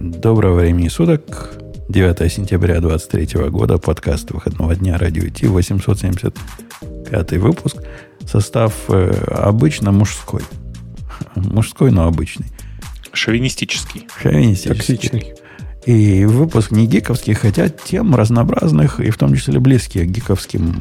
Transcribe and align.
Доброго 0.00 0.60
времени 0.60 0.88
суток. 0.88 1.52
9 1.88 2.32
сентября 2.32 2.80
2023 2.80 3.48
года. 3.50 3.78
Подкаст 3.78 4.32
выходного 4.32 4.74
дня 4.74 4.98
Радио 4.98 5.28
Ти. 5.28 5.46
875 5.46 7.32
выпуск. 7.34 7.76
Состав 8.26 8.74
э, 8.88 9.12
обычно 9.28 9.92
мужской. 9.92 10.42
Мужской, 11.36 11.92
но 11.92 12.08
обычный. 12.08 12.46
Шовинистический. 13.12 14.08
Шовинистический. 14.20 14.96
Токсичный. 14.96 15.34
И 15.86 16.24
выпуск 16.24 16.72
не 16.72 16.86
гиковский, 16.88 17.34
хотя 17.34 17.68
тем 17.68 18.16
разнообразных, 18.16 18.98
и 18.98 19.10
в 19.10 19.16
том 19.16 19.34
числе 19.36 19.60
близкие 19.60 20.06
к 20.06 20.08
гиковским, 20.08 20.80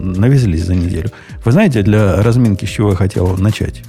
навезлись 0.00 0.64
за 0.64 0.74
неделю. 0.74 1.10
Вы 1.44 1.52
знаете, 1.52 1.82
для 1.82 2.22
разминки 2.22 2.64
с 2.64 2.70
чего 2.70 2.90
я 2.90 2.96
хотел 2.96 3.36
начать? 3.36 3.84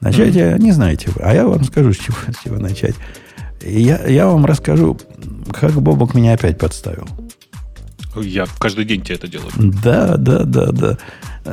Начать 0.00 0.34
я 0.34 0.58
не 0.58 0.72
знаете 0.72 1.10
вы, 1.14 1.22
а 1.22 1.32
я 1.32 1.46
вам 1.46 1.64
скажу, 1.64 1.92
с 1.92 1.96
чего, 1.96 2.16
с 2.32 2.42
чего 2.44 2.58
начать. 2.58 2.94
Я, 3.64 4.06
я 4.06 4.26
вам 4.26 4.44
расскажу, 4.46 4.98
как 5.52 5.72
Бобок 5.72 6.14
меня 6.14 6.34
опять 6.34 6.58
подставил. 6.58 7.06
Я 8.16 8.46
каждый 8.58 8.84
день 8.84 9.02
тебе 9.02 9.14
это 9.14 9.28
делаю. 9.28 9.50
Да, 9.56 10.16
да, 10.16 10.44
да, 10.44 10.70
да. 10.72 10.98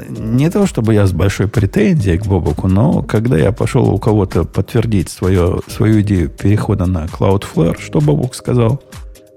Не 0.09 0.49
то, 0.49 0.67
чтобы 0.67 0.93
я 0.93 1.07
с 1.07 1.13
большой 1.13 1.47
претензией 1.47 2.17
к 2.17 2.25
Бобоку, 2.25 2.67
но 2.67 3.01
когда 3.01 3.37
я 3.37 3.51
пошел 3.51 3.89
у 3.89 3.97
кого-то 3.97 4.43
подтвердить 4.43 5.09
свое, 5.09 5.61
свою 5.67 6.01
идею 6.01 6.29
перехода 6.29 6.85
на 6.85 7.05
Cloudflare, 7.05 7.81
что 7.81 7.99
Бобок 7.99 8.35
сказал? 8.35 8.83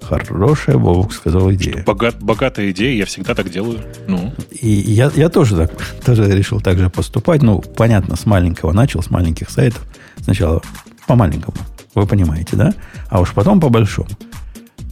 Хорошая, 0.03 0.77
Бобок 0.79 1.13
сказал 1.13 1.53
идея. 1.53 1.85
Богат, 1.85 2.21
богатая 2.21 2.71
идея, 2.73 2.97
я 2.97 3.07
всегда 3.07 3.35
так 3.35 3.51
делаю. 3.51 3.81
Ну, 4.09 4.33
И 4.51 4.69
я, 4.69 5.11
я 5.15 5.29
тоже, 5.29 5.57
так, 5.57 5.73
тоже 6.05 6.29
решил 6.37 6.61
так 6.61 6.79
же 6.79 6.91
поступать. 6.91 7.43
Ну, 7.43 7.61
понятно, 7.61 8.17
с 8.17 8.27
маленького 8.27 8.73
начал, 8.73 9.03
с 9.03 9.11
маленьких 9.11 9.49
сайтов. 9.49 9.83
Сначала 10.21 10.61
по 11.07 11.15
маленькому, 11.15 11.57
вы 11.95 12.07
понимаете, 12.07 12.57
да? 12.57 12.75
А 13.09 13.21
уж 13.21 13.33
потом 13.33 13.61
по 13.61 13.69
большому. 13.69 14.09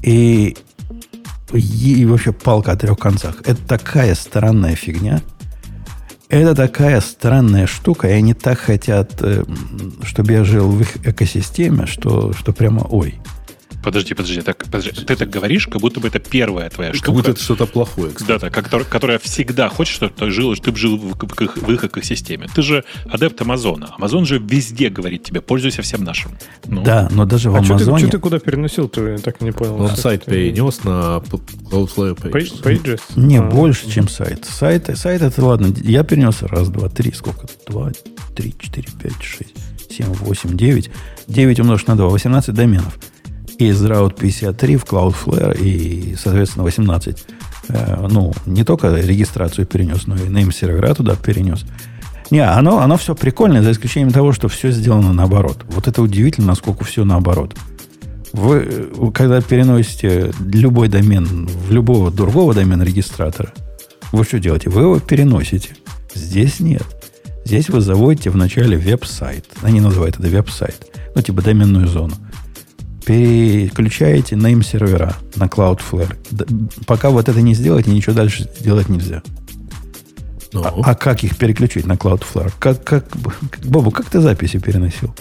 И, 0.03 0.57
и 1.53 2.07
вообще 2.07 2.33
палка 2.33 2.73
о 2.73 2.77
трех 2.77 2.99
концах. 2.99 3.43
Это 3.45 3.61
такая 3.67 4.15
странная 4.15 4.75
фигня. 4.75 5.21
Это 6.29 6.55
такая 6.55 7.01
странная 7.01 7.67
штука, 7.67 8.09
и 8.09 8.13
они 8.13 8.35
так 8.35 8.59
хотят, 8.59 9.21
э, 9.21 9.45
чтобы 10.05 10.33
я 10.33 10.45
жил 10.45 10.71
в 10.71 10.81
их 10.81 11.05
экосистеме, 11.05 11.87
что, 11.87 12.33
что 12.33 12.53
прямо 12.53 12.87
ой. 12.89 13.19
Подожди, 13.83 14.15
подожди, 14.15 14.41
так, 14.43 14.59
подожди. 14.65 14.91
Ты 14.91 15.17
так 15.17 15.29
говоришь, 15.31 15.67
как 15.67 15.81
будто 15.81 16.01
бы 16.01 16.09
это 16.09 16.19
первая 16.19 16.71
твоя 16.71 16.91
Как 16.91 16.99
штука. 16.99 17.13
будто 17.13 17.31
это 17.33 17.43
что-то 17.43 17.67
плохое, 17.67 18.11
кстати. 18.13 18.29
Да, 18.29 18.39
да, 18.39 18.51
который- 18.51 18.87
которая 18.87 19.19
всегда 19.19 19.69
хочет, 19.69 19.95
чтобы 19.95 20.13
ты 20.17 20.31
жил, 20.31 20.55
чтобы 20.55 20.75
ты 20.77 20.81
жил 20.81 20.97
в, 20.97 21.17
в 21.17 21.41
их- 21.43 21.57
в 21.57 21.71
их 21.73 21.85
экосистеме. 21.85 22.47
Ты 22.55 22.63
же 22.63 22.85
адепт 23.11 23.41
Амазона. 23.41 23.95
Амазон 23.99 24.27
же 24.27 24.39
везде 24.39 24.89
говорит 24.91 25.25
тебе, 25.25 25.41
пользуйся 25.41 25.83
всем 25.83 26.05
нашим. 26.05 26.33
Ну, 26.67 26.83
Да, 26.83 27.09
но 27.11 27.25
даже 27.25 27.51
в 27.51 27.57
А 27.57 27.65
что 27.65 27.77
ты, 27.79 27.85
Амазоне... 27.85 28.01
чё 28.05 28.11
ты 28.11 28.19
куда 28.19 28.39
переносил, 28.39 28.91
я 28.97 29.19
так 29.19 29.41
и 29.41 29.45
не 29.45 29.53
понял. 29.53 29.81
Он 29.81 29.89
Что 29.89 29.97
сайт 29.97 30.25
ты- 30.25 30.31
перенес 30.31 30.85
на 30.85 31.23
Cloudflare 31.71 32.17
Pages. 32.17 32.33
Page- 32.33 32.63
Pages? 32.63 33.01
Не, 33.17 33.39
А. 33.39 33.43
больше, 33.43 33.91
чем 33.91 34.09
сайт. 34.09 34.45
Сайт, 34.45 34.91
сайт 34.97 35.23
это 35.23 35.45
ладно. 35.45 35.73
Я 35.83 36.03
перенес 36.05 36.43
раз, 36.43 36.69
два, 36.69 36.89
три. 36.89 37.13
Сколько? 37.13 37.47
Два, 37.67 37.93
три, 38.37 38.55
четыре, 38.59 38.89
пять, 39.03 39.23
шесть, 39.23 39.55
семь, 39.91 40.07
восемь, 40.07 40.57
девять. 40.57 40.91
Девять 41.27 41.61
умножить 41.61 41.87
на 41.89 41.97
два. 41.97 42.09
18 42.09 42.55
доменов. 42.55 42.99
Из 43.61 43.85
Route 43.85 44.19
53 44.19 44.77
в 44.77 44.85
Cloudflare 44.85 45.59
и, 45.61 46.17
соответственно, 46.17 46.65
18. 46.65 47.25
э, 47.69 48.07
ну, 48.11 48.33
не 48.47 48.65
только 48.65 48.95
регистрацию 48.95 49.67
перенес, 49.67 50.07
но 50.07 50.17
и 50.17 50.21
name 50.21 50.51
сервера 50.51 50.95
туда 50.95 51.15
перенес. 51.15 51.67
Не, 52.31 52.41
оно, 52.41 52.79
оно 52.79 52.97
все 52.97 53.15
прикольное, 53.15 53.61
за 53.63 53.73
исключением 53.73 54.13
того, 54.13 54.33
что 54.33 54.49
все 54.49 54.71
сделано 54.71 55.13
наоборот. 55.13 55.65
Вот 55.69 55.89
это 55.89 56.01
удивительно, 56.01 56.47
насколько 56.47 56.85
все 56.85 57.05
наоборот. 57.05 57.55
Вы, 58.33 58.67
э, 58.67 59.11
когда 59.13 59.43
переносите 59.43 60.33
любой 60.41 60.89
домен 60.89 61.47
в 61.47 61.71
любого 61.71 62.11
другого 62.11 62.55
домена 62.55 62.83
регистратора, 62.83 63.53
вы 64.11 64.25
что 64.25 64.39
делаете? 64.39 64.71
Вы 64.71 64.83
его 64.83 65.01
переносите. 65.01 65.77
Здесь 66.15 66.61
нет. 66.61 66.87
Здесь 67.45 67.69
вы 67.69 67.83
заводите 67.83 68.31
вначале 68.31 68.79
веб-сайт. 68.79 69.45
Они 69.61 69.83
называют 69.83 70.19
это 70.19 70.29
веб-сайт. 70.29 70.87
Ну, 71.15 71.21
типа 71.21 71.43
доменную 71.43 71.89
зону. 71.89 72.15
Переключаете 73.11 74.37
name 74.37 74.63
сервера 74.63 75.17
на 75.35 75.45
Cloudflare. 75.47 76.15
Д- 76.31 76.47
Пока 76.87 77.11
вот 77.11 77.29
это 77.29 77.41
не 77.43 77.55
сделаете, 77.55 77.91
ничего 77.91 78.15
дальше 78.15 78.49
сделать 78.61 78.89
нельзя. 78.89 79.21
Ну, 80.53 80.63
А, 80.63 80.73
а 80.85 80.95
как 80.95 81.25
их 81.25 81.37
переключить 81.37 81.87
на 81.87 81.95
Cloudflare? 81.95 82.53
Как, 82.61 82.85
как, 82.85 83.07
Бобу, 83.65 83.91
как 83.91 84.07
ты 84.11 84.21
записи 84.21 84.61
переносил? 84.61 85.13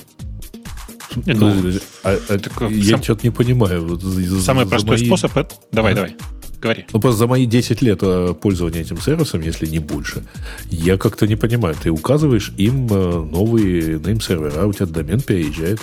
Ну, 1.25 1.55
подожди, 1.55 1.79
а- 2.03 2.19
а 2.29 2.37
так, 2.37 2.61
я 2.69 2.91
сам- 2.91 3.01
что-то 3.03 3.21
не 3.25 3.31
понимаю. 3.31 3.83
Вот 3.87 4.03
за- 4.03 4.21
за- 4.21 4.41
самый 4.43 4.65
за 4.65 4.69
простой 4.69 4.97
мои- 4.97 5.05
способ 5.07 5.35
это... 5.35 5.55
Давай, 5.71 5.95
давай, 5.95 6.15
говори. 6.61 6.85
Ну, 6.93 6.99
просто 6.99 7.17
за 7.17 7.25
мои 7.27 7.47
10 7.47 7.81
лет 7.81 7.99
э, 8.03 8.35
пользования 8.39 8.81
этим 8.81 9.01
сервисом, 9.01 9.41
если 9.41 9.65
не 9.65 9.79
больше, 9.79 10.23
я 10.69 10.97
как-то 10.97 11.25
не 11.25 11.35
понимаю. 11.35 11.75
Ты 11.81 11.89
указываешь 11.89 12.53
им 12.55 12.85
э, 12.91 13.25
новые 13.31 13.97
name-сервера, 13.97 14.67
у 14.67 14.73
тебя 14.73 14.85
домен 14.85 15.21
переезжает. 15.21 15.79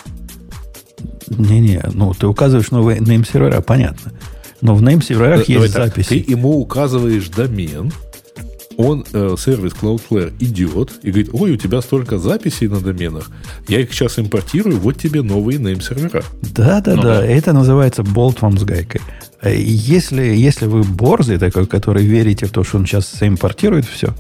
Не-не, 1.29 1.83
ну 1.93 2.15
ты 2.15 2.27
указываешь 2.27 2.71
новые 2.71 3.01
name 3.01 3.27
сервера, 3.31 3.61
понятно. 3.61 4.13
Но 4.61 4.75
в 4.75 4.83
name 4.83 5.03
серверах 5.05 5.47
Давай 5.47 5.63
есть 5.63 5.75
так, 5.75 5.87
записи. 5.89 6.09
Ты 6.09 6.33
ему 6.33 6.59
указываешь 6.59 7.29
домен, 7.29 7.93
он, 8.77 9.05
э, 9.13 9.37
сервис 9.39 9.73
Cloudflare, 9.73 10.33
идет 10.39 10.93
и 11.03 11.11
говорит, 11.11 11.31
ой, 11.33 11.53
у 11.53 11.57
тебя 11.57 11.81
столько 11.81 12.19
записей 12.19 12.69
на 12.69 12.81
доменах, 12.81 13.31
я 13.69 13.81
их 13.81 13.93
сейчас 13.93 14.19
импортирую, 14.19 14.79
вот 14.79 14.99
тебе 14.99 15.23
новые 15.23 15.59
name-сервера. 15.59 16.23
Да, 16.43 16.81
да, 16.81 16.95
Ну 16.95 17.03
да, 17.03 17.21
да. 17.21 17.27
Это 17.27 17.53
называется 17.53 18.03
болт 18.03 18.43
вам 18.43 18.59
с 18.59 18.65
гайкой. 18.65 19.01
Э, 19.43 19.55
Если, 19.57 20.23
если 20.23 20.67
вы 20.67 20.83
борзый 20.83 21.39
такой, 21.39 21.67
который 21.67 22.05
верите 22.05 22.47
в 22.47 22.51
то, 22.51 22.65
что 22.65 22.79
он 22.79 22.87
сейчас 22.87 23.17
импортирует 23.21 23.87
все, 23.87 24.15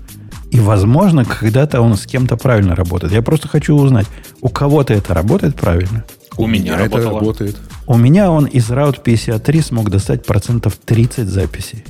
и, 0.50 0.60
возможно, 0.60 1.25
когда-то 1.25 1.80
он 1.80 1.96
с 1.96 2.06
кем-то 2.06 2.36
правильно 2.36 2.75
работает. 2.75 3.12
Я 3.12 3.20
просто 3.20 3.48
хочу 3.48 3.75
узнать, 3.75 4.06
у 4.41 4.48
кого-то 4.48 4.94
это 4.94 5.12
работает 5.12 5.56
правильно. 5.56 6.04
У 6.36 6.47
меня 6.47 6.74
это 6.74 6.84
работало. 6.84 7.20
работает. 7.20 7.56
У 7.86 7.97
меня 7.97 8.30
он 8.30 8.47
из 8.47 8.70
Route 8.70 9.02
53 9.02 9.60
смог 9.60 9.91
достать 9.91 10.24
процентов 10.24 10.76
30 10.84 11.28
записей. 11.28 11.84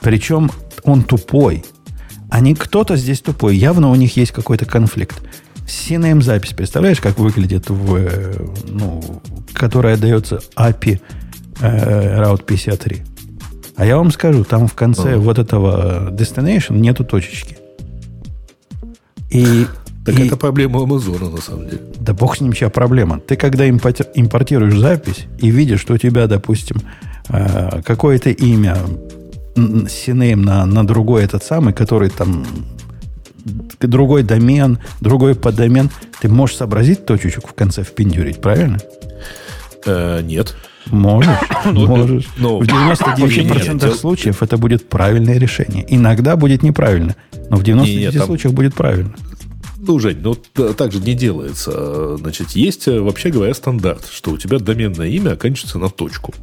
Причем 0.00 0.50
он 0.84 1.02
тупой. 1.02 1.64
А 2.30 2.40
не 2.40 2.54
кто-то 2.54 2.96
здесь 2.96 3.20
тупой. 3.20 3.56
Явно 3.56 3.90
у 3.90 3.94
них 3.94 4.16
есть 4.16 4.32
какой-то 4.32 4.64
конфликт. 4.66 5.20
CNAME 5.66 6.22
запись, 6.22 6.52
представляешь, 6.52 7.00
как 7.00 7.18
выглядит 7.18 7.70
в, 7.70 7.96
э, 7.96 8.34
ну, 8.68 9.02
которая 9.52 9.96
дается 9.96 10.40
API 10.56 11.00
э, 11.60 12.20
Route 12.20 12.44
53. 12.44 13.02
А 13.76 13.86
я 13.86 13.96
вам 13.96 14.10
скажу, 14.10 14.44
там 14.44 14.66
в 14.66 14.74
конце 14.74 15.16
вот 15.16 15.38
этого 15.38 16.10
destination 16.10 16.78
нету 16.78 17.04
точечки. 17.04 17.56
И, 19.30 19.66
Так 20.12 20.20
и- 20.20 20.26
это 20.26 20.36
проблема 20.36 20.82
Амазона, 20.82 21.30
на 21.30 21.40
самом 21.40 21.64
деле. 21.66 21.80
да 22.00 22.12
бог 22.14 22.36
с 22.36 22.40
ним, 22.40 22.52
чья 22.52 22.68
проблема. 22.70 23.20
Ты 23.20 23.36
когда 23.36 23.66
импорти- 23.68 24.06
импортируешь 24.14 24.76
запись 24.78 25.26
и 25.38 25.50
видишь, 25.50 25.80
что 25.80 25.94
у 25.94 25.98
тебя, 25.98 26.26
допустим, 26.26 26.76
э, 27.28 27.82
какое-то 27.84 28.30
имя 28.30 28.76
CNAME 29.88 30.42
на, 30.42 30.64
на 30.66 30.86
другой 30.86 31.24
этот 31.24 31.42
самый, 31.44 31.72
который 31.74 32.08
там 32.10 32.46
другой 33.80 34.22
домен, 34.22 34.78
другой 35.00 35.34
подомен, 35.34 35.90
ты 36.20 36.28
можешь 36.28 36.56
сообразить 36.56 37.06
точечку 37.06 37.48
в 37.48 37.54
конце 37.54 37.82
впендюрить, 37.82 38.40
правильно? 38.40 38.78
Э, 39.86 40.20
нет. 40.22 40.54
Можешь, 40.86 41.36
можешь. 41.72 42.28
ну, 42.36 42.58
в 42.58 42.62
99% 42.62 43.74
нет, 43.86 43.94
случаев 43.96 44.42
это 44.42 44.56
будет 44.56 44.88
правильное 44.88 45.38
решение. 45.38 45.84
Иногда 45.88 46.36
будет 46.36 46.62
неправильно, 46.62 47.16
но 47.48 47.56
в 47.56 47.62
99 47.62 48.00
Не, 48.00 48.06
не, 48.12 48.18
там- 48.18 48.26
случаях 48.26 48.54
будет 48.54 48.74
правильно. 48.74 49.14
Ну, 49.82 49.98
Жень, 49.98 50.18
ну 50.20 50.34
так 50.34 50.92
же 50.92 51.00
не 51.00 51.14
делается. 51.14 52.16
Значит, 52.18 52.50
есть, 52.50 52.86
э, 52.86 53.00
вообще 53.00 53.30
говоря, 53.30 53.54
стандарт, 53.54 54.06
что 54.10 54.32
у 54.32 54.36
тебя 54.36 54.58
доменное 54.58 55.08
имя 55.08 55.32
оканчивается 55.32 55.78
на 55.78 55.88
точку. 55.88 56.34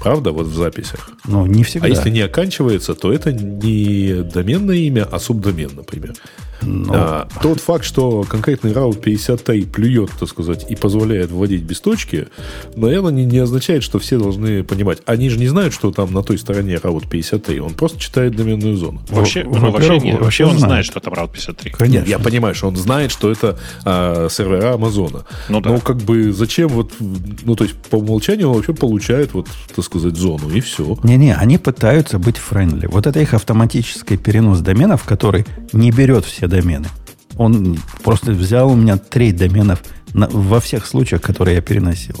Правда, 0.00 0.32
вот 0.32 0.46
в 0.46 0.54
записях. 0.54 1.10
Ну, 1.26 1.46
не 1.46 1.62
всегда. 1.62 1.86
А 1.86 1.90
если 1.90 2.10
не 2.10 2.20
оканчивается, 2.20 2.94
то 2.94 3.12
это 3.12 3.32
не 3.32 4.22
доменное 4.22 4.76
имя, 4.76 5.06
а 5.10 5.18
субдомен, 5.18 5.72
например. 5.76 6.14
Ну, 6.62 6.92
А, 6.94 7.28
тот 7.42 7.60
факт, 7.60 7.84
что 7.84 8.24
конкретный 8.28 8.72
раут 8.72 9.00
53 9.00 9.62
плюет, 9.66 10.10
так 10.18 10.28
сказать, 10.28 10.66
и 10.70 10.76
позволяет 10.76 11.30
вводить 11.30 11.62
без 11.62 11.80
точки, 11.80 12.28
наверное, 12.76 13.12
не, 13.12 13.24
не 13.24 13.38
означает, 13.38 13.82
что 13.82 13.98
все 13.98 14.18
должны 14.18 14.62
понимать. 14.64 14.98
Они 15.06 15.28
же 15.30 15.38
не 15.38 15.48
знают, 15.48 15.72
что 15.74 15.90
там 15.90 16.12
на 16.12 16.22
той 16.22 16.38
стороне 16.38 16.78
раут 16.82 17.08
53. 17.08 17.60
Он 17.60 17.74
просто 17.74 17.98
читает 17.98 18.34
доменную 18.36 18.76
зону. 18.76 19.00
Вообще, 19.08 19.44
Во- 19.44 19.58
ну, 19.58 19.70
вообще, 19.70 19.72
во-первых, 19.88 20.04
не- 20.04 20.12
вообще 20.16 20.44
он 20.44 20.50
знает. 20.58 20.66
знает, 20.70 20.84
что 20.86 21.00
там 21.00 21.14
Route 21.14 21.32
53. 21.32 21.70
Конечно. 21.72 21.98
Нет, 22.00 22.08
я 22.08 22.18
понимаю, 22.18 22.54
что 22.54 22.68
он 22.68 22.76
знает, 22.76 23.10
что 23.10 23.30
это 23.30 23.58
а, 23.84 24.28
сервера 24.28 24.74
Амазона. 24.74 25.24
Ну 25.48 25.60
да. 25.60 25.70
Но 25.70 25.78
как 25.80 25.96
бы 25.98 26.32
зачем 26.32 26.68
вот, 26.68 26.92
ну 27.44 27.56
то 27.56 27.64
есть 27.64 27.76
по 27.76 27.96
умолчанию 27.96 28.48
он 28.50 28.56
вообще 28.56 28.74
получает 28.74 29.34
вот, 29.34 29.48
так 29.74 29.84
сказать, 29.84 30.16
зону 30.16 30.50
и 30.50 30.60
все. 30.60 30.96
Не-не, 31.02 31.34
они 31.34 31.58
пытаются 31.58 32.18
быть 32.18 32.36
френдли. 32.36 32.86
Вот 32.86 33.06
это 33.06 33.20
их 33.20 33.34
автоматический 33.34 34.16
перенос 34.16 34.60
доменов, 34.60 35.04
который 35.04 35.46
не 35.72 35.90
берет 35.90 36.24
все 36.24 36.46
домены. 36.50 36.88
Он 37.36 37.78
просто 38.02 38.32
взял 38.32 38.70
у 38.70 38.74
меня 38.76 38.98
треть 38.98 39.36
доменов 39.36 39.82
На- 40.12 40.28
во 40.28 40.60
всех 40.60 40.86
случаях, 40.86 41.22
которые 41.22 41.56
я 41.56 41.62
переносил. 41.62 42.16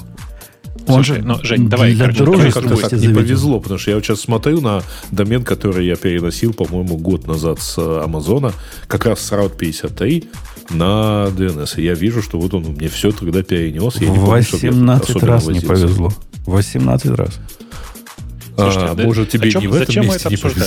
Он 0.86 1.04
Слушай, 1.04 1.20
же 1.20 1.26
ну, 1.26 1.38
Жень, 1.42 1.68
давай, 1.68 1.94
для 1.94 2.06
короче, 2.06 2.24
давай 2.24 2.52
так 2.52 2.92
не 2.92 3.08
повезло, 3.08 3.60
потому 3.60 3.78
что 3.78 3.90
я 3.90 3.96
вот 3.96 4.04
сейчас 4.04 4.20
смотрю 4.20 4.60
на 4.60 4.82
домен, 5.10 5.44
который 5.44 5.86
я 5.86 5.96
переносил, 5.96 6.52
по-моему, 6.52 6.96
год 6.96 7.26
назад 7.26 7.60
с 7.60 7.76
э, 7.78 8.02
Амазона, 8.02 8.52
как 8.86 9.04
раз 9.06 9.20
с 9.20 9.32
Route 9.32 9.56
53 9.56 10.24
на 10.70 11.26
DNS. 11.36 11.80
И 11.80 11.84
я 11.84 11.94
вижу, 11.94 12.22
что 12.22 12.40
вот 12.40 12.54
он 12.54 12.62
мне 12.62 12.88
все 12.88 13.12
тогда 13.12 13.42
перенес. 13.42 13.96
Я 13.96 14.08
не 14.08 14.16
помню, 14.18 14.30
я 14.30 14.70
18 14.70 15.22
раз 15.22 15.46
не 15.48 15.60
повезло. 15.60 16.12
18 16.46 17.10
раз. 17.10 17.38
Слушайте, 18.56 18.86
А, 18.86 18.94
да 18.94 19.04
может, 19.04 19.30
тебе 19.30 19.48
о 19.48 19.52
чем- 19.52 19.60
не 19.62 19.68
в 19.68 19.74
этом 19.74 19.86
зачем 19.86 20.04
месте 20.06 20.28
не 20.28 20.36
повезло. 20.36 20.64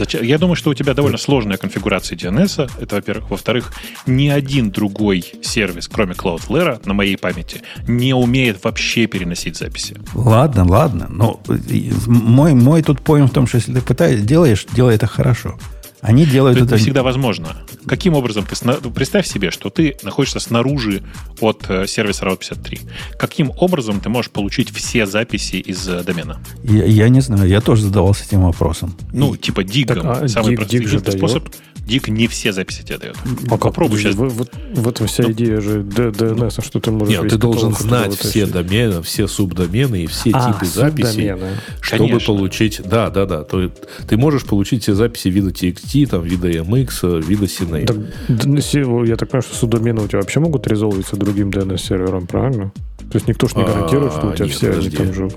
Зачем? 0.00 0.22
Я 0.22 0.38
думаю, 0.38 0.56
что 0.56 0.70
у 0.70 0.74
тебя 0.74 0.94
довольно 0.94 1.18
сложная 1.18 1.58
конфигурация 1.58 2.16
DNS. 2.16 2.70
Это, 2.80 2.94
во-первых. 2.96 3.28
Во-вторых, 3.28 3.74
ни 4.06 4.28
один 4.28 4.70
другой 4.70 5.22
сервис, 5.42 5.88
кроме 5.88 6.14
Cloudflare, 6.14 6.80
на 6.86 6.94
моей 6.94 7.18
памяти, 7.18 7.60
не 7.86 8.14
умеет 8.14 8.64
вообще 8.64 9.06
переносить 9.06 9.58
записи. 9.58 9.98
Ладно, 10.14 10.64
ладно. 10.66 11.06
Но 11.10 11.42
и 11.68 11.92
мой, 12.06 12.54
мой 12.54 12.82
тут 12.82 13.02
поинт 13.02 13.30
в 13.30 13.34
том, 13.34 13.46
что 13.46 13.58
если 13.58 13.74
ты 13.74 13.82
пытаешься, 13.82 14.24
делаешь, 14.24 14.66
делай 14.72 14.94
это 14.94 15.06
хорошо. 15.06 15.58
Они 16.02 16.24
делают 16.24 16.56
Это 16.56 16.66
это... 16.66 16.74
не 16.76 16.80
всегда 16.80 17.02
возможно. 17.02 17.56
Каким 17.86 18.14
образом 18.14 18.44
ты... 18.46 18.56
сна- 18.56 18.74
Представь 18.94 19.26
себе, 19.26 19.50
что 19.50 19.68
ты 19.70 19.96
находишься 20.02 20.40
снаружи 20.40 21.02
от 21.40 21.64
э, 21.68 21.86
сервиса 21.86 22.24
Route 22.24 22.38
53. 22.38 22.80
Каким 23.18 23.52
образом 23.58 24.00
ты 24.00 24.08
можешь 24.08 24.30
получить 24.30 24.70
все 24.70 25.04
записи 25.06 25.56
из 25.56 25.86
э, 25.88 26.02
домена? 26.02 26.40
Я, 26.64 26.84
я 26.84 27.08
не 27.08 27.20
знаю, 27.20 27.46
я 27.48 27.60
тоже 27.60 27.82
задавался 27.82 28.24
этим 28.24 28.42
вопросом. 28.42 28.94
Ну, 29.12 29.34
И- 29.34 29.38
типа 29.38 29.62
дигом. 29.62 30.02
Так, 30.02 30.22
а 30.22 30.28
Самый 30.28 30.50
диг- 30.50 30.56
простой 30.56 30.78
диг 30.80 30.88
же 30.88 30.96
единственный 30.96 31.20
дает. 31.28 31.60
Диг 31.86 32.08
не 32.08 32.26
все 32.28 32.52
записи 32.52 32.82
тебе 32.82 32.98
дает. 32.98 33.16
А 33.50 33.56
Попробуй 33.56 33.98
сейчас. 33.98 34.14
В, 34.14 34.28
вот- 34.28 34.50
в 34.74 34.88
этом 34.88 35.06
вся 35.06 35.24
Ну, 35.24 35.32
идея 35.32 35.60
же 35.60 35.80
DNS, 35.82 36.54
а 36.56 36.62
что 36.62 36.80
ты 36.80 36.90
можешь 36.90 37.18
Нет, 37.18 37.28
ты 37.30 37.36
должен 37.36 37.74
знать 37.74 38.14
все 38.16 38.46
домены, 38.46 39.02
все 39.02 39.26
субдомены 39.26 40.04
и 40.04 40.06
все 40.06 40.30
А, 40.32 40.52
типы 40.52 40.66
записей, 40.66 41.34
чтобы 41.80 42.06
Конечно. 42.08 42.34
получить... 42.34 42.80
Да, 42.84 43.10
да, 43.10 43.26
да. 43.26 43.42
То, 43.44 43.70
ты 44.08 44.16
можешь 44.16 44.44
получить 44.44 44.82
все 44.82 44.94
записи 44.94 45.28
вида 45.28 45.50
TXT, 45.50 46.06
там, 46.06 46.22
вида 46.22 46.48
MX, 46.50 47.22
вида 47.26 47.44
CNA. 47.46 47.86
Так, 47.86 48.62
си- 48.62 49.08
я 49.08 49.16
так 49.16 49.28
понимаю, 49.28 49.42
что 49.42 49.56
субдомены 49.56 50.02
у 50.02 50.06
тебя 50.08 50.18
вообще 50.20 50.40
могут 50.40 50.66
резолвиться 50.66 51.16
другим 51.16 51.50
DNS-сервером, 51.50 52.26
правильно? 52.26 52.72
То 53.10 53.16
есть 53.16 53.26
никто 53.26 53.48
ж 53.48 53.56
не 53.56 53.62
А, 53.62 53.66
гарантирует, 53.66 54.12
что 54.12 54.28
у 54.28 54.32
тебя 54.34 54.46
нет, 54.46 54.54
все 54.54 54.72
они 54.72 54.90
там 54.90 55.12
живут. 55.12 55.34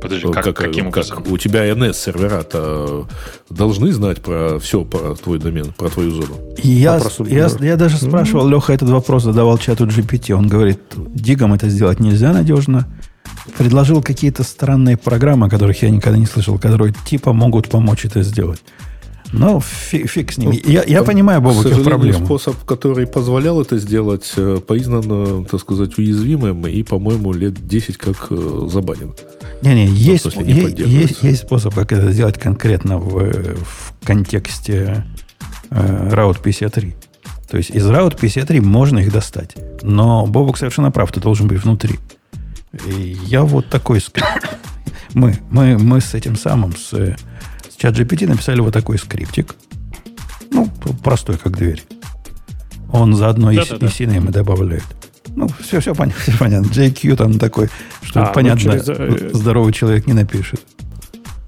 Подожди, 0.00 0.30
как, 0.32 0.56
каким 0.56 0.88
образом? 0.88 1.24
у 1.28 1.38
тебя 1.38 1.66
NS-сервера-то 1.68 3.06
должны 3.50 3.92
знать 3.92 4.20
про 4.22 4.58
все 4.58 4.84
про 4.84 5.14
твой 5.14 5.38
домен, 5.38 5.72
про 5.76 5.88
твою 5.88 6.10
зону. 6.10 6.36
Я, 6.62 6.96
А 6.96 7.00
про 7.00 7.24
я, 7.28 7.48
я 7.60 7.76
даже 7.76 7.96
спрашивал, 7.96 8.48
Леха 8.48 8.72
этот 8.72 8.88
вопрос 8.90 9.24
задавал 9.24 9.58
чату 9.58 9.86
GPT. 9.86 10.32
Он 10.32 10.48
говорит, 10.48 10.80
дигом 10.96 11.52
это 11.52 11.68
сделать 11.68 12.00
нельзя 12.00 12.32
надежно. 12.32 12.86
Предложил 13.56 14.02
какие-то 14.02 14.42
странные 14.42 14.96
программы, 14.96 15.46
о 15.46 15.50
которых 15.50 15.82
я 15.82 15.90
никогда 15.90 16.18
не 16.18 16.26
слышал, 16.26 16.58
которые 16.58 16.94
типа 17.06 17.32
могут 17.32 17.68
помочь 17.68 18.04
это 18.04 18.22
сделать. 18.22 18.62
Фи- 19.60 20.06
фиг 20.06 20.32
с 20.32 20.38
ними. 20.38 20.60
Я, 20.64 20.82
я 20.84 20.98
Там, 20.98 21.06
понимаю, 21.06 21.40
Бобок, 21.40 21.66
их 21.66 21.84
проблему. 21.84 22.24
способ, 22.24 22.56
который 22.64 23.06
позволял 23.06 23.60
это 23.60 23.76
сделать, 23.78 24.32
э, 24.36 24.58
признан, 24.66 25.04
э, 25.06 25.44
так 25.50 25.60
сказать, 25.60 25.98
уязвимым 25.98 26.66
и, 26.66 26.82
по-моему, 26.82 27.32
лет 27.32 27.66
10 27.66 27.98
как 27.98 28.28
э, 28.30 28.68
забанен. 28.70 29.14
Не-не, 29.62 29.86
есть, 29.86 30.22
смысле, 30.22 30.44
не 30.44 30.52
есть, 30.52 30.78
есть, 30.78 31.22
есть 31.22 31.42
способ, 31.42 31.74
как 31.74 31.92
это 31.92 32.10
сделать 32.12 32.38
конкретно 32.38 32.98
в, 32.98 33.54
в 33.56 33.92
контексте 34.04 35.04
э, 35.70 36.08
Route 36.12 36.40
53. 36.42 36.94
То 37.50 37.56
есть 37.56 37.70
из 37.70 37.86
Route 37.86 38.18
53 38.18 38.60
можно 38.60 38.98
их 38.98 39.12
достать. 39.12 39.56
Но 39.82 40.26
Бобок 40.26 40.56
совершенно 40.58 40.90
прав, 40.90 41.12
ты 41.12 41.20
должен 41.20 41.48
быть 41.48 41.62
внутри. 41.62 41.98
И 42.86 43.16
я 43.26 43.42
вот 43.42 43.68
такой. 43.68 44.00
Мы, 45.14 45.38
мы, 45.50 45.78
мы 45.78 46.02
с 46.02 46.12
этим 46.12 46.36
самым, 46.36 46.76
с 46.76 47.16
ChatGPT 47.80 48.26
написали 48.26 48.60
вот 48.60 48.72
такой 48.72 48.98
скриптик. 48.98 49.54
Ну, 50.50 50.68
простой, 51.02 51.38
как 51.38 51.56
дверь. 51.56 51.82
Он 52.92 53.14
заодно 53.14 53.50
и, 53.50 53.56
Да-да-да. 53.56 53.86
и 53.86 53.90
CNAME 53.90 54.30
добавляет. 54.30 54.84
Ну, 55.36 55.48
все, 55.60 55.80
все, 55.80 55.94
понятно, 55.94 56.20
все 56.26 56.38
понятно. 56.38 56.68
JQ 56.68 57.16
там 57.16 57.38
такой, 57.38 57.68
что 58.02 58.22
А, 58.22 58.26
ну, 58.26 58.32
понятно, 58.32 58.60
через, 58.60 58.88
э, 58.88 59.30
здоровый 59.32 59.72
человек 59.72 60.06
не 60.06 60.14
напишет. 60.14 60.60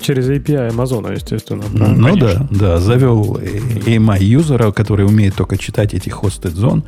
Через 0.01 0.29
API 0.29 0.71
Амазона, 0.71 1.09
естественно. 1.09 1.65
Ну 1.73 1.79
правильно? 1.79 2.09
конечно. 2.09 2.49
да, 2.51 2.59
да, 2.59 2.81
завел 2.81 3.37
AMI 3.37 4.23
юзера, 4.23 4.71
который 4.73 5.05
умеет 5.05 5.35
только 5.35 5.59
читать 5.59 5.93
эти 5.93 6.09
hosted 6.09 6.51
зон, 6.51 6.85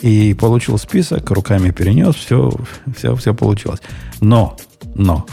и 0.00 0.34
получил 0.34 0.78
список, 0.78 1.30
руками 1.30 1.70
перенес, 1.70 2.14
все, 2.14 2.52
все, 2.96 3.14
все 3.16 3.34
получилось. 3.34 3.80
Но, 4.20 4.56
но, 4.94 5.26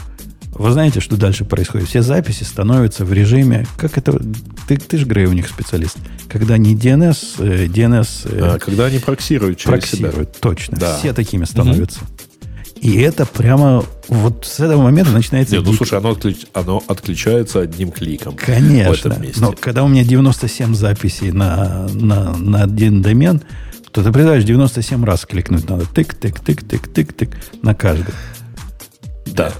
вы 0.58 0.70
знаете, 0.72 1.00
что 1.00 1.16
дальше 1.16 1.44
происходит? 1.44 1.88
Все 1.88 2.02
записи 2.02 2.42
становятся 2.44 3.04
в 3.04 3.12
режиме, 3.12 3.66
как 3.76 3.98
это, 3.98 4.18
ты, 4.68 4.76
ты 4.76 4.98
же, 4.98 5.04
Грей, 5.06 5.26
у 5.26 5.32
них 5.32 5.48
специалист, 5.48 5.96
когда 6.28 6.56
не 6.58 6.74
DNS, 6.74 7.16
э, 7.38 7.66
DNS 7.66 8.08
э, 8.30 8.40
А, 8.54 8.58
когда 8.58 8.86
они 8.86 8.98
проксируют 8.98 9.58
через 9.58 9.84
себя. 9.84 10.08
проксируют, 10.08 10.36
точно, 10.40 10.76
Да. 10.78 10.96
все 10.98 11.12
такими 11.12 11.44
становятся. 11.44 12.00
И 12.80 12.94
это 13.00 13.24
прямо 13.24 13.84
вот 14.08 14.44
с 14.44 14.60
этого 14.60 14.82
момента 14.82 15.10
начинается 15.10 15.56
Нет, 15.56 15.64
ну 15.64 15.72
слушай, 15.72 15.98
оно, 15.98 16.10
отклич- 16.12 16.46
оно 16.52 16.82
отключается 16.86 17.60
одним 17.60 17.90
кликом. 17.90 18.34
Конечно. 18.36 18.92
В 18.92 18.98
этом 18.98 19.22
месте. 19.22 19.40
Но 19.40 19.52
когда 19.58 19.82
у 19.82 19.88
меня 19.88 20.04
97 20.04 20.74
записей 20.74 21.32
на, 21.32 21.88
на, 21.94 22.36
на 22.36 22.62
один 22.64 23.00
домен, 23.00 23.40
то 23.92 24.02
ты 24.02 24.12
представляешь, 24.12 24.44
97 24.44 25.04
раз 25.04 25.24
кликнуть 25.24 25.66
надо. 25.68 25.84
Тык-тык-тык-тык-тык-тык 25.86 27.34
на 27.62 27.74
каждый. 27.74 28.12
Да. 29.26 29.52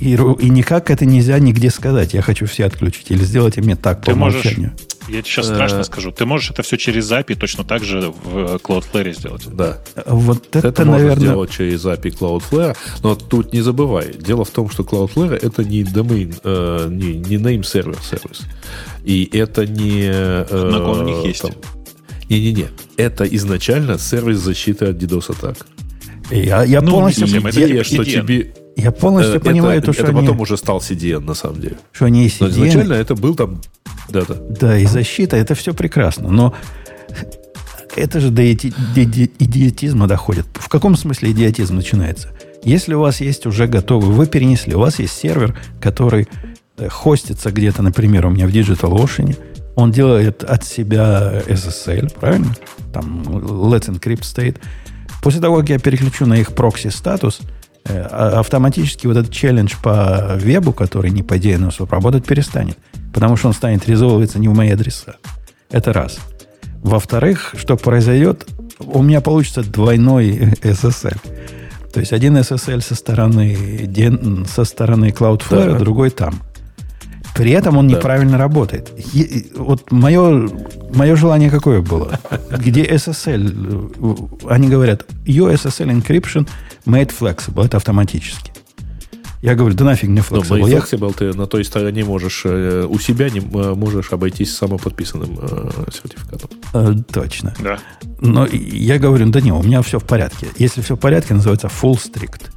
И, 0.00 0.12
и 0.12 0.48
никак 0.50 0.90
это 0.90 1.06
нельзя 1.06 1.38
нигде 1.38 1.70
сказать. 1.70 2.14
Я 2.14 2.22
хочу 2.22 2.46
все 2.46 2.66
отключить. 2.66 3.10
Или 3.10 3.24
сделайте 3.24 3.60
мне 3.62 3.74
так 3.76 4.00
по 4.00 4.06
Ты 4.06 4.14
можешь, 4.14 4.42
умолчанию. 4.44 4.72
я 5.08 5.22
тебе 5.22 5.24
сейчас 5.24 5.50
Э. 5.50 5.54
страшно 5.54 5.82
скажу, 5.84 6.12
ты 6.12 6.26
можешь 6.26 6.50
это 6.50 6.62
все 6.62 6.76
через 6.76 7.10
API 7.10 7.34
точно 7.34 7.64
так 7.64 7.82
же 7.82 8.12
в 8.24 8.36
э, 8.38 8.58
Cloudflare 8.62 9.12
сделать. 9.14 9.46
Да. 9.52 9.78
Вот 10.06 10.54
это, 10.54 10.68
Это, 10.68 10.84
можно 10.84 11.02
наверное... 11.04 11.26
сделать 11.28 11.50
через 11.50 11.84
API 11.84 12.16
Cloudflare, 12.18 12.76
но 13.02 13.14
тут 13.14 13.52
не 13.52 13.60
забывай. 13.62 14.12
Дело 14.14 14.44
в 14.44 14.50
том, 14.50 14.68
что 14.70 14.82
Cloudflare 14.82 15.34
это 15.36 15.64
не 15.64 15.82
domain, 15.82 16.38
э, 16.44 16.88
не, 16.90 17.14
не 17.14 17.36
name 17.36 17.62
server 17.62 17.96
сервис. 18.02 18.42
И 19.04 19.28
это 19.32 19.66
не... 19.66 20.02
э, 20.04 20.46
Однако 20.50 20.88
у 20.90 21.02
них 21.02 21.24
есть. 21.26 21.42
там- 21.42 21.52
Не-не-не. 22.28 22.68
Это 22.96 23.24
изначально 23.24 23.98
сервис 23.98 24.38
защиты 24.38 24.86
от 24.86 24.96
DDoS 25.02 25.32
атак. 25.32 25.66
Я, 26.30 26.64
я 26.64 26.80
Ну, 26.80 26.92
полностью, 26.92 27.26
не 27.26 27.38
это 27.38 27.60
я, 27.60 27.66
типа 27.68 27.84
что 27.84 28.04
тебе... 28.04 28.54
я 28.76 28.90
полностью 28.90 29.36
э, 29.36 29.40
понимаю 29.40 29.78
это, 29.78 29.86
то, 29.86 29.92
что 29.92 30.02
это 30.02 30.12
они, 30.12 30.20
потом 30.26 30.40
уже 30.40 30.56
стал 30.56 30.78
CDN, 30.78 31.20
на 31.20 31.34
самом 31.34 31.60
деле. 31.60 31.76
что 31.92 32.06
они 32.06 32.26
и 32.26 32.32
Но 32.40 32.46
CDN, 32.46 32.50
изначально 32.50 32.92
это 32.94 33.14
был 33.14 33.34
там... 33.34 33.60
Да-да. 34.08 34.34
Да, 34.50 34.78
и 34.78 34.84
защита, 34.86 35.36
это 35.36 35.54
все 35.54 35.72
прекрасно. 35.74 36.30
Но 36.30 36.54
это 37.96 38.20
же 38.20 38.30
до 38.30 38.50
иди- 38.52 38.74
до 38.94 39.04
иди- 39.04 39.30
идиотизма 39.38 40.06
доходит. 40.06 40.46
В 40.54 40.68
каком 40.68 40.96
смысле 40.96 41.30
идиотизм 41.30 41.76
начинается? 41.76 42.30
Если 42.64 42.94
у 42.94 43.00
вас 43.00 43.20
есть 43.20 43.46
уже 43.46 43.66
готовый, 43.66 44.10
вы 44.10 44.26
перенесли, 44.26 44.74
у 44.74 44.80
вас 44.80 44.98
есть 44.98 45.14
сервер, 45.16 45.56
который 45.80 46.28
э, 46.76 46.88
хостится 46.88 47.50
где-то, 47.50 47.82
например, 47.82 48.26
у 48.26 48.30
меня 48.30 48.46
в 48.46 48.50
DigitalOcean, 48.50 49.36
он 49.76 49.90
делает 49.92 50.44
от 50.44 50.64
себя 50.64 51.42
SSL, 51.46 52.12
правильно? 52.18 52.54
Там 52.92 53.22
Let's 53.22 53.88
Encrypt 53.88 54.24
стоит. 54.24 54.60
После 55.22 55.40
того, 55.40 55.58
как 55.58 55.68
я 55.70 55.78
переключу 55.78 56.26
на 56.26 56.34
их 56.34 56.52
прокси 56.54 56.88
статус, 56.88 57.40
а- 57.40 57.63
автоматически 57.84 59.06
вот 59.06 59.16
этот 59.16 59.32
челлендж 59.32 59.74
по 59.82 60.36
вебу, 60.36 60.72
который 60.72 61.10
не 61.10 61.22
по 61.22 61.34
DNS, 61.34 61.86
работать 61.90 62.24
перестанет. 62.24 62.78
Потому 63.12 63.36
что 63.36 63.48
он 63.48 63.54
станет 63.54 63.86
резолвиться 63.88 64.38
не 64.38 64.48
в 64.48 64.54
мои 64.54 64.70
адреса. 64.70 65.16
Это 65.70 65.92
раз. 65.92 66.18
Во-вторых, 66.82 67.54
что 67.56 67.76
произойдет, 67.76 68.46
у 68.78 69.02
меня 69.02 69.20
получится 69.20 69.62
двойной 69.62 70.30
SSL. 70.62 71.16
То 71.92 72.00
есть 72.00 72.12
один 72.12 72.36
SSL 72.36 72.80
со 72.80 72.94
стороны, 72.94 73.88
со 74.48 74.64
стороны 74.64 75.10
Cloudflare, 75.10 75.72
Да. 75.72 75.78
другой 75.78 76.10
там. 76.10 76.40
При 77.36 77.50
этом 77.52 77.76
он 77.76 77.88
Да. 77.88 77.96
неправильно 77.96 78.38
работает. 78.38 78.90
Вот 79.56 79.90
мое, 79.92 80.48
мое 80.94 81.16
желание 81.16 81.50
какое 81.50 81.80
было? 81.80 82.18
Где 82.50 82.84
SSL, 82.84 84.46
они 84.48 84.68
говорят, 84.68 85.04
your 85.24 85.52
SSL 85.54 85.90
encryption 86.02 86.48
made 86.86 87.12
flexible. 87.18 87.64
Это 87.64 87.76
автоматически. 87.76 88.52
Я 89.42 89.54
говорю, 89.54 89.74
да 89.74 89.84
нафиг 89.84 90.08
не 90.08 90.22
Но 90.30 90.38
flexible. 90.38 90.70
Я- 90.70 90.78
Flexible 90.78 91.14
ты 91.14 91.34
на 91.34 91.46
той 91.46 91.66
стороне 91.66 92.02
можешь 92.02 92.42
э, 92.46 92.86
у 92.88 92.98
себя 92.98 93.28
не 93.28 93.40
э, 93.40 93.74
можешь 93.74 94.10
обойтись 94.10 94.56
самоподписанным 94.56 95.38
э, 95.38 95.70
сертификатом. 95.92 97.04
Точно. 97.12 97.54
Да. 97.60 97.78
Но 98.20 98.46
я 98.46 98.98
говорю, 98.98 99.28
да 99.28 99.42
не, 99.42 99.52
у 99.52 99.62
меня 99.62 99.82
все 99.82 99.98
в 99.98 100.04
порядке. 100.04 100.46
Если 100.56 100.80
все 100.80 100.96
в 100.96 100.98
порядке, 100.98 101.34
называется 101.34 101.66
full 101.66 101.96
strict. 101.96 102.50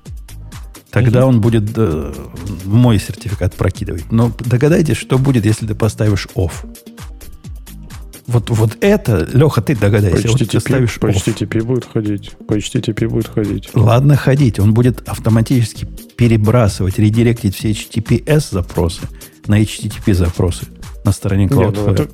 Тогда 0.89 1.25
он 1.25 1.41
будет 1.41 1.71
э, 1.75 2.13
мой 2.63 2.99
сертификат 2.99 3.53
прокидывать. 3.55 4.09
Но 4.09 4.31
догадайтесь, 4.39 4.95
что 4.95 5.17
будет, 5.17 5.45
если 5.45 5.67
ты 5.67 5.75
поставишь 5.75 6.27
off. 6.35 6.53
Вот, 8.27 8.49
вот 8.49 8.77
это, 8.81 9.27
Леха, 9.31 9.61
ты 9.61 9.73
По 9.75 9.81
догадайся. 9.81 10.27
Вот 10.27 10.39
ты 10.39 10.45
HTTP, 10.45 10.59
ставишь 10.59 10.99
по. 10.99 11.07
HTTP 11.07 11.63
будет 11.63 11.85
ходить. 11.85 12.31
По 12.47 12.53
HTTP 12.57 13.07
будет 13.07 13.27
ходить. 13.29 13.69
Ладно 13.73 14.17
ходить, 14.17 14.59
он 14.59 14.73
будет 14.73 15.07
автоматически 15.07 15.85
перебрасывать, 16.17 16.99
редиректить 16.99 17.55
все 17.55 17.71
HTTPS 17.71 18.47
запросы 18.51 19.01
на 19.47 19.61
HTTP 19.61 20.13
запросы 20.13 20.65
на 21.05 21.13
стороне 21.13 21.45
Не, 21.45 21.51
ну 21.55 21.61
Cloudflare. 21.71 22.11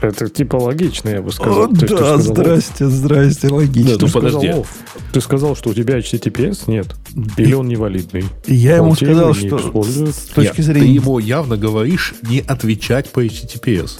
это, 0.00 0.06
это 0.06 0.28
типа 0.28 0.54
логично, 0.56 1.08
я 1.08 1.20
бы 1.20 1.32
сказал. 1.32 1.64
О, 1.64 1.66
То 1.66 1.72
есть 1.74 1.88
да, 1.88 1.96
сказал, 1.96 2.18
здрасте, 2.20 2.86
здрасте, 2.88 3.48
логично. 3.48 3.90
Да, 3.90 3.96
Ты 3.96 4.02
Ну, 4.02 4.08
сказал, 4.08 4.40
подожди. 4.40 4.60
«Оф». 4.60 4.78
Ты 5.12 5.20
сказал, 5.20 5.56
что 5.56 5.70
у 5.70 5.74
тебя 5.74 5.98
HTTPS 5.98 6.70
нет. 6.70 6.94
Или 7.36 7.54
он 7.54 7.66
невалидный. 7.66 8.24
И 8.46 8.54
я 8.54 8.76
ему 8.76 8.90
Он 8.90 8.94
сказал, 8.96 9.34
что 9.34 9.58
с 9.82 10.14
точки 10.32 10.58
Я- 10.58 10.62
зрения... 10.64 10.86
Ты 10.86 10.92
ему 10.92 11.18
явно 11.18 11.56
говоришь 11.56 12.14
не 12.22 12.38
отвечать 12.38 13.10
по 13.10 13.24
HTTPS. 13.24 13.98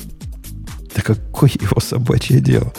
Да 0.94 1.02
какое 1.02 1.50
его 1.61 1.80
собачье 1.80 2.40
дело? 2.40 2.73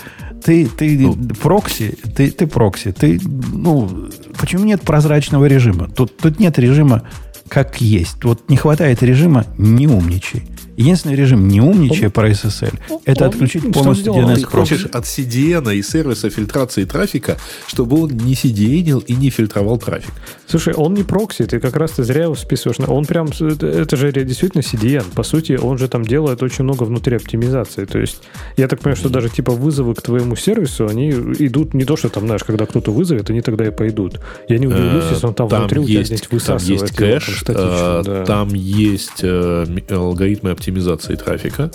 Ты, 0.43 0.67
ты 0.67 0.97
Ну. 0.97 1.15
прокси, 1.41 1.97
ты, 2.15 2.31
ты 2.31 2.47
прокси, 2.47 2.91
ты, 2.91 3.19
ну, 3.23 4.09
почему 4.39 4.65
нет 4.65 4.81
прозрачного 4.81 5.45
режима? 5.45 5.87
Тут, 5.87 6.17
тут 6.17 6.39
нет 6.39 6.57
режима 6.57 7.03
как 7.51 7.81
есть. 7.81 8.23
Вот 8.23 8.49
не 8.49 8.55
хватает 8.55 9.03
режима 9.03 9.45
«не 9.57 9.85
умничай». 9.85 10.43
Единственный 10.77 11.15
режим 11.15 11.47
«не 11.47 11.61
умничай» 11.61 12.09
про 12.09 12.29
SSL– 12.29 12.73
это 13.05 13.25
он 13.25 13.29
отключить 13.29 13.63
что 13.63 13.71
полностью? 13.71 14.13
DNS 14.13 14.35
Ты 14.35 14.47
прокси. 14.47 14.73
хочешь 14.73 14.85
от 14.85 15.03
CDN 15.03 15.75
и 15.75 15.81
сервиса 15.81 16.29
фильтрации 16.29 16.85
трафика, 16.85 17.37
чтобы 17.67 18.01
он 18.01 18.11
не 18.11 18.33
cdn 18.33 19.03
и 19.05 19.15
не 19.15 19.29
фильтровал 19.29 19.77
трафик. 19.77 20.13
Слушай, 20.47 20.73
он 20.73 20.93
не 20.93 21.03
прокси, 21.03 21.45
ты 21.45 21.59
как 21.59 21.75
раз 21.75 21.91
ты 21.91 22.03
зря 22.03 22.23
его 22.23 22.35
списываешь. 22.35 22.79
Он 22.87 23.05
прям, 23.05 23.27
это, 23.27 23.67
это 23.67 23.95
же 23.97 24.11
действительно 24.11 24.61
CDN. 24.61 25.05
По 25.13 25.23
сути, 25.23 25.53
он 25.61 25.77
же 25.77 25.87
там 25.87 26.03
делает 26.03 26.41
очень 26.43 26.63
много 26.63 26.83
внутри 26.83 27.17
оптимизации. 27.17 27.85
То 27.85 27.99
есть, 27.99 28.21
я 28.57 28.67
так 28.67 28.79
понимаю, 28.79 28.97
что 28.97 29.09
даже 29.09 29.29
типа 29.29 29.51
вызовы 29.51 29.95
к 29.95 30.01
твоему 30.01 30.35
сервису, 30.35 30.87
они 30.87 31.11
идут 31.11 31.73
не 31.73 31.85
то, 31.85 31.95
что 31.95 32.09
там, 32.09 32.25
знаешь, 32.25 32.43
когда 32.43 32.65
кто-то 32.65 32.91
вызовет, 32.91 33.29
они 33.29 33.41
тогда 33.41 33.67
и 33.67 33.71
пойдут. 33.71 34.19
Я 34.47 34.57
не 34.57 34.67
удивлюсь, 34.67 35.01
Э, 35.01 35.13
если 35.13 35.27
он 35.27 35.33
там, 35.33 35.47
внутри 35.47 35.79
у 35.79 35.83
тебя 35.83 35.99
есть, 35.99 36.11
где-нибудь 36.11 36.29
там 36.29 36.57
высасывает 36.57 36.81
есть 36.81 36.99
его 36.99 37.13
кэш, 37.13 37.25
там 37.25 37.35
статично, 37.35 37.99
э, 37.99 38.03
да. 38.05 38.25
там 38.25 38.53
есть 38.53 39.19
э, 39.23 39.65
алгоритмы 39.89 40.51
оптимизации 40.61 41.15
трафика, 41.15 41.71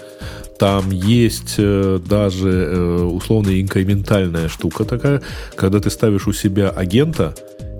там 0.58 0.90
есть 0.90 1.56
э, 1.58 1.98
даже 2.08 2.48
э, 2.48 3.02
условно 3.02 3.60
инкрементальная 3.60 4.48
штука 4.48 4.84
такая, 4.84 5.22
когда 5.56 5.80
ты 5.80 5.90
ставишь 5.90 6.26
у 6.28 6.32
себя 6.32 6.70
агента, 6.70 7.34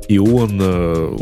и 0.08 0.18
он 0.18 0.58
э, 0.60 1.16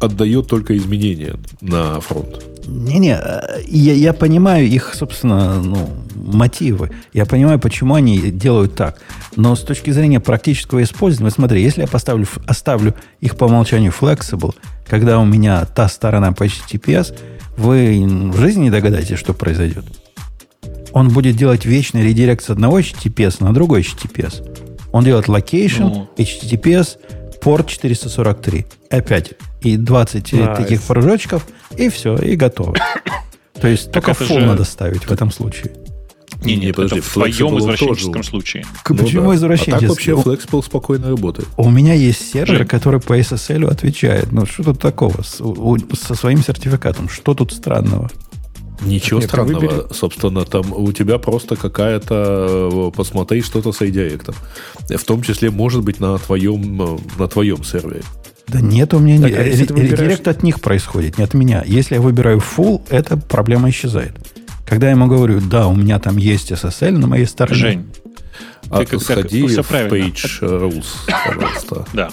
отдает 0.00 0.48
только 0.48 0.76
изменения 0.76 1.36
на 1.60 2.00
фронт. 2.00 2.44
Не-не, 2.66 3.18
я, 3.66 3.92
я 3.94 4.12
понимаю 4.12 4.66
их, 4.66 4.94
собственно, 4.94 5.60
ну, 5.60 5.88
мотивы. 6.14 6.90
Я 7.12 7.26
понимаю, 7.26 7.58
почему 7.58 7.94
они 7.94 8.18
делают 8.18 8.74
так. 8.74 8.98
Но 9.36 9.56
с 9.56 9.60
точки 9.60 9.90
зрения 9.90 10.20
практического 10.20 10.82
использования, 10.82 11.32
смотри, 11.32 11.62
если 11.62 11.82
я 11.82 11.88
поставлю, 11.88 12.26
оставлю 12.46 12.94
их 13.20 13.36
по 13.36 13.46
умолчанию 13.46 13.92
flexible, 13.98 14.54
когда 14.86 15.18
у 15.18 15.24
меня 15.24 15.64
та 15.64 15.88
сторона 15.88 16.32
по 16.32 16.44
HTTPS, 16.44 17.14
вы 17.56 18.04
в 18.32 18.38
жизни 18.40 18.64
не 18.64 18.70
догадаетесь, 18.70 19.18
что 19.18 19.34
произойдет. 19.34 19.84
Он 20.92 21.08
будет 21.08 21.36
делать 21.36 21.64
вечный 21.64 22.02
редирект 22.02 22.44
с 22.44 22.50
одного 22.50 22.80
HTTPS 22.80 23.36
на 23.42 23.52
другой 23.54 23.80
HTTPS. 23.82 24.88
Он 24.92 25.04
делает 25.04 25.26
location, 25.26 25.80
Ну. 25.94 26.08
HTTPS, 26.16 26.98
порт 27.40 27.68
443. 27.68 28.66
Опять. 28.90 29.32
И 29.62 29.76
20 29.76 30.32
Nice. 30.32 30.56
таких 30.56 30.82
прыжочков, 30.82 31.46
и 31.76 31.88
все, 31.88 32.16
и 32.16 32.36
готово. 32.36 32.74
То 33.60 33.68
есть 33.68 33.90
Так 33.92 34.04
только 34.06 34.24
фул 34.24 34.40
же- 34.40 34.46
надо 34.46 34.64
ставить 34.64 35.04
в 35.04 35.12
этом 35.12 35.30
случае. 35.30 35.72
Не, 36.44 36.56
Не, 36.56 36.66
нет, 36.66 36.76
подожди, 36.76 36.98
это 36.98 37.06
в 37.08 37.12
твоем 37.12 37.58
извращенческом 37.58 38.12
тоже. 38.14 38.28
случае. 38.28 38.64
К- 38.82 38.90
Ну 38.90 38.96
Почему 38.96 39.30
да. 39.30 39.36
извращенческий? 39.36 39.76
А 39.76 39.80
так 39.80 39.88
вообще 39.90 40.12
Flexible 40.12 40.64
спокойно 40.64 41.08
работает. 41.10 41.48
У 41.56 41.70
меня 41.70 41.94
есть 41.94 42.32
сервер, 42.32 42.58
Жень. 42.58 42.66
который 42.66 43.00
по 43.00 43.18
SSL 43.18 43.68
отвечает. 43.70 44.32
Ну, 44.32 44.44
что 44.46 44.64
тут 44.64 44.80
такого? 44.80 45.22
С- 45.22 45.40
у- 45.40 45.78
со 45.94 46.14
своим 46.14 46.42
сертификатом. 46.42 47.08
Что 47.08 47.34
тут 47.34 47.52
странного? 47.52 48.10
Ничего 48.80 49.20
Нет, 49.20 49.28
странного. 49.28 49.60
выбери- 49.60 49.94
Собственно, 49.94 50.44
там 50.44 50.72
у 50.72 50.90
тебя 50.92 51.18
просто 51.18 51.54
какая-то... 51.54 52.70
э, 52.72 52.96
Посмотри 52.96 53.40
что-то 53.42 53.70
с 53.72 53.80
идиректом. 53.82 54.34
В 54.88 55.04
том 55.04 55.22
числе, 55.22 55.50
может 55.50 55.82
быть, 55.82 56.00
на 56.00 56.18
твоем, 56.18 56.82
э, 56.82 56.98
на 57.18 57.28
твоем 57.28 57.62
сервере. 57.62 58.02
Да 58.48 58.60
нет, 58.60 58.92
у 58.92 58.98
меня 58.98 59.20
Так, 59.22 59.30
не- 59.30 59.36
а 59.36 59.42
выбираешь- 59.44 59.90
редирект 59.92 60.26
от 60.28 60.42
них 60.42 60.60
происходит, 60.60 61.16
не 61.16 61.22
от 61.24 61.32
меня. 61.32 61.62
Если 61.64 61.94
я 61.94 62.00
выбираю 62.00 62.38
full, 62.38 62.82
эта 62.90 63.16
проблема 63.16 63.70
исчезает. 63.70 64.16
Когда 64.72 64.86
я 64.86 64.92
ему 64.92 65.06
говорю, 65.06 65.38
да, 65.42 65.66
у 65.68 65.74
меня 65.74 65.98
там 65.98 66.16
есть 66.16 66.50
SSL 66.50 66.92
на 66.92 67.06
моей 67.06 67.26
стороне. 67.26 67.54
Жень, 67.60 67.86
А 68.70 68.78
Ты 68.78 68.86
как- 68.86 69.00
как- 69.04 69.18
сходи 69.18 69.46
всё 69.46 69.62
в 69.62 69.68
правильно. 69.68 69.94
Page 69.94 70.40
Rules, 70.40 70.86
пожалуйста. 71.26 71.86
да. 71.92 72.10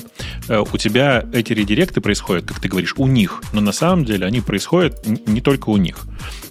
Э, 0.49 0.59
У 0.69 0.77
тебя 0.77 1.23
эти 1.31 1.53
редиректы 1.53 2.01
происходят, 2.01 2.43
как 2.45 2.59
ты 2.59 2.67
говоришь, 2.67 2.95
у 2.97 3.07
них. 3.07 3.41
Но 3.53 3.61
на 3.61 3.71
самом 3.71 4.03
деле 4.03 4.25
они 4.27 4.41
происходят 4.41 5.07
не 5.25 5.39
только 5.39 5.69
у 5.69 5.77
них. 5.77 5.99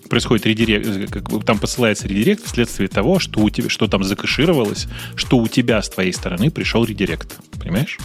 Происходит 0.09 0.47
редирект, 0.47 0.87
э, 0.87 1.07
как 1.09 1.29
бы 1.29 1.43
там 1.43 1.59
посылается 1.59 2.09
редирект 2.09 2.43
вследствие 2.47 2.89
того, 2.89 3.19
что, 3.19 3.41
у 3.41 3.51
тебя, 3.51 3.69
что 3.69 3.87
там 3.87 4.03
закэшировалось, 4.03 4.87
что 5.15 5.37
у 5.37 5.47
тебя 5.47 5.83
с 5.83 5.91
твоей 5.91 6.15
стороны 6.15 6.51
пришел 6.51 6.87
редирект. 6.87 7.37
Понимаешь? 7.61 7.99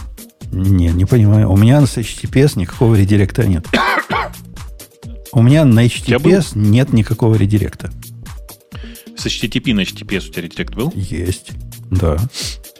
Не, 0.52 0.88
не 0.88 1.06
понимаю. 1.06 1.50
У 1.50 1.56
меня 1.56 1.80
с 1.86 1.96
HTTPS 1.96 2.58
никакого 2.58 2.96
редиректа 2.96 3.46
нет. 3.46 3.66
У 5.34 5.42
меня 5.42 5.64
на? 5.64 5.84
HTTPS 5.86 6.52
нет 6.56 6.92
никакого 6.92 7.34
редиректа. 7.34 7.90
С 9.16 9.26
HTTP 9.26 9.74
на 9.74 9.80
HTTPS 9.80 10.28
у 10.28 10.32
тебя 10.32 10.42
редирект 10.42 10.74
был? 10.74 10.92
Есть. 10.94 11.52
Да. 11.90 12.18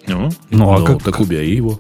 Ну, 0.06 0.30
Ну, 0.50 0.72
а 0.72 0.78
Ну, 0.78 0.86
как, 0.86 1.02
так 1.02 1.20
убей 1.20 1.54
его. 1.54 1.78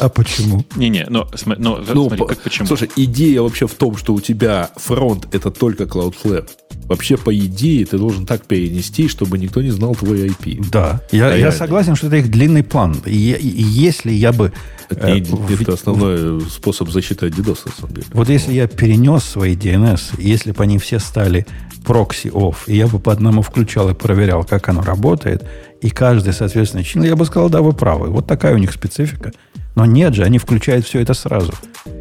а 0.00 0.08
почему? 0.08 0.64
не-не, 0.76 1.06
но, 1.08 1.28
см- 1.34 1.60
но 1.62 1.76
Ну, 1.76 1.84
смотри, 2.08 2.18
по- 2.18 2.26
как 2.26 2.42
почему? 2.42 2.66
Слушай, 2.66 2.90
идея 2.96 3.42
вообще 3.42 3.66
в 3.66 3.74
том, 3.74 3.96
что 3.96 4.14
у 4.14 4.20
тебя 4.20 4.70
фронт 4.76 5.28
это 5.32 5.50
только 5.50 5.84
Cloudflare. 5.84 6.48
Вообще, 6.88 7.16
по 7.18 7.36
идее, 7.36 7.84
ты 7.84 7.98
должен 7.98 8.24
так 8.26 8.46
перенести, 8.46 9.08
чтобы 9.08 9.38
никто 9.38 9.60
не 9.62 9.70
знал 9.70 9.94
твой 9.94 10.26
IP. 10.28 10.64
Да. 10.72 11.02
Я, 11.12 11.28
я 11.28 11.36
Реально. 11.36 11.52
согласен, 11.52 11.96
что 11.96 12.06
это 12.06 12.16
их 12.16 12.30
длинный 12.30 12.62
план. 12.62 12.96
И, 13.04 13.14
я- 13.16 13.36
и 13.36 13.46
если 13.46 14.10
я 14.10 14.32
бы... 14.32 14.52
Это, 14.88 15.08
э, 15.08 15.22
в- 15.22 15.60
это 15.62 15.74
основной 15.74 16.40
способ 16.48 16.88
защиты 16.90 17.26
от 17.26 17.34
DDoS, 17.34 17.58
на 17.66 17.72
самом 17.72 17.94
деле. 17.94 18.06
Вот 18.14 18.28
если 18.30 18.52
я 18.54 18.66
перенес 18.66 19.22
свои 19.24 19.54
DNS, 19.54 20.00
если 20.18 20.52
бы 20.52 20.62
они 20.62 20.78
все 20.78 20.98
стали 20.98 21.46
прокси 21.84 22.28
off, 22.28 22.56
и 22.66 22.76
я 22.76 22.86
бы 22.86 22.98
по 22.98 23.12
одному 23.12 23.42
включал 23.42 23.90
и 23.90 23.94
проверял, 23.94 24.44
как 24.44 24.68
оно 24.70 24.80
работает, 24.82 25.44
и 25.82 25.90
каждый, 25.90 26.32
соответственно, 26.32 26.84
чин, 26.84 27.02
я 27.02 27.16
бы 27.16 27.26
сказал, 27.26 27.50
да, 27.50 27.60
вы 27.60 27.72
правы. 27.74 28.08
Вот 28.08 28.26
такая 28.26 28.54
у 28.54 28.58
них 28.58 28.72
специфика. 28.72 29.32
Но 29.74 29.84
нет 29.84 30.14
же, 30.14 30.24
они 30.24 30.38
включают 30.38 30.86
все 30.86 31.00
это 31.00 31.12
сразу. 31.14 31.52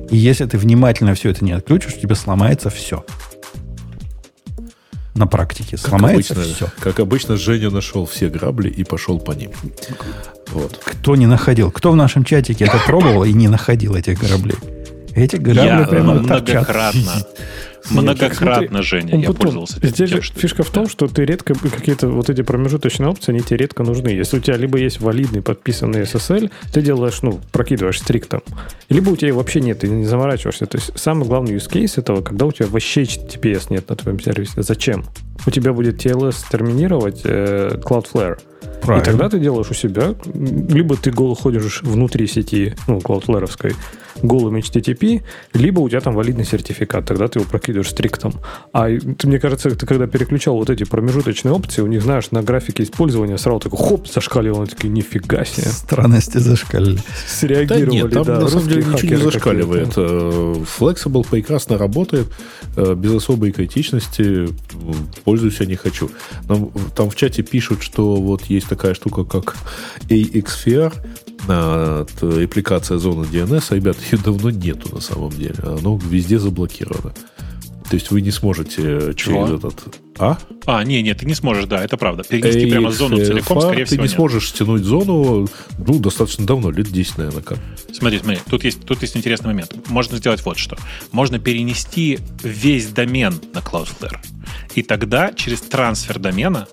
И 0.09 0.15
если 0.17 0.45
ты 0.45 0.57
внимательно 0.57 1.13
все 1.13 1.29
это 1.29 1.43
не 1.43 1.51
отключишь, 1.51 1.93
у 1.97 1.99
тебя 1.99 2.15
сломается 2.15 2.69
все. 2.69 3.05
На 5.17 5.25
практике. 5.27 5.77
Как 5.77 5.87
Сломается 5.89 6.33
обычно, 6.33 6.53
все. 6.55 6.67
как 6.79 6.99
обычно, 6.99 7.37
Женя 7.37 7.69
нашел 7.71 8.05
все 8.05 8.29
грабли 8.29 8.69
и 8.69 8.83
пошел 8.83 9.19
по 9.19 9.31
ним. 9.31 9.51
Вот. 10.51 10.79
Кто 10.83 11.15
не 11.15 11.25
находил? 11.25 11.71
Кто 11.71 11.91
в 11.91 11.95
нашем 11.95 12.23
чатике 12.23 12.65
это 12.65 12.77
пробовал 12.85 13.23
и 13.23 13.33
не 13.33 13.47
находил 13.47 13.95
этих 13.95 14.19
кораблей? 14.19 14.55
Эти 15.15 15.35
грабли 15.35 15.65
Я 15.81 15.87
прямо 15.87 16.15
э, 16.23 16.27
торчат. 16.27 16.47
многократно, 16.69 17.11
многократно, 17.89 18.67
смотри, 18.67 18.83
Женя, 18.83 19.13
Он 19.15 19.19
я 19.21 19.27
потом- 19.27 19.41
пользовался 19.41 19.77
этим 19.79 19.89
Здесь 19.89 20.09
тем, 20.09 20.17
же 20.19 20.23
что- 20.23 20.39
фишка 20.39 20.63
в 20.63 20.69
том, 20.69 20.87
что 20.89 21.07
ты 21.07 21.25
редко 21.25 21.53
какие-то 21.55 22.09
вот 22.09 22.29
эти 22.29 22.41
промежуточные 22.41 23.09
опции, 23.09 23.31
они 23.31 23.41
тебе 23.41 23.57
редко 23.57 23.83
нужны. 23.83 24.09
Если 24.09 24.37
у 24.37 24.39
тебя 24.39 24.57
либо 24.57 24.77
есть 24.77 24.99
валидный 24.99 25.41
подписанный 25.41 26.01
SSL, 26.01 26.51
ты 26.73 26.81
делаешь, 26.81 27.19
ну, 27.21 27.39
прокидываешь 27.51 27.99
стриктом, 27.99 28.41
либо 28.89 29.09
у 29.09 29.15
тебя 29.15 29.33
вообще 29.33 29.59
нет, 29.61 29.79
ты 29.79 29.87
не 29.87 30.05
заморачиваешься. 30.05 30.65
То 30.65 30.77
есть 30.77 30.91
самый 30.97 31.27
главный 31.27 31.55
use 31.55 31.69
case 31.71 31.93
этого, 31.99 32.21
когда 32.21 32.45
у 32.45 32.51
тебя 32.51 32.67
вообще 32.67 33.03
HTTPS 33.03 33.67
нет 33.69 33.89
на 33.89 33.95
твоем 33.95 34.19
сервисе. 34.19 34.61
Зачем? 34.61 35.05
У 35.45 35.51
тебя 35.51 35.71
будет 35.73 36.03
TLS 36.05 36.35
терминировать 36.51 37.21
э, 37.23 37.79
Cloudflare. 37.83 38.37
И 38.37 38.85
Правильно. 38.85 39.05
тогда 39.05 39.29
ты 39.29 39.39
делаешь 39.39 39.69
у 39.69 39.73
себя, 39.73 40.13
либо 40.33 40.95
ты 40.97 41.11
гол 41.11 41.35
ходишь 41.35 41.81
внутри 41.83 42.27
сети, 42.27 42.75
ну, 42.87 42.97
Cloudflare 42.99 43.47
голым 44.23 44.55
HTTP, 44.55 45.21
либо 45.53 45.79
у 45.79 45.87
тебя 45.89 46.01
там 46.01 46.15
валидный 46.15 46.43
сертификат, 46.43 47.05
тогда 47.05 47.27
ты 47.27 47.37
его 47.37 47.47
прокидываешь 47.47 47.76
стриктом. 47.83 48.33
А 48.73 48.87
ты, 48.89 49.27
мне 49.27 49.39
кажется, 49.39 49.69
ты 49.71 49.85
когда 49.85 50.07
переключал 50.07 50.55
вот 50.55 50.69
эти 50.69 50.83
промежуточные 50.83 51.53
опции, 51.53 51.81
у 51.81 51.87
них, 51.87 52.01
знаешь, 52.01 52.31
на 52.31 52.41
графике 52.41 52.83
использования 52.83 53.37
сразу 53.37 53.59
такой 53.59 53.79
хоп, 53.79 54.07
зашкаливал, 54.07 54.61
они 54.61 54.69
такие, 54.69 54.89
нифига 54.89 55.45
себе. 55.45 55.67
Странности 55.67 56.37
зашкалили. 56.37 56.97
Да 56.97 57.03
Среагировали, 57.27 57.89
нет, 57.91 58.11
там 58.11 58.23
да, 58.23 58.39
на 58.39 58.47
самом 58.47 58.67
деле 58.67 58.83
ничего 58.83 59.15
не 59.15 59.23
зашкаливает. 59.23 59.93
Э, 59.97 60.55
Flexible 60.79 61.25
прекрасно 61.29 61.77
работает, 61.77 62.27
э, 62.75 62.95
без 62.95 63.13
особой 63.13 63.51
критичности. 63.51 64.47
Пользуюсь 65.23 65.59
я 65.59 65.65
не 65.65 65.75
хочу. 65.75 66.09
Нам, 66.47 66.71
там 66.95 67.09
в 67.09 67.15
чате 67.15 67.43
пишут, 67.43 67.83
что 67.83 68.15
вот 68.15 68.43
есть 68.45 68.67
такая 68.67 68.93
штука, 68.93 69.23
как 69.23 69.55
AXFR, 70.09 70.93
а, 71.47 72.05
репликация 72.21 72.97
зоны 72.97 73.25
DNS. 73.25 73.65
А, 73.69 73.75
Ребят, 73.75 73.97
ее 74.11 74.17
давно 74.17 74.49
нету 74.49 74.93
на 74.93 75.01
самом 75.01 75.31
деле. 75.31 75.55
Оно 75.63 75.97
везде 75.97 76.39
заблокировано. 76.39 77.13
То 77.89 77.95
есть 77.95 78.11
вы 78.11 78.21
не 78.21 78.31
сможете 78.31 79.13
Чего? 79.15 79.47
через 79.47 79.59
этот... 79.59 79.95
А? 80.19 80.37
А, 80.65 80.83
не, 80.83 81.01
не, 81.01 81.13
ты 81.13 81.25
не 81.25 81.35
сможешь, 81.35 81.65
да, 81.65 81.83
это 81.83 81.95
правда. 81.95 82.23
Перенести 82.23 82.69
прямо 82.69 82.91
зону 82.91 83.17
целиком, 83.17 83.61
скорее 83.61 83.85
ты 83.85 83.91
всего, 83.91 84.03
не 84.03 84.07
нет. 84.07 84.15
сможешь 84.15 84.49
стянуть 84.49 84.83
зону, 84.83 85.47
ну, 85.77 85.99
достаточно 85.99 86.45
давно, 86.45 86.71
лет 86.71 86.87
10, 86.87 87.17
наверное, 87.19 87.43
как. 87.43 87.59
Смотри, 87.93 88.19
смотри, 88.19 88.39
тут 88.49 88.63
есть, 88.63 88.83
тут 88.83 89.01
есть 89.01 89.15
интересный 89.15 89.47
момент. 89.47 89.75
Можно 89.89 90.17
сделать 90.17 90.43
вот 90.43 90.57
что. 90.57 90.77
Можно 91.11 91.39
перенести 91.39 92.19
весь 92.43 92.87
домен 92.87 93.39
на 93.53 93.59
Cloudflare. 93.59 94.17
И 94.75 94.81
тогда 94.81 95.31
через 95.33 95.61
трансфер 95.61 96.19
домена 96.19 96.67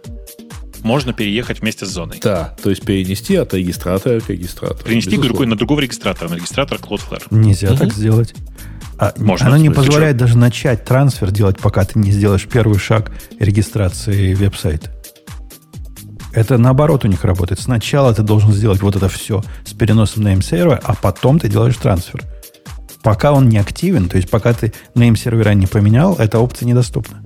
можно 0.83 1.13
переехать 1.13 1.61
вместе 1.61 1.87
с 1.87 1.91
зоной. 1.91 2.19
Да, 2.23 2.57
то 2.63 2.71
есть 2.71 2.83
перенести 2.83 3.37
от 3.37 3.55
регистратора 3.55 4.21
к 4.21 4.31
регистратору. 4.31 4.85
Перенести 4.85 5.11
безусловно. 5.11 5.29
другой, 5.29 5.47
на 5.47 5.57
другого 5.57 5.81
регистратора, 5.81 6.29
на 6.29 6.35
регистратор 6.35 6.79
Cloudflare. 6.79 7.25
Нельзя 7.31 7.75
так 7.77 7.93
сделать. 7.93 8.35
А, 8.99 9.13
Можно. 9.17 9.49
Оно 9.49 9.57
не 9.57 9.71
позволяет 9.71 10.17
даже 10.17 10.39
начать 10.39 10.85
трансфер 10.85 11.31
делать, 11.31 11.59
пока 11.59 11.85
ты 11.85 11.99
не 11.99 12.13
сделаешь 12.13 12.47
первый 12.47 12.79
шаг 12.79 13.11
регистрации 13.39 14.35
веб-сайта. 14.35 14.91
Это 16.33 16.59
наоборот 16.59 17.05
у 17.05 17.09
них 17.09 17.25
работает. 17.25 17.61
Сначала 17.61 18.13
ты 18.13 18.23
должен 18.23 18.53
сделать 18.53 18.83
вот 18.83 18.97
это 18.97 19.09
все 19.09 19.43
с 19.65 19.73
переносом 19.73 20.25
на 20.25 20.41
сервера, 20.43 20.81
а 20.83 20.95
потом 20.95 21.39
ты 21.39 21.49
делаешь 21.49 21.77
трансфер. 21.77 22.23
Пока 23.03 23.33
он 23.33 23.49
не 23.49 23.59
активен, 23.59 24.09
то 24.09 24.17
есть 24.17 24.31
пока 24.31 24.53
ты 24.53 24.73
name 24.95 25.17
сервера 25.17 25.51
не 25.51 25.67
поменял, 25.67 26.17
эта 26.17 26.39
опция 26.39 26.67
недоступна. 26.67 27.23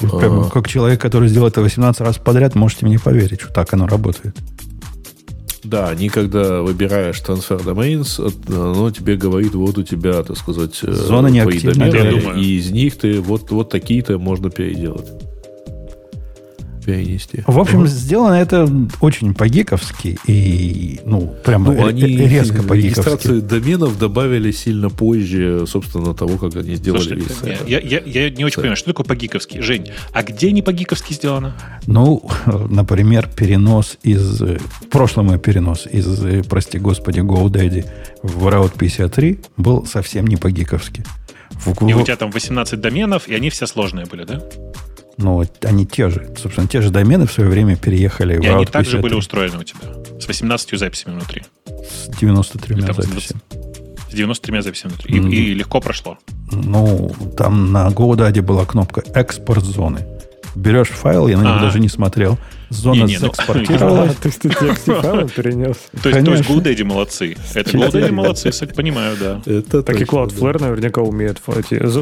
Прямо 0.00 0.46
А. 0.46 0.50
Как 0.50 0.66
человек, 0.66 1.00
который 1.00 1.28
сделал 1.28 1.48
это 1.48 1.60
18 1.60 2.00
раз 2.00 2.16
подряд, 2.16 2.54
можете 2.54 2.86
мне 2.86 2.98
поверить, 2.98 3.42
что 3.42 3.52
так 3.52 3.72
оно 3.74 3.86
работает. 3.86 4.36
Да, 5.62 5.88
они 5.90 6.08
когда 6.08 6.62
выбираешь 6.62 7.20
transfer 7.26 7.62
domains, 7.62 8.18
от- 8.24 8.48
оно 8.48 8.90
тебе 8.90 9.16
говорит, 9.16 9.54
вот 9.54 9.76
у 9.78 9.82
тебя, 9.82 10.22
так 10.22 10.36
сказать, 10.38 10.78
э, 10.82 10.92
Зона 10.92 11.28
твои 11.42 11.58
и 12.40 12.58
из 12.58 12.70
них 12.70 12.96
ты 12.96 13.20
вот, 13.20 13.50
вот 13.50 13.68
такие-то 13.70 14.18
можно 14.18 14.50
переделать. 14.50 15.06
Перенести. 16.84 17.42
В 17.46 17.58
общем, 17.58 17.86
сделано 17.86 18.34
это 18.34 18.68
очень 19.00 19.34
по-гиковски 19.34 20.18
и, 20.26 21.00
ну, 21.04 21.34
прямо 21.44 21.72
Ну, 21.72 21.86
они 21.86 22.02
резко 22.02 22.62
по-гиковски. 22.62 22.76
регистрацию 22.76 23.42
доменов 23.42 23.98
добавили 23.98 24.50
сильно 24.50 24.88
позже, 24.88 25.64
собственно, 25.66 26.14
того, 26.14 26.38
как 26.38 26.56
они 26.56 26.74
сделали 26.76 27.00
Слушай, 27.02 27.16
весь 27.18 27.36
сайт. 27.36 27.68
я, 27.68 27.80
я- 27.80 28.02
я 28.04 28.30
не 28.30 28.44
очень 28.44 28.56
понимаю, 28.56 28.76
что 28.76 28.86
такое 28.86 29.04
по-гиковски. 29.04 29.60
Жень, 29.60 29.88
а 30.12 30.22
где 30.22 30.52
не 30.52 30.62
по-гиковски 30.62 31.12
сделано? 31.12 31.54
Ну, 31.86 32.22
например, 32.70 33.28
перенос 33.28 33.98
из... 34.02 34.40
В 34.40 34.86
прошлом 34.90 35.26
мой 35.26 35.38
перенос 35.38 35.86
из, 35.86 36.44
прости 36.46 36.78
господи, 36.78 37.20
GoDaddy 37.20 37.84
в 38.22 38.46
Route 38.48 38.72
53 38.78 39.38
был 39.56 39.84
совсем 39.86 40.26
не 40.26 40.36
по-гиковски. 40.36 41.04
В- 41.50 41.88
И 41.88 41.92
у 41.94 42.02
тебя 42.02 42.16
там 42.16 42.30
18 42.30 42.80
доменов, 42.80 43.28
и 43.28 43.34
они 43.34 43.50
все 43.50 43.66
сложные 43.66 44.06
были, 44.06 44.24
да? 44.24 44.40
Ну, 45.20 45.44
они 45.62 45.86
те 45.86 46.08
же. 46.08 46.28
Собственно, 46.36 46.66
те 46.66 46.80
же 46.80 46.90
домены 46.90 47.26
в 47.26 47.32
свое 47.32 47.48
время 47.50 47.76
переехали 47.76 48.38
в 48.38 48.42
И 48.42 48.46
они 48.46 48.64
Route 48.64 48.70
также 48.70 48.92
53 48.92 49.00
были 49.02 49.14
устроены 49.14 49.58
у 49.58 49.62
тебя. 49.62 49.80
С 50.18 50.26
18 50.26 50.78
записями 50.78 51.14
внутри. 51.14 51.42
с 51.66 52.08
93 52.18 52.74
Или 52.76 52.86
там 52.86 52.94
записями. 52.94 53.40
С 54.10 54.12
93 54.14 54.60
записями 54.62 54.90
внутри. 54.92 55.14
И- 55.16 55.20
Мгм. 55.20 55.30
И, 55.30 55.54
легко 55.54 55.80
прошло. 55.80 56.18
Ну, 56.50 57.14
там 57.36 57.70
на 57.72 57.88
GoDaddy 57.88 58.40
была 58.42 58.64
кнопка 58.64 59.02
«Экспорт 59.14 59.62
зоны». 59.64 60.00
Берешь 60.54 60.88
файл, 60.88 61.28
я 61.28 61.36
на 61.38 61.42
него 61.42 61.54
А. 61.56 61.60
даже 61.60 61.78
не 61.80 61.88
смотрел. 61.88 62.38
Зона 62.70 63.00
Не-не, 63.02 63.14
ну, 63.18 63.26
заэкспортировалась. 63.26 64.12
А, 64.12 64.14
ты, 64.22 64.28
TXT 64.28 65.00
файл 65.00 65.28
перенес. 65.28 65.76
То 66.02 66.08
есть, 66.10 66.24
то 66.24 66.32
есть 66.32 66.46
Конечно. 66.46 66.52
GoDaddy 66.54 66.84
молодцы. 66.84 67.36
Это. 67.54 67.70
GoDaddy 67.76 68.12
молодцы, 68.12 68.52
понимаю, 68.74 69.16
да. 69.18 69.42
Это 69.44 69.82
Так 69.82 70.00
и 70.00 70.04
Cloudflare 70.04 70.60
наверняка 70.60 71.00
умеет. 71.02 71.40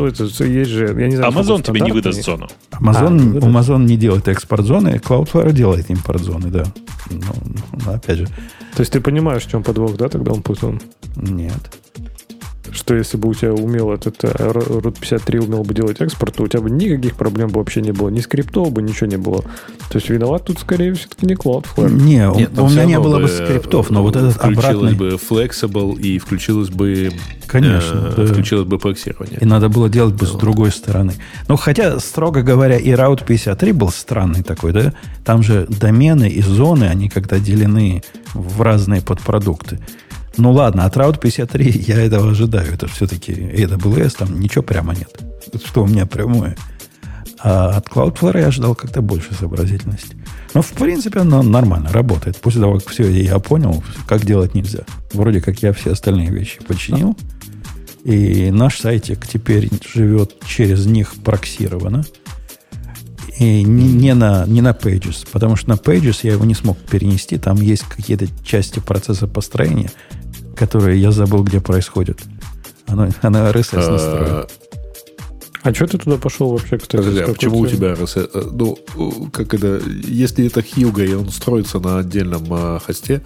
это- 0.09 0.26
есть 0.45 0.71
же, 0.71 0.87
я 0.99 1.07
не 1.09 1.17
знаю, 1.17 1.33
Amazon 1.33 1.62
тебе 1.62 1.81
не 1.81 1.90
выдаст 1.93 2.23
зону. 2.23 2.49
Amazon, 2.73 3.07
А, 3.07 3.11
ну, 3.11 3.38
Amazon 3.40 3.85
не 3.85 3.97
делает 3.97 4.28
экспорт 4.28 4.64
зоны, 4.67 5.00
Cloudflare 5.02 5.52
делает 5.52 5.90
импорт 5.90 6.21
зоны, 6.23 6.49
да. 6.49 6.64
Ну, 7.11 7.23
ну, 7.85 7.93
опять 7.93 8.19
же, 8.19 8.26
То 8.26 8.81
есть 8.81 8.93
ты 8.93 9.00
понимаешь, 9.00 9.45
в 9.45 9.50
чем 9.50 9.62
подвох, 9.62 9.97
да, 9.97 10.09
тогда 10.09 10.33
он 10.33 10.43
путан? 10.43 10.81
нет. 11.17 11.78
Что 12.78 12.94
если 12.94 13.16
бы 13.16 13.28
у 13.28 13.35
тебя 13.35 13.52
умел 13.52 13.90
этот 13.92 14.23
э, 14.23 14.28
Root 14.28 14.99
53 15.00 15.41
умел 15.41 15.64
бы 15.64 15.75
делать 15.75 16.00
экспорт, 16.00 16.36
то 16.36 16.45
у 16.45 16.49
тебя 16.49 16.62
бы 16.62 16.71
никаких 16.71 17.17
проблем 17.17 17.49
бы 17.49 17.58
вообще 17.58 17.80
не 17.80 17.91
было. 17.91 18.08
Ни 18.08 18.21
скриптов 18.21 18.73
бы, 18.73 18.82
ничего 18.82 19.08
не 19.08 19.17
было. 19.17 19.43
То 19.43 19.97
есть 19.97 20.08
виноват 20.08 20.45
тут 20.45 20.60
скорее 20.60 20.95
все-таки 20.95 21.26
не 21.26 21.34
Cloudflare. 21.34 21.91
Не, 21.91 22.30
у- 22.30 22.36
Нет, 22.36 22.54
там 22.54 22.67
у 22.67 22.69
меня 22.71 22.84
не 22.84 23.00
было 23.00 23.17
бы 23.17 23.23
бы, 23.23 23.28
скриптов, 23.28 23.91
но 23.91 23.99
э, 23.99 24.02
вот 24.02 24.14
этот 24.14 24.34
включилось 24.34 24.93
обратный... 24.93 24.95
бы 24.95 25.17
flexible 25.17 25.99
и 25.99 26.19
включилось 26.19 26.71
бы... 26.71 27.10
Конечно, 27.49 28.12
э, 28.12 28.14
да. 28.17 28.26
Включилось 28.26 28.67
бы 28.69 28.78
проксирование. 28.78 29.38
И 29.41 29.45
надо 29.45 29.69
было 29.69 29.88
делать 29.88 30.14
бы 30.14 30.26
с 30.26 30.32
другой 30.32 30.71
стороны. 30.71 31.14
Ну, 31.49 31.56
хотя, 31.56 31.99
строго 31.99 32.43
говоря, 32.43 32.76
и 32.78 32.91
Route 32.91 33.25
53 33.26 33.73
был 33.73 33.91
странный 33.91 34.45
такой, 34.45 34.73
да? 34.73 34.93
Там 35.25 35.43
же 35.43 35.67
домены 35.69 36.28
и 36.28 36.43
зоны, 36.43 36.84
они 36.84 37.08
когда 37.08 37.41
делены 37.41 38.04
в 38.34 38.62
разные 38.62 39.02
подпродукты. 39.02 39.80
Ну 40.38 40.52
ладно, 40.52 40.84
от 40.84 40.96
Route 40.96 41.18
53 41.18 41.84
я 41.88 42.00
этого 42.00 42.30
ожидаю. 42.30 42.72
Это 42.72 42.86
все-таки 42.86 43.32
AWS, 43.32 44.16
там 44.18 44.40
ничего 44.40 44.62
прямо 44.62 44.94
нет. 44.94 45.10
Что 45.64 45.82
у 45.82 45.86
меня 45.86 46.06
прямое. 46.06 46.56
А 47.40 47.76
от 47.76 47.88
Cloudflare 47.88 48.40
я 48.40 48.46
ожидал 48.46 48.74
как-то 48.74 49.02
больше 49.02 49.34
сообразительности. 49.34 50.16
Но, 50.54 50.62
в 50.62 50.70
принципе, 50.72 51.20
оно 51.20 51.42
нормально 51.42 51.92
работает. 51.92 52.36
После 52.38 52.60
того, 52.60 52.78
как 52.78 52.88
все 52.88 53.08
я 53.08 53.38
понял, 53.40 53.82
как 54.06 54.24
делать 54.24 54.54
нельзя. 54.54 54.84
Вроде 55.12 55.40
как 55.40 55.60
я 55.62 55.72
все 55.72 55.92
остальные 55.92 56.30
вещи 56.30 56.60
починил. 56.64 57.16
И 58.04 58.50
наш 58.52 58.78
сайтик 58.78 59.26
теперь 59.26 59.68
живет 59.92 60.36
через 60.46 60.86
них 60.86 61.14
проксированно. 61.24 62.04
И 63.38 63.62
не, 63.62 63.92
не 63.92 64.14
на, 64.14 64.46
не 64.46 64.60
на 64.60 64.70
Pages, 64.70 65.26
потому 65.30 65.54
что 65.54 65.70
на 65.70 65.74
Pages 65.74 66.20
я 66.22 66.32
его 66.32 66.44
не 66.44 66.54
смог 66.54 66.76
перенести. 66.78 67.38
Там 67.38 67.56
есть 67.56 67.84
какие-то 67.84 68.26
части 68.44 68.80
процесса 68.80 69.28
построения, 69.28 69.90
которые 70.58 71.00
я 71.00 71.12
забыл, 71.12 71.42
где 71.44 71.60
происходят. 71.60 72.18
Оно, 72.86 73.08
оно 73.23 73.38
RSS 73.50 73.90
настроено. 73.90 74.40
А, 74.40 74.47
А 75.62 75.75
что 75.75 75.86
ты 75.86 75.99
туда 75.99 76.16
пошел 76.16 76.50
вообще, 76.50 76.78
кстати? 76.78 76.97
Подожди, 76.97 77.21
а 77.21 77.28
почему 77.28 77.58
у 77.58 77.66
тебя 77.66 77.92
RSS? 77.92 78.30
э, 78.32 78.50
Ну, 78.52 78.76
как 79.32 79.54
это, 79.54 79.80
если 79.86 80.47
это 80.47 80.60
Hugo, 80.60 81.04
и 81.06 81.14
он 81.14 81.30
строится 81.30 81.78
на 81.80 81.99
отдельном 81.99 82.44
э, 82.50 82.78
хосте, 82.84 83.23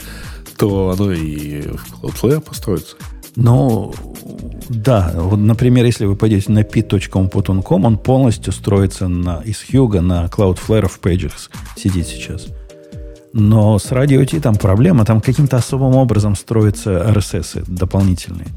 то 0.57 0.91
оно 0.91 1.13
и 1.13 1.63
в 1.63 2.03
Cloudflare 2.03 2.41
построится. 2.41 2.97
Ну, 3.37 3.95
да. 4.69 5.13
Вот, 5.17 5.37
например, 5.37 5.87
если 5.87 6.05
вы 6.05 6.17
пойдете 6.17 6.53
на 6.53 6.61
pit.com.com, 6.63 7.85
он 7.85 7.99
полностью 7.99 8.53
строится 8.53 9.09
на, 9.09 9.41
из 9.45 9.63
Hugo 9.71 10.01
на 10.01 10.27
Cloudflare 10.27 10.89
в 10.89 11.01
Pages 11.01 11.49
сидит 11.77 12.07
сейчас. 12.07 12.49
Но 13.33 13.79
с 13.79 13.91
Radio 13.93 14.25
T 14.27 14.41
там 14.41 14.57
проблема, 14.57 15.05
там 15.05 15.21
каким-то 15.21 15.57
особым 15.57 15.95
образом 15.97 16.37
строятся 16.37 16.91
RSS 17.15 17.65
дополнительные. 17.67 18.49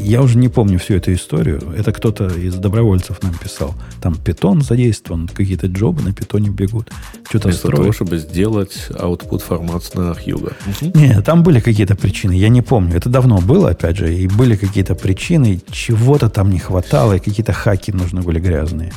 Я 0.00 0.22
уже 0.22 0.38
не 0.38 0.48
помню 0.48 0.78
всю 0.78 0.94
эту 0.94 1.12
историю. 1.12 1.60
Это 1.76 1.92
кто-то 1.92 2.28
из 2.28 2.54
добровольцев 2.54 3.20
нам 3.22 3.34
писал. 3.34 3.74
Там 4.00 4.14
питон 4.14 4.62
задействован, 4.62 5.28
какие-то 5.28 5.66
джобы 5.66 6.02
на 6.02 6.12
питоне 6.12 6.50
бегут. 6.50 6.90
Что-то 7.28 7.48
Вместо 7.48 7.62
того, 7.68 7.76
строят. 7.76 7.94
чтобы 7.96 8.18
сделать 8.18 8.86
output 8.90 9.40
формат 9.40 9.82
на 9.94 10.12
Hugo. 10.12 10.52
Не, 10.94 11.20
там 11.22 11.42
были 11.42 11.58
какие-то 11.60 11.96
причины, 11.96 12.32
я 12.32 12.48
не 12.48 12.62
помню. 12.62 12.96
Это 12.96 13.08
давно 13.08 13.40
было, 13.40 13.70
опять 13.70 13.96
же, 13.96 14.14
и 14.14 14.28
были 14.28 14.54
какие-то 14.56 14.94
причины, 14.94 15.60
чего-то 15.70 16.28
там 16.28 16.50
не 16.50 16.58
хватало, 16.60 17.14
и 17.14 17.18
какие-то 17.18 17.52
хаки 17.52 17.90
нужны 17.92 18.22
были 18.22 18.38
грязные. 18.38 18.92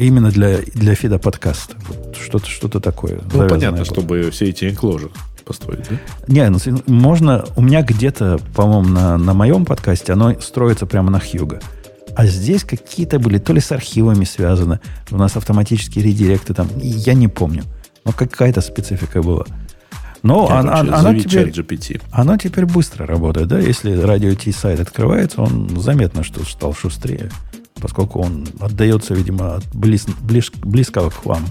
Именно 0.00 0.30
для, 0.30 0.60
для 0.74 0.94
фида 0.94 1.18
подкаста. 1.18 1.76
Вот 1.86 2.16
что-то, 2.16 2.46
что-то 2.46 2.80
такое. 2.80 3.20
Ну, 3.32 3.46
понятно, 3.46 3.78
было. 3.78 3.84
чтобы 3.84 4.30
все 4.30 4.46
эти 4.46 4.64
энкложи 4.70 5.10
построить, 5.44 5.86
да? 5.90 5.96
Не, 6.26 6.48
ну, 6.48 6.58
можно... 6.86 7.44
У 7.54 7.60
меня 7.60 7.82
где-то, 7.82 8.40
по-моему, 8.54 8.88
на, 8.88 9.18
на 9.18 9.34
моем 9.34 9.66
подкасте 9.66 10.14
оно 10.14 10.40
строится 10.40 10.86
прямо 10.86 11.10
на 11.10 11.20
Хьюго. 11.20 11.60
А 12.16 12.26
здесь 12.26 12.64
какие-то 12.64 13.18
были 13.18 13.36
то 13.38 13.52
ли 13.52 13.60
с 13.60 13.72
архивами 13.72 14.24
связаны, 14.24 14.80
у 15.10 15.16
нас 15.18 15.36
автоматические 15.36 16.02
редиректы 16.02 16.54
там, 16.54 16.68
я 16.78 17.12
не 17.12 17.28
помню. 17.28 17.64
Но 18.06 18.12
какая-то 18.12 18.62
специфика 18.62 19.22
была. 19.22 19.44
Но 20.22 20.46
Короче, 20.46 20.68
она 20.68 21.02
зови 21.02 21.22
теперь... 21.22 21.52
чат 21.52 21.66
GPT. 21.66 22.02
Оно 22.10 22.38
теперь 22.38 22.64
быстро 22.64 23.06
работает, 23.06 23.48
да? 23.48 23.58
Если 23.58 23.92
радио 23.92 24.34
T 24.34 24.50
сайт 24.52 24.80
открывается, 24.80 25.42
он 25.42 25.80
заметно, 25.80 26.24
что 26.24 26.44
стал 26.44 26.74
шустрее, 26.74 27.30
поскольку 27.80 28.20
он 28.20 28.46
отдается, 28.60 29.14
видимо, 29.14 29.56
от 29.56 29.66
близ, 29.74 30.06
ближ- 30.22 30.52
близкого 30.64 31.10
к 31.10 31.24
вам 31.24 31.44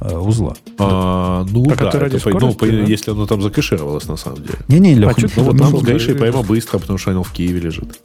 э, 0.00 0.16
узла. 0.16 0.54
А, 0.78 1.44
ну 1.50 1.64
Так 1.66 1.78
да, 1.78 1.88
это 1.88 1.98
ради 2.00 2.16
это, 2.16 2.28
ну, 2.30 2.38
скорости, 2.52 2.58
по- 2.58 2.66
да? 2.66 2.72
если 2.72 3.10
оно 3.12 3.26
там 3.26 3.42
закэшировалось 3.42 4.06
на 4.08 4.16
самом 4.16 4.38
деле. 4.42 4.58
Не-не, 4.68 4.94
Леха, 4.94 5.14
ты 5.14 5.22
Ну 5.36 5.42
вот 5.44 5.52
Потому 5.52 5.70
нам 5.70 5.80
с 5.80 5.82
что 5.82 5.90
Гришей 5.92 6.12
я- 6.14 6.18
пойма 6.20 6.42
быстро, 6.42 6.78
потому 6.78 6.98
что 6.98 7.10
оно 7.10 7.22
в 7.22 7.30
Киеве 7.32 7.60
лежит. 7.60 8.00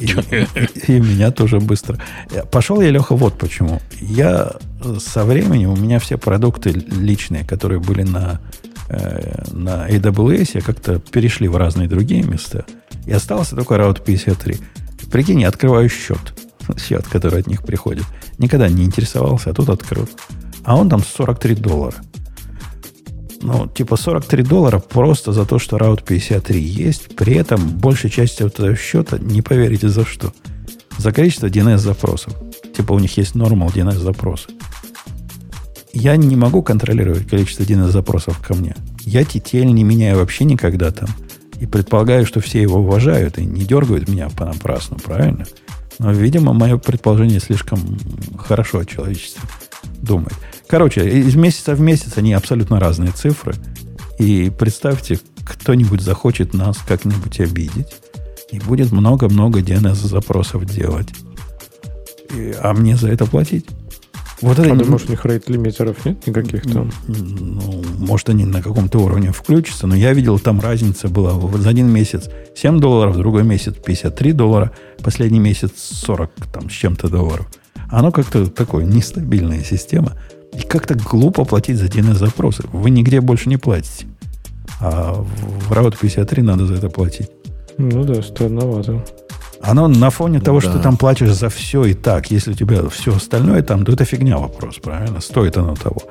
и, 0.00 0.06
и- 0.06 0.92
и 0.96 1.00
меня 1.00 1.30
тоже 1.30 1.60
быстро. 1.60 1.98
Пошел 2.50 2.80
я, 2.80 2.90
Леха, 2.90 3.14
вот 3.16 3.38
почему. 3.38 3.80
Я 4.00 4.52
э, 4.84 4.96
со 5.00 5.24
временем, 5.24 5.70
у 5.70 5.76
меня 5.76 5.98
все 5.98 6.16
продукты 6.18 6.70
личные, 6.70 7.44
которые 7.44 7.80
были 7.80 8.02
на, 8.02 8.40
э, 8.88 9.44
на 9.52 9.88
AWS, 9.88 10.60
как-то 10.62 10.98
перешли 10.98 11.48
в 11.48 11.56
разные 11.56 11.88
другие 11.88 12.22
места. 12.22 12.64
И 13.06 13.12
остался 13.12 13.56
только 13.56 13.74
Route 13.76 14.02
53. 14.04 14.56
Прикинь, 15.10 15.40
я 15.40 15.48
открываю 15.48 15.88
счет. 15.88 16.18
Счет, 16.78 17.06
который 17.06 17.40
от 17.40 17.46
них 17.46 17.62
приходит. 17.62 18.04
Никогда 18.38 18.68
не 18.68 18.84
интересовался, 18.84 19.50
а 19.50 19.54
тут 19.54 19.68
открыл. 19.68 20.08
А 20.64 20.76
он 20.76 20.88
там 20.88 21.02
43 21.02 21.54
доллара. 21.56 21.96
Ну, 23.42 23.66
типа 23.66 23.96
43 23.96 24.42
доллара 24.42 24.78
просто 24.78 25.32
за 25.32 25.46
то, 25.46 25.58
что 25.58 25.78
Route 25.78 26.04
53 26.04 26.60
есть. 26.60 27.16
При 27.16 27.34
этом 27.34 27.78
большая 27.78 28.10
часть 28.10 28.40
этого 28.40 28.76
счета, 28.76 29.18
не 29.18 29.40
поверите 29.40 29.88
за 29.88 30.04
что. 30.04 30.32
За 30.98 31.12
количество 31.12 31.46
DNS-запросов. 31.46 32.34
Типа 32.76 32.92
у 32.92 32.98
них 32.98 33.16
есть 33.16 33.34
normal 33.34 33.72
DNS-запросы. 33.72 34.50
Я 35.92 36.16
не 36.16 36.36
могу 36.36 36.62
контролировать 36.62 37.26
количество 37.26 37.62
DNS-запросов 37.62 38.38
ко 38.46 38.54
мне. 38.54 38.76
Я 39.00 39.22
TTL 39.22 39.64
не 39.64 39.84
меняю 39.84 40.18
вообще 40.18 40.44
никогда 40.44 40.90
там. 40.90 41.08
И 41.58 41.66
предполагаю, 41.66 42.24
что 42.26 42.40
все 42.40 42.62
его 42.62 42.78
уважают 42.78 43.38
и 43.38 43.44
не 43.44 43.64
дергают 43.64 44.08
меня 44.08 44.28
понапрасну, 44.28 44.98
правильно? 44.98 45.46
Видимо, 46.02 46.54
мое 46.54 46.78
предположение 46.78 47.40
слишком 47.40 47.98
хорошо 48.38 48.78
о 48.78 48.84
человечестве 48.86 49.42
думает. 50.00 50.34
Короче, 50.66 51.06
из 51.06 51.34
месяца 51.34 51.74
в 51.74 51.80
месяц 51.80 52.16
они 52.16 52.32
абсолютно 52.32 52.80
разные 52.80 53.10
цифры. 53.10 53.54
И 54.18 54.50
представьте, 54.50 55.20
кто-нибудь 55.44 56.00
захочет 56.00 56.54
нас 56.54 56.78
как-нибудь 56.78 57.40
обидеть. 57.40 57.88
И 58.50 58.58
будет 58.60 58.92
много-много 58.92 59.60
DNS-запросов 59.60 60.64
делать. 60.64 61.08
И, 62.34 62.54
а 62.58 62.72
мне 62.72 62.96
за 62.96 63.10
это 63.10 63.26
платить? 63.26 63.66
Вот 64.42 64.58
это 64.58 64.72
а 64.72 64.74
не... 64.74 64.82
думаешь, 64.82 65.04
у 65.06 65.10
них 65.10 65.24
рейт-лимитеров 65.24 66.04
нет 66.04 66.26
никаких 66.26 66.62
там? 66.62 66.90
Ну, 67.08 67.84
может, 67.98 68.28
они 68.30 68.44
на 68.44 68.62
каком-то 68.62 68.98
уровне 68.98 69.32
включатся, 69.32 69.86
но 69.86 69.94
я 69.94 70.12
видел, 70.12 70.38
там 70.38 70.60
разница 70.60 71.08
была 71.08 71.38
за 71.58 71.68
один 71.68 71.88
месяц 71.88 72.30
7 72.54 72.80
долларов, 72.80 73.16
другой 73.16 73.44
месяц 73.44 73.74
53 73.74 74.32
доллара, 74.32 74.72
последний 75.02 75.40
месяц 75.40 75.72
40 75.76 76.30
там, 76.52 76.70
с 76.70 76.72
чем-то 76.72 77.08
долларов. 77.08 77.46
Оно 77.90 78.12
как-то 78.12 78.46
такое, 78.46 78.84
нестабильная 78.84 79.62
система. 79.62 80.12
И 80.52 80.62
как-то 80.62 80.94
глупо 80.94 81.44
платить 81.44 81.76
за 81.76 81.86
DNS-запросы. 81.86 82.64
Вы 82.72 82.90
нигде 82.90 83.20
больше 83.20 83.48
не 83.48 83.56
платите. 83.56 84.06
А 84.80 85.12
в 85.12 85.72
Route 85.72 85.96
53 86.00 86.42
надо 86.42 86.66
за 86.66 86.74
это 86.74 86.88
платить. 86.88 87.30
Ну 87.78 88.04
да, 88.04 88.22
странновато. 88.22 89.04
Оно 89.62 89.88
на 89.88 90.10
фоне 90.10 90.40
того, 90.40 90.60
да. 90.60 90.68
что 90.68 90.76
ты 90.78 90.82
там 90.82 90.96
платишь 90.96 91.32
за 91.32 91.48
все 91.50 91.84
и 91.84 91.94
так, 91.94 92.30
если 92.30 92.52
у 92.52 92.54
тебя 92.54 92.88
все 92.88 93.14
остальное 93.14 93.62
там, 93.62 93.84
то 93.84 93.92
это 93.92 94.04
фигня 94.04 94.38
вопрос, 94.38 94.78
правильно? 94.78 95.20
Стоит 95.20 95.56
оно 95.56 95.76
того. 95.76 96.02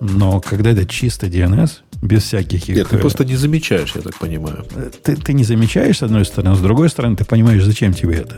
Но 0.00 0.40
когда 0.40 0.70
это 0.70 0.86
чисто 0.86 1.26
DNS, 1.26 1.70
без 2.02 2.24
всяких... 2.24 2.68
Нет, 2.68 2.88
ты 2.88 2.98
просто 2.98 3.24
не 3.24 3.36
замечаешь, 3.36 3.92
я 3.94 4.00
так 4.02 4.18
понимаю. 4.18 4.64
Э, 4.74 4.90
ты, 5.02 5.16
ты 5.16 5.32
не 5.32 5.44
замечаешь, 5.44 5.98
с 5.98 6.02
одной 6.02 6.24
стороны, 6.24 6.56
с 6.56 6.60
другой 6.60 6.88
стороны, 6.88 7.16
ты 7.16 7.24
понимаешь, 7.24 7.62
зачем 7.64 7.92
тебе 7.92 8.16
это. 8.16 8.36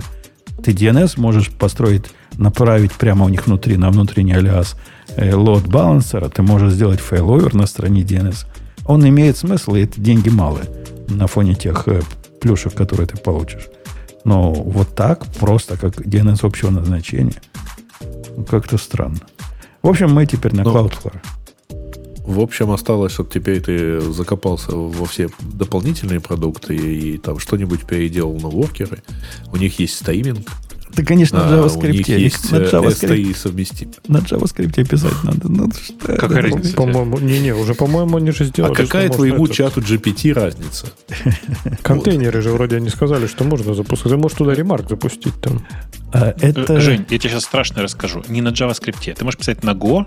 Ты 0.62 0.72
DNS 0.72 1.14
можешь 1.18 1.50
построить, 1.50 2.06
направить 2.38 2.92
прямо 2.92 3.24
у 3.24 3.28
них 3.28 3.46
внутри, 3.46 3.76
на 3.76 3.90
внутренний 3.90 4.32
алиас 4.32 4.76
э, 5.16 5.30
load 5.30 5.68
balancer 5.68 6.16
а, 6.16 6.28
ты 6.28 6.42
можешь 6.42 6.72
сделать 6.72 7.00
failover 7.00 7.54
на 7.54 7.66
стороне 7.66 8.02
DNS. 8.02 8.46
Он 8.86 9.08
имеет 9.08 9.36
смысл, 9.36 9.74
и 9.74 9.82
это 9.82 10.00
деньги 10.00 10.28
малые 10.28 10.66
на 11.08 11.26
фоне 11.26 11.54
тех 11.54 11.86
э, 11.86 12.02
плюшек, 12.40 12.74
которые 12.74 13.06
ты 13.06 13.16
получишь. 13.16 13.68
Но 14.24 14.52
вот 14.52 14.94
так, 14.94 15.26
просто 15.38 15.76
как 15.76 15.96
DNS 16.00 16.46
общего 16.46 16.70
назначения, 16.70 17.40
как-то 18.48 18.78
странно. 18.78 19.20
В 19.82 19.88
общем, 19.88 20.12
мы 20.12 20.26
теперь 20.26 20.54
на 20.54 20.62
ну, 20.62 20.72
Cloudflare. 20.72 21.20
В 22.24 22.38
общем, 22.38 22.70
осталось, 22.70 23.12
чтобы 23.12 23.30
теперь 23.30 23.60
ты 23.60 24.00
закопался 24.00 24.76
во 24.76 25.04
все 25.06 25.28
дополнительные 25.40 26.20
продукты 26.20 26.76
и, 26.76 27.14
и 27.14 27.18
там 27.18 27.40
что-нибудь 27.40 27.84
переделал 27.84 28.38
на 28.38 28.48
воркеры. 28.48 29.02
У 29.52 29.56
них 29.56 29.80
есть 29.80 29.96
стейминг, 29.96 30.48
да, 30.94 31.04
конечно, 31.04 31.44
на 31.44 31.54
JavaScript. 31.54 31.90
У 31.90 31.92
них 31.92 32.08
есть 32.08 32.52
на 32.52 32.56
JavaScript. 32.56 33.16
STI 33.16 33.36
совместим. 33.36 33.92
На 34.08 34.18
JavaScript 34.18 34.84
писать 34.84 35.24
надо. 35.24 35.48
Ну, 35.48 35.70
что 35.72 36.16
Какая 36.16 36.42
разница? 36.42 36.74
По-моему, 36.74 37.18
не-не, 37.18 37.54
уже, 37.54 37.74
по-моему, 37.74 38.18
они 38.18 38.30
же 38.30 38.44
сделали. 38.44 38.72
А 38.72 38.74
какая 38.74 39.08
твоему 39.08 39.44
этот... 39.44 39.56
чату 39.56 39.80
GPT 39.80 40.32
разница? 40.32 40.86
Контейнеры 41.82 42.42
же 42.42 42.50
вроде 42.50 42.76
они 42.76 42.90
сказали, 42.90 43.26
что 43.26 43.44
можно 43.44 43.74
запускать. 43.74 44.12
Ты 44.12 44.18
можешь 44.18 44.36
туда 44.36 44.54
ремарк 44.54 44.88
запустить 44.88 45.34
там. 45.40 45.66
А, 46.12 46.34
это... 46.40 46.80
Жень, 46.80 47.06
я 47.08 47.18
тебе 47.18 47.30
сейчас 47.30 47.44
страшно 47.44 47.82
расскажу. 47.82 48.22
Не 48.28 48.42
на 48.42 48.48
JavaScript. 48.48 49.14
Ты 49.14 49.24
можешь 49.24 49.38
писать 49.38 49.62
на 49.62 49.70
Go, 49.70 50.06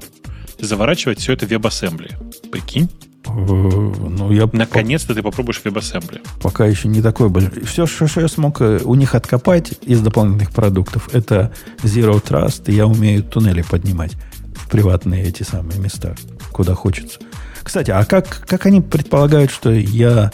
заворачивать 0.60 1.20
все 1.20 1.34
это 1.34 1.46
в 1.46 1.50
WebAssembly. 1.50 2.14
Прикинь? 2.52 2.90
Ну, 3.28 4.32
я 4.32 4.50
Наконец-то 4.52 5.10
по... 5.10 5.14
ты 5.16 5.24
попробуешь 5.24 5.62
WebAssembly. 5.64 6.22
Пока 6.42 6.66
еще 6.66 6.88
не 6.88 7.02
такой 7.02 7.30
большой. 7.30 7.64
Все, 7.64 7.86
что, 7.86 8.22
я 8.22 8.28
смог 8.28 8.62
э, 8.62 8.80
у 8.84 8.96
них 8.96 9.16
откопать 9.16 9.74
из 9.82 10.02
дополнительных 10.02 10.52
продуктов, 10.52 11.10
это 11.14 11.52
Zero 11.84 12.24
Trust, 12.24 12.64
и 12.68 12.74
я 12.74 12.88
умею 12.88 13.24
туннели 13.24 13.62
поднимать 13.62 14.14
в 14.56 14.70
приватные 14.70 15.24
эти 15.24 15.44
самые 15.44 15.80
места, 15.80 16.16
куда 16.52 16.76
хочется. 16.76 17.20
Кстати, 17.64 17.92
а 17.92 18.06
как, 18.06 18.46
как 18.48 18.66
они 18.68 18.82
предполагают, 18.82 19.52
что 19.52 19.72
я 19.72 20.32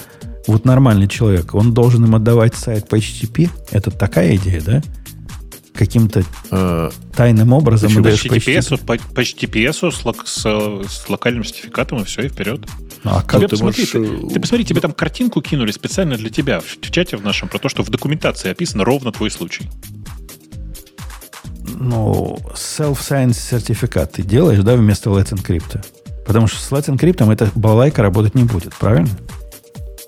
вот 0.47 0.65
нормальный 0.65 1.08
человек, 1.08 1.54
он 1.56 1.73
должен 1.73 2.04
им 2.04 2.15
отдавать 2.15 2.56
сайт 2.56 2.89
по 2.89 2.95
HTTP? 2.95 3.49
Это 3.71 3.91
такая 3.91 4.36
идея, 4.36 4.62
да? 4.62 4.82
Каким-то 5.82 6.24
э, 6.52 6.91
тайным 7.15 7.54
образом 7.54 7.91
по 7.91 8.08
HTTPS, 8.08 8.78
по, 8.78 8.98
по 8.98 9.22
HTTPS 9.22 9.91
с, 9.91 10.06
лок, 10.06 10.28
с, 10.28 10.44
с 10.44 11.10
локальным 11.10 11.44
сертификатом 11.44 12.02
и 12.02 12.04
все, 12.04 12.22
и 12.22 12.30
вперед. 12.30 12.67
А 13.04 13.24
как 13.24 13.39
тебе, 13.39 13.48
ты, 13.48 13.50
посмотри, 13.50 13.82
можешь... 13.82 14.28
ты, 14.28 14.34
ты 14.36 14.39
посмотри, 14.39 14.63
тебе 14.63 14.80
там 14.80 14.91
картинку 14.91 15.41
кинули 15.41 15.72
специально 15.72 16.17
для 16.17 16.30
тебя 16.30 16.60
в, 16.60 16.65
в 16.65 16.91
чате 16.91 17.17
в 17.17 17.24
нашем 17.24 17.50
про 17.50 17.58
то, 17.58 17.67
что 17.67 17.82
в 17.82 17.89
документации 17.89 18.52
описано 18.52 18.86
ровно 18.86 19.12
твой 19.12 19.32
случай. 19.32 19.67
Ну, 21.63 22.38
self-science 22.54 23.34
сертификат 23.34 24.12
ты 24.12 24.22
делаешь, 24.22 24.60
да, 24.60 24.76
вместо 24.76 25.10
Let's 25.10 25.34
Encrypt? 25.34 25.84
Потому 26.28 26.46
что 26.46 26.60
с 26.60 26.72
Let's 26.72 26.96
Encrypt 26.96 27.34
эта 27.34 27.50
балалайка 27.56 28.04
работать 28.04 28.36
не 28.36 28.44
будет, 28.44 28.76
правильно? 28.76 29.10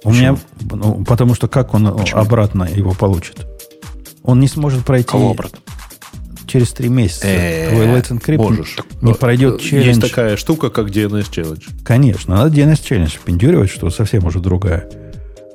У 0.04 0.12
меня, 0.12 0.38
ну, 0.70 1.04
потому 1.04 1.34
что 1.34 1.48
как 1.48 1.74
он 1.74 1.98
Почему? 1.98 2.20
обратно 2.20 2.66
его 2.66 2.92
получит? 2.92 3.48
Он 4.24 4.40
не 4.40 4.48
сможет 4.48 4.86
пройти 4.86 5.10
Кого 5.10 5.32
обратно? 5.32 5.60
через 6.48 6.72
три 6.72 6.88
месяца. 6.88 7.22
Твой 7.22 7.88
Let's 7.88 8.12
Encrypt 8.12 8.38
можешь. 8.38 8.78
не 9.02 9.14
пройдет 9.14 9.60
челлендж. 9.60 9.88
Есть 9.88 10.02
такая 10.02 10.38
штука, 10.38 10.70
как 10.70 10.88
DNS 10.88 11.30
Challenge. 11.32 11.64
Конечно, 11.84 12.36
надо 12.36 12.56
DNS 12.56 12.80
Challenge 12.80 13.20
пиндюривать, 13.26 13.72
что 13.72 13.90
совсем 13.90 14.26
уже 14.26 14.40
другая 14.40 14.88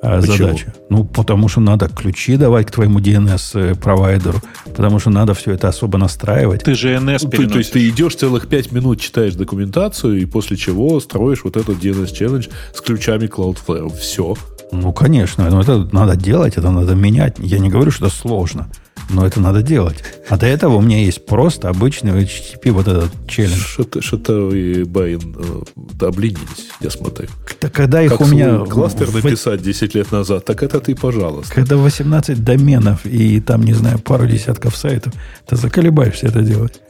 а, 0.03 0.21
задача. 0.21 0.75
Ну, 0.91 1.05
потому 1.05 1.49
что 1.49 1.61
надо 1.61 1.89
ключи 1.89 2.37
давать 2.37 2.67
к 2.67 2.71
твоему 2.71 3.01
DNS-провайдеру, 3.01 4.41
потому 4.65 4.99
что 4.99 5.11
надо 5.11 5.35
все 5.35 5.53
это 5.53 5.69
особо 5.69 5.99
настраивать. 5.99 6.65
Ты 6.65 6.75
же 6.75 6.95
NS 6.95 7.21
ну, 7.23 7.31
ты, 7.31 7.47
То 7.47 7.59
есть 7.59 7.73
ты 7.73 7.89
идешь 7.89 8.17
целых 8.17 8.49
пять 8.49 8.73
минут, 8.73 9.01
читаешь 9.01 9.35
документацию, 9.35 10.21
и 10.21 10.25
после 10.25 10.57
чего 10.57 10.99
строишь 11.01 11.45
вот 11.45 11.57
этот 11.57 11.79
DNS 11.79 12.13
Challenge 12.13 12.51
с 12.75 12.81
ключами 12.81 13.27
Cloudflare. 13.27 13.97
Все. 13.97 14.37
Ну, 14.71 14.93
конечно, 14.93 15.49
но 15.51 15.61
это 15.63 15.89
надо 15.93 16.17
делать, 16.17 16.57
это 16.57 16.71
надо 16.71 16.95
менять. 16.95 17.37
Я 17.39 17.59
не 17.59 17.71
говорю, 17.71 17.91
что 17.91 18.07
это 18.07 18.15
сложно, 18.15 18.69
но 19.11 19.27
это 19.27 19.41
надо 19.41 19.63
делать. 19.63 20.05
А 20.29 20.37
до 20.37 20.47
этого 20.47 20.77
у 20.77 20.81
меня 20.81 20.99
есть 20.99 21.25
просто 21.25 21.69
обычный 21.69 22.13
HTTP 22.13 22.71
вот 22.73 22.87
этот 22.87 23.11
челлендж. 23.27 24.01
Что-то 24.01 24.49
вы, 24.49 24.85
Байн, 24.85 25.37
э, 25.39 26.07
обленились, 26.07 26.69
я 26.81 26.91
смотрю. 26.91 27.29
Так 27.61 27.73
когда 27.73 28.03
их 28.03 28.13
как 28.13 28.21
у 28.21 28.27
меня... 28.27 28.59
кластер 28.59 29.07
в... 29.07 29.15
написать 29.15 29.63
10 29.63 29.95
лет 29.95 30.13
назад, 30.13 30.45
так 30.45 30.63
это 30.63 30.81
ты, 30.81 30.95
пожалуйста. 30.95 31.55
Когда 31.55 31.77
18 31.77 32.45
доменов 32.45 33.07
и 33.07 33.41
там, 33.41 33.63
не 33.63 33.73
знаю, 33.73 33.99
пару 33.99 34.27
десятков 34.27 34.77
сайтов, 34.77 35.15
ты 35.47 35.57
заколебаешься 35.57 36.27
это 36.27 36.43
делать. 36.43 36.81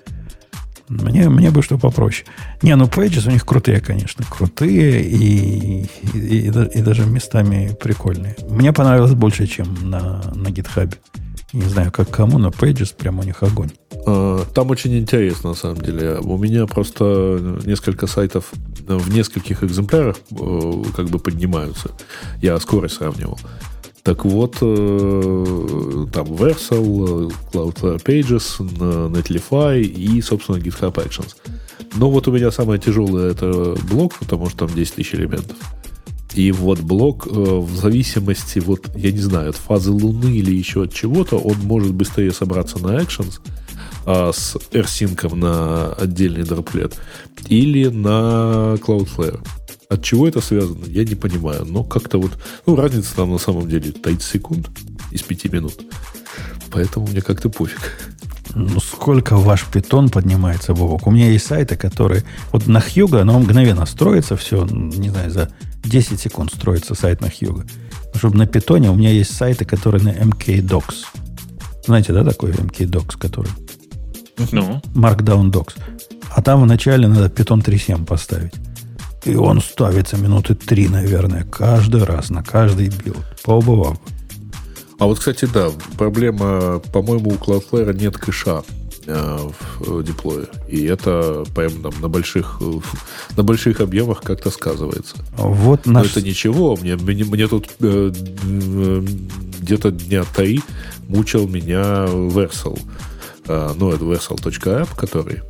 Мне, 0.88 1.28
мне 1.28 1.50
бы 1.50 1.62
что 1.62 1.78
попроще. 1.78 2.26
Не, 2.62 2.74
ну 2.76 2.86
Pages 2.86 3.28
у 3.28 3.30
них 3.30 3.44
крутые, 3.44 3.80
конечно. 3.80 4.24
Крутые 4.28 5.02
и, 5.02 5.84
и, 6.14 6.18
и, 6.18 6.46
и 6.48 6.82
даже 6.82 7.06
местами 7.06 7.76
прикольные. 7.80 8.36
Мне 8.48 8.72
понравилось 8.72 9.14
больше, 9.14 9.46
чем 9.46 9.90
на, 9.90 10.22
на 10.34 10.48
GitHub. 10.48 10.94
Не 11.52 11.62
знаю, 11.62 11.90
как 11.90 12.10
кому, 12.10 12.38
но 12.38 12.50
Pages 12.50 12.94
прям 12.94 13.20
у 13.20 13.22
них 13.22 13.42
огонь. 13.42 13.70
А, 14.06 14.44
там 14.54 14.70
очень 14.70 14.96
интересно, 14.98 15.50
на 15.50 15.54
самом 15.54 15.80
деле. 15.80 16.18
У 16.20 16.36
меня 16.36 16.66
просто 16.66 17.60
несколько 17.64 18.06
сайтов 18.06 18.52
в 18.86 19.14
нескольких 19.14 19.62
экземплярах 19.64 20.16
э, 20.30 20.82
как 20.94 21.08
бы 21.08 21.18
поднимаются. 21.18 21.90
Я 22.42 22.58
скорость 22.60 22.96
сравнивал. 22.96 23.38
Так 24.08 24.24
вот, 24.24 24.56
э, 24.62 26.06
там 26.14 26.26
Versal, 26.28 27.30
Cloud 27.52 28.02
Pages, 28.02 28.58
Netlify 29.10 29.82
и, 29.82 30.22
собственно, 30.22 30.56
GitHub 30.56 30.94
Actions. 30.94 31.36
Но 31.94 32.10
вот 32.10 32.26
у 32.26 32.32
меня 32.32 32.50
самое 32.50 32.80
тяжелое 32.80 33.32
это 33.32 33.76
блок, 33.90 34.14
потому 34.18 34.48
что 34.48 34.60
там 34.60 34.74
10 34.74 34.94
тысяч 34.94 35.14
элементов. 35.14 35.58
И 36.32 36.52
вот 36.52 36.80
блок 36.80 37.26
э, 37.26 37.30
в 37.30 37.76
зависимости, 37.76 38.60
вот, 38.60 38.86
я 38.96 39.12
не 39.12 39.20
знаю, 39.20 39.50
от 39.50 39.56
фазы 39.56 39.90
Луны 39.90 40.38
или 40.38 40.54
еще 40.54 40.84
от 40.84 40.94
чего-то, 40.94 41.36
он 41.36 41.58
может 41.64 41.92
быстрее 41.92 42.32
собраться 42.32 42.78
на 42.78 42.98
Actions 42.98 43.40
а, 44.06 44.32
с 44.32 44.56
AirSync 44.72 45.34
на 45.34 45.92
отдельный 45.92 46.44
дроплет 46.44 46.98
или 47.50 47.88
на 47.88 48.76
Cloudflare. 48.80 49.40
От 49.88 50.02
чего 50.02 50.28
это 50.28 50.40
связано, 50.42 50.84
я 50.86 51.04
не 51.04 51.14
понимаю. 51.14 51.64
Но 51.64 51.82
как-то 51.82 52.18
вот... 52.18 52.32
Ну, 52.66 52.76
разница 52.76 53.16
там 53.16 53.30
на 53.32 53.38
самом 53.38 53.68
деле 53.68 53.90
30 53.90 54.22
секунд 54.22 54.68
из 55.10 55.22
5 55.22 55.52
минут. 55.52 55.74
Поэтому 56.70 57.06
мне 57.06 57.22
как-то 57.22 57.48
пофиг. 57.48 57.96
Ну, 58.54 58.80
сколько 58.80 59.36
ваш 59.36 59.64
питон 59.64 60.10
поднимается, 60.10 60.74
Вовок? 60.74 61.06
У 61.06 61.10
меня 61.10 61.30
есть 61.30 61.46
сайты, 61.46 61.76
которые... 61.76 62.24
Вот 62.52 62.66
на 62.66 62.80
Hugo 62.80 63.22
оно 63.22 63.38
мгновенно 63.38 63.86
строится 63.86 64.36
все, 64.36 64.66
не 64.66 65.08
знаю, 65.08 65.30
за 65.30 65.50
10 65.84 66.20
секунд 66.20 66.52
строится 66.52 66.94
сайт 66.94 67.20
на 67.22 67.30
Хьюго. 67.30 67.64
Чтобы 68.14 68.36
на 68.36 68.46
питоне 68.46 68.90
у 68.90 68.94
меня 68.94 69.10
есть 69.10 69.34
сайты, 69.34 69.64
которые 69.64 70.02
на 70.02 70.10
MKDocs. 70.10 71.06
Знаете, 71.86 72.12
да, 72.12 72.24
такой 72.24 72.50
MKDocs, 72.50 73.16
который? 73.18 73.50
Ну, 74.52 74.82
Markdown 74.94 75.50
Docs. 75.50 75.76
А 76.30 76.42
там 76.42 76.62
вначале 76.62 77.08
надо 77.08 77.26
Python 77.26 77.64
3.7 77.64 78.04
поставить. 78.04 78.52
И 79.28 79.36
он 79.36 79.60
ставится 79.60 80.16
минуты 80.16 80.54
три, 80.54 80.88
наверное, 80.88 81.44
каждый 81.44 82.04
раз, 82.04 82.30
на 82.30 82.42
каждый 82.42 82.88
билд. 82.88 83.24
По 83.44 83.52
оба 83.52 83.98
А 84.98 85.04
вот, 85.04 85.18
кстати, 85.18 85.46
да, 85.52 85.68
проблема, 85.98 86.78
по-моему, 86.92 87.30
у 87.30 87.34
Cloudflare 87.34 87.92
нет 87.92 88.16
кэша 88.16 88.62
э, 89.06 89.38
в 89.78 90.00
э, 90.00 90.02
диплое. 90.02 90.46
И 90.66 90.84
это 90.84 91.44
прям 91.54 91.82
там 91.82 91.92
на 92.00 92.08
больших, 92.08 92.56
э, 92.62 92.72
на 93.36 93.42
больших 93.42 93.80
объемах 93.80 94.22
как-то 94.22 94.50
сказывается. 94.50 95.16
Вот 95.36 95.84
Но 95.84 96.00
наш... 96.00 96.12
это 96.12 96.22
ничего. 96.22 96.76
Мне, 96.76 96.96
мне, 96.96 97.24
мне 97.24 97.48
тут 97.48 97.68
э, 97.80 98.12
где-то 99.60 99.90
дня 99.90 100.24
три 100.34 100.62
мучил 101.06 101.46
меня 101.46 102.06
Versal. 102.06 102.80
Э, 103.46 103.72
ну, 103.76 103.90
это 103.90 104.04
versal.app, 104.04 104.88
который 104.96 105.42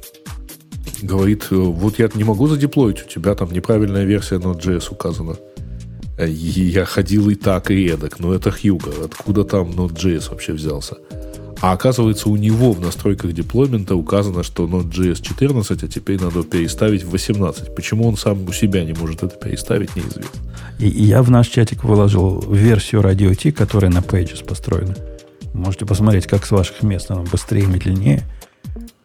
говорит, 1.02 1.46
э, 1.50 1.54
вот 1.54 1.98
я 1.98 2.08
не 2.14 2.24
могу 2.24 2.46
задеплоить, 2.46 3.04
у 3.04 3.08
тебя 3.08 3.34
там 3.34 3.52
неправильная 3.52 4.04
версия 4.04 4.36
Node.js 4.36 4.88
указана. 4.90 5.36
Э, 6.18 6.28
я 6.28 6.84
ходил 6.84 7.30
и 7.30 7.34
так, 7.34 7.70
и 7.70 7.86
эдак. 7.86 8.18
Но 8.18 8.34
это 8.34 8.50
Хьюго. 8.50 8.92
Откуда 9.04 9.44
там 9.44 9.70
Node.js 9.70 10.30
вообще 10.30 10.52
взялся? 10.52 10.96
А 11.60 11.72
оказывается, 11.72 12.28
у 12.28 12.36
него 12.36 12.72
в 12.72 12.80
настройках 12.80 13.32
деплоймента 13.32 13.96
указано, 13.96 14.42
что 14.42 14.66
Node.js 14.66 15.20
14, 15.22 15.82
а 15.82 15.88
теперь 15.88 16.20
надо 16.20 16.44
переставить 16.44 17.02
в 17.02 17.10
18. 17.10 17.74
Почему 17.74 18.06
он 18.06 18.16
сам 18.16 18.46
у 18.46 18.52
себя 18.52 18.84
не 18.84 18.92
может 18.92 19.24
это 19.24 19.36
переставить, 19.36 19.96
неизвестно. 19.96 20.40
И, 20.78 20.88
я 20.88 21.22
в 21.22 21.30
наш 21.30 21.48
чатик 21.48 21.82
выложил 21.82 22.40
версию 22.40 23.02
Radio 23.02 23.52
которая 23.52 23.90
на 23.90 23.98
Pages 23.98 24.44
построена. 24.44 24.94
Можете 25.52 25.86
посмотреть, 25.86 26.26
как 26.26 26.46
с 26.46 26.52
ваших 26.52 26.82
мест 26.82 27.10
она 27.10 27.22
быстрее 27.22 27.64
и 27.64 27.66
медленнее. 27.66 28.22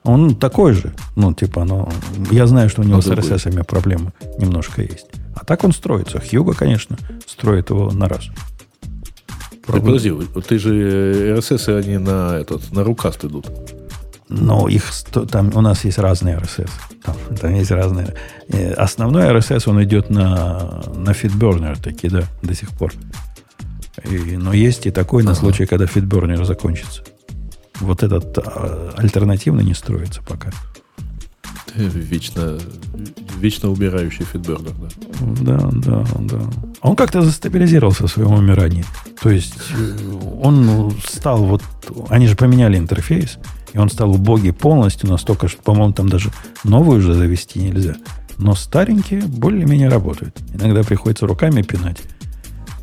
Он 0.04 0.36
такой 0.36 0.74
же. 0.74 0.94
Ну, 1.16 1.34
типа, 1.34 1.64
ну, 1.64 1.88
я 2.32 2.46
знаю, 2.48 2.70
что 2.70 2.82
у 2.82 2.86
него 2.86 2.98
Ну, 2.98 3.02
с. 3.02 3.08
RSS 3.08 3.64
проблемы 3.64 4.12
немножко 4.38 4.82
есть. 4.82 5.08
А 5.36 5.46
так 5.46 5.64
он 5.64 5.72
строится. 5.74 6.20
Хьюго, 6.20 6.54
конечно, 6.54 6.98
строит 7.26 7.70
его 7.70 7.92
на 7.92 8.08
раз. 8.10 8.26
Так, 9.66 9.82
подожди, 9.82 10.12
ты 10.48 10.60
же 10.60 10.76
э, 10.76 11.38
RSS, 11.38 11.78
они 11.80 11.98
на 11.98 12.38
этот, 12.38 12.72
на 12.74 12.84
рукаст 12.84 13.24
идут. 13.24 13.48
Но 14.28 14.68
их 14.68 14.86
сто- 14.92 15.26
там 15.26 15.52
у 15.56 15.62
нас 15.62 15.86
есть 15.86 15.98
разные 16.00 16.38
RSS. 16.38 16.70
Там, 17.04 17.16
там 17.40 17.54
есть 17.56 17.72
разные. 17.72 18.14
Э, 18.50 18.74
Основной 18.74 19.24
RSS 19.32 19.70
он 19.70 19.82
идет 19.84 20.10
на, 20.10 20.84
на 20.96 21.12
FeedBurner 21.12 21.82
таки, 21.82 22.10
да, 22.10 22.24
до 22.42 22.54
сих 22.54 22.70
пор. 22.72 22.94
И- 24.04 24.36
но 24.38 24.52
есть 24.54 24.86
и 24.86 24.92
такой 24.92 25.24
на 25.24 25.34
случай, 25.36 25.66
когда 25.66 25.86
FeedBurner 25.86 26.44
закончится. 26.44 27.04
Вот 27.84 28.04
этот 28.04 28.38
а, 28.38 28.94
альтернативный 28.98 29.64
не 29.64 29.74
строится 29.74 30.22
пока. 30.22 30.52
Вечно, 31.76 32.60
вечно 33.40 33.70
убирающий 33.70 34.26
фидбернер, 34.26 34.74
да. 35.42 35.58
Да, 35.58 35.70
да, 35.72 36.06
да. 36.20 36.40
Он 36.82 36.96
как-то 36.96 37.22
застабилизировался 37.22 38.08
в 38.08 38.12
своем 38.12 38.34
умирании. 38.34 38.86
То 39.22 39.30
есть 39.32 39.56
э, 39.76 39.98
он 40.42 40.66
ну, 40.66 40.92
стал 41.04 41.44
вот... 41.44 41.64
Они 42.10 42.28
же 42.28 42.36
поменяли 42.36 42.78
интерфейс, 42.78 43.40
и 43.74 43.80
он 43.80 43.90
стал 43.90 44.12
убогий 44.12 44.54
полностью 44.54 45.10
настолько, 45.10 45.48
что, 45.48 45.62
по-моему, 45.64 45.94
там 45.94 46.10
даже 46.10 46.32
новый 46.64 47.00
уже 47.00 47.16
завести 47.16 47.60
нельзя. 47.60 47.96
Но 48.38 48.54
старенькие 48.54 49.22
более-менее 49.22 49.90
работают. 49.90 50.38
Иногда 50.54 50.84
приходится 50.84 51.26
руками 51.26 51.64
пинать, 51.64 51.98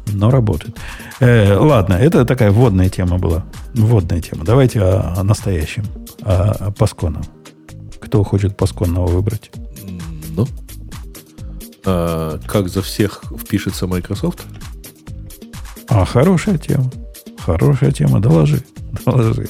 но 0.06 0.30
работают. 0.30 0.78
Э, 1.20 1.56
ладно, 1.56 1.94
это 1.94 2.24
такая 2.24 2.50
вводная 2.50 2.88
тема 2.88 3.18
была. 3.18 3.44
Вводная 3.74 4.20
тема. 4.20 4.44
Давайте 4.44 4.80
о, 4.80 5.14
о 5.16 5.22
настоящем, 5.22 5.84
о, 6.22 6.50
о 6.50 6.70
Пасконом. 6.72 7.22
Кто 8.00 8.24
хочет 8.24 8.56
Пасконного 8.56 9.06
выбрать? 9.06 9.50
Ну. 10.36 10.46
А, 11.84 12.38
как 12.46 12.68
за 12.68 12.82
всех 12.82 13.22
впишется 13.38 13.86
Microsoft? 13.86 14.42
А, 15.88 16.04
хорошая 16.04 16.58
тема. 16.58 16.90
Хорошая 17.38 17.90
тема. 17.90 18.20
Доложи. 18.20 18.62
Доложи. 19.04 19.48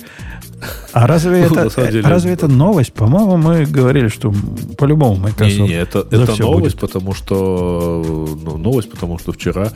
А 0.93 1.07
разве 1.07 1.49
Ну, 1.51 1.57
это, 1.57 1.91
деле, 1.91 2.09
разве 2.09 2.33
это 2.33 2.49
новость? 2.49 2.93
По-моему, 2.93 3.37
мы 3.37 3.65
говорили, 3.65 4.09
что 4.09 4.33
по-любому 4.77 5.17
Microsoft. 5.17 5.71
Это, 5.71 6.07
за 6.11 6.23
это 6.23 6.33
всё 6.33 6.45
новость, 6.45 6.77
будет. 6.77 6.81
потому 6.81 7.15
что 7.15 8.37
ну, 8.43 8.57
новость, 8.57 8.91
потому 8.91 9.19
что 9.19 9.33
вчера 9.33 9.73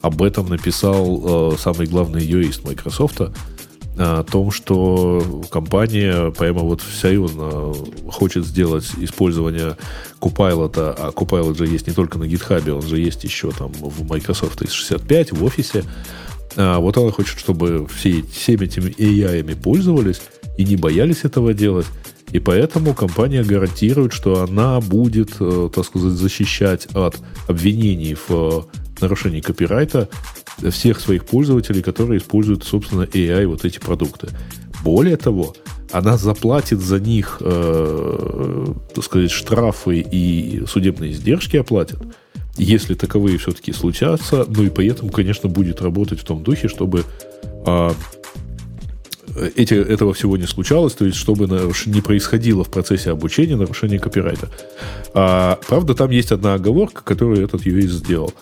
об 0.00 0.22
этом 0.22 0.48
написал 0.48 1.52
э, 1.52 1.56
самый 1.58 1.86
главный 1.86 2.24
юрист 2.24 2.64
Microsoft 2.64 3.20
о 4.00 4.22
том, 4.22 4.52
что 4.52 5.42
компания 5.50 6.30
прямо 6.30 6.60
вот 6.60 6.82
серьезно 6.82 7.74
хочет 8.08 8.46
сделать 8.46 8.86
использование 8.98 9.76
Copilot, 10.20 10.72
а 10.76 11.10
Copilot 11.10 11.58
же 11.58 11.66
есть 11.66 11.88
не 11.88 11.92
только 11.92 12.16
на 12.18 12.24
GitHub, 12.24 12.70
он 12.70 12.82
же 12.82 13.00
есть 13.00 13.24
еще 13.24 13.50
там 13.50 13.72
в 13.72 14.08
Microsoft 14.08 14.58
365, 14.60 15.32
в 15.32 15.44
офисе. 15.44 15.84
А, 16.56 16.78
вот 16.78 16.96
она 16.96 17.10
хочет, 17.10 17.38
чтобы 17.38 17.88
все, 17.88 18.22
всеми 18.22 18.64
этими 18.64 18.90
AI 18.90 19.56
пользовались 19.56 20.20
и 20.56 20.64
не 20.64 20.76
боялись 20.76 21.24
этого 21.24 21.52
делать. 21.52 21.86
И 22.30 22.40
поэтому 22.40 22.94
компания 22.94 23.42
гарантирует, 23.42 24.12
что 24.12 24.42
она 24.42 24.80
будет, 24.80 25.30
э, 25.40 25.70
так 25.74 25.84
сказать, 25.84 26.12
защищать 26.12 26.86
от 26.94 27.16
обвинений 27.48 28.16
в 28.28 28.66
э, 29.00 29.04
нарушении 29.04 29.40
копирайта 29.40 30.08
всех 30.70 31.00
своих 31.00 31.24
пользователей, 31.24 31.82
которые 31.82 32.18
используют, 32.18 32.64
собственно, 32.64 33.02
AI 33.02 33.46
вот 33.46 33.64
эти 33.64 33.78
продукты. 33.78 34.28
Более 34.82 35.16
того, 35.16 35.54
она 35.92 36.16
заплатит 36.16 36.80
за 36.80 37.00
них, 37.00 37.38
э, 37.40 38.66
так 38.94 39.04
сказать, 39.04 39.30
штрафы 39.30 40.00
и 40.00 40.64
судебные 40.66 41.12
издержки 41.12 41.56
оплатит, 41.56 41.98
если 42.56 42.94
таковые 42.94 43.38
все-таки 43.38 43.72
случатся, 43.72 44.44
ну 44.48 44.64
и 44.64 44.70
при 44.70 44.88
этом, 44.88 45.10
конечно, 45.10 45.48
будет 45.48 45.80
работать 45.80 46.20
в 46.20 46.24
том 46.24 46.42
духе, 46.42 46.68
чтобы 46.68 47.04
а, 47.64 47.94
эти, 49.54 49.74
этого 49.74 50.12
всего 50.12 50.36
не 50.36 50.46
случалось, 50.46 50.94
то 50.94 51.04
есть 51.04 51.16
чтобы 51.16 51.46
наруш- 51.46 51.88
не 51.88 52.00
происходило 52.00 52.64
в 52.64 52.70
процессе 52.70 53.10
обучения 53.10 53.56
нарушение 53.56 53.98
копирайта. 53.98 54.48
А, 55.14 55.58
правда, 55.68 55.94
там 55.94 56.10
есть 56.10 56.32
одна 56.32 56.54
оговорка, 56.54 57.02
которую 57.02 57.44
этот 57.44 57.64
юрист 57.64 57.94
сделал, 57.94 58.32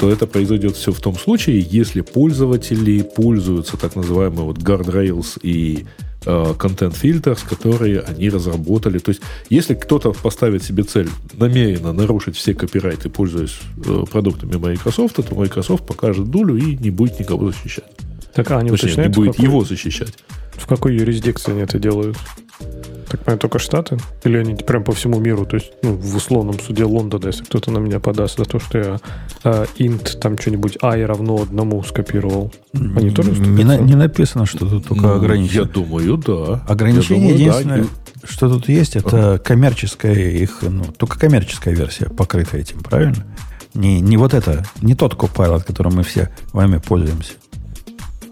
что 0.00 0.10
это 0.10 0.26
произойдет 0.26 0.76
все 0.76 0.92
в 0.92 1.00
том 1.00 1.14
случае, 1.18 1.60
если 1.60 2.00
пользователи 2.00 3.02
пользуются 3.02 3.76
так 3.76 3.96
называемый 3.96 4.44
вот 4.44 4.56
guardrails 4.56 5.38
и 5.42 5.84
э, 6.24 6.54
content 6.58 6.96
filters, 6.98 7.40
которые 7.46 8.00
они 8.00 8.30
разработали. 8.30 8.96
То 8.96 9.10
есть, 9.10 9.20
если 9.50 9.74
кто-то 9.74 10.12
поставит 10.12 10.62
себе 10.62 10.84
цель 10.84 11.10
намеренно 11.34 11.92
нарушить 11.92 12.34
все 12.34 12.54
копирайты, 12.54 13.10
пользуясь 13.10 13.58
э, 13.84 14.04
продуктами 14.10 14.56
Microsoft, 14.56 15.16
то 15.16 15.34
Microsoft 15.34 15.86
покажет 15.86 16.30
дулю 16.30 16.56
и 16.56 16.76
не 16.76 16.88
будет 16.88 17.20
никого 17.20 17.52
защищать. 17.52 17.84
Так, 18.32 18.50
а 18.52 18.58
они 18.60 18.70
Точнее, 18.70 19.02
не 19.02 19.08
будет 19.10 19.32
какой, 19.32 19.44
его 19.44 19.64
защищать. 19.64 20.14
в 20.52 20.66
какой 20.66 20.96
юрисдикции 20.96 21.52
они 21.52 21.60
это 21.60 21.78
делают? 21.78 22.16
Так 23.10 23.20
понимаю, 23.24 23.38
только 23.40 23.58
Штаты? 23.58 23.98
Или 24.22 24.38
они 24.38 24.54
прям 24.54 24.84
по 24.84 24.92
всему 24.92 25.18
миру? 25.18 25.44
То 25.44 25.56
есть, 25.56 25.72
ну, 25.82 25.96
в 25.96 26.14
условном 26.14 26.60
суде 26.60 26.84
Лондона, 26.84 27.26
если 27.26 27.42
кто-то 27.42 27.72
на 27.72 27.78
меня 27.78 27.98
подаст 27.98 28.38
за 28.38 28.44
то, 28.44 28.60
что 28.60 28.78
я 28.78 29.00
э, 29.42 29.66
int, 29.78 30.18
там 30.20 30.38
что-нибудь 30.38 30.78
i 30.80 31.04
равно 31.04 31.42
одному 31.42 31.82
скопировал. 31.82 32.52
Они 32.72 33.10
тоже 33.10 33.32
не, 33.32 33.64
на- 33.64 33.78
не 33.78 33.96
написано, 33.96 34.46
что 34.46 34.64
тут 34.64 34.86
только 34.86 35.02
Ну, 35.02 35.14
ограничено. 35.14 35.62
Я 35.62 35.64
думаю, 35.64 36.16
да. 36.18 36.64
Ограничение 36.68 37.30
Я 37.30 37.34
думаю, 37.34 37.52
да. 37.52 37.58
единственное, 37.58 37.86
что 38.22 38.48
тут 38.48 38.68
есть, 38.68 38.94
это 38.94 39.40
коммерческая 39.44 40.14
их, 40.14 40.58
ну, 40.62 40.84
только 40.96 41.18
коммерческая 41.18 41.74
версия 41.74 42.06
покрыта 42.10 42.58
этим, 42.58 42.78
правильно? 42.80 43.26
Не, 43.74 44.00
не 44.00 44.16
вот 44.16 44.34
это, 44.34 44.64
не 44.82 44.94
тот 44.94 45.14
Copilot, 45.14 45.64
которым 45.64 45.94
мы 45.96 46.02
все 46.04 46.30
вами 46.52 46.78
пользуемся. 46.78 47.32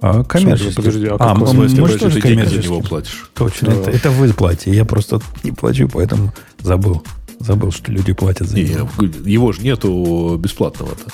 А 0.01 0.23
коммерческий. 0.25 0.75
подожди, 0.77 1.07
а 1.07 1.17
а, 1.19 1.35
мы, 1.35 1.47
вас 1.47 1.53
мы 1.55 1.69
же 1.89 1.99
тоже 1.99 2.21
ты 2.21 2.29
денег 2.29 2.49
за 2.49 2.59
него 2.59 2.81
платишь. 2.81 3.31
Точно, 3.35 3.69
Да. 3.71 3.81
это, 3.81 3.91
это 3.91 4.11
вы 4.11 4.33
платите. 4.33 4.73
Я 4.75 4.85
просто 4.85 5.21
не 5.43 5.53
плачу, 5.53 5.89
поэтому 5.93 6.33
забыл. 6.61 7.03
Забыл, 7.41 7.71
что 7.73 7.91
люди 7.93 8.13
платят 8.13 8.49
за 8.49 8.57
Не, 8.57 8.65
него. 8.65 8.89
его 9.25 9.53
же 9.53 9.63
нету 9.63 10.37
бесплатного-то. 10.41 11.05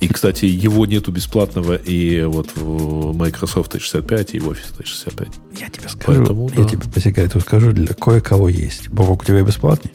И, 0.00 0.08
кстати, 0.08 0.46
его 0.46 0.86
нету 0.86 1.12
бесплатного 1.12 1.74
и 1.74 2.22
вот 2.22 2.48
в 2.56 3.14
Microsoft 3.14 3.72
365, 3.72 4.34
и 4.34 4.40
в 4.40 4.48
Office 4.48 4.74
365. 4.78 5.28
Я 5.60 5.68
тебе 5.68 5.88
скажу, 5.90 6.18
Поэтому 6.18 6.48
я 6.56 6.62
да. 6.64 6.68
тебе 6.70 6.82
по 6.92 7.00
секрету 7.00 7.40
скажу, 7.40 7.72
для 7.72 7.92
кое-кого 7.94 8.48
есть. 8.48 8.88
Бобок, 8.88 9.22
у 9.22 9.24
тебя 9.26 9.42
бесплатный? 9.42 9.90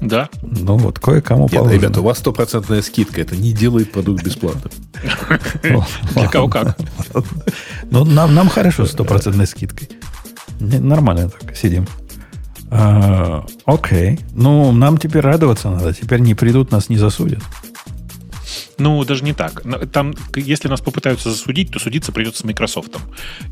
Да. 0.00 0.28
Ну 0.42 0.76
вот, 0.78 0.98
кое-кому 0.98 1.42
Нет, 1.44 1.52
положено. 1.52 1.74
ребята, 1.74 2.00
у 2.00 2.04
вас 2.04 2.18
стопроцентная 2.18 2.82
скидка. 2.82 3.20
Это 3.20 3.36
не 3.36 3.52
делает 3.52 3.92
продукт 3.92 4.24
бесплатным. 4.24 4.72
Для 6.14 6.28
кого 6.28 6.48
как. 6.48 6.76
Ну, 7.90 8.04
нам, 8.04 8.34
нам 8.34 8.48
хорошо 8.48 8.86
с 8.86 8.92
стопроцентной 8.92 9.46
скидкой. 9.46 9.88
Нормально 10.58 11.28
так 11.30 11.56
сидим. 11.56 11.86
А, 12.70 13.44
окей. 13.64 14.20
Ну, 14.32 14.72
нам 14.72 14.96
теперь 14.96 15.22
радоваться 15.22 15.70
надо. 15.70 15.92
Теперь 15.92 16.20
не 16.20 16.34
придут, 16.34 16.70
нас 16.70 16.88
не 16.88 16.96
засудят. 16.96 17.40
Ну, 18.80 19.04
даже 19.04 19.24
не 19.24 19.34
так. 19.34 19.62
Там, 19.92 20.14
если 20.34 20.68
нас 20.68 20.80
попытаются 20.80 21.30
засудить, 21.30 21.70
то 21.70 21.78
судиться 21.78 22.12
придется 22.12 22.40
с 22.40 22.44
Microsoft. 22.44 22.96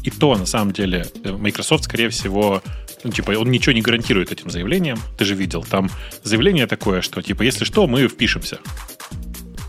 И 0.02 0.10
то, 0.10 0.34
на 0.36 0.46
самом 0.46 0.72
деле, 0.72 1.06
э, 1.22 1.32
Microsoft, 1.32 1.84
скорее 1.84 2.08
всего, 2.08 2.62
ну, 3.04 3.10
типа, 3.10 3.32
он 3.32 3.50
ничего 3.50 3.74
не 3.74 3.82
гарантирует 3.82 4.32
этим 4.32 4.48
заявлением. 4.48 4.98
Ты 5.18 5.26
же 5.26 5.34
видел, 5.34 5.62
там 5.62 5.90
заявление 6.24 6.66
такое, 6.66 7.02
что, 7.02 7.20
типа, 7.20 7.42
если 7.42 7.66
что, 7.66 7.86
мы 7.86 8.08
впишемся. 8.08 8.58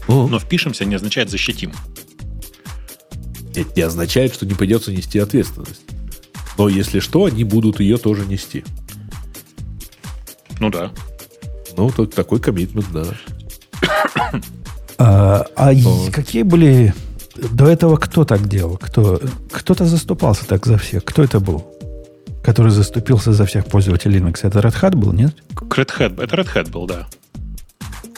Но 0.07 0.39
впишемся 0.39 0.85
не 0.85 0.95
означает 0.95 1.29
защитим. 1.29 1.73
Это 3.53 3.69
не 3.75 3.81
означает, 3.81 4.33
что 4.33 4.45
не 4.45 4.53
придется 4.53 4.93
нести 4.93 5.19
ответственность. 5.19 5.81
Но 6.57 6.69
если 6.69 7.01
что, 7.01 7.25
они 7.25 7.43
будут 7.43 7.81
ее 7.81 7.97
тоже 7.97 8.25
нести. 8.25 8.63
Ну 10.61 10.69
да. 10.69 10.93
Ну, 11.75 11.89
так- 11.89 12.13
такой 12.13 12.39
коммитмент, 12.39 12.87
да. 12.93 13.13
А, 14.99 15.45
а 15.55 15.73
Вот. 15.73 16.11
какие 16.13 16.43
были... 16.43 16.93
До 17.51 17.67
этого 17.67 17.95
кто 17.95 18.25
так 18.25 18.47
делал? 18.49 18.77
Кто, 18.77 19.21
кто-то 19.51 19.85
заступался 19.85 20.45
так 20.45 20.65
за 20.65 20.77
всех. 20.77 21.05
Кто 21.05 21.23
это 21.23 21.39
был? 21.39 21.65
Который 22.43 22.71
заступился 22.71 23.31
за 23.31 23.45
всех 23.45 23.65
пользователей 23.65 24.19
Linux. 24.19 24.39
Это 24.43 24.59
Red 24.59 24.75
Hat 24.81 24.95
был, 24.97 25.13
нет? 25.13 25.33
Red 25.53 25.89
Hat, 25.97 26.21
это 26.21 26.35
Red 26.35 26.53
Hat 26.53 26.69
был, 26.69 26.85
да. 26.85 27.07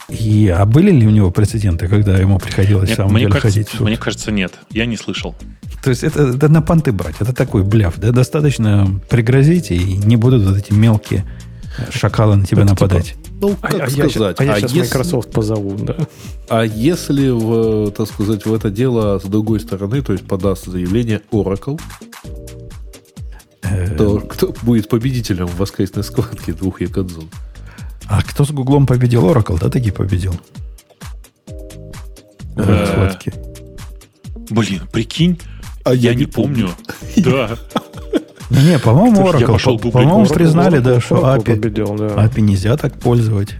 И, 0.10 0.48
а 0.50 0.65
были 0.65 0.91
ли 0.91 1.08
у 1.08 1.12
него 1.12 1.30
прецеденты, 1.32 1.88
когда 1.88 2.17
ему 2.17 2.39
приходилось 2.39 2.89
Нет, 2.89 2.98
самом 2.98 3.13
мне, 3.13 3.22
деле 3.22 3.34
кажется, 3.34 3.52
ходить 3.52 3.70
в 3.70 3.78
суд? 3.78 3.88
мне 3.88 3.98
кажется, 3.98 4.32
нет. 4.32 4.54
Я 4.72 4.86
не 4.86 4.98
слышал. 4.98 5.36
То 5.84 5.91
есть 5.91 6.04
это, 6.04 6.24
это 6.24 6.50
на 6.50 6.62
понты 6.62 6.91
брать. 6.91 7.15
Это 7.20 7.34
такой 7.34 7.63
бляв. 7.63 7.98
Да? 7.98 8.12
Достаточно 8.12 9.00
пригрозить, 9.10 9.72
и 9.72 9.80
не 9.98 10.17
будут 10.17 10.44
вот 10.44 10.58
эти 10.58 10.74
мелкие 10.74 11.26
шакалы 11.91 12.36
на 12.36 12.46
тебя 12.46 12.63
Это 12.63 12.72
нападать. 12.72 13.15
Ну, 13.41 13.58
А, 13.62 13.67
как 13.67 13.82
а 13.88 13.89
я, 13.89 14.08
сказать? 14.10 14.36
а 14.39 14.43
я 14.45 14.54
а 14.54 14.60
сейчас 14.60 14.71
если- 14.73 14.80
Microsoft 14.97 15.32
позову, 15.32 15.75
да. 15.77 15.97
А 16.47 16.63
если, 16.63 17.30
в, 17.30 17.91
так 17.91 18.08
сказать, 18.08 18.45
в 18.45 18.54
это 18.54 18.69
дело 18.69 19.17
с 19.19 19.23
другой 19.23 19.60
стороны, 19.60 20.01
то 20.04 20.13
есть 20.13 20.25
подаст 20.27 20.65
заявление 20.67 21.21
Oracle, 21.32 21.80
Э, 23.63 23.95
то 23.97 24.19
кто 24.19 24.54
будет 24.63 24.89
победителем 24.89 25.47
в 25.47 25.58
воскресной 25.58 26.04
схватке 26.04 26.51
двух 26.54 26.82
якадзун? 26.82 27.30
А 28.08 28.21
кто 28.21 28.43
с 28.43 28.51
Гуглом 28.51 28.86
победил? 28.86 29.25
Oracle, 29.25 29.58
да, 29.60 29.69
таки 29.69 29.91
победил? 29.91 30.34
В 32.56 32.60
Э, 32.69 32.86
схватке. 32.86 33.34
Блин, 34.49 34.82
прикинь, 34.91 35.39
А 35.84 35.93
я, 35.95 36.13
не 36.13 36.25
помню. 36.25 36.69
Да. 37.17 37.58
Не, 38.52 38.80
по-моему, 38.80 39.22
Oracle. 39.28 39.48
пошел 39.54 39.80
по-. 39.80 39.92
По-моему, 39.92 40.24
Oracle- 40.24 40.34
признали, 40.34 40.80
да, 40.80 40.96
Oracle- 40.96 41.00
что 41.02 41.16
Oracle 41.16 41.38
API, 41.44 41.56
победил, 41.56 41.96
да. 41.96 42.08
API 42.08 42.42
нельзя 42.42 42.78
так 42.78 43.00
пользовать. 43.00 43.56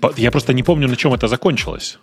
По- 0.00 0.12
Я 0.16 0.30
просто 0.30 0.52
не 0.54 0.62
помню, 0.62 0.88
на 0.88 0.96
чем 0.96 1.12
это 1.14 1.28
закончилось. 1.28 1.98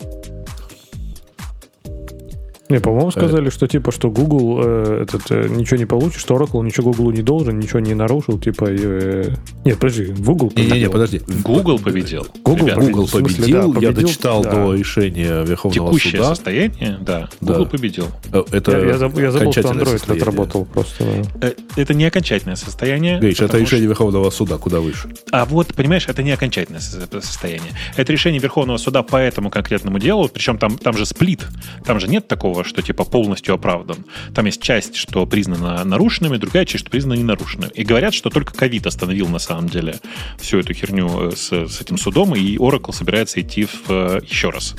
Не, 2.69 2.80
по-моему, 2.80 3.12
сказали, 3.12 3.49
что 3.49 3.65
типа, 3.67 3.91
что 3.91 4.10
Google 4.10 4.62
э, 4.63 5.03
этот, 5.03 5.21
э, 5.32 5.47
ничего 5.49 5.77
не 5.77 5.86
получит, 5.86 6.19
что 6.19 6.36
Oracle 6.36 6.63
ничего 6.65 6.91
Google 6.91 7.12
не 7.12 7.21
должен, 7.21 7.58
ничего 7.60 7.80
не 7.80 7.93
нарушил, 7.93 8.38
типа... 8.39 8.65
э, 8.69 9.30
Нет, 9.63 9.77
подожди, 9.80 10.06
Google 10.06 10.51
Не-не-не, 10.56 10.69
победил. 10.71 10.91
подожди. 10.91 11.21
Google 11.43 11.80
победил. 11.80 12.27
Google 12.43 12.65
Ребята, 12.65 12.75
победил. 12.75 12.91
Google 12.95 13.06
В 13.06 13.10
смысле, 13.10 13.36
победил, 13.38 13.60
да, 13.73 13.80
я 13.80 13.88
победил, 13.88 14.08
дочитал 14.08 14.43
да. 14.43 14.51
до 14.51 14.73
решения 14.73 15.43
Верховного 15.45 15.89
Текущее 15.91 16.12
суда. 16.21 16.36
состояние, 16.36 16.97
да, 17.01 17.30
Да. 17.39 17.53
Google 17.53 17.65
победил. 17.67 18.08
Э, 18.34 18.43
Это 18.51 18.71
Я, 18.71 18.86
я 18.86 18.97
забыл, 18.97 19.19
я 19.21 19.32
забыл, 19.32 19.51
что 19.53 19.62
Android 19.62 19.86
состояние. 19.88 20.21
отработал 20.21 20.65
просто. 20.65 21.06
да. 21.36 21.47
Э, 21.47 21.53
Это 21.77 21.93
не 21.93 22.03
окончательное 22.06 22.56
состояние. 22.58 23.19
Гриш, 23.19 23.39
это 23.39 23.58
решение 23.58 23.88
Верховного 23.88 24.30
суда, 24.30 24.58
куда 24.58 24.82
выше. 24.82 25.10
А 25.32 25.45
вот, 25.45 25.73
понимаешь, 25.73 26.06
это 26.10 26.21
не 26.21 26.32
окончательное 26.32 26.82
со- 26.82 26.99
состояние. 27.21 27.71
Это 27.95 28.12
решение 28.12 28.41
Верховного 28.41 28.77
суда 28.77 29.03
по 29.03 29.15
этому 29.17 29.49
конкретному 29.49 29.99
делу, 29.99 30.27
причем 30.27 30.58
там, 30.58 30.77
там 30.77 30.97
же 30.97 31.06
сплит. 31.06 31.45
Там 31.86 31.99
же 31.99 32.08
нет 32.10 32.27
такого, 32.27 32.57
что 32.63 32.82
типа 32.82 33.04
полностью 33.04 33.56
оправдан. 33.56 34.06
Там 34.34 34.46
есть 34.46 34.62
часть, 34.62 34.96
что 34.96 35.26
признана 35.26 35.84
нарушенными, 35.84 36.38
другая 36.38 36.65
часть, 36.65 36.82
что 36.82 36.91
признана 36.91 37.17
ненарушенными. 37.17 37.72
И 37.74 37.84
говорят, 37.84 38.13
что 38.13 38.30
только 38.30 38.54
ковид 38.54 38.88
остановил 38.88 39.28
на 39.28 39.39
самом 39.39 39.70
деле 39.70 40.00
всю 40.39 40.60
эту 40.60 40.74
херню 40.74 41.32
э, 41.32 41.32
с, 41.36 41.52
с 41.52 41.82
этим 41.82 41.98
судом, 41.98 42.36
и 42.36 42.58
Oracle 42.58 42.93
собирается 42.93 43.41
идти 43.41 43.65
в, 43.65 43.89
э, 43.89 44.22
еще 44.30 44.50
раз. 44.50 44.76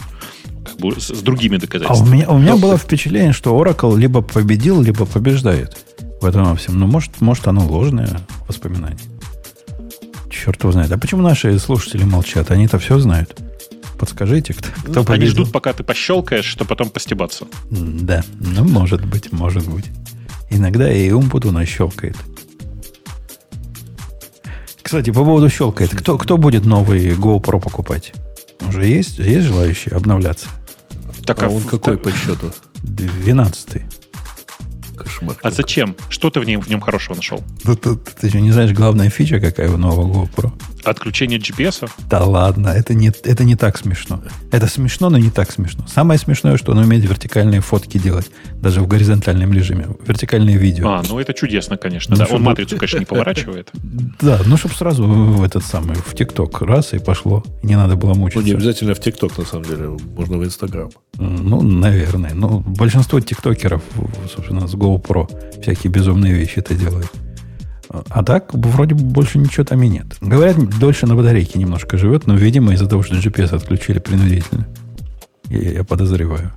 Как 0.65 0.77
бы 0.79 1.01
с, 1.01 1.09
с 1.09 1.23
другими 1.23 1.57
А 1.57 1.59
у 1.59 1.61
доказательствами. 1.61 2.15
меня, 2.15 2.29
у 2.31 2.39
меня 2.39 2.57
было 2.57 2.77
впечатление, 2.77 3.33
что 3.33 3.59
Oracle 3.61 3.99
либо 3.99 4.23
победил, 4.23 4.83
либо 4.83 5.07
побеждает 5.07 5.77
в 6.21 6.27
этом 6.27 6.45
во 6.45 6.55
всем. 6.57 6.79
Но 6.79 6.87
может, 6.87 7.21
может 7.21 7.47
оно 7.47 7.67
ложное 7.67 8.21
воспоминание. 8.47 8.99
Черт 10.31 10.63
его 10.63 10.73
знает. 10.73 10.93
А 10.93 10.99
почему 10.99 11.23
наши 11.23 11.59
слушатели 11.59 12.05
молчат? 12.05 12.51
Они-то 12.51 12.79
все 12.79 12.99
знают. 12.99 13.37
Подскажите, 13.99 14.55
кто, 14.55 14.69
кто 14.83 14.93
Они 15.01 15.05
победил? 15.07 15.31
ждут, 15.31 15.53
пока 15.53 15.73
ты 15.73 15.83
пощелкаешь, 15.83 16.45
чтобы 16.45 16.69
потом 16.69 16.89
постебаться. 16.91 17.47
Да, 17.71 18.25
ну, 18.39 18.65
может 18.65 19.05
быть, 19.05 19.33
может 19.33 19.69
быть. 19.69 19.87
Иногда 20.51 20.91
и 20.93 21.11
Умпутуна 21.11 21.67
щелкает. 21.67 22.17
Кстати, 24.83 25.11
по 25.11 25.25
поводу 25.25 25.51
щелкает. 25.51 25.91
Кто, 25.91 26.17
кто 26.17 26.39
будет 26.39 26.65
новый 26.65 27.11
GoPro 27.11 27.61
покупать? 27.61 28.13
Уже 28.67 28.87
есть, 28.87 29.19
есть 29.19 29.47
желающие 29.47 29.95
обновляться? 29.95 30.47
Так, 31.27 31.43
А 31.43 31.49
он 31.49 31.59
в- 31.61 31.67
какой 31.67 31.99
по 31.99 32.11
счету? 32.11 32.53
12 32.83 33.83
Кошмар. 35.19 35.37
А 35.43 35.51
зачем? 35.51 35.97
Что 36.09 36.31
ты 36.31 36.41
в 36.41 36.45
нем, 36.45 36.61
в 36.61 36.69
нем 36.69 36.81
хорошего 36.81 37.17
нашел? 37.17 37.43
Ты, 37.63 37.75
ты- 37.77 37.97
ты 37.97 38.29
что, 38.29 38.41
не 38.41 38.53
знаешь, 38.53 38.73
главная 38.73 39.11
фича 39.11 39.41
какая 39.41 39.71
у 39.71 39.77
нового 39.77 40.25
GoPro? 40.27 40.53
Отключение 40.85 41.39
GPS? 41.39 41.83
-а? 41.83 41.91
Да 42.09 42.25
ладно, 42.25 42.69
это 42.69 42.95
не, 42.95 43.09
это 43.09 43.45
не 43.45 43.57
так 43.57 43.77
смешно. 43.79 44.23
Это 44.53 44.67
смешно, 44.69 45.11
но 45.11 45.19
не 45.19 45.31
так 45.31 45.51
смешно. 45.51 45.85
Самое 45.89 46.19
смешное, 46.19 46.57
что 46.57 46.73
он 46.73 46.79
умеет 46.79 47.05
вертикальные 47.05 47.61
фотки 47.61 47.99
делать, 47.99 48.31
даже 48.63 48.81
в 48.81 48.87
горизонтальном 48.87 49.53
режиме. 49.53 49.87
Вертикальные 50.07 50.57
видео. 50.57 50.89
А, 50.89 51.03
ну 51.09 51.19
это 51.19 51.35
чудесно, 51.35 51.77
конечно. 51.77 52.13
Ну, 52.15 52.19
да. 52.19 52.25
чтобы- 52.25 52.37
Он 52.39 52.43
матрицу, 52.45 52.77
конечно, 52.77 52.99
не 52.99 53.05
поворачивает. 53.07 53.71
Да, 54.21 54.41
ну, 54.47 54.57
чтобы 54.57 54.75
сразу 54.75 55.05
в 55.05 55.43
этот 55.45 55.65
самый, 55.65 55.95
в 55.97 56.15
ТикТок 56.15 56.61
раз 56.63 56.93
и 56.93 56.99
пошло. 56.99 57.45
Не 57.63 57.77
надо 57.77 57.95
было 57.97 58.15
Ну, 58.15 58.21
мучиться. 58.21 58.45
не 58.47 58.53
обязательно 58.53 58.95
в 58.95 59.01
ТикТок, 59.01 59.39
на 59.39 59.45
самом 59.45 59.65
деле. 59.65 59.97
Можно 60.17 60.39
в 60.39 60.45
Инстаграм. 60.45 60.91
Ну, 61.19 61.63
наверное. 61.63 62.33
Ну, 62.35 62.61
большинство 62.61 63.21
тиктокеров, 63.21 63.83
собственно, 64.35 64.67
с 64.67 64.75
GoPro 64.75 65.08
всякие 65.63 65.91
безумные 65.93 66.33
вещи 66.35 66.59
это 66.59 66.75
делают. 66.75 67.11
А 67.89 68.23
так, 68.23 68.53
вроде 68.53 68.95
бы 68.95 69.03
больше 69.03 69.39
ничего 69.39 69.65
там 69.65 69.83
и 69.83 69.89
нет. 69.89 70.07
Говорят, 70.21 70.57
дольше 70.79 71.07
на 71.07 71.15
батарейке 71.17 71.59
немножко 71.59 71.97
живет, 71.97 72.27
но, 72.27 72.35
видимо, 72.35 72.75
из-за 72.75 72.87
того, 72.87 73.03
что 73.03 73.15
GPS 73.17 73.55
отключили 73.57 73.99
принудительно. 73.99 74.69
Я, 75.49 75.71
я 75.73 75.85
подозреваю. 75.85 76.53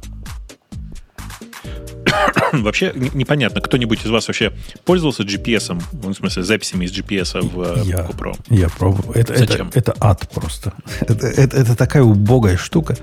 Вообще 2.52 2.92
не- 2.96 3.12
непонятно, 3.14 3.62
кто-нибудь 3.62 4.04
из 4.06 4.10
вас 4.10 4.28
вообще 4.28 4.52
пользовался 4.84 5.24
GPS, 5.24 5.82
ну, 6.04 6.10
в 6.10 6.14
смысле 6.14 6.44
записями 6.44 6.86
из 6.86 6.92
GPS 6.92 7.40
в 7.42 7.62
э, 7.62 7.84
Я, 7.86 8.00
GoPro? 8.00 8.38
я 8.50 8.68
пробовал. 8.70 9.14
Это, 9.14 9.34
это, 9.34 9.46
Зачем? 9.52 9.72
это 9.74 9.96
ад 10.00 10.28
просто. 10.34 10.74
Это, 11.02 11.28
это, 11.28 11.58
это 11.58 11.76
такая 11.78 12.04
убогая 12.04 12.58
штука. 12.58 12.98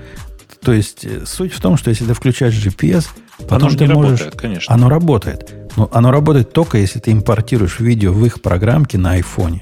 То 0.61 0.73
есть, 0.73 1.05
э, 1.05 1.25
суть 1.25 1.53
в 1.53 1.61
том, 1.61 1.77
что 1.77 1.89
если 1.89 2.05
ты 2.05 2.13
включаешь 2.13 2.53
GPS, 2.53 3.07
потом 3.47 3.69
Оно 3.69 3.77
ты 3.77 3.87
не 3.87 3.93
можешь... 3.93 4.19
работает, 4.19 4.41
конечно. 4.41 4.73
Оно 4.73 4.89
работает. 4.89 5.53
Но 5.77 5.89
оно 5.93 6.11
работает 6.11 6.51
только, 6.51 6.77
если 6.77 6.99
ты 6.99 7.11
импортируешь 7.11 7.79
видео 7.79 8.11
в 8.11 8.25
их 8.25 8.41
программке 8.41 8.97
на 8.97 9.11
айфоне. 9.11 9.61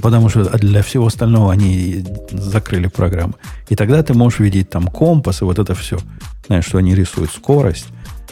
Потому 0.00 0.28
что 0.30 0.44
для 0.58 0.82
всего 0.82 1.06
остального 1.06 1.52
они 1.52 2.04
закрыли 2.30 2.86
программы. 2.86 3.34
И 3.68 3.76
тогда 3.76 4.02
ты 4.02 4.14
можешь 4.14 4.40
видеть 4.40 4.70
там 4.70 4.88
компас 4.88 5.42
и 5.42 5.44
вот 5.44 5.58
это 5.58 5.74
все. 5.74 5.98
Знаешь, 6.46 6.64
что 6.64 6.78
они 6.78 6.94
рисуют 6.94 7.30
скорость 7.30 7.86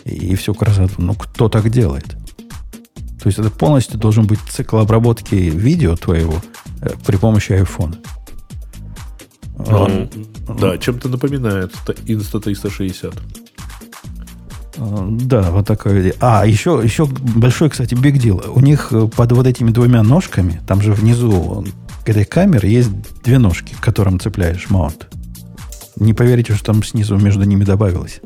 и, 0.04 0.11
и 0.11 0.35
всю 0.37 0.54
красоту. 0.54 0.94
Ну, 0.98 1.14
кто 1.14 1.48
так 1.48 1.68
делает? 1.70 2.16
То 3.22 3.26
есть 3.26 3.38
это 3.38 3.50
полностью 3.50 3.98
должен 3.98 4.26
быть 4.26 4.40
цикл 4.48 4.78
обработки 4.78 5.35
видео 5.35 5.96
твоего 5.96 6.40
э, 6.80 6.90
при 7.06 7.16
помощи 7.16 7.52
айфона. 7.52 7.96
Ну, 9.69 10.08
да, 10.58 10.79
чем-то 10.79 11.08
напоминает 11.08 11.73
Т- 11.87 11.92
Insta 12.06 12.40
360. 12.40 13.15
Э, 14.77 15.08
Да, 15.11 15.50
вот 15.50 15.67
такое. 15.67 16.15
А, 16.21 16.46
еще, 16.46 16.81
еще 16.83 17.06
большой, 17.06 17.71
кстати, 17.71 17.94
big 17.94 18.15
deal. 18.15 18.48
У 18.48 18.61
них 18.61 18.88
э, 18.92 19.08
под 19.08 19.33
вот 19.33 19.46
этими 19.46 19.71
двумя 19.71 20.02
ножками, 20.02 20.61
там 20.67 20.81
же 20.81 20.92
внизу 20.92 21.65
к 22.04 22.08
этой 22.08 22.25
камере 22.25 22.71
есть 22.73 22.90
две 23.23 23.38
ножки, 23.38 23.75
к 23.75 23.81
которым 23.81 24.19
цепляешь 24.21 24.71
маунт. 24.71 25.08
Не 25.96 26.15
поверите, 26.15 26.54
что 26.54 26.65
там 26.65 26.83
снизу 26.83 27.17
между 27.17 27.42
ними 27.44 27.65
добавилось. 27.65 28.21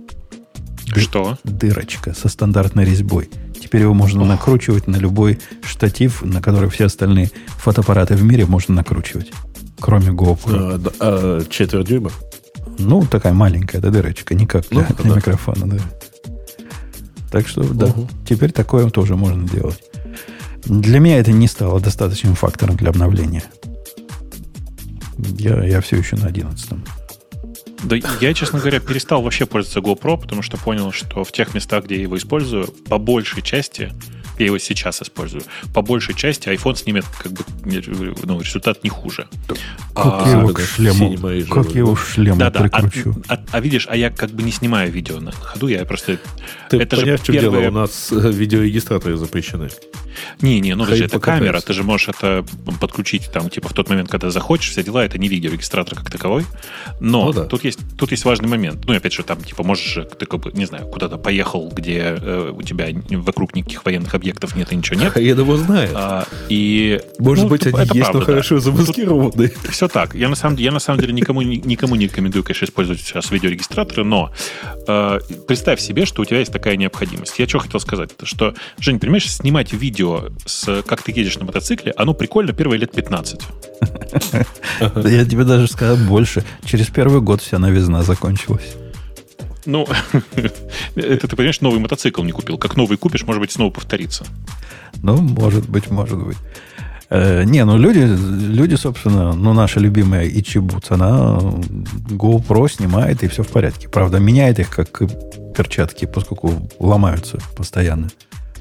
Что? 0.94 1.38
Дырочка 1.44 2.14
со 2.14 2.28
стандартной 2.28 2.84
резьбой. 2.84 3.28
Теперь 3.60 3.80
его 3.80 3.94
можно 3.94 4.24
накручивать 4.24 4.86
на 4.86 4.96
любой 4.96 5.40
штатив, 5.64 6.22
на 6.22 6.40
который 6.40 6.68
все 6.70 6.84
остальные 6.84 7.30
фотоаппараты 7.56 8.14
в 8.14 8.22
мире 8.22 8.46
можно 8.46 8.74
накручивать. 8.74 9.32
Кроме 9.84 10.12
GoPro. 10.12 10.92
А, 10.98 11.40
а, 11.40 11.44
четверть 11.50 11.86
дюйма. 11.86 12.10
Ну, 12.78 13.04
такая 13.04 13.34
маленькая 13.34 13.80
да, 13.80 13.90
дырочка, 13.90 14.34
не 14.34 14.46
как 14.46 14.64
Ну, 14.70 14.80
для, 14.80 14.96
для 14.96 15.10
да. 15.10 15.16
микрофона, 15.16 15.66
да. 15.68 15.76
Так 17.30 17.46
что, 17.46 17.62
да, 17.62 17.86
угу. 17.86 18.08
теперь 18.26 18.50
такое 18.50 18.88
тоже 18.88 19.14
можно 19.14 19.46
делать. 19.46 19.78
Для 20.64 21.00
меня 21.00 21.18
это 21.18 21.32
не 21.32 21.46
стало 21.46 21.80
достаточным 21.80 22.34
фактором 22.34 22.76
для 22.76 22.88
обновления. 22.88 23.44
Я, 25.18 25.62
я 25.62 25.82
все 25.82 25.96
еще 25.96 26.16
на 26.16 26.28
11. 26.28 26.70
Да 27.82 27.96
я, 28.22 28.32
честно 28.32 28.60
говоря, 28.60 28.80
перестал 28.80 29.20
вообще 29.20 29.44
пользоваться 29.44 29.80
GoPro, 29.80 30.18
потому 30.18 30.40
что 30.40 30.56
понял, 30.56 30.92
что 30.92 31.24
в 31.24 31.32
тех 31.32 31.52
местах, 31.52 31.84
где 31.84 31.96
я 31.96 32.02
его 32.02 32.16
использую, 32.16 32.68
по 32.88 32.96
большей 32.96 33.42
части 33.42 33.92
я 34.38 34.46
его 34.46 34.58
сейчас 34.58 35.02
использую, 35.02 35.44
по 35.72 35.82
большей 35.82 36.14
части 36.14 36.48
iPhone 36.48 36.76
снимет 36.76 37.04
как 37.22 37.32
бы 37.32 37.44
ну, 38.24 38.40
результат 38.40 38.82
не 38.84 38.90
хуже. 38.90 39.28
Как 39.94 40.06
а, 40.06 40.24
я 40.26 40.40
его 40.40 40.48
к 40.52 40.60
шлему, 40.60 41.16
как 41.48 41.72
я 41.72 41.80
его 41.80 41.96
шлему 41.96 42.38
да, 42.38 42.50
да, 42.50 42.62
прикручу. 42.62 43.22
А, 43.28 43.34
а, 43.34 43.44
а 43.52 43.60
видишь, 43.60 43.86
а 43.88 43.96
я 43.96 44.10
как 44.10 44.30
бы 44.30 44.42
не 44.42 44.50
снимаю 44.50 44.90
видео 44.90 45.20
на 45.20 45.32
ходу, 45.32 45.68
я 45.68 45.84
просто... 45.84 46.18
Ты 46.68 46.78
это 46.78 46.96
понимаешь, 46.96 47.20
же 47.20 47.32
первое... 47.32 47.60
дело, 47.60 47.70
у 47.70 47.72
нас 47.72 48.10
э, 48.10 48.30
видеорегистраторы 48.30 49.16
запрещены. 49.16 49.68
Не-не, 50.40 50.74
ну 50.74 50.84
же 50.86 51.04
это 51.04 51.20
камера, 51.20 51.60
ты 51.60 51.72
же 51.72 51.82
можешь 51.82 52.08
это 52.08 52.44
подключить 52.80 53.30
там, 53.32 53.50
типа, 53.50 53.68
в 53.68 53.72
тот 53.72 53.88
момент, 53.88 54.10
когда 54.10 54.30
захочешь, 54.30 54.70
все 54.70 54.82
дела, 54.82 55.04
это 55.04 55.18
не 55.18 55.28
видеорегистратор 55.28 55.96
как 55.96 56.10
таковой. 56.10 56.44
Но 57.00 57.26
ну, 57.26 57.32
да. 57.32 57.44
тут, 57.44 57.64
есть, 57.64 57.80
тут 57.98 58.10
есть 58.10 58.24
важный 58.24 58.48
момент. 58.48 58.84
Ну, 58.86 58.94
и 58.94 58.96
опять 58.96 59.12
же, 59.12 59.22
там, 59.22 59.42
типа, 59.42 59.62
можешь, 59.62 59.98
ты 60.18 60.26
как 60.26 60.40
бы, 60.40 60.52
не 60.52 60.66
знаю, 60.66 60.86
куда-то 60.88 61.18
поехал, 61.18 61.70
где 61.70 62.16
э, 62.20 62.52
у 62.54 62.62
тебя 62.62 62.88
вокруг 63.10 63.54
никаких 63.54 63.84
военных 63.84 64.14
объектов 64.14 64.23
нет 64.32 64.72
и 64.72 64.76
ничего 64.76 65.00
нет. 65.00 65.16
Я 65.16 65.30
его 65.30 65.56
знаю. 65.56 65.90
А, 65.94 66.26
и, 66.48 67.00
Может 67.18 67.44
ну, 67.44 67.50
быть, 67.50 67.66
они 67.66 67.78
есть, 67.78 68.00
правда, 68.00 68.18
но 68.18 68.24
хорошо 68.24 68.54
да. 68.56 68.60
замаскированы. 68.60 69.52
Все 69.70 69.88
так. 69.88 70.14
Я 70.14 70.28
на 70.28 70.34
самом, 70.34 70.56
я 70.56 70.72
на 70.72 70.78
самом 70.78 71.00
деле 71.00 71.12
никому, 71.12 71.42
никому 71.42 71.94
не 71.96 72.06
рекомендую, 72.06 72.44
конечно, 72.44 72.64
использовать 72.64 73.00
сейчас 73.00 73.30
видеорегистраторы, 73.30 74.04
но 74.04 74.32
э, 74.86 75.20
представь 75.46 75.80
себе, 75.80 76.06
что 76.06 76.22
у 76.22 76.24
тебя 76.24 76.38
есть 76.38 76.52
такая 76.52 76.76
необходимость. 76.76 77.38
Я 77.38 77.48
что 77.48 77.58
хотел 77.58 77.80
сказать? 77.80 78.10
Что, 78.22 78.54
Жень, 78.78 78.98
понимаешь, 78.98 79.30
снимать 79.30 79.72
видео, 79.72 80.30
с, 80.46 80.82
как 80.82 81.02
ты 81.02 81.12
едешь 81.12 81.38
на 81.38 81.44
мотоцикле, 81.44 81.92
оно 81.96 82.14
прикольно 82.14 82.52
первые 82.52 82.78
лет 82.78 82.92
15. 82.92 83.40
Я 84.80 85.24
тебе 85.24 85.44
даже 85.44 85.66
сказал 85.66 85.96
больше. 85.96 86.44
Через 86.64 86.86
первый 86.88 87.20
год 87.20 87.42
вся 87.42 87.58
новизна 87.58 88.02
закончилась. 88.02 88.76
Ну, 89.66 89.86
это 90.94 91.28
ты, 91.28 91.36
понимаешь, 91.36 91.60
новый 91.60 91.80
мотоцикл 91.80 92.22
не 92.22 92.32
купил. 92.32 92.58
Как 92.58 92.76
новый 92.76 92.96
купишь, 92.96 93.24
может 93.24 93.40
быть, 93.40 93.52
снова 93.52 93.70
повторится. 93.70 94.24
Ну, 95.02 95.16
может 95.16 95.68
быть, 95.68 95.90
может 95.90 96.22
быть. 96.22 96.36
Э, 97.10 97.44
не, 97.44 97.64
ну 97.64 97.76
люди, 97.76 98.00
люди, 98.00 98.74
собственно, 98.76 99.34
ну 99.34 99.52
наша 99.52 99.78
любимая 99.80 100.28
Ичибуц, 100.28 100.90
она 100.90 101.38
GoPro 102.08 102.68
снимает, 102.68 103.22
и 103.22 103.28
все 103.28 103.42
в 103.42 103.48
порядке. 103.48 103.88
Правда, 103.88 104.18
меняет 104.18 104.58
их 104.58 104.70
как 104.70 105.02
перчатки, 105.54 106.06
поскольку 106.06 106.68
ломаются 106.78 107.38
постоянно. 107.56 108.08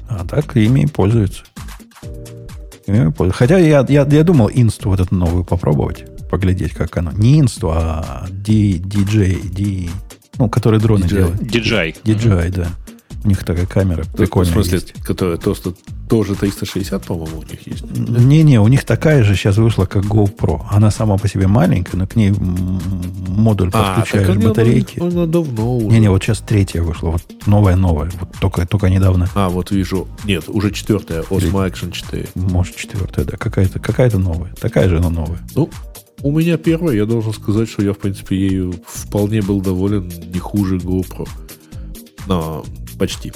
А 0.08 0.24
так 0.24 0.56
ими 0.56 0.86
пользуются. 0.86 1.44
Ими 2.86 3.10
пользуются. 3.10 3.38
Хотя 3.38 3.58
я, 3.58 3.84
я, 3.88 4.06
я 4.08 4.24
думал 4.24 4.50
инсту 4.52 4.90
вот 4.90 5.00
эту 5.00 5.14
новую 5.14 5.44
попробовать, 5.44 6.04
поглядеть, 6.30 6.72
как 6.72 6.96
оно. 6.96 7.12
Не 7.12 7.40
инсту, 7.40 7.70
а 7.70 8.26
DJ, 8.30 9.48
D, 9.48 9.90
ну, 10.38 10.48
который 10.48 10.80
дроны 10.80 11.04
DJI. 11.04 11.08
делают. 11.08 11.40
DJI. 11.42 11.96
DJI, 12.04 12.50
да. 12.50 12.68
У 13.24 13.28
них 13.28 13.42
такая 13.42 13.64
камера 13.64 14.04
прикольная 14.16 14.50
В 14.50 14.54
смысле, 14.54 14.74
есть. 14.74 14.92
которая 15.02 15.38
просто, 15.38 15.72
тоже 16.10 16.34
360, 16.34 17.06
по-моему, 17.06 17.38
у 17.38 17.42
них 17.42 17.66
есть? 17.66 17.82
Не-не, 17.90 18.60
у 18.60 18.68
них 18.68 18.84
такая 18.84 19.24
же 19.24 19.34
сейчас 19.34 19.56
вышла, 19.56 19.86
как 19.86 20.04
GoPro. 20.04 20.62
Она 20.70 20.90
сама 20.90 21.16
по 21.16 21.26
себе 21.26 21.46
маленькая, 21.46 21.96
но 21.96 22.06
к 22.06 22.16
ней 22.16 22.30
модуль 22.30 23.70
а, 23.72 23.96
подключаешь 23.96 24.36
батарейки. 24.36 25.00
Она, 25.00 25.08
она 25.08 25.26
давно 25.26 25.78
уже. 25.78 25.86
Не-не, 25.86 26.10
вот 26.10 26.22
сейчас 26.22 26.40
третья 26.40 26.82
вышла. 26.82 27.12
Вот 27.12 27.22
новая-новая. 27.46 28.10
Вот 28.20 28.28
только, 28.38 28.66
только 28.66 28.90
недавно. 28.90 29.28
А, 29.34 29.48
вот 29.48 29.70
вижу. 29.70 30.06
Нет, 30.24 30.44
уже 30.48 30.70
четвертая. 30.70 31.22
Osmo 31.22 31.66
Action 31.66 31.92
4. 31.92 32.28
Может, 32.34 32.76
четвертая, 32.76 33.24
да. 33.24 33.38
Какая-то 33.38 33.78
какая 33.78 34.10
новая. 34.14 34.52
Такая 34.60 34.90
же, 34.90 35.00
но 35.00 35.08
новая. 35.08 35.38
Ну, 35.54 35.70
у 36.24 36.32
меня 36.32 36.56
первая, 36.56 36.96
я 36.96 37.06
должен 37.06 37.32
сказать, 37.32 37.68
что 37.68 37.84
я, 37.84 37.92
в 37.92 37.98
принципе, 37.98 38.36
ею 38.36 38.74
вполне 38.86 39.42
был 39.42 39.60
доволен, 39.60 40.08
не 40.08 40.40
хуже 40.40 40.78
GoPro. 40.78 41.28
Но 42.26 42.64
Почти. 42.98 43.32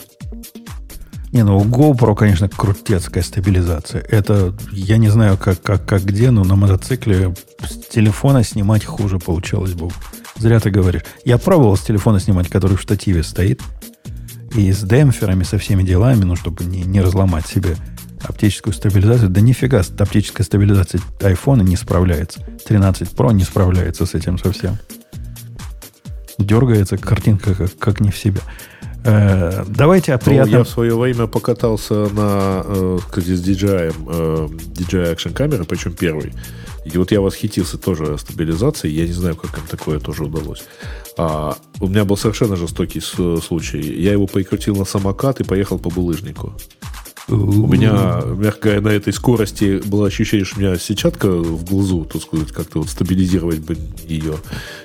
Не, 1.32 1.44
ну 1.44 1.58
у 1.58 1.64
GoPro, 1.64 2.14
конечно, 2.14 2.48
крутецкая 2.48 3.22
стабилизация. 3.22 4.02
Это, 4.08 4.56
я 4.72 4.96
не 4.96 5.08
знаю, 5.08 5.36
как, 5.36 5.60
как, 5.60 5.84
как 5.86 6.04
где, 6.04 6.30
но 6.30 6.42
на 6.44 6.56
мотоцикле 6.56 7.34
с 7.60 7.74
телефона 7.88 8.42
снимать 8.42 8.84
хуже 8.84 9.18
получалось 9.18 9.74
бы. 9.74 9.90
Зря 10.36 10.60
ты 10.60 10.70
говоришь. 10.70 11.02
Я 11.24 11.36
пробовал 11.36 11.76
с 11.76 11.82
телефона 11.82 12.20
снимать, 12.20 12.48
который 12.48 12.76
в 12.76 12.80
штативе 12.80 13.22
стоит. 13.22 13.60
И 14.56 14.72
с 14.72 14.80
демпферами, 14.80 15.42
со 15.42 15.58
всеми 15.58 15.82
делами, 15.82 16.24
ну, 16.24 16.34
чтобы 16.34 16.64
не, 16.64 16.82
не 16.82 17.02
разломать 17.02 17.46
себе 17.46 17.76
оптическую 18.22 18.74
стабилизацию. 18.74 19.30
Да 19.30 19.40
нифига, 19.40 19.82
оптическая 19.98 20.44
стабилизация 20.44 21.00
айфона 21.20 21.62
не 21.62 21.76
справляется. 21.76 22.40
13 22.66 23.12
Pro 23.12 23.32
не 23.32 23.44
справляется 23.44 24.06
с 24.06 24.14
этим 24.14 24.38
совсем. 24.38 24.78
Дергается 26.38 26.96
картинка 26.96 27.54
как, 27.54 27.78
как 27.78 28.00
не 28.00 28.10
в 28.10 28.16
себя. 28.16 28.40
Э, 29.04 29.64
давайте 29.66 30.12
о 30.12 30.18
приятном... 30.18 30.52
Ну, 30.52 30.58
я 30.58 30.64
в 30.64 30.68
свое 30.68 30.98
время 30.98 31.26
покатался 31.26 31.94
на, 31.94 32.62
э, 32.64 32.98
с 33.14 33.18
DJI, 33.18 33.94
э, 34.06 34.48
DJI 34.48 35.14
Action 35.14 35.32
камеры, 35.32 35.64
причем 35.64 35.92
первый. 35.92 36.32
И 36.84 36.96
вот 36.96 37.10
я 37.10 37.20
восхитился 37.20 37.78
тоже 37.78 38.18
стабилизацией. 38.18 38.94
Я 38.94 39.06
не 39.06 39.12
знаю, 39.12 39.36
как 39.36 39.56
им 39.58 39.64
такое 39.68 39.98
тоже 39.98 40.24
удалось. 40.24 40.64
А, 41.16 41.56
у 41.80 41.88
меня 41.88 42.04
был 42.04 42.16
совершенно 42.16 42.56
жестокий 42.56 43.00
случай. 43.00 43.80
Я 43.80 44.12
его 44.12 44.26
прикрутил 44.26 44.76
на 44.76 44.84
самокат 44.84 45.40
и 45.40 45.44
поехал 45.44 45.78
по 45.78 45.90
булыжнику. 45.90 46.54
У 47.28 47.66
меня, 47.66 48.22
мягко 48.36 48.60
говоря, 48.70 48.80
на 48.80 48.88
этой 48.88 49.12
скорости 49.12 49.82
было 49.84 50.06
ощущение, 50.06 50.46
что 50.46 50.58
у 50.58 50.60
меня 50.60 50.76
сетчатка 50.76 51.28
в 51.30 51.64
глазу, 51.64 52.04
так 52.04 52.22
сказать, 52.22 52.52
как-то 52.52 52.78
вот 52.78 52.88
стабилизировать 52.88 53.58
бы 53.60 53.76
ее 54.06 54.36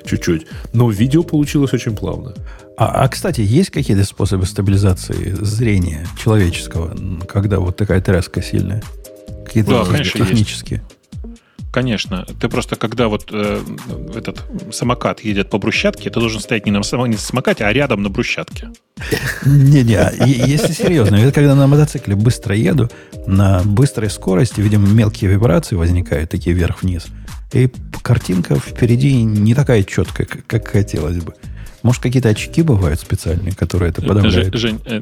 чуть-чуть. 0.05 0.47
Но 0.73 0.89
видео 0.89 1.23
получилось 1.23 1.73
очень 1.73 1.95
плавно. 1.95 2.33
А, 2.75 3.03
а, 3.03 3.07
кстати, 3.07 3.39
есть 3.41 3.69
какие-то 3.69 4.03
способы 4.03 4.45
стабилизации 4.45 5.37
зрения 5.39 6.05
человеческого, 6.21 6.97
когда 7.27 7.59
вот 7.59 7.77
такая 7.77 8.01
тряска 8.01 8.41
сильная? 8.41 8.83
Какие-то 9.45 9.69
да, 9.69 9.85
конечно, 9.85 10.25
технические? 10.25 10.79
Есть. 10.79 11.02
Конечно. 11.73 12.23
Ты 12.39 12.49
просто, 12.49 12.75
когда 12.75 13.07
вот 13.07 13.29
э, 13.31 13.59
этот 14.13 14.43
самокат 14.71 15.21
едет 15.21 15.49
по 15.49 15.57
брусчатке, 15.57 16.11
ты 16.11 16.19
должен 16.19 16.39
стоять 16.39 16.67
не 16.67 16.71
на, 16.71 16.81
не 17.07 17.13
на 17.13 17.17
самокате, 17.17 17.65
а 17.65 17.73
рядом 17.73 18.03
на 18.03 18.09
брусчатке. 18.09 18.69
Не-не, 19.43 19.95
а 19.95 20.13
если 20.23 20.71
серьезно, 20.71 21.15
я 21.15 21.31
когда 21.31 21.55
на 21.55 21.65
мотоцикле 21.65 22.15
быстро 22.15 22.55
еду, 22.55 22.91
на 23.25 23.63
быстрой 23.63 24.11
скорости, 24.11 24.61
видимо, 24.61 24.87
мелкие 24.87 25.31
вибрации 25.31 25.75
возникают, 25.75 26.29
такие 26.29 26.55
вверх-вниз. 26.55 27.07
И 27.53 27.71
картинка 28.03 28.53
впереди 28.53 29.23
не 29.23 29.55
такая 29.55 29.81
четкая, 29.81 30.27
как 30.27 30.67
хотелось 30.67 31.23
бы. 31.23 31.33
Может, 31.81 32.03
какие-то 32.03 32.29
очки 32.29 32.61
бывают 32.61 32.99
специальные, 32.99 33.55
которые 33.55 33.89
это 33.89 34.03
подавляют? 34.03 34.53
Жень, 34.53 34.79
э, 34.85 35.01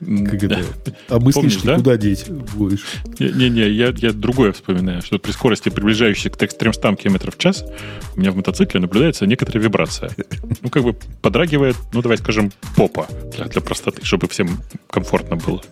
как 0.00 0.42
это? 0.42 0.64
А 1.08 1.20
мыслишь, 1.20 1.56
да? 1.62 1.76
куда 1.76 1.96
деть 1.96 2.28
будешь? 2.28 2.84
Не-не, 3.18 3.68
я, 3.68 3.92
я 3.94 4.12
другое 4.12 4.52
вспоминаю, 4.52 5.02
что 5.02 5.18
при 5.18 5.30
скорости, 5.32 5.68
приближающейся 5.68 6.30
к 6.30 6.36
300 6.36 6.96
км 6.96 7.30
в 7.30 7.36
час, 7.36 7.64
у 8.16 8.20
меня 8.20 8.32
в 8.32 8.36
мотоцикле 8.36 8.80
наблюдается 8.80 9.26
некоторая 9.26 9.62
вибрация. 9.62 10.10
Ну, 10.62 10.70
как 10.70 10.84
бы 10.84 10.96
подрагивает, 11.20 11.76
ну, 11.92 12.00
давай 12.00 12.18
скажем, 12.18 12.50
попа 12.76 13.06
для, 13.36 13.44
для 13.46 13.60
простоты, 13.60 14.04
чтобы 14.04 14.28
всем 14.28 14.60
комфортно 14.88 15.36
было. 15.36 15.62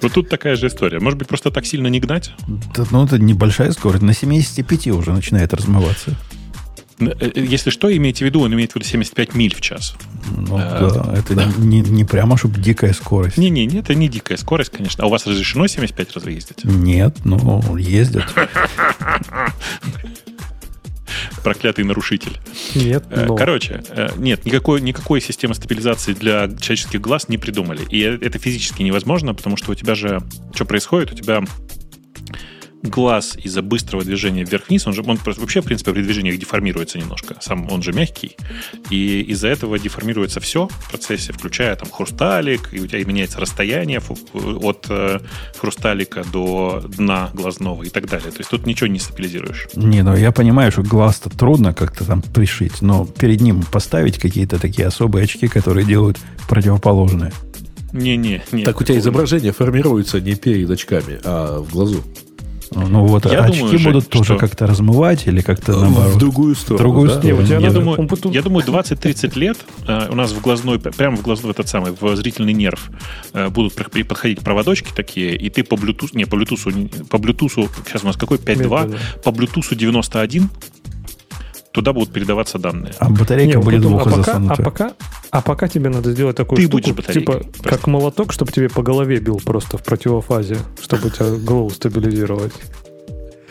Вот 0.00 0.12
тут 0.12 0.28
такая 0.28 0.56
же 0.56 0.68
история. 0.68 0.98
Может 0.98 1.18
быть, 1.18 1.28
просто 1.28 1.50
так 1.50 1.66
сильно 1.66 1.88
не 1.88 2.00
гнать? 2.00 2.32
Да, 2.74 2.84
ну, 2.90 3.04
это 3.04 3.18
небольшая 3.18 3.72
скорость. 3.72 4.02
На 4.02 4.14
75 4.14 4.88
уже 4.88 5.12
начинает 5.12 5.52
размываться. 5.52 6.16
Э, 6.98 7.12
э, 7.20 7.30
если 7.34 7.70
что, 7.70 7.94
имейте 7.94 8.24
в 8.24 8.26
виду, 8.26 8.40
он 8.40 8.52
имеет 8.54 8.72
в 8.72 8.76
виду 8.76 8.86
75 8.86 9.34
миль 9.34 9.54
в 9.54 9.60
час. 9.60 9.96
Ну, 10.36 10.56
а, 10.58 10.90
да, 10.90 11.18
это 11.18 11.34
да. 11.34 11.52
Не, 11.58 11.80
не 11.80 12.04
прямо, 12.04 12.36
чтобы 12.36 12.60
дикая 12.60 12.92
скорость. 12.92 13.36
Не-не, 13.36 13.66
это 13.78 13.94
не 13.94 14.08
дикая 14.08 14.36
скорость, 14.36 14.70
конечно. 14.70 15.04
А 15.04 15.06
у 15.06 15.10
вас 15.10 15.26
разрешено 15.26 15.66
75 15.66 16.14
разве 16.14 16.34
ездить? 16.34 16.64
Нет, 16.64 17.18
ну, 17.24 17.76
ездят. 17.76 18.24
Проклятый 21.42 21.84
нарушитель. 21.84 22.38
Нет, 22.74 23.04
но... 23.10 23.36
Короче, 23.36 23.82
нет, 24.16 24.44
никакой, 24.44 24.80
никакой 24.80 25.20
системы 25.20 25.54
стабилизации 25.54 26.12
для 26.12 26.48
человеческих 26.48 27.00
глаз 27.00 27.28
не 27.28 27.38
придумали. 27.38 27.82
И 27.88 28.00
это 28.00 28.38
физически 28.38 28.82
невозможно, 28.82 29.32
потому 29.34 29.56
что 29.56 29.70
у 29.72 29.74
тебя 29.74 29.94
же... 29.94 30.20
Что 30.54 30.64
происходит? 30.64 31.12
У 31.12 31.14
тебя 31.14 31.44
глаз 32.82 33.36
из-за 33.42 33.62
быстрого 33.62 34.04
движения 34.04 34.44
вверх-вниз, 34.44 34.86
он 34.86 34.92
же 34.92 35.02
он 35.02 35.18
вообще, 35.24 35.60
в 35.60 35.64
принципе, 35.64 35.92
при 35.92 36.02
движениях 36.02 36.38
деформируется 36.38 36.98
немножко. 36.98 37.36
Сам 37.40 37.70
он 37.70 37.82
же 37.82 37.92
мягкий. 37.92 38.36
И 38.90 39.22
из-за 39.22 39.48
этого 39.48 39.78
деформируется 39.78 40.40
все 40.40 40.68
в 40.68 40.90
процессе, 40.90 41.32
включая 41.32 41.74
там 41.76 41.90
хрусталик, 41.90 42.72
и 42.72 42.80
у 42.80 42.86
тебя 42.86 43.04
меняется 43.04 43.40
расстояние 43.40 44.00
от 44.32 44.86
э, 44.88 45.20
хрусталика 45.58 46.24
до 46.32 46.84
дна 46.96 47.30
глазного 47.34 47.82
и 47.82 47.88
так 47.88 48.08
далее. 48.08 48.30
То 48.30 48.38
есть 48.38 48.50
тут 48.50 48.66
ничего 48.66 48.86
не 48.88 48.98
стабилизируешь. 48.98 49.68
Не, 49.74 50.02
ну 50.02 50.14
я 50.16 50.32
понимаю, 50.32 50.72
что 50.72 50.82
глаз-то 50.82 51.30
трудно 51.30 51.74
как-то 51.74 52.04
там 52.04 52.22
пришить, 52.22 52.82
но 52.82 53.06
перед 53.06 53.40
ним 53.40 53.62
поставить 53.62 54.18
какие-то 54.18 54.58
такие 54.58 54.86
особые 54.86 55.24
очки, 55.24 55.48
которые 55.48 55.86
делают 55.86 56.18
противоположное. 56.48 57.32
Не-не. 57.92 58.42
не 58.52 58.64
так 58.64 58.80
у 58.80 58.84
тебя 58.84 58.98
изображение 58.98 59.52
формируется 59.52 60.20
не 60.20 60.34
перед 60.34 60.68
очками, 60.68 61.18
а 61.24 61.60
в 61.60 61.72
глазу. 61.72 62.04
Ну 62.74 63.06
вот 63.06 63.24
я 63.30 63.44
очки 63.44 63.60
думаю, 63.60 63.78
будут 63.78 64.04
Жень, 64.04 64.10
тоже 64.10 64.24
что... 64.24 64.38
как-то 64.38 64.66
размывать 64.66 65.26
или 65.26 65.40
как-то 65.40 65.72
наоборот. 65.72 66.14
В 66.14 66.18
другую 66.18 66.54
сторону. 66.54 66.76
В 66.76 66.82
другую 66.82 67.08
да? 67.08 67.18
сторону. 67.18 67.42
Не, 67.42 67.48
я, 67.48 67.58
я, 67.58 67.70
думаю, 67.70 68.08
я 68.32 68.42
думаю, 68.42 68.66
20-30 68.66 69.38
лет 69.38 69.58
э, 69.86 70.08
у 70.10 70.14
нас 70.14 70.32
в 70.32 70.40
глазной, 70.40 70.78
прямо 70.78 71.16
в 71.16 71.22
глазной 71.22 71.52
этот 71.52 71.68
самый, 71.68 71.92
в 71.98 72.16
зрительный 72.16 72.52
нерв 72.52 72.90
э, 73.32 73.48
будут 73.48 73.74
подходить 73.74 74.40
проводочки 74.40 74.90
такие, 74.94 75.36
и 75.36 75.50
ты 75.50 75.62
по 75.62 75.74
Bluetooth, 75.74 76.10
не, 76.14 76.24
по 76.24 76.36
Bluetooth, 76.36 77.06
по 77.06 77.16
Bluetooth, 77.16 77.70
сейчас 77.86 78.02
у 78.02 78.06
нас 78.06 78.16
какой, 78.16 78.38
5.2, 78.38 78.98
по 79.22 79.28
Bluetooth 79.30 79.74
91 79.74 80.50
туда 81.76 81.92
будут 81.92 82.10
передаваться 82.10 82.58
данные. 82.58 82.94
А 82.98 83.10
батарейка 83.10 83.58
Не, 83.58 83.62
будет 83.62 83.82
потом, 83.82 83.98
а 83.98 84.04
пока, 84.04 84.36
а 84.48 84.56
пока, 84.62 84.92
а 85.30 85.42
пока 85.42 85.68
тебе 85.68 85.90
надо 85.90 86.10
сделать 86.12 86.34
такую 86.34 86.56
Ты 86.56 86.62
штуку, 86.62 87.02
типа 87.02 87.02
Прости. 87.02 87.62
как 87.62 87.86
молоток, 87.86 88.32
чтобы 88.32 88.50
тебе 88.50 88.70
по 88.70 88.82
голове 88.82 89.18
бил 89.18 89.42
просто 89.44 89.76
в 89.76 89.84
противофазе, 89.84 90.56
чтобы 90.80 91.10
тебя 91.10 91.32
голову 91.32 91.68
стабилизировать. 91.68 92.54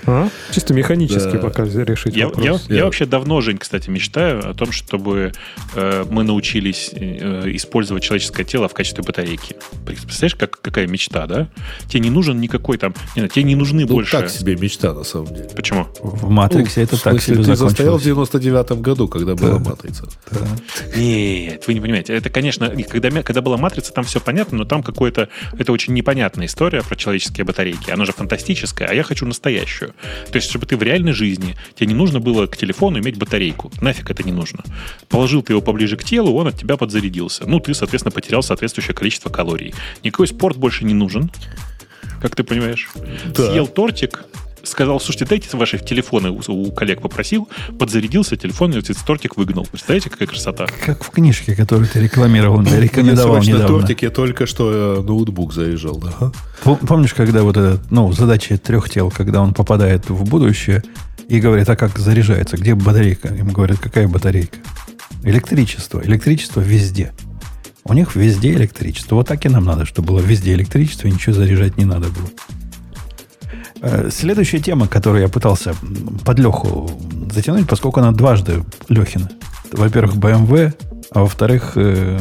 А? 0.08 0.30
Чисто 0.52 0.74
механически 0.74 1.34
да. 1.34 1.40
пока 1.40 1.64
решить 1.64 2.16
я, 2.16 2.28
вопрос. 2.28 2.66
Я, 2.70 2.76
я 2.76 2.86
вообще 2.86 3.06
давно, 3.06 3.42
Жень, 3.42 3.58
кстати, 3.58 3.90
мечтаю 3.90 4.50
о 4.50 4.54
том, 4.54 4.72
чтобы 4.72 5.32
э, 5.76 6.06
мы 6.10 6.24
научились 6.24 6.92
э, 6.94 7.52
использовать 7.56 8.04
человеческое 8.04 8.44
тело 8.44 8.68
в 8.68 8.74
качестве 8.74 9.04
батарейки. 9.04 9.56
Представляешь, 9.86 10.36
как, 10.36 10.62
какая 10.62 10.88
мечта, 10.88 11.26
да? 11.26 11.48
Тебе 11.88 12.02
не 12.02 12.10
нужен 12.10 12.40
никакой 12.40 12.78
там... 12.78 12.94
Не, 13.16 13.28
тебе 13.28 13.44
не 13.44 13.56
нужны 13.56 13.82
ну, 13.82 13.96
больше... 13.96 14.12
так 14.12 14.30
себе 14.30 14.56
мечта, 14.56 14.94
на 14.94 15.04
самом 15.04 15.34
деле. 15.34 15.50
Почему? 15.56 15.88
В 16.00 16.30
«Матриксе» 16.30 16.82
ну, 16.82 16.84
это 16.84 17.04
так 17.04 17.22
себе 17.22 17.44
ты 17.44 17.56
застоял 17.56 17.98
в 17.98 18.06
99-м 18.06 18.82
году, 18.82 19.08
когда 19.08 19.34
да. 19.34 19.42
была 19.42 19.60
«Матрица». 19.60 20.08
Да. 20.30 20.40
Нет, 20.96 21.66
вы 21.68 21.74
не 21.74 21.80
понимаете. 21.80 22.14
Это, 22.14 22.30
конечно, 22.30 22.70
когда, 22.70 23.10
когда 23.24 23.42
была 23.42 23.58
«Матрица», 23.58 23.92
там 23.92 24.04
все 24.04 24.20
понятно, 24.20 24.60
но 24.60 24.66
там 24.66 24.84
какое-то... 24.84 25.30
Это 25.58 25.72
очень 25.72 25.94
непонятная 25.94 26.46
история 26.46 26.84
про 26.84 26.96
человеческие 26.96 27.46
батарейки. 27.46 27.90
Она 27.90 28.06
же 28.06 28.12
фантастическая, 28.12 28.88
а 28.88 28.94
я 28.94 29.04
хочу 29.04 29.26
настоящую. 29.26 29.95
То 30.32 30.36
есть, 30.36 30.50
чтобы 30.50 30.66
ты 30.66 30.78
в 30.78 30.84
реальной 30.84 31.14
жизни, 31.14 31.56
тебе 31.76 31.88
не 31.88 31.94
нужно 31.94 32.20
было 32.20 32.48
к 32.48 32.58
телефону 32.58 33.00
иметь 33.00 33.18
батарейку. 33.18 33.72
Нафиг 33.82 34.10
это 34.10 34.24
не 34.24 34.32
нужно. 34.32 34.64
Положил 35.10 35.42
ты 35.42 35.54
его 35.54 35.62
поближе 35.62 35.98
к 35.98 36.04
телу, 36.04 36.34
он 36.36 36.48
от 36.48 36.58
тебя 36.58 36.78
подзарядился. 36.78 37.46
Ну, 37.46 37.60
ты, 37.60 37.74
соответственно, 37.74 38.12
потерял 38.12 38.44
соответствующее 38.44 38.96
количество 38.96 39.30
калорий. 39.30 39.74
Никакой 40.04 40.28
спорт 40.28 40.58
больше 40.58 40.86
не 40.86 40.94
нужен, 40.94 41.32
как 42.22 42.36
ты 42.36 42.44
понимаешь. 42.44 42.90
Да. 43.36 43.52
Съел 43.52 43.68
тортик, 43.68 44.26
сказал, 44.66 45.00
слушайте, 45.00 45.26
дайте 45.26 45.56
ваши 45.58 45.80
телефоны 45.80 46.32
у, 46.32 46.42
у 46.52 46.72
коллег 46.72 47.02
попросил, 47.02 47.48
подзарядился 47.80 48.36
телефон, 48.36 48.74
и 48.74 48.80
этот 48.80 48.98
тортик 49.06 49.38
выгнал. 49.38 49.66
Представляете, 49.66 50.10
какая 50.10 50.28
красота? 50.28 50.68
Как 50.86 51.04
в 51.04 51.10
книжке, 51.10 51.56
которую 51.56 51.88
ты 51.88 52.02
рекламировал, 52.02 52.62
рекомендовал 52.62 53.42
недавно. 53.42 53.68
тортик 53.68 54.02
я 54.02 54.10
только 54.10 54.46
что 54.46 55.00
э, 55.00 55.02
ноутбук 55.04 55.54
заезжал, 55.54 55.98
да. 55.98 56.32
Помнишь, 56.64 57.14
когда 57.14 57.44
вот 57.44 57.58
этот, 57.58 57.92
ну, 57.92 58.12
задача 58.12 58.58
трех 58.58 58.90
тел, 58.90 59.12
когда 59.12 59.42
он 59.42 59.54
попадает 59.54 60.10
в 60.10 60.24
будущее 60.30 60.84
и 61.28 61.40
говорит, 61.40 61.70
а 61.70 61.76
как 61.76 61.98
заряжается, 61.98 62.58
где 62.58 62.76
батарейка? 62.76 63.34
Ему 63.34 63.52
говорят, 63.52 63.80
какая 63.80 64.08
батарейка? 64.08 64.58
Электричество. 65.24 66.02
Электричество 66.04 66.62
везде. 66.62 67.14
У 67.84 67.94
них 67.94 68.16
везде 68.16 68.54
электричество. 68.54 69.16
Вот 69.16 69.28
так 69.28 69.46
и 69.46 69.50
нам 69.50 69.66
надо, 69.66 69.86
чтобы 69.86 70.08
было 70.10 70.20
везде 70.20 70.54
электричество, 70.54 71.08
и 71.08 71.12
ничего 71.12 71.34
заряжать 71.34 71.78
не 71.78 71.86
надо 71.86 72.10
было. 72.10 72.30
Э, 73.86 74.10
следующая 74.12 74.60
тема, 74.60 74.88
которую 74.88 75.22
я 75.22 75.30
пытался 75.30 75.76
под 76.26 76.40
Леху 76.40 76.90
затянуть, 77.32 77.68
поскольку 77.68 78.00
она 78.00 78.12
дважды 78.12 78.64
Лехина. 78.90 79.30
Во-первых, 79.72 80.16
BMW, 80.16 80.74
а 81.12 81.22
во-вторых, 81.22 81.74
э, 81.76 82.18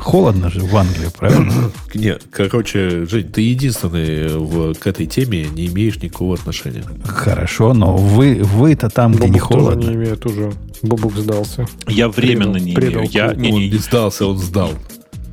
холодно 0.00 0.50
же 0.50 0.60
в 0.60 0.74
Англии, 0.74 1.08
правильно? 1.18 1.70
Нет, 1.94 2.22
короче, 2.30 3.04
Жень, 3.04 3.30
ты 3.30 3.42
единственный 3.42 4.38
в, 4.38 4.74
к 4.74 4.86
этой 4.86 5.04
теме 5.04 5.46
не 5.54 5.66
имеешь 5.66 6.00
никакого 6.00 6.34
отношения. 6.34 6.84
Хорошо, 7.04 7.74
но 7.74 7.96
вы, 7.96 8.40
вы-то 8.42 8.88
там, 8.88 9.12
Бобук 9.12 9.26
где 9.26 9.34
не 9.34 9.38
холодно. 9.38 9.82
тоже 9.82 9.88
не 9.88 9.94
имеет 9.96 10.24
уже. 10.24 10.52
Бобук 10.80 11.14
сдался. 11.16 11.66
Я 11.88 12.08
временно 12.08 12.54
предал, 12.54 12.66
не 12.66 12.74
предал 12.74 13.02
имею. 13.02 13.12
Я, 13.12 13.34
не, 13.34 13.50
не, 13.50 13.54
он 13.54 13.60
не 13.70 13.78
сдался, 13.78 14.26
он 14.26 14.38
сдал. 14.38 14.70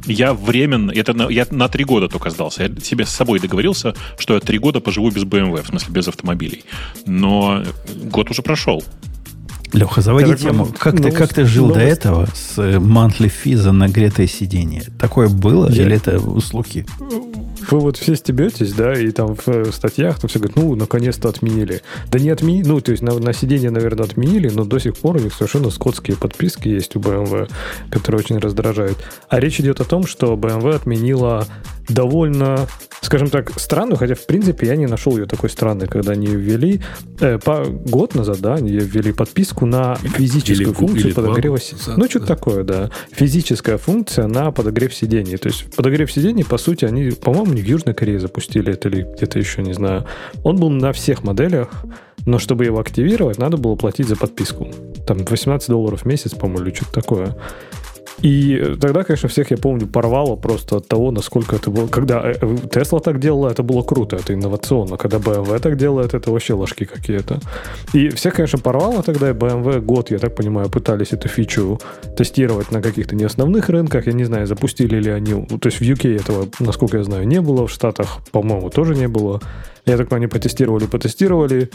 Я 0.06 0.34
временно, 0.34 0.92
это 0.92 1.14
на, 1.14 1.30
я 1.30 1.46
на 1.52 1.68
три 1.68 1.84
года 1.84 2.08
только 2.08 2.30
сдался. 2.30 2.64
Я 2.64 2.82
себе 2.82 3.06
с 3.06 3.10
собой 3.10 3.40
договорился, 3.40 3.94
что 4.18 4.34
я 4.34 4.40
три 4.40 4.58
года 4.58 4.80
поживу 4.80 5.12
без 5.12 5.24
BMW, 5.24 5.64
в 5.64 5.68
смысле 5.68 5.94
без 5.94 6.08
автомобилей. 6.08 6.64
Но 7.06 7.64
год 8.06 8.32
уже 8.32 8.42
прошел. 8.42 8.84
Леха, 9.74 10.02
заводи 10.02 10.36
тему. 10.36 10.68
Как, 10.78 11.02
ты, 11.02 11.12
как 11.12 11.34
ты 11.34 11.46
жил 11.46 11.68
новость. 11.68 11.80
до 11.80 11.86
этого 11.86 12.28
с 12.34 12.58
monthly 12.58 13.32
fee 13.32 13.56
за 13.56 13.72
нагретое 13.72 14.28
сиденье? 14.28 14.84
Такое 15.00 15.30
было 15.30 15.70
я... 15.70 15.84
или 15.84 15.96
это 15.96 16.20
слухи? 16.42 16.86
Вы 17.70 17.80
вот 17.80 17.98
все 17.98 18.16
стебетесь, 18.16 18.74
да, 18.74 18.94
и 18.94 19.12
там 19.12 19.36
в 19.36 19.72
статьях 19.72 20.20
там 20.20 20.30
все 20.30 20.40
говорят, 20.40 20.58
ну, 20.58 20.76
наконец-то 20.76 21.30
отменили. 21.30 21.82
Да 22.10 22.20
не 22.20 22.30
отменили, 22.30 22.68
ну, 22.68 22.82
то 22.82 22.92
есть 22.92 23.04
на, 23.04 23.18
на 23.20 23.34
сиденье, 23.34 23.70
наверное, 23.70 24.06
отменили, 24.06 24.50
но 24.50 24.66
до 24.66 24.80
сих 24.80 24.98
пор 24.98 25.18
у 25.18 25.20
них 25.20 25.34
совершенно 25.34 25.70
скотские 25.70 26.18
подписки 26.18 26.68
есть 26.68 26.96
у 26.96 27.00
BMW, 27.00 27.50
которые 27.90 28.20
очень 28.20 28.38
раздражают. 28.38 28.98
А 29.30 29.40
речь 29.40 29.60
идет 29.60 29.80
о 29.80 29.86
том, 29.86 30.06
что 30.06 30.34
BMW 30.34 30.76
отменила 30.76 31.48
довольно, 31.90 32.68
скажем 33.02 33.30
так, 33.30 33.60
странную, 33.60 33.98
хотя, 33.98 34.16
в 34.16 34.26
принципе, 34.26 34.68
я 34.68 34.76
не 34.76 34.88
нашел 34.88 35.18
ее 35.18 35.26
такой 35.26 35.50
странной, 35.50 35.88
когда 35.88 36.14
они 36.14 36.28
ввели, 36.28 36.82
э, 37.20 37.38
по, 37.40 37.66
год 37.66 38.16
назад, 38.16 38.40
да, 38.40 38.56
они 38.56 38.72
ввели 38.72 39.12
подписку 39.12 39.66
на 39.66 39.96
физическую 39.96 40.70
или, 40.70 40.74
функцию 40.74 41.08
или 41.08 41.14
подогрева 41.14 41.60
сидений. 41.60 41.98
Ну, 41.98 42.06
что-то 42.06 42.28
да. 42.28 42.36
такое, 42.36 42.64
да. 42.64 42.90
Физическая 43.12 43.78
функция 43.78 44.28
на 44.28 44.52
подогрев 44.52 44.94
сидений. 44.94 45.38
То 45.38 45.50
есть 45.50 45.76
подогрев 45.76 46.12
сидений, 46.12 46.46
по 46.46 46.58
сути, 46.58 46.86
они, 46.86 47.12
по-моему, 47.12 47.54
не 47.54 47.62
в 47.62 47.66
Южной 47.66 47.94
Корее 47.94 48.20
запустили 48.20 48.74
это 48.74 48.90
или 48.90 49.04
где-то 49.04 49.40
еще, 49.40 49.62
не 49.62 49.74
знаю. 49.74 50.06
Он 50.44 50.58
был 50.58 50.70
на 50.70 50.94
всех 50.94 51.24
моделях, 51.24 51.70
но 52.26 52.40
чтобы 52.40 52.66
его 52.66 52.80
активировать, 52.80 53.38
надо 53.38 53.58
было 53.58 53.76
платить 53.76 54.08
за 54.08 54.16
подписку. 54.16 54.70
Там 55.08 55.26
18 55.26 55.70
долларов 55.70 56.02
в 56.02 56.06
месяц, 56.06 56.34
по-моему, 56.34 56.66
или 56.66 56.74
что-то 56.74 56.94
такое. 56.94 57.38
И 58.22 58.76
тогда, 58.80 59.04
конечно, 59.04 59.30
всех, 59.30 59.52
я 59.52 59.58
помню, 59.58 59.88
порвало 59.88 60.36
просто 60.36 60.78
от 60.78 60.88
того, 60.88 61.12
насколько 61.12 61.56
это 61.56 61.72
было... 61.72 61.88
Когда 61.88 62.34
Тесла 62.72 63.00
так 63.00 63.20
делала, 63.20 63.50
это 63.50 63.64
было 63.64 63.82
круто, 63.82 64.16
это 64.16 64.34
инновационно. 64.34 64.98
Когда 64.98 65.18
BMW 65.18 65.60
так 65.60 65.78
делает, 65.78 66.14
это 66.14 66.32
вообще 66.32 66.54
ложки 66.54 66.86
какие-то. 66.86 67.40
И 67.94 68.10
всех, 68.10 68.36
конечно, 68.36 68.60
порвало 68.60 69.02
тогда, 69.02 69.30
и 69.30 69.34
BMW 69.34 69.82
год, 69.82 70.12
я 70.12 70.20
так 70.20 70.36
понимаю, 70.36 70.70
пытались 70.70 71.14
эту 71.14 71.28
фичу 71.28 71.80
тестировать 72.16 72.72
на 72.72 72.82
каких-то 72.82 73.16
не 73.16 73.24
основных 73.24 73.70
рынках. 73.70 74.06
Я 74.08 74.14
не 74.14 74.26
знаю, 74.26 74.46
запустили 74.46 75.02
ли 75.02 75.12
они... 75.12 75.46
То 75.58 75.70
есть 75.70 75.80
в 75.80 75.82
UK 75.82 76.16
этого, 76.16 76.48
насколько 76.60 76.98
я 76.98 77.04
знаю, 77.04 77.28
не 77.28 77.42
было, 77.42 77.66
в 77.66 77.72
Штатах, 77.72 78.20
по-моему, 78.32 78.70
тоже 78.70 78.96
не 78.96 79.08
было. 79.08 79.42
Я 79.86 79.98
так 79.98 80.10
понимаю, 80.10 80.24
они 80.24 80.28
потестировали, 80.28 80.86
потестировали. 80.86 81.70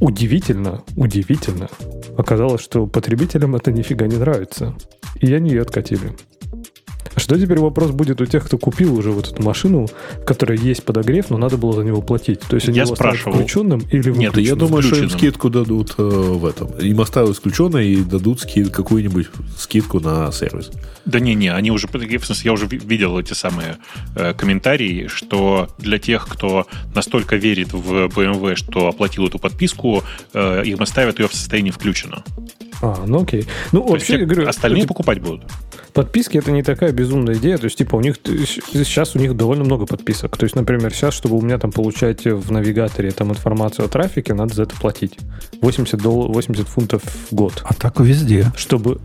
Удивительно, 0.00 0.84
удивительно. 0.96 1.68
Оказалось, 2.16 2.60
что 2.60 2.86
потребителям 2.86 3.56
это 3.56 3.72
нифига 3.72 4.06
не 4.06 4.16
нравится. 4.16 4.76
И 5.20 5.32
они 5.32 5.50
ее 5.50 5.62
откатили. 5.62 6.12
А 7.18 7.20
что 7.20 7.36
теперь 7.36 7.58
вопрос 7.58 7.90
будет 7.90 8.20
у 8.20 8.26
тех, 8.26 8.46
кто 8.46 8.58
купил 8.58 8.94
уже 8.94 9.10
вот 9.10 9.26
эту 9.26 9.42
машину, 9.42 9.88
в 9.88 10.24
которой 10.24 10.56
есть 10.56 10.84
подогрев, 10.84 11.30
но 11.30 11.36
надо 11.36 11.56
было 11.56 11.72
за 11.72 11.82
него 11.82 12.00
платить? 12.00 12.38
То 12.48 12.54
есть 12.54 12.68
они 12.68 12.76
я 12.76 12.84
его 12.84 12.94
спрашивал. 12.94 13.32
включенным 13.32 13.80
или 13.90 14.10
Нет, 14.10 14.36
я 14.36 14.54
думаю, 14.54 14.84
что 14.84 14.94
им 14.94 15.10
скидку 15.10 15.50
дадут 15.50 15.96
э, 15.98 16.02
в 16.04 16.46
этом. 16.46 16.70
Им 16.78 17.00
оставят 17.00 17.30
исключенной 17.30 17.88
и 17.88 18.04
дадут 18.04 18.42
скид, 18.42 18.70
какую-нибудь 18.70 19.30
скидку 19.58 19.98
на 19.98 20.30
сервис. 20.30 20.70
Да 21.06 21.18
не-не, 21.18 21.52
они 21.52 21.72
уже, 21.72 21.88
в 21.88 21.90
смысле, 21.90 22.44
я 22.44 22.52
уже 22.52 22.68
видел 22.68 23.18
эти 23.18 23.32
самые 23.32 23.78
э, 24.14 24.32
комментарии, 24.34 25.08
что 25.08 25.70
для 25.78 25.98
тех, 25.98 26.28
кто 26.28 26.68
настолько 26.94 27.34
верит 27.34 27.72
в 27.72 28.06
BMW, 28.06 28.54
что 28.54 28.86
оплатил 28.86 29.26
эту 29.26 29.40
подписку, 29.40 30.04
э, 30.34 30.62
им 30.64 30.80
оставят 30.80 31.18
ее 31.18 31.26
в 31.26 31.34
состоянии 31.34 31.72
включено. 31.72 32.22
А, 32.80 33.04
ну 33.06 33.22
окей. 33.22 33.46
Ну, 33.72 33.82
То 33.82 33.92
вообще, 33.92 34.20
я 34.20 34.24
говорю, 34.24 34.48
остальные 34.48 34.82
это, 34.82 34.88
покупать 34.88 35.20
будут. 35.20 35.42
Подписки 35.92 36.38
это 36.38 36.52
не 36.52 36.62
такая 36.62 36.92
безумная 36.92 37.34
идея. 37.34 37.58
То 37.58 37.64
есть, 37.64 37.76
типа, 37.76 37.96
у 37.96 38.00
них 38.00 38.16
сейчас 38.24 39.16
у 39.16 39.18
них 39.18 39.36
довольно 39.36 39.64
много 39.64 39.86
подписок. 39.86 40.36
То 40.36 40.44
есть, 40.44 40.54
например, 40.54 40.92
сейчас, 40.92 41.14
чтобы 41.14 41.36
у 41.36 41.40
меня 41.40 41.58
там 41.58 41.72
получать 41.72 42.24
в 42.24 42.52
навигаторе 42.52 43.10
там 43.10 43.30
информацию 43.30 43.86
о 43.86 43.88
трафике, 43.88 44.34
надо 44.34 44.54
за 44.54 44.62
это 44.64 44.76
платить. 44.76 45.18
80, 45.60 46.00
долларов, 46.00 46.34
80 46.34 46.68
фунтов 46.68 47.02
в 47.30 47.34
год. 47.34 47.62
А 47.64 47.74
так 47.74 47.98
везде. 48.00 48.52
Чтобы... 48.56 49.00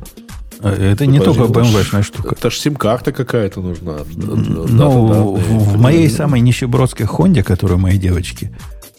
А, 0.59 0.71
это 0.71 1.07
не 1.07 1.19
только 1.19 1.43
BMW-шная 1.43 2.03
штука. 2.03 2.35
Это 2.35 2.51
же 2.51 2.57
сим-карта 2.57 3.11
какая-то 3.11 3.61
нужна. 3.61 3.97
Ну, 4.15 5.35
в, 5.35 5.39
в 5.39 5.81
моей 5.81 6.09
самой 6.09 6.41
нищебродской 6.41 7.07
Хонде, 7.07 7.43
которую 7.43 7.79
мои 7.79 7.97
девочки 7.97 8.51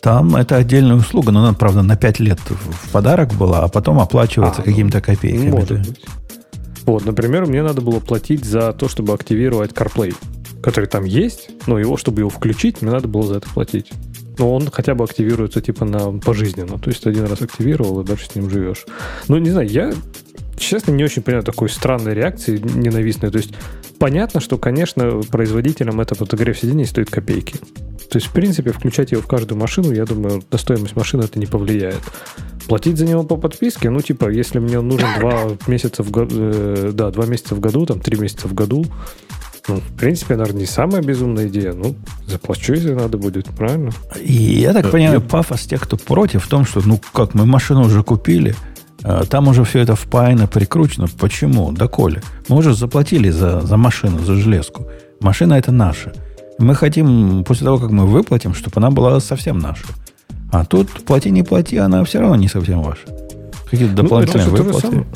Там 0.05 0.37
это 0.37 0.57
отдельная 0.57 0.97
услуга, 0.97 1.33
но 1.33 1.41
она, 1.41 1.55
правда, 1.55 1.81
на 1.81 1.97
5 1.97 2.21
лет 2.21 2.39
в 2.51 2.93
подарок 2.93 3.33
была, 3.33 3.61
а 3.61 3.69
потом 3.69 4.01
оплачивается 4.01 4.61
А, 4.61 4.65
ну, 4.67 4.71
какими-то 4.71 5.01
копейками. 5.01 5.51
Может 5.51 5.69
да. 5.71 5.75
быть. 5.77 6.01
Вот, 6.85 7.07
например, 7.07 7.47
мне 7.47 7.63
надо 7.63 7.81
было 7.81 8.01
платить 8.01 8.45
за 8.45 8.75
то, 8.75 8.87
чтобы 8.87 9.15
активировать 9.15 9.71
CarPlay, 9.73 10.15
который 10.63 10.91
там 10.91 11.05
есть, 11.05 11.49
но 11.67 11.79
его, 11.79 11.97
чтобы 11.97 12.21
его 12.21 12.29
включить, 12.29 12.83
мне 12.83 12.91
надо 12.91 13.09
было 13.09 13.27
за 13.27 13.37
это 13.39 13.49
платить. 13.49 13.93
Но 14.37 14.55
он 14.55 14.71
хотя 14.71 14.95
бы 14.95 15.05
активируется 15.05 15.63
типа 15.63 15.87
на 15.87 16.19
пожизненно. 16.21 16.79
То 16.79 16.91
есть 16.91 17.07
один 17.07 17.25
раз 17.25 17.41
активировал, 17.41 18.03
и 18.03 18.05
дальше 18.05 18.27
с 18.27 18.35
ним 18.35 18.51
живешь. 18.51 18.85
Ну, 19.29 19.39
не 19.39 19.49
знаю, 19.49 19.71
я, 19.71 19.95
честно, 20.57 20.93
не 20.93 21.05
очень 21.05 21.23
понимаю 21.23 21.45
такой 21.45 21.69
странной 21.69 22.15
реакции 22.15 22.59
ненавистной. 22.59 23.31
То 23.31 23.39
есть 23.39 23.53
понятно, 23.99 24.41
что, 24.41 24.59
конечно, 24.59 25.21
производителям 25.31 26.01
это 26.01 26.15
подогрев 26.15 26.59
сидений 26.59 26.85
стоит 26.87 27.11
копейки. 27.11 27.55
То 28.11 28.19
есть, 28.19 28.27
в 28.27 28.33
принципе, 28.33 28.71
включать 28.73 29.13
его 29.13 29.23
в 29.23 29.27
каждую 29.27 29.59
машину, 29.59 29.93
я 29.93 30.05
думаю, 30.05 30.43
на 30.51 30.59
стоимость 30.59 30.95
машины 30.95 31.23
это 31.25 31.39
не 31.39 31.47
повлияет. 31.47 32.01
Платить 32.69 32.97
за 32.99 33.07
него 33.07 33.25
по 33.25 33.37
подписке, 33.37 33.91
ну, 33.91 34.01
типа, 34.01 34.29
если 34.29 34.59
мне 34.59 34.81
нужен 34.81 35.09
два 35.21 35.49
месяца 35.67 36.03
в 36.03 36.11
году, 36.11 36.35
э, 36.39 36.91
да, 36.95 37.11
два 37.11 37.27
месяца 37.27 37.55
в 37.55 37.61
году, 37.61 37.87
там, 37.87 38.01
три 38.01 38.19
месяца 38.19 38.47
в 38.47 38.55
году, 38.55 38.85
ну, 39.67 39.77
в 39.77 39.97
принципе, 39.97 40.37
наверное, 40.37 40.61
не 40.61 40.67
самая 40.67 41.03
безумная 41.03 41.49
идея. 41.49 41.73
Ну, 41.73 41.97
заплачу, 42.27 42.75
если 42.75 42.93
надо 42.93 43.17
будет, 43.17 43.47
правильно? 43.47 43.91
И 44.21 44.33
я 44.35 44.75
так 44.75 44.87
Э, 44.87 44.91
понимаю, 44.91 45.15
я- 45.15 45.21
пафос 45.21 45.63
тех, 45.63 45.81
кто 45.83 45.97
против, 45.97 46.45
в 46.45 46.49
том, 46.49 46.67
что, 46.67 46.83
ну 46.87 47.01
как, 47.15 47.35
мы 47.35 47.47
машину 47.47 47.83
уже 47.87 48.03
купили, 48.03 48.55
там 49.29 49.49
уже 49.49 49.65
все 49.65 49.81
это 49.81 49.95
впаяно, 49.95 50.47
прикручено. 50.47 51.07
Почему? 51.19 51.73
Доколе? 51.73 52.23
Мы 52.49 52.57
уже 52.57 52.75
заплатили 52.75 53.31
за, 53.31 53.61
за 53.61 53.77
машину, 53.77 54.19
за 54.25 54.35
железку. 54.35 54.87
Машина 55.21 55.55
это 55.55 55.73
наша. 55.73 56.13
Мы 56.59 56.75
хотим, 56.75 57.45
после 57.45 57.65
того, 57.65 57.79
как 57.79 57.91
мы 57.91 58.07
выплатим, 58.07 58.55
чтобы 58.55 58.75
она 58.77 58.91
была 58.91 59.21
совсем 59.21 59.59
наша. 59.59 59.85
А 60.53 60.65
тут 60.65 60.89
плати, 61.05 61.31
не 61.31 61.43
плати, 61.43 61.77
она 61.79 62.05
все 62.05 62.21
равно 62.21 62.37
не 62.37 62.49
совсем 62.49 62.83
ваша. 62.83 63.03
Какие-то 63.71 63.95
дополнительные 63.95 64.47
Ну, 64.47 64.57
то 64.57 64.57
же 64.57 64.63
выплаты. 64.63 65.07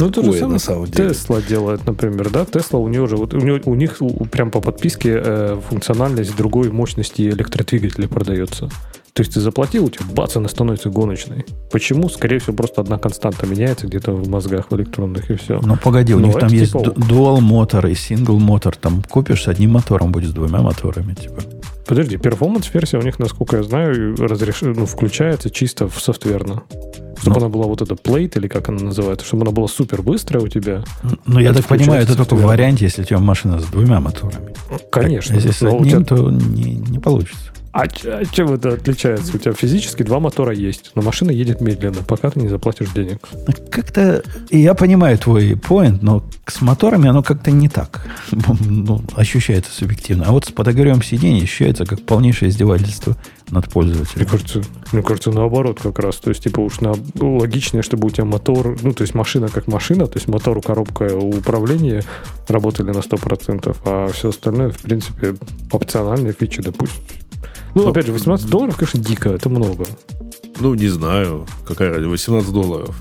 Ну, 0.00 0.10
то 0.10 0.22
же 0.22 0.30
Ой, 0.30 0.38
самое 0.38 0.52
на 0.54 0.58
самом 0.58 0.86
деле. 0.86 1.10
Тесла 1.10 1.40
делает, 1.40 1.86
например, 1.86 2.30
да? 2.30 2.44
Тесла, 2.44 2.80
у 2.80 2.88
нее 2.88 3.06
же, 3.06 3.16
вот 3.16 3.34
у, 3.34 3.38
нее- 3.38 3.62
у 3.64 3.74
них 3.74 4.00
прям 4.32 4.50
по 4.50 4.60
подписке 4.60 5.20
э, 5.24 5.60
функциональность 5.68 6.36
другой 6.36 6.70
мощности 6.72 7.22
электродвигателя 7.22 8.08
продается. 8.08 8.70
То 9.14 9.20
есть 9.22 9.32
ты 9.34 9.40
заплатил, 9.40 9.84
у 9.84 9.90
тебя 9.90 10.06
бац, 10.12 10.34
она 10.36 10.48
становится 10.48 10.90
гоночной. 10.90 11.46
Почему? 11.70 12.08
Скорее 12.08 12.40
всего, 12.40 12.52
просто 12.56 12.80
одна 12.80 12.98
константа 12.98 13.46
меняется 13.46 13.86
где-то 13.86 14.10
в 14.10 14.28
мозгах 14.28 14.72
в 14.72 14.74
электронных, 14.76 15.30
и 15.30 15.36
все. 15.36 15.60
Ну, 15.62 15.76
погоди, 15.76 16.14
у 16.14 16.18
Ну, 16.18 16.26
них 16.26 16.38
там 16.40 16.48
есть 16.48 16.72
типа 16.72 16.90
ду- 16.90 16.92
dual 17.00 17.40
мотор 17.40 17.86
и 17.86 17.94
сингл 17.94 18.40
мотор. 18.40 18.74
Там 18.74 19.04
купишь 19.04 19.44
с 19.44 19.46
одним 19.48 19.70
мотором, 19.70 20.10
будет 20.10 20.30
с 20.30 20.32
двумя 20.32 20.62
моторами. 20.62 21.14
Типа. 21.14 21.42
Подожди, 21.86 22.16
перформанс-версия 22.16 22.98
у 22.98 23.02
них, 23.02 23.20
насколько 23.20 23.58
я 23.58 23.62
знаю, 23.62 24.16
разреш... 24.16 24.62
ну, 24.62 24.84
включается 24.84 25.48
чисто 25.48 25.88
в 25.88 26.00
софтверно. 26.00 26.64
Чтобы 27.16 27.38
Ну. 27.38 27.46
она 27.46 27.48
была 27.50 27.66
вот 27.66 27.82
эта 27.82 27.94
плейт, 27.94 28.36
или 28.36 28.48
как 28.48 28.68
она 28.68 28.80
называется, 28.82 29.24
чтобы 29.24 29.42
она 29.42 29.52
была 29.52 29.68
супер 29.68 30.02
быстрая 30.02 30.42
у 30.42 30.48
тебя. 30.48 30.82
Ну, 31.24 31.38
я 31.38 31.50
Это 31.50 31.58
так 31.60 31.68
понимаю, 31.68 32.02
это 32.02 32.16
только 32.16 32.34
в 32.34 32.42
варианте, 32.42 32.86
если 32.86 33.02
у 33.02 33.04
тебя 33.04 33.20
машина 33.20 33.60
с 33.60 33.64
двумя 33.66 34.00
моторами. 34.00 34.52
Конечно. 34.90 35.34
Если 35.34 35.52
с 35.52 35.60
но 35.60 35.76
одним, 35.76 36.04
тебя- 36.04 36.16
то 36.16 36.30
не, 36.32 36.74
не 36.74 36.98
получится. 36.98 37.52
А, 37.74 37.86
а 38.04 38.24
чем 38.24 38.52
это 38.52 38.74
отличается? 38.74 39.34
У 39.34 39.38
тебя 39.38 39.52
физически 39.52 40.04
два 40.04 40.20
мотора 40.20 40.54
есть, 40.54 40.92
но 40.94 41.02
машина 41.02 41.32
едет 41.32 41.60
медленно, 41.60 42.04
пока 42.06 42.30
ты 42.30 42.38
не 42.38 42.48
заплатишь 42.48 42.90
денег. 42.90 43.18
Как-то, 43.68 44.22
и 44.50 44.60
я 44.60 44.74
понимаю 44.74 45.18
твой 45.18 45.56
поинт, 45.56 46.00
но 46.00 46.24
с 46.46 46.60
моторами 46.60 47.08
оно 47.08 47.24
как-то 47.24 47.50
не 47.50 47.68
так. 47.68 48.06
Ну, 48.84 49.02
ощущается 49.16 49.72
субъективно. 49.72 50.26
А 50.28 50.32
вот 50.32 50.44
с 50.44 50.52
подогревом 50.52 51.02
сидений 51.02 51.42
ощущается 51.42 51.84
как 51.84 52.02
полнейшее 52.02 52.50
издевательство 52.50 53.16
над 53.50 53.64
Мне 53.64 53.72
пользователем. 53.72 54.26
кажется, 54.26 54.62
мне 54.92 55.02
кажется, 55.02 55.30
наоборот 55.32 55.80
как 55.80 55.98
раз. 55.98 56.16
То 56.16 56.30
есть, 56.30 56.44
типа, 56.44 56.60
уж 56.60 56.80
на, 56.80 56.94
логичнее, 57.20 57.82
чтобы 57.82 58.06
у 58.06 58.10
тебя 58.10 58.24
мотор, 58.24 58.76
ну, 58.82 58.92
то 58.92 59.02
есть 59.02 59.14
машина 59.14 59.48
как 59.48 59.66
машина, 59.66 60.06
то 60.06 60.16
есть 60.16 60.28
мотор, 60.28 60.60
коробка 60.60 61.16
управления 61.16 62.04
работали 62.46 62.92
на 62.92 62.98
100%, 62.98 63.76
а 63.84 64.08
все 64.12 64.28
остальное, 64.28 64.70
в 64.70 64.78
принципе, 64.78 65.34
опциональные 65.72 66.32
фичи, 66.32 66.62
допустим. 66.62 67.02
Ну, 67.74 67.88
опять 67.88 68.06
же, 68.06 68.12
18 68.12 68.46
долларов, 68.48 68.76
конечно, 68.76 69.00
дико, 69.00 69.30
это 69.30 69.48
много. 69.48 69.84
Ну, 70.60 70.74
не 70.74 70.88
знаю. 70.88 71.46
Какая 71.66 71.90
разница? 71.90 72.08
18 72.10 72.52
долларов. 72.52 72.94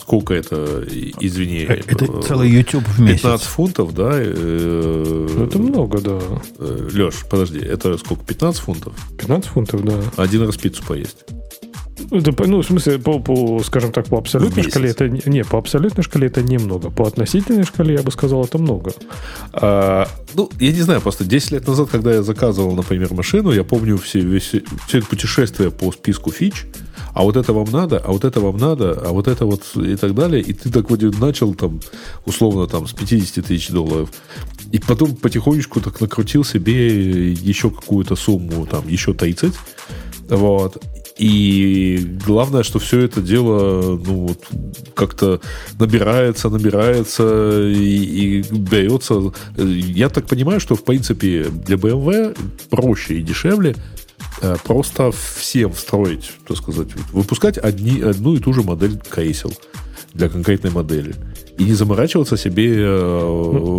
Сколько 0.00 0.34
это, 0.34 0.84
извини? 1.20 1.66
Э, 1.68 1.80
Это 1.86 2.04
э, 2.04 2.22
целый 2.22 2.48
YouTube 2.48 2.84
в 2.86 2.96
15 2.98 3.24
месяц. 3.24 3.46
фунтов, 3.46 3.92
да? 3.92 4.10
э, 4.14 5.26
Ну, 5.34 5.44
это 5.44 5.58
много, 5.58 6.00
да. 6.00 6.20
Леш, 6.58 7.24
подожди, 7.28 7.58
это 7.58 7.98
сколько? 7.98 8.24
15 8.24 8.60
фунтов? 8.60 8.94
15 9.18 9.46
фунтов, 9.50 9.84
да. 9.84 10.00
Один 10.16 10.42
раз 10.42 10.56
пиццу 10.56 10.82
поесть. 10.86 11.24
Это, 12.10 12.32
по- 12.32 12.46
ну, 12.46 12.62
в 12.62 12.66
смысле, 12.66 12.98
по, 12.98 13.18
по, 13.18 13.60
скажем 13.64 13.92
так, 13.92 14.06
по 14.06 14.18
абсолютной 14.18 14.62
шкале 14.70 14.90
это 14.90 15.08
не- 15.08 15.22
не, 15.26 15.44
по 15.44 15.58
абсолютной 15.58 16.04
шкале 16.04 16.26
это 16.28 16.42
немного. 16.42 16.90
По 16.90 17.06
относительной 17.06 17.64
шкале 17.64 17.94
я 17.94 18.02
бы 18.02 18.10
сказал, 18.10 18.44
это 18.44 18.58
много. 18.58 18.92
А, 19.52 20.08
ну, 20.34 20.50
я 20.60 20.72
не 20.72 20.82
знаю, 20.82 21.00
просто 21.00 21.24
10 21.24 21.50
лет 21.52 21.66
назад, 21.66 21.88
когда 21.90 22.12
я 22.14 22.22
заказывал, 22.22 22.74
например, 22.74 23.12
машину, 23.12 23.50
я 23.52 23.64
помню 23.64 23.96
все, 23.98 24.20
весь, 24.20 24.52
все 24.86 24.98
это 24.98 25.06
путешествие 25.06 25.70
по 25.70 25.90
списку 25.92 26.30
фич, 26.30 26.66
а 27.12 27.22
вот 27.22 27.36
это 27.36 27.52
вам 27.52 27.70
надо, 27.70 27.98
а 27.98 28.12
вот 28.12 28.24
это 28.24 28.40
вам 28.40 28.56
надо, 28.58 28.92
а 28.92 29.12
вот 29.12 29.26
это 29.26 29.46
вот 29.46 29.62
и 29.76 29.96
так 29.96 30.14
далее. 30.14 30.42
И 30.42 30.52
ты 30.52 30.70
так 30.70 30.90
вот 30.90 31.02
начал 31.18 31.54
там, 31.54 31.80
условно, 32.24 32.66
там, 32.66 32.86
с 32.86 32.92
50 32.92 33.44
тысяч 33.46 33.70
долларов. 33.70 34.10
И 34.70 34.78
потом 34.78 35.16
потихонечку 35.16 35.80
так 35.80 36.00
накрутил 36.00 36.44
себе 36.44 37.32
еще 37.32 37.70
какую-то 37.70 38.16
сумму, 38.16 38.66
там, 38.66 38.86
еще 38.88 39.14
30. 39.14 39.54
Вот. 40.28 40.82
И 41.18 42.18
главное, 42.26 42.62
что 42.62 42.78
все 42.78 43.00
это 43.00 43.22
дело, 43.22 43.98
ну, 44.04 44.26
вот, 44.26 44.44
как-то 44.94 45.40
набирается, 45.78 46.50
набирается 46.50 47.62
и, 47.68 48.40
и 48.40 48.42
берется. 48.52 49.32
Я 49.56 50.10
так 50.10 50.26
понимаю, 50.26 50.60
что, 50.60 50.74
в 50.74 50.84
принципе, 50.84 51.44
для 51.44 51.76
BMW 51.76 52.36
проще 52.68 53.14
и 53.14 53.22
дешевле 53.22 53.76
э, 54.42 54.56
просто 54.62 55.10
всем 55.10 55.72
встроить, 55.72 56.32
так 56.46 56.58
сказать, 56.58 56.88
выпускать 57.12 57.56
одни, 57.56 58.02
одну 58.02 58.34
и 58.34 58.38
ту 58.38 58.52
же 58.52 58.62
модель 58.62 58.98
кресел 58.98 59.54
для 60.12 60.28
конкретной 60.28 60.70
модели. 60.70 61.14
И 61.58 61.64
не 61.64 61.74
заморачиваться 61.74 62.36
себе 62.36 62.74
э, 62.76 63.24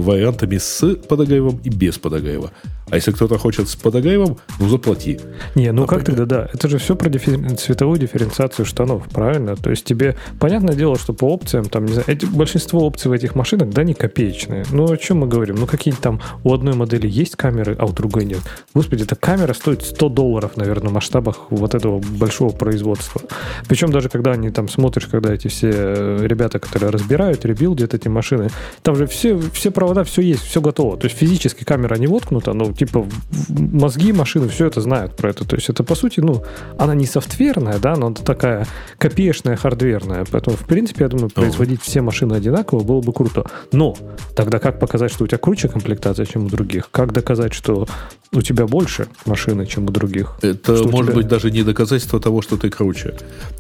вариантами 0.04 0.58
с 0.58 0.96
подогревом 0.96 1.60
и 1.64 1.70
без 1.70 1.98
подогрева. 1.98 2.52
А 2.90 2.96
если 2.96 3.12
кто-то 3.12 3.38
хочет 3.38 3.68
с 3.68 3.76
подогревом, 3.76 4.38
ну 4.60 4.70
заплати. 4.70 5.20
Не, 5.56 5.72
ну 5.74 5.86
как 5.86 6.00
Например. 6.00 6.22
тогда, 6.22 6.36
да? 6.44 6.50
Это 6.54 6.70
же 6.70 6.78
все 6.78 6.96
про 6.96 7.10
диффи- 7.10 7.56
цветовую 7.56 8.00
дифференциацию 8.00 8.66
штанов, 8.66 9.04
правильно? 9.10 9.58
То 9.58 9.70
есть 9.70 9.84
тебе, 9.84 10.16
понятное 10.40 10.74
дело, 10.74 10.98
что 10.98 11.14
по 11.14 11.26
опциям, 11.26 11.66
там, 11.66 11.86
не 11.86 11.94
знаю, 11.94 12.06
эти, 12.08 12.26
большинство 12.26 12.86
опций 12.86 13.10
в 13.10 13.14
этих 13.14 13.36
машинах, 13.36 13.70
да, 13.70 13.84
не 13.84 13.94
копеечные. 13.94 14.66
Ну, 14.72 14.90
о 14.90 14.98
чем 14.98 15.18
мы 15.18 15.28
говорим? 15.28 15.58
Ну, 15.58 15.68
какие-то 15.68 16.02
там 16.02 16.22
у 16.46 16.54
одной 16.54 16.76
модели 16.76 17.10
есть 17.10 17.36
камеры, 17.36 17.76
а 17.78 17.86
у 17.86 17.92
другой 17.92 18.24
нет. 18.24 18.40
Господи, 18.74 19.04
эта 19.04 19.16
камера 19.16 19.54
стоит 19.54 19.84
100 19.84 20.10
долларов, 20.10 20.56
наверное, 20.56 20.90
в 20.90 20.94
масштабах 20.94 21.48
вот 21.50 21.76
этого 21.76 22.00
большого 22.00 22.52
производства. 22.52 23.22
Причем 23.68 23.92
даже 23.92 24.08
когда 24.08 24.32
они 24.32 24.50
там 24.50 24.70
смотришь, 24.70 25.08
когда 25.08 25.34
эти 25.34 25.50
все 25.50 25.72
э, 25.74 26.20
ребята, 26.26 26.60
которые 26.60 26.92
разбирают, 26.92 27.44
ребилдят 27.68 27.94
эти 27.94 28.08
машины, 28.08 28.50
там 28.82 28.96
же 28.96 29.06
все, 29.08 29.38
все 29.54 29.72
провода, 29.72 30.04
все 30.04 30.22
есть, 30.22 30.44
все 30.44 30.62
готово. 30.62 30.98
То 30.98 31.08
есть 31.08 31.18
физически 31.18 31.64
камера 31.64 31.96
не 31.96 32.08
воткнута, 32.08 32.54
но 32.54 32.72
типа 32.72 33.06
мозги 33.50 34.14
машины 34.14 34.48
все 34.48 34.68
это 34.68 34.82
знают 34.82 35.16
про 35.16 35.30
это. 35.30 35.46
То 35.46 35.56
есть 35.56 35.70
это 35.70 35.84
по 35.84 35.96
сути, 35.96 36.22
ну, 36.22 36.44
она 36.78 36.96
не 36.96 37.06
софтверная, 37.06 37.80
да, 37.80 37.96
но 37.96 38.14
такая 38.14 38.66
копеечная, 38.98 39.58
хардверная. 39.58 40.26
Поэтому, 40.32 40.56
в 40.56 40.66
принципе, 40.66 41.04
я 41.04 41.10
думаю, 41.10 41.30
производить 41.30 41.82
все 41.82 42.02
машины 42.02 42.34
одинаково 42.34 42.84
было 42.84 43.02
бы 43.02 43.14
круто. 43.14 43.46
Но 43.72 43.98
тогда 44.36 44.60
как 44.60 44.80
показать, 44.80 45.12
что 45.12 45.26
у 45.26 45.28
тебя 45.28 45.38
круче 45.38 45.68
комплектация, 45.68 46.26
чем 46.26 46.46
у 46.46 46.50
других? 46.50 46.90
Как 46.92 47.12
доказать, 47.12 47.54
что 47.54 47.88
у 48.34 48.42
тебя 48.42 48.68
больше 48.68 49.08
машины, 49.26 49.66
чем 49.66 49.86
у 49.86 49.92
других? 49.92 50.38
Это 50.42 50.78
Что 50.78 50.90
может 50.90 51.08
тебя? 51.08 51.16
быть 51.16 51.28
даже 51.28 51.52
не 51.52 51.64
доказательство 51.64 52.20
того, 52.20 52.42
что 52.42 52.58
ты 52.58 52.70
круче. 52.70 53.16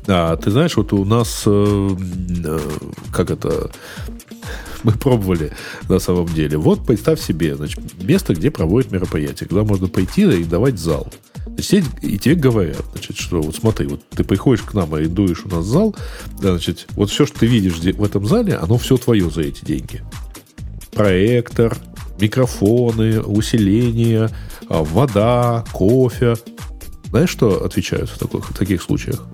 А 0.08 0.36
ты 0.36 0.52
знаешь, 0.52 0.78
вот 0.78 0.94
у 0.94 1.06
нас, 1.06 1.44
э, 1.46 1.90
э, 2.46 2.60
как 3.12 3.32
это, 3.32 3.70
мы 4.84 4.92
пробовали 4.94 5.52
на 5.90 6.00
самом 6.00 6.28
деле. 6.28 6.58
Вот 6.58 6.86
представь 6.86 7.20
себе, 7.22 7.56
значит, 7.56 7.80
место, 8.02 8.34
где 8.34 8.52
проводят 8.52 8.92
мероприятие, 8.92 9.48
куда 9.48 9.64
можно 9.64 9.88
пойти 9.88 10.22
и 10.22 10.44
давать 10.44 10.80
зал. 10.80 11.12
Значит, 11.46 11.86
и 12.02 12.18
тебе 12.20 12.36
говорят, 12.36 12.84
значит, 12.94 13.18
что 13.18 13.42
вот 13.42 13.56
смотри, 13.56 13.88
вот 13.88 14.02
ты 14.10 14.24
приходишь 14.24 14.64
к 14.64 14.74
нам, 14.74 14.94
арендуешь 14.94 15.44
у 15.46 15.50
нас 15.50 15.66
зал, 15.66 15.96
да, 16.40 16.52
значит, 16.52 16.88
вот 16.92 17.10
все, 17.10 17.26
что 17.26 17.40
ты 17.40 17.48
видишь 17.48 17.78
в 17.78 18.04
этом 18.04 18.28
зале, 18.28 18.56
оно 18.56 18.78
все 18.78 18.98
твое 18.98 19.30
за 19.30 19.42
эти 19.42 19.66
деньги. 19.66 20.04
Проектор, 20.94 21.78
микрофоны, 22.20 23.22
усиление, 23.22 24.30
а, 24.70 24.84
вода, 24.84 25.66
кофе. 25.72 26.36
Знаешь, 27.10 27.30
что 27.30 27.64
отвечают 27.64 28.10
в 28.10 28.20
таких, 28.20 28.50
в 28.50 28.58
таких 28.58 28.82
случаях? 28.82 29.26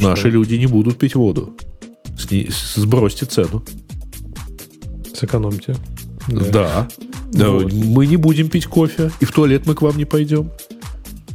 Наши 0.00 0.30
люди 0.30 0.54
не 0.54 0.66
будут 0.66 0.98
пить 0.98 1.14
воду. 1.14 1.56
Сни- 2.18 2.48
сбросьте 2.76 3.26
цену. 3.26 3.62
Сэкономьте. 5.14 5.76
Да. 6.28 6.88
Да, 7.32 7.50
Вот. 7.50 7.72
Мы 7.72 8.06
не 8.06 8.16
будем 8.16 8.48
пить 8.48 8.66
кофе, 8.66 9.10
и 9.20 9.24
в 9.24 9.32
туалет 9.32 9.66
мы 9.66 9.74
к 9.74 9.82
вам 9.82 9.96
не 9.98 10.04
пойдем. 10.04 10.50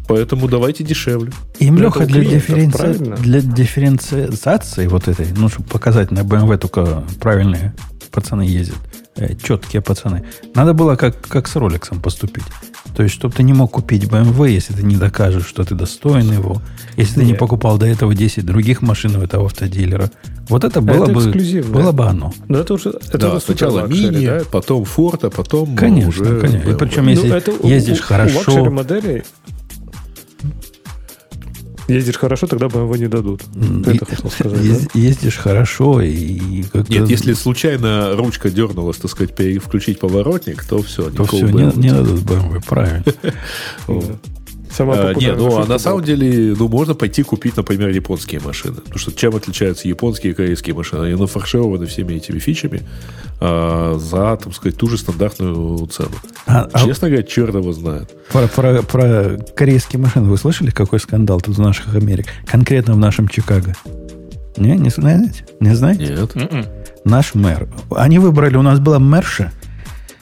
Поэтому 0.07 0.47
давайте 0.47 0.83
дешевле. 0.83 1.31
Им, 1.59 1.75
Ну, 1.75 1.81
Леха, 1.81 2.05
для, 2.05 2.23
дифференци- 2.23 3.19
для 3.21 3.41
дифференциации 3.41 4.87
вот 4.87 5.07
этой, 5.07 5.27
ну, 5.37 5.49
чтобы 5.49 5.69
показать 5.69 6.09
на 6.11 6.21
BMW 6.21 6.57
только 6.57 7.03
правильные 7.19 7.75
пацаны 8.09 8.41
ездят, 8.41 8.77
э, 9.19 9.35
четкие 9.35 9.81
пацаны, 9.81 10.23
надо 10.55 10.73
было 10.73 10.95
как, 10.95 11.19
как 11.27 11.47
с 11.47 11.55
Ролексом 11.55 12.01
поступить. 12.01 12.43
То 12.95 13.03
есть, 13.03 13.13
чтобы 13.15 13.35
ты 13.35 13.43
не 13.43 13.53
мог 13.53 13.71
купить 13.71 14.05
BMW, 14.05 14.49
если 14.49 14.73
ты 14.73 14.83
не 14.83 14.95
докажешь, 14.95 15.45
что 15.45 15.63
ты 15.63 15.75
достоин 15.75 16.31
его, 16.31 16.61
если 16.97 17.15
ты 17.15 17.23
не 17.25 17.31
Нет. 17.31 17.39
покупал 17.39 17.77
до 17.77 17.85
этого 17.85 18.15
10 18.15 18.45
других 18.45 18.81
машин 18.81 19.15
у 19.15 19.21
этого 19.21 19.45
автодилера. 19.45 20.09
Вот 20.49 20.63
это 20.63 20.81
было 20.81 21.03
Это 21.03 21.13
бы, 21.13 21.21
эксклюзивно. 21.21 21.71
было 21.71 21.91
бы 21.91 22.05
оно. 22.07 22.33
Но 22.47 22.59
это 22.59 22.73
уже 22.73 22.89
это 22.89 23.17
да, 23.17 23.29
уже 23.33 23.41
сначала 23.41 23.85
мини, 23.87 24.25
да? 24.25 24.41
потом 24.51 24.83
а 25.23 25.29
потом 25.29 25.75
Конечно, 25.75 26.09
уже 26.09 26.39
конечно. 26.39 26.69
И 26.69 26.73
BMW. 26.73 26.77
причем, 26.77 27.03
Ну, 27.05 27.09
если 27.11 27.37
это 27.37 27.51
у- 27.51 27.67
ездишь 27.67 27.99
у- 27.99 28.03
хорошо, 28.03 28.35
У 28.35 28.37
luxury 28.39 28.69
моделей 28.69 29.23
ездишь 31.93 32.17
хорошо, 32.17 32.47
тогда 32.47 32.67
BMW 32.67 32.97
не 32.97 33.07
дадут. 33.07 33.41
Ты 33.85 33.91
это 33.91 34.05
хотел 34.05 34.29
сказать, 34.31 34.57
да? 34.61 34.67
Ез- 34.67 34.87
ездишь 34.93 35.37
хорошо 35.37 36.01
и 36.01 36.63
как-то... 36.63 36.91
Нет, 36.91 37.09
если 37.09 37.33
случайно 37.33 38.15
ручка 38.15 38.49
дернулась, 38.49 38.97
так 38.97 39.11
сказать, 39.11 39.35
пере- 39.35 39.59
включить 39.59 39.99
поворотник, 39.99 40.63
то 40.63 40.81
все, 40.81 41.09
то 41.09 41.25
все, 41.25 41.47
не, 41.47 41.71
не 41.75 41.89
дадут 41.91 42.21
BMW, 42.21 42.63
правильно. 42.67 43.03
Самая 44.71 44.99
А, 44.99 45.07
не, 45.09 45.13
популярная 45.13 45.37
ну 45.49 45.55
а 45.57 45.59
на 45.61 45.65
была. 45.65 45.79
самом 45.79 46.03
деле, 46.03 46.55
ну 46.57 46.67
можно 46.67 46.93
пойти 46.93 47.23
купить, 47.23 47.57
например, 47.57 47.89
японские 47.89 48.39
машины. 48.39 48.75
Потому 48.75 48.97
что 48.99 49.11
чем 49.11 49.35
отличаются 49.35 49.87
японские 49.87 50.31
и 50.33 50.35
корейские 50.35 50.75
машины? 50.75 51.05
Они 51.05 51.15
нафаршированы 51.19 51.85
всеми 51.87 52.13
этими 52.13 52.39
фичами 52.39 52.81
а, 53.41 53.97
за, 53.99 54.37
так 54.41 54.53
сказать, 54.53 54.77
ту 54.77 54.87
же 54.87 54.97
стандартную 54.97 55.85
цену. 55.87 56.11
А- 56.45 56.69
а 56.71 56.85
Честно 56.85 57.09
говоря, 57.09 57.23
черт 57.25 57.55
его 57.55 57.71
знает. 57.73 58.11
про, 58.31 58.47
про- 58.47 58.81
про 58.83 59.37
корейские 59.55 59.99
машины 60.01 60.29
вы 60.29 60.37
слышали, 60.37 60.69
какой 60.71 60.99
скандал 60.99 61.41
тут 61.41 61.57
в 61.57 61.61
наших 61.61 61.95
Америк? 61.95 62.27
Конкретно 62.45 62.93
в 62.93 62.97
нашем 62.99 63.27
Чикаго. 63.27 63.73
Не, 64.57 64.77
не 64.77 64.89
знаете? 64.89 65.45
Не 65.59 65.73
знаете? 65.75 66.05
Нет. 66.15 66.35
Мгм. 66.35 66.65
Наш 67.05 67.33
мэр. 67.33 67.67
Они 67.95 68.19
выбрали, 68.19 68.57
у 68.57 68.61
нас 68.61 68.79
была 68.79 68.99
мэрша, 68.99 69.51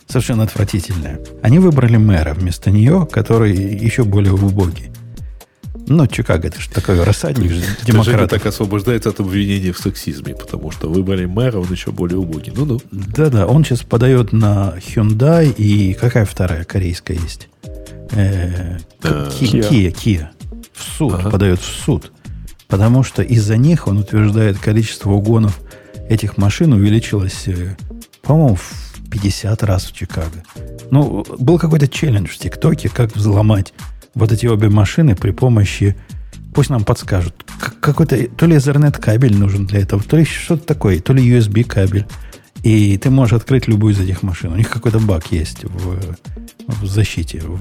совершенно 0.08 0.44
отвратительная. 0.44 1.20
Они 1.42 1.60
выбрали 1.60 1.98
мэра 1.98 2.34
вместо 2.34 2.72
нее, 2.72 3.08
который 3.12 3.54
еще 3.56 4.04
более 4.04 4.34
убогий. 4.34 4.92
Ну, 5.90 6.06
Чикаго, 6.06 6.50
это 6.50 6.60
же 6.60 6.70
такой 6.70 7.02
рассадник 7.02 7.50
же 7.50 7.62
демократов. 7.86 8.30
так 8.30 8.46
освобождается 8.46 9.10
от 9.10 9.22
обвинений 9.22 9.72
в 9.72 9.78
сексизме, 9.80 10.36
потому 10.36 10.70
что 10.70 10.90
выбрали 10.90 11.24
мэра, 11.26 11.60
он 11.60 11.72
еще 11.72 11.92
более 11.92 12.18
убогий. 12.18 12.52
Ну-ну. 12.54 12.82
Да-да, 12.92 13.48
он 13.48 13.64
сейчас 13.64 13.84
подает 13.84 14.34
на 14.34 14.76
Hyundai 14.80 15.54
и 15.56 15.94
какая 15.94 16.26
вторая 16.26 16.66
корейская 16.66 17.14
есть? 17.14 17.48
Э, 18.12 18.78
Kia. 19.02 19.70
Kia, 19.70 19.94
Kia. 19.94 20.28
В 20.74 20.84
суд, 20.98 21.14
Ага. 21.14 21.30
подает 21.30 21.60
в 21.60 21.66
суд. 21.66 22.12
Потому 22.68 23.04
что 23.04 23.22
из-за 23.22 23.56
них, 23.56 23.88
он 23.88 23.98
утверждает, 24.00 24.58
количество 24.58 25.12
угонов 25.12 25.58
этих 26.10 26.36
машин 26.38 26.74
увеличилось, 26.74 27.44
э, 27.48 27.78
по-моему, 28.24 28.56
в 28.56 28.87
50 29.10 29.64
раз 29.64 29.86
в 29.86 29.94
Чикаго. 29.94 30.44
Ну, 30.92 31.26
был 31.40 31.58
какой-то 31.60 31.88
челлендж 31.88 32.28
в 32.30 32.38
ТикТоке, 32.38 32.90
как 32.90 33.16
взломать 33.16 33.74
вот 34.14 34.32
эти 34.32 34.46
обе 34.46 34.70
машины 34.70 35.16
при 35.16 35.32
помощи... 35.32 35.96
Пусть 36.54 36.72
нам 36.72 36.84
подскажут. 36.84 37.36
Какой-то 37.82 38.28
то 38.30 38.48
ли 38.48 38.56
Ethernet 38.56 39.00
кабель 39.00 39.38
нужен 39.38 39.68
для 39.68 39.80
этого, 39.82 40.02
то 40.02 40.18
ли 40.18 40.26
что-то 40.26 40.66
такое, 40.66 41.00
то 41.00 41.14
ли 41.14 41.24
USB 41.38 41.64
кабель. 41.64 42.08
И 42.64 42.98
ты 42.98 43.12
можешь 43.12 43.34
открыть 43.34 43.68
любую 43.68 43.94
из 43.94 44.00
этих 44.00 44.24
машин. 44.24 44.54
У 44.54 44.56
них 44.56 44.68
какой-то 44.70 45.00
баг 45.00 45.32
есть 45.32 45.64
в, 45.66 46.00
в 46.68 46.86
защите. 46.88 47.42
В, 47.42 47.60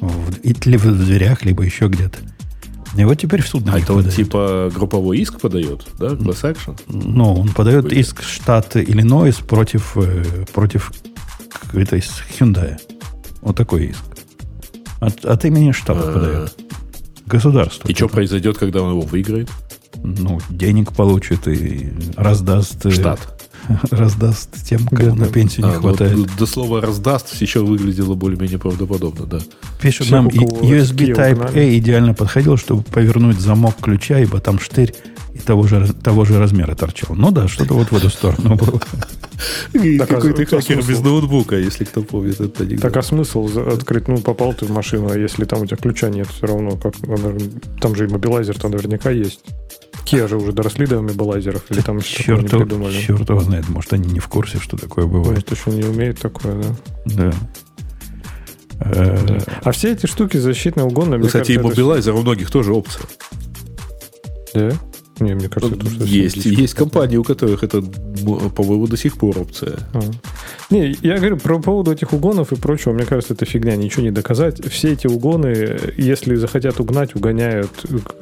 в- 0.00 0.38
и- 0.42 0.56
либо 0.68 0.82
в 0.88 1.04
дверях, 1.04 1.44
либо 1.44 1.62
еще 1.62 1.86
где-то. 1.86 2.18
И 2.96 3.04
вот 3.04 3.14
теперь 3.18 3.42
в 3.42 3.48
суд 3.48 3.64
на 3.64 3.74
А 3.74 3.78
это 3.78 3.92
он 3.92 3.98
выдают. 3.98 4.16
типа 4.16 4.70
групповой 4.74 5.18
иск 5.18 5.40
подает, 5.40 5.84
да? 5.98 6.08
Class 6.08 6.42
action? 6.54 6.80
Ну, 6.88 7.34
он 7.34 7.48
подает 7.50 7.92
иск 7.92 8.22
штата 8.22 8.82
Иллинойс 8.82 9.36
против, 9.36 9.96
э, 9.96 10.44
против 10.52 10.92
этой 11.72 12.02
с 12.02 12.22
Hyundai. 12.38 12.78
Вот 13.42 13.56
такой 13.56 13.86
иск. 13.86 14.02
От, 14.98 15.24
от 15.24 15.44
имени 15.44 15.70
штата 15.72 16.00
Э, 16.04 16.12
подает. 16.12 16.56
Государство. 17.26 17.88
И 17.88 17.94
что 17.94 18.08
произойдет, 18.08 18.58
когда 18.58 18.82
он 18.82 18.90
его 18.90 19.02
выиграет? 19.02 19.48
Ну, 20.02 20.40
денег 20.50 20.92
получит 20.92 21.46
и 21.46 21.92
раздаст... 22.16 22.84
э, 22.86 22.90
Штат. 22.90 23.39
Раздаст 23.90 24.50
тем, 24.66 24.86
кому 24.86 25.00
Бедным. 25.10 25.18
на 25.18 25.26
пенсию 25.26 25.66
не 25.66 25.72
А, 25.72 25.74
хватает. 25.76 26.16
д- 26.16 26.28
до 26.38 26.46
слова 26.46 26.80
раздаст 26.80 27.40
еще 27.40 27.60
выглядело 27.60 28.14
более-менее 28.14 28.58
правдоподобно, 28.58 29.26
да. 29.26 29.38
Пишет 29.80 30.06
Всех, 30.06 30.12
нам, 30.12 30.28
USB 30.28 31.08
Kia 31.08 31.14
Type 31.16 31.32
угнали. 31.34 31.58
A 31.58 31.78
идеально 31.78 32.14
подходил, 32.14 32.56
чтобы 32.56 32.82
повернуть 32.82 33.38
замок 33.40 33.76
ключа, 33.80 34.18
ибо 34.20 34.40
там 34.40 34.58
штырь 34.58 34.94
и 35.34 35.38
того 35.38 35.66
же, 35.66 35.92
того 35.92 36.24
же 36.24 36.38
размера 36.38 36.74
торчал. 36.74 37.14
Ну 37.14 37.30
да, 37.30 37.46
что-то 37.48 37.74
вот 37.74 37.90
в 37.92 37.96
эту 37.96 38.10
сторону 38.10 38.56
было. 38.56 38.80
А 39.72 40.06
Какой-то 40.06 40.44
кто 40.44 40.56
хакер 40.58 40.82
без 40.84 41.00
ноутбука, 41.00 41.56
если 41.56 41.84
кто 41.84 42.02
помнит 42.02 42.34
этот 42.34 42.60
анекдот. 42.60 42.82
Так 42.82 42.96
а 42.98 43.02
смысл 43.02 43.48
открыть, 43.72 44.06
ну, 44.06 44.18
попал 44.18 44.52
ты 44.52 44.66
в 44.66 44.70
машину, 44.70 45.08
а 45.10 45.16
если 45.16 45.46
там 45.46 45.62
у 45.62 45.66
тебя 45.66 45.78
ключа 45.78 46.10
нет, 46.10 46.26
все 46.28 46.46
равно, 46.46 46.72
как, 46.72 46.92
там 47.80 47.96
же 47.96 48.04
и 48.06 48.08
мобилайзер 48.12 48.58
там 48.58 48.72
наверняка 48.72 49.10
есть. 49.10 49.40
Kia 50.04 50.26
же 50.28 50.36
уже 50.36 50.52
доросли 50.52 50.86
до 50.86 51.02
мобилайзеров, 51.02 51.62
или 51.70 51.80
там 51.80 52.00
Черт, 52.00 52.50
его- 52.52 52.60
придумали. 52.64 52.98
черт 53.00 53.28
его 53.28 53.40
знает, 53.40 53.68
может, 53.68 53.92
они 53.92 54.08
не 54.10 54.18
в 54.20 54.28
курсе, 54.28 54.58
что 54.58 54.76
такое 54.76 55.06
бывает. 55.06 55.28
Может, 55.48 55.50
еще 55.52 55.70
не 55.70 55.84
умеют 55.84 56.18
такое, 56.20 56.60
да. 56.62 56.68
Да. 57.06 57.32
Э, 58.80 59.38
А 59.62 59.72
все 59.72 59.92
эти 59.92 60.06
штуки 60.06 60.38
защитные 60.38 60.84
угоны, 60.86 61.18
мне 61.18 61.26
Кстати, 61.26 61.52
и 61.52 61.58
мобилайзер 61.58 62.14
у 62.14 62.22
многих 62.22 62.50
тоже 62.50 62.72
опция. 62.72 63.04
Да? 64.54 64.72
Не, 65.20 65.34
мне 65.34 65.48
кажется, 65.48 65.76
это 65.76 65.86
уже 65.86 66.04
Есть, 66.04 66.44
есть 66.46 66.74
компании, 66.74 67.16
у 67.16 67.24
которых 67.24 67.62
это, 67.62 67.82
по-моему, 68.56 68.86
до 68.86 68.96
сих 68.96 69.16
пор 69.18 69.38
опция. 69.38 69.78
А. 69.92 70.00
Не, 70.70 70.96
я 71.02 71.16
говорю 71.16 71.36
про 71.36 71.58
поводу 71.60 71.92
этих 71.92 72.12
угонов 72.12 72.52
и 72.52 72.56
прочего, 72.56 72.92
мне 72.92 73.04
кажется, 73.04 73.34
это 73.34 73.44
фигня, 73.44 73.76
ничего 73.76 74.02
не 74.04 74.10
доказать. 74.10 74.64
Все 74.70 74.92
эти 74.92 75.06
угоны, 75.06 75.78
если 75.96 76.36
захотят 76.36 76.80
угнать, 76.80 77.14
угоняют 77.16 77.70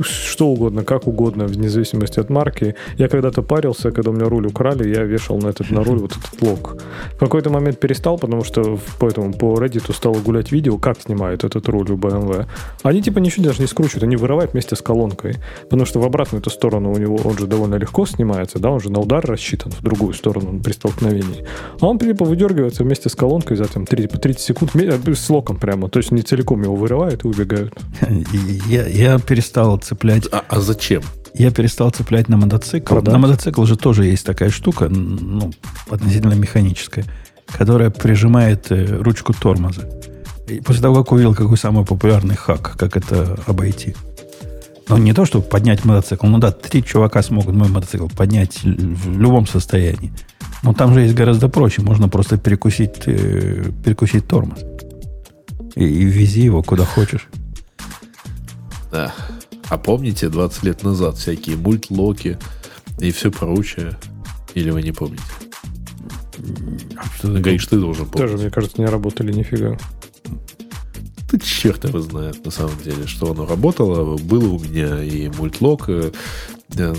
что 0.01 0.49
угодно, 0.49 0.82
как 0.84 1.07
угодно, 1.07 1.44
вне 1.46 1.68
зависимости 1.68 2.20
от 2.20 2.30
марки. 2.30 2.74
Я 2.96 3.09
когда-то 3.09 3.42
парился, 3.42 3.90
когда 3.90 4.11
у 4.11 4.14
меня 4.14 4.28
руль 4.28 4.46
украли, 4.46 4.88
я 4.88 5.05
вешал 5.05 5.38
на 5.38 5.49
этот 5.49 5.70
на 5.70 5.84
руль 5.84 5.99
вот 5.99 6.12
этот 6.12 6.42
лог. 6.42 6.76
В 7.14 7.18
какой-то 7.18 7.51
момент 7.51 7.78
перестал, 7.80 8.18
потому 8.18 8.44
что 8.44 8.76
в- 8.76 8.99
по 8.99 9.07
этому 9.09 9.32
по 9.32 9.55
Reddit 9.62 9.92
стало 9.94 10.14
гулять 10.14 10.53
видео, 10.53 10.78
как 10.78 11.01
снимают 11.01 11.44
этот 11.44 11.68
руль 11.68 11.90
у 11.90 11.96
BMW. 11.96 12.46
Они 12.82 13.03
типа 13.03 13.18
ничего 13.18 13.44
даже 13.46 13.61
не 13.61 13.66
скручивают, 13.68 14.05
они 14.05 14.16
вырывают 14.16 14.53
вместе 14.53 14.74
с 14.74 14.80
колонкой. 14.80 15.36
Потому 15.64 15.84
что 15.86 16.01
в 16.01 16.05
обратную 16.05 16.40
эту 16.40 16.51
сторону 16.51 16.88
у 16.91 16.99
него 16.99 17.16
он 17.24 17.39
же 17.39 17.47
довольно 17.47 17.76
легко 17.76 18.07
снимается, 18.07 18.59
да, 18.59 18.70
он 18.70 18.80
же 18.80 18.91
на 18.91 19.01
удар 19.01 19.24
рассчитан 19.24 19.72
в 19.72 19.82
другую 19.82 20.14
сторону 20.14 20.61
при 20.61 20.72
столкновении. 20.72 21.45
А 21.80 21.86
он 21.86 21.99
типа 21.99 22.24
выдергивается 22.24 22.84
вместе 22.84 23.09
с 23.09 23.14
колонкой 23.14 23.57
за 23.57 23.66
там 23.66 23.86
30, 23.86 24.11
по 24.11 24.18
30 24.18 24.41
секунд 24.41 24.76
э, 24.76 25.14
с 25.14 25.30
локом 25.30 25.57
прямо. 25.57 25.89
То 25.89 25.99
есть 25.99 26.11
не 26.11 26.22
целиком 26.22 26.62
его 26.62 26.74
вырывают 26.74 27.24
и 27.24 27.28
убегают. 27.28 27.74
Я, 28.68 28.86
я 28.86 29.18
перестал 29.18 29.76
цеплять 29.78 30.28
А, 30.30 30.45
а 30.49 30.61
зачем? 30.61 31.03
Я 31.34 31.51
перестал 31.51 31.91
цеплять 31.91 32.28
на 32.28 32.36
мотоцикл. 32.36 32.95
Продать? 32.95 33.12
На 33.12 33.18
мотоцикл 33.18 33.64
же 33.64 33.76
тоже 33.76 34.05
есть 34.07 34.26
такая 34.26 34.51
штука, 34.51 34.89
ну, 34.89 35.53
относительно 35.89 36.34
механическая, 36.34 37.05
которая 37.47 37.91
прижимает 37.91 38.70
э, 38.70 38.84
ручку 39.01 39.32
тормоза. 39.32 39.89
И 40.49 40.61
после 40.61 40.82
того, 40.82 40.97
как 40.97 41.12
увидел, 41.12 41.34
какой 41.34 41.59
самый 41.59 41.84
популярный 41.84 42.36
хак, 42.36 42.76
как 42.76 42.97
это 42.97 43.39
обойти. 43.47 43.95
Ну, 44.89 44.97
не 44.97 45.12
то, 45.12 45.24
чтобы 45.26 45.45
поднять 45.45 45.84
мотоцикл. 45.84 46.26
Ну 46.26 46.39
да, 46.39 46.51
три 46.51 46.82
чувака 46.82 47.22
смогут 47.22 47.55
мой 47.55 47.68
мотоцикл 47.68 48.09
поднять 48.09 48.62
в 48.62 49.20
любом 49.20 49.47
состоянии. 49.47 50.12
Но 50.62 50.72
там 50.72 50.95
же 50.95 51.03
есть 51.03 51.14
гораздо 51.14 51.49
проще. 51.49 51.82
Можно 51.82 52.09
просто 52.09 52.39
перекусить, 52.39 53.03
э, 53.07 53.70
перекусить 53.84 54.26
тормоз. 54.26 54.59
И, 55.74 55.84
и 55.84 56.05
вези 56.05 56.43
его 56.43 56.62
куда 56.62 56.84
хочешь. 56.84 57.28
Да. 58.91 59.14
А 59.68 59.76
помните 59.76 60.28
20 60.28 60.62
лет 60.64 60.82
назад 60.82 61.18
всякие 61.18 61.57
мультлоки 61.57 62.39
и 62.99 63.11
все 63.11 63.30
прочее? 63.30 63.97
Или 64.55 64.70
вы 64.70 64.82
не 64.82 64.93
помните? 64.93 65.22
Что 67.16 67.34
ты 67.34 67.41
Гаиш, 67.41 67.66
ты 67.66 67.78
должен 67.78 68.07
помнить. 68.07 68.30
Тоже, 68.30 68.43
мне 68.43 68.51
кажется, 68.51 68.80
не 68.80 68.86
работали 68.86 69.32
нифига. 69.32 69.76
Да 71.30 71.38
черт 71.38 71.84
его 71.84 72.00
знает, 72.00 72.44
на 72.44 72.50
самом 72.50 72.78
деле, 72.82 73.06
что 73.06 73.32
оно 73.32 73.46
работало. 73.46 74.16
Было 74.16 74.48
у 74.48 74.58
меня 74.58 75.02
и 75.02 75.28
мультлок, 75.28 75.88
э, 75.88 76.10
э, 76.76 76.94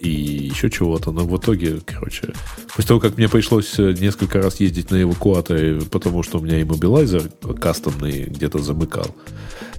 и 0.00 0.10
еще 0.10 0.70
чего-то. 0.70 1.12
Но 1.12 1.24
в 1.26 1.36
итоге, 1.36 1.80
короче, 1.84 2.32
после 2.74 2.88
того, 2.88 3.00
как 3.00 3.18
мне 3.18 3.28
пришлось 3.28 3.78
э, 3.78 3.94
несколько 3.98 4.40
раз 4.40 4.60
ездить 4.60 4.90
на 4.90 5.02
эвакуаторе, 5.02 5.82
потому 5.90 6.22
что 6.22 6.38
у 6.38 6.40
меня 6.40 6.62
иммобилайзер 6.62 7.30
кастомный 7.60 8.24
где-то 8.24 8.58
замыкал, 8.58 9.14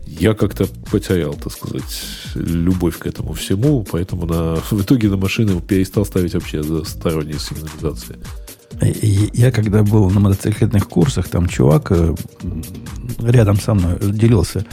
я 0.05 0.33
как-то 0.33 0.67
потерял, 0.91 1.33
так 1.33 1.51
сказать, 1.51 2.03
любовь 2.35 2.97
к 2.97 3.07
этому 3.07 3.33
всему, 3.33 3.85
поэтому 3.89 4.25
на, 4.25 4.55
в 4.71 4.81
итоге 4.81 5.09
на 5.09 5.17
машины 5.17 5.61
перестал 5.61 6.05
ставить 6.05 6.33
вообще 6.33 6.63
сторонние 6.85 7.39
сигнализации. 7.39 8.17
Я 8.81 9.51
когда 9.51 9.83
был 9.83 10.09
на 10.09 10.19
мотоциклетных 10.19 10.87
курсах, 10.87 11.27
там 11.27 11.47
чувак 11.47 11.91
э, 11.91 12.15
рядом 13.19 13.59
со 13.59 13.73
мной 13.73 13.97
делился 14.01 14.65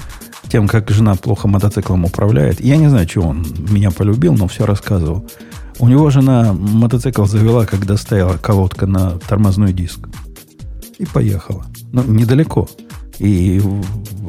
тем, 0.49 0.69
как 0.69 0.91
жена 0.91 1.17
плохо 1.17 1.49
мотоциклом 1.49 2.05
управляет. 2.05 2.61
Я 2.61 2.77
не 2.77 2.89
знаю, 2.89 3.07
чего 3.07 3.29
он 3.29 3.45
меня 3.69 3.91
полюбил, 3.91 4.35
но 4.35 4.47
все 4.47 4.65
рассказывал. 4.65 5.29
У 5.79 5.89
него 5.89 6.09
жена 6.11 6.53
мотоцикл 6.53 7.25
завела, 7.25 7.67
когда 7.67 7.97
стояла 7.97 8.37
колодка 8.37 8.87
на 8.87 9.19
тормозной 9.19 9.73
диск. 9.73 10.09
И 10.99 11.05
поехала. 11.05 11.67
Ну, 11.93 12.03
недалеко. 12.05 12.69
И 13.19 13.61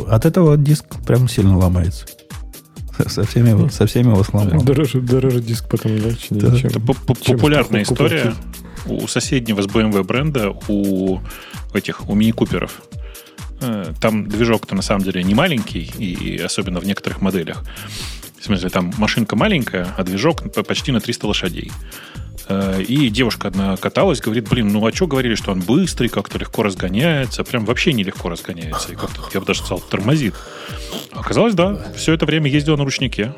от 0.09 0.25
этого 0.25 0.57
диск 0.57 0.85
прям 1.05 1.29
сильно 1.29 1.57
ломается. 1.57 2.05
Со 3.05 3.23
всеми 3.25 3.49
его, 3.49 3.69
со 3.69 3.85
всеми 3.85 4.09
его 4.09 4.23
сломал. 4.23 4.61
Дороже, 4.63 5.01
дороже 5.01 5.39
диск 5.39 5.69
потом 5.69 5.93
не 5.95 6.01
да. 6.01 6.15
чем, 6.57 6.71
Это 6.71 6.79
популярная 6.79 7.83
история 7.83 8.33
у 8.89 9.07
соседнего 9.07 9.61
с 9.61 9.67
BMW 9.67 10.03
бренда, 10.03 10.51
у 10.67 11.19
этих, 11.73 12.09
у 12.09 12.15
мини-куперов. 12.15 12.81
Э, 13.61 13.93
там 13.99 14.27
движок-то 14.27 14.75
на 14.75 14.81
самом 14.81 15.03
деле 15.03 15.23
не 15.23 15.33
маленький, 15.33 15.91
и 15.97 16.37
особенно 16.37 16.79
в 16.79 16.85
некоторых 16.85 17.21
моделях. 17.21 17.63
В 18.39 18.45
смысле, 18.45 18.69
там 18.69 18.93
машинка 18.97 19.35
маленькая, 19.35 19.93
а 19.97 20.03
движок 20.03 20.43
почти 20.65 20.91
на 20.91 20.99
300 20.99 21.27
лошадей. 21.27 21.71
Э, 22.49 22.81
и 22.81 23.09
девушка 23.09 23.49
одна 23.49 23.75
каталась, 23.77 24.21
говорит, 24.21 24.47
блин, 24.47 24.69
ну 24.69 24.85
а 24.85 24.93
что 24.93 25.07
говорили, 25.07 25.35
что 25.35 25.51
он 25.51 25.61
быстрый, 25.61 26.07
как-то 26.07 26.37
легко 26.37 26.63
разгоняется, 26.63 27.43
прям 27.43 27.65
вообще 27.65 27.93
нелегко 27.93 28.29
разгоняется. 28.29 28.93
И 28.93 28.95
как-то, 28.95 29.21
я 29.33 29.39
бы 29.39 29.45
даже 29.45 29.59
сказал, 29.59 29.79
тормозит. 29.79 30.35
Оказалось, 31.11 31.53
да, 31.53 31.77
все 31.95 32.13
это 32.13 32.25
время 32.25 32.49
ездила 32.49 32.77
на 32.77 32.83
ручнике. 32.83 33.33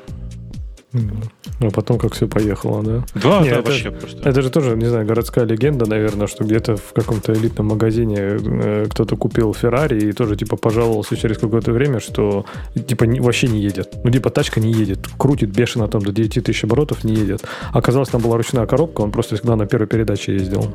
А 0.91 1.69
потом 1.69 1.99
как 1.99 2.13
все 2.13 2.27
поехало, 2.27 2.83
да? 2.83 3.03
Да, 3.13 3.41
Нет, 3.41 3.53
да, 3.53 3.59
это, 3.59 3.69
вообще 3.69 3.91
просто. 3.91 4.27
Это 4.27 4.41
же 4.41 4.49
тоже, 4.49 4.75
не 4.75 4.85
знаю, 4.85 5.05
городская 5.05 5.45
легенда, 5.45 5.85
наверное, 5.85 6.25
что 6.25 6.43
где-то 6.43 6.77
в 6.77 6.93
каком-то 6.93 7.33
элитном 7.33 7.67
магазине 7.67 8.17
э, 8.19 8.87
кто-то 8.89 9.15
купил 9.15 9.53
Феррари 9.53 10.09
и 10.09 10.11
тоже, 10.13 10.35
типа, 10.35 10.57
пожаловался 10.57 11.15
через 11.15 11.37
какое-то 11.37 11.73
время, 11.73 11.99
что, 11.99 12.45
типа, 12.87 13.03
не, 13.03 13.19
вообще 13.19 13.47
не 13.47 13.61
едет. 13.61 13.97
Ну, 14.03 14.09
типа, 14.09 14.31
тачка 14.31 14.59
не 14.59 14.71
едет. 14.71 15.07
Крутит 15.17 15.51
бешено 15.51 15.87
там 15.87 16.01
до 16.01 16.11
9 16.11 16.43
тысяч 16.43 16.63
оборотов, 16.63 17.03
не 17.03 17.13
едет. 17.13 17.43
Оказалось, 17.71 18.09
там 18.09 18.21
была 18.21 18.37
ручная 18.37 18.65
коробка, 18.65 19.01
он 19.01 19.11
просто 19.11 19.35
всегда 19.35 19.55
на 19.55 19.67
первой 19.67 19.87
передаче 19.87 20.33
ездил. 20.33 20.73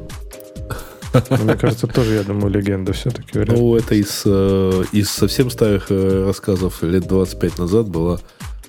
Мне 1.30 1.56
кажется, 1.56 1.86
тоже, 1.86 2.14
я 2.14 2.22
думаю, 2.22 2.50
легенда 2.50 2.92
все-таки. 2.92 3.38
Ну, 3.38 3.76
это 3.76 3.94
из, 3.94 4.22
э, 4.26 4.84
из 4.92 5.10
совсем 5.10 5.50
старых 5.50 5.86
э, 5.90 6.24
рассказов 6.26 6.82
лет 6.82 7.06
25 7.06 7.58
назад 7.58 7.88
была 7.88 8.18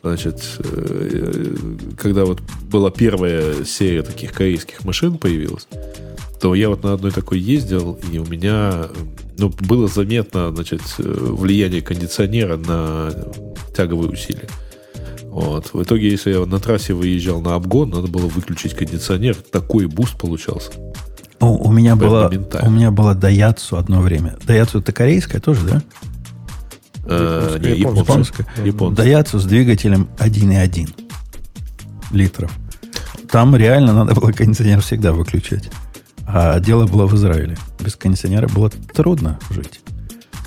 Значит, 0.05 0.59
э, 0.59 1.55
когда 1.97 2.25
вот 2.25 2.39
была 2.69 2.91
первая 2.91 3.65
серия 3.65 4.03
таких 4.03 4.33
корейских 4.33 4.85
машин 4.85 5.17
появилась, 5.17 5.67
то 6.39 6.53
я 6.53 6.69
вот 6.69 6.83
на 6.83 6.93
одной 6.93 7.09
такой 7.09 7.39
ездил, 7.39 7.97
и 8.11 8.19
у 8.19 8.25
меня 8.25 8.89
ну, 9.39 9.51
было 9.61 9.87
заметно 9.87 10.51
значит, 10.53 10.81
влияние 10.99 11.81
кондиционера 11.81 12.57
на 12.57 13.09
тяговые 13.75 14.11
усилия. 14.11 14.47
Вот. 15.23 15.73
В 15.73 15.81
итоге, 15.81 16.11
если 16.11 16.33
я 16.33 16.45
на 16.45 16.59
трассе 16.59 16.93
выезжал 16.93 17.41
на 17.41 17.55
обгон, 17.55 17.89
надо 17.89 18.07
было 18.07 18.27
выключить 18.27 18.75
кондиционер. 18.75 19.35
Такой 19.35 19.87
буст 19.87 20.19
получался. 20.19 20.71
О, 21.39 21.57
у, 21.57 21.71
меня 21.71 21.95
была, 21.95 22.31
у 22.61 22.69
меня 22.69 22.91
была 22.91 23.15
Daihatsu 23.15 23.79
одно 23.79 24.01
время. 24.01 24.37
Daihatsu 24.45 24.81
это 24.81 24.91
корейская 24.91 25.39
тоже, 25.39 25.65
да? 25.67 25.81
Э, 27.05 27.57
не, 27.61 27.79
японская. 27.79 28.47
японская. 28.63 29.05
Daihatsu 29.05 29.39
с 29.39 29.45
двигателем 29.45 30.09
1,1 30.17 30.89
литров. 32.11 32.51
Там 33.29 33.55
реально 33.55 33.93
надо 33.93 34.15
было 34.15 34.31
кондиционер 34.31 34.81
всегда 34.81 35.13
выключать. 35.13 35.69
А 36.27 36.59
дело 36.59 36.87
было 36.87 37.05
в 37.05 37.15
Израиле. 37.15 37.57
Без 37.79 37.95
кондиционера 37.95 38.47
было 38.47 38.69
трудно 38.69 39.39
жить. 39.49 39.81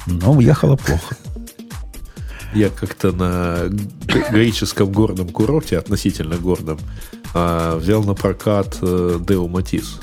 Но 0.06 0.40
ехало 0.40 0.76
плохо. 0.76 1.16
Я 2.54 2.70
как-то 2.70 3.12
на 3.12 3.68
греческом 4.30 4.90
горном 4.90 5.28
курорте, 5.28 5.78
относительно 5.78 6.36
горном, 6.36 6.78
а, 7.34 7.76
взял 7.76 8.02
на 8.02 8.14
прокат 8.14 8.78
э, 8.80 9.18
Deo 9.20 9.48
Matiz. 9.48 10.00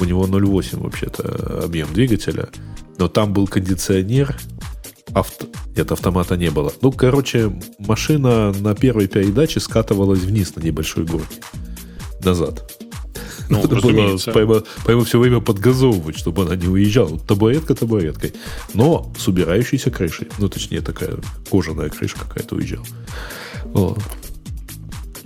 У 0.00 0.04
него 0.04 0.26
0,8 0.26 0.82
вообще-то 0.82 1.62
объем 1.64 1.92
двигателя. 1.92 2.48
Но 2.98 3.08
там 3.08 3.32
был 3.32 3.46
кондиционер, 3.46 4.36
авто... 5.14 5.46
Нет, 5.76 5.90
автомата 5.92 6.36
не 6.36 6.50
было. 6.50 6.72
Ну, 6.82 6.92
короче, 6.92 7.52
машина 7.78 8.52
на 8.52 8.74
первой 8.74 9.08
передаче 9.08 9.60
скатывалась 9.60 10.20
вниз 10.20 10.54
на 10.56 10.60
небольшой 10.60 11.04
горке. 11.04 11.40
Назад. 12.22 12.70
Ну, 13.48 13.62
Надо 13.62 13.76
было 13.76 14.18
пойма, 14.32 14.62
пойма 14.84 15.04
все 15.04 15.18
время 15.18 15.40
подгазовывать, 15.40 16.18
чтобы 16.18 16.42
она 16.42 16.56
не 16.56 16.68
уезжала. 16.68 17.18
Табуретка 17.18 17.74
табуреткой. 17.74 18.34
Но 18.72 19.12
с 19.18 19.28
убирающейся 19.28 19.90
крышей. 19.90 20.28
Ну, 20.38 20.48
точнее, 20.48 20.80
такая 20.80 21.16
кожаная 21.50 21.88
крыша 21.88 22.16
какая-то 22.18 22.56
уезжала. 22.56 22.86
О. 23.74 23.96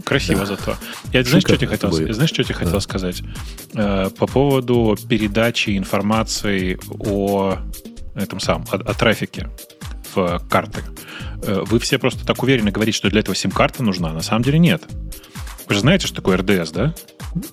Красиво 0.05 0.41
да. 0.41 0.47
зато. 0.47 0.77
Я, 1.13 1.23
знаешь, 1.23 1.43
что 1.43 1.57
тебе 1.57 1.67
хотел, 1.67 1.93
знаешь, 1.93 2.31
что 2.31 2.43
тебе 2.43 2.55
да. 2.55 2.65
хотел 2.65 2.81
сказать? 2.81 3.23
Э, 3.75 4.09
по 4.17 4.27
поводу 4.27 4.97
передачи 5.09 5.77
информации 5.77 6.79
о 6.99 7.59
этом 8.15 8.41
самом, 8.41 8.67
о, 8.71 8.77
о 8.77 8.95
трафике 8.95 9.51
в 10.27 10.49
карты. 10.49 10.83
Э, 11.43 11.63
вы 11.67 11.79
все 11.79 11.99
просто 11.99 12.27
так 12.27 12.43
уверенно 12.43 12.71
говорите, 12.71 12.97
что 12.97 13.11
для 13.11 13.21
этого 13.21 13.37
сим-карта 13.37 13.83
нужна. 13.83 14.13
На 14.13 14.23
самом 14.23 14.43
деле 14.43 14.59
нет. 14.59 14.83
Вы 15.69 15.75
же 15.75 15.81
знаете, 15.81 16.07
что 16.07 16.17
такое 16.17 16.39
РДС, 16.39 16.71
да? 16.71 16.95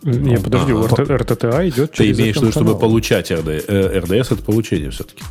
Не, 0.03 0.37
подожди, 0.37 0.71
у 0.71 0.85
РТТА 0.85 1.67
идет 1.67 1.93
через 1.93 2.15
Ты 2.15 2.21
имеешь 2.21 2.37
в 2.37 2.41
виду, 2.41 2.51
чтобы 2.51 2.79
получать 2.79 3.31
РДС. 3.31 3.65
Э, 3.67 3.99
РДС 3.99 4.31
это 4.31 4.41
получение 4.41 4.89
все-таки. 4.89 5.23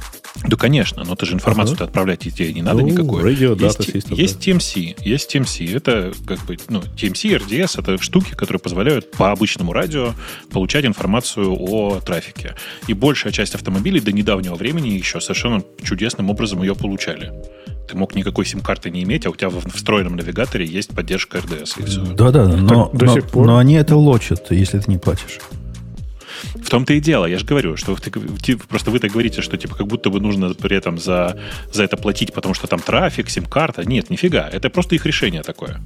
Да, 0.43 0.57
конечно, 0.57 1.05
но 1.05 1.15
ты 1.15 1.27
же 1.27 1.35
информацию 1.35 1.77
ага. 1.77 1.85
отправлять 1.85 2.21
тебе 2.21 2.53
не 2.53 2.63
надо 2.63 2.81
ну, 2.81 2.89
никакой. 2.89 3.23
Radio 3.23 3.61
есть, 3.63 3.95
есть, 3.95 4.11
есть 4.11 4.49
TMC, 4.49 4.97
есть 5.03 5.35
TMC. 5.35 5.77
Это 5.77 6.13
как 6.27 6.45
бы, 6.45 6.57
ну, 6.69 6.81
TMC, 6.81 7.39
RDS 7.39 7.81
это 7.81 8.03
штуки, 8.03 8.33
которые 8.35 8.61
позволяют 8.61 9.13
по 9.13 9.31
обычному 9.31 9.73
радио 9.73 10.13
получать 10.51 10.85
информацию 10.85 11.55
о 11.57 12.01
трафике. 12.01 12.57
И 12.89 12.95
большая 12.95 13.33
часть 13.33 13.55
автомобилей 13.55 14.01
до 14.01 14.13
недавнего 14.13 14.57
времени 14.57 14.89
еще 14.89 15.21
совершенно 15.21 15.63
чудесным 15.83 16.29
образом 16.31 16.63
ее 16.63 16.75
получали. 16.75 17.33
Ты 17.89 17.97
мог 17.97 18.15
никакой 18.15 18.45
сим-карты 18.45 18.91
не 18.91 19.03
иметь, 19.05 19.27
а 19.27 19.31
у 19.31 19.37
тебя 19.37 19.51
в 19.51 19.71
встроенном 19.71 20.17
навигаторе 20.17 20.67
есть 20.67 20.95
поддержка 20.95 21.39
РДС. 21.39 21.77
Да-да, 22.15 22.49
но, 22.49 22.91
но, 22.93 23.21
но 23.35 23.59
они 23.59 23.75
это 23.75 23.95
лочат, 23.97 24.51
если 24.51 24.79
ты 24.79 24.91
не 24.91 24.99
платишь. 24.99 25.39
В 26.55 26.69
том-то 26.69 26.95
и 26.95 27.01
дело. 27.01 27.27
Я 27.27 27.39
же 27.39 27.45
говорю, 27.45 27.77
что 27.77 27.97
ты, 27.97 28.57
просто 28.57 28.91
вы 28.91 28.99
так 28.99 29.11
говорите, 29.11 29.43
что 29.43 29.57
типа 29.57 29.77
как 29.77 29.87
будто 29.87 30.11
бы 30.11 30.21
нужно 30.21 30.55
при 30.55 30.77
этом 30.77 30.99
за, 30.99 31.39
за 31.73 31.85
это 31.85 31.97
платить, 31.97 32.33
потому 32.33 32.55
что 32.55 32.67
там 32.67 32.81
трафик, 32.81 33.31
сим-карта. 33.31 33.85
Нет, 33.85 34.11
нифига. 34.11 34.49
Это 34.51 34.71
просто 34.71 34.95
их 34.95 35.07
решение 35.07 35.43
такое. 35.43 35.81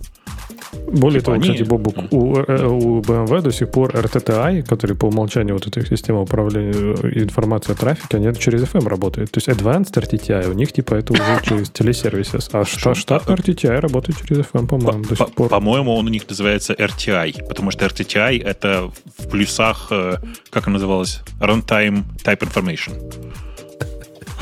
Более 0.72 1.20
типа 1.20 1.32
того, 1.32 1.34
они... 1.36 1.42
кстати, 1.42 1.68
Бобук, 1.68 2.12
у, 2.12 2.36
э, 2.36 2.66
у 2.66 3.00
BMW 3.00 3.42
до 3.42 3.52
сих 3.52 3.70
пор 3.70 3.94
RTTI, 3.94 4.62
который 4.62 4.96
по 4.96 5.06
умолчанию 5.06 5.54
вот 5.54 5.66
этой 5.66 5.86
системы 5.86 6.22
управления 6.22 6.96
э, 7.02 7.22
информацией 7.22 7.74
о 7.74 7.78
трафике, 7.78 8.16
они 8.18 8.34
через 8.34 8.62
FM 8.62 8.88
работают. 8.88 9.30
То 9.30 9.38
есть 9.38 9.48
Advanced 9.48 9.92
RTTI 9.92 10.50
у 10.50 10.52
них 10.52 10.72
типа 10.72 10.94
это 10.94 11.12
уже 11.12 11.22
через 11.42 11.70
телесервисы. 11.70 12.38
А 12.52 12.64
штат, 12.64 12.96
штат 12.96 13.26
RTTI 13.26 13.80
работает 13.80 14.18
через 14.26 14.44
FM, 14.46 14.66
по-моему, 14.66 15.04
до 15.04 15.16
сих 15.16 15.32
пор. 15.32 15.48
По-моему, 15.48 15.94
он 15.94 16.06
у 16.06 16.10
них 16.10 16.28
называется 16.28 16.74
RTI, 16.74 17.46
потому 17.48 17.70
что 17.70 17.86
RTTI 17.86 18.42
это 18.42 18.90
в 19.18 19.28
плюсах, 19.28 19.88
э, 19.90 20.16
как 20.50 20.66
он 20.66 20.74
называлось, 20.74 21.20
Runtime 21.40 22.04
Type 22.24 22.40
Information. 22.40 22.92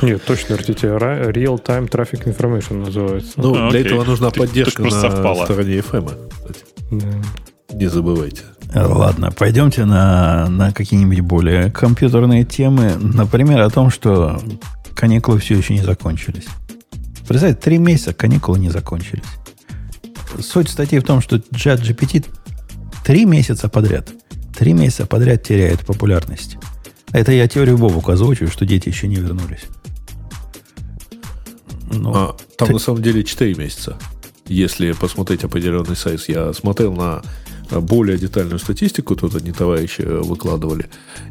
Нет, 0.02 0.22
точно 0.24 0.54
RTT. 0.54 1.32
Real 1.32 1.62
Time 1.62 1.88
Traffic 1.88 2.24
Information 2.24 2.84
называется. 2.84 3.32
Ну, 3.36 3.54
а, 3.54 3.70
для 3.70 3.80
окей. 3.80 3.92
этого 3.92 4.04
нужна 4.04 4.30
поддержка 4.30 4.82
на 4.82 4.90
совпало. 4.90 5.44
стороне 5.44 5.78
FM. 5.78 6.12
Да. 6.90 7.74
Не 7.74 7.86
забывайте. 7.86 8.42
Э, 8.74 8.84
ладно, 8.84 9.32
пойдемте 9.32 9.84
на, 9.84 10.48
на 10.48 10.72
какие-нибудь 10.72 11.20
более 11.20 11.70
компьютерные 11.70 12.44
темы. 12.44 12.94
Например, 12.98 13.60
о 13.60 13.70
том, 13.70 13.90
что 13.90 14.40
каникулы 14.94 15.38
все 15.38 15.56
еще 15.56 15.74
не 15.74 15.82
закончились. 15.82 16.46
Представьте, 17.26 17.60
три 17.60 17.78
месяца 17.78 18.12
каникулы 18.12 18.58
не 18.58 18.70
закончились. 18.70 19.24
Суть 20.40 20.68
статьи 20.68 20.98
в 20.98 21.04
том, 21.04 21.20
что 21.20 21.40
чат 21.54 21.80
GPT 21.80 22.26
три 23.04 23.24
месяца 23.24 23.68
подряд, 23.68 24.10
три 24.56 24.72
месяца 24.72 25.06
подряд 25.06 25.42
теряет 25.42 25.86
популярность. 25.86 26.56
Это 27.12 27.32
я 27.32 27.48
теорию 27.48 27.78
Бобука 27.78 28.12
озвучиваю, 28.12 28.50
что 28.50 28.66
дети 28.66 28.88
еще 28.88 29.06
не 29.08 29.16
вернулись. 29.16 29.64
Ну, 31.90 32.12
а, 32.14 32.36
там 32.56 32.68
ты... 32.68 32.74
на 32.74 32.78
самом 32.78 33.02
деле 33.02 33.24
4 33.24 33.54
месяца. 33.54 33.98
Если 34.46 34.92
посмотреть 34.92 35.44
определенный 35.44 35.96
сайт, 35.96 36.28
я 36.28 36.52
смотрел 36.52 36.92
на 36.92 37.22
более 37.70 38.16
детальную 38.16 38.58
статистику, 38.58 39.16
тут 39.16 39.34
одни 39.34 39.52
товарищи 39.52 40.02
э, 40.02 40.20
выкладывали. 40.20 40.86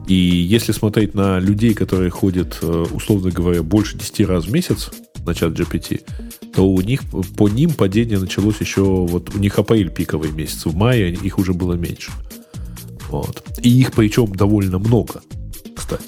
И 0.08 0.14
если 0.14 0.74
смотреть 0.74 1.14
на 1.14 1.40
людей, 1.40 1.74
которые 1.74 2.10
ходят, 2.10 2.60
э, 2.62 2.86
условно 2.92 3.32
говоря, 3.32 3.64
больше 3.64 3.98
10 3.98 4.28
раз 4.28 4.46
в 4.46 4.52
месяц 4.52 4.92
на 5.26 5.34
чат 5.34 5.54
GPT, 5.54 6.02
то 6.54 6.68
у 6.68 6.82
них, 6.82 7.02
по 7.38 7.48
ним 7.48 7.74
падение 7.74 8.20
началось 8.20 8.60
еще, 8.60 8.84
вот 8.84 9.34
у 9.34 9.40
них 9.40 9.58
апрель 9.58 9.90
пиковый 9.90 10.32
месяц, 10.32 10.66
в 10.66 10.76
мае 10.76 11.14
их 11.14 11.40
уже 11.40 11.54
было 11.54 11.74
меньше. 11.74 12.12
Вот. 13.10 13.44
И 13.62 13.70
их 13.70 13.94
причем 13.94 14.36
довольно 14.36 14.80
много, 14.80 15.22
кстати. 15.76 16.04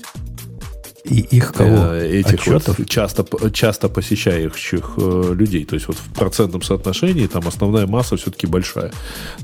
И 1.10 1.20
их 1.20 1.54
кого? 1.54 1.94
э, 1.94 2.20
этих 2.20 2.42
Отчетов? 2.42 2.80
вот 2.80 2.90
часто, 2.90 3.26
часто 3.52 3.90
посещающих 3.90 4.94
э, 4.98 5.34
людей. 5.34 5.66
То 5.66 5.76
есть 5.76 5.88
вот 5.88 5.98
в 5.98 6.14
процентном 6.14 6.62
соотношении 6.62 7.28
там 7.28 7.48
основная 7.48 7.88
масса 7.88 8.18
все-таки 8.18 8.48
большая. 8.48 8.92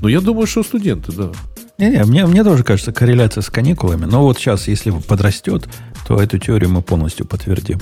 Но 0.00 0.08
я 0.08 0.20
думаю, 0.20 0.46
что 0.46 0.62
студенты, 0.62 1.12
да. 1.12 1.32
Не-не, 1.78 2.04
мне, 2.04 2.26
мне 2.26 2.44
тоже 2.44 2.62
кажется 2.62 2.92
корреляция 2.92 3.42
с 3.42 3.50
каникулами. 3.50 4.04
Но 4.04 4.22
вот 4.22 4.38
сейчас, 4.38 4.68
если 4.68 4.90
подрастет, 4.90 5.68
то 6.06 6.20
эту 6.20 6.38
теорию 6.38 6.70
мы 6.70 6.82
полностью 6.82 7.26
подтвердим. 7.26 7.80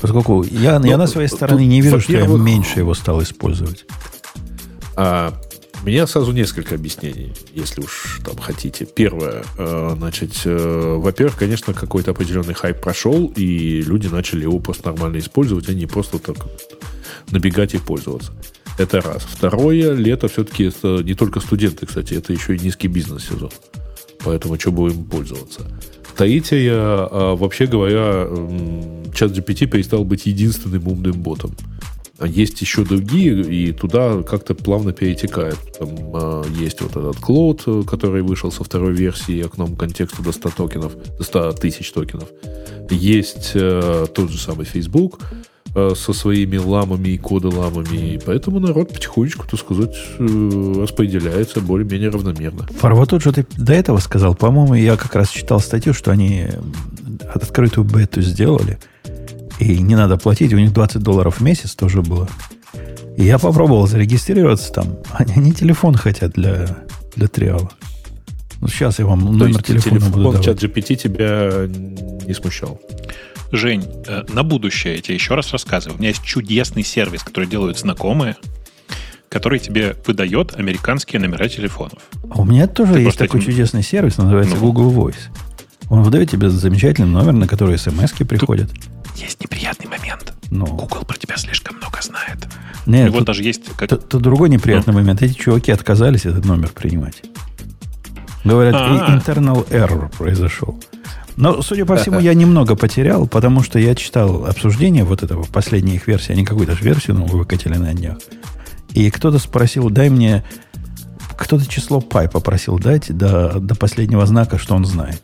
Поскольку 0.00 0.42
я, 0.42 0.72
я 0.72 0.78
Ну, 0.78 0.96
на 0.96 1.06
своей 1.06 1.28
стороне 1.28 1.66
не 1.66 1.80
вижу, 1.80 2.00
что 2.00 2.12
я 2.12 2.26
меньше 2.26 2.80
его 2.80 2.94
стал 2.94 3.22
использовать. 3.22 3.84
А, 4.96 5.32
у 5.82 5.86
меня 5.86 6.06
сразу 6.06 6.30
несколько 6.32 6.76
объяснений, 6.76 7.32
если 7.52 7.82
уж 7.82 8.20
там 8.24 8.36
хотите. 8.36 8.86
Первое, 8.86 9.44
э, 9.58 9.94
значит, 9.96 10.30
э, 10.44 10.96
во-первых, 10.98 11.36
конечно, 11.36 11.74
какой-то 11.74 12.12
определенный 12.12 12.54
хайп 12.54 12.80
прошел, 12.80 13.32
и 13.34 13.82
люди 13.82 14.06
начали 14.06 14.42
его 14.42 14.60
просто 14.60 14.90
нормально 14.90 15.18
использовать, 15.18 15.68
а 15.68 15.74
не 15.74 15.86
просто 15.86 16.20
так 16.20 16.36
набегать 17.30 17.74
и 17.74 17.78
пользоваться. 17.78 18.32
Это 18.78 19.00
раз. 19.00 19.24
Второе, 19.24 19.94
лето 19.94 20.28
все-таки 20.28 20.64
это 20.64 21.02
не 21.02 21.14
только 21.14 21.40
студенты, 21.40 21.86
кстати, 21.86 22.14
это 22.14 22.32
еще 22.32 22.54
и 22.54 22.60
низкий 22.60 22.88
бизнес-сезон. 22.88 23.50
Поэтому 24.24 24.58
что 24.58 24.70
будем 24.70 25.04
пользоваться? 25.04 25.62
Третье, 26.16 26.72
а, 26.72 27.34
вообще 27.34 27.66
говоря, 27.66 28.28
чат 29.12 29.32
GPT 29.32 29.66
перестал 29.66 30.04
быть 30.04 30.26
единственным 30.26 30.86
умным 30.86 31.22
ботом. 31.22 31.56
А 32.22 32.26
Есть 32.28 32.60
еще 32.60 32.84
другие, 32.84 33.42
и 33.42 33.72
туда 33.72 34.22
как-то 34.22 34.54
плавно 34.54 34.92
перетекает. 34.92 35.58
Там 35.76 35.88
а, 36.14 36.44
есть 36.56 36.80
вот 36.80 36.92
этот 36.92 37.16
Cloud, 37.16 37.62
э, 37.66 37.84
который 37.84 38.22
вышел 38.22 38.52
со 38.52 38.62
второй 38.62 38.92
версии 38.92 39.44
окном 39.44 39.74
контекста 39.74 40.22
до 40.22 40.30
100 40.30 40.50
токенов, 40.50 40.92
до 41.18 41.24
100 41.24 41.52
тысяч 41.54 41.90
токенов. 41.90 42.28
Есть 42.90 43.50
э, 43.54 44.06
тот 44.14 44.30
же 44.30 44.38
самый 44.38 44.66
Facebook 44.66 45.18
э, 45.74 45.94
со 45.96 46.12
своими 46.12 46.58
ламами 46.58 47.08
и 47.08 47.18
коды 47.18 47.48
ламами. 47.48 48.14
И 48.14 48.20
поэтому 48.24 48.60
народ 48.60 48.90
потихонечку, 48.90 49.48
так 49.50 49.58
сказать, 49.58 49.96
э, 50.20 50.74
распределяется 50.80 51.60
более-менее 51.60 52.10
равномерно. 52.10 52.68
Фар, 52.78 52.94
вот 52.94 53.10
тут, 53.10 53.22
что 53.22 53.32
ты 53.32 53.44
до 53.56 53.72
этого 53.72 53.98
сказал, 53.98 54.36
по-моему, 54.36 54.74
я 54.74 54.96
как 54.96 55.16
раз 55.16 55.28
читал 55.28 55.58
статью, 55.58 55.92
что 55.92 56.12
они 56.12 56.46
открытую 57.34 57.84
бету 57.84 58.22
сделали, 58.22 58.78
и 59.62 59.78
не 59.78 59.94
надо 59.96 60.16
платить, 60.16 60.52
у 60.52 60.58
них 60.58 60.72
20 60.72 61.02
долларов 61.02 61.38
в 61.38 61.40
месяц 61.42 61.74
тоже 61.74 62.02
было. 62.02 62.28
И 63.16 63.24
я 63.24 63.38
попробовал 63.38 63.86
зарегистрироваться 63.86 64.72
там. 64.72 64.96
Они, 65.12 65.32
они 65.34 65.52
телефон 65.52 65.94
хотят 65.94 66.32
для, 66.32 66.78
для 67.14 67.28
триала. 67.28 67.70
Ну, 68.60 68.68
сейчас 68.68 68.98
я 68.98 69.06
вам 69.06 69.20
То 69.20 69.26
номер 69.32 69.46
есть 69.48 69.64
телефона 69.66 69.94
буду 70.00 70.04
телефон 70.12 70.22
давать. 70.22 70.44
чат 70.44 70.62
GPT 70.62 70.94
тебя 70.96 71.68
не 72.26 72.32
смущал. 72.34 72.80
Жень, 73.50 73.84
э, 74.06 74.22
на 74.32 74.44
будущее 74.44 74.94
я 74.96 75.00
тебе 75.02 75.14
еще 75.16 75.34
раз 75.34 75.52
рассказываю. 75.52 75.96
У 75.96 75.98
меня 75.98 76.08
есть 76.10 76.22
чудесный 76.22 76.84
сервис, 76.84 77.22
который 77.22 77.46
делают 77.48 77.78
знакомые, 77.78 78.36
который 79.28 79.58
тебе 79.58 79.96
выдает 80.06 80.54
американские 80.56 81.20
номера 81.20 81.48
телефонов. 81.48 81.98
А 82.30 82.40
у 82.40 82.44
меня 82.44 82.66
тоже 82.66 82.94
Ты 82.94 83.00
есть 83.00 83.18
такой 83.18 83.40
этим- 83.40 83.50
чудесный 83.50 83.82
сервис, 83.82 84.16
называется 84.16 84.54
Ну. 84.54 84.60
Google 84.72 84.90
Voice. 84.92 85.16
Он 85.92 86.02
выдает 86.02 86.30
тебе 86.30 86.48
замечательный 86.48 87.06
номер, 87.06 87.34
на 87.34 87.46
который 87.46 87.76
смс 87.76 88.12
приходят. 88.12 88.70
Есть 89.14 89.42
неприятный 89.42 89.90
момент. 89.90 90.32
Ну, 90.50 90.64
Google 90.64 91.04
про 91.06 91.18
тебя 91.18 91.36
слишком 91.36 91.76
много 91.76 91.98
знает. 92.00 92.38
нет, 92.86 93.02
У 93.04 93.06
него 93.08 93.18
тут- 93.18 93.26
даже 93.26 93.42
есть... 93.42 93.64
как- 93.76 93.90
тут- 93.90 94.08
тут 94.08 94.22
другой 94.22 94.48
Ну. 94.48 94.54
неприятный 94.54 94.94
момент. 94.94 95.20
Эти 95.20 95.34
чуваки 95.34 95.70
отказались 95.70 96.24
этот 96.24 96.46
номер 96.46 96.70
принимать. 96.70 97.20
Говорят, 98.42 98.74
А. 98.74 98.88
и- 99.06 99.18
internal 99.18 99.68
error 99.68 100.10
произошел. 100.16 100.80
Но, 101.36 101.60
судя 101.60 101.84
по 101.84 101.96
всему, 101.96 102.20
я 102.20 102.32
немного 102.32 102.74
потерял, 102.74 103.26
потому 103.26 103.62
что 103.62 103.78
я 103.78 103.94
читал 103.94 104.46
обсуждение 104.46 105.04
вот 105.04 105.22
этого, 105.22 105.42
последней 105.44 105.96
их 105.96 106.06
версии. 106.06 106.32
Они 106.32 106.46
какую-то 106.46 106.74
же 106.74 106.84
версию 106.84 107.16
новую 107.16 107.40
выкатили 107.40 107.74
на 107.76 107.92
днях. 107.92 108.16
И 108.94 109.10
кто-то 109.10 109.38
спросил, 109.38 109.90
дай 109.90 110.08
мне... 110.08 110.42
Кто-то 111.36 111.66
число 111.66 112.00
пай 112.00 112.30
попросил 112.30 112.78
дать 112.78 113.14
до, 113.14 113.60
до 113.60 113.74
последнего 113.74 114.24
знака, 114.24 114.56
что 114.56 114.74
он 114.74 114.86
знает. 114.86 115.22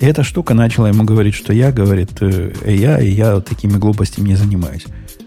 И 0.00 0.06
эта 0.06 0.22
штука 0.22 0.54
начала 0.54 0.86
ему 0.88 1.04
говорить, 1.04 1.34
что 1.34 1.52
я, 1.52 1.72
говорит, 1.72 2.10
э, 2.20 2.52
я, 2.66 3.00
и 3.00 3.10
я 3.10 3.40
такими 3.40 3.72
глупостями 3.78 4.28
не 4.28 4.36
занимаюсь. 4.36 4.84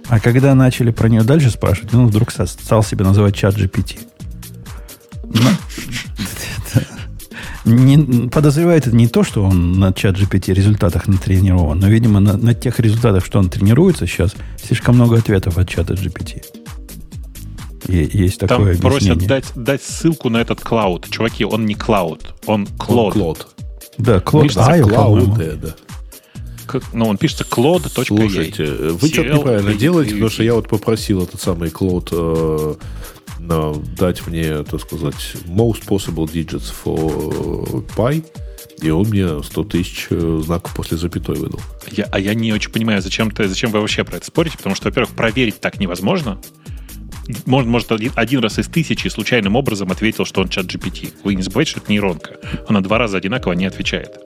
А 0.07 0.19
когда 0.19 0.55
начали 0.55 0.91
про 0.91 1.09
нее 1.09 1.23
дальше 1.23 1.49
спрашивать, 1.49 1.93
он 1.93 2.07
вдруг 2.07 2.31
стал 2.31 2.83
себя 2.83 3.05
называть 3.05 3.35
чат 3.35 3.55
GPT. 3.57 3.99
Ну, 5.23 5.41
не- 7.65 8.29
подозревает 8.29 8.87
это 8.87 8.95
не 8.95 9.07
то, 9.07 9.23
что 9.23 9.43
он 9.43 9.73
на 9.79 9.93
чат 9.93 10.17
GPT 10.17 10.53
результатах 10.53 11.07
натренирован, 11.07 11.79
но, 11.79 11.87
видимо, 11.87 12.19
на, 12.19 12.37
на 12.37 12.53
тех 12.53 12.79
результатах, 12.79 13.25
что 13.25 13.39
он 13.39 13.49
тренируется 13.49 14.07
сейчас, 14.07 14.35
слишком 14.61 14.95
много 14.95 15.17
ответов 15.17 15.57
от 15.57 15.69
чата 15.69 15.93
GPT. 15.93 16.43
И- 17.87 18.09
есть 18.17 18.39
Там 18.39 18.47
такое 18.47 18.77
просят 18.77 19.11
объяснение. 19.11 19.27
дать, 19.27 19.51
дать 19.55 19.83
ссылку 19.83 20.29
на 20.29 20.37
этот 20.37 20.61
клауд. 20.61 21.07
Чуваки, 21.09 21.45
он 21.45 21.65
не 21.65 21.75
клауд, 21.75 22.35
он 22.45 22.67
клод. 22.77 23.13
Клод. 23.13 23.47
Да, 24.03 24.19
Клод 24.19 24.53
по-моему. 24.53 25.35
Клауд, 25.35 25.61
да. 25.61 25.75
К- 26.67 26.81
Ну, 26.93 27.05
он 27.07 27.17
пишется 27.17 27.43
cloud.ua. 27.43 28.05
Слушайте, 28.05 28.65
вы 28.65 29.07
что-то 29.09 29.29
неправильно 29.33 29.73
делаете, 29.73 30.11
потому 30.13 30.29
что 30.29 30.43
я 30.43 30.53
вот 30.55 30.69
попросил 30.69 31.23
этот 31.23 31.41
самый 31.41 31.69
Cloud 31.69 32.09
э, 32.11 32.75
дать 33.97 34.25
мне, 34.27 34.63
так 34.63 34.81
сказать, 34.81 35.35
most 35.47 35.85
possible 35.87 36.25
digits 36.31 36.71
for 36.85 37.85
pi, 37.95 38.23
и 38.81 38.89
он 38.89 39.07
мне 39.09 39.43
100 39.43 39.63
тысяч 39.65 40.07
э, 40.09 40.41
знаков 40.45 40.73
после 40.75 40.97
запятой 40.97 41.35
выдал. 41.35 41.59
Я- 41.91 42.07
а 42.11 42.19
я 42.19 42.33
не 42.33 42.53
очень 42.53 42.71
понимаю, 42.71 43.01
зачем, 43.01 43.31
ты, 43.31 43.47
зачем 43.47 43.71
вы 43.71 43.79
вообще 43.81 44.03
про 44.03 44.17
это 44.17 44.25
спорите, 44.25 44.57
потому 44.57 44.75
что, 44.75 44.85
во-первых, 44.89 45.13
проверить 45.15 45.59
так 45.59 45.79
невозможно. 45.79 46.39
Может, 47.45 47.69
может 47.69 47.91
один, 47.91 48.11
один 48.15 48.39
раз 48.41 48.59
из 48.59 48.67
тысячи 48.67 49.07
случайным 49.07 49.55
образом 49.55 49.91
ответил, 49.91 50.25
что 50.25 50.41
он 50.41 50.49
чат 50.49 50.65
GPT. 50.65 51.13
Вы 51.23 51.35
не 51.35 51.41
забывайте, 51.41 51.71
что 51.71 51.79
это 51.79 51.91
нейронка. 51.91 52.35
Она 52.67 52.81
два 52.81 52.97
раза 52.97 53.17
одинаково 53.17 53.53
не 53.53 53.65
отвечает. 53.65 54.17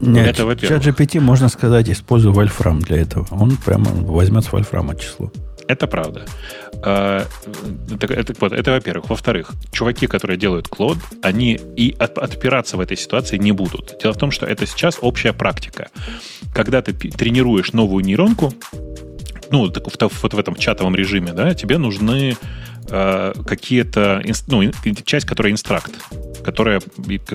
Нет, 0.00 0.38
Это 0.38 0.56
чат 0.56 0.84
GPT, 0.86 1.20
можно 1.20 1.48
сказать, 1.48 1.88
использую 1.90 2.32
вольфрам 2.34 2.80
для 2.80 2.98
этого. 2.98 3.26
Он 3.30 3.56
прямо 3.56 3.90
возьмет 3.90 4.44
с 4.44 4.52
вольфрама 4.52 4.94
число. 4.96 5.32
Это 5.66 5.86
правда. 5.86 6.24
А, 6.82 7.26
Это, 7.92 8.06
это, 8.14 8.34
вот, 8.40 8.52
это 8.52 8.70
во-первых. 8.70 9.10
Во-вторых, 9.10 9.50
чуваки, 9.70 10.06
которые 10.06 10.38
делают 10.38 10.66
клод, 10.68 10.96
они 11.22 11.60
и 11.76 11.94
от- 11.98 12.16
отпираться 12.16 12.78
в 12.78 12.80
этой 12.80 12.96
ситуации 12.96 13.36
не 13.36 13.52
будут. 13.52 13.98
Дело 14.02 14.12
в 14.14 14.16
том, 14.16 14.30
что 14.30 14.46
это 14.46 14.66
сейчас 14.66 14.98
общая 15.02 15.34
практика. 15.34 15.88
Когда 16.54 16.80
ты 16.80 16.94
тренируешь 16.94 17.74
новую 17.74 18.02
нейронку, 18.02 18.54
ну, 19.50 19.68
так 19.68 19.86
в, 19.86 20.22
вот 20.22 20.34
в 20.34 20.38
этом 20.38 20.54
чатовом 20.54 20.94
режиме, 20.94 21.32
да, 21.32 21.54
тебе 21.54 21.78
нужны 21.78 22.36
э, 22.90 23.32
какие-то, 23.46 24.22
ну, 24.46 24.70
часть, 25.04 25.26
которая 25.26 25.52
инстракт, 25.52 25.92
которая 26.44 26.80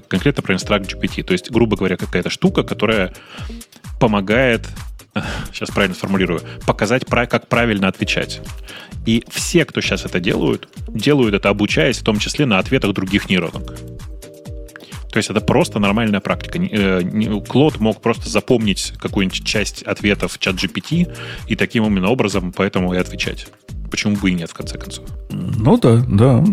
конкретно 0.08 0.44
про 0.44 0.54
инстракт 0.56 0.92
GPT. 0.92 1.24
То 1.24 1.34
есть, 1.34 1.52
грубо 1.52 1.78
говоря, 1.78 1.98
какая-то 1.98 2.30
штука, 2.30 2.64
которая 2.64 3.14
помогает, 4.00 4.68
сейчас 5.54 5.70
правильно 5.70 5.96
сформулирую, 5.96 6.42
показать, 6.66 7.06
как 7.06 7.48
правильно 7.48 7.88
отвечать. 7.88 8.42
И 9.06 9.24
все, 9.30 9.66
кто 9.66 9.82
сейчас 9.82 10.06
это 10.06 10.20
делают, 10.20 10.70
делают 10.88 11.36
это, 11.36 11.50
обучаясь 11.50 12.00
в 12.00 12.04
том 12.04 12.20
числе 12.20 12.46
на 12.46 12.60
ответах 12.60 12.94
других 12.94 13.30
нейронок. 13.30 13.76
То 15.14 15.18
есть 15.18 15.30
это 15.30 15.42
просто 15.42 15.78
нормальная 15.78 16.20
практика. 16.22 16.58
Э, 16.60 17.04
Клод 17.48 17.80
мог 17.80 18.02
просто 18.02 18.30
запомнить 18.30 18.94
какую-нибудь 18.98 19.46
часть 19.46 19.84
ответов 19.84 20.40
чат 20.40 20.56
GPT 20.56 21.16
и 21.48 21.56
таким 21.56 21.86
именно 21.86 22.10
образом 22.10 22.52
поэтому 22.52 22.96
и 22.96 22.98
отвечать. 22.98 23.46
Почему 23.92 24.16
бы 24.16 24.32
и 24.32 24.34
нет, 24.34 24.50
в 24.50 24.56
конце 24.56 24.80
концов? 24.80 25.06
Ну 25.30 25.78
да, 25.78 26.04
да. 26.08 26.44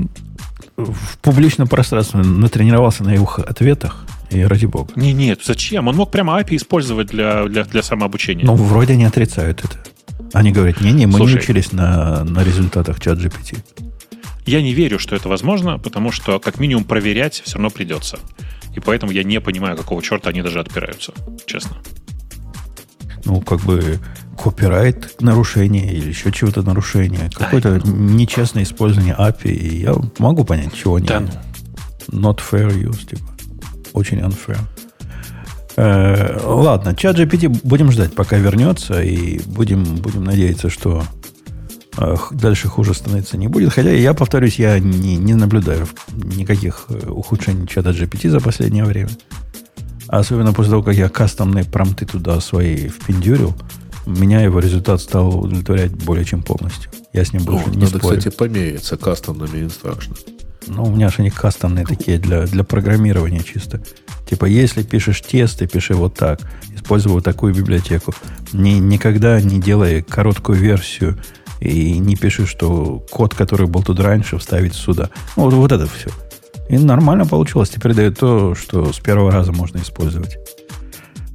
В 0.77 1.19
публичном 1.23 1.69
пространстве 1.69 2.21
натренировался 2.21 3.03
на 3.03 3.15
его 3.15 3.33
ответах, 3.35 4.05
и 4.31 4.43
ради 4.43 4.67
бога. 4.67 4.93
Не, 4.95 5.15
нет, 5.15 5.41
зачем? 5.43 5.89
Он 5.89 5.97
мог 5.97 6.11
прямо 6.11 6.39
API 6.39 6.57
использовать 6.57 7.09
для, 7.09 7.47
для, 7.47 7.65
для 7.65 7.83
самообучения. 7.83 8.45
Но 8.45 8.57
вроде 8.57 8.93
они 8.93 9.07
отрицают 9.07 9.65
это. 9.65 9.79
Они 10.35 10.53
говорят, 10.53 10.83
не-не, 10.83 11.07
мы 11.07 11.15
Слушай. 11.15 11.33
не 11.33 11.39
учились 11.39 11.73
на, 11.73 12.25
на 12.25 12.45
результатах 12.45 13.01
чат 13.01 13.19
GPT. 13.19 13.59
Я 14.45 14.63
не 14.63 14.75
верю, 14.75 14.99
что 14.99 15.17
это 15.17 15.29
возможно, 15.29 15.79
потому 15.79 16.13
что 16.13 16.39
как 16.39 16.59
минимум 16.59 16.85
проверять 16.85 17.41
все 17.45 17.55
равно 17.55 17.71
придется. 17.71 18.19
И 18.75 18.81
поэтому 18.81 19.13
я 19.13 19.25
не 19.25 19.41
понимаю, 19.41 19.77
какого 19.77 20.03
черта 20.03 20.31
они 20.31 20.43
даже 20.43 20.61
отпираются, 20.61 21.13
честно. 21.47 21.77
Ну, 23.25 23.41
как 23.41 23.61
бы 23.61 23.99
копирайт 24.43 25.21
нарушение 25.21 25.93
или 25.93 26.09
еще 26.09 26.33
чего-то 26.33 26.63
нарушение. 26.63 27.31
Какое-то 27.35 27.81
нечестное 27.85 28.63
использование 28.63 29.15
API. 29.15 29.53
И 29.53 29.77
я 29.83 29.95
могу 30.19 30.45
понять, 30.45 30.75
чего 30.75 30.97
они... 30.97 31.07
Да. 31.07 31.23
Not 32.09 32.39
fair 32.39 32.71
use, 32.73 33.07
типа. 33.07 33.23
Очень 33.93 34.19
unfair. 34.21 34.59
Э, 35.77 36.41
ладно, 36.45 36.95
чат 36.95 37.19
GPT 37.19 37.61
будем 37.63 37.93
ждать, 37.93 38.15
пока 38.15 38.37
вернется, 38.39 39.03
и 39.03 39.41
будем, 39.47 39.85
будем 39.97 40.25
надеяться, 40.25 40.69
что 40.69 41.05
дальше 42.31 42.69
хуже 42.69 42.95
становиться 42.95 43.37
не 43.37 43.49
будет. 43.49 43.73
Хотя, 43.73 43.91
я 43.91 44.15
повторюсь, 44.15 44.59
я 44.59 44.79
не, 44.79 45.17
не 45.17 45.35
наблюдаю 45.35 45.89
никаких 46.13 46.87
э, 46.89 47.09
ухудшений 47.09 47.67
чата 47.67 47.91
GPT 47.91 48.31
за 48.31 48.41
последнее 48.41 48.85
время. 48.85 49.11
Особенно 50.09 50.53
после 50.53 50.71
того, 50.71 50.83
как 50.83 50.97
я 50.97 51.09
кастомные 51.09 51.65
промты 51.65 52.07
туда 52.07 52.41
свои 52.41 52.89
впендюрил, 52.89 53.55
меня 54.07 54.41
его 54.41 54.59
результат 54.61 55.01
стал 55.01 55.39
удовлетворять 55.39 55.93
более 55.93 56.25
чем 56.25 56.43
полностью. 56.43 56.91
Я 57.13 57.25
с 57.25 57.33
ним 57.33 57.45
больше 57.45 57.67
О, 57.67 57.71
не 57.71 57.85
надо, 57.85 57.99
спорю. 57.99 58.19
кстати, 58.19 58.35
помериться 58.35 58.97
кастомными 58.97 59.63
инстракшн. 59.63 60.13
Ну, 60.67 60.85
у 60.85 60.91
меня 60.91 61.09
же 61.09 61.17
они 61.19 61.31
кастомные 61.31 61.85
такие 61.85 62.19
для, 62.19 62.47
для 62.47 62.65
программирования 62.65 63.43
чисто. 63.43 63.83
Типа, 64.29 64.45
если 64.45 64.83
пишешь 64.83 65.21
тесты, 65.23 65.67
пиши 65.67 65.95
вот 65.95 66.15
так. 66.15 66.41
Используй 66.75 67.13
вот 67.13 67.25
такую 67.25 67.55
библиотеку. 67.55 68.15
Ни, 68.53 68.75
никогда 68.75 69.41
не 69.41 69.61
делай 69.61 70.03
короткую 70.03 70.59
версию 70.59 71.19
и 71.61 71.99
не 71.99 72.17
пиши, 72.17 72.47
что 72.47 73.05
код, 73.11 73.35
который 73.35 73.67
был 73.67 73.83
тут 73.83 74.01
раньше, 74.01 74.39
вставить 74.39 74.75
сюда. 74.75 75.11
Ну, 75.37 75.45
вот, 75.45 75.55
вот 75.55 75.73
это 75.73 75.87
все. 75.87 76.11
И 76.69 76.79
нормально 76.79 77.27
получилось. 77.27 77.71
Теперь 77.71 77.95
дает 77.95 78.19
то, 78.19 78.55
что 78.55 78.93
с 78.93 78.99
первого 78.99 79.31
раза 79.31 79.53
можно 79.53 79.79
использовать. 79.79 80.39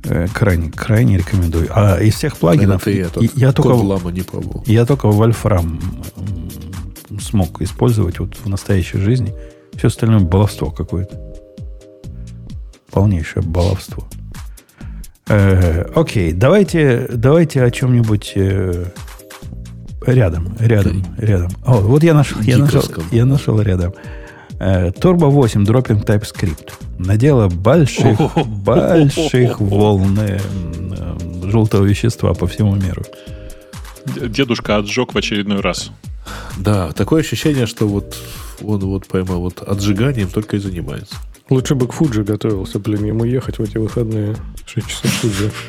Э, 0.06 0.28
крайне, 0.34 0.72
крайне 0.72 1.18
рекомендую. 1.18 1.68
А 1.72 2.00
из 2.00 2.16
всех 2.16 2.38
плагинов 2.38 2.88
я, 2.88 3.10
я 3.36 3.52
только 3.52 3.68
лама 3.68 4.12
не 4.12 4.22
пробовал. 4.22 4.64
я 4.66 4.86
только 4.86 5.08
Вольфрам 5.08 5.80
смог 7.20 7.62
использовать 7.62 8.20
вот 8.20 8.36
в 8.36 8.48
настоящей 8.48 9.00
жизни. 9.00 9.34
Все 9.74 9.88
остальное 9.88 10.20
баловство 10.20 10.72
какое-то. 10.72 11.20
Полнейшее 12.92 13.44
баловство. 13.44 14.08
Э, 15.28 15.86
окей, 15.96 16.34
давайте, 16.34 17.08
давайте 17.12 17.64
о 17.64 17.72
чем-нибудь 17.72 18.34
э, 18.36 18.86
рядом, 20.06 20.56
рядом, 20.60 21.04
рядом. 21.18 21.52
О, 21.66 21.80
вот 21.82 22.04
я 22.04 22.14
нашел, 22.14 22.40
я 22.42 22.58
нашел, 22.58 22.84
я 23.12 23.26
нашел 23.26 23.62
рядом. 23.62 23.94
Э, 24.60 24.90
Turbo 24.90 25.30
8 25.30 25.64
Dropping 25.64 26.06
TypeScript. 26.06 26.72
Надела 26.98 27.50
больших, 27.50 28.18
больших 28.48 29.60
волн 29.60 30.18
э, 30.20 30.40
м, 30.40 31.52
желтого 31.52 31.84
вещества 31.86 32.34
по 32.34 32.48
всему 32.48 32.76
миру. 32.76 33.04
Дедушка 34.06 34.78
отжег 34.78 35.14
в 35.14 35.18
очередной 35.18 35.60
раз. 35.62 35.92
Да, 36.58 36.92
такое 36.92 37.22
ощущение, 37.22 37.66
что 37.66 37.88
вот 37.88 38.16
он 38.62 38.80
вот 38.80 39.08
прямо 39.08 39.36
вот 39.36 39.62
отжиганием 39.62 40.30
только 40.30 40.56
и 40.56 40.60
занимается. 40.60 41.16
Лучше 41.50 41.76
бы 41.76 41.88
к 41.88 41.94
Фуджи 41.94 42.24
готовился, 42.24 42.80
блин, 42.80 43.04
ему 43.06 43.24
ехать 43.26 43.60
в 43.60 43.62
эти 43.62 43.78
выходные. 43.78 44.36
6 44.66 44.88
часов 44.88 45.12
Фуджи. 45.12 45.52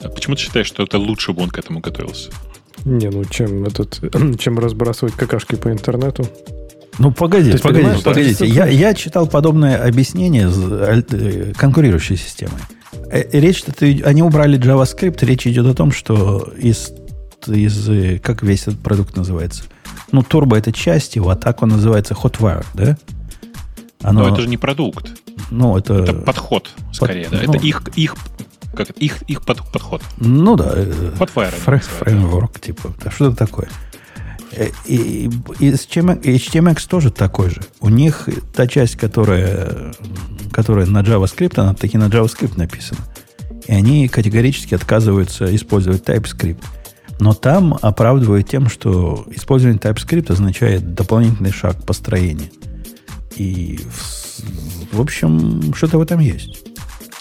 А 0.00 0.08
Почему 0.08 0.34
ты 0.34 0.42
считаешь, 0.42 0.66
что 0.66 0.82
это 0.82 0.98
лучше 0.98 1.32
бы 1.32 1.42
он 1.42 1.50
к 1.50 1.58
этому 1.58 1.80
готовился? 1.80 2.30
Не, 2.84 3.08
ну 3.08 3.24
чем 3.24 3.64
этот, 3.64 4.00
чем 4.38 4.58
разбрасывать 4.58 5.14
какашки 5.14 5.54
по 5.56 5.70
интернету. 5.70 6.26
Ну, 6.98 7.10
погодите, 7.10 7.52
есть, 7.52 7.62
погодите, 7.64 8.02
погодите. 8.04 8.46
Я, 8.46 8.66
я 8.66 8.94
читал 8.94 9.26
подобное 9.26 9.84
объяснение 9.84 10.48
с 10.48 10.56
э, 11.10 11.52
конкурирующей 11.56 12.16
системой. 12.16 12.60
Э, 13.10 13.24
Речь, 13.32 13.64
это, 13.66 13.86
они 14.08 14.22
убрали 14.22 14.58
JavaScript, 14.60 15.24
речь 15.24 15.46
идет 15.46 15.66
о 15.66 15.74
том, 15.74 15.90
что 15.90 16.52
из, 16.56 16.92
из 17.48 17.88
э, 17.88 18.20
как 18.20 18.42
весь 18.44 18.62
этот 18.62 18.78
продукт 18.80 19.16
называется? 19.16 19.64
Ну, 20.12 20.20
Turbo 20.20 20.56
это 20.56 20.70
часть 20.70 21.16
его, 21.16 21.30
а 21.30 21.36
так 21.36 21.62
он 21.62 21.70
называется 21.70 22.14
Hotwire, 22.14 22.64
да? 22.74 22.96
Оно, 24.02 24.28
Но 24.28 24.28
это 24.34 24.42
же 24.42 24.48
не 24.48 24.56
продукт. 24.58 25.10
ну, 25.50 25.76
это, 25.76 25.94
Это 25.94 26.12
подход, 26.12 26.70
скорее. 26.92 27.26
да. 27.28 27.40
ну. 27.44 27.54
Это 27.54 27.66
их, 27.66 27.82
их, 27.96 28.14
как, 28.74 28.90
их, 28.90 29.22
их 29.22 29.42
под- 29.42 29.70
подход. 29.72 30.02
ну 30.18 30.56
да, 30.56 30.72
э, 30.74 30.84
называют. 30.84 31.14
фреймворк, 32.00 32.60
типа, 32.60 32.92
да, 33.02 33.10
что-то 33.10 33.36
такое. 33.36 33.68
Э, 34.52 34.68
И, 34.86 35.30
и 35.58 35.70
HTML, 35.72 36.20
HTMX 36.22 36.86
тоже 36.88 37.10
такой 37.10 37.50
же. 37.50 37.62
У 37.80 37.88
них 37.88 38.28
та 38.54 38.66
часть, 38.66 38.96
которая, 38.96 39.92
которая 40.52 40.86
на 40.86 41.02
JavaScript, 41.02 41.58
она 41.60 41.74
таки 41.74 41.98
на 41.98 42.08
JavaScript 42.08 42.56
написана. 42.58 43.00
И 43.66 43.72
они 43.72 44.08
категорически 44.08 44.74
отказываются 44.74 45.54
использовать 45.54 46.02
TypeScript. 46.02 46.62
Но 47.20 47.32
там 47.32 47.78
оправдывают 47.80 48.48
тем, 48.48 48.68
что 48.68 49.24
использование 49.30 49.80
TypeScript 49.80 50.32
означает 50.32 50.94
дополнительный 50.94 51.52
шаг 51.52 51.84
построения. 51.86 52.50
И, 53.36 53.80
в, 53.90 54.96
в 54.96 55.00
общем, 55.00 55.72
что-то 55.74 55.98
в 55.98 56.02
этом 56.02 56.20
есть. 56.20 56.64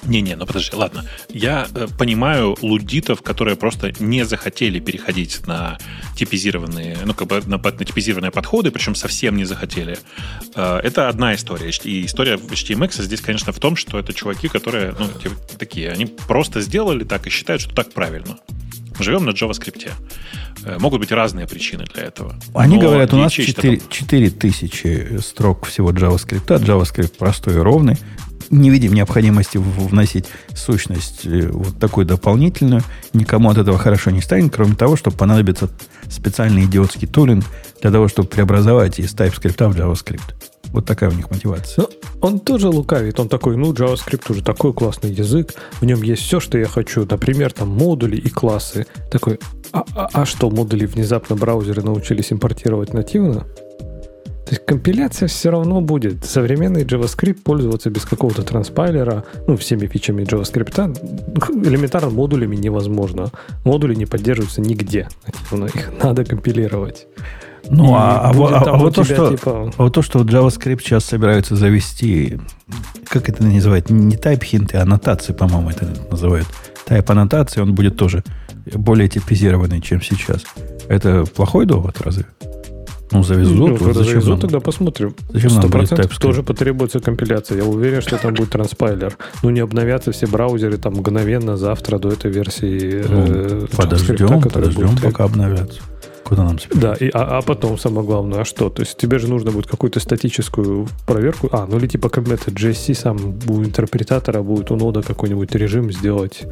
Не-не, 0.05 0.35
ну 0.35 0.45
подожди, 0.45 0.75
ладно. 0.75 1.05
Я 1.29 1.67
э, 1.73 1.87
понимаю 1.97 2.55
лудитов, 2.61 3.21
которые 3.21 3.55
просто 3.55 3.93
не 3.99 4.23
захотели 4.25 4.79
переходить 4.79 5.45
на 5.47 5.77
типизированные, 6.15 6.97
ну, 7.05 7.13
как 7.13 7.27
бы 7.27 7.41
на, 7.45 7.57
на 7.57 7.85
типизированные 7.85 8.31
подходы, 8.31 8.71
причем 8.71 8.95
совсем 8.95 9.37
не 9.37 9.45
захотели. 9.45 9.97
Э, 10.55 10.79
это 10.83 11.09
одна 11.09 11.35
история. 11.35 11.71
И 11.83 12.05
история 12.05 12.35
HTMX 12.35 13.01
здесь, 13.01 13.21
конечно, 13.21 13.53
в 13.53 13.59
том, 13.59 13.75
что 13.75 13.97
это 13.99 14.13
чуваки, 14.13 14.47
которые, 14.47 14.93
ну, 14.97 15.07
типа, 15.07 15.35
такие, 15.57 15.91
они 15.91 16.05
просто 16.05 16.61
сделали 16.61 17.03
так 17.03 17.27
и 17.27 17.29
считают, 17.29 17.61
что 17.61 17.73
так 17.73 17.93
правильно. 17.93 18.37
Живем 18.99 19.25
на 19.25 19.31
JavaScript. 19.31 19.91
Э, 20.65 20.77
Могут 20.79 20.99
быть 20.99 21.11
разные 21.11 21.47
причины 21.47 21.85
для 21.93 22.03
этого. 22.03 22.35
Они 22.53 22.75
Но 22.75 22.81
говорят, 22.81 23.13
у 23.13 23.17
нас 23.17 23.33
ячейка 23.33 23.61
4, 23.61 23.77
там- 23.77 23.89
4000 23.89 25.21
строк 25.21 25.65
всего 25.65 25.91
JavaScript. 25.91 26.45
JavaScript 26.45 27.17
простой 27.17 27.55
и 27.55 27.57
ровный. 27.57 27.97
Не 28.53 28.69
видим 28.69 28.93
необходимости 28.93 29.57
вносить 29.57 30.25
сущность 30.53 31.25
э, 31.25 31.47
вот 31.51 31.79
такую 31.79 32.05
дополнительную. 32.05 32.83
Никому 33.11 33.49
от 33.49 33.57
этого 33.57 33.79
хорошо 33.79 34.11
не 34.11 34.21
станет, 34.21 34.53
кроме 34.53 34.75
того, 34.75 34.95
что 34.95 35.09
понадобится 35.09 35.69
специальный 36.07 36.65
идиотский 36.65 37.07
тулинг 37.07 37.43
для 37.81 37.89
того, 37.89 38.07
чтобы 38.07 38.27
преобразовать 38.27 38.99
из 38.99 39.11
TypeScript 39.15 39.69
в 39.71 39.75
JavaScript. 39.75 40.35
Вот 40.65 40.85
такая 40.85 41.09
у 41.09 41.13
них 41.13 41.31
мотивация. 41.31 41.83
Ну, 41.83 41.89
он 42.21 42.39
тоже 42.39 42.69
лукавит. 42.69 43.19
Он 43.19 43.27
такой, 43.27 43.57
ну, 43.57 43.73
JavaScript 43.73 44.31
уже 44.31 44.43
такой 44.43 44.71
классный 44.71 45.11
язык. 45.11 45.55
В 45.81 45.85
нем 45.85 46.03
есть 46.03 46.21
все, 46.21 46.39
что 46.39 46.59
я 46.59 46.67
хочу. 46.67 47.07
Например, 47.09 47.51
там 47.51 47.69
модули 47.69 48.17
и 48.17 48.29
классы. 48.29 48.85
Такой, 49.11 49.39
а, 49.71 49.83
а- 49.95 50.09
а 50.13 50.25
что, 50.27 50.51
модули 50.51 50.85
внезапно 50.85 51.35
браузеры 51.35 51.81
научились 51.81 52.31
импортировать 52.31 52.93
нативно? 52.93 53.47
То 54.45 54.51
есть 54.51 54.65
компиляция 54.65 55.27
все 55.27 55.51
равно 55.51 55.79
будет. 55.81 56.25
Современный 56.25 56.83
JavaScript 56.83 57.41
пользоваться 57.43 57.89
без 57.89 58.03
какого-то 58.03 58.41
транспайлера, 58.43 59.23
ну, 59.47 59.55
всеми 59.55 59.87
фичами 59.87 60.23
JavaScript, 60.23 61.65
элементарно 61.65 62.09
модулями 62.09 62.55
невозможно. 62.57 63.31
Модули 63.63 63.95
не 63.95 64.05
поддерживаются 64.05 64.61
нигде. 64.61 65.07
нативно. 65.51 65.65
Их 65.65 65.91
надо 66.03 66.25
компилировать. 66.25 67.07
Ну, 67.69 67.85
И 67.85 67.93
а, 67.93 68.19
а 68.19 68.29
а- 68.31 68.73
а 68.73 68.77
вот 68.77 68.95
то, 68.95 69.03
тебя, 69.05 69.15
что, 69.15 69.29
типа- 69.29 69.71
а 69.77 69.83
вот 69.83 69.93
то, 69.93 70.01
что 70.01 70.19
JavaScript 70.19 70.81
сейчас 70.81 71.05
собираются 71.05 71.55
завести, 71.55 72.37
как 73.07 73.29
это 73.29 73.41
называют, 73.43 73.89
не 73.89 74.17
type-хинты, 74.17 74.75
а 74.75 74.81
аннотации, 74.81 75.31
по-моему, 75.31 75.69
это 75.69 75.87
называют. 76.11 76.47
Type-аннотации, 76.87 77.61
он 77.61 77.73
будет 77.73 77.95
тоже 77.95 78.23
более 78.73 79.07
типизированный, 79.07 79.79
чем 79.79 80.01
сейчас. 80.01 80.43
Это 80.89 81.23
плохой 81.33 81.65
довод, 81.65 82.01
разве? 82.01 82.25
Ну, 83.13 83.23
завезут. 83.23 83.57
Ну, 83.57 83.67
вот 83.67 83.79
когда 83.79 83.93
зачем 83.93 84.13
завезут, 84.13 84.29
нам? 84.29 84.39
тогда 84.39 84.59
посмотрим. 84.59 85.15
Зачем 85.29 85.51
нам 85.53 85.61
Сто 85.61 85.77
будет 85.77 86.19
тоже 86.19 86.43
потребуется 86.43 86.99
компиляция. 86.99 87.59
Я 87.59 87.65
уверен, 87.65 88.01
что 88.01 88.17
там 88.17 88.33
будет 88.33 88.49
транспайлер. 88.49 89.15
Ну, 89.43 89.49
не 89.51 89.59
обновятся 89.59 90.11
все 90.11 90.27
браузеры 90.27 90.77
там 90.77 90.93
мгновенно 90.93 91.57
завтра 91.57 91.99
до 91.99 92.09
этой 92.09 92.31
версии 92.31 93.03
Ну, 93.07 93.25
э, 93.27 93.65
подождем, 93.75 94.41
подождем, 94.41 94.87
будет. 94.89 95.01
пока 95.01 95.25
обновятся. 95.25 95.81
Куда 96.23 96.43
нам 96.43 96.57
спешить? 96.57 96.79
Да, 96.79 96.93
и, 96.93 97.09
а, 97.13 97.37
а 97.37 97.41
потом 97.41 97.77
самое 97.77 98.07
главное, 98.07 98.41
а 98.41 98.45
что? 98.45 98.69
То 98.69 98.81
есть 98.81 98.97
тебе 98.97 99.19
же 99.19 99.27
нужно 99.27 99.51
будет 99.51 99.67
какую-то 99.67 99.99
статическую 99.99 100.87
проверку. 101.05 101.49
А, 101.51 101.67
ну 101.69 101.77
или 101.77 101.87
типа 101.87 102.09
как 102.09 102.27
это 102.27 102.49
JSC 102.49 102.93
сам 102.95 103.39
у 103.47 103.63
интерпретатора 103.63 104.41
будет 104.41 104.71
у 104.71 104.75
нода 104.75 105.01
какой-нибудь 105.01 105.53
режим 105.55 105.91
сделать 105.91 106.43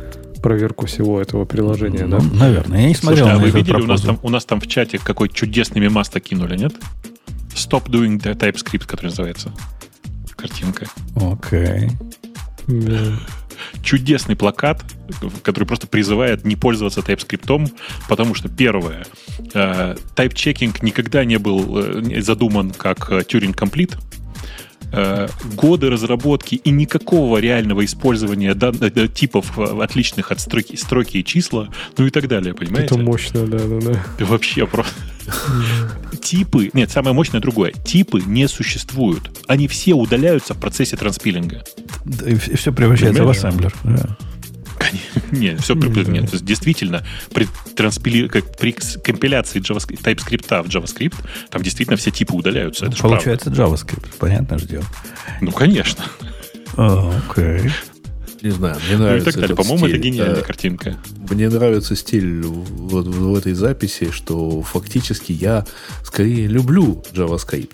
проверку 0.42 0.86
всего 0.86 1.22
этого 1.22 1.46
приложения, 1.46 2.06
Ну, 2.06 2.20
да? 2.20 2.26
наверное. 2.34 2.82
Я 2.82 2.88
не 2.88 2.96
смотрел 2.96 3.28
Слушайте, 3.28 3.50
а 3.50 3.52
вы 3.52 3.60
видели, 3.60 3.82
у 3.82 3.86
нас, 3.88 4.02
там, 4.02 4.20
у 4.22 4.30
нас 4.30 4.46
там 4.46 4.60
в 4.60 4.68
чате 4.68 5.00
какой 5.02 5.30
чудесный 5.30 5.82
мемас 5.82 6.10
кинули, 6.10 6.58
нет? 6.58 6.74
Stop 7.54 7.88
doing 7.88 8.22
the 8.22 8.36
TypeScript, 8.36 8.86
который 8.88 9.08
называется. 9.08 9.54
Картинка. 10.36 10.88
Окей. 11.16 11.90
Да. 12.68 13.20
Чудесный 13.84 14.36
плакат, 14.36 14.84
который 15.44 15.66
просто 15.66 15.86
призывает 15.86 16.46
не 16.46 16.56
пользоваться 16.56 17.02
TypeScript, 17.02 17.72
потому 18.10 18.34
что, 18.34 18.50
первое, 18.50 19.06
э, 19.54 19.96
тайп-чекинг 20.16 20.82
никогда 20.82 21.24
не 21.26 21.38
был 21.38 21.78
э, 21.78 22.22
задуман 22.22 22.72
как 22.72 23.12
э, 23.12 23.20
Turing 23.20 23.56
Complete. 23.56 23.98
Э, 24.94 25.28
годы 25.56 25.90
разработки 25.90 26.56
и 26.56 26.70
никакого 26.70 27.38
реального 27.38 27.86
использования 27.86 28.54
дан- 28.54 28.76
э, 28.82 29.08
типов 29.08 29.58
э, 29.58 29.82
отличных 29.82 30.32
от 30.32 30.42
строки, 30.42 30.76
строки 30.76 31.18
и 31.18 31.24
числа, 31.24 31.70
ну 31.98 32.06
и 32.06 32.10
так 32.10 32.28
далее, 32.28 32.54
понимаете? 32.54 32.96
Это 32.96 32.98
мощно, 32.98 33.48
да, 33.48 33.60
да, 33.60 33.80
да. 33.80 34.04
Вообще 34.26 34.68
просто. 34.68 34.94
Типы, 36.22 36.70
нет, 36.74 36.92
самое 36.92 37.16
мощное 37.16 37.40
другое. 37.40 37.72
Типы 37.72 38.22
не 38.26 38.48
существуют. 38.48 39.32
Они 39.48 39.68
все 39.68 39.94
удаляются 39.94 40.54
в 40.54 40.60
процессе 40.60 40.98
транспилинга. 40.98 41.64
И 42.26 42.36
все 42.36 42.74
превращается 42.74 43.24
в 43.24 43.30
ассемблер. 43.30 43.74
Да. 43.84 44.18
Нет, 45.32 45.62
все 45.62 45.76
нет, 45.76 46.26
то 46.26 46.34
есть 46.34 46.46
действительно 46.46 47.06
при, 47.34 47.48
транспили, 47.76 48.28
как, 48.28 48.58
при 48.58 48.76
компиляции 49.04 49.62
JavaScript, 49.62 50.02
TypeScript 50.02 50.64
в 50.64 50.68
JavaScript 50.68 51.16
там 51.50 51.62
действительно 51.62 51.98
все 51.98 52.12
типы 52.12 52.34
удаляются. 52.34 52.86
Это 52.86 52.98
Получается 52.98 53.50
JavaScript, 53.50 54.08
понятно 54.20 54.58
же 54.58 54.68
дело. 54.68 54.86
Ну, 55.40 55.52
конечно. 55.52 56.04
А, 56.78 57.14
Окей. 57.30 57.72
Не 58.42 58.50
знаю, 58.50 58.78
мне 58.88 58.98
Ну 58.98 59.04
и 59.04 59.08
нравится 59.08 59.26
так 59.26 59.36
далее. 59.36 59.54
этот 59.54 59.58
По-моему, 59.58 59.88
это 59.88 59.98
гениальная 59.98 60.42
Э, 60.42 60.44
картинка. 60.44 60.98
Мне 61.30 61.48
нравится 61.50 61.96
стиль 61.96 62.42
вот 62.42 63.06
в 63.06 63.36
этой 63.36 63.54
записи, 63.54 64.10
что 64.12 64.62
фактически 64.64 65.32
я 65.32 65.66
скорее 66.04 66.48
люблю 66.48 67.04
JavaScript. 67.14 67.72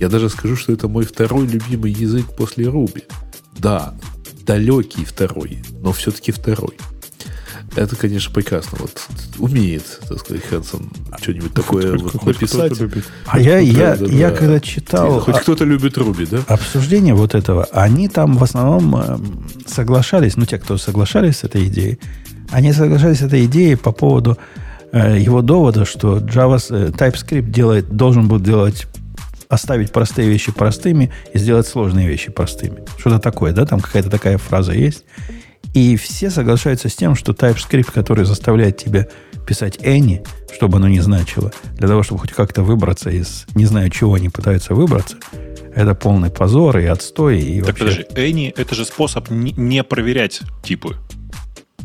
Я 0.00 0.08
даже 0.08 0.30
скажу, 0.30 0.56
что 0.56 0.72
это 0.72 0.88
мой 0.88 1.04
второй 1.04 1.46
любимый 1.46 1.92
язык 1.92 2.26
после 2.36 2.66
Ruby. 2.66 3.04
Да, 3.58 3.94
далекий 4.48 5.04
второй, 5.04 5.58
но 5.82 5.92
все-таки 5.92 6.32
второй. 6.32 6.76
Это, 7.76 7.94
конечно, 7.96 8.32
прекрасно. 8.32 8.78
Вот 8.80 9.06
умеет, 9.38 10.00
так 10.08 10.18
сказать, 10.20 10.42
Хэнсон 10.46 10.90
что-нибудь 11.20 11.52
такое 11.52 11.98
вот 11.98 12.12
Хоть 12.12 12.40
написать. 12.40 12.80
любит. 12.80 13.04
А 13.26 13.38
я, 13.38 13.58
я, 13.58 13.94
Да, 13.94 14.06
я 14.06 14.30
да. 14.30 14.36
когда 14.36 14.58
читал 14.58 15.20
Хоть 15.20 15.34
а- 15.36 15.40
кто-то 15.40 15.64
любит 15.64 15.98
Руби, 15.98 16.24
да? 16.26 16.38
обсуждение 16.48 17.14
вот 17.14 17.34
этого, 17.34 17.64
они 17.72 18.08
там 18.08 18.38
в 18.38 18.42
основном 18.42 18.96
эм, 18.96 19.46
соглашались, 19.66 20.36
ну, 20.36 20.46
те, 20.46 20.58
кто 20.58 20.78
соглашались 20.78 21.36
с 21.38 21.44
этой 21.44 21.66
идеей, 21.66 21.98
они 22.50 22.72
соглашались 22.72 23.18
с 23.18 23.22
этой 23.22 23.44
идеей 23.44 23.76
по 23.76 23.92
поводу 23.92 24.38
э, 24.92 25.18
его 25.20 25.42
довода, 25.42 25.84
что 25.84 26.16
Java, 26.18 26.58
э, 26.70 26.88
TypeScript 26.90 27.50
делает, 27.50 27.90
должен 27.94 28.28
был 28.28 28.40
делать, 28.40 28.86
оставить 29.48 29.92
простые 29.92 30.28
вещи 30.28 30.52
простыми 30.52 31.12
и 31.32 31.38
сделать 31.38 31.66
сложные 31.66 32.08
вещи 32.08 32.30
простыми. 32.30 32.84
Что-то 32.98 33.18
такое, 33.18 33.52
да? 33.52 33.66
Там 33.66 33.80
какая-то 33.80 34.10
такая 34.10 34.38
фраза 34.38 34.72
есть. 34.72 35.04
И 35.74 35.96
все 35.96 36.30
соглашаются 36.30 36.88
с 36.88 36.94
тем, 36.94 37.14
что 37.14 37.32
TypeScript, 37.32 37.92
который 37.92 38.24
заставляет 38.24 38.78
тебя 38.78 39.06
писать 39.46 39.78
any, 39.78 40.26
чтобы 40.54 40.78
оно 40.78 40.88
не 40.88 41.00
значило, 41.00 41.52
для 41.74 41.88
того, 41.88 42.02
чтобы 42.02 42.20
хоть 42.20 42.32
как-то 42.32 42.62
выбраться 42.62 43.10
из 43.10 43.46
не 43.54 43.66
знаю 43.66 43.90
чего 43.90 44.14
они 44.14 44.28
пытаются 44.28 44.74
выбраться, 44.74 45.16
это 45.74 45.94
полный 45.94 46.30
позор 46.30 46.78
и 46.78 46.86
отстой. 46.86 47.40
И 47.40 47.60
Так 47.60 47.80
вообще, 47.80 48.04
подожди, 48.04 48.06
Any 48.14 48.52
это 48.56 48.74
же 48.74 48.84
способ 48.84 49.30
не, 49.30 49.52
не 49.52 49.84
проверять 49.84 50.40
типы. 50.62 50.96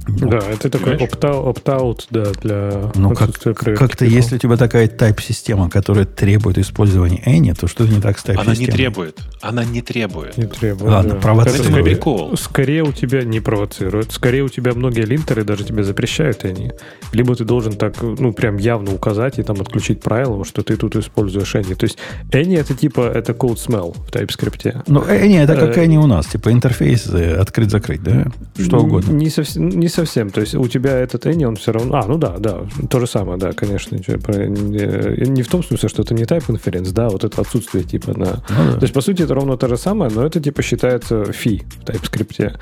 Да, 0.08 0.40
это 0.40 0.70
такой 0.70 0.96
opt-out, 0.96 2.06
да, 2.10 2.32
для 2.42 2.92
Ну, 2.96 3.12
как, 3.12 3.32
как-то 3.34 4.06
если 4.06 4.36
у 4.36 4.40
тебя 4.40 4.58
такая 4.58 4.88
type-система, 4.88 5.70
которая 5.70 6.06
требует 6.06 6.58
использования 6.58 7.22
any, 7.26 7.54
то 7.60 7.68
что-то 7.68 7.92
не 7.92 8.02
так 8.02 8.18
с 8.18 8.24
type-системой. 8.24 8.46
Она 8.46 8.56
не 8.56 8.68
требует. 8.68 9.20
Она 9.42 9.66
не 9.66 9.82
требует. 9.82 10.38
Не 10.38 10.48
требует. 10.48 10.92
Ладно, 10.92 11.14
да. 11.14 11.20
провоцирует. 11.20 11.84
Прикол. 11.84 12.38
Скорее 12.38 12.84
у 12.84 12.92
тебя 12.92 13.24
не 13.24 13.40
провоцирует. 13.40 14.12
Скорее 14.12 14.44
у 14.44 14.50
тебя 14.50 14.74
многие 14.74 15.06
линтеры 15.06 15.44
даже 15.44 15.64
тебе 15.64 15.84
запрещают 15.84 16.46
они. 16.46 16.72
Либо 17.12 17.36
ты 17.36 17.44
должен 17.44 17.74
так, 17.74 18.02
ну, 18.02 18.34
прям 18.34 18.58
явно 18.58 18.94
указать 18.94 19.40
и 19.40 19.44
там 19.44 19.60
отключить 19.60 20.02
правило, 20.02 20.46
что 20.46 20.64
ты 20.64 20.78
тут 20.78 20.96
используешь 20.96 21.56
any. 21.56 21.76
То 21.76 21.86
есть 21.86 21.98
any 22.32 22.58
это 22.58 22.74
типа, 22.74 23.02
это 23.02 23.34
code 23.34 23.56
smell 23.56 23.96
в 23.96 24.10
TypeScript. 24.10 24.84
Ну, 24.88 25.02
any 25.02 25.44
это 25.44 25.56
как 25.56 25.74
Э, 25.78 25.82
они 25.82 25.98
у 25.98 26.08
нас, 26.08 26.28
типа 26.28 26.52
интерфейс 26.52 27.08
э, 27.08 27.36
открыть-закрыть, 27.36 28.04
да? 28.04 28.28
Что 28.58 28.80
угодно. 28.80 29.12
Не 29.12 29.30
совсем, 29.30 29.70
не 29.70 29.88
совсем. 29.94 30.30
То 30.30 30.42
есть 30.42 30.56
у 30.56 30.68
тебя 30.68 30.98
этот 30.98 31.26
any, 31.26 31.46
он 31.46 31.56
все 31.56 31.72
равно... 31.72 31.98
А, 31.98 32.06
ну 32.08 32.18
да, 32.18 32.36
да. 32.38 32.62
То 32.90 33.00
же 33.00 33.08
самое, 33.08 33.38
да, 33.38 33.54
конечно. 33.54 33.96
Не 33.96 35.42
в 35.42 35.48
том 35.48 35.64
смысле, 35.64 35.90
что 35.90 36.02
это 36.04 36.14
не 36.14 36.24
type 36.24 36.48
inference, 36.48 36.92
да, 36.92 37.10
вот 37.10 37.24
это 37.24 37.42
отсутствие 37.42 37.84
типа 37.84 38.18
на... 38.18 38.44
Ну 38.50 38.72
да. 38.72 38.74
То 38.74 38.82
есть, 38.84 38.94
по 38.94 39.02
сути, 39.02 39.24
это 39.24 39.34
ровно 39.34 39.58
то 39.58 39.68
же 39.68 39.78
самое, 39.78 40.12
но 40.14 40.26
это 40.26 40.40
типа 40.40 40.62
считается 40.62 41.32
фи 41.32 41.64
в 41.80 41.84
TypeScript. 41.84 42.58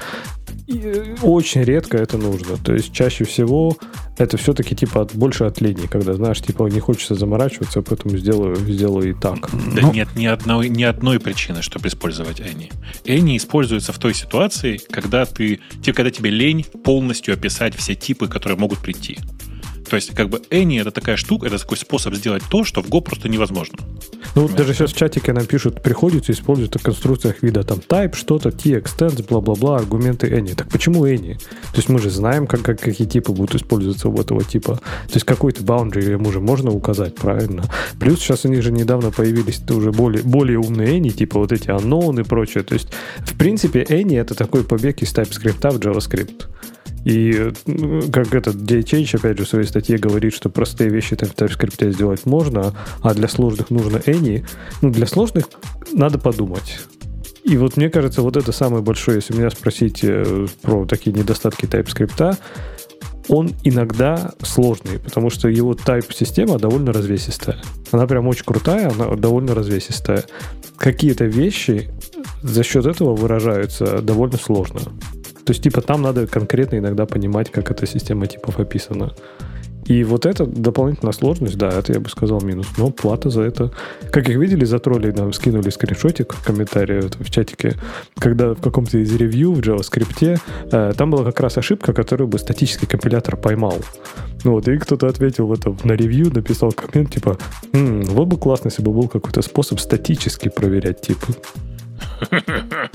И, 0.68 0.80
э, 0.84 1.16
очень 1.22 1.64
редко 1.64 1.98
это 1.98 2.18
нужно. 2.18 2.58
То 2.58 2.74
есть, 2.74 2.94
чаще 2.94 3.24
всего 3.26 3.78
это 4.18 4.38
все-таки 4.38 4.76
типа 4.76 5.02
от, 5.02 5.16
больше 5.16 5.46
от 5.46 5.62
лени, 5.62 5.88
когда, 5.88 6.14
знаешь, 6.14 6.42
типа 6.42 6.68
не 6.68 6.80
хочется 6.80 7.16
заморачиваться, 7.16 7.82
поэтому 7.82 8.18
сделаю, 8.18 8.56
сделаю 8.56 9.10
и 9.12 9.14
так. 9.14 9.50
Да 9.76 9.82
Ну. 9.82 9.94
нет 9.94 10.10
ни 10.16 10.26
одной, 10.26 10.70
ни 10.70 10.84
одной 10.84 11.20
причины, 11.20 11.62
чтобы 11.62 11.88
использовать 11.88 12.40
Any. 12.40 12.72
Any 13.06 13.38
используется 13.38 13.94
в 13.94 14.00
той 14.00 14.14
ситуации, 14.14 14.78
когда 14.78 15.26
ты, 15.26 15.60
когда 15.86 16.12
тебе 16.12 16.30
лень 16.30 16.64
полностью 16.84 17.34
описать 17.34 17.76
все 17.76 17.96
типы, 17.96 18.28
которые 18.28 18.60
могут 18.60 18.80
прийти. 18.80 19.18
То 19.92 19.98
есть, 19.98 20.16
как 20.16 20.30
бы 20.30 20.42
Any 20.52 20.80
это 20.80 20.90
такая 20.92 21.18
штука, 21.18 21.48
это 21.48 21.60
такой 21.60 21.76
способ 21.76 22.16
сделать 22.16 22.44
то, 22.50 22.64
что 22.64 22.82
в 22.82 22.88
Go 22.88 23.02
просто 23.02 23.28
невозможно. 23.28 23.78
Ну, 24.36 24.44
вот 24.44 24.56
даже 24.56 24.74
сейчас 24.74 24.94
в 24.94 24.96
чатике 24.96 25.34
нам 25.34 25.46
пишут, 25.46 25.84
приходится 25.84 26.32
использовать 26.32 26.74
в 26.74 26.82
конструкциях 26.82 27.44
вида 27.44 27.64
там 27.64 27.80
type, 27.80 28.16
что-то, 28.16 28.52
t-extends, 28.52 29.28
бла-бла-бла, 29.28 29.76
аргументы 29.76 30.28
any. 30.28 30.56
Так 30.56 30.70
почему 30.70 31.06
any? 31.06 31.38
То 31.38 31.76
есть 31.76 31.90
мы 31.90 32.00
же 32.00 32.10
знаем, 32.10 32.48
как, 32.48 32.62
как, 32.62 32.80
какие 32.80 33.06
типы 33.06 33.34
будут 33.34 33.56
использоваться 33.56 34.08
у 34.08 34.18
этого 34.18 34.46
типа. 34.46 34.76
То 34.78 35.16
есть 35.16 35.26
какой-то 35.26 35.62
boundary 35.62 36.10
ему 36.10 36.32
же 36.32 36.40
можно 36.40 36.72
указать, 36.72 37.16
правильно? 37.16 37.66
Плюс 38.00 38.20
сейчас 38.20 38.46
у 38.46 38.48
них 38.48 38.64
же 38.64 38.72
недавно 38.72 39.12
появились 39.12 39.62
уже 39.70 39.92
более, 39.92 40.24
более 40.24 40.58
умные 40.58 41.02
any, 41.02 41.10
типа 41.10 41.38
вот 41.38 41.52
эти 41.52 41.68
unknown 41.68 42.22
и 42.22 42.24
прочее. 42.24 42.64
То 42.64 42.76
есть, 42.76 42.94
в 43.20 43.38
принципе, 43.38 43.84
any 43.84 44.18
это 44.18 44.36
такой 44.36 44.64
побег 44.64 45.02
из 45.02 45.14
TypeScript 45.14 45.70
в 45.70 45.80
JavaScript. 45.80 46.46
И 47.06 47.52
как 48.12 48.34
этот 48.36 48.56
DHH, 48.56 49.18
опять 49.18 49.38
же, 49.38 49.46
в 49.46 49.50
своей 49.50 49.66
статье 49.66 49.98
говорит, 49.98 50.34
что 50.34 50.50
простые 50.50 50.90
вещи 50.90 51.16
там 51.16 51.30
в 51.30 51.36
TypeScript 51.36 51.92
сделать 51.94 52.26
можно, 52.26 52.74
а 53.02 53.14
для 53.14 53.28
сложных 53.28 53.70
нужно 53.70 53.98
any. 53.98 54.46
Ну, 54.82 54.92
для 54.92 55.08
сложных 55.08 55.46
надо 55.94 56.20
подумать. 56.20 56.80
И 57.44 57.58
вот 57.58 57.76
мне 57.76 57.90
кажется, 57.90 58.22
вот 58.22 58.38
это 58.38 58.52
самое 58.52 58.84
большое, 58.84 59.18
если 59.18 59.34
меня 59.34 59.50
спросить 59.50 60.02
э, 60.04 60.46
про 60.62 60.86
такие 60.86 61.12
недостатки 61.12 61.66
TypeScript, 61.66 62.38
он 63.30 63.52
иногда 63.64 64.34
сложный, 64.44 65.00
потому 65.00 65.30
что 65.30 65.48
его 65.48 65.74
type-система 65.74 66.60
довольно 66.60 66.92
развесистая. 66.92 67.58
Она 67.92 68.06
прям 68.06 68.28
очень 68.28 68.46
крутая, 68.46 68.92
она 68.92 69.16
довольно 69.16 69.56
развесистая. 69.56 70.24
Какие-то 70.78 71.26
вещи 71.26 71.90
за 72.44 72.64
счет 72.64 72.86
этого 72.86 73.16
выражаются 73.16 74.02
довольно 74.02 74.38
сложно. 74.38 74.82
То 75.52 75.54
есть, 75.54 75.64
типа, 75.64 75.82
там 75.82 76.02
надо 76.02 76.28
конкретно 76.28 76.78
иногда 76.78 77.06
понимать, 77.06 77.52
как 77.52 77.72
эта 77.72 77.86
система 77.86 78.26
типов 78.26 78.58
описана. 78.58 79.12
И 79.84 80.06
вот 80.06 80.26
это 80.26 80.46
дополнительная 80.46 81.12
сложность, 81.12 81.58
да, 81.58 81.68
это 81.68 81.92
я 81.92 82.00
бы 82.00 82.08
сказал 82.08 82.40
минус. 82.40 82.68
Но 82.78 82.90
плата 82.90 83.30
за 83.30 83.42
это... 83.42 83.70
Как 84.14 84.30
их 84.30 84.38
видели, 84.38 84.64
за 84.64 84.80
тролли 84.80 85.12
нам 85.12 85.34
скинули 85.34 85.70
скриншотик 85.70 86.32
в 86.32 86.42
комментарии 86.42 87.02
в 87.20 87.30
чатике, 87.30 87.74
когда 88.18 88.54
в 88.54 88.62
каком-то 88.62 88.98
из 88.98 89.14
ревью 89.14 89.52
в 89.52 89.60
JavaScript 89.60 90.40
э, 90.72 90.94
там 90.96 91.12
была 91.12 91.26
как 91.26 91.42
раз 91.42 91.58
ошибка, 91.58 91.92
которую 91.92 92.30
бы 92.30 92.40
статический 92.40 92.88
компилятор 92.88 93.36
поймал. 93.36 93.76
Ну 94.46 94.52
вот, 94.52 94.70
и 94.70 94.78
кто-то 94.78 95.08
ответил 95.08 95.52
это 95.52 95.76
на 95.84 95.92
ревью, 95.92 96.34
написал 96.34 96.72
коммент, 96.72 97.14
типа, 97.14 97.38
«М, 97.74 98.04
вот 98.04 98.30
бы 98.30 98.38
классно, 98.38 98.70
если 98.70 98.84
бы 98.84 98.94
был 98.94 99.10
какой-то 99.10 99.42
способ 99.42 99.82
статически 99.82 100.48
проверять 100.48 101.02
типы. 101.02 101.34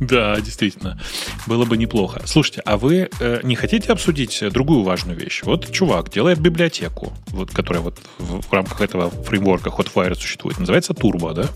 Да, 0.00 0.40
действительно. 0.40 0.98
Было 1.46 1.64
бы 1.64 1.76
неплохо. 1.76 2.22
Слушайте, 2.24 2.62
а 2.64 2.76
вы 2.76 3.10
э, 3.20 3.40
не 3.42 3.54
хотите 3.54 3.92
обсудить 3.92 4.42
другую 4.50 4.82
важную 4.82 5.18
вещь? 5.18 5.42
Вот 5.44 5.70
чувак 5.70 6.10
делает 6.10 6.40
библиотеку, 6.40 7.12
вот, 7.28 7.50
которая 7.50 7.82
вот 7.82 7.98
в, 8.18 8.40
в 8.40 8.52
рамках 8.52 8.80
этого 8.80 9.10
фреймворка 9.10 9.70
Hotfire 9.70 10.14
существует. 10.14 10.58
Называется 10.58 10.92
Turbo, 10.92 11.34
да? 11.34 11.48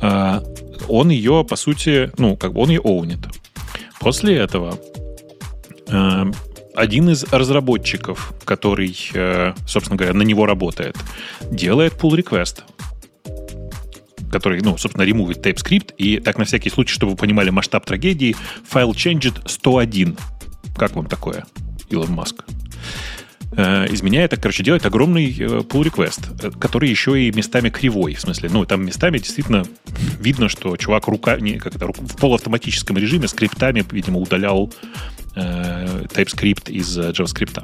А, 0.00 0.42
он 0.88 1.10
ее, 1.10 1.44
по 1.48 1.56
сути, 1.56 2.10
ну, 2.18 2.36
как 2.36 2.52
бы 2.52 2.62
он 2.62 2.70
ее 2.70 2.80
оунит. 2.80 3.20
После 4.00 4.36
этого 4.36 4.78
э, 5.88 6.24
один 6.74 7.10
из 7.10 7.24
разработчиков, 7.24 8.34
который, 8.44 8.96
э, 9.14 9.54
собственно 9.66 9.96
говоря, 9.96 10.14
на 10.14 10.22
него 10.22 10.46
работает, 10.46 10.96
делает 11.50 11.94
pull 11.94 12.16
request 12.16 12.62
который, 14.32 14.60
ну, 14.62 14.76
собственно, 14.78 15.04
ремувит 15.04 15.46
TypeScript, 15.46 15.94
и 15.96 16.18
так 16.18 16.38
на 16.38 16.44
всякий 16.44 16.70
случай, 16.70 16.94
чтобы 16.94 17.12
вы 17.12 17.18
понимали 17.18 17.50
масштаб 17.50 17.84
трагедии, 17.84 18.34
файл 18.66 18.92
changed 18.92 19.42
101. 19.46 20.16
Как 20.76 20.96
вам 20.96 21.06
такое, 21.06 21.44
Илон 21.90 22.10
Маск? 22.12 22.44
Э, 23.54 23.86
изменяет, 23.90 24.34
короче, 24.40 24.64
делает 24.64 24.86
огромный 24.86 25.30
э, 25.30 25.46
pull 25.60 25.84
request, 25.84 26.22
э, 26.42 26.50
который 26.58 26.88
еще 26.88 27.22
и 27.22 27.30
местами 27.30 27.68
кривой, 27.68 28.14
в 28.14 28.20
смысле, 28.20 28.48
ну, 28.50 28.64
там 28.64 28.86
местами 28.86 29.18
действительно 29.18 29.64
видно, 30.18 30.48
что 30.48 30.74
чувак 30.78 31.06
рука, 31.08 31.36
не, 31.36 31.58
как 31.58 31.76
это, 31.76 31.86
в 31.86 32.16
полуавтоматическом 32.16 32.96
режиме 32.96 33.28
скриптами, 33.28 33.84
видимо, 33.92 34.20
удалял 34.20 34.72
э, 35.36 36.04
TypeScript 36.14 36.72
из 36.72 36.98
JavaScript. 36.98 37.62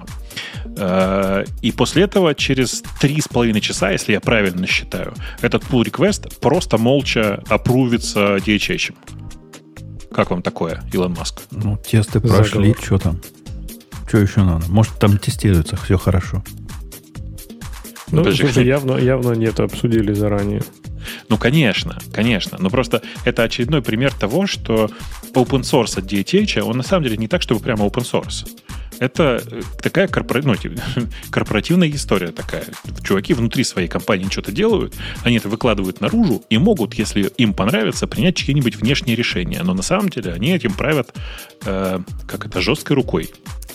Э, 0.79 1.45
и 1.61 1.73
после 1.73 2.05
этого 2.05 2.35
через 2.35 2.83
три 3.01 3.21
с 3.21 3.29
половиной 3.29 3.61
часа, 3.61 3.91
если 3.91 4.13
я 4.13 4.21
правильно 4.21 4.67
считаю, 4.67 5.13
этот 5.43 5.65
pull 5.65 5.85
request 5.85 6.39
просто 6.41 6.79
молча 6.79 7.43
опрувится 7.49 8.37
DHH. 8.37 8.95
Как 10.13 10.31
вам 10.31 10.43
такое, 10.43 10.83
Илон 10.93 11.15
Маск? 11.15 11.43
Ну, 11.51 11.77
тесты 11.77 12.21
прошли, 12.21 12.75
что 12.81 12.99
там? 12.99 13.21
Что 14.07 14.19
еще 14.19 14.43
надо? 14.43 14.65
Может, 14.69 14.99
там 14.99 15.19
тестируется, 15.19 15.77
все 15.77 15.99
хорошо. 15.99 16.43
Ну, 18.11 18.19
Подожди, 18.19 18.45
слушай, 18.45 18.67
явно, 18.67 18.97
явно 18.97 19.33
нет, 19.33 19.61
обсудили 19.61 20.15
заранее. 20.15 20.63
Ну, 21.29 21.37
конечно, 21.37 21.99
конечно. 22.13 22.57
Но 22.59 22.71
просто 22.71 23.03
это 23.25 23.43
очередной 23.43 23.83
пример 23.83 24.15
того, 24.15 24.47
что 24.47 24.91
open 25.35 25.61
source 25.61 25.99
от 25.99 26.11
DTH, 26.11 26.61
он 26.61 26.79
на 26.79 26.83
самом 26.83 27.05
деле 27.05 27.17
не 27.17 27.29
так, 27.29 27.43
чтобы 27.43 27.61
прямо 27.61 27.85
open 27.85 28.05
source. 28.05 28.49
Это 28.99 29.43
э, 29.51 29.61
такая 29.81 30.09
корпора... 30.09 30.43
ну, 30.45 30.57
типа, 30.57 30.81
корпоративная 31.31 31.89
история 31.91 32.29
такая. 32.29 32.65
Чуваки 33.03 33.35
внутри 33.35 33.65
своей 33.65 33.89
компании 33.89 34.29
что-то 34.31 34.53
делают, 34.53 34.95
они 35.23 35.37
это 35.37 35.49
выкладывают 35.49 36.01
наружу 36.01 36.43
и 36.51 36.59
могут, 36.59 36.95
если 36.95 37.31
им 37.37 37.55
понравится, 37.55 38.07
принять 38.07 38.37
чьи-нибудь 38.37 38.77
внешние 38.77 39.17
решения. 39.17 39.63
Но 39.63 39.75
на 39.75 39.83
самом 39.83 40.09
деле 40.09 40.33
они 40.33 40.51
этим 40.51 40.73
правят, 40.73 41.15
э, 41.65 42.01
как 42.27 42.47
это, 42.47 42.61
жесткой 42.61 42.97
рукой. 42.97 43.31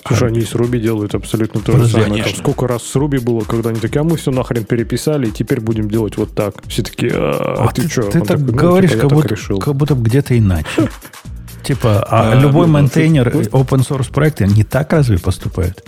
Слушай, 0.06 0.30
они 0.30 0.42
с 0.42 0.54
Руби 0.54 0.80
делают 0.80 1.16
абсолютно 1.16 1.62
то 1.62 1.72
же 1.72 1.78
Подожди, 1.78 2.02
самое. 2.02 2.24
Там 2.24 2.36
сколько 2.36 2.68
раз 2.68 2.84
с 2.84 2.96
Руби 2.96 3.20
было, 3.20 3.42
когда 3.42 3.70
они 3.70 3.80
такие, 3.80 4.02
а 4.02 4.04
мы 4.04 4.18
все 4.18 4.32
нахрен 4.32 4.66
переписали, 4.66 5.28
и 5.28 5.32
теперь 5.32 5.62
будем 5.62 5.90
делать 5.90 6.18
вот 6.18 6.36
так. 6.36 6.56
Все 6.68 6.84
такие, 6.84 7.12
а, 7.14 7.68
А 7.68 7.72
ты, 7.72 7.84
ты, 7.84 7.90
что? 7.90 8.12
ты 8.12 8.20
так 8.22 8.44
говоришь, 8.44 8.92
как, 8.92 9.10
будто, 9.10 9.30
решил. 9.30 9.60
как 9.60 9.76
будто 9.76 9.94
где-то 9.94 10.38
иначе. 10.38 10.90
Типа, 11.64 12.06
а 12.10 12.34
А, 12.34 12.36
любой 12.36 12.68
ну, 12.68 12.74
мейнтейнер 12.74 13.30
open 13.30 13.88
source 13.88 14.12
проекта 14.12 14.46
не 14.46 14.64
так 14.64 14.92
разве 14.92 15.18
поступает? 15.18 15.84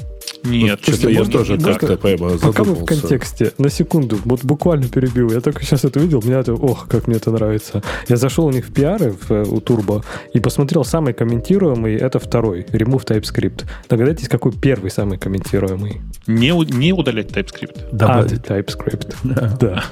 Нет, 0.46 0.80
Что-то 0.82 0.98
что-то 0.98 1.10
я 1.10 1.26
тоже 1.26 1.58
как-то 1.58 1.98
прямо 1.98 2.38
Пока 2.38 2.64
мы 2.64 2.76
в 2.76 2.86
контексте, 2.86 3.52
на 3.58 3.70
секунду, 3.70 4.18
вот 4.26 4.44
буквально 4.44 4.88
перебил. 4.88 5.32
Я 5.32 5.42
только 5.42 5.64
сейчас 5.64 5.84
это 5.84 6.00
видел, 6.00 6.22
меня 6.24 6.40
это, 6.40 6.54
ох, 6.54 6.88
как 6.88 7.08
мне 7.08 7.18
это 7.18 7.32
нравится. 7.32 7.82
Я 8.08 8.18
зашел 8.18 8.46
у 8.46 8.52
них 8.52 8.68
в 8.68 8.74
пиары, 8.74 9.12
в, 9.12 9.32
э, 9.32 9.44
у 9.44 9.60
Turbo, 9.60 10.04
и 10.34 10.40
посмотрел 10.40 10.86
самый 10.86 11.14
комментируемый, 11.14 11.96
это 11.96 12.20
второй, 12.20 12.62
Remove 12.62 13.06
TypeScript. 13.06 13.66
Догадайтесь, 13.90 14.30
какой 14.30 14.52
первый 14.52 14.92
самый 14.92 15.18
комментируемый? 15.18 16.02
Не, 16.28 16.52
не 16.52 16.94
удалять 16.94 17.32
TypeScript. 17.32 17.92
Добавить. 17.92 18.50
А, 18.50 18.60
TypeScript. 18.60 19.16
Да. 19.24 19.58
Да. 19.60 19.84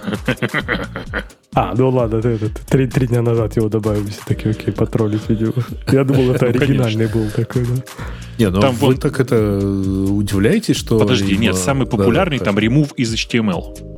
А, 1.55 1.73
ну 1.77 1.89
ладно, 1.89 2.19
ты 2.21 2.29
этот, 2.29 2.53
три, 2.61 2.87
три 2.87 3.07
дня 3.07 3.21
назад 3.21 3.55
его 3.55 3.69
добавили, 3.69 4.07
все 4.07 4.21
такие, 4.25 4.51
окей, 4.51 4.73
потроллить 4.73 5.29
видео. 5.29 5.53
Я 5.91 6.03
думал, 6.03 6.31
это 6.31 6.45
Ну, 6.45 6.49
оригинальный 6.49 7.07
был 7.07 7.29
такой, 7.29 7.63
да. 7.65 7.83
Не, 8.37 8.49
ну 8.49 8.61
Там 8.61 8.75
вы 8.75 8.87
вон- 8.87 8.97
так 8.97 9.19
это 9.19 9.35
э, 9.35 9.59
удивляетесь, 9.59 10.75
что... 10.75 10.97
Подожди, 10.99 11.37
нет, 11.37 11.55
э, 11.55 11.57
самый 11.57 11.85
да, 11.85 11.91
популярный 11.91 12.39
да, 12.39 12.45
там 12.45 12.57
remove 12.57 12.93
из 12.95 13.13
HTML. 13.13 13.97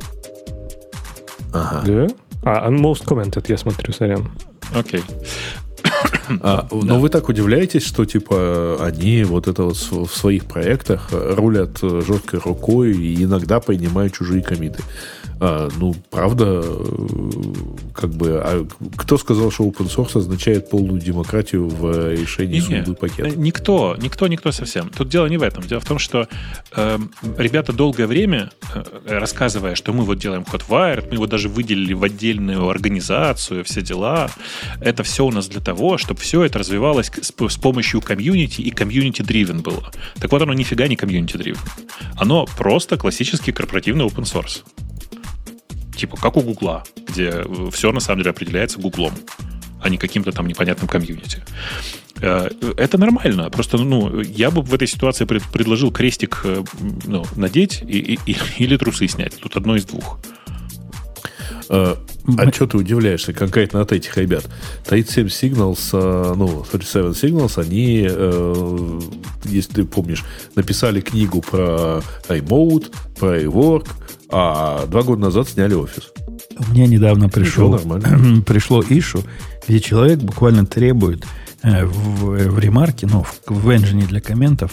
Ага. 1.54 1.84
Да? 1.86 2.08
А, 2.44 2.70
most 2.70 3.06
commented, 3.06 3.46
я 3.48 3.58
смотрю, 3.58 3.94
сорян. 3.94 4.30
Окей. 4.74 5.02
А, 6.42 6.68
Но 6.72 7.00
вы 7.00 7.10
так 7.10 7.30
удивляетесь, 7.30 7.86
что 7.86 8.06
типа 8.06 8.78
они 8.80 9.24
вот 9.24 9.48
это 9.48 9.64
вот 9.64 9.78
в 9.78 10.08
своих 10.08 10.46
проектах 10.46 11.10
рулят 11.12 11.78
э, 11.82 12.02
жесткой 12.06 12.40
рукой 12.40 12.94
и 12.94 13.24
иногда 13.24 13.60
принимают 13.60 14.14
чужие 14.14 14.42
комиты. 14.42 14.82
А, 15.40 15.70
ну, 15.78 15.94
правда, 16.12 16.62
э, 16.64 16.80
как 17.94 18.12
бы, 18.12 18.40
а 18.42 18.66
кто 18.96 19.18
сказал, 19.18 19.52
что 19.52 19.66
open 19.66 19.88
source 19.88 20.18
означает 20.18 20.70
полную 20.70 21.00
демократию 21.02 21.68
в 21.68 22.14
решении 22.14 22.60
судьбы 22.60 22.94
э, 22.94 22.96
пакета? 22.96 23.38
Никто, 23.38 23.98
никто, 24.00 24.28
никто 24.28 24.52
совсем. 24.52 24.90
Тут 24.90 25.10
дело 25.10 25.26
не 25.26 25.38
в 25.38 25.44
этом. 25.44 25.64
Дело 25.64 25.82
в 25.82 25.86
том, 25.86 26.00
что 26.00 26.28
э, 26.76 27.00
ребята 27.38 27.74
долгое 27.74 28.08
время, 28.08 28.52
э, 28.74 28.84
рассказывая, 29.06 29.76
что 29.76 29.92
мы 29.92 30.06
вот 30.06 30.20
делаем 30.20 30.44
Hotwire, 30.44 31.06
мы 31.08 31.16
его 31.16 31.28
даже 31.28 31.50
выделили 31.50 31.94
в 31.94 32.04
отдельную 32.04 32.70
организацию, 32.70 33.66
все 33.66 33.82
дела, 33.82 34.30
это 34.80 35.04
все 35.04 35.26
у 35.26 35.32
нас 35.32 35.48
для 35.48 35.62
того, 35.62 35.98
чтобы 35.98 36.22
все 36.22 36.44
это 36.44 36.60
развивалось 36.60 37.12
с, 37.22 37.34
с 37.38 37.58
помощью 37.58 38.02
комьюнити 38.02 38.62
и 38.62 38.72
комьюнити-дривен 38.72 39.62
было. 39.62 39.92
Так 40.20 40.32
вот, 40.32 40.42
оно 40.42 40.54
нифига 40.54 40.88
не 40.88 40.96
комьюнити-дривен. 40.96 41.60
Оно 42.16 42.46
просто 42.58 42.98
классический 42.98 43.52
корпоративный 43.52 44.06
open 44.06 44.24
source. 44.24 44.64
Типа, 45.96 46.18
как 46.18 46.38
у 46.38 46.42
Гугла, 46.42 46.84
где 47.08 47.44
все 47.72 47.92
на 47.92 48.00
самом 48.00 48.20
деле 48.20 48.32
определяется 48.32 48.80
Гуглом, 48.80 49.14
а 49.82 49.90
не 49.90 49.98
каким-то 49.98 50.32
там 50.32 50.48
непонятным 50.48 50.88
комьюнити. 50.88 51.44
Э, 52.22 52.50
Это 52.78 52.98
нормально. 52.98 53.50
Просто, 53.50 53.78
ну, 53.78 54.22
я 54.22 54.52
бы 54.52 54.62
в 54.62 54.74
этой 54.74 54.88
ситуации 54.88 55.26
пред- 55.26 55.44
предложил 55.52 55.92
крестик 55.92 56.42
э, 56.44 56.64
ну, 57.06 57.26
надеть 57.36 57.82
и, 57.88 58.20
и- 58.26 58.38
или 58.64 58.78
трусы 58.78 59.08
снять. 59.08 59.38
Тут 59.40 59.56
одно 59.58 59.76
из 59.76 59.86
двух. 59.86 60.20
А, 61.68 61.98
а 62.38 62.52
что 62.52 62.68
ты 62.68 62.78
удивляешься 62.78 63.34
конкретно 63.34 63.82
от 63.82 63.92
этих 63.92 64.18
ребят? 64.18 64.46
37 64.88 65.28
Signals, 65.28 65.90
э, 65.94 66.34
ну, 66.36 66.64
37 66.72 67.12
Signals, 67.12 67.60
они, 67.62 68.06
э, 68.10 69.00
если 69.46 69.74
ты 69.74 69.86
помнишь, 69.86 70.24
написали 70.56 71.02
книгу 71.02 71.42
про 71.42 72.02
remote, 72.30 72.94
про 73.20 73.40
rework, 73.42 73.88
а 74.32 74.86
два 74.88 75.04
года 75.04 75.22
назад 75.22 75.50
сняли 75.50 75.74
офис. 75.74 76.12
Мне 76.70 76.88
недавно 76.88 77.30
пришел, 77.30 77.70
нормально. 77.70 78.42
пришло 78.46 78.84
ишу, 78.88 79.24
где 79.68 79.80
человек 79.80 80.20
буквально 80.20 80.66
требует 80.66 81.26
э, 81.64 81.86
в, 81.86 82.26
в 82.26 82.60
ремарке, 82.60 83.08
ну, 83.08 83.24
в, 83.24 83.42
в 83.48 83.70
engine 83.70 84.08
для 84.08 84.22
комментов, 84.22 84.72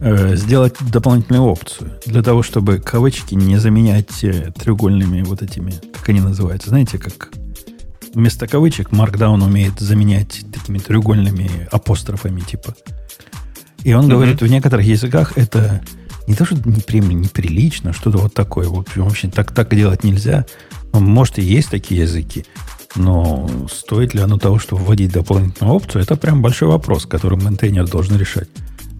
э, 0.00 0.36
сделать 0.36 0.74
дополнительную 0.80 1.44
опцию 1.44 1.92
для 2.06 2.22
того, 2.22 2.42
чтобы 2.42 2.78
кавычки 2.78 3.34
не 3.34 3.56
заменять 3.56 4.22
э, 4.24 4.52
треугольными 4.52 5.22
вот 5.22 5.42
этими, 5.42 5.74
как 5.92 6.08
они 6.08 6.20
называются, 6.20 6.70
знаете, 6.70 6.98
как 6.98 7.30
вместо 8.14 8.46
кавычек 8.46 8.90
Markdown 8.90 9.42
умеет 9.44 9.78
заменять 9.78 10.44
такими 10.52 10.78
треугольными 10.78 11.68
апострофами 11.70 12.40
типа. 12.40 12.74
И 13.82 13.94
он 13.94 14.08
говорит, 14.08 14.42
в 14.42 14.46
некоторых 14.46 14.84
языках 14.84 15.32
это 15.36 15.80
не 16.30 16.36
то, 16.36 16.44
что 16.44 16.54
непри- 16.54 17.04
неприлично, 17.12 17.92
что-то 17.92 18.18
вот 18.18 18.34
такое. 18.34 18.68
В 18.68 18.78
общем, 18.78 19.02
вообще 19.02 19.28
так, 19.28 19.52
так 19.52 19.74
делать 19.74 20.04
нельзя. 20.04 20.46
Ну, 20.92 21.00
Может, 21.00 21.40
и 21.40 21.42
есть 21.42 21.70
такие 21.70 22.02
языки, 22.02 22.46
но 22.94 23.50
стоит 23.68 24.14
ли 24.14 24.20
оно 24.20 24.38
того, 24.38 24.60
чтобы 24.60 24.82
вводить 24.82 25.12
дополнительную 25.12 25.74
опцию, 25.74 26.02
это 26.02 26.16
прям 26.16 26.40
большой 26.40 26.68
вопрос, 26.68 27.04
который 27.04 27.36
мейнтейнер 27.36 27.88
должен 27.88 28.16
решать, 28.16 28.48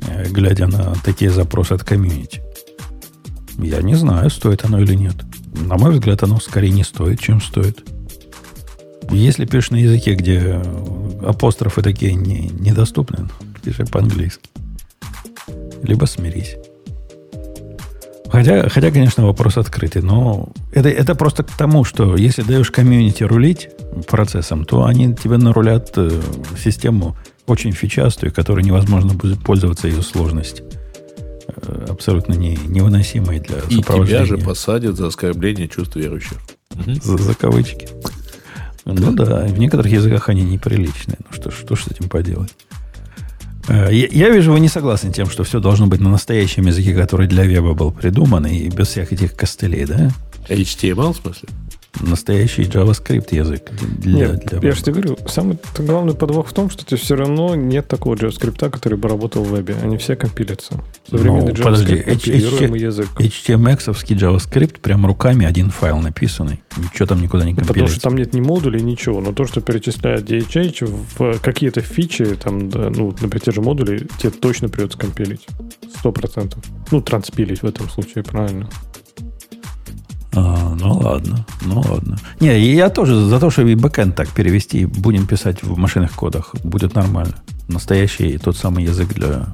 э, 0.09 0.29
глядя 0.29 0.67
на 0.67 0.95
такие 1.05 1.31
запросы 1.31 1.73
от 1.73 1.85
комьюнити. 1.85 2.43
Я 3.59 3.81
не 3.81 3.95
знаю, 3.95 4.29
стоит 4.31 4.65
оно 4.65 4.81
или 4.81 4.95
нет. 4.95 5.15
На 5.55 5.77
мой 5.77 5.93
взгляд, 5.93 6.25
оно 6.25 6.41
скорее 6.41 6.71
не 6.71 6.83
стоит, 6.83 7.21
чем 7.21 7.41
стоит. 7.41 7.85
Если 9.11 9.45
пишешь 9.45 9.71
на 9.71 9.77
языке, 9.77 10.15
где 10.15 10.61
апострофы 11.25 11.83
такие 11.83 12.15
не, 12.15 12.49
недоступны, 12.49 13.29
пиши 13.63 13.85
по-английски. 13.85 14.49
Либо 15.83 16.07
смирись. 16.07 16.57
Хотя, 18.31 18.69
хотя, 18.69 18.91
конечно, 18.91 19.27
вопрос 19.27 19.57
открытый, 19.57 20.03
но 20.03 20.51
это, 20.73 20.89
это 20.89 21.15
просто 21.15 21.43
к 21.43 21.51
тому, 21.51 21.85
что 21.85 22.17
если 22.17 22.43
даешь 22.43 22.71
комьюнити 22.71 23.25
рулить 23.25 23.71
процессом, 24.07 24.65
то 24.65 24.85
они 24.85 25.15
тебе 25.15 25.37
нарулят 25.37 25.93
э, 25.97 26.11
систему 26.63 27.17
очень 27.47 27.73
фичастую, 27.73 28.33
которой 28.33 28.63
невозможно 28.65 29.15
будет 29.15 29.41
пользоваться 29.43 29.89
ее 29.89 30.03
сложностью. 30.03 30.65
Э, 31.49 31.87
абсолютно 31.91 32.35
не, 32.35 32.57
невыносимой 32.67 33.41
для 33.41 33.59
И 33.59 33.63
тебя 33.69 33.77
сопровождения. 33.79 34.25
же 34.27 34.39
посадят 34.39 34.97
за 34.97 35.09
оскорбление 35.09 35.69
чувств 35.69 35.97
верующих. 35.97 36.39
За, 37.03 37.17
за 37.17 37.35
кавычки. 37.35 37.89
Ну 38.85 39.13
да, 39.13 39.47
в 39.47 39.59
некоторых 39.59 39.93
языках 39.93 40.29
они 40.29 40.43
неприличные. 40.43 41.19
Ну 41.19 41.35
что, 41.35 41.51
что 41.51 41.75
ж 41.77 41.85
с 41.85 41.89
этим 41.89 42.09
поделать? 42.09 42.55
Э, 43.69 43.89
Я, 43.93 44.31
вижу, 44.31 44.53
вы 44.53 44.61
не 44.61 44.69
согласны 44.69 45.13
тем, 45.13 45.29
что 45.29 45.45
все 45.45 45.61
должно 45.61 45.87
быть 45.87 46.01
на 46.01 46.11
настоящем 46.11 46.67
языке, 46.67 46.95
который 46.95 47.27
для 47.27 47.45
веба 47.45 47.75
был 47.75 47.93
придуман, 47.93 48.47
и 48.47 48.69
без 48.69 48.89
всех 48.89 49.13
этих 49.13 49.35
костылей, 49.35 49.85
да? 49.85 50.11
HTML, 50.49 51.13
в 51.13 51.17
смысле? 51.17 51.49
Настоящий 52.01 52.63
JavaScript 52.63 53.35
язык 53.35 53.71
для, 53.99 54.29
Нет, 54.29 54.47
для 54.47 54.69
я 54.69 54.75
же 54.75 54.83
тебе 54.83 55.01
говорю, 55.03 55.19
самый 55.27 55.59
главный 55.77 56.15
подвох 56.15 56.49
в 56.49 56.53
том, 56.53 56.71
что 56.71 56.87
ты 56.87 56.97
все 56.97 57.17
равно 57.17 57.55
нет 57.57 57.89
такого 57.89 58.15
JavaScript, 58.15 58.71
который 58.71 58.97
бы 58.97 59.09
работал 59.09 59.43
в 59.43 59.51
вебе. 59.51 59.75
Они 59.83 59.97
все 59.97 60.15
компилятся. 60.17 60.83
Современный 61.09 61.53
Ну, 61.53 61.63
подожди, 61.63 61.97
компилируемый 61.99 62.81
язык. 62.81 63.09
HTMX-овский 63.19 64.17
JavaScript 64.17 64.81
прям 64.81 65.05
руками 65.05 65.45
один 65.45 65.71
файл 65.71 65.99
написанный. 65.99 66.63
Ничего 66.77 67.07
там 67.07 67.21
никуда 67.21 67.45
не 67.45 67.51
Ну, 67.51 67.57
Потому 67.57 67.67
компилируется. 67.67 68.01
что 68.01 68.09
там 68.09 68.17
нет 68.17 68.35
ни 68.35 68.41
модулей, 68.41 68.81
ничего. 68.83 69.21
Но 69.21 69.33
то, 69.33 69.45
что 69.47 69.61
перечисляет 69.61 70.31
DHH 70.31 70.87
в 71.19 71.39
какие-то 71.41 71.81
фичи, 71.81 72.25
там, 72.37 72.69
да, 72.71 72.89
ну, 72.91 73.09
например, 73.21 73.41
те 73.41 73.51
же 73.51 73.61
модули, 73.61 74.07
тебе 74.19 74.31
точно 74.31 74.69
придется 74.69 74.97
компилить. 74.97 75.47
Сто 75.99 76.13
процентов. 76.13 76.63
Ну, 76.93 77.03
транспилить 77.03 77.63
в 77.63 77.67
этом 77.67 77.91
случае, 77.91 78.23
правильно. 78.25 78.69
А, 80.33 80.77
ну 80.81 80.93
ладно, 80.99 81.45
ну 81.63 81.81
ладно. 81.81 82.17
Не, 82.39 82.59
я 82.73 82.89
тоже 82.89 83.15
за 83.25 83.41
то, 83.41 83.51
чтобы 83.51 83.73
и 83.73 83.75
бэкэнд 83.75 84.15
так 84.15 84.29
перевести, 84.29 84.85
будем 84.87 85.27
писать 85.27 85.63
в 85.63 85.77
машинных 85.77 86.13
кодах, 86.13 86.55
будет 86.63 86.95
нормально. 86.95 87.35
Настоящий 87.69 88.39
тот 88.39 88.57
самый 88.57 88.85
язык 88.85 89.13
для... 89.15 89.47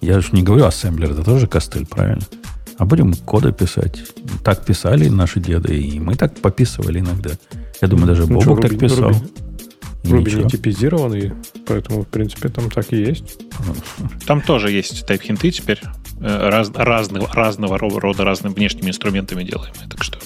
Я 0.00 0.20
же 0.20 0.28
не 0.32 0.42
говорю 0.42 0.64
ассемблер, 0.66 1.12
это 1.12 1.22
тоже 1.22 1.46
костыль, 1.46 1.86
правильно? 1.86 2.22
А 2.78 2.84
будем 2.84 3.14
коды 3.14 3.52
писать. 3.52 3.98
Так 4.44 4.64
писали 4.64 5.08
наши 5.08 5.40
деды, 5.40 5.76
и 5.76 5.98
мы 5.98 6.14
так 6.14 6.34
пописывали 6.40 7.00
иногда. 7.00 7.30
Я 7.80 7.88
думаю, 7.88 8.06
даже 8.08 8.22
Ну, 8.22 8.38
Бобок 8.40 8.62
чё, 8.62 8.68
так 8.68 8.78
писал. 8.78 9.10
Ruby- 9.10 9.30
И 9.40 9.47
Ruby 10.12 10.24
ничего. 10.26 10.42
не 10.42 10.48
типизированный, 10.48 11.32
поэтому, 11.66 12.02
в 12.02 12.06
принципе, 12.08 12.48
там 12.48 12.70
так 12.70 12.92
и 12.92 12.96
есть. 12.96 13.38
Там 14.26 14.40
тоже 14.40 14.70
есть 14.70 15.06
тайп-хинты 15.06 15.50
теперь. 15.50 15.80
э, 16.20 16.48
Раз, 16.48 16.70
разного, 16.74 17.28
разного 17.32 17.76
ро- 17.78 17.98
рода, 17.98 18.24
разными 18.24 18.54
внешними 18.54 18.90
инструментами 18.90 19.42
делаемые. 19.44 19.88
Так 19.88 20.02
что 20.04 20.18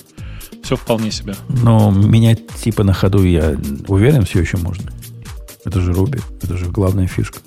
все 0.62 0.76
вполне 0.76 1.10
себе. 1.10 1.34
Но 1.48 1.90
менять 1.90 2.46
типы 2.48 2.84
на 2.84 2.92
ходу, 2.92 3.22
я 3.24 3.56
уверен, 3.88 4.24
все 4.24 4.40
еще 4.40 4.56
можно. 4.59 4.90
Это 5.64 5.80
же 5.80 5.92
Руби, 5.92 6.18
это 6.42 6.56
же 6.56 6.66
главная 6.66 7.06
фишка. 7.06 7.38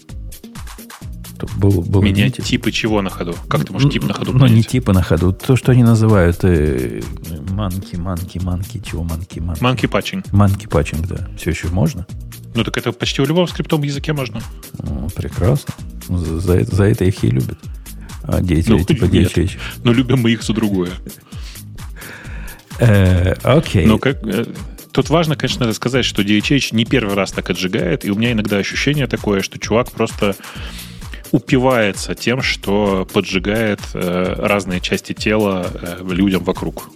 Был, 1.58 1.82
был 1.82 2.02
Менять 2.02 2.44
типы 2.44 2.72
чего 2.72 3.02
на 3.02 3.10
ходу? 3.10 3.36
Как 3.48 3.66
ты 3.66 3.72
можешь 3.74 3.92
тип 3.92 4.04
на 4.04 4.14
ходу 4.14 4.34
Ну, 4.34 4.48
не 4.48 4.64
типы 4.64 4.94
на 4.94 5.02
ходу. 5.04 5.34
То, 5.34 5.56
что 5.56 5.72
они 5.72 5.84
называют 5.84 6.40
э, 6.44 7.02
манки, 7.50 7.96
манки, 7.96 8.40
манки, 8.40 8.82
чего 8.86 9.04
манки, 9.04 9.40
манки. 9.40 9.62
Monkey 9.64 9.90
patching. 9.90 10.26
Манки 10.32 10.68
патчинг, 10.68 11.08
да. 11.08 11.28
Все 11.38 11.52
еще 11.52 11.68
можно? 11.70 12.06
Ну 12.54 12.64
так 12.64 12.78
это 12.78 12.92
почти 12.92 13.22
в 13.22 13.28
любом 13.28 13.48
скриптовом 13.48 13.84
языке 13.84 14.14
можно. 14.14 14.42
Ну, 14.80 15.10
прекрасно. 15.16 15.74
За, 16.08 16.64
за 16.64 16.84
это- 16.86 17.04
их 17.06 17.24
и 17.24 17.30
любят. 17.30 17.60
А 18.24 18.42
деятели 18.42 18.74
Ну, 18.74 18.84
типа. 18.84 19.06
DHH. 19.06 19.58
Но 19.84 19.92
любим 19.94 20.20
мы 20.22 20.32
их 20.32 20.42
за 20.44 20.54
другое. 20.54 20.92
Э, 22.80 23.34
окей. 23.44 23.86
Но 23.86 23.98
как, 23.98 24.24
э, 24.26 24.46
тут 24.92 25.10
важно, 25.10 25.36
конечно, 25.36 25.62
надо 25.62 25.74
сказать, 25.74 26.06
что 26.06 26.22
DHH 26.22 26.74
не 26.76 26.86
первый 26.86 27.16
раз 27.16 27.32
так 27.32 27.50
отжигает, 27.50 28.06
и 28.06 28.12
у 28.12 28.16
меня 28.16 28.32
иногда 28.34 28.58
ощущение 28.58 29.08
такое, 29.08 29.42
что 29.42 29.60
чувак 29.60 29.92
просто 29.92 30.36
упивается 31.32 32.16
тем, 32.16 32.42
что 32.42 33.08
поджигает 33.14 33.80
э, 33.94 34.36
разные 34.38 34.80
части 34.82 35.14
тела 35.14 35.66
э, 35.74 36.04
людям 36.08 36.44
вокруг. 36.44 36.90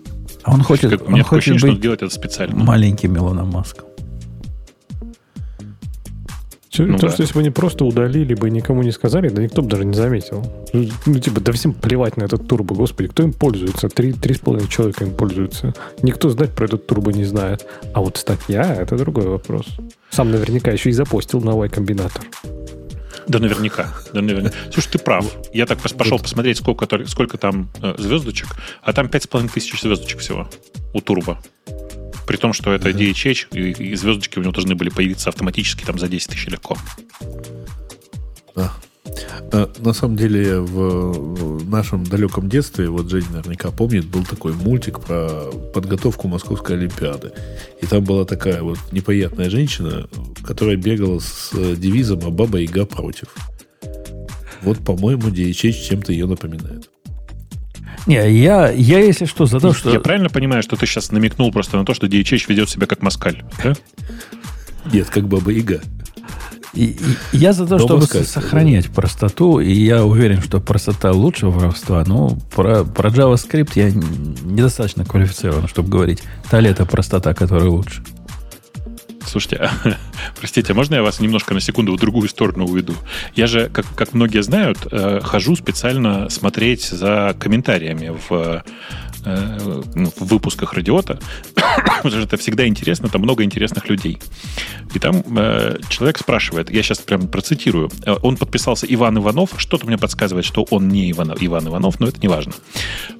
А 0.44 0.54
он 0.54 0.64
хочет, 0.64 0.92
Как, 0.92 1.02
он 1.02 1.08
такое 1.08 1.24
хочет 1.24 1.38
ощущение, 1.54 1.60
что 1.60 1.68
он 1.68 1.74
быть 1.74 1.82
делает 1.82 2.02
это 2.04 2.14
специально. 2.14 2.56
маленьким 2.64 3.18
Илоном 3.18 3.50
Маском. 3.50 3.86
Чё- 6.70 6.86
Ну 6.86 6.98
то, 7.00 7.08
да. 7.08 7.14
что 7.14 7.24
если 7.24 7.34
бы 7.34 7.40
они 7.40 7.50
просто 7.50 7.84
удалили 7.84 8.36
бы 8.36 8.48
и 8.48 8.52
никому 8.52 8.84
не 8.84 8.92
сказали, 8.92 9.30
да 9.30 9.42
никто 9.42 9.64
бы 9.64 9.68
даже 9.70 9.86
не 9.86 9.96
заметил. 9.96 10.46
Ну, 10.72 11.20
типа, 11.20 11.42
да 11.42 11.52
всем 11.52 11.74
плевать 11.74 12.16
на 12.16 12.24
этот 12.26 12.48
турбо, 12.48 12.76
господи, 12.76 13.10
кто 13.10 13.24
им 13.24 13.34
пользуется? 13.34 13.90
Три, 13.90 14.14
три 14.14 14.36
с 14.36 14.38
половиной 14.40 14.70
человека 14.70 15.04
им 15.04 15.12
пользуются. 15.16 15.74
Никто 16.04 16.30
знать 16.30 16.52
про 16.52 16.66
этот 16.66 16.86
турбо 16.86 17.12
не 17.12 17.26
знает. 17.26 17.66
А 17.94 18.02
вот 18.02 18.18
статья— 18.18 18.72
это 18.80 18.98
другой 18.98 19.26
вопрос. 19.28 19.66
Сам 20.12 20.30
наверняка 20.32 20.70
еще 20.72 20.90
и 20.90 20.94
запостил 20.94 21.42
на 21.42 21.52
Y-комбинатор. 21.56 22.24
Да, 23.30 23.38
наверняка. 23.38 23.94
Да, 24.12 24.22
наверняка. 24.22 24.56
Слушай, 24.74 24.94
ты 24.94 24.98
прав. 24.98 25.24
Я 25.54 25.68
так 25.68 25.80
пошел 25.80 26.18
посмотреть, 26.18 26.58
сколько, 26.58 26.88
сколько 27.06 27.38
там 27.38 27.70
э, 27.80 27.94
звездочек, 28.00 28.48
а 28.82 28.92
там 28.92 29.06
5,5 29.06 29.54
тысяч 29.54 29.80
звездочек 29.80 30.20
всего 30.20 30.50
у 30.94 31.00
Турбо. 31.00 31.40
При 32.26 32.38
том, 32.38 32.54
что 32.54 32.74
это 32.74 32.90
DHH, 32.90 33.50
и, 33.52 33.92
и 33.92 33.96
звездочки 33.96 34.40
у 34.40 34.42
него 34.42 34.52
должны 34.52 34.74
были 34.74 34.90
появиться 34.90 35.30
автоматически 35.30 35.86
там 35.86 36.00
за 36.00 36.08
10 36.08 36.32
тысяч 36.32 36.48
легко. 36.48 36.76
А, 38.56 38.74
На 39.52 39.94
самом 39.94 40.15
деле, 40.15 40.60
в 40.60 41.68
нашем 41.69 42.03
далеком 42.03 42.49
детстве, 42.49 42.90
вот 42.90 43.10
Женя 43.10 43.27
наверняка 43.31 43.72
помнит, 43.72 44.06
был 44.06 44.23
такой 44.23 44.53
мультик 44.53 44.99
про 44.99 45.49
подготовку 45.73 46.27
Московской 46.27 46.77
Олимпиады. 46.77 47.31
И 47.81 47.86
там 47.86 48.03
была 48.03 48.26
такая 48.26 48.61
вот 48.61 48.77
неприятная 48.91 49.49
женщина, 49.49 50.07
которая 50.44 50.76
бегала 50.76 51.19
с 51.19 51.52
э, 51.53 51.76
девизом 51.76 52.22
«А 52.26 52.30
баба 52.30 52.60
Яга 52.60 52.86
против». 52.86 53.27
Вот, 54.61 54.77
по-моему, 54.80 55.30
DHH 55.30 55.88
чем-то 55.88 56.11
ее 56.11 56.27
напоминает. 56.27 56.90
Не, 58.07 58.15
я, 58.31 58.69
я 58.72 58.99
если 58.99 59.26
что, 59.26 59.45
за 59.45 59.60
то, 59.60 59.73
что... 59.73 59.91
Я 59.91 59.99
правильно 59.99 60.30
понимаю, 60.30 60.64
что 60.64 60.76
ты 60.76 60.86
сейчас 60.86 61.11
намекнул 61.11 61.52
просто 61.52 61.77
на 61.77 61.86
то, 61.86 61.94
что 61.94 62.07
DHH 62.07 62.45
ведет 62.49 62.69
себя 62.69 62.88
как 62.88 63.02
москаль? 63.02 63.44
да? 63.64 63.73
Нет, 64.91 65.10
как 65.10 65.27
баба 65.27 65.52
Яга. 65.52 65.81
И- 66.74 66.86
и- 66.86 66.98
я 67.38 67.54
за 67.54 67.66
то, 67.66 67.80
чтобы 67.80 68.02
пускай, 68.02 68.24
сохранять 68.24 68.90
простоту, 68.90 69.60
и 69.60 69.72
я 69.72 70.06
уверен, 70.06 70.41
что 70.41 70.60
простота 70.60 71.12
лучше 71.12 71.48
воровства, 71.48 72.04
но 72.06 72.38
про, 72.56 72.84
про 72.84 73.10
JavaScript 73.10 73.72
я 73.76 73.90
недостаточно 73.91 75.04
квалифицирован, 75.06 75.68
чтобы 75.68 75.90
говорить, 75.90 76.22
та 76.50 76.60
ли 76.60 76.70
это 76.70 76.86
простота, 76.86 77.34
которая 77.34 77.70
лучше. 77.70 78.04
Слушайте, 79.26 79.58
а, 79.58 79.72
простите, 80.40 80.74
а 80.74 80.76
можно 80.76 80.96
я 80.96 81.04
вас 81.04 81.20
немножко 81.20 81.54
на 81.54 81.60
секунду 81.60 81.96
в 81.96 82.00
другую 82.00 82.28
сторону 82.30 82.66
уведу? 82.66 82.96
Я 83.36 83.48
же, 83.48 83.70
как, 83.70 83.86
как 83.96 84.14
многие 84.14 84.41
знают, 84.41 84.88
э, 84.91 85.20
хожу 85.24 85.56
специально 85.56 86.30
смотреть 86.30 86.86
за 86.90 87.36
комментариями 87.40 88.12
в, 88.30 88.64
э, 89.26 89.82
ну, 89.96 90.12
в 90.16 90.22
выпусках 90.26 90.74
радиота, 90.74 91.20
потому 91.54 92.10
что 92.10 92.20
это 92.20 92.38
всегда 92.38 92.68
интересно, 92.68 93.10
там 93.10 93.22
много 93.22 93.44
интересных 93.44 93.90
людей. 93.90 94.20
И 94.94 95.00
там 95.00 95.24
э, 95.38 95.78
человек 95.90 96.18
спрашивает, 96.18 96.70
я 96.72 96.84
сейчас 96.84 97.00
прям 97.00 97.28
процитирую, 97.28 97.91
э, 98.06 98.16
он 98.22 98.38
подписался 98.38 98.86
Иван 98.90 99.18
Иванов, 99.18 99.52
что-то 99.58 99.86
мне 99.86 99.98
подсказывает, 99.98 100.46
что 100.46 100.66
он 100.70 100.90
не 100.90 101.12
Иван, 101.12 101.36
Иван 101.40 101.68
Иванов, 101.68 102.00
но 102.00 102.08
это 102.08 102.20
не 102.22 102.28
важно. 102.28 102.54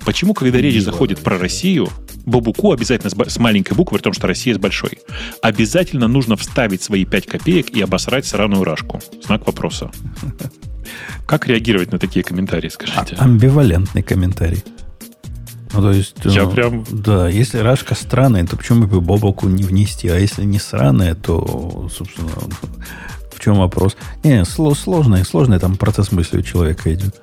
Почему, 0.06 0.34
когда 0.34 0.60
речь 0.60 0.82
заходит 0.82 1.20
про 1.20 1.38
Россию, 1.38 1.90
Бобуку 2.26 2.72
обязательно 2.72 3.10
с, 3.10 3.34
с 3.34 3.40
маленькой 3.40 3.74
буквы, 3.74 3.98
при 3.98 4.04
том, 4.04 4.14
что 4.14 4.28
Россия 4.28 4.54
с 4.54 4.58
большой, 4.58 5.00
обязательно 5.42 6.08
нужно 6.08 6.36
вставить 6.36 6.84
свои 6.84 7.06
5 7.06 7.26
копеек 7.26 7.70
и 7.72 7.82
обосрать 7.82 8.26
сраную 8.26 8.64
рашку? 8.64 9.02
Знак 9.26 9.46
вопроса. 9.46 9.92
Как 11.28 11.48
реагировать 11.48 11.92
на 11.92 12.00
такие 12.00 12.24
комментарии, 12.24 12.70
скажите? 12.70 13.16
А- 13.18 13.24
амбивалентный 13.24 14.02
комментарий. 14.02 14.64
Ну, 15.74 15.82
то 15.82 15.92
есть, 15.92 16.16
Я 16.26 16.44
ну, 16.44 16.52
прям- 16.52 16.86
Да, 16.90 17.30
если 17.30 17.60
рашка 17.60 17.94
странная, 17.96 18.46
то 18.46 18.58
почему 18.58 18.88
бы 18.88 19.02
Бобоку 19.02 19.48
не 19.48 19.64
внести? 19.64 20.08
А 20.08 20.18
если 20.18 20.44
не 20.44 20.60
сраная, 20.60 21.14
то, 21.16 21.90
собственно, 21.96 22.32
в 23.32 23.40
чем 23.40 23.56
вопрос? 23.60 23.96
Не, 24.24 24.42
сло- 24.42 24.76
сложный, 24.76 25.24
сложный 25.24 25.60
там 25.60 25.76
процесс 25.76 26.12
мысли 26.12 26.40
у 26.40 26.42
человека 26.42 26.94
идет. 26.94 27.16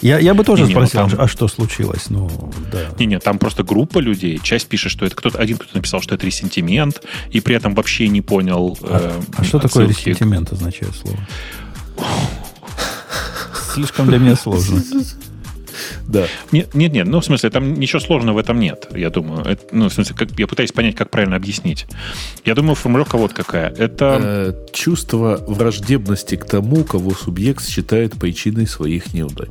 Я, 0.00 0.18
я 0.18 0.34
бы 0.34 0.44
тоже 0.44 0.64
ну 0.64 0.70
спросил, 0.70 1.08
там- 1.08 1.18
а 1.18 1.26
что 1.26 1.48
случилось? 1.48 2.10
Ну, 2.10 2.52
да. 2.70 2.90
Не-не, 2.98 3.18
там 3.18 3.38
просто 3.38 3.64
группа 3.64 3.98
людей. 3.98 4.38
Часть 4.42 4.68
пишет, 4.68 4.92
что 4.92 5.06
это 5.06 5.16
кто-то 5.16 5.38
один 5.38 5.56
кто-то 5.56 5.76
написал, 5.76 6.00
что 6.02 6.14
это 6.14 6.26
ресентимент, 6.26 7.02
и 7.30 7.40
при 7.40 7.56
этом 7.56 7.74
вообще 7.74 8.08
не 8.08 8.20
понял. 8.20 8.78
А, 8.82 9.18
э, 9.18 9.22
а 9.38 9.44
что 9.44 9.58
такое 9.58 9.86
отсылки. 9.86 10.10
ресентимент 10.10 10.52
означает 10.52 10.94
слово? 10.94 11.18
Слишком 13.74 14.06
для 14.06 14.18
меня 14.18 14.36
сложно. 14.36 14.82
Да. 16.06 16.26
Нет, 16.52 16.74
нет, 16.74 16.92
нет, 16.92 17.06
ну, 17.06 17.20
в 17.20 17.24
смысле, 17.24 17.50
там 17.50 17.74
ничего 17.74 18.00
сложного 18.00 18.36
в 18.36 18.38
этом 18.38 18.58
нет, 18.58 18.88
я 18.94 19.10
думаю. 19.10 19.44
Это, 19.44 19.62
ну, 19.72 19.88
в 19.88 19.92
смысле, 19.92 20.14
как, 20.16 20.38
я 20.38 20.46
пытаюсь 20.46 20.72
понять, 20.72 20.96
как 20.96 21.10
правильно 21.10 21.36
объяснить. 21.36 21.86
Я 22.44 22.54
думаю, 22.54 22.74
формулировка 22.74 23.16
вот 23.16 23.32
какая. 23.32 23.70
Это... 23.70 24.20
Э, 24.22 24.52
чувство 24.72 25.42
враждебности 25.46 26.36
к 26.36 26.44
тому, 26.44 26.84
кого 26.84 27.12
субъект 27.12 27.66
считает 27.66 28.12
причиной 28.14 28.66
своих 28.66 29.14
неудач. 29.14 29.50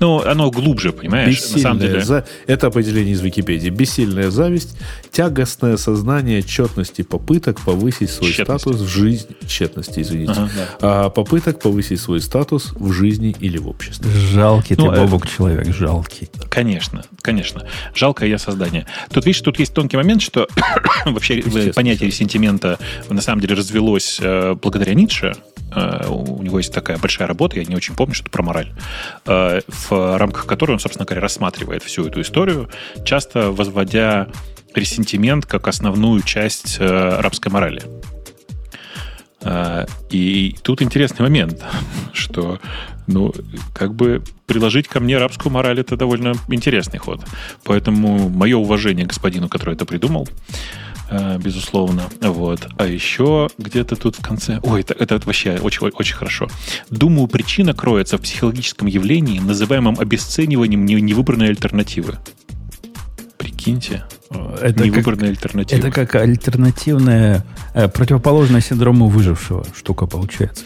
Ну, 0.00 0.20
оно 0.22 0.50
глубже, 0.50 0.92
понимаешь? 0.92 1.40
На 1.52 1.58
самом 1.58 1.78
Бессильная 1.78 1.88
деле. 1.88 2.04
за- 2.04 2.26
Это 2.46 2.66
определение 2.68 3.12
из 3.14 3.20
Википедии. 3.20 3.68
Бессильная 3.70 4.30
зависть, 4.30 4.76
тягостное 5.12 5.76
сознание 5.76 6.42
тщетности 6.42 7.02
попыток 7.02 7.60
повысить 7.60 8.10
свой 8.10 8.30
Тщетности. 8.32 8.62
статус 8.62 8.80
в 8.80 8.88
жизни... 8.88 9.36
Тщетности, 9.46 10.00
извините. 10.00 10.32
Ага, 10.36 10.50
да. 10.80 11.04
А 11.06 11.10
попыток 11.10 11.60
повысить 11.60 12.00
свой 12.00 12.20
статус 12.20 12.72
в 12.74 12.92
жизни 12.92 13.34
или 13.40 13.58
в 13.58 13.68
обществе. 13.68 14.10
Жалкий 14.10 14.76
ты, 14.76 14.82
Ну, 14.82 14.92
э, 14.92 15.00
Бобок, 15.00 15.28
человек, 15.28 15.66
жалкий. 15.74 16.28
Конечно, 16.48 17.02
конечно. 17.22 17.66
Жалкое 17.94 18.28
я 18.28 18.38
создание. 18.38 18.86
Тут, 19.12 19.26
видишь, 19.26 19.40
тут 19.40 19.58
есть 19.58 19.74
тонкий 19.74 19.96
момент, 19.96 20.22
что 20.22 20.48
вообще 21.04 21.42
понятие 21.74 22.08
ресентимента 22.08 22.78
на 23.08 23.20
самом 23.20 23.40
деле 23.40 23.54
развелось 23.54 24.18
э, 24.20 24.54
благодаря 24.60 24.94
Ницше. 24.94 25.34
Э, 25.74 26.06
у 26.08 26.42
него 26.42 26.58
есть 26.58 26.72
такая 26.72 26.98
большая 26.98 27.28
работа, 27.28 27.58
я 27.58 27.64
не 27.64 27.74
очень 27.76 27.94
помню, 27.94 28.14
что-то 28.14 28.30
про 28.30 28.42
мораль, 28.42 28.72
э, 29.26 29.57
в 29.66 30.18
рамках 30.18 30.46
которой 30.46 30.72
он, 30.72 30.78
собственно 30.78 31.06
говоря, 31.06 31.22
рассматривает 31.22 31.82
всю 31.82 32.06
эту 32.06 32.20
историю, 32.20 32.68
часто 33.04 33.50
возводя 33.50 34.28
ресентимент 34.74 35.46
как 35.46 35.68
основную 35.68 36.22
часть 36.22 36.76
э, 36.80 36.84
арабской 36.84 37.48
морали. 37.48 37.82
Э, 39.40 39.86
И 40.10 40.56
тут 40.62 40.82
интересный 40.82 41.22
момент, 41.22 41.64
что, 42.12 42.60
ну, 43.06 43.32
как 43.74 43.94
бы 43.94 44.22
приложить 44.46 44.88
ко 44.88 45.00
мне 45.00 45.16
арабскую 45.16 45.52
мораль 45.52 45.80
это 45.80 45.96
довольно 45.96 46.34
интересный 46.48 46.98
ход. 46.98 47.24
Поэтому 47.64 48.28
мое 48.28 48.56
уважение 48.56 49.06
господину, 49.06 49.48
который 49.48 49.74
это 49.74 49.84
придумал, 49.84 50.28
э, 50.28 50.87
безусловно. 51.38 52.04
Вот. 52.20 52.66
А 52.76 52.86
еще 52.86 53.48
где-то 53.58 53.96
тут 53.96 54.16
в 54.16 54.22
конце... 54.22 54.60
Ой, 54.62 54.80
это, 54.80 54.94
это 54.94 55.18
вообще 55.24 55.58
очень, 55.58 55.88
очень 55.88 56.14
хорошо. 56.14 56.48
Думаю, 56.90 57.28
причина 57.28 57.74
кроется 57.74 58.18
в 58.18 58.22
психологическом 58.22 58.88
явлении, 58.88 59.38
называемом 59.38 59.98
обесцениванием 59.98 60.84
не- 60.84 61.00
невыбранной 61.00 61.48
альтернативы. 61.48 62.18
Прикиньте. 63.38 64.04
Это 64.30 64.74
как, 64.74 64.84
невыбранная 64.84 65.30
альтернатива. 65.30 65.78
это 65.78 65.90
как 65.90 66.14
альтернативная, 66.16 67.44
э, 67.72 67.88
противоположная 67.88 68.60
синдрому 68.60 69.08
выжившего 69.08 69.64
штука 69.74 70.06
получается. 70.06 70.64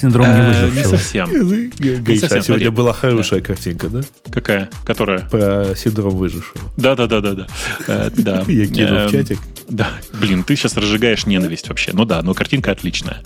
Синдром 0.00 0.26
Э, 0.26 0.30
не 0.30 0.64
не 0.64 0.70
выжившего. 0.70 0.96
совсем. 0.96 1.28
Гриша, 1.28 2.20
совсем, 2.20 2.38
а 2.38 2.42
сегодня 2.42 2.44
смотри. 2.44 2.68
была 2.68 2.92
хорошая 2.92 3.40
картинка, 3.40 3.88
да? 3.88 4.00
Какая? 4.30 4.70
Которая? 4.84 5.20
Про 5.28 5.74
синдром 5.76 6.16
выжившего. 6.16 6.60
Да, 6.76 6.96
да, 6.96 7.06
да, 7.06 7.20
да, 7.20 7.32
да. 7.34 7.46
Э, 7.86 8.10
да. 8.16 8.44
Я 8.48 8.66
кинул 8.66 8.96
Эм, 8.96 9.08
в 9.08 9.12
чатик. 9.12 9.38
Да, 9.68 9.88
блин, 10.20 10.44
ты 10.44 10.56
сейчас 10.56 10.76
разжигаешь 10.76 11.26
ненависть 11.26 11.68
вообще. 11.68 11.92
Ну 11.92 12.04
да, 12.04 12.22
но 12.22 12.34
картинка 12.34 12.72
отличная. 12.72 13.22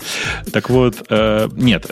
Так 0.51 0.69
вот, 0.69 1.05
э, 1.09 1.49
нет, 1.53 1.89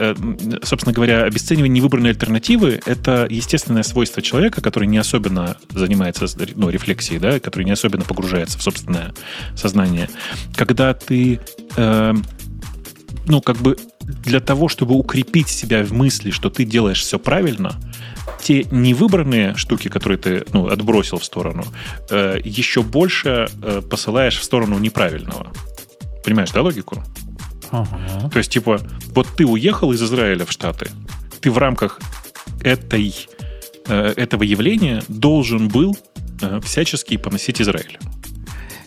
собственно 0.64 0.94
говоря, 0.94 1.24
обесценивание 1.24 1.74
невыбранной 1.74 2.12
альтернативы– 2.12 2.80
это 2.86 3.28
естественное 3.30 3.84
свойство 3.84 4.22
человека, 4.22 4.62
который 4.62 4.88
не 4.88 4.98
особенно 4.98 5.58
занимается 5.72 6.26
ну, 6.56 6.70
рефлексией, 6.70 7.20
да, 7.20 7.40
который 7.40 7.64
не 7.64 7.72
особенно 7.72 8.04
погружается 8.04 8.58
в 8.58 8.62
собственное 8.62 9.14
сознание. 9.56 10.10
Когда 10.56 10.94
ты, 10.94 11.40
э, 11.76 12.14
ну, 13.28 13.42
как 13.42 13.58
бы 13.58 13.78
для 14.06 14.40
того, 14.40 14.68
чтобы 14.68 14.96
укрепить 14.96 15.50
себя 15.50 15.84
в 15.84 15.92
мысли, 15.92 16.32
что 16.32 16.50
ты 16.50 16.66
делаешь 16.66 17.02
все 17.02 17.20
правильно, 17.20 17.76
те 18.42 18.64
невыбранные 18.72 19.56
штуки, 19.56 19.88
которые 19.88 20.18
ты 20.18 20.46
ну, 20.54 20.68
отбросил 20.68 21.18
в 21.18 21.26
сторону, 21.26 21.64
э, 22.10 22.40
еще 22.44 22.84
больше 22.84 23.48
э, 23.62 23.82
посылаешь 23.82 24.38
в 24.38 24.44
сторону 24.44 24.78
неправильного. 24.80 25.52
Понимаешь, 26.24 26.52
да, 26.52 26.62
логику? 26.62 27.04
Ага. 27.72 28.30
То 28.30 28.38
есть, 28.38 28.52
типа, 28.52 28.80
вот 29.14 29.28
ты 29.36 29.46
уехал 29.46 29.92
из 29.92 30.04
Израиля 30.04 30.46
в 30.46 30.52
Штаты, 30.52 30.90
ты 31.42 31.52
в 31.52 31.58
рамках 31.58 32.00
этой, 32.62 33.14
э, 33.88 34.14
этого 34.16 34.44
явления 34.44 35.04
должен 35.08 35.68
был 35.68 35.98
э, 36.42 36.60
всячески 36.64 37.18
поносить 37.18 37.62
Израиль. 37.62 38.00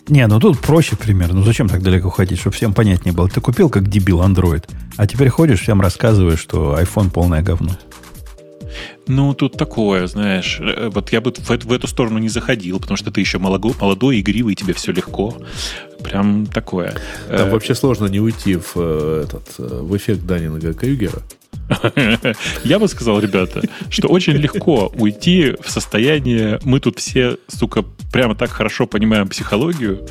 Не, 0.09 0.25
ну 0.27 0.39
тут 0.39 0.59
проще 0.59 0.95
пример. 0.95 1.33
Ну 1.33 1.43
зачем 1.43 1.69
так 1.69 1.81
далеко 1.83 2.09
ходить, 2.09 2.39
чтобы 2.39 2.55
всем 2.55 2.73
понятнее 2.73 3.13
было. 3.13 3.29
Ты 3.29 3.41
купил 3.41 3.69
как 3.69 3.87
дебил 3.87 4.21
Android, 4.21 4.63
а 4.97 5.05
теперь 5.07 5.29
ходишь, 5.29 5.61
всем 5.61 5.81
рассказываешь, 5.81 6.39
что 6.39 6.77
iPhone 6.79 7.09
полное 7.11 7.41
говно. 7.43 7.71
Ну, 9.07 9.33
тут 9.33 9.57
такое, 9.57 10.05
знаешь, 10.05 10.59
э, 10.61 10.89
вот 10.93 11.11
я 11.11 11.19
бы 11.21 11.31
в, 11.35 11.49
эту- 11.51 11.67
в 11.67 11.71
эту 11.71 11.87
сторону 11.87 12.19
не 12.19 12.29
заходил, 12.29 12.79
потому 12.79 12.95
что 12.97 13.09
ты 13.11 13.19
еще 13.21 13.39
молодой, 13.39 13.73
молодой 13.81 14.19
игривый, 14.19 14.53
тебе 14.53 14.73
все 14.73 14.91
легко. 14.91 15.35
Прям 16.03 16.45
такое. 16.45 16.95
Там 17.27 17.47
Э, 17.47 17.51
вообще 17.51 17.73
сложно 17.73 18.05
не 18.05 18.19
уйти 18.19 18.55
в, 18.57 18.73
э, 18.75 19.25
этот, 19.27 19.57
в 19.57 19.97
эффект 19.97 20.25
Даннинга 20.27 20.73
Крюгера. 20.73 21.21
Я 22.63 22.79
бы 22.79 22.87
сказал, 22.87 23.19
ребята, 23.19 23.61
что 23.89 24.07
очень 24.07 24.33
легко 24.33 24.91
уйти 24.95 25.55
в 25.63 25.69
состояние, 25.69 26.59
мы 26.63 26.79
тут 26.79 26.99
все, 26.99 27.37
сука, 27.47 27.83
прямо 28.11 28.35
так 28.35 28.49
хорошо 28.49 28.87
понимаем 28.87 29.27
психологию. 29.27 30.07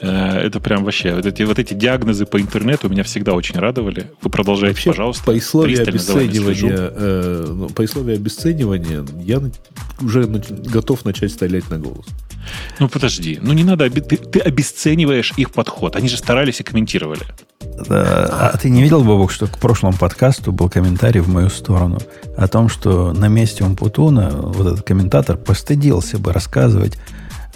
Э, 0.00 0.38
Это 0.46 0.60
прям 0.60 0.84
вообще, 0.84 1.14
вот 1.14 1.26
эти, 1.26 1.42
вот 1.42 1.58
эти 1.58 1.74
диагнозы 1.74 2.26
по 2.26 2.40
интернету 2.40 2.88
меня 2.88 3.02
всегда 3.02 3.34
очень 3.34 3.56
радовали. 3.58 4.10
Вы 4.22 4.30
продолжайте, 4.30 4.74
Вообще, 4.74 4.90
пожалуйста. 4.90 5.24
по 5.24 5.30
условию 5.30 5.82
обесценивания, 5.82 6.76
э, 6.76 7.44
ну, 7.48 7.68
по 7.68 7.82
условию 7.82 8.16
обесценивания 8.16 9.04
я 9.22 9.42
уже 10.00 10.24
готов 10.24 11.04
начать 11.04 11.32
стрелять 11.32 11.68
на 11.70 11.78
голос. 11.78 12.06
Ну 12.78 12.88
подожди, 12.88 13.38
ну 13.42 13.52
не 13.52 13.64
надо, 13.64 13.90
ты, 13.90 14.16
ты 14.16 14.38
обесцениваешь 14.40 15.34
их 15.36 15.50
подход. 15.50 15.96
Они 15.96 16.08
же 16.08 16.16
старались 16.16 16.60
и 16.60 16.62
комментировали. 16.62 17.22
Да, 17.86 18.52
А 18.52 18.56
ты 18.56 18.70
не 18.70 18.82
видел, 18.82 19.04
Бобок, 19.04 19.30
что 19.30 19.46
к 19.46 19.58
прошлому 19.58 19.96
подкасту 19.96 20.50
был 20.50 20.70
комментарий 20.70 21.20
в 21.20 21.28
мою 21.28 21.50
сторону 21.50 21.98
о 22.36 22.48
том, 22.48 22.68
что 22.68 23.12
на 23.12 23.28
месте 23.28 23.64
Умпутуна 23.64 24.30
вот 24.30 24.66
этот 24.66 24.82
комментатор 24.82 25.36
постыдился 25.36 26.18
бы 26.18 26.32
рассказывать 26.32 26.98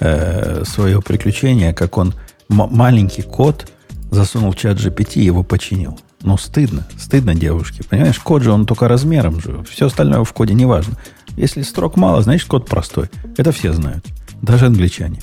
э, 0.01 0.65
свое 0.66 1.01
приключение, 1.01 1.73
как 1.73 1.97
он 1.97 2.15
маленький 2.49 3.23
код 3.23 3.71
засунул 4.11 4.53
в 4.53 4.57
чат 4.57 4.79
GPT 4.79 5.16
и 5.16 5.25
его 5.25 5.43
починил. 5.43 5.99
Ну, 6.23 6.39
стыдно. 6.39 6.87
Стыдно 6.97 7.35
девушке. 7.35 7.83
Понимаешь, 7.89 8.19
код 8.19 8.43
же 8.43 8.53
он 8.53 8.65
только 8.65 8.89
размером 8.89 9.41
же. 9.41 9.62
Все 9.71 9.87
остальное 9.87 10.25
в 10.25 10.33
коде 10.33 10.55
не 10.55 10.65
важно. 10.65 10.95
Если 11.37 11.62
строк 11.62 11.97
мало, 11.97 12.23
значит 12.23 12.49
код 12.49 12.66
простой. 12.66 13.11
Это 13.37 13.53
все 13.53 13.73
знают. 13.73 14.07
Даже 14.41 14.66
англичане. 14.66 15.21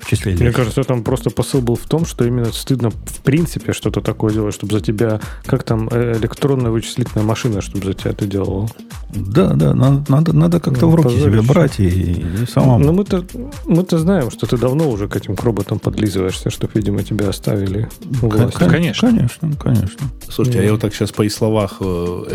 В 0.00 0.06
числе 0.08 0.34
Мне 0.34 0.52
кажется, 0.52 0.82
там 0.84 1.02
просто 1.02 1.30
посыл 1.30 1.60
был 1.60 1.76
в 1.76 1.86
том, 1.86 2.06
что 2.06 2.24
именно 2.24 2.52
стыдно 2.52 2.90
в 2.90 3.20
принципе 3.22 3.72
что-то 3.72 4.00
такое 4.00 4.32
делать, 4.32 4.54
чтобы 4.54 4.72
за 4.72 4.80
тебя, 4.80 5.20
как 5.44 5.64
там, 5.64 5.88
э, 5.90 6.16
электронная 6.18 6.70
вычислительная 6.70 7.24
машина, 7.24 7.60
чтобы 7.60 7.86
за 7.86 7.94
тебя 7.94 8.10
это 8.12 8.26
делала. 8.26 8.68
Да, 9.14 9.54
да, 9.54 9.74
надо, 9.74 10.04
надо, 10.10 10.32
надо 10.32 10.60
как-то 10.60 10.86
Ну, 10.86 10.92
в 10.92 10.94
руки 10.96 11.18
себе 11.18 11.42
брать 11.42 11.80
и, 11.80 11.86
и 11.88 12.46
самому. 12.46 12.84
Но 12.84 12.92
мы-то, 12.92 13.24
мы-то 13.66 13.98
знаем, 13.98 14.30
что 14.30 14.46
ты 14.46 14.56
давно 14.56 14.88
уже 14.90 15.08
к 15.08 15.16
этим 15.16 15.34
к 15.34 15.42
роботам 15.42 15.78
подлизываешься, 15.78 16.50
чтобы, 16.50 16.72
видимо, 16.74 17.02
тебя 17.02 17.28
оставили. 17.28 17.88
Кон- 18.20 18.50
Конечно. 18.52 19.08
Конечно, 19.08 19.52
конечно. 19.58 20.06
Слушайте, 20.28 20.58
а 20.58 20.62
Не. 20.62 20.66
я 20.68 20.72
вот 20.72 20.80
так 20.80 20.94
сейчас 20.94 21.10
по 21.10 21.22
и 21.22 21.28
словах 21.28 21.78
э, 21.80 21.84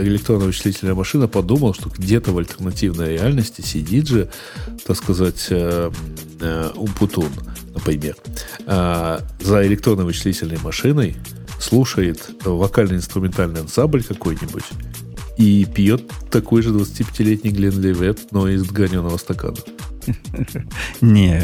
электронная 0.02 0.48
вычислительная 0.48 0.95
машина 0.95 1.27
подумал, 1.27 1.73
что 1.73 1.90
где-то 1.90 2.31
в 2.31 2.38
альтернативной 2.38 3.14
реальности 3.14 3.61
сидит 3.61 4.07
же, 4.07 4.30
так 4.85 4.98
сказать, 4.98 5.48
э, 5.49 5.91
Умпутун, 6.76 7.32
например, 7.74 8.15
а, 8.65 9.22
за 9.40 9.65
электронной 9.65 10.06
вычислительной 10.06 10.57
машиной 10.61 11.15
слушает 11.60 12.30
вокально-инструментальный 12.44 13.61
ансамбль 13.61 14.03
какой-нибудь 14.03 14.65
и 15.38 15.65
пьет 15.65 16.03
такой 16.30 16.61
же 16.61 16.70
25-летний 16.70 17.52
Глен 17.52 17.80
Левет, 17.80 18.32
но 18.32 18.48
из 18.48 18.64
ганеного 18.64 19.18
стакана. 19.18 19.57
Не, 21.02 21.41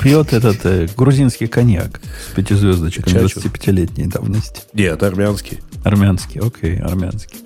пьет 0.00 0.32
этот 0.32 0.64
э, 0.66 0.86
грузинский 0.96 1.46
коньяк 1.46 2.00
с 2.30 2.34
пятизвездочками 2.34 3.10
Чачу. 3.10 3.40
25-летней 3.40 4.06
давности. 4.06 4.62
Нет, 4.74 5.02
армянский. 5.02 5.60
Армянский, 5.82 6.40
окей, 6.40 6.78
армянский. 6.78 7.38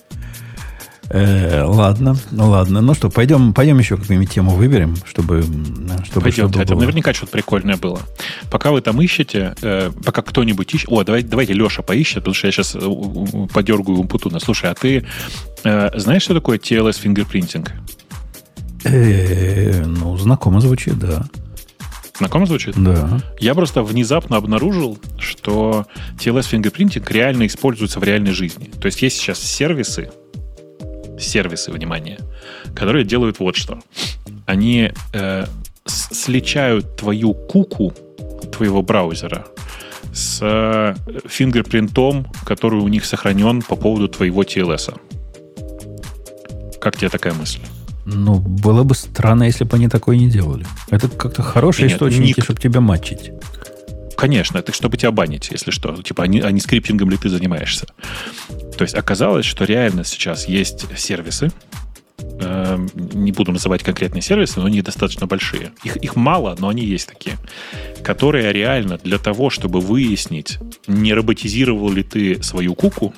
Э, 1.09 1.63
ладно, 1.65 2.17
ну 2.33 2.51
ладно. 2.51 2.81
Ну 2.81 2.95
что, 2.95 3.11
пойдем, 3.11 3.55
пойдем 3.55 3.79
еще 3.79 3.97
какую-нибудь 3.97 4.33
тему 4.33 4.51
выберем, 4.53 4.97
чтобы, 5.07 5.43
чтобы, 5.43 6.23
Пойдемте, 6.23 6.33
чтобы 6.33 6.65
там 6.65 6.79
было. 6.79 6.81
наверняка 6.81 7.15
что-то 7.15 7.33
прикольное 7.33 7.77
было. 7.77 8.01
Пока 8.51 8.73
вы 8.73 8.81
там 8.81 9.01
ищете, 9.01 9.55
э, 9.63 9.91
пока 10.05 10.23
кто-нибудь 10.23 10.75
ищет... 10.75 10.89
О, 10.91 11.05
давайте, 11.05 11.29
давайте 11.29 11.53
Леша 11.53 11.83
поищет, 11.83 12.17
потому 12.17 12.35
что 12.35 12.49
я 12.49 12.53
сейчас 12.53 12.77
подергаю 13.53 13.99
Умпутуна. 13.99 14.41
Слушай, 14.41 14.71
а 14.71 14.75
ты 14.75 15.07
э, 15.65 15.99
знаешь, 15.99 16.23
что 16.23 16.35
такое 16.35 16.59
TLS 16.59 17.01
фингерпринтинг? 17.01 17.73
Э, 18.85 19.85
ну, 19.85 20.17
знакомо 20.17 20.61
звучит, 20.61 20.99
да. 20.99 21.27
Знакомо 22.19 22.47
звучит? 22.47 22.75
Да. 22.77 23.21
Я 23.39 23.55
просто 23.55 23.83
внезапно 23.83 24.37
обнаружил, 24.39 24.99
что 25.19 25.87
TLS 26.19 26.49
фингерпринтинг 26.49 27.11
реально 27.11 27.47
используется 27.47 28.01
в 28.01 28.05
реальной 28.05 28.33
жизни. 28.33 28.71
То 28.81 28.87
есть 28.87 29.03
есть 29.03 29.19
сейчас 29.19 29.39
сервисы, 29.39 30.11
сервисы, 31.19 31.71
внимание, 31.71 32.19
которые 32.75 33.05
делают 33.05 33.39
вот 33.41 33.57
что. 33.57 33.81
Они 34.47 34.93
э, 35.13 35.47
сличают 35.87 36.97
твою 36.97 37.35
куку 37.35 37.93
твоего 38.53 38.83
браузера 38.83 39.47
с 40.13 40.39
э, 40.43 40.95
фингерпринтом, 41.29 42.27
который 42.45 42.81
у 42.81 42.89
них 42.89 43.05
сохранен 43.05 43.63
по 43.63 43.77
поводу 43.77 44.09
твоего 44.09 44.43
TLS. 44.43 44.99
Как 46.81 46.97
тебе 46.97 47.09
такая 47.09 47.35
мысль? 47.35 47.61
Ну, 48.05 48.37
было 48.39 48.85
бы 48.85 48.95
странно, 48.95 49.43
если 49.45 49.65
бы 49.65 49.77
они 49.77 49.89
такое 49.89 50.17
не 50.17 50.31
делали. 50.31 50.65
Это 50.91 51.09
как-то 51.09 51.43
хорошие 51.43 51.89
Нет, 51.89 51.97
источники, 51.97 52.39
ник- 52.39 52.45
чтобы 52.45 52.61
тебя 52.61 52.81
матчить. 52.81 53.33
Конечно, 54.17 54.59
это 54.59 54.73
чтобы 54.73 54.97
тебя 54.97 55.11
банить, 55.11 55.49
если 55.51 55.71
что. 55.71 55.95
Типа, 56.03 56.25
а 56.25 56.27
не, 56.27 56.41
а 56.41 56.51
не 56.51 56.61
скриптингом 56.61 57.11
ли 57.11 57.17
ты 57.17 57.29
занимаешься. 57.29 57.87
То 58.77 58.83
есть 58.83 58.95
оказалось, 58.95 59.45
что 59.45 59.65
реально 59.65 60.05
сейчас 60.05 60.49
есть 60.49 60.87
сервисы, 60.99 61.53
эм, 62.41 62.89
не 62.95 63.33
буду 63.33 63.53
называть 63.53 63.83
конкретные 63.83 64.23
сервисы, 64.23 64.59
но 64.59 64.67
они 64.67 64.83
достаточно 64.83 65.27
большие. 65.27 65.73
Их, 65.85 65.97
их 65.97 66.17
мало, 66.17 66.57
но 66.59 66.69
они 66.69 66.85
есть 66.85 67.09
такие, 67.09 67.37
которые 68.03 68.53
реально 68.53 68.99
для 68.99 69.19
того, 69.19 69.51
чтобы 69.51 69.81
выяснить, 69.81 70.59
не 70.87 71.13
роботизировал 71.13 71.91
ли 71.91 72.03
ты 72.03 72.43
свою 72.43 72.75
куку, 72.75 73.15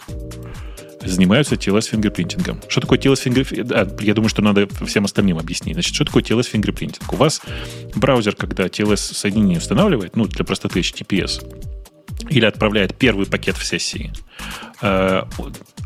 занимаются 1.04 1.54
TLS 1.54 1.90
fingerprinting 1.90 2.48
ом. 2.48 2.60
Что 2.68 2.80
такое 2.80 2.98
TLS 2.98 3.22
fingerprinting? 3.22 4.02
я 4.02 4.14
думаю, 4.14 4.28
что 4.28 4.42
надо 4.42 4.68
всем 4.86 5.04
остальным 5.04 5.38
объяснить. 5.38 5.74
Значит, 5.74 5.94
что 5.94 6.04
такое 6.04 6.22
TLS 6.22 6.44
fingerprinting? 6.44 7.12
У 7.12 7.16
вас 7.16 7.40
браузер, 7.94 8.34
когда 8.34 8.66
TLS 8.66 8.96
соединение 8.96 9.58
устанавливает, 9.58 10.16
ну, 10.16 10.26
для 10.26 10.44
простоты 10.44 10.80
HTTPS, 10.80 11.42
или 12.28 12.44
отправляет 12.44 12.96
первый 12.96 13.26
пакет 13.26 13.56
в 13.56 13.64
сессии, 13.64 14.12
э, 14.82 15.22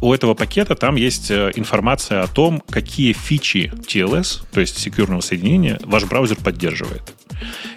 у 0.00 0.12
этого 0.12 0.34
пакета 0.34 0.74
там 0.74 0.96
есть 0.96 1.30
э, 1.30 1.52
информация 1.54 2.22
о 2.22 2.26
том, 2.26 2.60
какие 2.68 3.12
фичи 3.12 3.72
TLS, 3.86 4.42
то 4.52 4.60
есть 4.60 4.78
секьюрного 4.78 5.20
соединения, 5.20 5.78
ваш 5.84 6.04
браузер 6.04 6.36
поддерживает. 6.36 7.14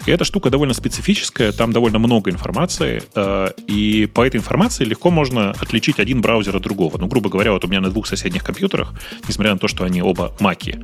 И 0.06 0.10
эта 0.10 0.24
штука 0.24 0.50
довольно 0.50 0.74
специфическая, 0.74 1.52
там 1.52 1.72
довольно 1.72 1.98
много 1.98 2.30
информации, 2.30 3.02
э, 3.14 3.48
и 3.66 4.06
по 4.06 4.26
этой 4.26 4.38
информации 4.38 4.84
легко 4.84 5.10
можно 5.10 5.50
отличить 5.52 6.00
один 6.00 6.20
браузер 6.20 6.56
от 6.56 6.62
другого. 6.62 6.98
Ну, 6.98 7.06
грубо 7.06 7.30
говоря, 7.30 7.52
вот 7.52 7.64
у 7.64 7.68
меня 7.68 7.80
на 7.80 7.90
двух 7.90 8.06
соседних 8.06 8.42
компьютерах, 8.42 8.92
несмотря 9.28 9.52
на 9.52 9.58
то, 9.58 9.68
что 9.68 9.84
они 9.84 10.02
оба 10.02 10.34
маки, 10.40 10.82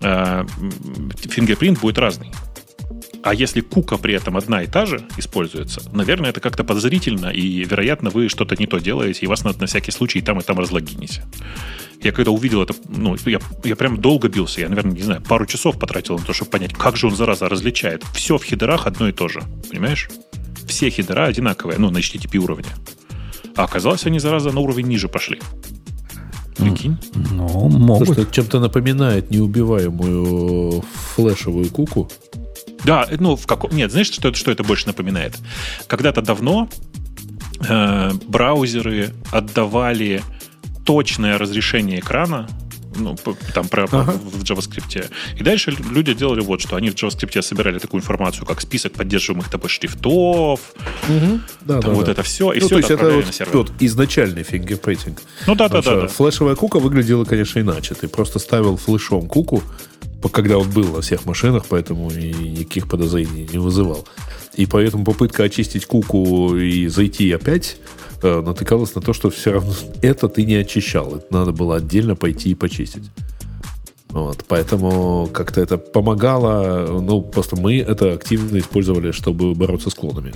fingerprint 0.00 1.80
будет 1.80 1.98
разный. 1.98 2.30
А 3.24 3.32
если 3.32 3.62
кука 3.62 3.96
при 3.96 4.14
этом 4.14 4.36
одна 4.36 4.62
и 4.62 4.66
та 4.66 4.84
же 4.84 5.00
используется, 5.16 5.80
наверное, 5.94 6.28
это 6.28 6.40
как-то 6.40 6.62
подозрительно, 6.62 7.28
и, 7.28 7.64
вероятно, 7.64 8.10
вы 8.10 8.28
что-то 8.28 8.54
не 8.54 8.66
то 8.66 8.78
делаете, 8.78 9.20
и 9.22 9.26
вас 9.26 9.44
надо 9.44 9.60
на 9.60 9.66
всякий 9.66 9.92
случай 9.92 10.18
и 10.18 10.22
там, 10.22 10.40
и 10.40 10.42
там 10.42 10.58
разлогинить. 10.58 11.22
Я 12.02 12.12
когда 12.12 12.32
увидел 12.32 12.62
это, 12.62 12.74
ну, 12.86 13.16
я, 13.24 13.38
я 13.64 13.76
прям 13.76 13.98
долго 13.98 14.28
бился. 14.28 14.60
Я, 14.60 14.68
наверное, 14.68 14.92
не 14.92 15.00
знаю, 15.00 15.22
пару 15.22 15.46
часов 15.46 15.78
потратил 15.78 16.18
на 16.18 16.24
то, 16.24 16.34
чтобы 16.34 16.50
понять, 16.50 16.74
как 16.74 16.98
же 16.98 17.06
он, 17.06 17.16
зараза, 17.16 17.48
различает. 17.48 18.04
Все 18.14 18.36
в 18.36 18.44
хедерах 18.44 18.86
одно 18.86 19.08
и 19.08 19.12
то 19.12 19.26
же. 19.28 19.42
Понимаешь? 19.70 20.10
Все 20.66 20.90
хедера 20.90 21.24
одинаковые, 21.24 21.78
ну, 21.78 21.88
на 21.88 21.98
HTTP 21.98 22.36
уровне. 22.36 22.68
А 23.56 23.64
оказалось, 23.64 24.04
они, 24.04 24.18
зараза, 24.18 24.52
на 24.52 24.60
уровень 24.60 24.86
ниже 24.86 25.08
пошли. 25.08 25.40
Прикинь? 26.58 26.98
Ну, 27.14 27.70
могут. 27.70 28.06
Слушай, 28.06 28.24
это 28.24 28.34
чем-то 28.34 28.60
напоминает 28.60 29.30
неубиваемую 29.30 30.84
флешевую 31.16 31.70
куку. 31.70 32.10
Да, 32.84 33.08
ну, 33.18 33.36
в 33.36 33.46
каком... 33.46 33.70
Нет, 33.72 33.90
знаешь, 33.90 34.10
что 34.10 34.28
это, 34.28 34.36
что 34.38 34.50
это 34.50 34.62
больше 34.64 34.86
напоминает? 34.86 35.36
Когда-то 35.86 36.22
давно 36.22 36.68
э, 37.68 38.10
браузеры 38.28 39.12
отдавали 39.32 40.22
точное 40.84 41.38
разрешение 41.38 42.00
экрана, 42.00 42.48
ну, 42.96 43.16
там 43.54 43.66
про, 43.68 43.84
Ага. 43.84 44.12
в 44.12 44.42
JavaScript. 44.44 45.10
И 45.36 45.42
дальше 45.42 45.74
люди 45.90 46.14
делали 46.14 46.40
вот 46.40 46.60
что. 46.60 46.76
Они 46.76 46.90
в 46.90 46.94
JavaScript 46.94 47.40
собирали 47.42 47.78
такую 47.78 48.00
информацию, 48.02 48.46
как 48.46 48.60
список 48.60 48.92
поддерживаемых 48.92 49.48
тобой 49.48 49.68
шрифтов, 49.68 50.60
Да, 51.62 51.80
там 51.80 51.94
вот 51.94 52.08
это 52.08 52.22
все, 52.22 52.52
и 52.52 52.60
ну, 52.60 52.66
все 52.66 52.74
то 52.74 52.76
есть 52.76 52.90
это 52.90 52.94
это 52.94 52.94
отправляли 52.94 53.16
вот 53.22 53.26
на 53.26 53.32
сервер. 53.32 53.66
изначальный 53.80 54.42
фингерпринтинг. 54.44 55.22
Ну 55.46 55.54
да, 55.56 55.68
да, 55.68 55.82
да, 55.82 56.02
да. 56.02 56.06
Флешевая 56.08 56.54
кука 56.54 56.78
выглядела, 56.78 57.24
конечно, 57.24 57.58
иначе. 57.58 57.94
Ты 57.94 58.06
просто 58.08 58.38
ставил 58.38 58.76
флешом 58.76 59.26
куку, 59.26 59.62
когда 60.32 60.58
он 60.58 60.70
был 60.70 60.92
на 60.94 61.00
всех 61.00 61.26
машинах, 61.26 61.64
поэтому 61.68 62.10
и 62.10 62.32
никаких 62.32 62.88
подозрений 62.88 63.48
не 63.50 63.58
вызывал. 63.58 64.06
И 64.54 64.66
поэтому 64.66 65.04
попытка 65.04 65.44
очистить 65.44 65.86
куку 65.86 66.56
и 66.56 66.86
зайти 66.88 67.30
опять 67.32 67.78
э, 68.22 68.40
натыкалась 68.40 68.94
на 68.94 69.00
то, 69.00 69.12
что 69.12 69.30
все 69.30 69.52
равно 69.52 69.72
это 70.02 70.28
ты 70.28 70.44
не 70.44 70.54
очищал. 70.54 71.16
Это 71.16 71.26
надо 71.30 71.52
было 71.52 71.76
отдельно 71.76 72.16
пойти 72.16 72.50
и 72.50 72.54
почистить. 72.54 73.10
Вот, 74.08 74.44
поэтому 74.46 75.28
как-то 75.32 75.60
это 75.60 75.76
помогало. 75.76 77.00
Ну, 77.00 77.20
просто 77.20 77.56
мы 77.56 77.78
это 77.80 78.12
активно 78.12 78.58
использовали, 78.58 79.10
чтобы 79.10 79.54
бороться 79.54 79.90
с 79.90 79.94
клонами. 79.94 80.32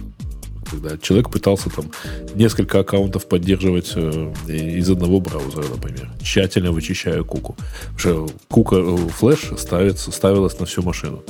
Когда 0.71 0.99
человек 0.99 1.31
пытался 1.31 1.71
там 1.71 1.87
несколько 2.35 2.81
аккаунтов 2.81 3.27
поддерживать 3.27 3.93
э, 3.95 4.33
из 4.49 4.91
одного 4.91 5.21
браузера, 5.21 5.65
например, 5.69 6.11
тщательно 6.23 6.73
вычищая 6.73 7.23
куку. 7.23 7.57
Потому 7.95 7.99
что 7.99 8.29
кука 8.49 8.77
э, 8.77 8.97
флеш 9.09 9.51
ставится, 9.57 10.13
ставилась 10.13 10.59
на 10.61 10.67
всю 10.67 10.83
машину 10.83 11.23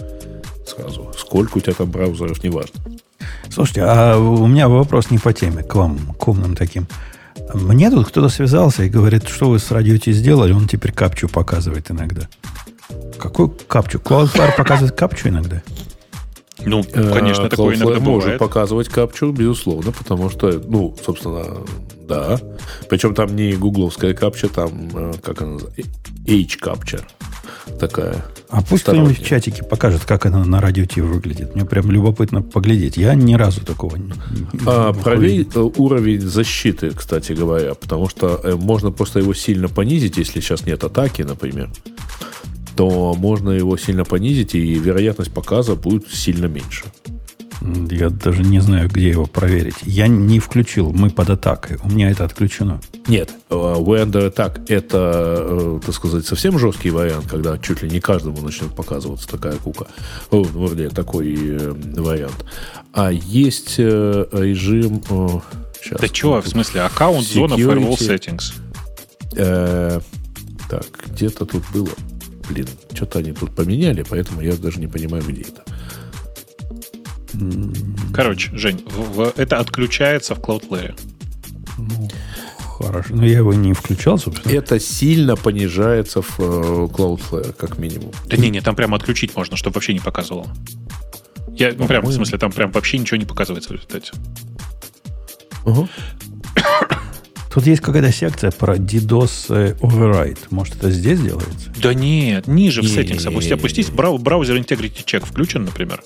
сразу. 0.66 1.12
Сколько 1.16 1.58
у 1.58 1.60
тебя 1.60 1.74
там 1.74 1.90
браузеров, 1.90 2.42
неважно. 2.42 2.80
Слушайте, 3.50 3.82
а 3.84 4.18
у 4.18 4.46
меня 4.46 4.68
вопрос 4.68 5.10
не 5.10 5.18
по 5.18 5.32
теме, 5.32 5.62
к 5.62 5.74
вам, 5.74 6.14
к 6.14 6.28
умным 6.28 6.54
таким. 6.54 6.86
Мне 7.54 7.90
тут 7.90 8.08
кто-то 8.08 8.28
связался 8.28 8.84
и 8.84 8.90
говорит, 8.90 9.28
что 9.28 9.48
вы 9.48 9.58
с 9.58 9.70
радио 9.70 9.96
Ти 9.96 10.12
сделали, 10.12 10.52
он 10.52 10.68
теперь 10.68 10.92
капчу 10.92 11.28
показывает 11.28 11.90
иногда. 11.90 12.28
Какой 13.18 13.50
капчу? 13.66 13.98
Cloudflare 13.98 14.56
показывает 14.56 14.94
капчу 14.94 15.28
иногда? 15.28 15.62
Ну, 16.64 16.82
конечно, 16.84 17.44
Э, 17.46 17.48
такое 17.48 17.76
иногда 17.76 17.94
Cloudflare 17.94 18.00
может 18.00 18.24
бывает. 18.24 18.38
показывать 18.38 18.88
капчу, 18.88 19.30
безусловно, 19.32 19.92
потому 19.92 20.28
что, 20.30 20.60
ну, 20.66 20.94
собственно, 21.04 21.44
да. 22.08 22.40
Причем 22.88 23.14
там 23.14 23.36
не 23.36 23.52
гугловская 23.54 24.14
капча, 24.14 24.48
там, 24.48 24.90
э, 24.94 25.12
как 25.22 25.42
она 25.42 25.52
называется, 25.52 25.90
H-капча 26.26 27.00
такая. 27.78 28.24
А 28.48 28.62
пусть 28.62 28.84
кто-нибудь 28.84 29.20
в 29.20 29.26
чатике 29.26 29.62
покажет, 29.62 30.04
как 30.06 30.24
она 30.24 30.42
на 30.44 30.60
радио 30.60 30.86
Ти 30.86 31.02
выглядит. 31.02 31.54
Мне 31.54 31.66
прям 31.66 31.90
любопытно 31.90 32.40
поглядеть. 32.42 32.96
Я 32.96 33.14
ни 33.14 33.34
разу 33.34 33.60
такого 33.60 33.96
не... 33.96 34.12
А, 34.66 34.92
проверь 34.94 35.46
э, 35.54 35.58
уровень 35.76 36.20
защиты, 36.22 36.90
кстати 36.90 37.32
говоря, 37.32 37.74
потому 37.74 38.08
что 38.08 38.40
э, 38.42 38.54
можно 38.54 38.90
просто 38.90 39.18
его 39.18 39.34
сильно 39.34 39.68
понизить, 39.68 40.16
если 40.16 40.40
сейчас 40.40 40.64
нет 40.64 40.82
атаки, 40.82 41.22
например, 41.22 41.70
то 42.78 43.12
можно 43.14 43.50
его 43.50 43.76
сильно 43.76 44.04
понизить, 44.04 44.54
и 44.54 44.74
вероятность 44.74 45.32
показа 45.32 45.74
будет 45.74 46.08
сильно 46.12 46.46
меньше. 46.46 46.84
Я 47.90 48.08
даже 48.08 48.44
не 48.44 48.60
знаю, 48.60 48.88
где 48.88 49.08
его 49.08 49.26
проверить. 49.26 49.74
Я 49.82 50.06
не 50.06 50.38
включил. 50.38 50.92
Мы 50.92 51.10
под 51.10 51.30
атакой. 51.30 51.78
У 51.82 51.88
меня 51.88 52.08
это 52.08 52.24
отключено. 52.24 52.80
Нет, 53.08 53.30
э, 53.50 53.54
Way 53.54 54.04
Under 54.06 54.32
Attack 54.32 54.66
это, 54.68 55.38
э, 55.40 55.80
так 55.84 55.92
сказать, 55.92 56.24
совсем 56.24 56.56
жесткий 56.56 56.90
вариант, 56.90 57.26
когда 57.28 57.58
чуть 57.58 57.82
ли 57.82 57.90
не 57.90 57.98
каждому 57.98 58.40
начнет 58.42 58.72
показываться 58.76 59.26
такая 59.28 59.56
кука. 59.56 59.88
О, 60.30 60.46
ну, 60.54 60.68
вернее, 60.68 60.90
такой 60.90 61.34
э, 61.36 61.74
вариант. 61.96 62.44
А 62.92 63.10
есть 63.10 63.76
режим... 63.80 65.02
щас, 65.82 66.00
Да 66.00 66.08
чего, 66.08 66.40
в 66.40 66.46
смысле, 66.46 66.82
аккаунт, 66.82 67.26
зона, 67.26 67.54
firewall 67.54 67.98
settings. 67.98 68.52
Э, 69.34 70.00
так, 70.70 70.86
где-то 71.08 71.44
тут 71.44 71.64
было. 71.74 71.90
Блин, 72.48 72.66
что-то 72.94 73.18
они 73.18 73.32
тут 73.32 73.54
поменяли, 73.54 74.02
поэтому 74.08 74.40
я 74.40 74.56
даже 74.56 74.80
не 74.80 74.86
понимаю, 74.86 75.22
где 75.26 75.42
это. 75.42 75.62
Короче, 78.14 78.50
Жень, 78.56 78.84
в- 78.90 79.16
в- 79.16 79.32
это 79.36 79.58
отключается 79.58 80.34
в 80.34 80.40
Cloudflare. 80.40 80.98
Ну, 81.78 82.08
хорошо. 82.78 83.14
Но 83.14 83.24
я 83.26 83.36
его 83.38 83.54
не 83.54 83.72
включал, 83.74 84.18
собственно. 84.18 84.52
Это 84.52 84.80
сильно 84.80 85.36
понижается 85.36 86.22
в 86.22 86.40
э, 86.40 86.42
Cloudflare, 86.90 87.52
как 87.52 87.78
минимум. 87.78 88.12
Да 88.26 88.36
не, 88.36 88.50
не, 88.50 88.60
там 88.60 88.74
прямо 88.74 88.96
отключить 88.96 89.36
можно, 89.36 89.56
чтобы 89.56 89.74
вообще 89.74 89.92
не 89.92 90.00
показывало. 90.00 90.46
Я, 91.54 91.72
ну, 91.76 91.86
прям, 91.86 92.04
в 92.04 92.12
смысле, 92.12 92.38
там 92.38 92.50
прям 92.52 92.72
вообще 92.72 92.98
ничего 92.98 93.16
не 93.18 93.24
показывается 93.26 93.68
в 93.70 93.72
результате. 93.72 94.12
Ага. 95.64 95.88
Тут 97.58 97.66
есть 97.66 97.82
какая-то 97.82 98.12
секция 98.12 98.52
про 98.52 98.76
DDoS 98.76 99.80
override. 99.80 100.38
Может, 100.50 100.76
это 100.76 100.92
здесь 100.92 101.18
делается? 101.20 101.72
Да 101.82 101.92
нет, 101.92 102.46
ниже 102.46 102.82
в 102.82 102.84
не, 102.84 103.26
Опусти, 103.26 103.52
опустись, 103.52 103.90
Browser 103.90 104.54
Integrity 104.58 105.04
Check 105.04 105.26
включен, 105.26 105.64
например. 105.64 106.00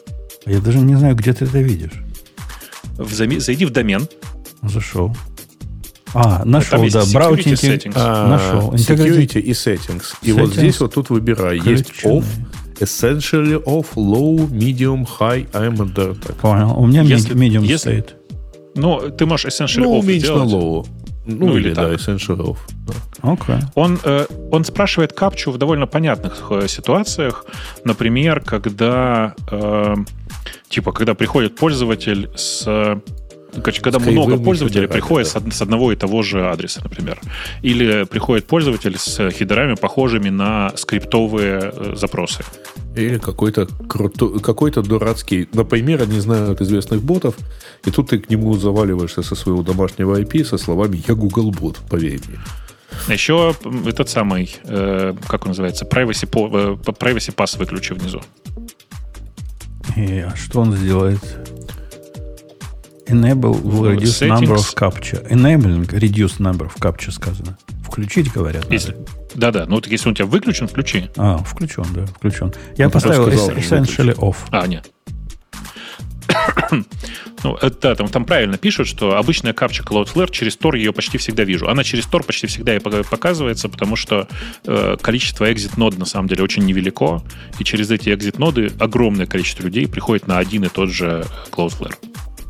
Я 0.47 0.61
даже 0.61 0.79
не 0.79 0.95
знаю, 0.95 1.15
где 1.15 1.35
ты 1.35 1.45
это 1.45 1.59
видишь. 1.59 1.93
В 2.97 3.13
зайди 3.13 3.67
в 3.67 3.71
домен. 3.71 4.09
Зашел. 4.63 5.15
А, 6.15 6.43
нашел, 6.47 6.79
да. 6.89 7.01
security 7.01 7.13
Браутинг. 7.13 7.59
Settings. 7.59 7.93
А, 7.97 8.29
Нашел. 8.29 8.73
Security 8.73 9.39
и 9.39 9.51
settings. 9.51 10.05
И 10.23 10.33
вот 10.33 10.49
Settings 10.49 10.55
здесь 10.55 10.81
вот 10.81 10.95
тут 10.95 11.11
выбирай. 11.11 11.61
Есть 11.63 11.93
off, 12.05 12.25
essentially 12.81 13.63
off, 13.63 13.89
low, 13.97 14.49
medium, 14.49 15.07
high, 15.21 15.47
I'm 15.53 15.77
under 15.77 16.19
attack. 16.19 16.37
Понял. 16.41 16.79
У 16.79 16.87
меня 16.87 17.03
Если- 17.03 17.35
medium 17.37 17.63
если- 17.67 17.77
стоит. 18.01 18.17
Ну, 18.75 19.11
ты 19.11 19.27
можешь 19.27 19.53
Essentially 19.53 19.81
Ну, 19.83 20.01
Off 20.01 20.19
сделать. 20.19 20.51
low. 20.51 20.87
Ну, 21.25 21.47
Ну, 21.47 21.57
или, 21.57 21.69
или 21.69 21.75
да, 21.75 21.89
так. 21.89 21.93
essentially 22.01 22.39
off. 22.39 22.59
да. 22.87 23.33
Окей. 23.33 23.57
Он, 23.75 23.99
э, 24.03 24.27
он 24.51 24.65
спрашивает 24.65 25.13
капчу 25.13 25.51
в 25.53 25.59
довольно 25.59 25.87
понятных 25.87 26.49
э, 26.51 26.67
ситуациях. 26.69 27.45
Например, 27.85 28.41
когда 28.41 29.35
э, 29.51 29.95
типа, 30.69 30.93
когда 30.93 31.15
приходит 31.15 31.55
пользователь 31.57 32.29
с 32.35 33.01
короче, 33.61 33.81
когда 33.83 33.99
много 33.99 34.37
пользователей 34.39 34.89
приходит 34.89 35.33
да. 35.33 35.41
с, 35.41 35.43
од- 35.43 35.55
с 35.55 35.63
одного 35.63 35.93
и 35.93 35.97
того 35.97 36.23
же 36.23 36.49
адреса, 36.49 36.81
например. 36.83 37.21
Или 37.63 38.05
приходит 38.05 38.47
пользователь 38.47 38.97
с 38.99 39.31
хедерами, 39.31 39.75
похожими 39.75 40.31
на 40.31 40.73
скриптовые 40.77 41.73
э, 41.75 41.95
запросы. 41.97 42.45
Или 42.97 43.19
какой-то 43.19 43.67
крутой, 43.89 44.41
какой-то 44.41 44.83
дурацкий, 44.83 45.49
например, 45.55 46.03
они 46.03 46.21
знают 46.21 46.61
известных 46.61 47.03
ботов, 47.03 47.35
и 47.87 47.91
тут 47.91 48.11
ты 48.11 48.19
к 48.19 48.31
нему 48.31 48.55
заваливаешься 48.55 49.23
со 49.23 49.35
своего 49.35 49.63
домашнего 49.63 50.21
IP 50.21 50.45
со 50.45 50.59
словами 50.59 51.03
«Я 51.09 51.15
Google 51.15 51.51
бот», 51.51 51.79
поверь 51.91 52.21
мне. 52.29 52.39
Еще 53.15 53.55
м, 53.65 53.89
этот 53.89 54.09
самый, 54.11 54.55
э, 54.65 55.15
как 55.27 55.43
он 55.43 55.49
называется, 55.49 55.85
privacy, 55.87 56.27
по- 56.27 56.49
э, 56.49 56.77
privacy 56.93 57.35
pass 57.35 57.59
выключи 57.59 57.95
внизу. 57.95 58.21
И, 59.97 60.19
а 60.21 60.35
что 60.37 60.61
он 60.61 60.73
сделает? 60.75 61.21
Enable 63.07 63.61
will 63.63 63.85
reduce 63.97 64.19
settings. 64.19 64.41
number 64.41 64.55
of 64.55 64.75
captcha. 64.75 65.27
Enabling 65.29 65.87
reduce 65.93 66.39
number 66.39 66.67
of 66.67 66.77
captcha 66.79 67.11
сказано. 67.11 67.59
Включить, 67.85 68.33
говорят. 68.33 68.71
Если, 68.71 68.97
да-да, 69.35 69.67
ну 69.67 69.75
вот 69.77 69.87
если 69.87 70.09
он 70.09 70.13
у 70.13 70.15
тебя 70.15 70.27
выключен, 70.27 70.69
включи. 70.69 71.11
А, 71.17 71.39
включен, 71.39 71.85
да, 71.95 72.07
включен. 72.07 72.53
Я 72.77 72.87
Ну, 72.87 72.91
поставил 72.93 73.27
сказал, 73.27 73.51
es- 73.51 73.57
essentially 73.59 74.15
off. 74.17 74.37
А, 74.51 74.67
нет. 74.67 74.91
ну, 77.43 77.55
это, 77.61 77.77
да, 77.81 77.95
там, 77.95 78.09
там 78.09 78.25
правильно 78.25 78.57
пишут, 78.57 78.87
что 78.87 79.17
обычная 79.17 79.53
капча 79.53 79.83
Cloudflare 79.83 80.31
через 80.31 80.57
Tor 80.57 80.77
ее 80.77 80.93
почти 80.93 81.19
всегда 81.19 81.45
вижу. 81.45 81.69
Она 81.69 81.85
через 81.85 82.07
Tor 82.07 82.25
почти 82.25 82.47
всегда 82.47 82.77
и 82.77 82.79
пока- 82.79 83.03
показывается, 83.03 83.69
потому 83.69 83.97
что 83.97 84.29
э, 84.65 84.97
количество 85.01 85.51
exit 85.51 85.73
нод 85.77 85.99
на 85.99 86.07
самом 86.07 86.29
деле 86.29 86.43
очень 86.45 86.65
невелико, 86.65 87.23
и 87.59 87.65
через 87.65 87.91
эти 87.91 88.09
exit 88.11 88.39
ноды 88.39 88.73
огромное 88.79 89.27
количество 89.27 89.65
людей 89.65 89.87
приходит 89.89 90.27
на 90.29 90.39
один 90.39 90.65
и 90.65 90.69
тот 90.69 90.91
же 90.91 91.25
Cloudflare. 91.51 91.95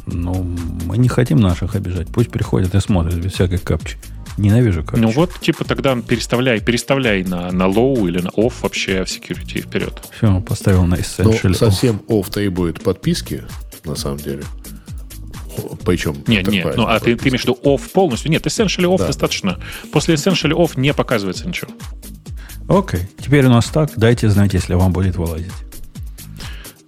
Ну, 0.06 0.46
мы 0.84 0.98
не 0.98 1.08
хотим 1.08 1.38
наших 1.38 1.74
обижать. 1.76 2.08
Пусть 2.08 2.30
приходят 2.30 2.74
и 2.74 2.80
смотрят 2.80 3.14
без 3.16 3.32
всякой 3.32 3.58
капчи. 3.58 3.96
Ненавижу 4.38 4.82
капчи. 4.82 5.00
Ну 5.00 5.10
вот, 5.10 5.38
типа, 5.40 5.64
тогда 5.64 5.94
переставляй, 5.96 6.60
переставляй 6.60 7.22
на, 7.24 7.52
на 7.52 7.64
low 7.64 8.08
или 8.08 8.20
на 8.20 8.28
off 8.28 8.54
вообще 8.62 9.04
в 9.04 9.08
security 9.08 9.60
вперед. 9.60 10.02
Все, 10.16 10.40
поставил 10.40 10.84
на 10.84 10.96
Но 10.96 11.02
essentially 11.02 11.50
off. 11.50 11.54
совсем 11.54 12.02
off 12.08 12.30
требует 12.30 12.82
подписки, 12.82 13.44
на 13.84 13.94
самом 13.94 14.18
деле. 14.18 14.42
Причем... 15.84 16.16
Не, 16.26 16.42
не, 16.42 16.64
ну 16.76 16.86
а 16.86 16.98
ты, 16.98 17.14
ты 17.14 17.28
имеешь 17.28 17.42
в 17.42 17.44
виду 17.44 17.58
off 17.62 17.90
полностью? 17.92 18.30
Нет, 18.30 18.46
essentially 18.46 18.86
off 18.86 18.98
Да. 18.98 19.06
достаточно. 19.08 19.58
После 19.92 20.14
essentially 20.14 20.52
off 20.52 20.72
не 20.80 20.94
показывается 20.94 21.46
ничего. 21.46 21.70
Окей. 22.68 23.00
Теперь 23.18 23.44
у 23.46 23.50
нас 23.50 23.66
так. 23.66 23.90
Дайте 23.96 24.30
знать, 24.30 24.54
если 24.54 24.74
вам 24.74 24.92
будет 24.92 25.16
вылазить. 25.16 25.52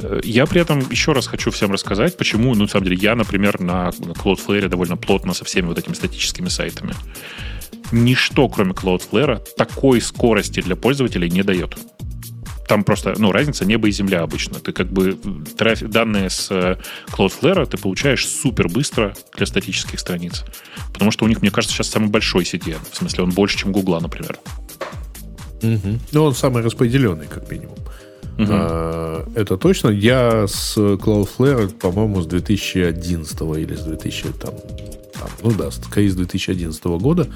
Э, 0.04 0.20
Я 0.22 0.46
при 0.46 0.60
этом 0.60 0.80
еще 0.90 1.12
раз 1.12 1.26
хочу 1.26 1.50
всем 1.50 1.72
рассказать, 1.72 2.16
почему, 2.16 2.54
ну, 2.54 2.62
на 2.62 2.68
самом 2.68 2.84
деле, 2.84 2.96
я, 3.00 3.14
например, 3.14 3.60
на 3.60 3.88
Cloudflare 3.88 4.68
довольно 4.68 4.96
плотно 4.96 5.34
со 5.34 5.44
всеми 5.44 5.66
вот 5.66 5.78
этими 5.78 5.94
статическими 5.94 6.48
сайтами. 6.48 6.94
Ничто, 7.92 8.48
кроме 8.48 8.72
Cloudflare, 8.72 9.40
такой 9.56 10.00
скорости 10.00 10.60
для 10.60 10.76
пользователей 10.76 11.30
не 11.30 11.42
дает. 11.42 11.76
там 12.66 12.82
просто, 12.82 13.14
ну, 13.18 13.30
разница 13.30 13.66
небо 13.66 13.88
и 13.88 13.92
земля 13.92 14.22
обычно. 14.22 14.58
Ты 14.58 14.72
как 14.72 14.90
бы 14.90 15.18
трафик, 15.58 15.90
данные 15.90 16.30
с 16.30 16.50
э, 16.50 16.76
Cloudflare 17.08 17.66
ты 17.66 17.76
получаешь 17.76 18.26
супер 18.26 18.68
быстро 18.68 19.14
для 19.36 19.44
статических 19.46 20.00
страниц. 20.00 20.44
Потому 20.92 21.10
что 21.10 21.26
у 21.26 21.28
них, 21.28 21.42
мне 21.42 21.50
кажется, 21.50 21.76
сейчас 21.76 21.88
самый 21.90 22.08
большой 22.08 22.44
CDN. 22.44 22.80
В 22.90 22.96
смысле, 22.96 23.24
он 23.24 23.30
больше, 23.30 23.58
чем 23.58 23.72
Гугла, 23.72 24.00
например. 24.00 24.38
Угу. 25.62 25.98
Ну, 26.12 26.24
он 26.24 26.34
самый 26.34 26.62
распределенный, 26.62 27.26
как 27.26 27.50
минимум. 27.50 27.76
Угу. 28.38 28.46
А, 28.50 29.28
это 29.34 29.56
точно. 29.56 29.88
Я 29.88 30.46
с 30.46 30.76
Cloudflare, 30.76 31.70
по-моему, 31.70 32.22
с 32.22 32.26
2011 32.26 33.40
или 33.58 33.74
с 33.74 33.82
2000, 33.82 34.22
там, 34.40 34.54
там, 35.14 35.28
ну 35.42 35.52
да, 35.52 35.70
скорее 35.70 36.10
с 36.10 36.14
2011 36.14 36.84
года. 36.84 37.28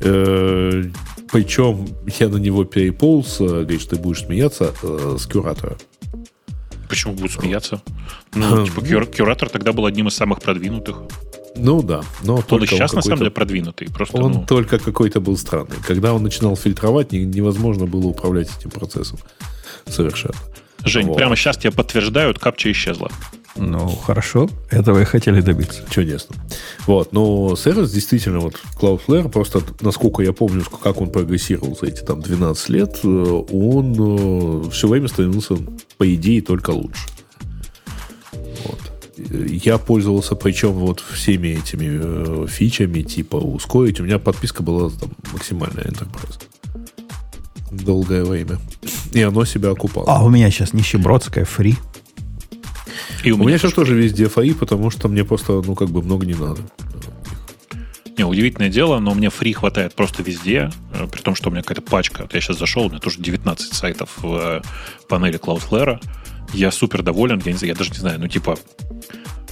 Э, 0.00 0.84
причем 1.32 1.88
я 2.18 2.28
на 2.28 2.36
него 2.36 2.64
переполз, 2.64 3.40
э, 3.40 3.46
говоришь, 3.46 3.86
ты 3.86 3.96
будешь 3.96 4.24
смеяться 4.24 4.74
э, 4.82 5.16
с 5.18 5.26
куратора. 5.26 5.76
Почему 6.88 7.14
будет 7.14 7.32
смеяться? 7.32 7.82
Ну, 8.34 8.66
типа, 8.66 8.82
кюр, 8.82 9.06
куратор 9.06 9.48
тогда 9.48 9.72
был 9.72 9.86
одним 9.86 10.08
из 10.08 10.14
самых 10.14 10.40
продвинутых. 10.40 10.96
Ну 11.56 11.82
да, 11.82 12.02
но 12.22 12.36
он 12.36 12.42
только 12.42 12.66
сейчас 12.66 12.92
он 12.92 12.96
на 12.96 13.02
самом 13.02 13.18
деле 13.18 13.30
продвинутый. 13.30 13.88
Просто, 13.88 14.18
он 14.18 14.32
ну... 14.32 14.46
только 14.46 14.78
какой-то 14.78 15.20
был 15.20 15.36
странный. 15.36 15.76
Когда 15.86 16.12
он 16.12 16.22
начинал 16.22 16.56
фильтровать, 16.56 17.12
невозможно 17.12 17.86
было 17.86 18.06
управлять 18.06 18.50
этим 18.58 18.70
процессом 18.70 19.18
совершенно. 19.86 20.34
Жень, 20.84 21.06
вот. 21.06 21.16
прямо 21.16 21.36
сейчас 21.36 21.56
тебе 21.56 21.72
подтверждают, 21.72 22.38
капча 22.38 22.70
исчезла. 22.70 23.10
Ну, 23.56 23.88
хорошо. 23.88 24.48
Этого 24.70 25.00
и 25.00 25.04
хотели 25.04 25.40
добиться. 25.40 25.82
Чудесно. 25.88 26.36
Вот. 26.86 27.12
Но 27.12 27.54
сервис 27.56 27.92
действительно, 27.92 28.40
вот 28.40 28.60
Cloudflare, 28.80 29.28
просто, 29.30 29.62
насколько 29.80 30.22
я 30.22 30.32
помню, 30.32 30.64
как 30.64 31.00
он 31.00 31.10
прогрессировал 31.10 31.76
за 31.76 31.86
эти 31.86 32.00
там 32.00 32.20
12 32.20 32.68
лет, 32.70 32.98
э, 33.04 33.06
он 33.06 34.66
э, 34.66 34.70
все 34.70 34.88
время 34.88 35.06
становился, 35.08 35.56
по 35.96 36.14
идее, 36.14 36.42
только 36.42 36.70
лучше. 36.70 37.06
Вот. 38.64 38.80
Я 39.16 39.78
пользовался, 39.78 40.34
причем 40.34 40.72
вот 40.72 41.00
всеми 41.00 41.48
этими 41.48 42.44
э, 42.44 42.46
фичами, 42.48 43.02
типа 43.02 43.36
ускорить. 43.36 44.00
У 44.00 44.04
меня 44.04 44.18
подписка 44.18 44.64
была 44.64 44.90
там 44.90 45.10
максимальная 45.32 45.84
Enterprise 45.84 46.40
долгое 47.76 48.24
время. 48.24 48.58
И 49.12 49.22
оно 49.22 49.44
себя 49.44 49.70
окупало. 49.70 50.06
А 50.08 50.24
у 50.24 50.28
меня 50.28 50.50
сейчас 50.50 50.72
нищебродская 50.72 51.44
фри. 51.44 51.76
И 53.22 53.32
у, 53.32 53.40
у 53.40 53.44
меня 53.46 53.58
сейчас 53.58 53.72
тоже 53.72 53.94
везде 53.94 54.28
фри, 54.28 54.52
потому 54.52 54.90
что 54.90 55.08
мне 55.08 55.24
просто, 55.24 55.62
ну, 55.64 55.74
как 55.74 55.88
бы 55.88 56.02
много 56.02 56.26
не 56.26 56.34
надо. 56.34 56.60
Не, 58.16 58.24
удивительное 58.24 58.68
дело, 58.68 59.00
но 59.00 59.12
мне 59.14 59.28
фри 59.28 59.52
хватает 59.52 59.94
просто 59.94 60.22
везде, 60.22 60.70
э, 60.92 61.06
при 61.10 61.20
том, 61.20 61.34
что 61.34 61.48
у 61.48 61.52
меня 61.52 61.62
какая-то 61.62 61.82
пачка. 61.82 62.22
Вот 62.22 62.34
я 62.34 62.40
сейчас 62.40 62.58
зашел, 62.58 62.84
у 62.84 62.88
меня 62.88 63.00
тоже 63.00 63.20
19 63.20 63.72
сайтов 63.72 64.10
в 64.18 64.34
э, 64.34 64.62
панели 65.08 65.38
Cloudflare. 65.38 66.00
Я 66.52 66.70
супер 66.70 67.02
доволен, 67.02 67.42
я, 67.44 67.52
не 67.52 67.58
знаю, 67.58 67.72
я 67.72 67.74
даже 67.76 67.90
не 67.90 67.98
знаю, 67.98 68.20
ну, 68.20 68.28
типа, 68.28 68.56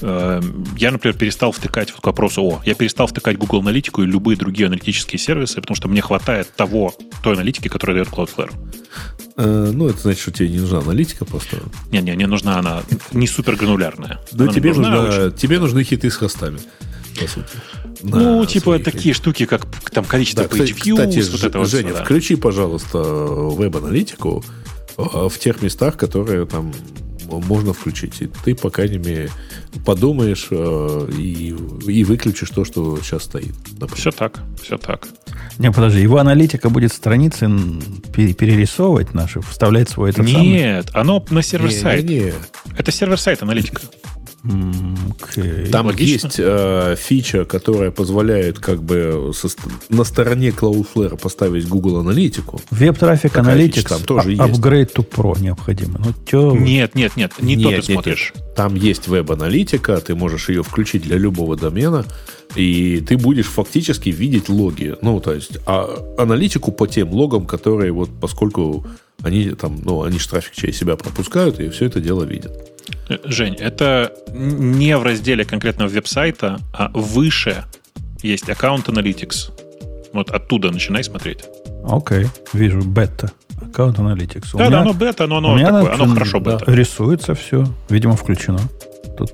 я, 0.02 0.90
например, 0.90 1.16
перестал 1.16 1.52
втыкать 1.52 1.92
вот 1.92 2.00
к 2.00 2.06
вопросу 2.06 2.42
о, 2.42 2.62
я 2.64 2.74
перестал 2.74 3.06
втыкать 3.06 3.38
Google 3.38 3.60
аналитику 3.60 4.02
и 4.02 4.06
любые 4.06 4.36
другие 4.36 4.66
аналитические 4.66 5.18
сервисы, 5.18 5.60
потому 5.60 5.76
что 5.76 5.88
мне 5.88 6.00
хватает 6.00 6.52
того, 6.56 6.94
той 7.22 7.34
аналитики, 7.34 7.68
которую 7.68 8.02
дает 8.02 8.08
Cloudflare. 8.08 8.52
Э, 9.36 9.70
ну, 9.72 9.88
это 9.88 9.98
значит, 9.98 10.20
что 10.20 10.32
тебе 10.32 10.48
не 10.48 10.58
нужна 10.58 10.78
аналитика 10.78 11.24
просто. 11.24 11.58
Не-не, 11.90 12.16
не 12.16 12.26
нужна 12.26 12.58
она 12.58 12.82
не 13.12 13.26
супер 13.26 13.56
гранулярная. 13.56 14.20
Да 14.32 14.48
тебе, 14.48 14.70
нужна, 14.70 15.02
нужна, 15.02 15.30
тебе 15.30 15.58
нужны 15.58 15.84
хиты 15.84 16.10
с 16.10 16.16
хостами, 16.16 16.58
по 17.18 17.28
сути. 17.28 17.48
Ну, 18.02 18.44
типа 18.44 18.78
такие 18.80 19.14
штуки, 19.14 19.46
как 19.46 19.66
там 19.90 20.04
количество 20.04 20.48
да, 20.48 20.56
page 20.56 20.74
views, 20.74 20.94
кстати, 20.94 21.30
вот 21.30 21.44
это 21.44 21.64
Женя, 21.64 21.92
вот, 21.92 22.04
включи, 22.04 22.34
пожалуйста, 22.34 22.98
веб-аналитику 22.98 24.44
э, 24.98 25.28
в 25.28 25.38
тех 25.38 25.62
местах, 25.62 25.96
которые 25.96 26.46
там 26.46 26.72
можно 27.40 27.72
включить. 27.72 28.20
И 28.20 28.28
ты, 28.44 28.54
по 28.54 28.70
крайней 28.70 28.98
мере, 28.98 29.30
подумаешь 29.84 30.48
э, 30.50 31.08
и, 31.16 31.54
и 31.86 32.04
выключишь 32.04 32.50
то, 32.50 32.64
что 32.64 32.98
сейчас 33.00 33.24
стоит. 33.24 33.54
Например. 33.72 33.94
Все 33.94 34.10
так, 34.10 34.40
все 34.62 34.78
так. 34.78 35.08
Не, 35.58 35.70
подожди, 35.70 36.00
его 36.00 36.18
аналитика 36.18 36.70
будет 36.70 36.92
страницы 36.92 37.48
перерисовывать 38.12 39.14
наши, 39.14 39.40
вставлять 39.40 39.88
свой 39.88 40.10
этот 40.10 40.26
Нет, 40.26 40.88
самый? 40.90 41.00
оно 41.00 41.24
на 41.30 41.42
server-side. 41.42 42.34
Это 42.76 42.90
server-side 42.90 43.42
аналитика. 43.42 43.82
Okay. 44.44 45.68
Там 45.70 45.86
Логично. 45.86 46.26
есть 46.26 46.36
э, 46.38 46.96
фича, 46.98 47.44
которая 47.44 47.92
позволяет 47.92 48.58
как 48.58 48.82
бы 48.82 49.30
со, 49.34 49.48
на 49.88 50.02
стороне 50.02 50.48
Cloudflare 50.48 51.16
поставить 51.16 51.68
Google 51.68 51.98
аналитику. 51.98 52.60
Web 52.70 52.90
Traffic 52.90 53.36
Analytics 53.36 53.88
там 53.88 54.02
тоже 54.02 54.30
а, 54.30 54.46
есть. 54.46 54.58
Upgrade 54.58 54.92
to 54.94 55.08
Pro 55.08 55.40
необходимо. 55.40 56.00
Ну, 56.04 56.12
тё... 56.26 56.56
Нет, 56.56 56.96
нет, 56.96 57.16
нет, 57.16 57.32
не 57.40 57.54
нет, 57.54 57.64
то 57.64 57.70
ты 57.70 57.76
нет, 57.76 57.84
смотришь. 57.84 58.32
Нет. 58.34 58.54
Там 58.56 58.74
есть 58.74 59.06
веб-аналитика, 59.06 60.00
ты 60.00 60.16
можешь 60.16 60.48
ее 60.48 60.64
включить 60.64 61.02
для 61.02 61.16
любого 61.18 61.56
домена, 61.56 62.04
и 62.56 63.00
ты 63.06 63.16
будешь 63.16 63.46
фактически 63.46 64.08
видеть 64.08 64.48
логи. 64.48 64.96
Ну, 65.02 65.20
то 65.20 65.34
есть 65.34 65.58
а, 65.66 66.14
аналитику 66.18 66.72
по 66.72 66.88
тем 66.88 67.12
логам, 67.12 67.46
которые 67.46 67.92
вот 67.92 68.10
поскольку 68.20 68.84
они 69.22 69.50
там, 69.50 69.80
ну, 69.84 70.02
они 70.02 70.18
же 70.18 70.28
трафик 70.28 70.52
через 70.54 70.76
себя 70.76 70.96
пропускают, 70.96 71.60
и 71.60 71.68
все 71.68 71.86
это 71.86 72.00
дело 72.00 72.24
видят. 72.24 72.52
Жень, 73.24 73.54
это 73.54 74.12
не 74.32 74.96
в 74.96 75.02
разделе 75.02 75.44
конкретного 75.44 75.88
веб-сайта, 75.88 76.58
а 76.72 76.90
выше 76.94 77.64
есть 78.22 78.48
аккаунт 78.48 78.88
Analytics. 78.88 79.50
Вот 80.12 80.30
оттуда 80.30 80.70
начинай 80.70 81.04
смотреть. 81.04 81.44
Окей, 81.84 82.24
okay. 82.24 82.28
вижу, 82.52 82.82
бета. 82.82 83.32
Аккаунт 83.60 83.98
Analytics. 83.98 84.48
Да, 84.54 84.70
да, 84.70 84.80
оно 84.80 84.92
бета, 84.92 85.26
но 85.26 85.38
оно, 85.38 85.56
такое, 85.58 85.94
оно 85.94 86.14
хорошо 86.14 86.40
да, 86.40 86.58
бета. 86.58 86.70
Рисуется 86.70 87.34
все, 87.34 87.64
видимо, 87.88 88.16
включено. 88.16 88.60
Тут, 89.16 89.32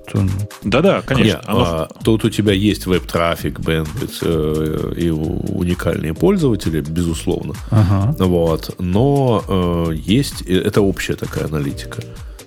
Да-да, 0.62 1.02
конечно. 1.02 1.36
Нет, 1.36 1.44
оно... 1.46 1.60
а, 1.64 1.88
тут 2.02 2.24
у 2.24 2.30
тебя 2.30 2.52
есть 2.52 2.86
веб-трафик, 2.86 3.60
бендвит 3.60 4.18
э, 4.22 4.92
и 4.96 5.10
уникальные 5.10 6.14
пользователи, 6.14 6.80
безусловно. 6.80 7.54
Ага. 7.70 8.14
Вот. 8.18 8.74
Но 8.78 9.44
э, 9.46 9.94
есть, 9.94 10.42
э, 10.46 10.60
это 10.60 10.80
общая 10.80 11.14
такая 11.14 11.44
аналитика. 11.44 12.02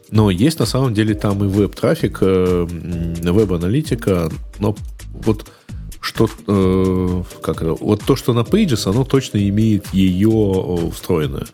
Но 0.10 0.30
есть 0.30 0.60
на 0.60 0.66
самом 0.66 0.94
деле 0.94 1.14
там 1.14 1.44
и 1.44 1.48
веб-трафик, 1.48 2.18
э, 2.22 2.68
веб-аналитика, 2.70 4.30
но 4.60 4.76
вот 5.14 5.50
что, 6.02 6.30
э, 6.48 7.24
как 7.42 7.62
это, 7.62 7.74
вот 7.74 8.04
то, 8.04 8.16
что 8.16 8.34
на 8.34 8.42
Pages, 8.42 8.90
оно 8.90 9.06
точно 9.06 9.38
имеет 9.48 9.94
ее 9.94 10.92
встроенное. 10.94 11.46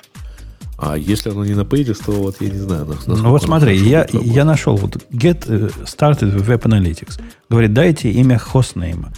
А 0.77 0.95
если 0.95 1.31
оно 1.31 1.43
не 1.43 1.55
на 1.55 1.61
Pages, 1.61 1.99
то 2.05 2.11
вот 2.11 2.37
я 2.39 2.49
не 2.49 2.59
знаю. 2.59 2.87
Ну 3.07 3.29
вот 3.29 3.43
смотри, 3.43 3.77
я, 3.77 4.05
я 4.11 4.45
нашел 4.45 4.75
вот 4.75 4.97
get 5.11 5.45
э, 5.47 5.69
started 5.85 6.35
with 6.35 6.45
Web 6.45 6.61
Analytics. 6.63 7.19
Говорит, 7.49 7.73
дайте 7.73 8.11
имя 8.11 8.37
хостнейма. 8.37 9.11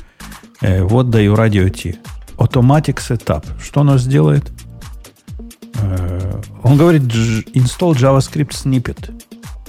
Э, 0.61 0.83
вот 0.83 1.09
даю 1.09 1.35
Radio 1.35 1.69
T. 1.69 1.97
Automatic 2.37 2.97
Setup. 2.97 3.43
Что 3.61 3.81
оно 3.81 3.97
сделает? 3.97 4.49
Э, 5.75 6.41
он 6.63 6.77
говорит, 6.77 7.03
install 7.03 7.93
JavaScript 7.93 8.51
snippet. 8.51 9.11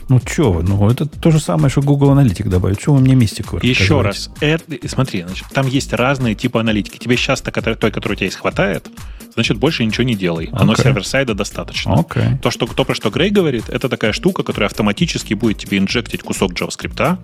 Ну 0.08 0.20
что, 0.26 0.60
ну 0.62 0.90
это 0.90 1.06
то 1.06 1.30
же 1.30 1.38
самое, 1.38 1.70
что 1.70 1.82
Google 1.82 2.10
Аналитик 2.10 2.48
добавить. 2.48 2.80
Чего 2.80 2.96
вы 2.96 3.00
мне 3.00 3.14
мистику 3.14 3.58
Еще 3.62 4.00
раз. 4.00 4.30
Это, 4.40 4.64
смотри, 4.88 5.22
значит, 5.22 5.46
там 5.52 5.68
есть 5.68 5.92
разные 5.92 6.34
типы 6.34 6.58
аналитики. 6.58 6.98
Тебе 6.98 7.16
сейчас 7.16 7.40
той, 7.42 7.52
которая 7.52 8.12
у 8.12 8.16
тебя 8.16 8.26
есть, 8.26 8.36
хватает, 8.36 8.88
значит, 9.34 9.56
больше 9.58 9.84
ничего 9.84 10.04
не 10.04 10.14
делай. 10.14 10.46
Okay. 10.46 10.58
Оно 10.58 10.74
сервер-сайда 10.74 11.34
достаточно. 11.34 11.92
Okay. 11.92 12.38
То, 12.40 12.50
что, 12.50 12.66
то, 12.66 12.84
про 12.84 12.94
что 12.94 13.10
Грей 13.10 13.30
говорит, 13.30 13.68
это 13.68 13.88
такая 13.88 14.12
штука, 14.12 14.42
которая 14.42 14.68
автоматически 14.68 15.34
будет 15.34 15.58
тебе 15.58 15.78
инжектить 15.78 16.22
кусок 16.22 16.52
JavaScript, 16.52 17.18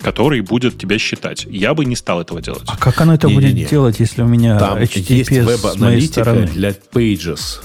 который 0.00 0.40
будет 0.40 0.78
тебя 0.78 0.98
считать. 0.98 1.46
Я 1.48 1.74
бы 1.74 1.84
не 1.84 1.96
стал 1.96 2.20
этого 2.20 2.40
делать. 2.40 2.62
А 2.66 2.76
как 2.76 3.00
оно 3.00 3.14
это 3.14 3.28
не, 3.28 3.34
будет 3.34 3.54
не, 3.54 3.62
не. 3.62 3.64
делать, 3.66 4.00
если 4.00 4.22
у 4.22 4.26
меня 4.26 4.58
Там 4.58 4.78
HTTPS 4.78 5.14
есть 5.14 5.30
веб-аналитика 5.30 6.48
для 6.52 6.70
Pages. 6.70 7.60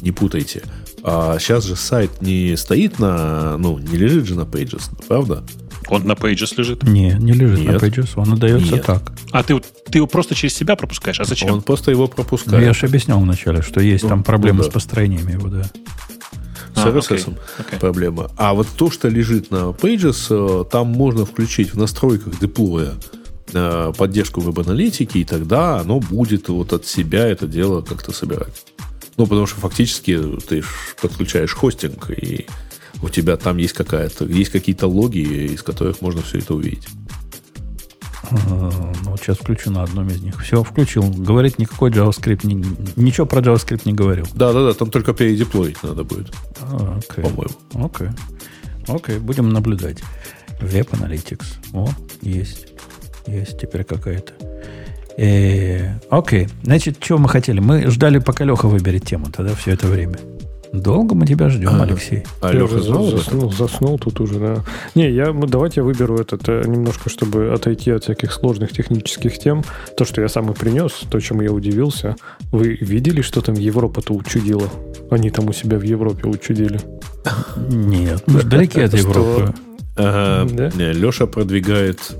Не 0.00 0.12
путайте. 0.12 0.62
А 1.02 1.38
сейчас 1.38 1.64
же 1.64 1.76
сайт 1.76 2.20
не 2.20 2.56
стоит 2.56 2.98
на... 2.98 3.56
Ну, 3.58 3.78
не 3.78 3.96
лежит 3.96 4.26
же 4.26 4.34
на 4.34 4.42
Pages, 4.42 4.90
правда? 5.06 5.44
Он 5.88 6.04
на 6.04 6.12
Pages 6.12 6.54
лежит? 6.56 6.82
Не, 6.82 7.16
не 7.18 7.32
лежит 7.32 7.60
Нет. 7.60 7.80
на 7.80 7.86
Pages, 7.86 8.10
он 8.16 8.32
отдается 8.32 8.74
Нет. 8.74 8.84
так. 8.84 9.12
А 9.30 9.42
ты, 9.42 9.60
ты 9.60 9.98
его 9.98 10.06
просто 10.06 10.34
через 10.34 10.54
себя 10.54 10.76
пропускаешь? 10.76 11.20
А 11.20 11.24
зачем? 11.24 11.50
Он 11.50 11.62
просто 11.62 11.90
его 11.90 12.06
пропускает. 12.08 12.64
Я 12.64 12.72
же 12.72 12.86
объяснял 12.86 13.20
вначале, 13.20 13.62
что 13.62 13.80
есть 13.80 14.04
ну, 14.04 14.10
там 14.10 14.24
проблемы 14.24 14.58
ну, 14.58 14.64
да. 14.64 14.70
с 14.70 14.72
построениями 14.72 15.32
его, 15.32 15.48
да. 15.48 15.64
С 16.74 16.84
а, 16.84 16.90
RSS 16.90 17.08
okay, 17.08 17.38
okay. 17.58 17.78
проблема. 17.78 18.30
А 18.36 18.52
вот 18.52 18.66
то, 18.76 18.90
что 18.90 19.08
лежит 19.08 19.50
на 19.50 19.70
Pages, 19.70 20.26
э, 20.30 20.64
там 20.70 20.88
можно 20.88 21.24
включить 21.24 21.72
в 21.72 21.78
настройках 21.78 22.38
деплоя 22.38 22.94
э, 23.52 23.92
поддержку 23.96 24.40
веб-аналитики, 24.40 25.18
и 25.18 25.24
тогда 25.24 25.78
оно 25.78 26.00
будет 26.00 26.48
вот 26.48 26.72
от 26.72 26.84
себя 26.84 27.26
это 27.26 27.46
дело 27.46 27.80
как-то 27.80 28.12
собирать. 28.12 28.66
Ну, 29.16 29.26
потому 29.26 29.46
что 29.46 29.60
фактически 29.60 30.20
ты 30.48 30.62
подключаешь 31.00 31.54
хостинг, 31.54 32.10
и 32.10 32.46
у 33.02 33.08
тебя 33.08 33.36
там 33.36 33.56
есть 33.58 33.74
какая-то, 33.74 34.24
есть 34.24 34.50
какие-то 34.50 34.86
логи, 34.86 35.18
из 35.54 35.62
которых 35.62 36.00
можно 36.00 36.22
все 36.22 36.38
это 36.38 36.54
увидеть. 36.54 36.86
Ну, 38.48 38.70
вот 39.04 39.20
сейчас 39.20 39.36
включу 39.38 39.70
на 39.70 39.84
одном 39.84 40.08
из 40.08 40.20
них. 40.20 40.42
Все, 40.42 40.64
включил. 40.64 41.04
Говорит, 41.04 41.58
никакой 41.60 41.90
JavaScript, 41.90 42.44
ни- 42.44 42.64
ничего 43.00 43.24
про 43.26 43.40
JavaScript 43.40 43.82
не 43.84 43.92
говорил. 43.92 44.26
Да-да-да, 44.34 44.74
там 44.74 44.90
только 44.90 45.12
передеплоить 45.14 45.80
надо 45.84 46.02
будет, 46.02 46.32
А, 46.60 46.98
окей. 46.98 47.22
по-моему. 47.24 47.54
Окей. 47.74 48.08
Окей, 48.88 49.18
будем 49.18 49.50
наблюдать. 49.50 49.98
Web 50.60 50.90
Analytics. 50.90 51.44
О, 51.72 51.88
есть. 52.22 52.66
Есть 53.28 53.60
теперь 53.60 53.84
какая-то. 53.84 54.32
Э, 55.18 55.98
Окей. 56.10 56.48
Значит, 56.64 56.96
что 57.02 57.18
мы 57.18 57.28
хотели? 57.28 57.60
Мы 57.60 57.88
ждали, 57.90 58.18
пока 58.18 58.44
Леха 58.44 58.66
выберет 58.66 59.04
тему 59.06 59.26
тогда 59.34 59.54
все 59.54 59.72
это 59.72 59.86
время. 59.86 60.18
Долго 60.82 61.14
мы 61.14 61.26
тебя 61.26 61.48
ждем, 61.48 61.68
Ага. 61.68 61.84
Алексей. 61.84 62.24
А 62.40 62.52
я 62.52 62.64
уже 62.64 62.82
знал 62.82 63.06
заснул, 63.06 63.52
заснул 63.52 63.98
тут 63.98 64.20
уже, 64.20 64.38
да. 64.38 64.64
Не, 64.94 65.10
я, 65.10 65.32
ну, 65.32 65.46
давайте 65.46 65.80
я 65.80 65.84
выберу 65.84 66.18
этот 66.18 66.48
э, 66.48 66.62
немножко, 66.66 67.08
чтобы 67.08 67.52
отойти 67.52 67.90
от 67.90 68.04
всяких 68.04 68.32
сложных 68.32 68.72
технических 68.72 69.38
тем. 69.38 69.64
То, 69.96 70.04
что 70.04 70.20
я 70.20 70.28
сам 70.28 70.50
и 70.50 70.54
принес, 70.54 70.92
то, 71.10 71.18
чем 71.20 71.40
я 71.40 71.50
удивился. 71.50 72.16
Вы 72.52 72.76
видели, 72.80 73.22
что 73.22 73.40
там 73.40 73.54
Европа-то 73.54 74.12
учудила? 74.12 74.68
Они 75.10 75.30
там 75.30 75.48
у 75.48 75.52
себя 75.52 75.78
в 75.78 75.82
Европе 75.82 76.28
учудили. 76.28 76.80
Нет, 77.68 78.22
мы 78.26 78.40
же 78.40 78.46
далеки 78.46 78.80
от? 78.80 78.94
Европы. 78.94 79.54
Леша 79.96 81.26
продвигает 81.26 82.14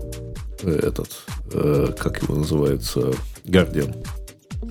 э, 0.62 0.70
этот, 0.70 1.10
э, 1.52 1.92
как 1.98 2.22
его 2.22 2.36
называется, 2.36 3.12
Guardian. 3.44 3.94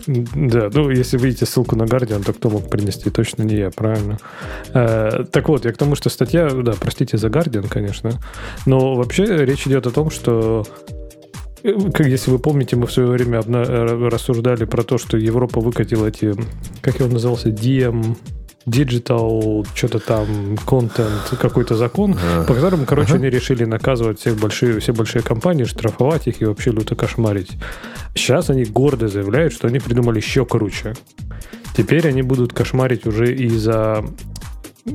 Да, 0.08 0.70
ну, 0.74 0.90
если 0.90 1.18
видите 1.18 1.46
ссылку 1.46 1.76
на 1.76 1.84
Guardian, 1.84 2.24
то 2.24 2.34
кто 2.34 2.50
мог 2.50 2.70
принести? 2.70 3.10
Точно 3.10 3.44
не 3.44 3.56
я, 3.56 3.72
правильно. 3.72 4.18
Э, 4.74 5.24
так 5.32 5.50
вот, 5.50 5.66
я 5.66 5.72
к 5.72 5.78
тому, 5.78 5.96
что 5.96 6.10
статья, 6.10 6.50
да, 6.50 6.74
простите 6.80 7.18
за 7.18 7.28
Guardian, 7.28 7.68
конечно, 7.68 8.12
но 8.66 8.96
вообще 8.96 9.26
речь 9.46 9.68
идет 9.68 9.88
о 9.88 9.92
том, 9.92 10.10
что 10.10 10.66
э, 11.64 11.74
как 11.94 12.08
если 12.08 12.32
вы 12.32 12.40
помните, 12.40 12.76
мы 12.76 12.88
в 12.88 12.92
свое 12.92 13.10
время 13.10 13.40
обна- 13.40 13.66
э, 13.66 14.10
рассуждали 14.10 14.66
про 14.66 14.84
то, 14.84 14.98
что 14.98 15.18
Европа 15.18 15.60
выкатила 15.60 16.08
эти, 16.08 16.36
как 16.82 17.00
его 17.00 17.10
назывался, 17.10 17.50
DM, 17.50 18.16
Digital, 18.66 19.66
что-то 19.76 20.00
там, 20.00 20.58
контент, 20.66 21.34
какой-то 21.40 21.76
закон, 21.76 22.18
по 22.48 22.54
которому, 22.54 22.86
короче, 22.86 23.14
Ага. 23.14 23.20
они 23.22 23.30
решили 23.30 23.64
наказывать 23.66 24.20
всех 24.20 24.38
большие, 24.38 24.80
все 24.80 24.92
большие 24.94 25.22
компании, 25.22 25.66
штрафовать 25.66 26.28
их 26.28 26.42
и 26.42 26.46
вообще 26.46 26.72
люто 26.72 26.96
кошмарить. 26.96 27.52
Сейчас 28.16 28.50
они 28.50 28.66
гордо 28.66 29.08
заявляют, 29.08 29.54
что 29.54 29.68
они 29.68 29.80
придумали 29.80 30.18
еще 30.18 30.46
круче. 30.46 30.94
Теперь 31.78 32.08
они 32.08 32.22
будут 32.22 32.54
кошмарить 32.54 33.06
уже 33.06 33.34
и 33.36 33.50
за 33.50 34.04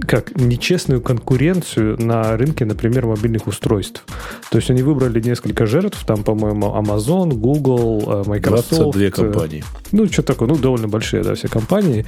как 0.06 0.38
нечестную 0.38 1.00
конкуренцию 1.00 2.00
на 2.00 2.36
рынке, 2.36 2.64
например, 2.64 3.06
мобильных 3.06 3.48
устройств. 3.48 4.04
То 4.50 4.58
есть 4.58 4.70
они 4.70 4.82
выбрали 4.82 5.20
несколько 5.20 5.66
жертв, 5.66 6.04
там, 6.06 6.22
по-моему, 6.22 6.68
Amazon, 6.68 7.32
Google, 7.32 8.22
э, 8.24 8.28
Microsoft. 8.28 8.92
22 8.92 9.02
э, 9.02 9.10
компании. 9.10 9.64
ну, 9.90 10.06
что 10.06 10.22
такое, 10.22 10.48
ну, 10.48 10.56
довольно 10.56 10.86
большие, 10.86 11.24
да, 11.24 11.34
все 11.34 11.48
компании. 11.48 12.06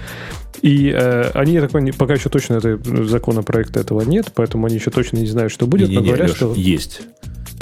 И 0.62 0.92
э, 0.94 1.30
они, 1.34 1.54
я 1.54 1.60
так 1.60 1.72
понимаю, 1.72 1.94
пока 1.98 2.14
еще 2.14 2.28
точно 2.28 2.54
это, 2.54 2.78
законопроекта 3.04 3.80
этого 3.80 4.02
нет, 4.02 4.30
поэтому 4.32 4.66
они 4.66 4.76
еще 4.76 4.90
точно 4.90 5.16
не 5.16 5.26
знают, 5.26 5.52
что 5.52 5.66
будет, 5.66 5.88
но 5.88 5.94
Не-не-не, 5.94 6.08
говорят, 6.08 6.28
Леша, 6.28 6.36
что... 6.36 6.54
есть. 6.54 7.02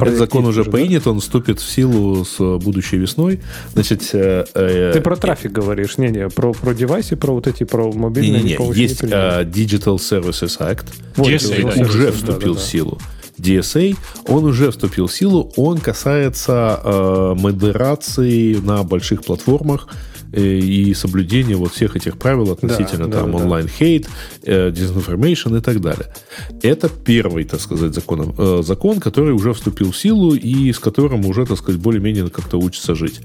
Этот 0.08 0.18
закон 0.18 0.46
уже 0.46 0.60
уже, 0.62 0.70
да? 0.70 0.76
принят, 0.76 1.06
он 1.06 1.20
вступит 1.20 1.60
в 1.60 1.70
силу 1.70 2.24
с 2.24 2.40
э, 2.40 2.56
будущей 2.58 2.96
весной. 2.96 3.40
Значит, 3.72 4.10
э, 4.12 4.44
э, 4.54 4.92
Ты 4.94 5.00
про 5.00 5.16
трафик 5.16 5.52
говоришь, 5.52 5.98
не-не, 5.98 6.28
про, 6.28 6.52
про 6.52 6.74
девайсы, 6.74 7.16
про 7.16 7.32
вот 7.32 7.46
эти, 7.46 7.64
про 7.64 7.90
мобильные, 7.92 8.42
еще 8.42 8.62
не 8.62 8.74
есть 8.74 9.02
э, 9.02 9.06
Digital 9.44 9.96
Services 9.96 10.58
Act, 10.58 10.86
Вот, 11.16 11.28
DSA, 11.28 11.74
да, 11.76 11.82
уже 11.82 12.12
вступил 12.12 12.54
да, 12.54 12.60
в 12.60 12.62
да. 12.62 12.68
силу. 12.68 12.98
DSA, 13.38 13.96
он 14.26 14.44
уже 14.44 14.70
вступил 14.70 15.06
в 15.06 15.12
силу, 15.12 15.50
он 15.56 15.78
касается 15.78 16.80
э, 16.84 17.34
модерации 17.38 18.56
на 18.56 18.82
больших 18.82 19.24
платформах 19.24 19.88
э, 19.88 20.09
и 20.38 20.94
соблюдения 20.94 21.56
вот 21.56 21.72
всех 21.72 21.96
этих 21.96 22.16
правил 22.18 22.50
относительно 22.52 23.08
да, 23.08 23.20
там 23.20 23.32
да, 23.32 23.38
да. 23.38 23.44
онлайн-хейт, 23.44 24.08
э, 24.44 24.70
disinformation 24.70 25.58
и 25.58 25.60
так 25.60 25.80
далее. 25.80 26.06
Это 26.62 26.88
первый, 26.88 27.44
так 27.44 27.60
сказать, 27.60 27.94
закон, 27.94 28.34
э, 28.36 28.62
закон, 28.64 29.00
который 29.00 29.32
уже 29.32 29.52
вступил 29.52 29.92
в 29.92 29.96
силу 29.96 30.34
и 30.34 30.72
с 30.72 30.78
которым 30.78 31.26
уже, 31.26 31.46
так 31.46 31.58
сказать, 31.58 31.80
более-менее 31.80 32.28
как-то 32.30 32.58
учится 32.58 32.94
жить. 32.94 33.20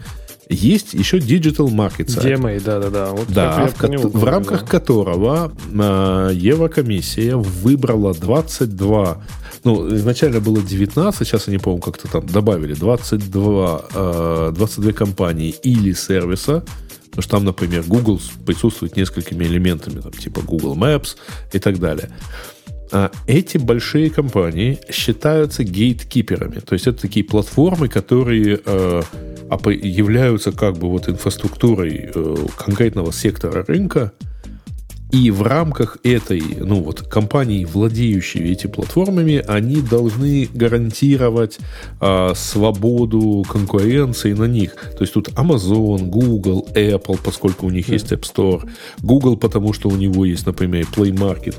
Есть 0.49 0.93
еще 0.93 1.17
Digital 1.17 1.69
Markets 1.69 2.17
Act. 2.19 2.23
DMA, 2.23 2.63
да-да-да. 2.63 3.11
Вот 3.11 3.27
Да, 3.29 3.61
я 3.61 3.67
в, 3.67 3.89
него 3.89 4.09
кото- 4.09 4.17
в 4.17 4.23
рамках 4.23 4.61
да. 4.61 4.67
которого 4.67 5.51
э, 5.73 6.31
Еврокомиссия 6.33 7.35
выбрала 7.35 8.13
22, 8.13 9.23
ну, 9.63 9.95
изначально 9.95 10.39
было 10.39 10.61
19, 10.61 11.27
сейчас 11.27 11.47
я 11.47 11.53
не 11.53 11.57
помню, 11.59 11.81
как-то 11.81 12.07
там 12.07 12.27
добавили 12.27 12.73
22, 12.75 13.85
э, 13.93 14.51
22 14.55 14.91
компании 14.93 15.55
или 15.63 15.93
сервиса, 15.93 16.63
потому 17.15 17.23
что 17.23 17.31
там, 17.31 17.45
например, 17.45 17.83
Google 17.87 18.19
присутствует 18.45 18.97
несколькими 18.97 19.45
элементами, 19.45 20.01
там, 20.01 20.11
типа 20.11 20.41
Google 20.41 20.75
Maps 20.75 21.15
и 21.53 21.59
так 21.59 21.79
далее. 21.79 22.09
А 22.91 23.09
эти 23.25 23.57
большие 23.57 24.09
компании 24.09 24.79
считаются 24.91 25.63
гейткиперами. 25.63 26.59
То 26.59 26.73
есть 26.73 26.87
это 26.87 27.01
такие 27.01 27.25
платформы, 27.25 27.87
которые 27.87 28.59
э, 28.65 29.01
являются 29.81 30.51
как 30.51 30.77
бы 30.77 30.89
вот 30.89 31.07
инфраструктурой 31.07 32.11
э, 32.13 32.35
конкретного 32.57 33.13
сектора 33.13 33.63
рынка. 33.65 34.11
И 35.11 35.31
в 35.31 35.43
рамках 35.43 35.97
этой, 36.03 36.41
ну 36.59 36.81
вот, 36.81 37.01
компании, 37.01 37.63
владеющей 37.63 38.51
эти 38.51 38.67
платформами, 38.67 39.43
они 39.47 39.81
должны 39.81 40.49
гарантировать 40.53 41.59
а, 41.99 42.33
свободу 42.35 43.45
конкуренции 43.47 44.33
на 44.33 44.45
них. 44.45 44.75
То 44.75 45.01
есть 45.01 45.13
тут 45.13 45.29
Amazon, 45.29 46.07
Google, 46.07 46.67
Apple, 46.73 47.19
поскольку 47.23 47.67
у 47.67 47.69
них 47.69 47.89
есть 47.89 48.11
App 48.11 48.21
Store, 48.21 48.69
Google, 49.01 49.37
потому 49.37 49.73
что 49.73 49.89
у 49.89 49.95
него 49.95 50.25
есть, 50.25 50.45
например, 50.45 50.85
Play 50.93 51.11
Market 51.11 51.55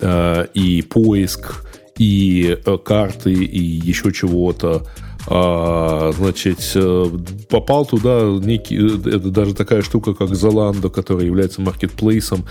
а, 0.00 0.44
и 0.54 0.82
поиск, 0.82 1.66
и 1.98 2.58
э, 2.64 2.78
карты, 2.78 3.32
и 3.32 3.60
еще 3.60 4.12
чего-то. 4.12 4.86
А, 5.28 6.12
значит, 6.16 6.70
э, 6.74 7.06
попал 7.48 7.84
туда 7.84 8.22
некий, 8.40 8.76
э, 8.76 9.16
это 9.16 9.30
даже 9.30 9.54
такая 9.54 9.82
штука, 9.82 10.14
как 10.14 10.30
Zalando, 10.30 10.88
которая 10.88 11.26
является 11.26 11.60
маркетплейсом, 11.60 12.44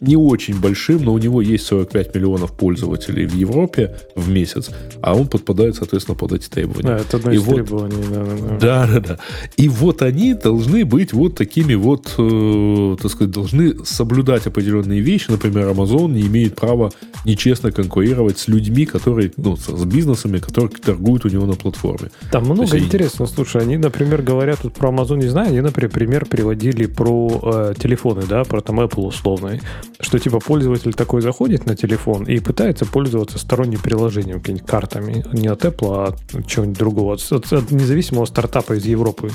не 0.00 0.16
очень 0.16 0.60
большим, 0.60 1.04
но 1.04 1.12
у 1.12 1.18
него 1.18 1.42
есть 1.42 1.66
45 1.66 2.14
миллионов 2.14 2.52
пользователей 2.52 3.26
в 3.26 3.34
Европе 3.34 3.96
в 4.14 4.28
месяц, 4.28 4.70
а 5.02 5.14
он 5.16 5.26
подпадает, 5.26 5.74
соответственно, 5.76 6.14
под 6.16 6.32
эти 6.32 6.48
требования. 6.48 6.88
Да, 6.88 6.98
это 6.98 7.16
одно 7.16 7.32
И 7.32 7.36
из 7.36 7.42
вот- 7.42 7.54
требований. 7.56 8.04
Да, 8.10 8.24
да, 8.24 8.36
да. 8.36 8.58
Да, 8.58 8.86
да, 8.86 9.00
да. 9.00 9.18
И 9.56 9.68
вот 9.68 10.02
они 10.02 10.34
должны 10.34 10.84
быть 10.84 11.12
вот 11.12 11.34
такими 11.36 11.74
вот, 11.74 12.14
э, 12.18 12.96
так 13.00 13.10
сказать, 13.10 13.32
должны 13.32 13.84
соблюдать 13.84 14.46
определенные 14.46 15.00
вещи. 15.00 15.30
Например, 15.30 15.68
Amazon 15.68 16.12
не 16.12 16.22
имеет 16.22 16.54
права 16.56 16.90
нечестно 17.24 17.72
конкурировать 17.72 18.38
с 18.38 18.48
людьми, 18.48 18.86
которые, 18.86 19.32
ну, 19.36 19.56
с 19.56 19.84
бизнесами, 19.84 20.38
которые 20.38 20.70
торгуют 20.70 21.24
у 21.24 21.28
него 21.28 21.46
на 21.46 21.54
платформе. 21.54 22.10
Там 22.30 22.44
много 22.44 22.62
есть 22.62 22.74
интересного. 22.86 23.28
Слушай, 23.28 23.62
они, 23.62 23.76
например, 23.76 24.22
говорят 24.22 24.60
тут 24.62 24.74
про 24.74 24.90
Amazon, 24.90 25.16
не 25.18 25.28
знаю, 25.28 25.48
они, 25.48 25.60
например, 25.60 25.90
пример 25.90 26.26
приводили 26.26 26.86
про 26.86 27.40
э, 27.42 27.74
телефоны, 27.82 28.22
да, 28.28 28.44
про 28.44 28.60
там 28.60 28.80
Apple 28.80 29.06
условный, 29.06 29.60
что 30.00 30.18
типа 30.18 30.38
пользователь 30.40 30.94
такой 30.94 31.22
заходит 31.22 31.66
на 31.66 31.76
телефон 31.76 32.24
и 32.24 32.38
пытается 32.40 32.86
пользоваться 32.86 33.38
сторонним 33.38 33.80
приложением, 33.80 34.40
какими-нибудь 34.40 34.68
картами, 34.68 35.24
не 35.32 35.48
от 35.48 35.64
Apple, 35.64 35.94
а 35.94 36.04
от 36.08 36.46
чего-нибудь 36.46 36.78
другого, 36.78 37.14
от, 37.14 37.32
от- 37.32 37.52
от 37.52 37.70
независимого 37.70 38.24
стартапа 38.26 38.74
из 38.74 38.84
Европы. 38.84 39.30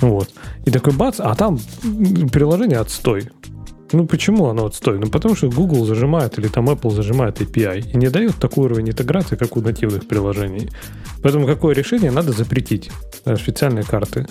Вот. 0.00 0.30
И 0.64 0.70
такой 0.70 0.92
бац, 0.92 1.16
а 1.18 1.34
там 1.34 1.58
приложение 2.32 2.78
отстой. 2.78 3.30
Ну, 3.94 4.06
почему 4.06 4.48
оно 4.48 4.66
отстой? 4.66 4.98
Ну, 4.98 5.06
потому 5.06 5.36
что 5.36 5.48
Google 5.48 5.84
зажимает 5.84 6.38
или 6.38 6.48
там 6.48 6.68
Apple 6.68 6.90
зажимает 6.90 7.40
API 7.40 7.92
и 7.92 7.96
не 7.96 8.08
дает 8.08 8.34
такой 8.36 8.64
уровень 8.64 8.88
интеграции, 8.90 9.36
как 9.36 9.56
у 9.56 9.60
нативных 9.60 10.08
приложений. 10.08 10.70
Поэтому 11.22 11.46
какое 11.46 11.74
решение 11.74 12.10
надо 12.10 12.32
запретить? 12.32 12.90
э, 13.24 13.36
Специальные 13.36 13.84
карты. 13.84 14.26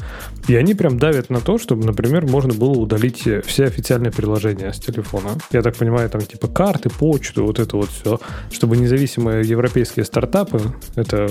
И 0.48 0.56
они 0.56 0.74
прям 0.74 1.00
давят 1.00 1.30
на 1.30 1.40
то, 1.40 1.58
чтобы, 1.58 1.86
например, 1.86 2.26
можно 2.26 2.54
было 2.54 2.72
удалить 2.72 3.26
э, 3.28 3.42
все 3.46 3.66
официальные 3.66 4.12
приложения 4.12 4.72
с 4.72 4.80
телефона. 4.80 5.30
Я 5.52 5.62
так 5.62 5.76
понимаю, 5.76 6.10
там 6.10 6.22
типа 6.22 6.48
карты, 6.48 6.90
почту, 6.90 7.46
вот 7.46 7.60
это 7.60 7.78
вот 7.78 7.90
все. 7.90 8.20
Чтобы 8.52 8.78
независимые 8.78 9.48
европейские 9.48 10.06
стартапы, 10.06 10.62
это 10.96 11.30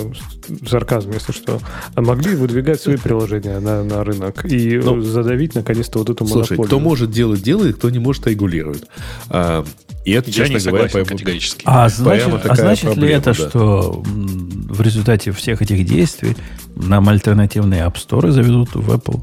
сарказм, 0.66 1.10
если 1.12 1.32
что, 1.32 1.60
могли 1.96 2.34
выдвигать 2.34 2.80
свои 2.80 2.96
приложения 2.96 3.60
на, 3.60 3.84
на 3.84 4.04
рынок 4.04 4.44
и 4.44 4.78
Ну, 4.78 4.98
э, 4.98 5.02
задавить 5.02 5.54
наконец-то 5.54 5.98
вот 5.98 6.10
эту 6.10 6.26
Слушай, 6.26 6.56
монополию. 6.56 6.66
кто 6.66 6.80
может 6.80 7.10
делать, 7.10 7.42
делает, 7.42 7.76
кто 7.76 7.90
не 7.90 7.98
может, 7.98 8.21
регулирует. 8.26 8.86
А, 9.28 9.64
и 10.04 10.12
это, 10.12 10.30
Я 10.30 10.34
честно 10.34 10.58
не 10.58 10.64
говоря, 10.64 10.88
согласен 10.88 11.06
по- 11.06 11.12
категорически. 11.12 11.62
А 11.64 11.88
значит, 11.88 12.24
Прямо 12.24 12.40
а 12.40 12.54
значит 12.56 12.84
ли 12.84 12.90
проблема, 12.92 13.18
это, 13.18 13.34
да. 13.38 13.48
что 13.48 14.02
в 14.04 14.80
результате 14.80 15.32
всех 15.32 15.62
этих 15.62 15.86
действий 15.86 16.36
нам 16.74 17.08
альтернативные 17.08 17.82
App 17.82 17.94
Store 17.94 18.30
заведут 18.30 18.74
в 18.74 18.90
Apple? 18.90 19.20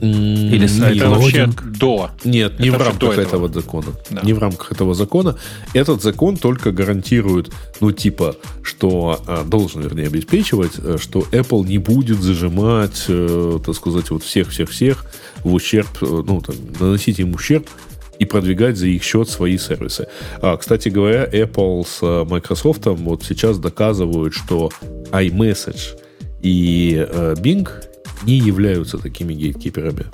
Или 0.00 0.66
сайт 0.66 0.96
Это 0.96 1.08
вообще 1.08 1.48
до. 1.78 2.10
Нет, 2.24 2.58
не 2.58 2.68
Это 2.68 2.78
в 2.78 2.80
вообще 2.80 2.90
рамках 2.90 3.18
этого. 3.18 3.46
этого. 3.46 3.62
закона. 3.62 3.86
Да. 4.10 4.20
Не 4.22 4.32
в 4.32 4.38
рамках 4.38 4.72
этого 4.72 4.94
закона. 4.94 5.36
Этот 5.72 6.02
закон 6.02 6.36
только 6.36 6.72
гарантирует, 6.72 7.50
ну, 7.80 7.92
типа, 7.92 8.36
что 8.62 9.22
а, 9.26 9.44
должен, 9.44 9.80
вернее, 9.82 10.08
обеспечивать, 10.08 10.72
э, 10.78 10.98
что 11.00 11.20
Apple 11.30 11.66
не 11.66 11.78
будет 11.78 12.20
зажимать, 12.20 13.04
э, 13.08 13.58
так 13.64 13.74
сказать, 13.74 14.10
вот 14.10 14.24
всех-всех-всех 14.24 15.06
в 15.44 15.54
ущерб, 15.54 15.88
э, 16.02 16.22
ну, 16.26 16.40
там, 16.40 16.56
наносить 16.80 17.20
им 17.20 17.34
ущерб 17.34 17.68
и 18.18 18.24
продвигать 18.24 18.76
за 18.76 18.86
их 18.86 19.02
счет 19.02 19.28
свои 19.28 19.58
сервисы. 19.58 20.08
А, 20.40 20.56
кстати 20.56 20.88
говоря, 20.88 21.24
Apple 21.24 21.86
с 21.86 21.98
э, 22.02 22.24
Microsoft 22.24 22.86
вот 22.86 23.22
сейчас 23.24 23.58
доказывают, 23.58 24.34
что 24.34 24.70
iMessage 25.10 25.98
и 26.42 27.06
э, 27.08 27.34
Bing 27.38 27.68
не 28.24 28.38
являются 28.38 28.98
такими 28.98 29.34
гейткиперами. 29.34 30.06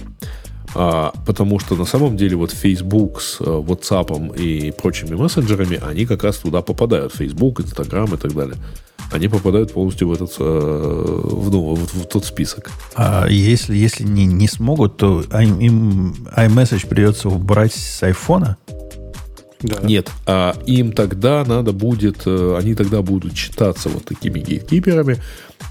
А, 0.75 1.13
потому 1.27 1.59
что 1.59 1.75
на 1.75 1.85
самом 1.85 2.17
деле 2.17 2.37
вот 2.37 2.53
Facebook 2.53 3.21
с 3.21 3.41
WhatsApp 3.41 4.37
и 4.39 4.71
прочими 4.71 5.15
мессенджерами, 5.15 5.81
они 5.85 6.07
как 6.07 6.23
раз 6.23 6.39
туда 6.39 6.63
попадают. 6.63 7.13
Facebook, 7.15 7.61
Instagram 7.61 8.15
и 8.15 8.17
так 8.17 8.35
далее. 8.35 8.57
Они 9.11 9.29
попадают 9.29 9.73
полностью 9.73 10.09
в 10.09 10.13
этот, 10.13 10.37
э, 10.39 10.43
в, 10.43 11.51
ну, 11.51 11.75
в, 11.75 11.95
в 11.95 12.07
тот 12.07 12.25
список. 12.25 12.71
А 12.95 13.27
если, 13.29 13.77
если 13.77 14.05
не, 14.05 14.27
не 14.27 14.47
смогут, 14.47 14.97
то 14.97 15.23
им, 15.23 15.59
им 15.59 16.15
iMessage 16.37 16.87
придется 16.87 17.29
убрать 17.29 17.75
с 17.75 18.03
айфона. 18.03 18.57
Да. 19.63 19.77
Нет, 19.83 20.11
а 20.27 20.57
им 20.65 20.93
тогда 20.93 21.45
надо 21.45 21.73
будет, 21.73 22.23
э, 22.25 22.57
они 22.59 22.75
тогда 22.75 23.03
будут 23.03 23.37
считаться 23.37 23.91
вот 23.91 24.05
такими 24.07 24.39
гейткиперами, 24.39 25.19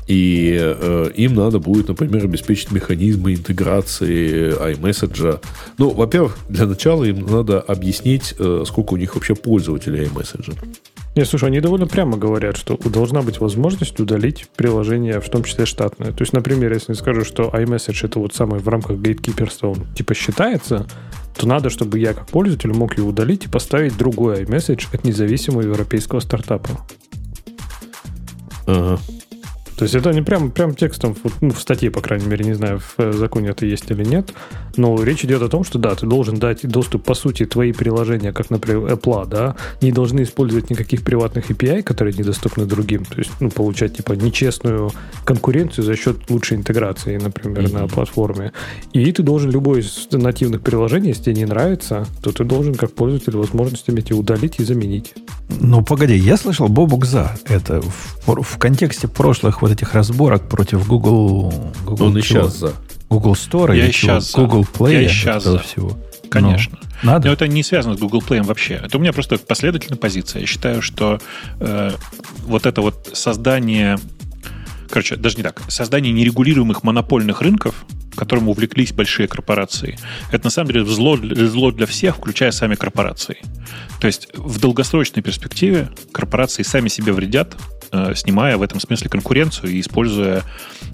и 0.10 0.58
э, 0.60 1.12
им 1.14 1.36
надо 1.36 1.60
будет, 1.60 1.88
например, 1.88 2.26
обеспечить 2.26 2.72
механизмы 2.72 3.36
интеграции 3.36 4.52
iMessage. 4.74 5.40
Ну, 5.78 5.92
во-первых, 5.92 6.36
для 6.50 6.66
начала 6.66 7.04
им 7.04 7.28
надо 7.28 7.62
объяснить, 7.62 8.34
э, 8.40 8.64
сколько 8.66 8.96
у 8.96 8.98
них 8.98 9.14
вообще 9.14 9.36
пользователей 9.36 10.06
iMessage. 10.06 10.58
Не, 11.16 11.26
слушай, 11.26 11.46
они 11.46 11.60
довольно 11.60 11.86
прямо 11.86 12.18
говорят, 12.18 12.58
что 12.58 12.76
должна 12.78 13.22
быть 13.22 13.40
возможность 13.40 14.00
удалить 14.00 14.48
приложение, 14.56 15.22
в 15.22 15.30
том 15.30 15.44
числе 15.44 15.68
штатное. 15.68 16.12
То 16.12 16.24
есть, 16.24 16.34
например, 16.34 16.74
если 16.74 16.94
я 16.94 16.96
скажу, 16.96 17.24
что 17.24 17.52
iMessage 17.54 18.08
это 18.08 18.18
вот 18.18 18.34
самый 18.34 18.60
в 18.62 18.68
рамках 18.68 18.98
гейткиперства, 18.98 19.68
он 19.68 19.86
типа 19.96 20.16
считается, 20.16 20.88
то 21.38 21.48
надо, 21.48 21.70
чтобы 21.70 22.00
я 22.00 22.16
как 22.16 22.26
пользователь 22.26 22.74
мог 22.74 22.98
его 22.98 23.10
удалить 23.10 23.46
и 23.46 23.48
поставить 23.48 23.96
другой 23.96 24.44
iMessage 24.44 24.88
от 24.92 25.04
независимого 25.04 25.62
европейского 25.62 26.20
стартапа. 26.20 26.72
Ага. 28.66 29.00
То 29.80 29.84
есть 29.84 29.96
это 29.96 30.12
не 30.12 30.22
прям, 30.22 30.52
прям 30.52 30.76
текстом, 30.76 31.16
ну, 31.40 31.52
в 31.52 31.62
статье, 31.62 31.90
по 31.90 32.02
крайней 32.02 32.28
мере, 32.28 32.44
не 32.44 32.54
знаю, 32.54 32.80
в 32.80 32.96
э, 32.98 33.14
законе 33.14 33.52
это 33.52 33.66
есть 33.66 33.90
или 33.90 34.04
нет, 34.04 34.34
но 34.76 35.02
речь 35.02 35.24
идет 35.24 35.42
о 35.42 35.48
том, 35.48 35.64
что 35.64 35.80
да, 35.80 35.96
ты 35.96 36.06
должен 36.06 36.38
дать 36.38 36.68
доступ, 36.68 37.06
по 37.06 37.14
сути, 37.14 37.46
твои 37.46 37.72
приложения, 37.72 38.34
как, 38.34 38.50
например, 38.50 38.92
Apple, 38.92 39.26
да, 39.26 39.56
не 39.82 39.94
должны 39.94 40.24
использовать 40.24 40.70
никаких 40.70 41.04
приватных 41.04 41.50
API, 41.50 41.82
которые 41.82 42.14
недоступны 42.14 42.66
другим, 42.66 43.06
то 43.06 43.20
есть, 43.20 43.32
ну, 43.40 43.50
получать, 43.50 43.96
типа, 43.96 44.12
нечестную 44.12 44.92
конкуренцию 45.24 45.86
за 45.86 45.96
счет 45.96 46.30
лучшей 46.30 46.58
интеграции, 46.58 47.18
например, 47.18 47.72
на 47.72 47.88
платформе. 47.88 48.52
И 48.92 49.10
ты 49.14 49.24
должен 49.24 49.50
любой 49.50 49.80
из 49.80 50.10
нативных 50.12 50.60
приложений, 50.60 51.10
если 51.10 51.24
тебе 51.24 51.36
не 51.36 51.46
нравится, 51.46 52.06
то 52.22 52.34
ты 52.34 52.44
должен, 52.44 52.76
как 52.76 52.92
пользователь, 52.92 53.38
возможность 53.38 53.90
иметь 53.90 54.12
и 54.12 54.14
удалить, 54.14 54.60
и 54.60 54.66
заменить. 54.66 55.14
Ну, 55.62 55.84
погоди, 55.84 56.16
я 56.16 56.36
слышал 56.36 56.68
Бобук 56.68 57.06
за 57.06 57.32
это 57.46 57.82
в, 57.82 58.42
в 58.44 58.58
контексте 58.58 59.08
прошлых 59.08 59.62
вот 59.62 59.69
этих 59.72 59.94
разборок 59.94 60.48
против 60.48 60.88
Google... 60.88 61.54
Google 61.86 62.06
Он 62.08 62.18
и 62.18 62.22
чего? 62.22 62.44
сейчас 62.44 62.58
за. 62.58 62.74
Google 63.10 63.34
Store 63.34 63.76
Я 63.76 63.88
и 63.88 63.92
чего? 63.92 64.14
щас 64.14 64.32
за. 64.32 64.38
Google 64.38 64.68
Play. 64.72 64.94
Я 64.94 65.02
и 65.02 65.08
вот 65.08 65.18
этого 65.22 65.58
за. 65.58 65.60
всего. 65.60 65.98
Конечно. 66.30 66.78
Ну, 66.82 67.12
надо? 67.12 67.28
Но 67.28 67.34
это 67.34 67.48
не 67.48 67.64
связано 67.64 67.98
с 67.98 68.00
Google 68.00 68.22
Play 68.22 68.44
вообще. 68.44 68.76
Это 68.76 68.98
у 68.98 69.02
меня 69.02 69.14
просто 69.14 69.38
последовательная 69.38 69.98
позиция. 69.98 70.42
Я 70.42 70.48
считаю, 70.48 70.82
что 70.82 71.20
э, 71.60 71.92
вот 72.46 72.66
это 72.66 72.82
вот 72.82 73.10
создание... 73.14 73.98
Короче, 74.90 75.16
даже 75.16 75.38
не 75.38 75.44
так. 75.44 75.62
Создание 75.68 76.12
нерегулируемых 76.14 76.84
монопольных 76.84 77.42
рынков, 77.42 77.86
которым 78.16 78.50
увлеклись 78.50 78.92
большие 78.92 79.28
корпорации, 79.28 79.98
это 80.32 80.46
на 80.46 80.50
самом 80.50 80.72
деле 80.72 80.86
зло, 80.86 81.18
зло 81.18 81.72
для 81.72 81.86
всех, 81.86 82.18
включая 82.18 82.52
сами 82.52 82.76
корпорации. 82.76 83.38
То 84.02 84.08
есть 84.08 84.28
в 84.36 84.60
долгосрочной 84.60 85.24
перспективе 85.24 85.90
корпорации 86.12 86.64
сами 86.64 86.90
себе 86.90 87.14
вредят, 87.14 87.56
снимая 88.16 88.58
в 88.58 88.62
этом 88.62 88.80
смысле 88.80 89.10
конкуренцию 89.10 89.72
и 89.72 89.80
используя 89.82 90.44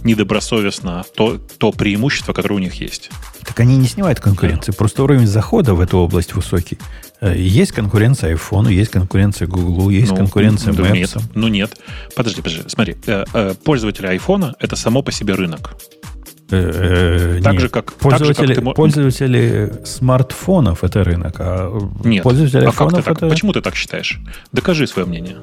недобросовестно 0.04 1.04
то, 1.16 1.38
то 1.58 1.72
преимущество, 1.72 2.34
которое 2.34 2.56
у 2.56 2.60
них 2.60 2.76
есть. 2.76 3.10
Так 3.46 3.60
они 3.60 3.78
не 3.78 3.88
снимают 3.88 4.20
конкуренции. 4.20 4.72
Просто 4.72 5.04
уровень 5.04 5.28
захода 5.28 5.74
в 5.74 5.80
эту 5.82 5.98
область 5.98 6.34
высокий. 6.34 6.78
Э, 7.22 7.34
Есть 7.38 7.72
конкуренция 7.72 8.36
iPhone, 8.36 8.72
есть 8.72 8.92
конкуренция 8.92 9.48
Google, 9.48 9.90
есть 9.90 10.12
Ну, 10.12 10.18
конкуренция 10.18 10.74
да 10.74 10.84
Maps. 10.84 10.94
Нет, 10.94 11.16
ну 11.34 11.48
нет. 11.48 11.78
Подожди, 12.16 12.42
подожди. 12.42 12.64
Смотри, 12.68 12.96
э, 13.08 13.24
э, 13.34 13.54
пользователи 13.64 14.08
айфона 14.08 14.56
это 14.60 14.76
само 14.76 15.02
по 15.02 15.12
себе 15.12 15.36
рынок. 15.36 15.76
Э, 16.52 17.40
Так 17.44 17.54
нет. 17.54 17.62
же, 17.62 17.70
как- 17.70 17.92
так 17.92 18.20
же, 18.24 18.34
как 18.34 18.36
пользователи, 18.36 18.54
ты 18.54 18.62
пользователи 18.62 19.74
смартфонов 19.84 20.84
это 20.84 21.04
рынок, 21.04 21.36
а 21.40 21.72
Нет. 22.04 22.24
пользователи 22.24 22.60
а 22.60 22.66
как 22.66 22.76
ты 22.76 22.84
айфонов 22.84 23.06
так? 23.06 23.18
это... 23.18 23.30
Почему 23.30 23.52
ты 23.54 23.62
так 23.62 23.76
считаешь? 23.76 24.20
Докажи 24.52 24.86
свое 24.86 25.08
мнение. 25.08 25.38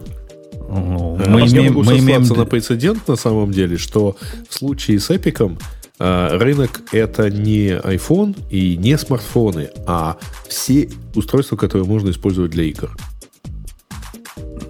Ну, 0.73 1.03
Э, 1.19 1.29
мы 1.29 1.41
я 1.41 1.47
имеем, 1.49 1.75
могу 1.75 1.85
мы 1.85 1.99
имеем 1.99 2.23
на 2.23 2.45
прецедент 2.45 3.09
на 3.09 3.17
самом 3.17 3.53
деле, 3.53 3.77
что 3.77 4.17
в 4.49 4.55
случае 4.55 5.01
с 5.01 5.11
Эпиком 5.11 5.59
э, 5.99 6.37
рынок 6.37 6.83
это 6.93 7.31
не 7.31 7.71
iPhone 7.71 8.37
и 8.51 8.77
не 8.77 8.97
смартфоны, 8.99 9.71
а 9.87 10.17
все 10.49 10.89
устройства, 11.15 11.57
которые 11.57 11.87
можно 11.87 12.11
использовать 12.11 12.51
для 12.51 12.65
игр. 12.65 12.91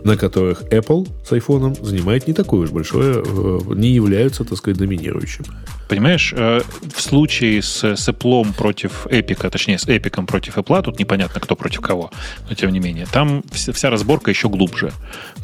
На 0.04 0.16
которых 0.16 0.62
Apple 0.72 1.08
с 1.24 1.30
iPhone 1.30 1.82
занимает 1.84 2.26
не 2.26 2.34
такое 2.34 2.62
уж 2.62 2.70
большое, 2.70 3.22
э, 3.24 3.58
не 3.74 3.90
являются, 3.90 4.44
так 4.44 4.58
сказать, 4.58 4.78
доминирующим. 4.78 5.44
Понимаешь, 5.92 6.32
э, 6.34 6.62
в 6.94 7.02
случае 7.02 7.60
с, 7.60 7.84
с 7.84 8.08
Apple 8.08 8.54
против 8.54 9.06
Эпика, 9.10 9.50
точнее, 9.50 9.76
с 9.76 9.86
Эпиком 9.86 10.26
против 10.26 10.56
Apple, 10.56 10.82
тут 10.82 10.98
непонятно, 10.98 11.38
кто 11.38 11.54
против 11.54 11.82
кого, 11.82 12.10
но 12.48 12.54
тем 12.54 12.72
не 12.72 12.80
менее, 12.80 13.06
там 13.12 13.42
вся, 13.52 13.90
разборка 13.90 14.30
еще 14.30 14.48
глубже. 14.48 14.90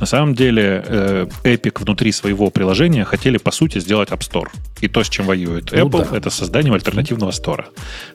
На 0.00 0.06
самом 0.06 0.34
деле, 0.34 0.82
э, 0.86 1.26
Epic 1.44 1.82
внутри 1.82 2.12
своего 2.12 2.48
приложения 2.50 3.04
хотели, 3.04 3.36
по 3.36 3.50
сути, 3.50 3.78
сделать 3.78 4.08
App 4.08 4.20
Store. 4.20 4.48
И 4.80 4.88
то, 4.88 5.04
с 5.04 5.10
чем 5.10 5.26
воюет 5.26 5.70
Ну 5.70 5.86
Apple, 5.86 6.10
да. 6.10 6.16
это 6.16 6.30
созданием 6.30 6.72
альтернативного 6.72 7.32
стора. 7.32 7.66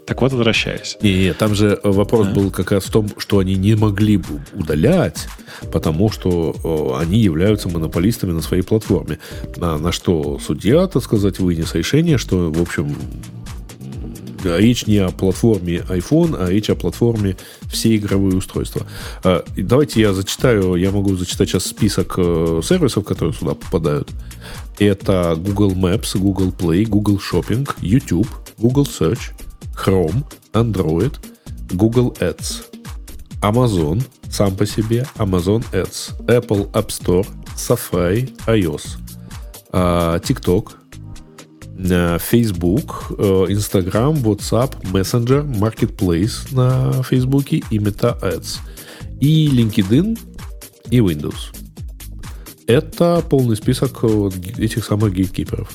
Так 0.07 0.21
вот, 0.21 0.31
возвращаясь. 0.31 0.97
Не, 1.03 1.33
там 1.33 1.53
же 1.53 1.79
вопрос 1.83 2.29
был 2.29 2.49
как 2.49 2.71
раз 2.71 2.85
в 2.85 2.91
том, 2.91 3.09
что 3.19 3.37
они 3.37 3.53
не 3.53 3.75
могли 3.75 4.17
бы 4.17 4.41
удалять, 4.53 5.27
потому 5.71 6.09
что 6.09 6.55
э, 6.97 7.03
они 7.03 7.19
являются 7.19 7.69
монополистами 7.69 8.31
на 8.31 8.41
своей 8.41 8.63
платформе. 8.63 9.19
На, 9.57 9.77
на 9.77 9.91
что 9.91 10.39
судья, 10.39 10.87
так 10.87 11.03
сказать, 11.03 11.37
вынес 11.37 11.75
решение, 11.75 12.17
что, 12.23 12.51
в 12.51 12.61
общем, 12.61 12.95
речь 14.43 14.87
не 14.87 14.97
о 14.97 15.11
платформе 15.11 15.77
iPhone, 15.89 16.35
а 16.39 16.49
речь 16.49 16.69
о 16.69 16.75
платформе 16.75 17.37
все 17.69 17.95
игровые 17.95 18.37
устройства. 18.37 18.85
А, 19.23 19.43
Давайте 19.55 20.01
я 20.01 20.13
зачитаю, 20.13 20.75
я 20.75 20.91
могу 20.91 21.15
зачитать 21.15 21.49
сейчас 21.49 21.65
список 21.65 22.15
э, 22.17 22.61
сервисов, 22.63 23.05
которые 23.05 23.33
сюда 23.33 23.53
попадают. 23.53 24.09
Это 24.79 25.35
Google 25.37 25.73
Maps, 25.73 26.17
Google 26.17 26.51
Play, 26.51 26.85
Google 26.85 27.19
Shopping, 27.19 27.69
YouTube, 27.81 28.27
Google 28.57 28.85
Search, 28.85 29.31
Chrome, 29.75 30.23
Android, 30.53 31.13
Google 31.71 32.15
Ads, 32.19 32.65
Amazon 33.41 34.01
сам 34.29 34.55
по 34.55 34.65
себе, 34.65 35.05
Amazon 35.17 35.63
Ads, 35.71 36.25
Apple 36.25 36.71
App 36.71 36.87
Store, 36.87 37.27
Safari, 37.55 38.33
iOS, 38.47 38.97
а, 39.71 40.17
TikTok, 40.19 40.71
Facebook, 41.83 43.13
э, 43.17 43.45
Instagram, 43.49 44.21
WhatsApp, 44.23 44.75
Messenger, 44.91 45.43
Marketplace 45.43 46.53
на 46.53 47.03
Facebook 47.03 47.51
и 47.51 47.77
Meta 47.77 48.19
Ads. 48.21 48.59
И 49.19 49.49
LinkedIn, 49.49 50.17
и 50.89 50.99
Windows. 50.99 51.53
Это 52.67 53.21
полный 53.29 53.55
список 53.55 53.99
э, 54.03 54.29
этих 54.57 54.85
самых 54.85 55.13
гейткиперов. 55.13 55.69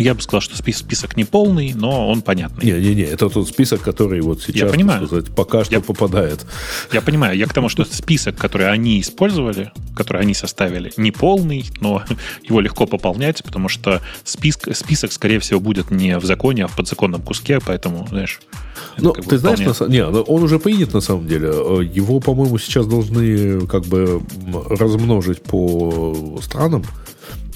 Я 0.00 0.14
бы 0.14 0.22
сказал, 0.22 0.40
что 0.40 0.56
спис- 0.56 0.78
список 0.78 1.16
не 1.16 1.24
полный, 1.24 1.72
но 1.74 2.08
он 2.08 2.22
понятный. 2.22 2.64
Не-не-не, 2.64 3.02
это 3.02 3.28
тот 3.28 3.48
список, 3.48 3.82
который 3.82 4.20
вот 4.20 4.42
сейчас, 4.42 4.62
так 4.62 4.72
понимаю. 4.72 5.06
сказать, 5.06 5.26
пока 5.34 5.64
что 5.64 5.74
Я- 5.74 5.80
попадает. 5.80 6.46
Я 6.92 7.02
понимаю, 7.02 7.36
я 7.36 7.46
к 7.46 7.52
тому, 7.52 7.68
что 7.68 7.84
список, 7.84 8.36
который 8.36 8.70
они 8.70 9.00
использовали, 9.00 9.72
который 9.94 10.22
они 10.22 10.34
составили, 10.34 10.92
не 10.96 11.10
полный, 11.10 11.64
но 11.80 12.02
его 12.42 12.60
легко 12.60 12.86
пополнять, 12.86 13.42
потому 13.44 13.68
что 13.68 14.00
список, 14.24 14.76
список, 14.76 15.12
скорее 15.12 15.38
всего, 15.38 15.60
будет 15.60 15.90
не 15.90 16.18
в 16.18 16.24
законе, 16.24 16.64
а 16.64 16.68
в 16.68 16.76
подзаконном 16.76 17.22
куске, 17.22 17.60
поэтому, 17.64 18.06
знаешь... 18.08 18.40
Ну, 18.96 19.12
как 19.12 19.24
бы 19.24 19.30
ты 19.30 19.38
знаешь, 19.38 19.60
вполне- 19.60 19.88
на 19.88 19.92
не, 19.92 20.06
ну, 20.10 20.22
он 20.22 20.42
уже 20.42 20.58
принят 20.58 20.94
на 20.94 21.00
самом 21.00 21.26
деле. 21.26 21.48
Э, 21.52 21.82
Его, 21.84 22.20
по-моему, 22.20 22.58
сейчас 22.58 22.86
должны 22.86 23.66
как 23.66 23.84
бы 23.86 24.22
размножить 24.70 25.42
по 25.42 26.38
странам. 26.42 26.84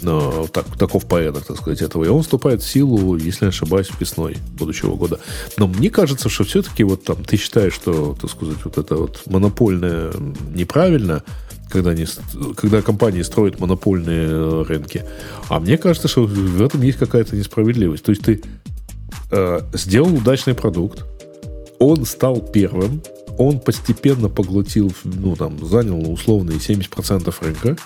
Э, 0.07 0.47
так, 0.53 0.67
таков 0.79 1.07
порядок, 1.07 1.45
так 1.45 1.57
сказать, 1.57 1.83
этого. 1.83 2.05
И 2.05 2.09
он 2.09 2.23
вступает 2.23 2.63
в 2.63 2.71
силу, 2.71 3.17
если 3.17 3.47
не 3.47 3.49
ошибаюсь, 3.51 3.91
весной 3.99 4.37
будущего 4.59 4.97
года. 4.97 5.21
Но 5.57 5.67
мне 5.67 5.91
кажется, 5.91 6.29
что 6.29 6.45
все-таки 6.45 6.85
вот 6.85 7.05
там 7.05 7.25
ты 7.25 7.37
считаешь, 7.37 7.75
что, 7.75 8.17
так 8.21 8.31
сказать, 8.31 8.59
вот 8.65 8.79
это 8.79 8.97
вот 8.97 9.23
монопольное 9.27 10.13
неправильно, 10.55 11.23
когда, 11.71 11.91
они, 11.91 12.07
когда 12.57 12.83
компании 12.83 13.23
строят 13.23 13.61
монопольные 13.61 14.29
э, 14.29 14.65
рынки. 14.69 15.05
А 15.49 15.61
мне 15.61 15.77
кажется, 15.77 16.09
что 16.09 16.25
в 16.25 16.63
этом 16.63 16.83
есть 16.83 16.99
какая-то 16.99 17.37
несправедливость. 17.37 18.05
То 18.05 18.11
есть 18.11 18.23
ты 18.23 18.43
э, 19.31 19.61
сделал 19.73 20.15
удачный 20.15 20.55
продукт, 20.55 21.05
он 21.79 22.05
стал 22.07 22.41
первым, 22.41 23.03
он 23.39 23.59
постепенно 23.59 24.29
поглотил, 24.29 24.93
ну, 25.05 25.35
там, 25.37 25.65
занял 25.65 26.11
условные 26.11 26.59
70% 26.59 27.35
рынка, 27.41 27.77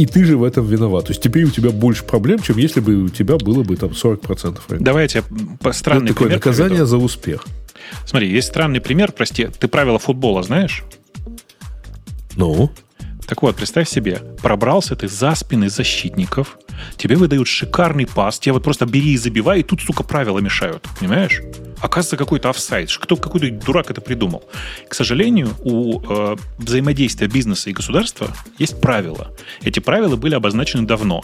и 0.00 0.06
ты 0.06 0.24
же 0.24 0.38
в 0.38 0.44
этом 0.44 0.64
виноват. 0.64 1.04
То 1.04 1.10
есть 1.10 1.22
теперь 1.22 1.44
у 1.44 1.50
тебя 1.50 1.68
больше 1.72 2.04
проблем, 2.04 2.38
чем 2.38 2.56
если 2.56 2.80
бы 2.80 3.02
у 3.02 3.08
тебя 3.10 3.36
было 3.36 3.62
бы 3.62 3.76
там 3.76 3.90
40% 3.90 4.58
рынка. 4.68 4.82
Давайте 4.82 5.22
по 5.60 5.72
странный 5.72 6.06
Это 6.06 6.14
такое 6.14 6.28
пример 6.28 6.38
наказание 6.38 6.68
приведу. 6.70 6.86
за 6.86 6.96
успех. 6.96 7.44
Смотри, 8.06 8.30
есть 8.30 8.48
странный 8.48 8.80
пример, 8.80 9.12
прости. 9.12 9.48
Ты 9.58 9.68
правила 9.68 9.98
футбола 9.98 10.42
знаешь? 10.42 10.84
Ну? 12.34 12.70
Так 13.30 13.42
вот, 13.42 13.54
представь 13.54 13.88
себе, 13.88 14.20
пробрался 14.42 14.96
ты 14.96 15.06
за 15.06 15.36
спины 15.36 15.70
защитников, 15.70 16.58
тебе 16.96 17.14
выдают 17.14 17.46
шикарный 17.46 18.04
пас, 18.04 18.40
тебе 18.40 18.54
вот 18.54 18.64
просто 18.64 18.86
бери 18.86 19.12
и 19.12 19.16
забивай, 19.16 19.60
и 19.60 19.62
тут, 19.62 19.80
сука, 19.82 20.02
правила 20.02 20.40
мешают, 20.40 20.84
понимаешь? 20.98 21.40
Оказывается, 21.80 22.16
какой-то 22.16 22.50
офсайд. 22.50 22.90
Кто, 22.90 23.14
какой-то 23.14 23.48
дурак 23.64 23.88
это 23.88 24.00
придумал. 24.00 24.42
К 24.88 24.94
сожалению, 24.96 25.50
у 25.60 26.00
э, 26.00 26.36
взаимодействия 26.58 27.28
бизнеса 27.28 27.70
и 27.70 27.72
государства 27.72 28.32
есть 28.58 28.80
правила. 28.80 29.30
Эти 29.62 29.78
правила 29.78 30.16
были 30.16 30.34
обозначены 30.34 30.84
давно. 30.84 31.22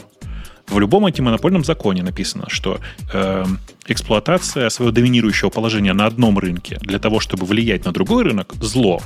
В 0.69 0.79
любом 0.79 1.07
антимонопольном 1.07 1.65
законе 1.65 2.05
написано, 2.05 2.45
что 2.47 2.79
э, 3.13 3.45
эксплуатация 3.89 4.69
своего 4.69 4.93
доминирующего 4.93 5.51
положения 5.51 5.93
на 5.93 6.07
одном 6.07 6.39
рынке 6.39 6.79
для 6.83 7.01
того, 7.01 7.19
чтобы 7.19 7.47
влиять 7.47 7.85
на 7.85 7.91
другой 7.91 8.23
рынок, 8.23 8.55
зло. 8.61 9.03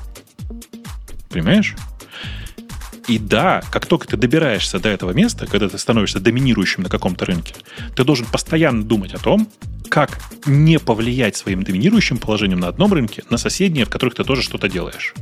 Понимаешь? 1.30 1.76
И 3.10 3.18
да, 3.18 3.60
как 3.72 3.86
только 3.86 4.06
ты 4.06 4.16
добираешься 4.16 4.78
до 4.78 4.88
этого 4.88 5.10
места, 5.10 5.44
когда 5.44 5.68
ты 5.68 5.78
становишься 5.78 6.20
доминирующим 6.20 6.84
на 6.84 6.88
каком-то 6.88 7.24
рынке, 7.24 7.54
ты 7.96 8.04
должен 8.04 8.24
постоянно 8.24 8.84
думать 8.84 9.14
о 9.14 9.18
том, 9.18 9.48
как 9.88 10.20
не 10.46 10.78
повлиять 10.78 11.34
своим 11.34 11.64
доминирующим 11.64 12.18
положением 12.18 12.60
на 12.60 12.68
одном 12.68 12.92
рынке 12.92 13.24
на 13.28 13.36
соседние, 13.36 13.84
в 13.84 13.90
которых 13.90 14.14
ты 14.14 14.22
тоже 14.22 14.42
что-то 14.42 14.68
делаешь. 14.68 15.14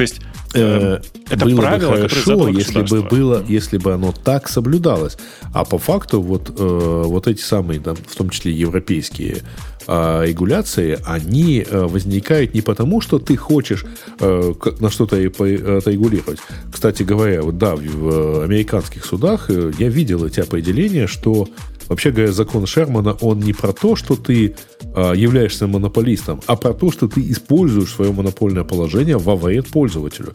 То 0.00 0.02
есть 0.02 0.20
э, 0.20 0.30
Э, 0.54 1.00
это 1.28 1.44
было 1.44 1.60
правило, 1.60 1.90
бы 1.90 1.96
хорошо, 2.08 2.48
если 2.48 2.82
бы 2.82 3.02
было, 3.02 3.44
если 3.46 3.78
бы 3.78 3.92
оно 3.92 4.12
так 4.12 4.48
соблюдалось. 4.48 5.16
А 5.54 5.64
по 5.64 5.78
факту 5.78 6.20
вот, 6.20 6.50
э, 6.50 7.02
вот 7.06 7.28
эти 7.28 7.40
самые, 7.40 7.80
там, 7.80 7.96
в 7.96 8.16
том 8.16 8.30
числе 8.30 8.52
европейские 8.52 9.42
э, 9.86 10.24
регуляции, 10.26 10.98
они 11.06 11.64
э, 11.68 11.82
возникают 11.82 12.54
не 12.54 12.62
потому, 12.62 13.00
что 13.00 13.18
ты 13.18 13.36
хочешь 13.36 13.84
э, 14.18 14.52
на 14.80 14.90
что-то 14.90 15.16
э, 15.16 15.26
отрегулировать. 15.26 16.40
Кстати 16.72 17.04
говоря, 17.04 17.42
вот 17.42 17.58
да, 17.58 17.76
в, 17.76 17.82
в 17.82 18.42
американских 18.42 19.04
судах 19.04 19.50
я 19.50 19.88
видел 19.88 20.24
эти 20.24 20.40
определения, 20.40 21.06
что 21.06 21.48
Вообще 21.90 22.12
говоря, 22.12 22.30
закон 22.32 22.66
Шермана, 22.66 23.12
он 23.20 23.40
не 23.40 23.52
про 23.52 23.72
то, 23.72 23.96
что 23.96 24.14
ты 24.14 24.54
э, 24.94 25.12
являешься 25.16 25.66
монополистом, 25.66 26.40
а 26.46 26.54
про 26.56 26.72
то, 26.72 26.92
что 26.92 27.08
ты 27.08 27.20
используешь 27.30 27.90
свое 27.92 28.12
монопольное 28.12 28.62
положение 28.64 29.18
во 29.18 29.34
вред 29.34 29.66
пользователю. 29.66 30.32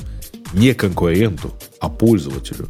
Не 0.54 0.74
конкуренту, 0.74 1.54
а 1.80 1.90
пользователю. 1.90 2.68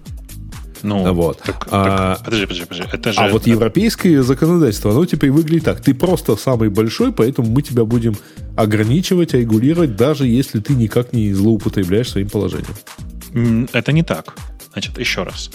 Ну, 0.84 1.14
Вот. 1.14 1.40
так- 1.40 1.68
А- 1.72 2.16
так, 2.16 2.26
подожди, 2.26 2.46
подожди, 2.46 2.66
подожди. 2.66 2.90
Это 2.94 3.12
же... 3.12 3.20
А 3.20 3.30
вот 3.30 3.48
европейское 3.48 4.22
законодательство, 4.22 4.92
оно 4.92 5.06
теперь 5.08 5.32
выглядит 5.32 5.64
так. 5.64 5.82
Ты 5.82 5.96
просто 5.96 6.36
самый 6.36 6.70
большой, 6.70 7.12
поэтому 7.12 7.50
мы 7.50 7.64
тебя 7.64 7.86
будем 7.86 8.16
ограничивать, 8.56 9.34
регулировать, 9.34 9.96
даже 9.96 10.28
если 10.28 10.60
ты 10.60 10.74
никак 10.74 11.12
не 11.12 11.34
злоупотребляешь 11.34 12.12
своим 12.12 12.30
положением. 12.30 13.68
Это 13.74 13.92
не 13.92 14.04
так. 14.04 14.36
Значит, 14.74 15.00
еще 15.00 15.24
раз. 15.24 15.50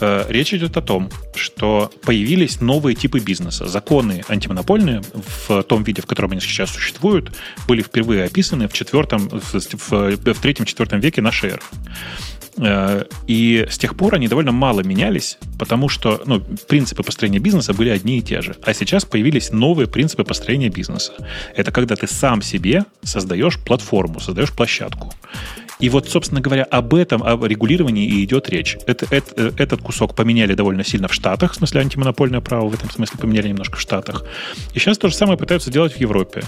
Э, 0.00 0.24
Речь 0.28 0.54
идет 0.54 0.76
о 0.76 0.82
том, 0.82 1.10
что 1.34 1.90
появились 2.04 2.60
новые 2.60 2.94
типы 2.94 3.20
бизнеса. 3.20 3.66
Законы 3.66 4.24
антимонопольные 4.28 5.02
в 5.48 5.62
том 5.62 5.82
виде, 5.84 6.02
в 6.02 6.06
котором 6.06 6.32
они 6.32 6.40
сейчас 6.40 6.70
существуют, 6.70 7.32
были 7.68 7.82
впервые 7.82 8.24
описаны 8.24 8.68
в 8.68 8.72
четвертом, 8.72 9.28
в, 9.28 10.40
третьем-четвертом 10.40 11.00
веке 11.00 11.22
нашей 11.22 11.50
эры. 11.50 11.62
Э, 12.58 13.04
И 13.26 13.66
с 13.70 13.78
тех 13.78 13.96
пор 13.96 14.14
они 14.14 14.28
довольно 14.28 14.52
мало 14.52 14.80
менялись, 14.80 15.38
потому 15.58 15.88
что 15.88 16.22
ну, 16.26 16.40
принципы 16.68 17.02
построения 17.02 17.38
бизнеса 17.38 17.72
были 17.72 17.88
одни 17.88 18.18
и 18.18 18.22
те 18.22 18.42
же. 18.42 18.56
А 18.64 18.74
сейчас 18.74 19.04
появились 19.04 19.50
новые 19.52 19.86
принципы 19.88 20.24
построения 20.24 20.68
бизнеса. 20.68 21.12
Это 21.56 21.70
когда 21.72 21.96
ты 21.96 22.06
сам 22.06 22.42
себе 22.42 22.84
создаешь 23.02 23.58
платформу, 23.58 24.20
создаешь 24.20 24.52
площадку. 24.52 25.14
И 25.82 25.88
вот, 25.88 26.08
собственно 26.08 26.40
говоря, 26.40 26.62
об 26.62 26.94
этом, 26.94 27.24
об 27.24 27.44
регулировании 27.44 28.06
и 28.06 28.24
идет 28.24 28.48
речь. 28.48 28.78
Это, 28.86 29.04
это- 29.10 29.34
э, 29.36 29.50
этот 29.58 29.82
кусок 29.82 30.14
поменяли 30.14 30.54
довольно 30.54 30.84
сильно 30.84 31.08
в 31.08 31.12
Штатах, 31.12 31.52
в 31.52 31.56
смысле 31.56 31.80
антимонопольное 31.80 32.40
право 32.40 32.68
в 32.68 32.74
этом 32.74 32.88
смысле 32.88 33.18
поменяли 33.20 33.48
немножко 33.48 33.76
в 33.76 33.80
Штатах. 33.80 34.24
И 34.74 34.78
сейчас 34.78 34.96
то 34.96 35.08
же 35.08 35.14
самое 35.16 35.36
пытаются 35.36 35.72
делать 35.72 35.92
в 35.94 36.00
Европе. 36.00 36.44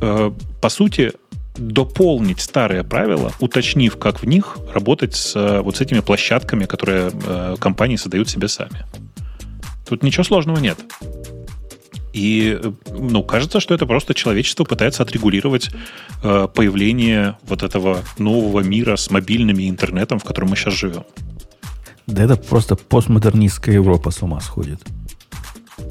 Э, 0.00 0.32
По 0.62 0.68
сути, 0.70 1.12
дополнить 1.58 2.40
старые 2.40 2.82
правила, 2.82 3.32
уточнив, 3.40 3.98
как 3.98 4.22
в 4.22 4.26
них 4.26 4.56
работать 4.72 5.14
с 5.14 5.36
э, 5.36 5.60
вот 5.60 5.76
с 5.76 5.80
этими 5.82 6.00
площадками, 6.00 6.64
которые 6.64 7.10
компании 7.58 7.96
создают 7.96 8.30
себе 8.30 8.48
сами. 8.48 8.86
Тут 9.86 10.02
ничего 10.02 10.24
сложного 10.24 10.58
нет. 10.58 10.78
И, 12.18 12.60
ну, 12.90 13.22
кажется, 13.22 13.60
что 13.60 13.74
это 13.74 13.86
просто 13.86 14.12
человечество 14.12 14.64
пытается 14.64 15.04
отрегулировать 15.04 15.70
э, 16.24 16.48
появление 16.52 17.38
вот 17.44 17.62
этого 17.62 18.02
нового 18.18 18.60
мира 18.60 18.96
с 18.96 19.10
мобильными 19.10 19.62
и 19.62 19.68
интернетом, 19.68 20.18
в 20.18 20.24
котором 20.24 20.48
мы 20.48 20.56
сейчас 20.56 20.74
живем. 20.74 21.04
Да 22.08 22.24
это 22.24 22.34
просто 22.36 22.74
постмодернистская 22.74 23.76
Европа 23.76 24.10
с 24.10 24.20
ума 24.22 24.40
сходит. 24.40 24.80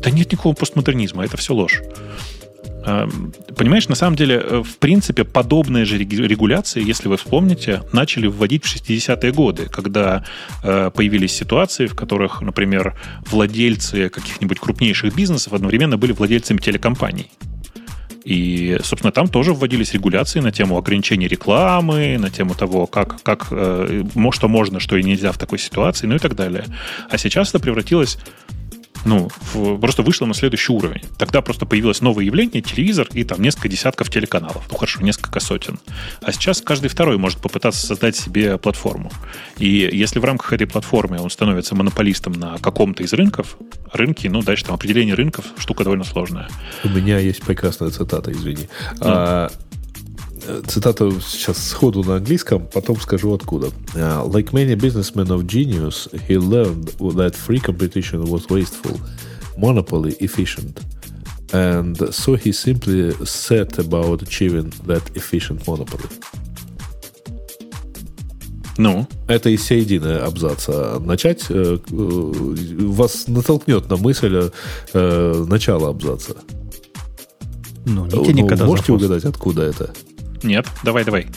Да 0.03 0.11
нет 0.11 0.29
никакого 0.29 0.53
постмодернизма, 0.53 1.23
это 1.23 1.37
все 1.37 1.53
ложь. 1.53 1.81
Эм, 2.85 3.33
Понимаешь, 3.55 3.87
на 3.89 3.95
самом 3.95 4.15
деле, 4.15 4.35
э, 4.35 4.63
в 4.63 4.77
принципе, 4.77 5.23
подобные 5.23 5.83
же 5.85 5.97
регуляции, 5.97 6.83
если 6.83 7.07
вы 7.07 7.17
вспомните, 7.17 7.81
начали 7.91 8.27
вводить 8.27 8.63
в 8.63 8.67
60-е 8.67 9.31
годы, 9.31 9.65
когда 9.65 10.23
э, 10.63 10.91
появились 10.93 11.33
ситуации, 11.33 11.87
в 11.87 11.95
которых, 11.95 12.41
например, 12.41 12.95
владельцы 13.29 14.09
каких-нибудь 14.09 14.59
крупнейших 14.59 15.15
бизнесов 15.15 15.53
одновременно 15.53 15.97
были 15.97 16.11
владельцами 16.11 16.59
телекомпаний. 16.59 17.31
И, 18.23 18.77
собственно, 18.83 19.11
там 19.11 19.27
тоже 19.27 19.53
вводились 19.53 19.93
регуляции 19.93 20.41
на 20.41 20.51
тему 20.51 20.77
ограничения 20.77 21.27
рекламы, 21.27 22.17
на 22.19 22.29
тему 22.29 22.53
того, 22.53 22.85
как, 22.85 23.23
как, 23.23 23.47
э, 23.51 24.03
что 24.31 24.47
можно, 24.47 24.79
что 24.79 24.97
и 24.97 25.03
нельзя 25.03 25.31
в 25.31 25.37
такой 25.37 25.57
ситуации, 25.57 26.07
ну 26.07 26.15
и 26.15 26.19
так 26.19 26.35
далее. 26.35 26.65
А 27.09 27.17
сейчас 27.17 27.49
это 27.49 27.59
превратилось 27.59 28.19
ну, 29.05 29.29
в- 29.53 29.77
просто 29.79 30.01
вышло 30.03 30.25
на 30.25 30.33
следующий 30.33 30.71
уровень. 30.73 31.01
Тогда 31.17 31.41
просто 31.41 31.65
появилось 31.65 32.01
новое 32.01 32.25
явление, 32.25 32.61
телевизор 32.61 33.07
и 33.13 33.23
там 33.23 33.41
несколько 33.41 33.69
десятков 33.69 34.09
телеканалов. 34.09 34.63
Ну, 34.71 34.77
хорошо, 34.77 35.01
несколько 35.01 35.39
сотен. 35.39 35.79
А 36.21 36.31
сейчас 36.31 36.61
каждый 36.61 36.87
второй 36.89 37.17
может 37.17 37.39
попытаться 37.39 37.85
создать 37.85 38.15
себе 38.15 38.57
платформу. 38.57 39.11
И 39.57 39.89
если 39.91 40.19
в 40.19 40.25
рамках 40.25 40.53
этой 40.53 40.67
платформы 40.67 41.19
он 41.19 41.29
становится 41.29 41.75
монополистом 41.75 42.33
на 42.33 42.57
каком-то 42.57 43.03
из 43.03 43.13
рынков, 43.13 43.57
рынки, 43.93 44.27
ну, 44.27 44.41
дальше 44.41 44.65
там 44.65 44.75
определение 44.75 45.15
рынков, 45.15 45.45
штука 45.57 45.83
довольно 45.83 46.03
сложная. 46.03 46.49
У 46.83 46.89
меня 46.89 47.19
есть 47.19 47.41
прекрасная 47.43 47.89
цитата, 47.89 48.31
извини. 48.31 48.67
А, 49.01 49.49
э, 50.47 50.61
цитата 50.67 51.09
сейчас 51.21 51.57
сходу 51.69 52.03
на 52.03 52.15
английском, 52.15 52.67
потом 52.73 52.99
скажу 53.01 53.33
откуда. 53.33 53.67
А, 53.95 54.23
Like 54.25 54.51
many 54.53 54.75
businessmen 54.75 55.27
of 55.27 55.45
genius, 55.45 56.07
he 56.27 56.37
learned 56.37 56.91
that 57.15 57.35
free 57.35 57.59
competition 57.59 58.23
was 58.25 58.47
wasteful, 58.49 58.99
monopoly 59.57 60.15
efficient. 60.19 60.79
And 61.51 61.95
so 62.11 62.35
he 62.35 62.51
simply 62.51 63.13
set 63.25 63.77
about 63.79 64.21
achieving 64.21 64.73
that 64.85 65.03
efficient 65.15 65.65
monopoly. 65.67 66.09
Ну, 68.79 69.07
Это 69.27 69.49
из 69.49 69.63
середины 69.63 70.17
абзаца 70.17 70.99
начать 70.99 71.45
э, 71.49 71.77
э, 71.89 72.31
вас 72.87 73.27
натолкнет 73.27 73.89
на 73.89 73.97
мысль 73.97 74.51
э, 74.93 75.45
начала 75.47 75.89
абзаца. 75.89 76.35
Ну, 77.85 78.05
не 78.05 78.15
Ну, 78.15 78.25
тяни 78.25 78.41
никогда 78.41 78.57
за 78.57 78.65
можете 78.65 78.87
хвост. 78.87 79.05
угадать, 79.05 79.25
откуда 79.25 79.63
это? 79.63 79.93
Нет, 80.43 80.65
давай, 80.83 81.03
давай. 81.03 81.27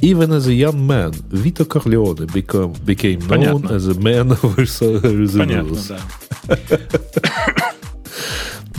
Even 0.00 0.32
as 0.32 0.48
a 0.48 0.52
young 0.52 0.84
man, 0.84 1.12
Vito 1.30 1.64
Corleone 1.64 2.26
become, 2.32 2.72
became 2.84 3.20
known 3.20 3.28
Понятно. 3.28 3.68
as 3.76 3.86
a 3.86 3.94
man 3.94 4.30
of 4.32 4.56
the 4.56 5.38
Понятно, 5.38 5.76
да. 5.88 6.58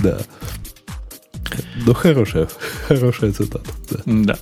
Да. 0.03 0.17
Ну, 1.85 1.93
хорошая, 1.93 2.47
хорошая 2.87 3.31
цитата. 3.31 3.69
да. 3.89 3.99
Да. 4.05 4.37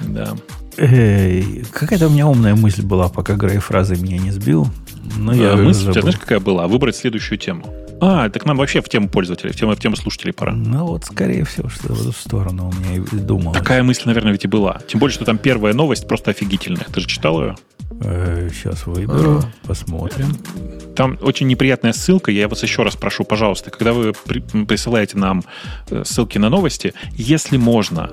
Да. 0.00 0.36
Эй, 0.78 1.64
какая-то 1.72 2.06
у 2.08 2.10
меня 2.10 2.26
умная 2.26 2.54
мысль 2.54 2.82
была, 2.82 3.08
пока 3.08 3.34
Грей 3.34 3.58
фразы 3.58 3.96
меня 3.96 4.18
не 4.18 4.30
сбил. 4.30 4.66
Но 5.18 5.34
я 5.34 5.50
А, 5.50 5.54
уже 5.54 5.62
мысль 5.64 5.88
у 5.88 5.92
тебя 5.92 6.02
знаешь, 6.02 6.18
какая 6.18 6.40
была? 6.40 6.66
Выбрать 6.66 6.96
следующую 6.96 7.38
тему. 7.38 7.72
А, 8.00 8.28
так 8.30 8.46
нам 8.46 8.56
вообще 8.56 8.80
в 8.80 8.88
тему 8.88 9.08
пользователей, 9.08 9.52
в 9.52 9.56
тему, 9.56 9.74
в 9.74 9.80
тему 9.80 9.96
слушателей 9.96 10.32
пора. 10.32 10.52
Ну 10.52 10.86
вот, 10.86 11.04
скорее 11.04 11.44
всего, 11.44 11.68
что 11.68 11.92
в 11.92 12.00
эту 12.00 12.12
сторону 12.12 12.70
у 12.70 12.72
меня 12.80 12.96
и 12.96 13.16
думалось. 13.16 13.58
Такая 13.58 13.82
мысль, 13.82 14.02
наверное, 14.06 14.32
ведь 14.32 14.44
и 14.44 14.48
была. 14.48 14.80
Тем 14.86 15.00
более, 15.00 15.14
что 15.14 15.24
там 15.24 15.38
первая 15.38 15.74
новость 15.74 16.08
просто 16.08 16.30
офигительная. 16.30 16.86
Ты 16.92 17.00
же 17.00 17.06
читал 17.06 17.42
ее? 17.42 17.56
сейчас 18.00 18.86
выберу, 18.86 19.42
посмотрим. 19.66 20.34
Там 20.96 21.18
очень 21.20 21.46
неприятная 21.48 21.92
ссылка. 21.92 22.30
Я 22.30 22.48
вас 22.48 22.62
еще 22.62 22.82
раз 22.82 22.96
прошу, 22.96 23.24
пожалуйста, 23.24 23.70
когда 23.70 23.92
вы 23.92 24.12
при- 24.24 24.40
присылаете 24.64 25.18
нам 25.18 25.44
э, 25.90 26.04
ссылки 26.06 26.38
на 26.38 26.48
новости, 26.48 26.94
если 27.12 27.58
можно, 27.58 28.10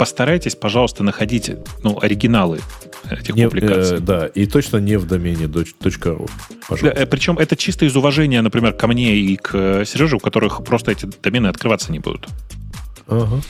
постарайтесь, 0.00 0.54
пожалуйста, 0.54 1.04
находить 1.04 1.50
ну, 1.82 1.98
оригиналы 2.00 2.60
этих 3.10 3.34
Не- 3.36 3.48
публикаций. 3.50 3.98
э, 3.98 4.00
да, 4.00 4.26
и 4.28 4.46
точно 4.46 4.78
не 4.78 4.96
в 4.96 5.06
домене 5.06 5.44
.ru. 5.44 5.66
Да, 5.78 6.56
Пожалуйста. 6.66 7.02
э, 7.02 7.06
Причем 7.06 7.36
это 7.38 7.54
чисто 7.54 7.84
из 7.84 7.94
уважения, 7.96 8.40
например, 8.40 8.72
ко 8.72 8.86
мне 8.86 9.14
и 9.16 9.36
к 9.36 9.50
э, 9.52 9.84
Сереже, 9.84 10.16
у 10.16 10.18
которых 10.18 10.64
просто 10.64 10.90
эти 10.92 11.06
домены 11.22 11.48
открываться 11.48 11.92
не 11.92 11.98
будут. 11.98 12.28
Ага. 13.08 13.42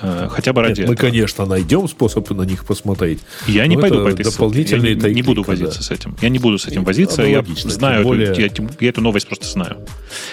Э, 0.00 0.28
Хотя 0.30 0.52
бы 0.52 0.62
ради 0.62 0.80
Нет, 0.82 0.88
мы, 0.90 0.94
этого. 0.94 1.10
конечно, 1.10 1.44
найдем 1.44 1.88
способ 1.88 2.30
на 2.30 2.42
них 2.42 2.64
посмотреть. 2.64 3.18
Я 3.48 3.66
не 3.66 3.76
пойду 3.76 4.04
по 4.04 4.08
этой 4.08 4.24
дополнительные 4.24 4.92
Я 4.92 5.08
не, 5.08 5.14
не 5.16 5.22
буду 5.22 5.42
да. 5.42 5.48
возиться 5.48 5.82
с 5.82 5.90
этим. 5.90 6.14
Я 6.22 6.28
не 6.28 6.38
буду 6.38 6.56
с 6.58 6.66
этим 6.68 6.82
И 6.82 6.84
возиться. 6.84 7.22
Я 7.22 7.42
знаю, 7.42 7.94
тем 7.94 8.00
эту- 8.02 8.08
более- 8.08 8.34
я, 8.38 8.48
я 8.80 8.88
эту 8.90 9.00
новость 9.00 9.26
просто 9.26 9.46
знаю. 9.48 9.78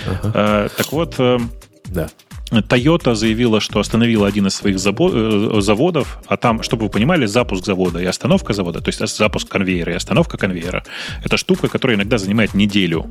Ага. 0.06 0.32
Э, 0.36 0.70
Так 0.78 0.92
вот, 0.92 1.16
э, 1.18 1.40
Да. 1.88 2.10
Toyota 2.52 3.16
заявила, 3.16 3.60
что 3.60 3.80
остановила 3.80 4.28
один 4.28 4.48
из 4.48 4.56
своих 4.56 4.76
э, 4.76 5.62
заводов, 5.62 6.20
а 6.28 6.38
там, 6.38 6.62
чтобы 6.62 6.84
вы 6.84 6.90
понимали, 6.90 7.26
запуск 7.26 7.66
завода 7.66 8.00
и 8.00 8.06
остановка 8.06 8.54
завода, 8.54 8.82
то 8.82 8.90
есть 8.90 9.18
запуск 9.18 9.48
конвейера 9.48 9.94
и 9.94 9.96
остановка 9.96 10.38
конвейера, 10.38 10.84
это 11.24 11.38
штука, 11.38 11.68
которая 11.68 11.98
иногда 11.98 12.18
занимает 12.18 12.54
неделю. 12.54 13.08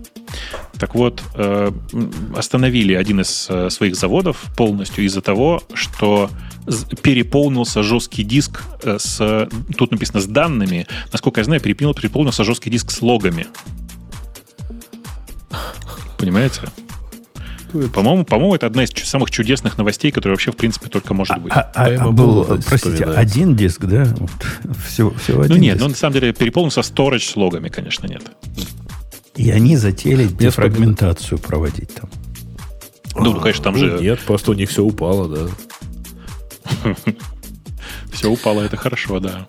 Так 0.79 0.95
вот, 0.95 1.23
э, 1.35 1.71
остановили 2.37 2.95
один 2.95 3.21
из 3.21 3.47
э, 3.49 3.71
своих 3.71 3.97
заводов 3.97 4.45
полностью 4.57 5.05
из-за 5.05 5.21
того, 5.21 5.63
что 5.75 6.31
переполнился 7.03 7.83
жесткий 7.83 8.23
диск 8.23 8.63
с, 8.85 9.49
тут 9.77 9.91
написано 9.91 10.21
с 10.21 10.27
данными, 10.27 10.87
насколько 11.11 11.41
я 11.41 11.45
знаю, 11.45 11.61
переполнил- 11.61 11.95
переполнился 11.95 12.45
жесткий 12.45 12.71
диск 12.71 12.93
с 12.93 13.03
логами. 13.03 13.47
Понимаете? 16.19 16.63
По-моему, 17.93 18.25
по-моему, 18.25 18.55
это 18.55 18.67
одна 18.67 18.85
из 18.85 18.91
самых 18.91 19.31
чудесных 19.31 19.79
новостей, 19.79 20.11
которая 20.11 20.35
вообще, 20.35 20.53
в 20.53 20.57
принципе, 20.57 20.89
только 20.89 21.15
может 21.15 21.39
быть. 21.39 21.53
А, 21.55 21.71
а- 21.75 21.87
а 22.09 22.11
был, 22.11 22.45
простите, 22.67 23.05
один 23.05 23.57
диск, 23.57 23.85
да? 23.87 24.05
Вот, 24.19 24.31
всего, 24.89 25.11
всего 25.15 25.43
один 25.43 25.57
ну 25.57 25.63
нет, 25.63 25.75
диск. 25.75 25.83
ну 25.85 25.89
на 25.91 25.97
самом 25.97 26.15
деле 26.15 26.33
переполнился 26.33 26.83
сторож 26.83 27.25
с 27.25 27.37
логами, 27.37 27.69
конечно, 27.69 28.07
нет. 28.07 28.23
И 29.37 29.51
они 29.51 29.77
затеяли 29.77 30.27
дефрагментацию 30.27 31.39
проводить 31.39 31.95
там. 31.95 32.11
Ну, 33.15 33.35
конечно, 33.41 33.65
там 33.65 33.75
Ну, 33.75 33.79
же 33.79 33.99
Нет, 34.01 34.21
просто 34.21 34.51
у 34.51 34.55
них 34.55 34.71
все 34.71 34.83
упало, 34.83 35.29
да. 35.29 36.93
все 38.13 38.31
упало, 38.31 38.63
это 38.63 38.77
хорошо, 38.77 39.21
да. 39.21 39.47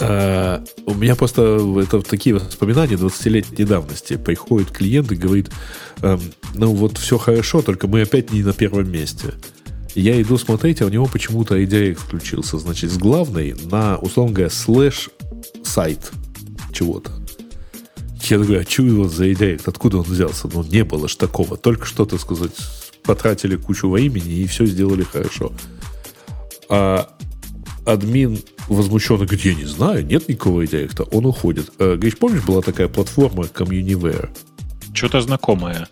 А, 0.00 0.64
у 0.86 0.94
меня 0.94 1.14
просто 1.14 1.60
это 1.82 2.02
такие 2.02 2.34
воспоминания 2.34 2.94
20-летней 2.94 3.64
давности. 3.64 4.16
Приходит 4.16 4.70
клиент 4.70 5.12
и 5.12 5.16
говорит, 5.16 5.50
эм, 6.02 6.20
ну 6.54 6.72
вот 6.74 6.98
все 6.98 7.18
хорошо, 7.18 7.62
только 7.62 7.88
мы 7.88 8.02
опять 8.02 8.32
не 8.32 8.42
на 8.42 8.52
первом 8.52 8.90
месте. 8.90 9.34
Я 9.94 10.20
иду 10.20 10.38
смотреть, 10.38 10.80
а 10.80 10.86
у 10.86 10.88
него 10.88 11.06
почему-то 11.06 11.58
IDX 11.58 11.96
включился. 11.96 12.58
Значит, 12.58 12.90
с 12.90 12.96
главной 12.96 13.54
на, 13.70 13.98
условно 13.98 14.34
говоря, 14.34 14.50
слэш 14.50 15.10
сайт 15.62 16.10
чего-то. 16.72 17.12
Я 18.22 18.38
такой, 18.38 18.60
а 18.60 18.62
что 18.62 18.84
его 18.84 19.08
за 19.08 19.26
IDX? 19.26 19.62
Откуда 19.66 19.98
он 19.98 20.04
взялся? 20.04 20.48
Ну, 20.52 20.62
не 20.62 20.84
было 20.84 21.08
ж 21.08 21.16
такого. 21.16 21.56
Только 21.56 21.84
что, 21.84 22.06
так 22.06 22.20
сказать, 22.20 22.52
потратили 23.02 23.56
кучу 23.56 23.88
во 23.88 24.00
имени 24.00 24.36
и 24.36 24.46
все 24.46 24.64
сделали 24.64 25.02
хорошо. 25.02 25.52
А 26.68 27.10
админ 27.84 28.38
возмущенно 28.68 29.24
говорит, 29.24 29.44
я 29.44 29.54
не 29.54 29.64
знаю, 29.64 30.04
нет 30.04 30.28
никакого 30.28 30.64
идеекта, 30.66 31.04
он 31.04 31.26
уходит. 31.26 31.72
Э, 31.78 31.94
Говоришь, 31.94 32.18
помнишь, 32.18 32.42
была 32.42 32.62
такая 32.62 32.88
платформа 32.88 33.44
Communiware? 33.44 34.30
Что-то 34.94 35.20
знакомое. 35.20 35.88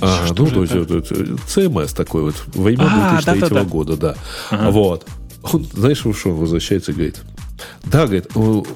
А, 0.00 0.26
Что 0.26 0.44
ну, 0.44 0.50
то 0.50 0.62
есть, 0.62 0.74
это? 0.74 0.94
вот, 0.94 1.12
э, 1.12 1.36
CMS 1.46 1.94
такой 1.94 2.22
вот, 2.22 2.34
во 2.54 2.70
имя 2.70 2.84
А, 2.88 3.10
2003 3.20 3.40
да-да-да. 3.40 3.64
года, 3.64 3.96
да. 3.96 4.16
Ага. 4.50 4.70
Вот. 4.70 5.06
Он, 5.42 5.64
знаешь, 5.72 5.98
что 5.98 6.30
он 6.30 6.36
возвращается 6.36 6.92
и 6.92 6.94
говорит, 6.94 7.20
да, 7.84 8.06
говорит, 8.06 8.28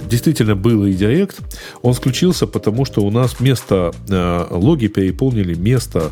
действительно 0.08 0.56
был 0.56 0.88
идиект, 0.90 1.38
он 1.82 1.92
включился, 1.94 2.46
потому 2.46 2.84
что 2.84 3.02
у 3.02 3.10
нас 3.10 3.38
место, 3.40 3.92
э, 4.08 4.46
логи 4.50 4.88
переполнили 4.88 5.54
место, 5.54 6.10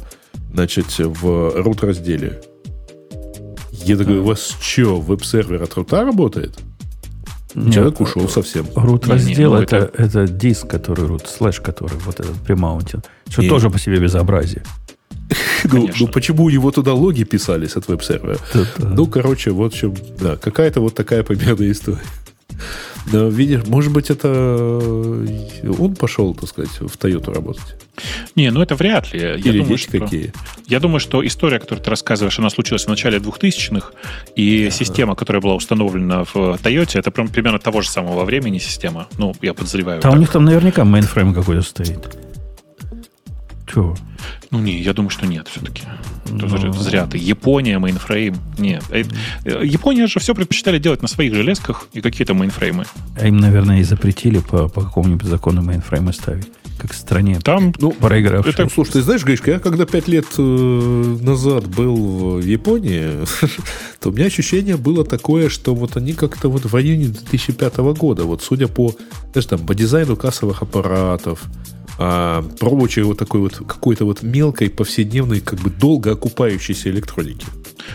значит, 0.52 0.86
в 0.98 1.24
root 1.24 1.84
разделе. 1.84 2.42
Я 3.84 3.96
такой, 3.96 4.18
у 4.18 4.24
вас 4.24 4.56
что, 4.60 5.00
веб-сервер 5.00 5.62
от 5.62 5.74
рута 5.74 6.04
работает? 6.04 6.58
Человек 7.54 7.98
Нет, 7.98 8.00
ушел 8.00 8.28
совсем. 8.28 8.64
Root 8.76 9.06
Не, 9.06 9.12
раздел 9.12 9.54
ну 9.54 9.60
это, 9.62 9.76
это- 9.76 10.02
это 10.02 10.26
диск, 10.28 10.66
который 10.68 11.06
root, 11.06 11.26
слэш, 11.26 11.60
который 11.60 11.98
вот 12.04 12.20
этот 12.20 12.36
примаунтил. 12.46 13.00
Что 13.28 13.42
тоже 13.48 13.70
по 13.70 13.78
себе 13.78 13.98
безобразие. 13.98 14.62
Ну, 15.72 15.88
ну, 16.00 16.08
почему 16.08 16.44
у 16.44 16.50
него 16.50 16.70
туда 16.70 16.92
логи 16.94 17.24
писались 17.24 17.76
от 17.76 17.86
веб-сервера? 17.88 18.38
Это- 18.54 18.66
Ну, 18.78 19.06
короче, 19.06 19.50
вот 19.50 19.74
в 19.74 19.76
чем, 19.76 19.94
да, 20.20 20.36
какая-то 20.36 20.80
вот 20.80 20.94
такая 20.94 21.22
примерная 21.22 21.70
история. 21.70 21.98
Но, 23.12 23.28
видишь, 23.28 23.66
может 23.66 23.92
быть, 23.92 24.10
это 24.10 24.28
э, 24.28 25.70
он 25.78 25.94
пошел, 25.96 26.34
так 26.34 26.48
сказать, 26.48 26.70
в 26.80 26.96
Тойоту 26.96 27.32
работать? 27.32 27.76
Не, 28.36 28.50
ну 28.50 28.62
это 28.62 28.74
вряд 28.74 29.12
ли. 29.12 29.20
Я 29.20 29.34
Или 29.34 29.58
думаю, 29.58 29.76
дети 29.76 29.82
что, 29.82 29.98
какие? 29.98 30.32
я 30.66 30.80
думаю, 30.80 31.00
что 31.00 31.26
история, 31.26 31.58
которую 31.58 31.84
ты 31.84 31.90
рассказываешь, 31.90 32.38
она 32.38 32.50
случилась 32.50 32.84
в 32.84 32.88
начале 32.88 33.18
2000-х, 33.18 33.92
и 34.36 34.68
система, 34.70 35.14
которая 35.14 35.40
была 35.40 35.54
установлена 35.54 36.24
в 36.24 36.34
Toyota, 36.34 36.98
это 36.98 37.10
прям 37.10 37.28
примерно 37.28 37.58
того 37.58 37.82
же 37.82 37.88
самого 37.88 38.24
времени 38.24 38.58
система. 38.58 39.08
Ну, 39.18 39.34
я 39.42 39.54
подозреваю. 39.54 40.00
Там 40.00 40.14
у 40.14 40.18
них 40.18 40.30
там 40.30 40.44
наверняка 40.44 40.84
мейнфрейм 40.84 41.34
какой-то 41.34 41.62
стоит. 41.62 42.29
Че? 43.72 43.94
Ну, 44.50 44.58
не, 44.60 44.80
я 44.80 44.92
думаю, 44.92 45.10
что 45.10 45.26
нет 45.26 45.48
все-таки. 45.48 45.82
Ну. 46.28 46.72
Зря 46.72 47.06
ты. 47.06 47.18
Япония, 47.18 47.78
мейнфрейм. 47.78 48.36
Нет. 48.58 48.82
Э, 48.90 49.04
э, 49.44 49.62
Япония 49.64 50.06
же 50.06 50.20
все 50.20 50.34
предпочитали 50.34 50.78
делать 50.78 51.02
на 51.02 51.08
своих 51.08 51.34
железках 51.34 51.88
и 51.92 52.00
какие-то 52.00 52.34
мейнфреймы. 52.34 52.84
А 53.16 53.26
им, 53.26 53.36
наверное, 53.38 53.80
и 53.80 53.82
запретили 53.84 54.38
по, 54.38 54.68
по 54.68 54.82
какому-нибудь 54.82 55.26
закону 55.26 55.62
мейнфреймы 55.62 56.12
ставить. 56.12 56.48
Как 56.78 56.92
в 56.92 56.96
стране. 56.96 57.38
Там 57.44 57.74
Ну, 57.78 57.92
проигравшей. 57.92 58.52
это- 58.54 58.68
слушай, 58.70 58.92
ты 58.92 59.02
знаешь, 59.02 59.22
Гришка, 59.22 59.50
я 59.50 59.58
когда 59.58 59.84
пять 59.84 60.08
лет 60.08 60.26
э, 60.38 61.16
назад 61.20 61.66
был 61.68 62.38
в 62.40 62.44
Японии, 62.44 63.10
то 64.00 64.08
у 64.08 64.12
меня 64.12 64.26
ощущение 64.26 64.76
было 64.78 65.04
такое, 65.04 65.48
что 65.50 65.74
вот 65.74 65.96
они 65.96 66.14
как-то 66.14 66.48
вот 66.48 66.64
в 66.64 66.74
районе 66.74 67.06
2005 67.08 67.76
года, 67.78 68.24
вот 68.24 68.42
судя 68.42 68.66
по, 68.66 68.94
знаешь, 69.32 69.46
там, 69.46 69.58
по 69.60 69.74
дизайну 69.74 70.16
кассовых 70.16 70.62
аппаратов, 70.62 71.42
а, 72.02 72.42
прочей 72.58 73.02
вот 73.02 73.18
такой 73.18 73.40
вот 73.40 73.56
какой-то 73.56 74.06
вот 74.06 74.22
мелкой, 74.22 74.70
повседневной, 74.70 75.40
как 75.40 75.60
бы 75.60 75.68
долго 75.68 76.12
окупающейся 76.12 76.88
электроники. 76.88 77.46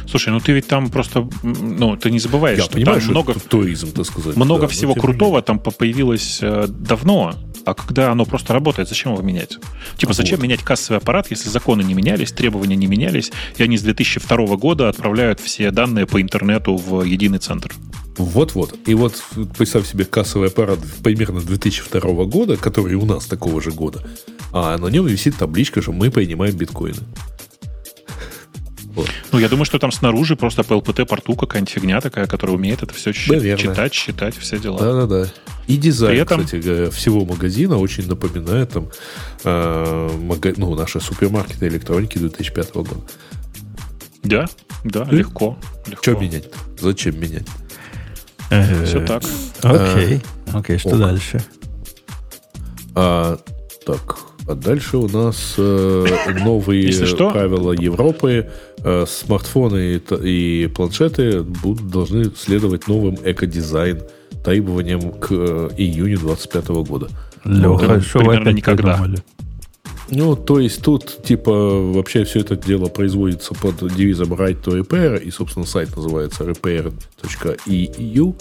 Слушай, 0.08 0.30
ну 0.30 0.40
ты 0.40 0.52
ведь 0.52 0.68
там 0.68 0.90
просто, 0.92 1.28
ну, 1.42 1.98
ты 1.98 2.12
не 2.12 2.20
забываешь, 2.20 2.60
Я 2.60 2.66
что 2.66 2.74
понимаю, 2.74 2.96
там 2.98 3.02
что 3.04 3.12
много, 3.12 3.34
туризм, 3.34 3.92
так 3.92 4.06
сказать. 4.06 4.36
много 4.36 4.62
да, 4.62 4.68
всего 4.68 4.94
крутого 4.94 5.42
там 5.42 5.58
по- 5.58 5.72
появилось 5.72 6.40
э, 6.42 6.68
давно, 6.68 7.34
а 7.66 7.74
когда 7.74 8.12
оно 8.12 8.26
просто 8.26 8.54
работает, 8.54 8.90
зачем 8.90 9.14
его 9.14 9.24
менять? 9.24 9.58
Типа, 9.98 10.14
зачем 10.14 10.38
Вот. 10.38 10.44
менять 10.44 10.62
кассовый 10.62 11.00
аппарат, 11.00 11.28
если 11.32 11.50
законы 11.50 11.82
не 11.82 11.96
менялись, 11.96 12.32
требования 12.32 12.76
не 12.76 12.86
менялись, 12.88 13.32
и 13.58 13.64
они 13.64 13.76
с 13.78 13.82
2002 13.82 14.56
года 14.58 14.88
отправляют 14.88 15.40
все 15.40 15.72
данные 15.72 16.06
по 16.06 16.22
интернету 16.22 16.76
в 16.76 17.02
единый 17.04 17.40
центр? 17.40 17.74
Вот-вот. 18.18 18.76
И 18.88 18.94
вот 18.94 19.22
представь 19.58 19.88
себе 19.88 20.06
кассовый 20.06 20.48
аппарат 20.50 20.80
примерно 21.04 21.42
2002 21.42 22.26
года, 22.26 22.56
который 22.58 22.96
у 22.96 23.06
нас 23.06 23.26
такого 23.26 23.62
же 23.62 23.72
года, 23.72 24.04
а 24.52 24.78
на 24.78 24.88
нем 24.88 25.06
висит 25.06 25.36
табличка, 25.38 25.82
что 25.82 25.92
мы 25.92 26.10
принимаем 26.12 26.56
биткоины. 26.56 27.02
Вот. 28.96 29.10
Ну, 29.34 29.40
я 29.40 29.50
думаю, 29.50 29.66
что 29.66 29.78
там 29.78 29.92
снаружи 29.92 30.38
просто 30.38 30.64
по 30.64 30.74
LPT-порту 30.76 31.36
какая-нибудь 31.36 31.70
фигня 31.74 32.00
такая, 32.00 32.28
которая 32.28 32.56
умеет 32.56 32.82
это 32.82 32.94
все 32.94 33.12
Наверное. 33.28 33.58
читать, 33.58 33.94
считать, 33.94 34.38
все 34.38 34.58
дела. 34.58 34.80
Да-да-да. 34.80 35.30
И 35.68 35.76
дизайн, 35.76 36.14
При 36.14 36.22
этом- 36.22 36.46
кстати 36.46 36.90
всего 36.92 37.26
магазина 37.26 37.78
очень 37.78 38.08
напоминает 38.08 38.70
там, 38.70 38.88
э, 39.44 40.10
мага- 40.22 40.54
ну, 40.56 40.74
наши 40.76 41.02
супермаркеты 41.02 41.68
электроники 41.68 42.18
2005 42.18 42.84
года. 42.84 43.02
Да, 44.24 44.48
да, 44.86 45.04
И? 45.12 45.16
легко. 45.16 45.58
легко. 45.88 46.02
Что 46.02 46.12
менять? 46.18 46.46
Зачем 46.80 47.20
менять? 47.20 47.48
Все 48.50 49.06
так. 49.06 49.24
Окей. 49.62 50.22
Окей, 50.54 50.78
что 50.78 50.98
дальше? 50.98 51.44
А, 52.96 53.38
так, 53.86 54.18
а 54.48 54.56
дальше 54.56 54.98
у 54.98 55.08
нас 55.08 55.56
э, 55.58 56.06
новые 56.44 56.92
правила 57.18 57.74
Европы. 57.74 58.50
Э, 58.84 59.06
смартфоны 59.08 60.02
и, 60.22 60.72
планшеты 60.74 61.42
будут, 61.42 61.90
должны 61.90 62.32
следовать 62.38 62.88
новым 62.88 63.18
эко-дизайн 63.24 64.04
требованиям 64.44 65.12
к 65.12 65.32
э, 65.32 65.70
июню 65.78 66.20
2025 66.20 66.68
года. 66.88 67.10
Леха, 67.44 67.88
да, 67.88 68.02
что 68.02 68.20
вы 68.20 68.26
примерно 68.26 68.42
опять 68.42 68.56
никогда. 68.56 68.94
придумали? 68.94 69.24
Ну, 70.10 70.36
то 70.36 70.60
есть 70.60 70.82
тут, 70.82 71.24
типа, 71.24 71.52
вообще 71.52 72.24
все 72.24 72.42
это 72.42 72.56
дело 72.56 72.88
производится 72.88 73.54
под 73.54 73.94
девизом 73.96 74.34
Right 74.34 74.64
to 74.64 74.80
Repair, 74.80 75.22
и, 75.22 75.32
собственно, 75.32 75.66
сайт 75.66 75.96
называется 75.96 76.44
repair.eu. 76.44 78.36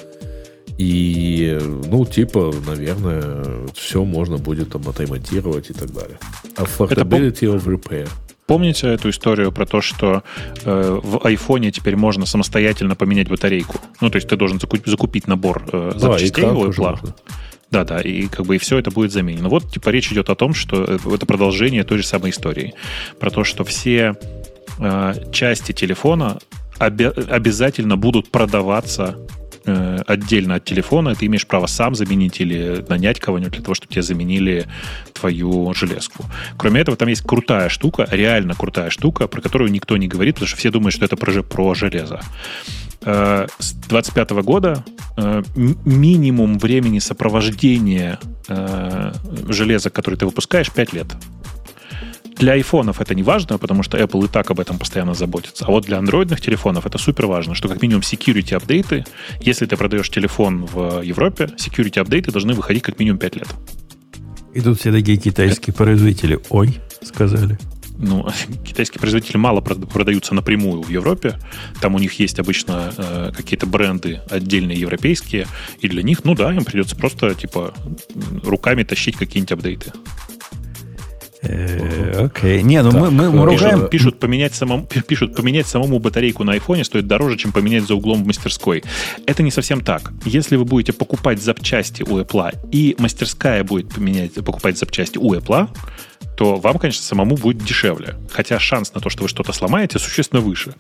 И, 0.77 1.59
ну, 1.89 2.05
типа, 2.05 2.53
наверное, 2.67 3.67
все 3.75 4.05
можно 4.05 4.39
будет 4.39 4.71
там 4.71 4.83
отремонтировать 4.89 5.71
и 5.71 5.73
так 5.73 5.93
далее. 5.93 6.19
Affordability 6.57 7.55
of 7.55 7.65
repair. 7.65 8.09
Помните 8.47 8.89
эту 8.89 9.09
историю 9.09 9.53
про 9.53 9.65
то, 9.65 9.81
что 9.81 10.23
э, 10.65 11.01
в 11.03 11.25
айфоне 11.25 11.71
теперь 11.71 11.97
можно 11.97 12.27
самостоятельно 12.27 12.95
поменять 12.95 13.31
батарейку? 13.31 13.79
Ну, 14.03 14.11
то 14.11 14.17
есть 14.17 14.29
ты 14.29 14.37
должен 14.37 14.61
закупить, 14.61 14.87
закупить 14.87 15.27
набор 15.27 15.65
э, 15.73 15.93
Да, 15.95 15.99
запчастей 15.99 16.43
экран 16.43 16.57
у 16.57 16.67
Apple. 16.67 17.15
Можно. 17.71 17.85
Да, 17.85 17.85
да, 17.85 18.01
и 18.01 18.27
как 18.29 18.47
бы 18.47 18.57
и 18.57 18.59
все 18.59 18.79
это 18.79 18.91
будет 18.91 19.13
заменено. 19.13 19.49
Вот 19.49 19.71
типа 19.73 19.91
речь 19.91 20.11
идет 20.13 20.31
о 20.31 20.35
том, 20.35 20.55
что 20.55 20.85
э, 20.85 20.99
это 21.15 21.27
продолжение 21.27 21.85
той 21.85 21.99
же 21.99 22.07
самой 22.07 22.31
истории. 22.31 22.75
Про 23.19 23.31
то, 23.31 23.45
что 23.45 23.65
все 23.65 24.17
э, 24.79 25.15
части 25.33 25.73
телефона 25.73 26.39
обя- 26.79 27.29
обязательно 27.29 27.97
будут 27.97 28.31
продаваться 28.31 29.17
э, 29.65 29.99
отдельно 30.07 30.57
от 30.57 30.65
телефона. 30.65 31.15
Ты 31.15 31.27
имеешь 31.27 31.47
право 31.47 31.67
сам 31.67 31.95
заменить 31.95 32.41
или 32.41 32.85
нанять 32.89 33.21
кого-нибудь 33.21 33.53
для 33.53 33.63
того, 33.63 33.75
чтобы 33.75 33.93
тебе 33.93 34.03
заменили 34.03 34.67
твою 35.13 35.73
железку. 35.75 36.25
Кроме 36.57 36.81
этого, 36.81 36.97
там 36.97 37.09
есть 37.09 37.23
крутая 37.23 37.69
штука, 37.69 38.07
реально 38.11 38.55
крутая 38.55 38.91
штука, 38.91 39.27
про 39.27 39.41
которую 39.41 39.71
никто 39.71 39.97
не 39.97 40.09
говорит, 40.09 40.37
потому 40.37 40.49
что 40.49 40.57
все 40.57 40.71
думают, 40.71 40.95
что 40.95 41.05
это 41.05 41.17
про, 41.17 41.43
про 41.43 41.75
железо. 41.75 42.21
Э, 43.05 43.47
С 43.59 43.73
25 43.89 44.31
года 44.43 44.85
э, 45.17 45.43
минимум 45.57 46.59
времени 46.59 46.99
сопровождения 46.99 48.19
э, 48.49 49.13
железа, 49.49 49.91
который 49.91 50.17
ты 50.17 50.27
выпускаешь, 50.27 50.71
5 50.71 50.93
лет. 50.93 51.07
Для 52.37 52.55
айфонов 52.55 53.01
это 53.01 53.15
не 53.15 53.23
важно, 53.23 53.59
потому 53.59 53.83
что 53.83 53.97
Apple 53.97 54.25
и 54.25 54.29
так 54.29 54.51
об 54.51 54.59
этом 54.59 54.79
постоянно 54.79 55.15
заботится. 55.15 55.67
А 55.67 55.71
вот 55.71 55.85
для 55.85 55.99
андроидных 55.99 56.41
телефонов 56.41 56.85
это 56.85 56.99
супер 56.99 57.27
важно, 57.27 57.55
что 57.55 57.69
как 57.69 57.81
минимум 57.81 58.03
security 58.03 58.55
апдейты, 58.57 59.05
если 59.41 59.67
ты 59.67 59.77
продаешь 59.77 60.11
телефон 60.11 60.65
в 60.65 61.03
Европе, 61.03 61.51
security 61.57 62.01
апдейты 62.01 62.33
должны 62.33 62.55
выходить 62.55 62.83
как 62.83 62.99
минимум 62.99 63.19
5 63.19 63.37
лет. 63.37 63.49
И 64.53 64.61
тут 64.61 64.81
все 64.81 64.93
такие 64.93 65.19
китайские 65.19 65.75
производители. 65.75 66.41
Ой, 66.49 66.81
сказали. 67.03 67.59
Ну, 67.97 68.27
китайские 68.65 69.01
производители 69.01 69.37
мало 69.37 69.61
прод- 69.61 69.87
продаются 69.87 70.35
напрямую 70.35 70.83
в 70.83 70.89
Европе. 70.89 71.39
Там 71.81 71.95
у 71.95 71.99
них 71.99 72.19
есть 72.19 72.39
обычно 72.39 72.93
э, 72.97 73.33
какие-то 73.37 73.67
бренды 73.67 74.21
отдельные 74.31 74.79
европейские. 74.79 75.47
И 75.81 75.89
для 75.89 76.03
них, 76.03 76.25
ну 76.25 76.35
да, 76.35 76.53
им 76.53 76.65
придется 76.65 76.97
просто, 76.97 77.35
типа, 77.35 77.75
руками 78.43 78.83
тащить 78.83 79.17
какие-нибудь 79.17 79.53
апдейты. 79.53 79.93
Э, 81.47 82.25
Окей. 82.25 82.63
Не, 82.63 82.83
ну 82.83 82.91
мы, 82.91 83.11
мы, 83.11 83.31
мы 83.31 83.45
ругаем... 83.45 83.81
Пишут, 83.81 83.91
пишут, 83.91 84.21
поменять 84.21 84.55
самому, 84.55 84.87
пи- 84.87 85.03
пишут, 85.07 85.37
поменять 85.37 85.67
самому 85.67 85.99
батарейку 85.99 86.45
на 86.45 86.53
айфоне 86.53 86.85
стоит 86.85 87.07
дороже, 87.07 87.37
чем 87.37 87.53
поменять 87.53 87.85
за 87.85 87.95
углом 87.95 88.25
в 88.25 88.27
мастерской. 88.27 88.83
Это 89.27 89.43
не 89.43 89.51
совсем 89.51 89.81
так. 89.83 90.13
Если 90.25 90.57
вы 90.57 90.65
будете 90.65 90.93
покупать 90.93 91.43
запчасти 91.43 92.03
у 92.03 92.19
Apple, 92.19 92.57
и 92.73 92.97
мастерская 92.99 93.63
будет 93.63 93.91
поменять, 93.91 94.35
покупать 94.35 94.79
запчасти 94.79 95.19
у 95.19 95.35
Apple, 95.35 95.69
то 96.37 96.57
вам, 96.57 96.79
конечно, 96.79 97.03
самому 97.03 97.37
будет 97.37 97.59
дешевле. 97.65 98.17
Хотя 98.33 98.59
шанс 98.59 98.93
на 98.95 99.01
то, 99.01 99.11
что 99.11 99.23
вы 99.23 99.29
что-то 99.29 99.53
сломаете, 99.53 99.99
существенно 99.99 100.41
выше. 100.41 100.75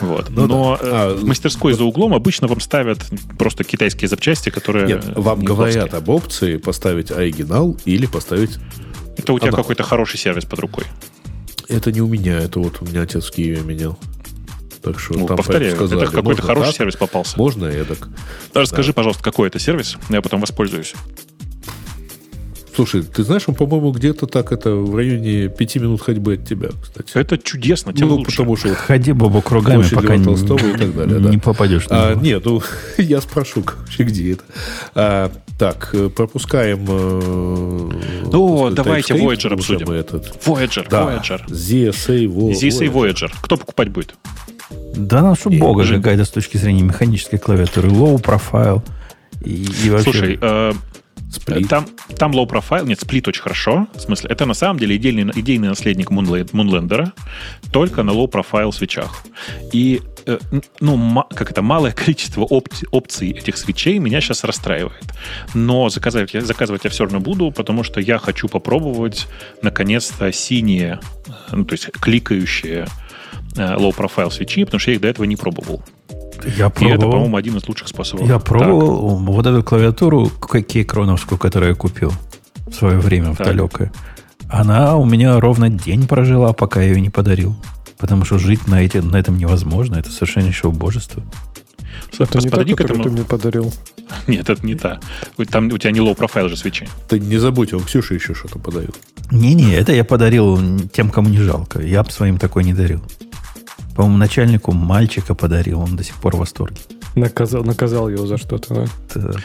Вот. 0.00 0.28
Ну 0.30 0.46
Но 0.46 0.78
да. 0.80 0.86
э, 0.86 0.90
А, 0.92 1.14
в 1.14 1.24
мастерской 1.24 1.72
за 1.72 1.84
углом 1.84 2.14
обычно 2.14 2.46
вам 2.46 2.60
ставят 2.60 2.98
просто 3.38 3.64
китайские 3.64 4.08
запчасти, 4.08 4.50
которые... 4.50 4.86
Нет, 4.86 5.04
вам 5.16 5.40
не 5.40 5.46
говорят 5.46 5.90
плоские. 5.90 5.98
об 5.98 6.08
опции 6.08 6.56
поставить 6.58 7.10
оригинал 7.10 7.78
или 7.84 8.06
поставить... 8.06 8.58
Это 9.16 9.32
у 9.32 9.38
тебя 9.38 9.52
какой-то 9.52 9.82
хороший 9.82 10.18
сервис 10.18 10.44
под 10.44 10.58
рукой. 10.58 10.84
Это 11.68 11.90
не 11.90 12.00
у 12.00 12.06
меня, 12.06 12.38
это 12.38 12.60
вот 12.60 12.80
у 12.80 12.84
меня 12.84 13.02
отец 13.02 13.24
в 13.24 13.32
Киеве 13.32 13.62
менял. 13.62 13.98
Так 14.82 15.00
что 15.00 15.14
Ну, 15.14 15.26
там 15.26 15.36
повторяю, 15.38 15.74
сказали, 15.74 16.02
это 16.02 16.12
какой-то 16.12 16.42
хороший 16.42 16.68
так, 16.68 16.76
сервис 16.76 16.96
попался. 16.96 17.36
Можно 17.38 17.64
эдак. 17.64 18.08
Расскажи, 18.54 18.92
пожалуйста, 18.92 19.22
какой 19.22 19.48
это 19.48 19.58
сервис, 19.58 19.96
я 20.10 20.22
потом 20.22 20.40
воспользуюсь. 20.40 20.94
Слушай, 22.76 23.02
ты 23.02 23.24
знаешь, 23.24 23.44
он, 23.46 23.54
по-моему, 23.54 23.90
где-то 23.90 24.26
так 24.26 24.52
это 24.52 24.70
в 24.74 24.94
районе 24.94 25.48
пяти 25.48 25.78
минут 25.78 26.02
ходьбы 26.02 26.34
от 26.34 26.46
тебя, 26.46 26.68
кстати. 26.82 27.10
Это 27.14 27.38
чудесно, 27.38 27.94
тем 27.94 28.08
ну, 28.08 28.16
лучше. 28.16 28.32
потому 28.32 28.54
что 28.56 28.68
вот 28.68 28.76
Ходи, 28.76 29.12
Боба, 29.12 29.40
кругами, 29.40 29.82
пока 29.94 30.16
не, 30.16 30.24
Толстого 30.24 30.58
и 30.58 30.72
так 30.76 30.94
далее, 30.94 31.18
да. 31.18 31.30
не 31.30 31.38
попадешь. 31.38 31.86
А, 31.88 32.14
нет, 32.14 32.44
ну, 32.44 32.60
я 32.98 33.22
спрошу, 33.22 33.62
короче, 33.62 34.04
где 34.04 34.32
это. 34.34 34.44
А, 34.94 35.32
так, 35.58 35.88
э, 35.94 36.10
пропускаем... 36.10 36.84
э, 36.86 37.90
Ну, 38.30 38.58
сказать, 38.58 38.74
давайте 38.74 39.14
TypeScript, 39.14 39.24
Voyager 39.24 39.54
обсудим. 39.54 39.90
Этот, 39.90 40.26
Voyager, 40.44 40.86
да, 40.90 41.02
Voyager. 41.02 41.46
ZSA, 41.48 42.26
Vo- 42.26 42.52
Здесь 42.52 42.80
и 42.82 42.84
Voyager. 42.84 42.92
Voyager. 42.92 43.30
Кто 43.40 43.56
покупать 43.56 43.88
будет? 43.88 44.14
Да 44.94 45.22
нашу 45.22 45.48
И 45.48 45.58
бога 45.58 45.84
Жень. 45.84 45.98
какая-то 46.02 46.24
с 46.26 46.30
точки 46.30 46.58
зрения 46.58 46.82
механической 46.82 47.38
клавиатуры. 47.38 47.88
Low 47.88 48.20
profile. 48.22 48.82
И, 49.44 49.66
и 49.84 49.90
вообще... 49.90 50.10
Слушай, 50.12 50.38
э, 50.40 50.72
Сплит. 51.36 51.68
там, 51.68 51.86
там 52.18 52.32
low 52.32 52.46
profile, 52.48 52.86
нет, 52.86 53.00
сплит 53.00 53.28
очень 53.28 53.42
хорошо. 53.42 53.86
В 53.94 54.00
смысле, 54.00 54.30
это 54.30 54.46
на 54.46 54.54
самом 54.54 54.78
деле 54.78 54.96
идейный, 54.96 55.30
идейный 55.34 55.68
наследник 55.68 56.10
Moonla- 56.10 56.50
Moonlander, 56.52 57.12
только 57.72 58.02
на 58.02 58.10
low 58.10 58.30
profile 58.30 58.72
свечах. 58.72 59.24
И 59.72 60.00
э, 60.26 60.38
ну, 60.80 61.24
как 61.34 61.50
это, 61.50 61.62
малое 61.62 61.92
количество 62.04 62.42
опций, 62.42 62.88
опций 62.90 63.30
этих 63.30 63.56
свечей 63.56 63.98
меня 63.98 64.20
сейчас 64.20 64.44
расстраивает. 64.44 65.04
Но 65.54 65.88
заказывать 65.88 66.34
я, 66.34 66.40
заказывать 66.40 66.84
я 66.84 66.90
все 66.90 67.04
равно 67.04 67.20
буду, 67.20 67.50
потому 67.50 67.82
что 67.82 68.00
я 68.00 68.18
хочу 68.18 68.48
попробовать 68.48 69.28
наконец-то 69.62 70.32
синие, 70.32 71.00
э, 71.26 71.32
ну, 71.52 71.64
то 71.64 71.74
есть 71.74 71.90
кликающие 71.92 72.86
э, 73.56 73.60
low 73.76 73.94
profile 73.94 74.30
свечи, 74.30 74.64
потому 74.64 74.80
что 74.80 74.90
я 74.90 74.96
их 74.96 75.00
до 75.02 75.08
этого 75.08 75.26
не 75.26 75.36
пробовал. 75.36 75.82
Я 76.46 76.66
И 76.66 76.70
пробовал. 76.70 76.94
это, 76.98 77.06
по-моему, 77.10 77.36
один 77.36 77.56
из 77.56 77.68
лучших 77.68 77.88
способов. 77.88 78.26
Я 78.26 78.34
Так. 78.38 78.44
пробовал 78.44 79.16
вот 79.18 79.46
эту 79.46 79.62
клавиатуру 79.62 80.30
кейкроновскую, 80.30 81.38
которую 81.38 81.70
я 81.70 81.74
купил 81.74 82.12
в 82.66 82.72
свое 82.74 82.98
время, 82.98 83.32
в 83.32 83.36
Так. 83.36 83.48
далекое. 83.48 83.92
Она 84.48 84.96
у 84.96 85.04
меня 85.04 85.40
ровно 85.40 85.68
день 85.70 86.06
прожила, 86.06 86.52
пока 86.52 86.80
я 86.82 86.88
ее 86.88 87.00
не 87.00 87.10
подарил. 87.10 87.56
Потому 87.98 88.24
что 88.24 88.38
жить 88.38 88.66
на, 88.68 88.82
эти, 88.82 88.98
на 88.98 89.16
этом 89.16 89.38
невозможно. 89.38 89.96
Это 89.96 90.10
совершеннейшее 90.10 90.70
убожество. 90.70 91.22
Это 92.18 92.38
не 92.38 92.48
та, 92.50 92.62
к 92.64 92.80
этому. 92.82 93.02
ты 93.04 93.10
мне 93.10 93.24
подарил. 93.24 93.72
Нет, 94.26 94.48
это 94.50 94.64
не 94.64 94.74
та. 94.74 95.00
Там 95.50 95.66
у 95.66 95.78
тебя 95.78 95.90
не 95.90 96.00
profile 96.00 96.48
же 96.48 96.56
свечи. 96.56 96.88
Ты 97.08 97.18
не 97.18 97.38
забудь, 97.38 97.72
он 97.72 97.80
Ксюше 97.82 98.14
еще 98.14 98.34
что-то 98.34 98.58
подает. 98.58 98.94
Не-не, 99.30 99.72
это 99.74 99.92
я 99.92 100.04
подарил 100.04 100.58
тем, 100.92 101.10
кому 101.10 101.28
не 101.28 101.38
жалко. 101.38 101.80
Я 101.80 102.02
бы 102.02 102.10
своим 102.10 102.38
такой 102.38 102.64
не 102.64 102.74
дарил. 102.74 103.02
По-моему, 103.96 104.18
начальнику 104.18 104.72
мальчика 104.72 105.34
подарил, 105.34 105.80
он 105.80 105.96
до 105.96 106.04
сих 106.04 106.16
пор 106.16 106.36
в 106.36 106.40
восторге. 106.40 106.76
Наказал, 107.14 107.64
наказал 107.64 108.08
его 108.10 108.26
за 108.26 108.36
что-то, 108.36 108.74
да? 108.74 108.84
Это- 109.08 109.38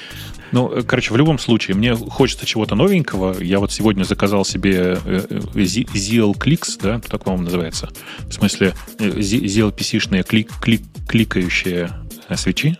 Ну, 0.51 0.69
короче, 0.85 1.13
в 1.13 1.17
любом 1.17 1.39
случае, 1.39 1.77
мне 1.77 1.95
хочется 1.95 2.45
чего-то 2.45 2.75
новенького. 2.75 3.41
Я 3.41 3.59
вот 3.59 3.71
сегодня 3.71 4.03
заказал 4.03 4.43
себе 4.43 4.97
э, 5.05 5.21
э, 5.29 5.39
ZL 5.55 6.33
Clicks, 6.37 6.77
да, 6.83 6.99
так, 6.99 7.23
по-моему, 7.23 7.45
называется. 7.45 7.87
В 8.27 8.33
смысле, 8.33 8.73
э, 8.99 9.09
Z- 9.21 9.45
ZL 9.45 9.71
PC-шные 9.73 10.23
клик, 10.23 10.51
клик, 10.61 10.81
кликающие 11.07 11.89
свечи. 12.35 12.77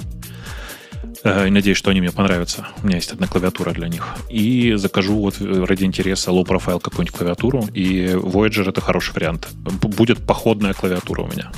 Э, 1.24 1.48
И 1.48 1.52
надеюсь, 1.52 1.78
что 1.78 1.92
они 1.92 2.02
мне 2.02 2.12
понравятся. 2.12 2.68
У 2.84 2.88
меня 2.88 2.98
есть 2.98 3.12
одна 3.12 3.28
клавиатура 3.28 3.72
для 3.72 3.88
них. 3.88 4.06
И 4.30 4.74
закажу 4.76 5.20
вот 5.20 5.40
э, 5.42 5.64
ради 5.66 5.84
интереса 5.84 6.32
low 6.32 6.46
profile 6.46 6.80
какую-нибудь 6.80 7.18
клавиатуру. 7.18 7.66
И 7.74 8.08
Voyager 8.14 8.70
это 8.70 8.82
хороший 8.82 9.14
вариант. 9.14 9.50
Будет 9.54 10.20
походная 10.26 10.74
клавиатура 10.74 11.22
у 11.24 11.28
меня. 11.28 11.52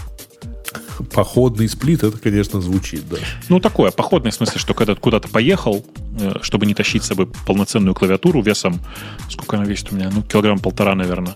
Походный 1.12 1.68
сплит, 1.68 2.04
это, 2.04 2.18
конечно, 2.18 2.62
звучит, 2.62 3.08
да. 3.10 3.18
Ну, 3.50 3.60
такое, 3.60 3.92
походное, 3.92 4.32
в 4.32 4.36
смысле, 4.36 4.60
что 4.60 4.74
когда 4.74 4.96
ты 4.96 5.02
куда-то 5.02 5.28
поехал, 5.28 5.86
э, 6.20 6.36
чтобы 6.42 6.66
не 6.66 6.74
тащить 6.74 7.04
с 7.04 7.08
собой 7.08 7.28
полноценную 7.46 7.94
клавиатуру 7.96 8.42
весом, 8.42 8.80
сколько 9.30 9.58
она 9.58 9.66
весит 9.66 9.92
у 9.92 9.96
меня? 9.96 10.10
Ну, 10.14 10.22
килограмм 10.24 10.60
полтора, 10.60 10.96
наверное. 10.96 11.36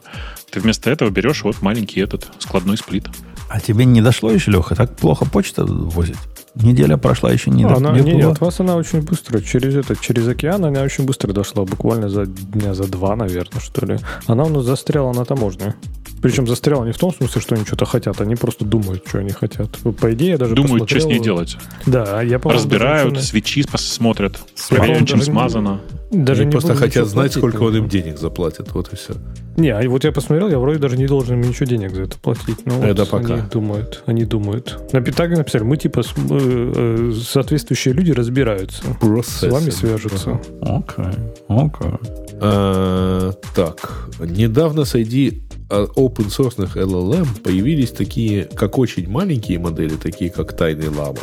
Ты 0.51 0.59
вместо 0.59 0.89
этого 0.89 1.09
берешь 1.09 1.43
вот 1.43 1.61
маленький 1.61 1.99
этот 1.99 2.27
складной 2.39 2.77
сплит. 2.77 3.07
А 3.49 3.59
тебе 3.59 3.85
не 3.85 4.01
дошло 4.01 4.31
еще, 4.31 4.51
Леха? 4.51 4.75
Так 4.75 4.95
плохо 4.95 5.25
почта 5.25 5.65
возит. 5.65 6.17
Неделя 6.63 6.97
прошла, 6.97 7.31
еще 7.31 7.51
не, 7.51 7.63
А, 7.65 7.69
до- 7.69 7.75
она, 7.75 7.91
не 7.99 8.13
не, 8.13 8.21
от 8.21 8.41
вас 8.41 8.59
она 8.59 8.75
очень 8.75 9.01
быстро. 9.01 9.39
Через 9.41 9.75
этот, 9.75 9.99
через 10.01 10.27
океан 10.27 10.63
она 10.65 10.81
очень 10.81 11.05
быстро 11.05 11.33
дошла. 11.33 11.63
Буквально 11.65 12.09
за 12.09 12.25
дня 12.25 12.73
за 12.73 12.87
два, 12.87 13.15
наверное, 13.15 13.59
что 13.61 13.85
ли. 13.85 13.97
Она 14.27 14.43
у 14.43 14.49
нас 14.49 14.63
застряла 14.65 15.13
на 15.13 15.25
таможне. 15.25 15.75
Причем 16.21 16.47
застрял 16.47 16.83
не 16.85 16.91
в 16.91 16.97
том 16.97 17.13
смысле, 17.13 17.41
что 17.41 17.55
они 17.55 17.65
что-то 17.65 17.85
хотят, 17.85 18.19
они 18.21 18.35
просто 18.35 18.65
думают, 18.65 19.03
что 19.07 19.19
они 19.19 19.29
хотят. 19.31 19.69
По 20.01 20.13
идее, 20.13 20.31
я 20.31 20.37
даже 20.37 20.55
Думают, 20.55 20.83
посмотрел- 20.83 20.99
что 21.01 21.09
с 21.09 21.11
ней 21.11 21.19
делать. 21.19 21.57
Да, 21.85 22.21
я 22.21 22.39
по 22.39 22.51
Разбирают, 22.51 23.21
свечи 23.21 23.61
пос- 23.61 23.77
смотрят, 23.77 24.39
проверяют, 24.69 25.07
чем 25.07 25.19
даже 25.19 25.29
не- 25.31 25.35
смазано. 25.37 25.81
Даже 26.09 26.41
Они 26.43 26.47
не 26.47 26.51
просто 26.53 26.73
хотят 26.75 27.05
знать, 27.07 27.33
платить, 27.33 27.37
сколько 27.37 27.63
он 27.63 27.75
им 27.77 27.89
денег 27.89 28.17
заплатит. 28.17 28.71
Вот 28.73 28.91
и 28.93 28.95
все. 28.95 29.13
Не, 29.57 29.69
а 29.71 29.89
вот 29.89 30.03
я 30.05 30.11
посмотрел, 30.11 30.47
я 30.49 30.57
вроде 30.59 30.79
даже 30.79 30.97
не 30.97 31.05
должен 31.07 31.41
им 31.41 31.49
ничего 31.49 31.65
денег 31.65 31.93
за 31.93 32.03
это 32.03 32.17
платить. 32.17 32.59
Ну, 32.65 32.81
Это 32.81 33.01
вот 33.01 33.09
пока. 33.09 33.33
Они 33.33 33.43
думают, 33.51 34.03
они 34.05 34.23
думают. 34.23 34.79
На 34.93 35.01
Питаге 35.01 35.35
написали, 35.35 35.63
мы 35.63 35.75
типа 35.77 36.03
с- 36.03 36.13
э, 36.15 36.21
э, 36.29 37.11
соответствующие 37.21 37.93
люди 37.93 38.11
разбираются. 38.11 38.83
С 39.23 39.43
вами 39.43 39.69
свяжутся. 39.69 40.39
Окей, 40.61 41.05
окей. 41.49 41.91
А, 42.39 43.31
так, 43.55 44.09
недавно 44.19 44.85
среди 44.85 45.41
а, 45.46 45.46
open 45.69 46.27
source 46.27 46.57
LLM 46.57 47.41
появились 47.41 47.91
такие, 47.91 48.45
как 48.45 48.77
очень 48.77 49.09
маленькие 49.09 49.59
модели, 49.59 49.95
такие 49.95 50.29
как 50.29 50.55
Тайный 50.55 50.89
Лама, 50.89 51.19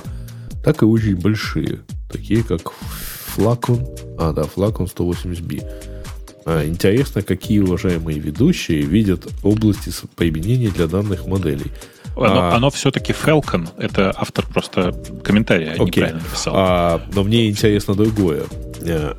так 0.62 0.82
и 0.82 0.84
очень 0.84 1.16
большие, 1.16 1.80
такие 2.10 2.42
как 2.42 2.72
Flacon, 3.36 4.16
а 4.18 4.32
да, 4.32 4.42
Flacon 4.42 4.86
180B. 4.92 5.64
А, 6.46 6.64
интересно, 6.66 7.22
какие 7.22 7.60
уважаемые 7.60 8.18
ведущие 8.18 8.82
видят 8.82 9.26
области 9.42 9.90
применения 10.14 10.68
для 10.68 10.86
данных 10.86 11.26
моделей. 11.26 11.72
Оно, 12.16 12.50
А. 12.50 12.54
оно 12.54 12.70
все-таки 12.70 13.12
Falcon. 13.12 13.66
Это 13.78 14.12
автор 14.14 14.46
просто 14.46 14.92
комментария 15.24 15.72
Окей. 15.72 15.86
неправильно 15.86 16.20
написал. 16.20 16.54
А, 16.56 17.02
но 17.14 17.24
мне 17.24 17.48
интересно 17.48 17.94
другое. 17.94 18.44
Э, 18.82 19.14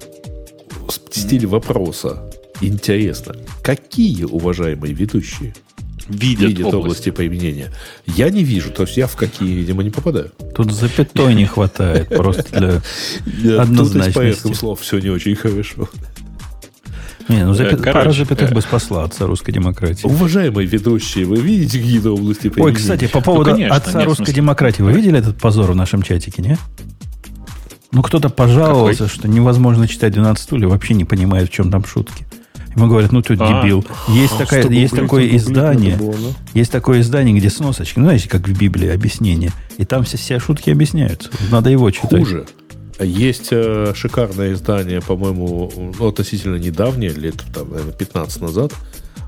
В 0.88 0.92
стиле 1.18 1.48
вопроса. 1.48 2.32
Интересно, 2.62 3.36
какие 3.62 4.24
уважаемые 4.24 4.94
ведущие 4.94 5.54
видят, 6.08 6.50
видят 6.50 6.66
область. 6.68 6.76
области 6.86 7.10
применения? 7.12 7.72
Я 8.06 8.30
не 8.30 8.44
вижу, 8.44 8.72
то 8.72 8.84
есть 8.84 8.98
я 8.98 9.08
в 9.08 9.16
какие, 9.16 9.54
видимо, 9.54 9.84
не 9.84 9.90
попадаю. 9.90 10.32
Тут 10.56 10.72
запятой 10.72 11.34
не 11.36 11.46
хватает 11.46 12.10
просто 12.10 12.44
для... 12.52 12.82
Тут 13.52 13.60
Однозначности. 13.60 14.14
порядком 14.18 14.54
слов 14.54 14.82
все 14.82 15.00
не 15.00 15.10
очень 15.10 15.36
хорошо. 15.36 15.90
Не, 17.28 17.44
ну 17.44 17.54
запя- 17.54 17.74
Э, 17.74 17.78
короче, 17.78 17.92
пара 17.92 18.12
запятых 18.12 18.52
э. 18.52 18.54
бы 18.54 18.62
спасла 18.62 19.04
отца 19.04 19.26
русской 19.26 19.52
демократии. 19.52 20.06
Уважаемые 20.06 20.68
ведущие, 20.68 21.26
вы 21.26 21.38
видите 21.38 21.80
какие-то 21.80 22.12
области 22.14 22.50
применения? 22.50 22.66
Ой, 22.66 22.74
кстати, 22.76 23.08
по 23.08 23.20
поводу 23.20 23.52
конечно, 23.52 23.76
отца 23.76 23.98
нет, 23.98 24.06
русской 24.06 24.26
смысле. 24.26 24.34
демократии, 24.36 24.82
вы 24.84 24.94
видели 24.94 25.18
этот 25.18 25.38
позор 25.38 25.72
в 25.72 25.76
нашем 25.76 26.04
чатике, 26.04 26.44
не? 26.44 26.58
Ну, 27.92 28.04
кто-то 28.04 28.30
пожаловался, 28.30 29.08
что 29.08 29.28
невозможно 29.28 29.88
читать 29.88 30.14
12 30.14 30.44
стульев, 30.44 30.70
вообще 30.70 30.94
не 30.94 31.06
понимает, 31.06 31.50
в 31.50 31.52
чем 31.52 31.72
там 31.72 31.84
шутки. 31.86 32.28
Ему 32.76 32.88
говорят, 32.88 33.12
ну 33.12 33.22
ты 33.22 33.36
А. 33.40 33.62
дебил. 33.62 33.86
Есть, 34.10 34.38
такая, 34.38 34.62
Чтобы 34.62 34.76
есть 34.76 34.92
гуглить, 34.94 35.08
такое 35.08 35.24
гуглить 35.24 35.42
издание, 35.42 35.96
было, 35.96 36.14
да? 36.14 36.36
есть 36.54 36.72
такое 36.72 37.02
издание, 37.02 37.38
где 37.38 37.50
сносочки, 37.50 38.00
ну, 38.00 38.06
знаете, 38.06 38.28
как 38.28 38.48
в 38.48 38.58
Библии 38.58 38.90
объяснение. 38.90 39.52
И 39.78 39.86
там 39.86 40.04
все, 40.04 40.18
все 40.18 40.40
шутки 40.40 40.70
объясняются. 40.70 41.30
Надо 41.52 41.70
его 41.70 41.90
читать. 41.92 42.20
Хуже. 42.20 42.46
Есть 43.00 43.50
э, 43.52 43.94
шикарное 43.96 44.54
издание, 44.54 45.02
по-моему, 45.02 45.72
ну, 46.00 46.08
относительно 46.08 46.56
недавнее, 46.56 47.12
лет 47.12 47.36
там, 47.54 47.70
наверное, 47.70 47.94
15 47.94 48.42
назад, 48.42 48.74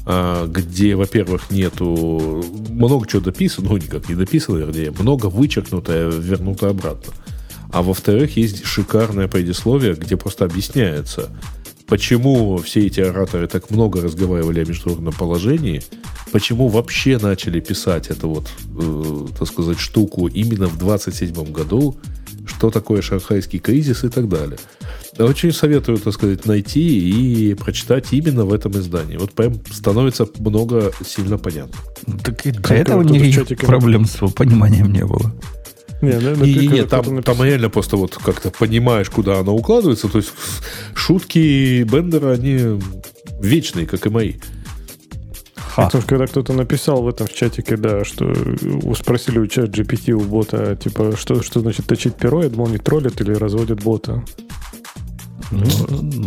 а, 0.05 0.47
где, 0.47 0.95
во-первых, 0.95 1.51
нету 1.51 2.45
много 2.69 3.05
чего 3.07 3.21
дописано, 3.21 3.69
ну, 3.69 3.77
никак 3.77 4.07
не 4.07 4.15
дописано, 4.15 4.57
вернее, 4.57 4.93
много 4.97 5.25
вычеркнутое, 5.25 6.09
вернуто 6.09 6.69
обратно. 6.69 7.13
А 7.71 7.81
во-вторых, 7.81 8.37
есть 8.37 8.63
шикарное 8.65 9.27
предисловие, 9.27 9.95
где 9.95 10.15
просто 10.15 10.45
объясняется, 10.45 11.29
почему 11.88 12.57
все 12.57 12.85
эти 12.85 12.99
ораторы 12.99 13.47
так 13.47 13.72
много 13.72 14.01
разговаривали 14.01 14.61
о 14.61 14.65
международном 14.65 15.14
положении, 15.14 15.81
почему 16.31 16.68
вообще 16.68 17.18
начали 17.18 17.59
писать 17.59 18.07
эту 18.07 18.30
вот, 18.30 18.49
э, 18.80 19.27
так 19.38 19.47
сказать, 19.47 19.80
штуку 19.80 20.27
именно 20.27 20.68
в 20.68 20.77
27 20.77 21.51
году, 21.51 21.97
что 22.45 22.69
такое 22.69 23.01
шанхайский 23.01 23.59
кризис 23.59 24.03
и 24.03 24.09
так 24.09 24.27
далее. 24.30 24.57
Очень 25.18 25.51
советую, 25.51 25.97
так 25.97 26.14
сказать, 26.14 26.45
найти 26.45 27.09
и 27.09 27.53
прочитать 27.55 28.07
именно 28.11 28.45
в 28.45 28.53
этом 28.53 28.73
издании. 28.73 29.18
Вот 29.18 29.31
прям 29.31 29.55
становится 29.72 30.27
много 30.38 30.91
сильно 31.05 31.38
понятно. 31.38 31.76
Так 32.23 32.45
и 32.45 32.51
для 32.51 32.76
этого 32.76 33.01
никаких 33.01 33.59
проблем 33.59 34.05
с 34.05 34.18
пониманием 34.31 34.91
не 34.91 35.05
было. 35.05 35.34
Не, 36.01 36.13
наверное, 36.13 36.45
Не, 36.47 36.53
ты 36.53 36.59
не, 36.59 36.67
не, 36.67 36.85
когда 36.85 37.21
там, 37.21 37.43
реально 37.43 37.69
просто 37.69 37.97
вот 37.97 38.15
как-то 38.15 38.51
понимаешь, 38.51 39.09
куда 39.09 39.39
она 39.39 39.51
укладывается. 39.51 40.07
То 40.07 40.19
есть 40.19 40.31
шутки 40.93 41.83
Бендера, 41.83 42.33
они 42.33 42.79
вечные, 43.41 43.87
как 43.87 44.05
и 44.05 44.09
мои. 44.09 44.33
Ха. 45.55 45.85
Потому 45.85 46.01
что 46.01 46.09
когда 46.09 46.27
кто-то 46.27 46.53
написал 46.53 47.01
в 47.01 47.07
этом 47.07 47.27
в 47.27 47.33
чатике, 47.33 47.77
да, 47.77 48.03
что 48.03 48.33
спросили 48.95 49.39
у 49.39 49.47
чат 49.47 49.69
GPT 49.69 50.11
у 50.11 50.21
бота, 50.21 50.75
типа, 50.75 51.15
что, 51.17 51.41
что 51.41 51.59
значит 51.59 51.87
точить 51.87 52.15
перо, 52.15 52.43
я 52.43 52.49
думал, 52.49 52.67
не 52.67 52.77
троллят 52.77 53.19
или 53.21 53.33
разводят 53.33 53.83
бота. 53.83 54.23
Ну, 55.51 55.63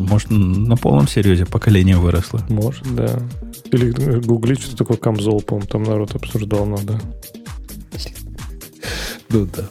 может, 0.09 0.31
на 0.31 0.77
полном 0.77 1.07
серьезе 1.07 1.47
поколение 1.47 1.97
выросло. 1.97 2.41
Может, 2.49 2.95
да. 2.95 3.21
Или 3.71 3.93
э, 3.99 4.21
гуглить, 4.21 4.63
что 4.63 4.77
такое 4.77 4.97
камзол, 4.97 5.43
по-моему, 5.43 5.69
там 5.69 5.83
народ 5.83 6.15
обсуждал 6.15 6.67
надо. 6.67 7.01
Ну 9.31 9.47
да. 9.55 9.69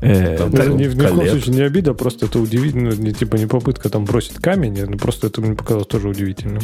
Э, 0.00 0.36
Там 0.36 0.48
это 0.48 0.68
ни, 0.70 0.84
ни 0.84 0.88
в 0.88 0.96
коем 0.96 1.30
случае 1.30 1.54
не 1.54 1.60
обида, 1.62 1.94
просто 1.94 2.26
это 2.26 2.40
удивительно, 2.40 2.90
не, 2.92 3.12
типа 3.12 3.36
не 3.36 3.46
попытка 3.46 3.88
там 3.88 4.04
бросить 4.04 4.34
камень, 4.38 4.84
но 4.86 4.96
просто 4.96 5.28
это 5.28 5.40
мне 5.40 5.54
показалось 5.54 5.86
тоже 5.86 6.08
удивительным. 6.08 6.62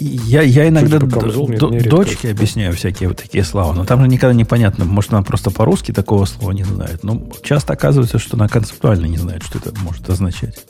Я, 0.00 0.42
я 0.42 0.68
иногда 0.68 0.98
д- 0.98 1.06
д- 1.46 1.66
редко 1.76 1.88
дочке 1.90 2.30
объясняю 2.30 2.72
всякие 2.74 3.08
вот 3.08 3.18
такие 3.18 3.44
слова, 3.44 3.72
но 3.74 3.84
там 3.84 4.00
же 4.02 4.08
никогда 4.08 4.34
непонятно, 4.34 4.84
может, 4.84 5.12
она 5.12 5.22
просто 5.22 5.50
по-русски 5.50 5.92
такого 5.92 6.24
слова 6.24 6.50
не 6.52 6.64
знает. 6.64 7.02
Но 7.04 7.28
часто 7.42 7.72
оказывается, 7.74 8.18
что 8.18 8.36
она 8.36 8.48
концептуально 8.48 9.06
не 9.06 9.18
знает, 9.18 9.42
что 9.44 9.58
это 9.58 9.72
может 9.80 10.08
означать. 10.10 10.66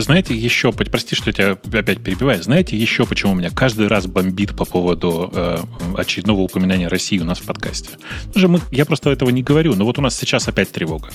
Знаете 0.00 0.34
еще, 0.34 0.72
прости, 0.72 1.14
что 1.14 1.30
я 1.30 1.32
тебя 1.32 1.80
опять 1.80 2.02
перебиваю, 2.02 2.42
знаете 2.42 2.76
еще, 2.76 3.06
почему 3.06 3.34
меня 3.34 3.50
каждый 3.50 3.88
раз 3.88 4.06
бомбит 4.06 4.56
по 4.56 4.64
поводу 4.64 5.30
э, 5.32 5.58
очередного 5.96 6.40
упоминания 6.40 6.88
России 6.88 7.18
у 7.18 7.24
нас 7.24 7.38
в 7.38 7.44
подкасте? 7.44 7.90
Потому 8.26 8.38
что 8.38 8.48
мы, 8.48 8.60
я 8.70 8.84
просто 8.84 9.10
этого 9.10 9.30
не 9.30 9.42
говорю, 9.42 9.74
но 9.74 9.84
вот 9.84 9.98
у 9.98 10.02
нас 10.02 10.16
сейчас 10.16 10.48
опять 10.48 10.70
тревога. 10.70 11.10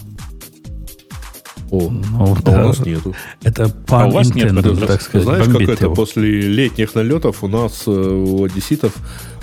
О, 1.69 1.89
Ну, 1.89 2.33
а 2.33 2.41
да, 2.43 2.63
у 2.63 2.67
нас 2.67 2.79
нету. 2.79 3.15
Это 3.43 3.67
пан 3.69 4.03
А 4.03 4.07
у 4.07 4.11
вас 4.11 4.33
нет 4.33 4.53
так 4.87 5.01
сказать, 5.01 5.25
Знаешь, 5.25 5.45
как 5.45 5.61
это 5.61 5.85
его. 5.85 5.95
после 5.95 6.41
летних 6.41 6.95
налетов 6.95 7.43
у 7.43 7.47
нас 7.47 7.83
э, 7.87 7.91
у 7.91 8.45
одесситов 8.45 8.95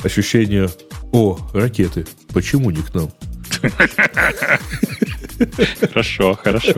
ощущение, 0.02 0.70
о, 1.12 1.38
ракеты, 1.52 2.06
почему 2.32 2.70
не 2.70 2.82
к 2.82 2.94
нам? 2.94 3.10
Хорошо, 5.80 6.34
хорошо. 6.34 6.74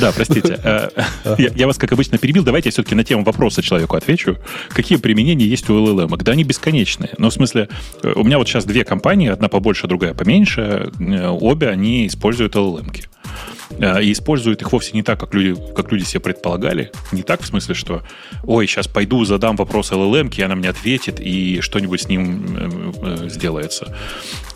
Да, 0.00 0.12
простите. 0.12 0.58
Э, 0.62 0.88
Я, 1.38 1.66
вас, 1.66 1.78
как 1.78 1.92
обычно, 1.92 2.18
перебил. 2.18 2.44
Давайте 2.44 2.68
я 2.68 2.72
все-таки 2.72 2.94
на 2.94 3.04
тему 3.04 3.24
вопроса 3.24 3.62
человеку 3.62 3.96
отвечу. 3.96 4.36
Какие 4.70 4.98
применения 4.98 5.46
есть 5.46 5.68
у 5.70 5.74
LLM? 5.74 6.16
Да 6.22 6.32
они 6.32 6.44
бесконечные. 6.44 7.10
Ну, 7.18 7.30
в 7.30 7.32
смысле, 7.32 7.68
э, 8.02 8.12
у 8.14 8.24
меня 8.24 8.38
вот 8.38 8.48
сейчас 8.48 8.64
две 8.64 8.84
компании, 8.84 9.28
одна 9.28 9.48
побольше, 9.48 9.86
другая 9.86 10.14
поменьше. 10.14 10.90
Э, 10.98 11.28
Обе 11.28 11.68
они 11.68 12.06
используют 12.06 12.54
LLM-ки. 12.54 13.02
Э, 13.02 13.15
И 13.78 14.12
используют 14.12 14.62
их 14.62 14.72
вовсе 14.72 14.92
не 14.92 15.02
так, 15.02 15.18
как 15.20 15.34
люди, 15.34 15.60
как 15.74 15.90
люди 15.92 16.04
себе 16.04 16.20
предполагали. 16.20 16.92
Не 17.12 17.22
так, 17.22 17.42
в 17.42 17.46
смысле, 17.46 17.74
что 17.74 18.02
ой, 18.44 18.66
сейчас 18.66 18.86
пойду, 18.86 19.24
задам 19.24 19.56
вопрос 19.56 19.92
LLM, 19.92 20.32
и 20.36 20.42
она 20.42 20.54
мне 20.54 20.68
ответит, 20.68 21.20
и 21.20 21.60
что-нибудь 21.60 22.02
с 22.02 22.08
ним 22.08 22.56
э, 22.56 22.92
э, 23.24 23.28
сделается. 23.28 23.96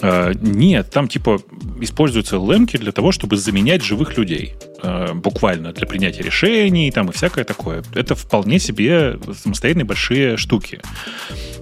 Э, 0.00 0.32
Нет, 0.40 0.90
там 0.90 1.08
типа 1.08 1.40
используются 1.80 2.36
LLM 2.36 2.78
для 2.78 2.92
того, 2.92 3.10
чтобы 3.12 3.36
заменять 3.36 3.82
живых 3.82 4.16
людей. 4.16 4.54
Э, 4.82 5.12
Буквально 5.14 5.72
для 5.72 5.86
принятия 5.86 6.22
решений 6.22 6.90
там 6.90 7.08
и 7.10 7.12
всякое 7.12 7.44
такое. 7.44 7.82
Это 7.94 8.14
вполне 8.14 8.58
себе 8.58 9.18
самостоятельные 9.42 9.86
большие 9.86 10.36
штуки. 10.36 10.80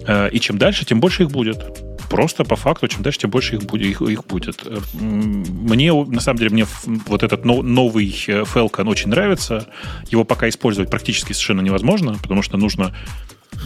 Э, 0.06 0.28
И 0.30 0.38
чем 0.38 0.58
дальше, 0.58 0.84
тем 0.84 1.00
больше 1.00 1.22
их 1.22 1.30
будет. 1.30 1.87
Просто 2.10 2.44
по 2.44 2.56
факту, 2.56 2.88
чем 2.88 3.02
дальше, 3.02 3.20
тем 3.20 3.30
больше 3.30 3.56
их 3.56 3.64
будет. 3.64 3.86
Их, 3.86 4.00
их 4.00 4.24
будет. 4.24 4.60
Э, 4.64 4.78
Мне, 4.94 5.92
на 5.92 6.20
самом 6.20 6.38
деле, 6.38 6.50
мне 6.50 6.66
вот 7.06 7.22
этот 7.22 7.44
но- 7.44 7.62
новый 7.62 8.08
э, 8.26 8.42
Falcon 8.42 8.88
очень 8.88 9.08
нравится. 9.10 9.66
Его 10.10 10.24
пока 10.24 10.48
использовать 10.48 10.90
практически 10.90 11.32
совершенно 11.32 11.60
невозможно, 11.60 12.16
потому 12.22 12.42
что 12.42 12.56
нужно 12.56 12.94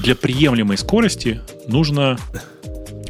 для 0.02 0.14
приемлемой 0.16 0.77
скорости 0.78 1.40
нужно... 1.69 2.19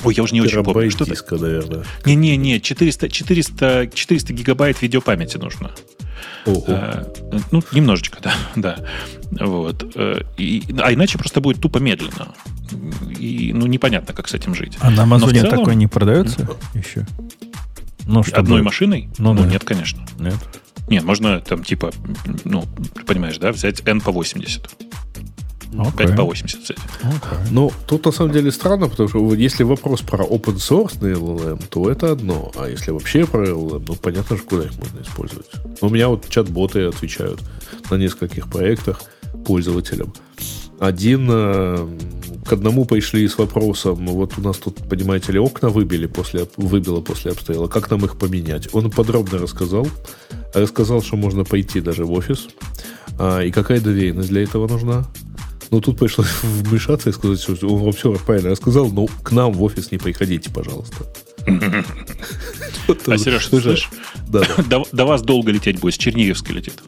Ой, 0.04 0.14
я 0.14 0.22
уже 0.22 0.34
не 0.34 0.40
очень 0.40 0.62
помню. 0.64 0.90
Что 0.90 1.04
диска, 1.04 1.36
наверное. 1.36 1.84
Не-не-не, 2.04 2.60
400, 2.60 3.08
400, 3.08 3.90
400 3.94 4.32
гигабайт 4.32 4.82
видеопамяти 4.82 5.36
нужно. 5.36 5.70
Э, 6.46 7.04
ну, 7.50 7.62
немножечко, 7.72 8.18
да. 8.22 8.34
да. 8.56 8.78
Вот. 9.44 9.84
Э, 9.94 10.22
и, 10.36 10.62
а 10.82 10.92
иначе 10.92 11.18
просто 11.18 11.40
будет 11.40 11.60
тупо 11.60 11.78
медленно. 11.78 12.28
И, 13.18 13.52
ну, 13.54 13.66
непонятно, 13.66 14.14
как 14.14 14.28
с 14.28 14.34
этим 14.34 14.54
жить. 14.54 14.76
А 14.80 14.90
на 14.90 15.02
Амазоне 15.04 15.40
целом- 15.40 15.58
такое 15.58 15.74
не 15.74 15.86
продается 15.86 16.48
еще? 16.74 17.06
Ну, 18.06 18.22
чтобы- 18.22 18.38
Одной 18.40 18.62
машиной? 18.62 19.08
Ну 19.18 19.32
Ну, 19.32 19.42
да. 19.42 19.48
нет, 19.48 19.64
конечно. 19.64 20.04
Нет. 20.18 20.34
Нет, 20.88 21.04
можно 21.04 21.40
там 21.40 21.62
типа, 21.62 21.92
ну, 22.44 22.64
ты 22.94 23.02
понимаешь, 23.04 23.38
да, 23.38 23.52
взять 23.52 23.82
N 23.86 24.00
по 24.00 24.10
80. 24.10 24.68
Окей. 25.78 26.06
5 26.06 26.16
по 26.16 26.24
80, 26.24 26.60
кстати. 26.60 26.80
Ну, 27.50 27.72
тут 27.86 28.04
на 28.04 28.12
самом 28.12 28.32
деле 28.32 28.52
странно, 28.52 28.88
потому 28.88 29.08
что 29.08 29.34
если 29.34 29.64
вопрос 29.64 30.00
про 30.02 30.24
open 30.24 30.56
source 30.56 31.00
на 31.00 31.08
LLM, 31.12 31.62
то 31.70 31.90
это 31.90 32.12
одно. 32.12 32.52
А 32.56 32.68
если 32.68 32.90
вообще 32.90 33.26
про 33.26 33.46
LLM, 33.46 33.84
ну, 33.88 33.94
понятно 33.94 34.36
же, 34.36 34.42
куда 34.42 34.64
их 34.64 34.72
можно 34.76 35.00
использовать. 35.00 35.50
У 35.80 35.88
меня 35.88 36.08
вот 36.08 36.28
чат-боты 36.28 36.84
отвечают 36.84 37.40
на 37.90 37.96
нескольких 37.96 38.48
проектах 38.48 39.02
пользователям. 39.46 40.12
Один 40.78 41.28
э, 41.30 41.88
к 42.44 42.52
одному 42.52 42.84
пришли 42.84 43.26
с 43.28 43.38
вопросом, 43.38 44.06
вот 44.08 44.36
у 44.36 44.40
нас 44.40 44.56
тут, 44.56 44.76
понимаете 44.88 45.32
ли, 45.32 45.38
окна 45.38 45.68
выбили 45.68 46.06
после, 46.06 46.48
выбило 46.56 47.00
после 47.00 47.30
обстрела, 47.30 47.68
как 47.68 47.90
нам 47.90 48.04
их 48.04 48.18
поменять? 48.18 48.68
Он 48.72 48.90
подробно 48.90 49.38
рассказал. 49.38 49.86
Рассказал, 50.54 51.00
что 51.02 51.16
можно 51.16 51.44
пойти 51.44 51.80
даже 51.80 52.04
в 52.04 52.12
офис. 52.12 52.48
А, 53.18 53.40
и 53.40 53.50
какая 53.50 53.80
доверенность 53.80 54.28
для 54.28 54.42
этого 54.42 54.66
нужна? 54.68 55.04
Ну, 55.72 55.80
тут 55.80 55.98
пришлось 55.98 56.28
вмешаться 56.42 57.08
и 57.08 57.12
сказать, 57.12 57.40
что 57.40 57.54
он 57.66 57.82
вам 57.82 57.92
все 57.92 58.12
правильно 58.12 58.50
рассказал, 58.50 58.90
но 58.90 59.06
к 59.06 59.32
нам 59.32 59.52
в 59.52 59.62
офис 59.62 59.90
не 59.90 59.98
приходите, 59.98 60.50
пожалуйста. 60.50 60.96
А, 63.06 63.16
Сереж, 63.16 63.46
слышишь? 63.46 63.88
До, 64.28 65.04
вас 65.06 65.22
долго 65.22 65.50
лететь 65.52 65.78
будет, 65.80 65.94
с 65.94 65.98
Черниговска 65.98 66.52
летит. 66.52 66.82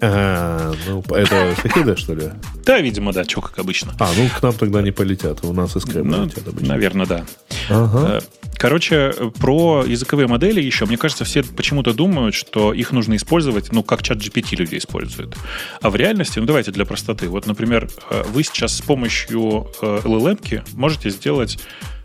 А, 0.00 0.72
ну, 0.86 1.02
это 1.14 1.54
шахида, 1.60 1.96
что 1.96 2.14
ли? 2.14 2.30
Да, 2.64 2.80
видимо, 2.80 3.12
да, 3.12 3.24
что 3.24 3.40
как 3.42 3.58
обычно. 3.58 3.92
А, 3.98 4.08
ну, 4.16 4.28
к 4.28 4.40
нам 4.42 4.52
тогда 4.54 4.80
не 4.82 4.92
полетят, 4.92 5.44
у 5.44 5.52
нас 5.52 5.76
из 5.76 5.84
Крыма 5.84 6.16
Ну, 6.18 6.24
летят 6.26 6.46
обычно. 6.46 6.68
наверное, 6.68 7.06
да. 7.06 7.26
Ага. 7.68 8.22
Короче, 8.60 9.14
про 9.38 9.86
языковые 9.86 10.28
модели 10.28 10.60
еще, 10.60 10.84
мне 10.84 10.98
кажется, 10.98 11.24
все 11.24 11.42
почему-то 11.42 11.94
думают, 11.94 12.34
что 12.34 12.74
их 12.74 12.92
нужно 12.92 13.16
использовать, 13.16 13.72
ну, 13.72 13.82
как 13.82 14.02
чат 14.02 14.18
GPT 14.18 14.54
люди 14.56 14.76
используют. 14.76 15.34
А 15.80 15.88
в 15.88 15.96
реальности, 15.96 16.40
ну, 16.40 16.44
давайте 16.44 16.70
для 16.70 16.84
простоты. 16.84 17.30
Вот, 17.30 17.46
например, 17.46 17.88
э, 18.10 18.22
вы 18.28 18.42
сейчас 18.42 18.76
с 18.76 18.82
помощью 18.82 19.70
э, 19.80 20.00
LLM 20.04 20.62
можете 20.74 21.08
сделать 21.08 21.58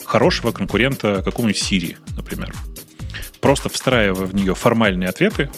хорошего 0.05 0.53
конкурента 0.53 1.21
какому-нибудь 1.25 1.61
Siri, 1.61 1.97
например. 2.15 2.55
Просто 3.41 3.67
встраивая 3.67 4.25
в 4.25 4.33
нее 4.33 4.55
формальные 4.55 5.09
ответы, 5.09 5.51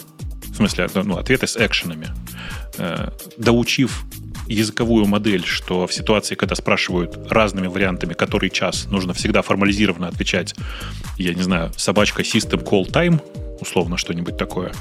в 0.46 0.56
смысле, 0.56 0.88
ну, 0.94 1.16
ответы 1.16 1.46
с 1.46 1.56
экшенами, 1.56 2.08
э, 2.76 3.12
доучив 3.36 4.02
языковую 4.48 5.06
модель, 5.06 5.44
что 5.44 5.86
в 5.86 5.92
ситуации, 5.92 6.34
когда 6.34 6.54
спрашивают 6.54 7.18
разными 7.30 7.66
вариантами, 7.66 8.14
который 8.14 8.50
час, 8.50 8.86
нужно 8.86 9.14
всегда 9.14 9.42
формализированно 9.42 10.08
отвечать, 10.08 10.54
я 11.16 11.34
не 11.34 11.42
знаю, 11.42 11.72
собачка 11.76 12.22
system 12.22 12.64
call 12.64 12.90
time, 12.90 13.20
условно 13.60 13.96
что-нибудь 13.96 14.36
такое, 14.36 14.72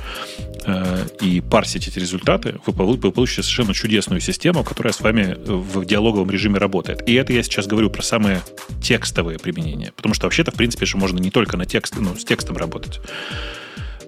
э, 0.66 1.08
и 1.22 1.42
парсить 1.42 1.88
эти 1.88 2.00
результаты, 2.00 2.60
вы 2.66 2.74
полу- 2.74 2.98
вы 2.98 3.12
получите 3.12 3.44
совершенно 3.44 3.74
чудесную 3.74 4.22
систему, 4.22 4.64
которая 4.64 4.94
с 4.94 5.02
вами 5.02 5.36
в 5.46 5.86
диалоговом 5.86 6.30
режиме 6.30 6.60
работает. 6.60 7.08
И 7.08 7.14
это 7.14 7.34
я 7.34 7.44
сейчас 7.44 7.68
говорю 7.68 7.90
про 7.90 8.02
самые 8.02 8.42
текстовые 8.82 9.40
применения. 9.40 9.92
Потому 9.96 10.14
что 10.14 10.28
вообще-то, 10.28 10.52
в 10.52 10.56
принципе, 10.56 10.86
же 10.86 10.98
можно 10.98 11.20
не 11.20 11.32
только 11.32 11.58
на 11.58 11.66
текст, 11.66 11.96
ну, 11.98 12.16
с 12.16 12.24
текстом 12.24 12.58
работать 12.58 13.00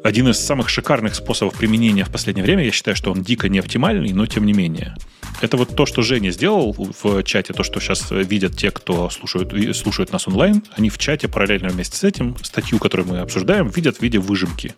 один 0.04 0.30
из 0.30 0.40
самых 0.40 0.70
шикарных 0.70 1.16
способов 1.16 1.58
применения 1.58 2.06
в 2.06 2.10
последнее 2.10 2.46
время. 2.46 2.64
Я 2.64 2.72
считаю, 2.72 2.96
что 2.96 3.12
он 3.12 3.22
дико 3.22 3.50
не 3.50 3.60
оптимальный, 3.60 4.14
но 4.14 4.26
тем 4.26 4.46
не 4.46 4.54
менее. 4.54 4.96
Это 5.42 5.58
вот 5.58 5.76
то, 5.76 5.86
что 5.86 6.02
Женя 6.02 6.32
сделал 6.32 6.76
в 6.78 7.24
чате, 7.24 7.54
то, 7.54 7.64
что 7.64 7.80
сейчас 7.80 8.12
видят 8.12 8.58
те, 8.58 8.72
кто 8.72 9.10
слушают, 9.10 9.54
слушают 9.76 10.12
нас 10.12 10.28
онлайн. 10.28 10.64
Они 10.76 10.90
в 10.90 10.98
чате 10.98 11.28
параллельно 11.28 11.70
вместе 11.70 11.98
с 11.98 12.04
этим 12.04 12.36
статью, 12.44 12.80
которую 12.80 13.08
мы 13.08 13.20
обсуждаем, 13.20 13.70
видят 13.70 13.98
в 13.98 14.02
виде 14.02 14.20
выжимки. 14.20 14.76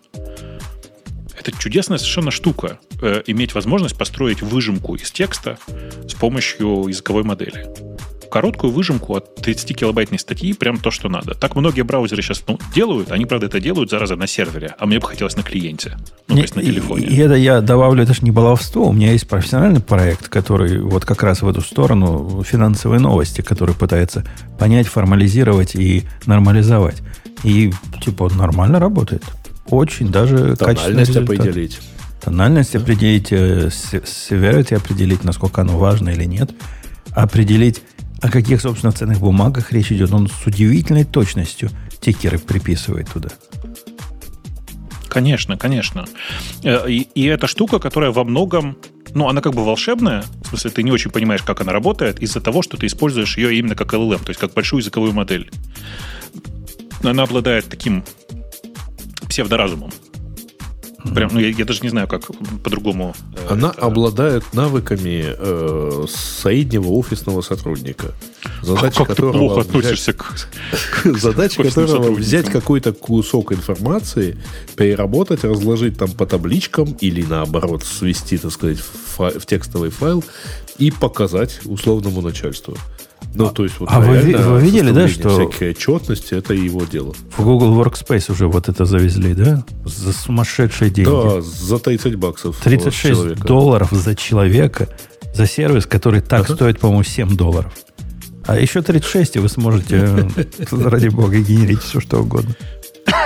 Это 1.37 1.51
чудесная 1.57 1.97
совершенно 1.97 2.29
штука. 2.29 2.79
Э, 3.01 3.23
иметь 3.25 3.55
возможность 3.55 3.97
построить 3.97 4.43
выжимку 4.43 4.93
из 4.93 5.09
текста 5.11 5.57
с 6.07 6.13
помощью 6.13 6.85
языковой 6.87 7.23
модели 7.23 7.90
короткую 8.31 8.73
выжимку 8.73 9.15
от 9.15 9.39
30-килобайтной 9.39 10.17
статьи, 10.17 10.53
прям 10.53 10.77
то, 10.77 10.89
что 10.89 11.09
надо. 11.09 11.35
Так 11.35 11.55
многие 11.55 11.83
браузеры 11.83 12.23
сейчас 12.23 12.43
ну, 12.47 12.57
делают. 12.73 13.11
Они, 13.11 13.25
правда, 13.25 13.45
это 13.47 13.59
делают, 13.59 13.91
зараза, 13.91 14.15
на 14.15 14.25
сервере. 14.25 14.73
А 14.79 14.85
мне 14.85 14.99
бы 14.99 15.07
хотелось 15.07 15.35
на 15.35 15.43
клиенте. 15.43 15.97
Ну, 16.27 16.35
то 16.35 16.41
есть 16.41 16.55
на 16.55 16.63
телефоне. 16.63 17.05
И, 17.05 17.15
и 17.15 17.17
это 17.17 17.35
я 17.35 17.61
добавлю, 17.61 18.03
это 18.03 18.13
же 18.13 18.21
не 18.21 18.31
баловство. 18.31 18.89
У 18.89 18.93
меня 18.93 19.11
есть 19.11 19.27
профессиональный 19.27 19.81
проект, 19.81 20.29
который 20.29 20.81
вот 20.81 21.05
как 21.05 21.21
раз 21.21 21.41
в 21.41 21.47
эту 21.47 21.61
сторону 21.61 22.43
финансовые 22.43 22.99
новости, 22.99 23.41
который 23.41 23.75
пытается 23.75 24.25
понять, 24.57 24.87
формализировать 24.87 25.75
и 25.75 26.03
нормализовать. 26.25 27.01
И 27.43 27.71
типа 28.03 28.23
он 28.23 28.37
нормально 28.37 28.79
работает. 28.79 29.23
Очень 29.67 30.09
даже 30.09 30.55
Тональность 30.55 31.15
определить. 31.15 31.79
Тональность 32.21 32.75
определить, 32.75 33.31
э, 33.31 33.69
с- 33.69 33.93
severity 33.93 34.75
определить, 34.75 35.23
насколько 35.23 35.61
оно 35.61 35.77
важно 35.77 36.09
или 36.09 36.25
нет. 36.25 36.51
Определить, 37.11 37.81
о 38.21 38.29
каких, 38.29 38.61
собственно, 38.61 38.91
ценных 38.91 39.19
бумагах 39.19 39.71
речь 39.71 39.91
идет. 39.91 40.13
Он 40.13 40.27
с 40.27 40.45
удивительной 40.45 41.03
точностью 41.05 41.69
тикеры 41.99 42.37
приписывает 42.37 43.09
туда. 43.09 43.29
Конечно, 45.07 45.57
конечно. 45.57 46.05
Э, 46.63 46.89
И, 46.89 47.07
и 47.15 47.25
эта 47.25 47.47
штука, 47.47 47.79
которая 47.79 48.11
во 48.11 48.23
многом, 48.23 48.77
ну, 49.13 49.27
она 49.27 49.41
как 49.41 49.53
бы 49.53 49.65
волшебная, 49.65 50.23
в 50.43 50.47
смысле, 50.49 50.71
ты 50.71 50.83
не 50.83 50.91
очень 50.91 51.11
понимаешь, 51.11 51.43
как 51.43 51.61
она 51.61 51.73
работает, 51.73 52.21
из-за 52.21 52.39
того, 52.39 52.61
что 52.61 52.77
ты 52.77 52.85
используешь 52.85 53.37
ее 53.37 53.57
именно 53.57 53.75
как 53.75 53.93
LLM, 53.93 54.23
то 54.23 54.29
есть 54.29 54.39
как 54.39 54.53
большую 54.53 54.79
языковую 54.79 55.13
модель. 55.13 55.51
Она 57.03 57.23
обладает 57.23 57.67
таким 57.67 58.05
псевдоразумом. 59.27 59.91
Прям, 61.15 61.31
ну, 61.33 61.39
я, 61.39 61.49
я 61.49 61.65
даже 61.65 61.81
не 61.81 61.89
знаю, 61.89 62.07
как 62.07 62.23
по-другому. 62.63 63.15
э, 63.35 63.47
Она 63.53 63.69
это- 63.69 63.81
обладает 63.81 64.43
навыками 64.53 65.25
э, 65.37 66.05
среднего 66.09 66.89
офисного 66.89 67.41
сотрудника. 67.41 68.07
Задача 68.61 68.97
как 68.99 69.07
ты 69.07 69.15
которого 69.15 69.37
плохо 69.37 69.59
взять- 69.61 69.67
относишься 69.75 70.13
к... 70.13 70.35
Задача 71.03 71.63
которого 71.63 72.11
взять 72.11 72.49
какой-то 72.49 72.93
кусок 72.93 73.51
информации, 73.51 74.37
переработать, 74.75 75.43
разложить 75.43 75.97
там 75.97 76.11
по 76.11 76.25
табличкам 76.25 76.95
или 77.01 77.23
наоборот 77.23 77.83
свести, 77.83 78.37
так 78.37 78.51
сказать, 78.51 78.79
в, 78.79 79.39
в 79.39 79.45
текстовый 79.45 79.89
файл 79.89 80.23
и 80.77 80.91
показать 80.91 81.61
условному 81.65 82.21
начальству. 82.21 82.77
Ну, 83.33 83.49
то 83.49 83.63
есть, 83.63 83.79
вот 83.79 83.87
а 83.91 83.99
вы 84.01 84.17
реально 84.21 84.49
вы 84.51 84.61
видели, 84.61 84.91
да, 84.91 85.07
что- 85.07 85.29
всякой 85.29 85.71
отчетности 85.71 86.33
это 86.33 86.53
его 86.53 86.83
дело. 86.83 87.13
В 87.37 87.43
Google 87.43 87.81
Workspace 87.81 88.31
уже 88.31 88.47
вот 88.47 88.67
это 88.67 88.85
завезли, 88.85 89.33
да? 89.33 89.63
За 89.85 90.11
сумасшедшие 90.11 90.91
деньги. 90.91 91.09
Да, 91.09 91.41
за 91.41 91.79
30 91.79 92.15
баксов. 92.15 92.57
от 92.57 92.63
36 92.63 93.15
человека. 93.21 93.47
долларов 93.47 93.89
за 93.91 94.15
человека, 94.15 94.89
за 95.33 95.47
сервис, 95.47 95.85
который 95.85 96.19
так 96.21 96.45
Ага. 96.45 96.55
стоит, 96.55 96.79
по-моему, 96.79 97.03
7 97.03 97.35
долларов. 97.37 97.71
А 98.45 98.59
еще 98.59 98.81
36, 98.81 99.35
и 99.37 99.39
вы 99.39 99.47
сможете, 99.49 99.95
э, 100.35 100.65
ради 100.71 101.07
бога, 101.07 101.37
генерить 101.37 101.81
все, 101.81 101.99
что 102.01 102.19
угодно. 102.21 102.53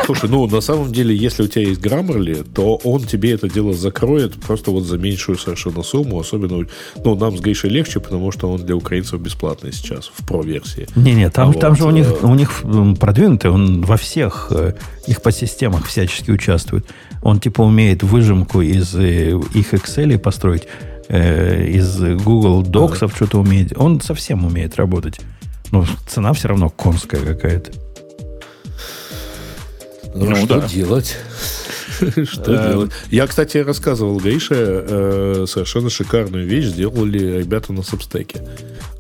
Слушай, 0.06 0.30
ну 0.30 0.46
на 0.46 0.62
самом 0.62 0.92
деле, 0.92 1.16
если 1.16 1.44
у 1.44 1.48
тебя 1.48 1.64
есть 1.64 1.82
Grammarly, 1.82 2.48
то 2.54 2.76
он 2.84 3.04
тебе 3.04 3.32
это 3.32 3.50
дело 3.50 3.74
закроет 3.74 4.36
просто 4.36 4.70
вот 4.70 4.84
за 4.84 5.00
меньшую 5.00 5.38
совершенно 5.38 5.82
сумму. 5.82 6.20
Особенно, 6.20 6.66
ну, 7.04 7.16
нам 7.16 7.36
с 7.36 7.42
Гришей 7.42 7.72
легче, 7.72 8.00
потому 8.00 8.32
что 8.32 8.52
он 8.52 8.64
для 8.64 8.76
украинцев 8.76 9.20
бесплатный 9.20 9.74
сейчас 9.74 10.12
в 10.14 10.24
про-версии. 10.26 10.88
Не-не, 10.96 11.32
там, 11.32 11.50
А 11.50 11.54
там 11.54 11.72
вот, 11.72 11.80
же 11.80 11.86
у 11.86 11.90
них, 11.90 12.08
э, 12.08 12.26
у 12.26 12.36
них 12.36 12.64
продвинутый, 13.00 13.50
он 13.50 13.82
во 13.82 13.98
всех 13.98 14.52
э, 14.52 14.74
их 15.08 15.24
подсистемах 15.24 15.88
всячески 15.88 16.30
участвует. 16.30 16.86
Он 17.24 17.40
типа 17.40 17.62
умеет 17.62 18.04
выжимку 18.04 18.62
из 18.62 18.94
э, 18.96 19.32
их 19.56 19.74
Excel 19.74 20.20
построить, 20.20 20.68
из 21.10 22.00
Google 22.00 22.64
Docs 22.64 23.16
что-то 23.16 23.40
умеет. 23.40 23.74
Он 23.76 24.02
совсем 24.02 24.44
умеет 24.46 24.76
работать. 24.76 25.20
Но 25.72 25.86
цена 26.08 26.34
все 26.34 26.48
равно 26.48 26.70
конская 26.70 27.22
какая-то. 27.22 27.85
Ну, 30.16 30.30
Ну, 30.30 30.36
что 30.36 30.62
да. 30.62 30.68
делать? 30.68 31.18
Что 32.26 32.54
Э, 32.54 32.70
делать? 32.72 32.92
Я, 33.12 33.28
кстати, 33.28 33.58
рассказывал 33.58 34.20
Грише 34.20 34.56
э, 34.58 35.46
совершенно 35.48 35.90
шикарную 35.90 36.46
вещь 36.46 36.66
сделали 36.66 37.40
ребята 37.40 37.72
на 37.74 37.84
Сабстеке. 37.84 38.42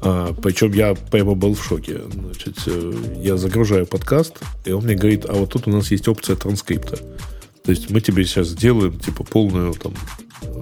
Причем 0.01 0.71
я 0.73 0.93
прямо 0.93 1.33
был 1.33 1.55
в 1.55 1.63
шоке. 1.65 2.01
Значит, 2.13 2.57
э, 2.67 2.93
я 3.21 3.37
загружаю 3.37 3.85
подкаст, 3.87 4.35
и 4.65 4.71
он 4.71 4.83
мне 4.83 4.95
говорит, 4.95 5.25
а 5.27 5.33
вот 5.33 5.49
тут 5.51 5.67
у 5.67 5.71
нас 5.71 5.89
есть 5.91 6.07
опция 6.07 6.35
транскрипта. 6.35 6.99
То 7.65 7.71
есть 7.71 7.89
мы 7.89 7.99
тебе 8.01 8.23
сейчас 8.25 8.47
сделаем 8.49 8.99
типа 8.99 9.23
полную 9.23 9.73
там 9.73 9.93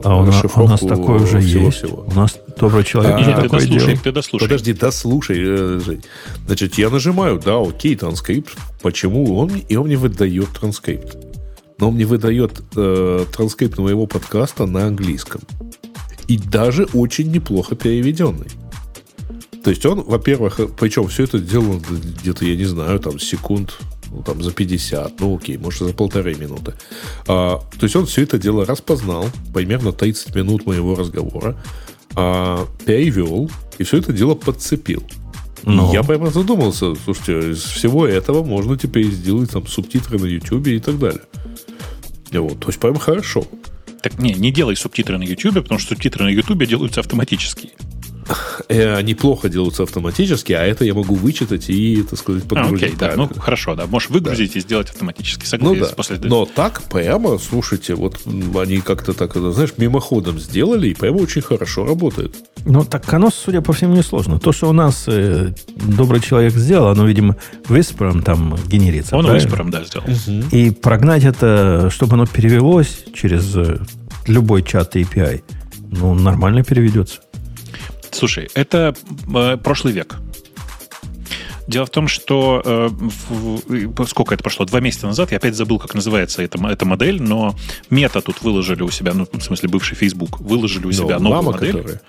А 0.04 0.18
у, 0.22 0.26
на- 0.26 0.42
у 0.64 0.68
нас 0.68 0.80
такое 0.80 1.20
уже 1.20 1.38
есть. 1.38 1.50
всего-всего. 1.50 2.06
У 2.08 2.14
нас 2.14 2.38
добрый 2.58 2.84
человек 2.86 3.16
А, 3.16 3.20
Нет, 3.20 3.42
ты 3.42 3.50
дослушай, 3.50 3.98
ты 3.98 4.12
дослушай. 4.12 4.46
Подожди, 4.48 4.74
да 4.74 4.92
слушай, 4.92 5.38
э, 5.40 5.80
Жень. 5.86 6.04
Значит, 6.46 6.78
я 6.78 6.90
нажимаю, 6.90 7.40
да, 7.44 7.60
окей, 7.62 7.96
транскрипт. 7.96 8.56
Почему? 8.82 9.36
Он, 9.38 9.50
мне- 9.52 9.66
и 9.68 9.76
он 9.76 9.88
мне 9.88 9.98
выдает 9.98 10.50
транскрипт. 10.60 11.18
Но 11.80 11.90
он 11.90 11.96
мне 11.96 12.06
выдает 12.06 12.62
э, 12.76 13.26
транскрипт 13.36 13.78
моего 13.80 14.06
подкаста 14.08 14.66
на 14.66 14.86
английском. 14.88 15.42
И 16.28 16.38
даже 16.38 16.86
очень 16.94 17.32
неплохо 17.32 17.76
переведенный. 17.76 18.48
То 19.64 19.70
есть 19.72 19.86
он, 19.86 20.02
во-первых, 20.04 20.60
э, 20.62 20.68
причем 20.68 21.08
все 21.08 21.24
это 21.24 21.38
сделано 21.40 21.82
где-то, 22.22 22.46
я 22.46 22.56
не 22.56 22.64
знаю, 22.66 23.00
там 23.00 23.20
секунд, 23.20 23.78
ну, 24.14 24.24
там 24.24 24.44
за 24.44 24.52
50, 24.52 25.20
ну 25.20 25.38
окей, 25.38 25.58
может 25.58 25.88
за 25.88 25.94
полторы 25.94 26.36
минуты. 26.36 26.74
А, 27.28 27.58
то 27.58 27.84
есть 27.84 27.96
он 27.96 28.06
все 28.06 28.24
это 28.24 28.38
дело 28.38 28.66
распознал, 28.66 29.26
примерно 29.54 29.92
30 29.92 30.36
минут 30.36 30.66
моего 30.66 30.96
разговора, 30.96 31.58
а, 32.16 32.68
перевел 32.86 33.50
и 33.78 33.84
все 33.84 33.98
это 33.98 34.14
дело 34.14 34.36
подцепил. 34.36 35.04
Ну. 35.66 35.94
Я 35.94 36.04
прямо 36.04 36.30
задумался, 36.30 36.94
слушайте, 36.96 37.52
из 37.52 37.64
всего 37.64 38.06
этого 38.06 38.44
можно 38.44 38.78
теперь 38.78 39.10
сделать 39.10 39.52
там 39.52 39.66
субтитры 39.66 40.20
на 40.20 40.26
YouTube 40.26 40.68
и 40.68 40.80
так 40.80 41.00
далее. 41.00 41.22
Вот, 42.32 42.60
то 42.60 42.68
есть 42.68 42.80
прям 42.80 42.98
хорошо. 42.98 43.46
Так 44.02 44.20
не, 44.20 44.34
не 44.34 44.52
делай 44.52 44.76
субтитры 44.76 45.18
на 45.18 45.24
YouTube, 45.24 45.56
потому 45.64 45.80
что 45.80 45.90
субтитры 45.90 46.26
на 46.26 46.30
YouTube 46.30 46.66
делаются 46.66 47.00
автоматически. 47.00 47.72
Э, 48.70 48.96
Они 48.96 49.14
плохо 49.16 49.50
делаются 49.50 49.84
автоматически, 49.84 50.54
а 50.54 50.64
это 50.64 50.86
я 50.86 50.94
могу 50.94 51.16
вычитать 51.16 51.70
и, 51.70 52.04
так 52.04 52.20
сказать, 52.20 52.44
А, 52.46 52.48
подгрузить. 52.48 52.84
окей, 52.88 52.98
да, 52.98 53.14
ну 53.16 53.30
хорошо, 53.38 53.76
да. 53.76 53.86
Можешь 53.88 54.10
выгрузить 54.10 54.56
и 54.56 54.60
сделать 54.60 54.90
автоматически. 54.90 55.46
Ну 55.60 55.74
Согласен. 55.74 55.80
да. 55.82 55.96
После... 55.96 56.18
Но 56.24 56.46
так 56.46 56.82
прямо, 56.84 57.38
слушайте, 57.38 57.96
вот 57.96 58.20
они 58.56 58.78
как-то 58.80 59.14
так, 59.14 59.32
это, 59.36 59.52
знаешь, 59.52 59.74
мимоходом 59.78 60.40
сделали, 60.40 60.90
и 60.90 60.94
прямо 60.94 61.18
очень 61.18 61.42
хорошо 61.42 61.86
работает. 61.86 62.36
Ну, 62.66 62.84
так 62.86 63.12
оно, 63.14 63.30
судя 63.30 63.62
по 63.62 63.74
всему, 63.74 63.96
несложно. 63.96 64.40
То, 64.40 64.52
что 64.54 64.70
у 64.70 64.74
нас 64.74 65.06
э, 65.08 65.54
добрый 65.76 66.22
человек 66.22 66.54
сделал, 66.54 66.88
оно, 66.90 67.06
видимо, 67.06 67.36
Whisper 67.68 68.22
там 68.22 68.56
генерится. 68.68 69.18
Он? 69.18 69.26
Whisper, 69.26 69.70
да, 69.70 69.84
сделал. 69.84 70.06
И 70.52 70.72
прогнать 70.72 71.24
это, 71.26 71.90
чтобы 71.90 72.14
оно 72.14 72.26
перевелось 72.26 73.04
через 73.14 73.56
э, 73.56 73.80
любой 74.28 74.64
чат 74.64 74.96
API, 74.96 75.44
ну, 75.92 76.14
нормально 76.14 76.64
переведется. 76.64 77.20
Слушай, 78.14 78.50
это 78.54 78.96
э, 79.36 79.58
прошлый 79.58 79.94
век. 79.94 80.16
Дело 81.68 81.86
в 81.86 81.90
том, 81.90 82.08
что 82.10 82.62
э, 82.66 82.90
в- 82.92 84.06
сколько 84.08 84.34
это 84.36 84.44
прошло? 84.44 84.66
Два 84.66 84.82
месяца 84.82 85.08
назад, 85.08 85.32
я 85.32 85.38
опять 85.38 85.56
забыл, 85.56 85.80
как 85.80 85.94
называется 85.96 86.42
эта, 86.42 86.60
эта 86.68 86.86
модель, 86.86 87.22
но 87.22 87.56
мета 87.90 88.22
тут 88.22 88.42
выложили 88.42 88.84
у 88.84 88.90
себя, 88.92 89.14
ну, 89.14 89.28
в 89.32 89.42
смысле, 89.42 89.70
бывший 89.70 89.96
Facebook, 89.96 90.40
выложили 90.42 90.84
у 90.84 90.88
Но 90.88 90.92
себя 90.94 91.20
новую 91.20 91.32
лама, 91.32 91.52
модель. 91.54 91.72
которая. 91.72 92.02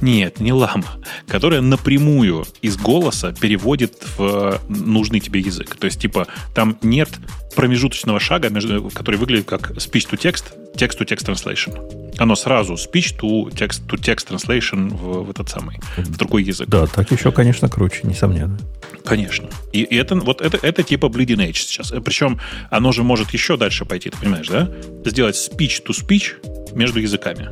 Нет, 0.00 0.40
не 0.40 0.52
лама, 0.52 0.98
которая 1.26 1.60
напрямую 1.60 2.46
из 2.62 2.76
голоса 2.76 3.32
переводит 3.32 3.94
в 4.16 4.22
э, 4.22 4.58
нужный 4.68 5.20
тебе 5.20 5.40
язык. 5.40 5.74
То 5.76 5.86
есть, 5.86 6.00
типа, 6.00 6.26
там 6.54 6.78
нет 6.82 7.08
промежуточного 7.54 8.20
шага, 8.20 8.50
между, 8.50 8.90
который 8.90 9.16
выглядит 9.16 9.46
как 9.46 9.70
speech-to-text, 9.72 10.74
text-to-text 10.74 11.26
translation. 11.26 12.12
Оно 12.18 12.36
сразу 12.36 12.74
speech-to 12.74 13.50
text, 13.52 13.86
to 13.86 13.98
text 13.98 14.28
translation 14.28 14.94
в, 14.94 15.24
в 15.24 15.30
этот 15.30 15.48
самый, 15.48 15.78
в 15.96 16.16
другой 16.16 16.44
язык. 16.44 16.68
Да, 16.68 16.86
так 16.86 17.10
еще, 17.10 17.32
конечно, 17.32 17.68
круче, 17.68 18.00
несомненно. 18.04 18.58
Конечно. 19.04 19.48
И, 19.72 19.82
и 19.82 19.96
это, 19.96 20.16
вот 20.16 20.40
это, 20.40 20.58
это 20.60 20.82
типа 20.82 21.06
bleeding 21.06 21.48
edge 21.48 21.54
сейчас. 21.54 21.92
Э, 21.92 22.00
Причем 22.00 22.38
оно 22.70 22.92
же 22.92 23.02
может 23.02 23.30
еще 23.30 23.56
дальше 23.56 23.84
пойти, 23.84 24.10
ты 24.10 24.18
понимаешь, 24.18 24.48
да? 24.48 24.70
Сделать 25.04 25.36
speech-to-speech 25.36 26.74
между 26.74 27.00
языками. 27.00 27.50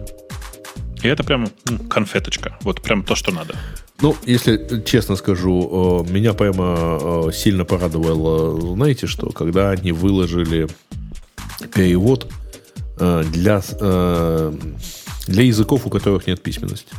И 1.05 1.09
это 1.09 1.23
прям 1.23 1.49
конфеточка. 1.91 2.57
Вот 2.63 2.81
прям 2.81 3.03
то, 3.03 3.15
что 3.15 3.31
надо. 3.31 3.55
Ну, 4.01 4.17
если 4.25 4.83
честно 4.87 5.17
скажу, 5.17 6.05
э, 6.09 6.11
меня 6.11 6.33
прямо 6.33 6.99
э, 7.29 7.33
сильно 7.33 7.67
порадовало, 7.67 8.75
знаете 8.75 9.07
что, 9.07 9.31
когда 9.31 9.71
они 9.71 9.93
выложили 9.93 10.67
перевод 11.75 12.33
э, 12.99 13.23
для, 13.31 13.61
для 15.27 15.43
языков, 15.43 15.87
у 15.87 15.91
которых 15.91 16.27
нет 16.27 16.43
письменности. 16.43 16.95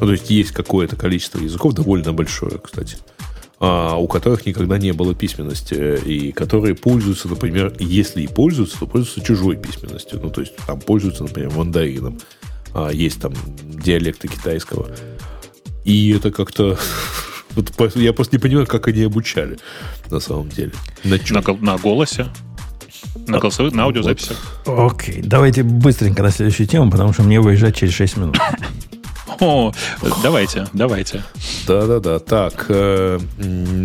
Ну, 0.00 0.06
то 0.06 0.12
есть 0.12 0.30
есть 0.30 0.50
какое-то 0.50 0.96
количество 0.96 1.38
языков, 1.38 1.74
довольно 1.74 2.12
большое, 2.12 2.58
кстати, 2.58 2.96
у 3.60 4.06
которых 4.06 4.46
никогда 4.46 4.78
не 4.78 4.92
было 4.92 5.14
письменности, 5.14 5.74
э, 5.74 5.98
и 6.04 6.32
которые 6.32 6.74
пользуются, 6.74 7.28
например, 7.28 7.74
если 7.80 8.22
и 8.22 8.28
пользуются, 8.28 8.78
то 8.78 8.86
пользуются 8.86 9.20
чужой 9.20 9.56
письменностью. 9.56 10.20
Ну, 10.22 10.30
то 10.30 10.42
есть 10.42 10.54
там 10.66 10.80
пользуются, 10.80 11.24
например, 11.24 11.50
мандарином. 11.50 12.18
А, 12.72 12.90
есть 12.90 13.20
там 13.20 13.32
диалекты 13.58 14.28
китайского. 14.28 14.88
И 15.84 16.12
это 16.12 16.30
как-то... 16.30 16.78
вот 17.50 17.96
я 17.96 18.12
просто 18.12 18.36
не 18.36 18.40
понимаю, 18.40 18.66
как 18.66 18.86
они 18.86 19.02
обучали 19.02 19.58
на 20.10 20.20
самом 20.20 20.50
деле. 20.50 20.72
На? 21.02 21.18
На, 21.30 21.42
на 21.60 21.78
голосе, 21.78 22.28
на 23.26 23.38
голосовых, 23.40 23.74
на 23.74 23.84
аудиозаписях. 23.84 24.36
Окей, 24.66 25.20
давайте 25.22 25.64
быстренько 25.64 26.22
на 26.22 26.30
следующую 26.30 26.68
тему, 26.68 26.90
потому 26.90 27.12
что 27.12 27.24
мне 27.24 27.40
выезжать 27.40 27.76
через 27.76 27.94
6 27.94 28.16
минут. 28.18 28.38
О, 29.40 29.72
давайте, 30.22 30.66
давайте. 30.72 31.22
Да-да-да. 31.66 32.18
Так, 32.18 32.66
э, 32.68 33.18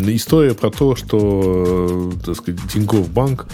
история 0.07 0.53
про 0.53 0.71
то, 0.71 0.95
что, 0.95 2.11
э, 2.13 2.25
так 2.25 2.35
сказать, 2.35 2.59
Тинькофф 2.71 3.09
банк 3.09 3.47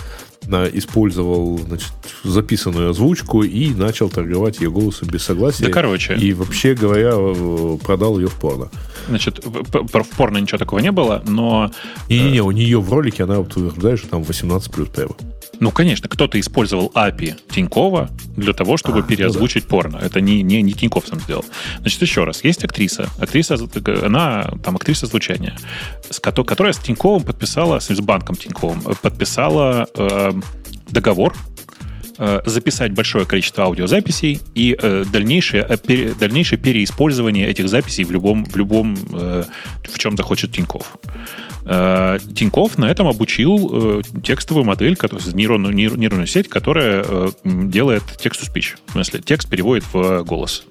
э, 0.47 0.69
использовал 0.73 1.57
значит, 1.57 1.91
записанную 2.23 2.91
озвучку 2.91 3.43
и 3.43 3.73
начал 3.73 4.09
торговать 4.09 4.59
ее 4.61 4.71
голосом 4.71 5.09
без 5.09 5.23
согласия. 5.23 5.65
Да, 5.65 5.71
короче. 5.71 6.15
И 6.15 6.33
вообще 6.33 6.73
говоря, 6.73 7.11
э, 7.13 7.77
продал 7.83 8.17
ее 8.19 8.27
в 8.27 8.35
порно. 8.35 8.69
Значит, 9.07 9.41
в, 9.43 10.03
порно 10.15 10.37
ничего 10.37 10.57
такого 10.57 10.79
не 10.79 10.91
было, 10.91 11.21
но, 11.27 11.71
Не-не-не, 12.07 12.41
у 12.41 12.51
нее 12.51 12.79
в 12.79 12.91
ролике 12.93 13.23
она 13.23 13.37
вот 13.37 13.55
утверждает, 13.57 13.99
что 13.99 14.09
там 14.09 14.23
18 14.23 14.71
плюс 14.71 14.87
прямо. 14.89 15.15
Ну, 15.59 15.71
конечно, 15.71 16.07
кто-то 16.07 16.39
использовал 16.39 16.91
API 16.95 17.35
Тинькова 17.49 18.09
для 18.37 18.53
того, 18.53 18.77
чтобы 18.77 18.99
А, 18.99 19.01
переозвучить 19.01 19.65
порно. 19.65 19.97
Это 19.97 20.21
не, 20.21 20.41
не, 20.41 20.61
не 20.61 20.73
Тиньков 20.73 21.07
сам 21.07 21.19
сделал. 21.19 21.43
Значит, 21.81 22.01
еще 22.01 22.23
раз. 22.23 22.43
Есть 22.43 22.63
актриса. 22.63 23.09
Актриса, 23.19 23.57
она 24.05 24.51
там 24.63 24.75
актриса 24.75 25.05
звучания, 25.07 25.57
с 26.09 26.19
кото- 26.21 26.43
которая 26.45 26.73
с 26.73 26.77
Тиньковым 26.77 27.23
подписала, 27.23 27.79
с 27.79 27.89
с 27.89 27.99
банком 27.99 28.35
Тиньковым, 28.35 28.81
э, 28.85 28.93
подписала 29.01 29.87
э, 29.95 30.31
договор 30.89 31.35
э, 32.17 32.41
записать 32.45 32.93
большое 32.93 33.25
количество 33.25 33.63
аудиозаписей 33.65 34.39
и 34.55 34.77
э, 34.81 35.03
дальнейшее, 35.11 35.65
э, 35.67 35.77
пере- 35.77 36.13
дальнейшее 36.13 36.59
переиспользование 36.59 37.47
этих 37.47 37.67
записей 37.67 38.03
в 38.05 38.11
любом, 38.11 38.45
в 38.45 38.55
любом 38.55 38.97
э, 39.13 39.43
в 39.83 39.99
чем 39.99 40.15
захочет 40.15 40.51
Тиньков. 40.53 40.97
Э, 41.65 42.19
Тиньков 42.35 42.77
на 42.77 42.89
этом 42.89 43.07
обучил 43.07 43.99
э, 43.99 44.01
текстовую 44.23 44.65
модель, 44.65 44.97
нейронную, 45.33 45.73
нейр- 45.73 45.97
нейронную 45.97 46.27
сеть, 46.27 46.47
которая 46.49 47.03
э, 47.07 47.29
делает 47.43 48.03
текст-to-speech. 48.17 48.77
В 48.87 48.91
смысле, 48.93 49.21
текст 49.21 49.49
переводит 49.49 49.83
в 49.93 50.23
голос. 50.23 50.63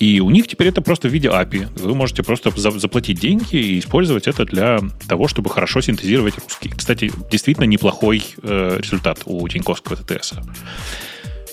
И 0.00 0.20
у 0.20 0.28
них 0.30 0.48
теперь 0.48 0.68
это 0.68 0.82
просто 0.82 1.08
в 1.08 1.12
виде 1.12 1.28
API. 1.28 1.68
Вы 1.80 1.94
можете 1.94 2.22
просто 2.22 2.50
за- 2.56 2.78
заплатить 2.78 3.20
деньги 3.20 3.56
и 3.56 3.78
использовать 3.78 4.26
это 4.26 4.44
для 4.44 4.80
того, 5.08 5.28
чтобы 5.28 5.50
хорошо 5.50 5.80
синтезировать 5.80 6.34
русский. 6.38 6.70
Кстати, 6.70 7.10
действительно 7.30 7.64
неплохой 7.64 8.22
результат 8.42 9.20
у 9.24 9.48
Тиньковского 9.48 9.96
ТТС. 9.96 10.34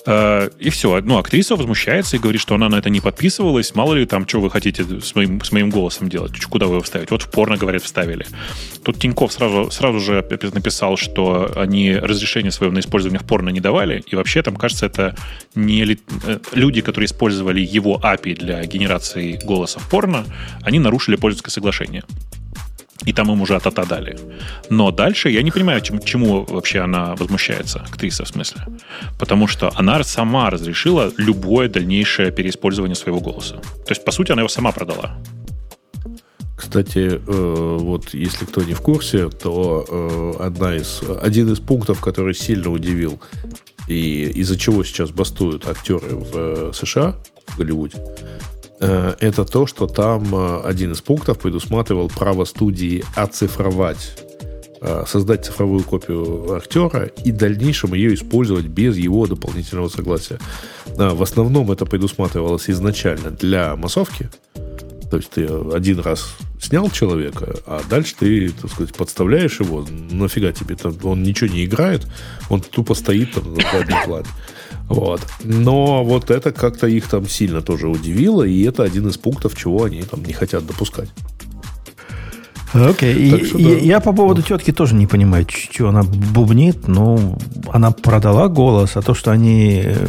Э, 0.05 0.49
И 0.59 0.69
все. 0.69 1.01
Ну, 1.01 1.17
актриса 1.17 1.55
возмущается 1.55 2.15
и 2.15 2.19
говорит, 2.19 2.41
что 2.41 2.55
она 2.55 2.69
на 2.69 2.75
это 2.75 2.89
не 2.89 3.01
подписывалась. 3.01 3.75
Мало 3.75 3.93
ли 3.93 4.05
там, 4.05 4.27
что 4.27 4.41
вы 4.41 4.49
хотите 4.49 4.83
с 4.83 5.15
моим, 5.15 5.41
с 5.41 5.51
моим 5.51 5.69
голосом 5.69 6.09
делать? 6.09 6.39
Куда 6.45 6.65
вы 6.65 6.73
его 6.73 6.81
вставить? 6.81 7.11
Вот 7.11 7.21
в 7.21 7.29
порно, 7.29 7.57
говорят, 7.57 7.83
вставили. 7.83 8.25
Тут 8.83 8.99
Тиньков 8.99 9.31
сразу, 9.31 9.69
сразу 9.71 9.99
же 9.99 10.25
написал, 10.53 10.97
что 10.97 11.51
они 11.55 11.95
разрешение 11.95 12.51
свое 12.51 12.71
на 12.71 12.79
использование 12.79 13.19
в 13.19 13.25
порно 13.25 13.49
не 13.49 13.59
давали. 13.59 14.03
И 14.07 14.15
вообще, 14.15 14.41
там, 14.41 14.55
кажется, 14.55 14.85
это 14.87 15.15
не 15.55 15.83
э, 15.83 16.39
люди, 16.53 16.81
которые 16.81 17.05
использовали 17.05 17.61
его 17.61 17.99
API 18.03 18.35
для 18.35 18.65
генерации 18.65 19.39
голоса 19.43 19.79
в 19.79 19.89
порно, 19.89 20.25
они 20.63 20.79
нарушили 20.79 21.15
пользовательское 21.15 21.51
соглашение. 21.51 22.03
И 23.05 23.13
там 23.13 23.31
им 23.31 23.41
уже 23.41 23.55
атата 23.55 23.85
дали. 23.85 24.17
Но 24.69 24.91
дальше 24.91 25.29
я 25.29 25.41
не 25.41 25.51
понимаю, 25.51 25.81
чем- 25.81 25.99
чему 25.99 26.45
вообще 26.45 26.81
она 26.81 27.15
возмущается, 27.15 27.79
актриса 27.79 28.23
в 28.23 28.27
смысле. 28.27 28.61
Потому 29.19 29.47
что 29.47 29.71
она 29.75 30.03
сама 30.03 30.49
разрешила 30.49 31.11
любое 31.17 31.67
дальнейшее 31.67 32.31
переиспользование 32.31 32.95
своего 32.95 33.19
голоса. 33.19 33.55
То 33.55 33.91
есть, 33.91 34.05
по 34.05 34.11
сути, 34.11 34.31
она 34.31 34.41
его 34.41 34.49
сама 34.49 34.71
продала. 34.71 35.17
Кстати, 36.55 37.19
э, 37.27 37.77
вот 37.79 38.13
если 38.13 38.45
кто 38.45 38.61
не 38.61 38.73
в 38.73 38.81
курсе, 38.81 39.29
то 39.29 39.83
э, 39.89 40.45
одна 40.45 40.75
из, 40.75 41.01
один 41.23 41.51
из 41.51 41.59
пунктов, 41.59 41.99
который 41.99 42.35
сильно 42.35 42.69
удивил 42.69 43.19
и 43.87 44.31
из-за 44.41 44.57
чего 44.57 44.83
сейчас 44.83 45.09
бастуют 45.09 45.67
актеры 45.67 46.15
в 46.15 46.31
э, 46.35 46.71
США, 46.73 47.15
в 47.47 47.57
Голливуде, 47.57 47.97
это 48.85 49.45
то, 49.45 49.67
что 49.67 49.87
там 49.87 50.33
э, 50.33 50.61
один 50.63 50.91
из 50.93 51.01
пунктов 51.01 51.39
предусматривал 51.39 52.09
право 52.09 52.45
студии 52.45 53.03
оцифровать 53.15 54.17
э, 54.81 55.03
создать 55.07 55.45
цифровую 55.45 55.83
копию 55.83 56.55
актера 56.55 57.05
и 57.23 57.31
в 57.31 57.37
дальнейшем 57.37 57.93
ее 57.93 58.13
использовать 58.15 58.65
без 58.65 58.97
его 58.97 59.27
дополнительного 59.27 59.89
согласия. 59.89 60.39
В 60.87 61.21
основном 61.21 61.71
это 61.71 61.85
предусматривалось 61.85 62.69
изначально 62.69 63.31
для 63.31 63.75
массовки, 63.75 64.29
то 65.11 65.17
есть 65.17 65.29
ты 65.31 65.45
один 65.45 65.99
раз 65.99 66.35
снял 66.61 66.89
человека, 66.89 67.55
а 67.65 67.81
дальше 67.89 68.15
ты, 68.17 68.49
так 68.49 68.71
сказать, 68.71 68.95
подставляешь 68.95 69.59
его. 69.59 69.85
Нафига 70.09 70.53
тебе? 70.53 70.77
Он 71.03 71.21
ничего 71.21 71.49
не 71.49 71.65
играет, 71.65 72.07
он 72.49 72.61
тупо 72.61 72.93
стоит 72.93 73.33
там 73.33 73.53
на 73.53 73.61
заднем 73.61 73.97
плане. 74.05 74.27
Вот. 74.93 75.21
Но 75.43 76.03
вот 76.03 76.31
это 76.31 76.51
как-то 76.51 76.87
их 76.87 77.07
там 77.07 77.27
сильно 77.27 77.61
тоже 77.61 77.87
удивило, 77.87 78.43
и 78.43 78.63
это 78.63 78.83
один 78.83 79.07
из 79.07 79.17
пунктов, 79.17 79.57
чего 79.57 79.83
они 79.85 80.03
там 80.03 80.23
не 80.23 80.33
хотят 80.33 80.65
допускать. 80.65 81.09
Окей. 82.73 83.15
И- 83.15 83.45
что 83.45 83.57
да. 83.57 83.69
Я 83.69 83.99
по 83.99 84.13
поводу 84.13 84.41
тетки 84.41 84.71
тоже 84.71 84.95
не 84.95 85.07
понимаю, 85.07 85.45
что 85.49 85.89
она 85.89 86.03
бубнит. 86.03 86.87
Ну, 86.87 87.37
она 87.71 87.91
продала 87.91 88.47
голос, 88.47 88.95
а 88.95 89.01
то, 89.01 89.13
что 89.13 89.31
они 89.31 89.81
э, 89.83 90.07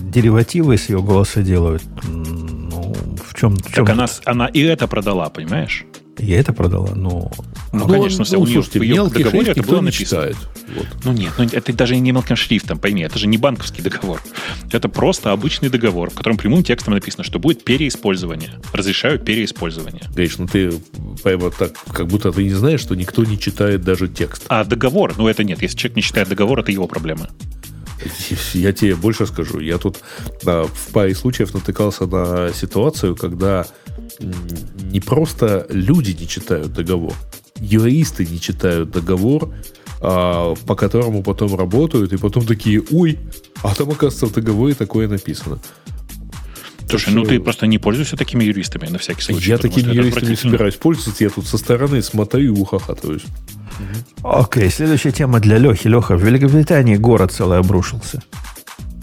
деривативы 0.00 0.76
с 0.76 0.88
ее 0.88 1.00
голоса 1.00 1.42
делают. 1.42 1.82
Ну, 2.02 2.94
в 3.24 3.34
чем... 3.34 3.56
В 3.56 3.72
чем 3.72 3.86
Так 3.86 3.90
она, 3.90 4.06
она 4.24 4.46
и 4.46 4.60
это 4.60 4.88
продала, 4.88 5.28
понимаешь? 5.28 5.84
Я 6.18 6.40
это 6.40 6.52
продала, 6.52 6.94
но... 6.94 7.32
Ну, 7.72 7.78
Ну, 7.78 7.88
конечно, 7.88 8.24
ну, 8.30 8.40
у 8.40 8.46
слушайте, 8.46 8.78
в 8.78 8.82
ее 8.82 9.08
договоре 9.08 9.52
это 9.52 9.62
было 9.62 9.80
написано. 9.80 9.92
читает. 10.06 10.36
Вот. 10.76 10.86
Ну 11.04 11.12
нет, 11.12 11.32
ну 11.38 11.44
это 11.44 11.72
даже 11.72 11.96
не 11.96 12.12
мелким 12.12 12.36
шрифтом, 12.36 12.78
пойми, 12.78 13.02
это 13.02 13.18
же 13.18 13.26
не 13.26 13.38
банковский 13.38 13.80
договор. 13.82 14.22
Это 14.70 14.88
просто 14.88 15.32
обычный 15.32 15.70
договор, 15.70 16.10
в 16.10 16.14
котором 16.14 16.36
прямым 16.36 16.62
текстом 16.64 16.94
написано, 16.94 17.24
что 17.24 17.38
будет 17.38 17.64
переиспользование. 17.64 18.50
Разрешаю 18.72 19.18
переиспользование. 19.18 20.02
Гриш, 20.14 20.36
ну 20.38 20.46
ты 20.46 20.72
прямо 21.22 21.50
так, 21.50 21.72
как 21.92 22.06
будто 22.08 22.30
ты 22.30 22.44
не 22.44 22.50
знаешь, 22.50 22.80
что 22.80 22.94
никто 22.94 23.24
не 23.24 23.38
читает 23.38 23.82
даже 23.82 24.06
текст. 24.08 24.44
А 24.48 24.64
договор, 24.64 25.14
ну 25.16 25.28
это 25.28 25.44
нет. 25.44 25.62
Если 25.62 25.76
человек 25.76 25.96
не 25.96 26.02
читает 26.02 26.28
договор, 26.28 26.60
это 26.60 26.70
его 26.72 26.86
проблема. 26.86 27.28
Я 28.52 28.72
тебе 28.72 28.96
больше 28.96 29.26
скажу. 29.26 29.60
Я 29.60 29.78
тут 29.78 29.98
а, 30.44 30.64
в 30.66 30.92
паре 30.92 31.14
случаев 31.14 31.54
натыкался 31.54 32.06
на 32.06 32.52
ситуацию, 32.52 33.14
когда 33.14 33.64
не 34.20 35.00
просто 35.00 35.66
люди 35.70 36.16
не 36.18 36.26
читают 36.28 36.72
договор, 36.72 37.14
юристы 37.56 38.26
не 38.26 38.40
читают 38.40 38.90
договор, 38.90 39.52
а, 40.00 40.54
по 40.66 40.74
которому 40.74 41.22
потом 41.22 41.54
работают, 41.56 42.12
и 42.12 42.16
потом 42.16 42.44
такие, 42.46 42.82
ой, 42.90 43.18
а 43.62 43.74
там, 43.74 43.90
оказывается, 43.90 44.26
в 44.26 44.32
договоре 44.32 44.74
такое 44.74 45.08
написано. 45.08 45.58
Слушай, 46.88 47.14
ну 47.14 47.24
что- 47.24 47.30
ты 47.30 47.40
просто 47.40 47.66
не 47.66 47.78
пользуйся 47.78 48.16
такими 48.16 48.44
юристами 48.44 48.88
на 48.88 48.98
всякий 48.98 49.22
случай. 49.22 49.48
я 49.50 49.58
такими 49.58 49.92
юристами 49.94 50.34
собираюсь 50.34 50.74
пользоваться, 50.74 51.24
я 51.24 51.30
тут 51.30 51.46
со 51.46 51.56
стороны 51.56 52.02
смотрю 52.02 52.40
и 52.42 52.48
ухахатываюсь. 52.48 53.22
Окей, 54.22 54.68
следующая 54.70 55.12
тема 55.12 55.40
для 55.40 55.58
Лехи. 55.58 55.88
Леха, 55.88 56.16
в 56.16 56.22
Великобритании 56.22 56.96
город 56.96 57.32
целый 57.32 57.58
обрушился. 57.58 58.22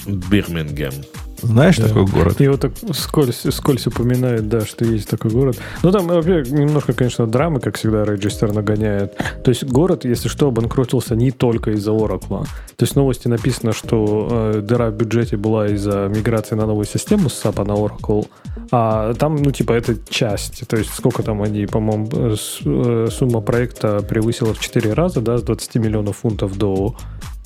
Бирмингем. 0.06 0.94
Знаешь 1.42 1.78
Да. 1.78 1.88
такой 1.88 2.06
город? 2.06 2.40
Его 2.40 2.58
так 2.58 2.72
скользь, 2.94 3.46
скользь 3.52 3.88
упоминает, 3.88 4.48
да, 4.50 4.62
что 4.66 4.86
есть 4.86 5.10
такой 5.10 5.32
город. 5.32 5.58
Ну, 5.84 5.92
там, 5.92 6.08
во-первых, 6.08 6.50
немножко, 6.50 6.94
конечно, 6.94 7.28
драмы, 7.28 7.60
как 7.60 7.78
всегда, 7.78 8.04
Register 8.04 8.54
нагоняет. 8.54 9.16
То 9.44 9.50
есть 9.50 9.64
город, 9.64 10.06
если 10.06 10.28
что, 10.30 10.48
обанкротился 10.48 11.16
не 11.16 11.32
только 11.32 11.72
из-за 11.72 11.92
Oracle. 11.92 12.46
То 12.76 12.84
есть 12.84 12.94
в 12.94 12.96
новости 12.96 13.28
написано, 13.28 13.74
что 13.74 14.28
э, 14.56 14.62
дыра 14.62 14.90
в 14.90 14.96
бюджете 14.96 15.38
была 15.38 15.68
из-за 15.68 16.08
миграции 16.08 16.56
на 16.56 16.66
новую 16.66 16.86
систему 16.86 17.30
с 17.30 17.44
SAP 17.44 17.66
на 17.66 17.74
Oracle. 17.74 18.28
А 18.72 19.14
там, 19.14 19.36
ну, 19.38 19.52
типа, 19.52 19.74
это 19.74 19.96
часть. 20.10 20.68
То 20.68 20.78
есть 20.78 20.94
сколько 20.94 21.24
там 21.24 21.42
они, 21.42 21.66
по-моему, 21.66 22.10
э, 22.14 22.36
э, 22.66 23.08
сумма 23.12 23.42
проекта 23.42 24.02
превысила 24.02 24.54
в 24.54 24.60
4 24.60 24.94
раза, 24.94 25.22
да, 25.22 25.38
с 25.38 25.44
20 25.44 25.76
миллионов 25.76 26.18
фунтов 26.18 26.58
до 26.58 26.96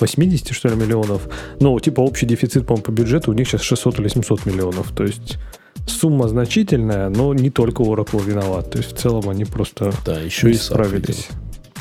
80, 0.03 0.53
что 0.53 0.69
ли, 0.69 0.75
миллионов. 0.75 1.29
Ну, 1.59 1.79
типа, 1.79 2.01
общий 2.01 2.25
дефицит, 2.25 2.65
по-моему, 2.65 2.83
по 2.83 2.91
бюджету 2.91 3.31
у 3.31 3.33
них 3.33 3.47
сейчас 3.47 3.61
600 3.61 3.99
или 3.99 4.09
700 4.09 4.45
миллионов. 4.45 4.91
То 4.91 5.03
есть 5.03 5.37
сумма 5.87 6.27
значительная, 6.27 7.09
но 7.09 7.33
не 7.33 7.49
только 7.49 7.83
Oracle 7.83 8.23
виноват. 8.23 8.71
То 8.71 8.79
есть 8.79 8.93
в 8.93 8.99
целом 8.99 9.29
они 9.29 9.45
просто 9.45 9.93
Да, 10.05 10.19
еще 10.19 10.51
и 10.51 10.53
справились. 10.53 11.29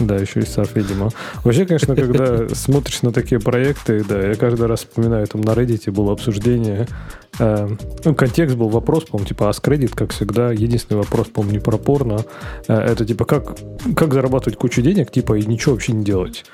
Да, 0.00 0.16
еще 0.16 0.40
и 0.40 0.42
SAP, 0.44 0.70
видимо. 0.74 1.10
Вообще, 1.44 1.66
конечно, 1.66 1.94
когда 1.94 2.48
смотришь 2.54 3.02
на 3.02 3.12
такие 3.12 3.40
проекты, 3.40 4.02
да, 4.04 4.20
я 4.28 4.34
каждый 4.34 4.66
раз 4.66 4.80
вспоминаю, 4.80 5.26
там 5.26 5.42
на 5.42 5.50
Reddit 5.50 5.90
было 5.90 6.12
обсуждение. 6.12 6.88
э, 7.38 7.68
ну, 8.04 8.14
контекст 8.14 8.56
был 8.56 8.68
вопрос, 8.68 9.04
по-моему, 9.04 9.28
типа 9.28 9.50
Reddit, 9.50 9.92
как 9.94 10.12
всегда. 10.12 10.50
Единственный 10.50 10.98
вопрос, 10.98 11.28
по-моему, 11.28 11.58
не 11.58 11.60
про 11.60 11.76
порно. 11.76 12.24
Э, 12.68 12.78
это 12.78 13.04
типа, 13.04 13.24
как, 13.24 13.58
как 13.94 14.14
зарабатывать 14.14 14.58
кучу 14.58 14.80
денег, 14.80 15.10
типа, 15.10 15.34
и 15.34 15.44
ничего 15.44 15.74
вообще 15.74 15.92
не 15.92 16.04
делать. 16.04 16.44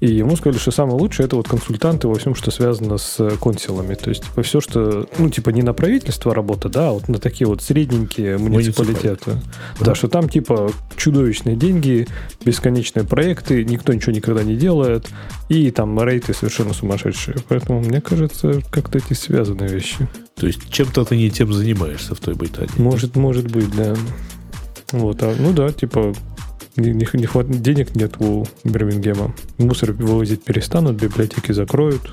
И 0.00 0.08
ему 0.08 0.36
сказали, 0.36 0.58
что 0.58 0.70
самое 0.70 0.98
лучшее 0.98 1.26
это 1.26 1.36
вот 1.36 1.48
консультанты 1.48 2.08
во 2.08 2.14
всем, 2.16 2.34
что 2.34 2.50
связано 2.50 2.98
с 2.98 3.18
э, 3.18 3.30
консилами. 3.40 3.94
То 3.94 4.10
есть, 4.10 4.24
типа, 4.24 4.42
все, 4.42 4.60
что, 4.60 5.08
ну, 5.18 5.30
типа, 5.30 5.50
не 5.50 5.62
на 5.62 5.72
правительство 5.72 6.34
работа, 6.34 6.68
да, 6.68 6.88
а 6.88 6.92
вот 6.92 7.08
на 7.08 7.18
такие 7.18 7.46
вот 7.46 7.62
средненькие 7.62 8.38
муниципалитеты. 8.38 9.40
Да, 9.80 9.94
что 9.94 10.08
там, 10.08 10.28
типа, 10.28 10.70
чудовищные 10.96 11.56
деньги, 11.56 12.06
бесконечные 12.44 13.04
проекты, 13.04 13.64
никто 13.64 13.92
ничего 13.92 14.12
никогда 14.12 14.42
не 14.42 14.56
делает, 14.56 15.08
и 15.48 15.70
там 15.70 15.98
рейты 16.02 16.34
совершенно 16.34 16.74
сумасшедшие. 16.74 17.36
Поэтому, 17.48 17.80
мне 17.80 18.00
кажется, 18.00 18.60
как-то 18.70 18.98
эти 18.98 19.14
связанные 19.14 19.68
вещи. 19.68 20.08
То 20.36 20.46
есть 20.46 20.70
чем-то 20.70 21.04
ты 21.06 21.16
не 21.16 21.30
тем 21.30 21.52
занимаешься 21.52 22.14
в 22.14 22.20
той 22.20 22.34
Британии. 22.34 22.70
Может, 22.76 23.16
может 23.16 23.50
быть, 23.50 23.74
да. 23.74 23.96
Вот, 24.98 25.22
а, 25.22 25.34
ну 25.38 25.52
да, 25.52 25.72
типа, 25.72 26.14
не, 26.76 26.90
не, 26.90 27.06
не 27.12 27.26
хват- 27.26 27.48
денег 27.48 27.94
нет 27.94 28.14
у 28.18 28.46
Бирмингема. 28.64 29.34
Мусор 29.58 29.92
вывозить 29.92 30.42
перестанут, 30.44 30.96
библиотеки 30.96 31.52
закроют. 31.52 32.12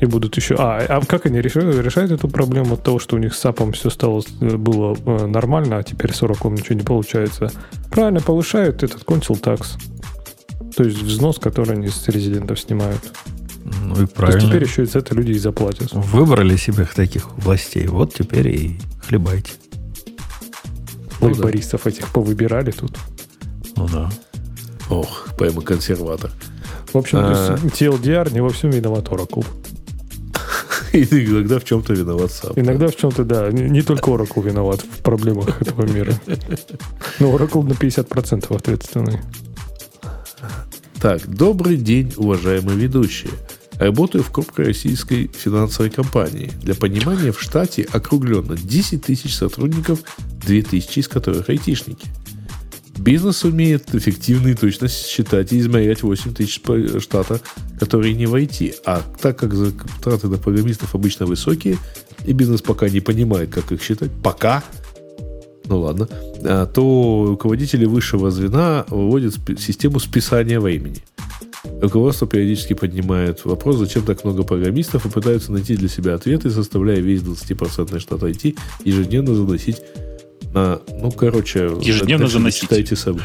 И 0.00 0.06
будут 0.06 0.34
еще... 0.36 0.54
А, 0.58 0.78
а 0.88 1.04
как 1.04 1.26
они 1.26 1.40
решают, 1.42 1.76
решают 1.84 2.10
эту 2.10 2.28
проблему 2.28 2.74
от 2.74 2.82
того, 2.82 2.98
что 2.98 3.16
у 3.16 3.18
них 3.18 3.34
с 3.34 3.38
САПом 3.38 3.72
все 3.72 3.90
стало, 3.90 4.22
э, 4.40 4.56
было 4.56 4.96
э, 5.04 5.26
нормально, 5.26 5.76
а 5.76 5.82
теперь 5.82 6.14
с 6.14 6.22
Oracle 6.22 6.50
ничего 6.52 6.74
не 6.74 6.82
получается? 6.84 7.52
Правильно, 7.90 8.20
повышают 8.20 8.82
этот 8.82 9.04
консул 9.04 9.36
такс. 9.36 9.76
То 10.74 10.84
есть 10.84 11.02
взнос, 11.02 11.38
который 11.38 11.76
они 11.76 11.88
с 11.88 12.08
резидентов 12.08 12.58
снимают. 12.58 13.12
Ну 13.82 13.92
и 13.92 13.94
То 13.94 14.00
есть 14.00 14.14
правильно. 14.14 14.48
теперь 14.48 14.64
еще 14.64 14.82
и 14.84 14.86
за 14.86 15.00
это 15.00 15.14
люди 15.14 15.32
и 15.32 15.38
заплатят. 15.38 15.92
Выбрали 15.92 16.56
себе 16.56 16.86
таких 16.94 17.30
властей. 17.36 17.86
Вот 17.86 18.14
теперь 18.14 18.48
и 18.48 18.80
хлебайте. 19.06 19.52
Ну 21.20 21.28
да. 21.28 21.34
Лейбористов 21.34 21.86
этих 21.86 22.08
повыбирали 22.08 22.70
тут. 22.70 22.96
Ну 23.76 23.88
да. 23.88 24.10
Ох, 24.88 25.28
прямо 25.38 25.62
консерватор. 25.62 26.30
В 26.92 26.96
общем, 26.96 27.18
А. 27.20 27.56
TLDR 27.56 28.32
не 28.32 28.40
во 28.40 28.50
всем 28.50 28.70
виноват 28.70 29.04
Oracle. 29.08 29.46
И 30.92 31.04
иногда 31.04 31.58
в 31.60 31.64
чем-то 31.64 31.92
виноват 31.92 32.32
сам. 32.32 32.52
Иногда 32.56 32.88
в 32.88 32.96
чем-то, 32.96 33.24
да, 33.24 33.50
не, 33.52 33.70
не 33.70 33.82
только 33.82 34.10
Oracle 34.10 34.42
виноват 34.42 34.80
в 34.80 35.02
проблемах 35.02 35.62
этого 35.62 35.86
мира. 35.86 36.14
Но 37.20 37.36
Oracle 37.36 37.62
на 37.62 37.72
50% 37.72 38.56
ответственный. 38.56 39.20
Так, 41.00 41.26
добрый 41.28 41.76
день, 41.76 42.12
уважаемые 42.16 42.76
ведущие. 42.76 43.30
Работаю 43.80 44.22
в 44.22 44.30
крупной 44.30 44.66
российской 44.66 45.28
финансовой 45.28 45.90
компании. 45.90 46.52
Для 46.62 46.74
понимания, 46.74 47.32
в 47.32 47.40
штате 47.40 47.88
округленно 47.90 48.54
10 48.54 49.02
тысяч 49.02 49.34
сотрудников, 49.34 50.00
2 50.46 50.60
тысячи 50.60 50.98
из 50.98 51.08
которых 51.08 51.48
айтишники. 51.48 52.06
Бизнес 52.98 53.42
умеет 53.42 53.94
эффективно 53.94 54.48
и 54.48 54.54
точно 54.54 54.88
считать 54.88 55.54
и 55.54 55.58
измерять 55.60 56.02
8 56.02 56.34
тысяч 56.34 56.60
по- 56.60 57.00
штата, 57.00 57.40
которые 57.78 58.12
не 58.12 58.26
в 58.26 58.34
IT. 58.34 58.74
А 58.84 59.02
так 59.18 59.38
как 59.38 59.54
затраты 59.54 60.28
на 60.28 60.36
программистов 60.36 60.94
обычно 60.94 61.24
высокие, 61.24 61.78
и 62.26 62.34
бизнес 62.34 62.60
пока 62.60 62.90
не 62.90 63.00
понимает, 63.00 63.48
как 63.48 63.72
их 63.72 63.82
считать, 63.82 64.10
пока, 64.22 64.62
ну 65.64 65.80
ладно, 65.80 66.06
а, 66.44 66.66
то 66.66 67.24
руководители 67.30 67.86
высшего 67.86 68.30
звена 68.30 68.84
выводят 68.90 69.38
систему 69.58 70.00
списания 70.00 70.60
времени. 70.60 71.02
Руководство 71.80 72.26
периодически 72.26 72.72
поднимает 72.74 73.44
вопрос, 73.44 73.76
зачем 73.76 74.02
так 74.04 74.24
много 74.24 74.42
программистов, 74.44 75.04
и 75.04 75.10
пытаются 75.10 75.52
найти 75.52 75.76
для 75.76 75.88
себя 75.88 76.14
ответы, 76.14 76.48
заставляя 76.48 77.00
весь 77.00 77.20
20% 77.20 77.98
штат 77.98 78.22
IT 78.22 78.56
ежедневно 78.84 79.34
заносить 79.34 79.82
на... 80.54 80.80
Ну, 80.88 81.10
короче... 81.12 81.70
Ежедневно 81.82 82.28
заносить. 82.28 82.62
Читайте 82.62 82.96
сами. 82.96 83.20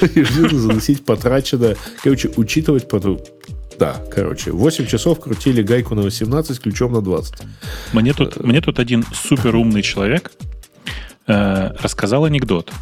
Ежедневно 0.14 0.58
заносить 0.58 1.04
потраченное. 1.04 1.76
Короче, 2.02 2.30
учитывать... 2.36 2.88
потом- 2.88 3.20
Да, 3.78 4.02
короче, 4.10 4.50
8 4.50 4.86
часов 4.86 5.20
крутили 5.20 5.62
гайку 5.62 5.94
на 5.94 6.02
18 6.02 6.56
с 6.56 6.58
ключом 6.58 6.92
на 6.92 7.02
20. 7.02 7.34
Мне 7.92 8.14
тут, 8.14 8.42
мне 8.42 8.60
тут 8.60 8.78
один 8.78 9.04
супер 9.12 9.54
умный 9.54 9.82
человек 9.82 10.32
э, 11.26 11.70
рассказал 11.82 12.24
анекдот. 12.24 12.72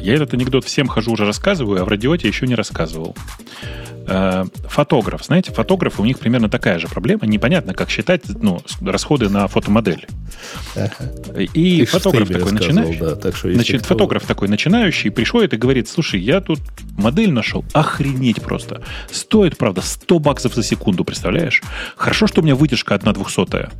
Я 0.00 0.14
этот 0.14 0.34
анекдот 0.34 0.64
всем 0.64 0.88
хожу 0.88 1.12
уже 1.12 1.24
рассказываю, 1.24 1.82
а 1.82 1.84
в 1.84 1.88
радиоте 1.88 2.28
еще 2.28 2.46
не 2.46 2.54
рассказывал. 2.54 3.16
Э, 4.06 4.44
фотограф, 4.68 5.24
знаете, 5.24 5.52
фотографы, 5.52 6.02
у 6.02 6.04
них 6.04 6.18
примерно 6.18 6.48
такая 6.48 6.78
же 6.78 6.88
проблема. 6.88 7.26
Непонятно, 7.26 7.74
как 7.74 7.90
считать 7.90 8.22
ну, 8.26 8.60
расходы 8.82 9.28
на 9.28 9.48
фотомодель. 9.48 10.06
И 11.54 11.80
Ты 11.80 11.86
фотограф 11.86 12.28
такой 12.28 12.52
начинающий. 12.52 13.00
Да, 13.00 13.16
так 13.16 13.36
что 13.36 13.52
Значит, 13.52 13.80
кто- 13.80 13.94
фотограф 13.94 14.26
такой 14.26 14.48
начинающий 14.48 15.10
приходит 15.10 15.54
и 15.54 15.56
говорит, 15.56 15.88
слушай, 15.88 16.20
я 16.20 16.40
тут 16.40 16.60
модель 16.96 17.30
нашел, 17.30 17.64
охренеть 17.72 18.42
просто. 18.42 18.82
Стоит, 19.10 19.56
правда, 19.56 19.80
100 19.80 20.18
баксов 20.18 20.54
за 20.54 20.62
секунду, 20.62 21.04
представляешь? 21.04 21.62
Хорошо, 21.96 22.26
что 22.26 22.40
у 22.40 22.44
меня 22.44 22.54
вытяжка 22.54 22.94
одна 22.94 23.12
двухсотая. 23.12 23.70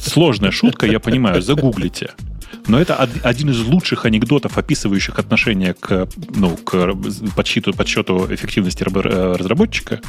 Сложная 0.00 0.50
шутка, 0.50 0.86
я 0.86 1.00
понимаю, 1.00 1.42
загуглите. 1.42 2.10
Но 2.66 2.80
это 2.80 2.94
од- 2.96 3.24
один 3.24 3.50
из 3.50 3.60
лучших 3.60 4.04
анекдотов, 4.04 4.58
описывающих 4.58 5.18
отношение 5.18 5.74
к, 5.74 6.08
ну, 6.34 6.56
к 6.56 6.94
подсчету, 7.36 7.72
подсчету 7.72 8.26
эффективности 8.30 8.84
э, 8.84 9.36
разработчика, 9.36 10.00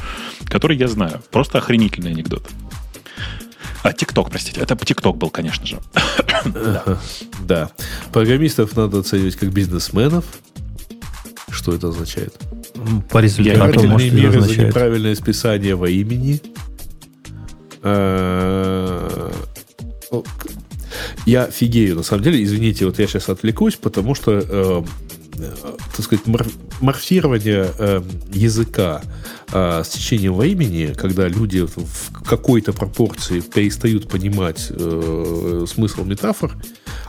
который 0.46 0.78
я 0.78 0.88
знаю. 0.88 1.22
Просто 1.32 1.58
охренительный 1.58 2.12
анекдот. 2.12 2.48
А, 3.84 3.94
ТикТок, 3.94 4.30
простите. 4.30 4.60
Это 4.62 4.76
ТикТок 4.76 5.18
был, 5.18 5.30
конечно 5.30 5.66
же. 5.66 5.80
Да. 7.46 7.72
Программистов 8.12 8.76
надо 8.76 9.00
оценивать 9.00 9.36
как 9.36 9.52
бизнесменов. 9.52 10.26
Что 11.50 11.74
это 11.74 11.88
означает? 11.90 12.34
По 13.10 13.18
результату, 13.20 13.88
может, 13.88 14.14
меры 14.14 14.32
за 14.34 14.38
означает. 14.40 14.68
неправильное 14.70 15.16
списание 15.16 15.76
во 15.76 15.90
имени. 15.90 16.42
Я 21.26 21.50
фигею, 21.52 21.96
на 21.96 22.04
самом 22.04 22.24
деле. 22.24 22.44
Извините, 22.44 22.86
вот 22.86 23.00
я 23.00 23.08
сейчас 23.08 23.30
отвлекусь, 23.30 23.76
потому 23.76 24.16
что, 24.16 24.32
э, 24.34 24.84
э, 25.38 25.52
так 25.96 26.06
сказать, 26.06 26.26
мор- 26.26 26.48
морфирование 26.82 27.70
э, 27.78 28.02
языка 28.34 29.02
э, 29.52 29.84
с 29.84 29.90
течением 29.90 30.36
времени, 30.36 30.94
когда 30.96 31.28
люди 31.28 31.66
в 31.66 32.26
какой-то 32.26 32.74
пропорции 32.74 33.42
перестают 33.42 34.08
понимать 34.10 34.68
э, 34.70 35.66
смысл 35.68 36.04
метафор, 36.04 36.56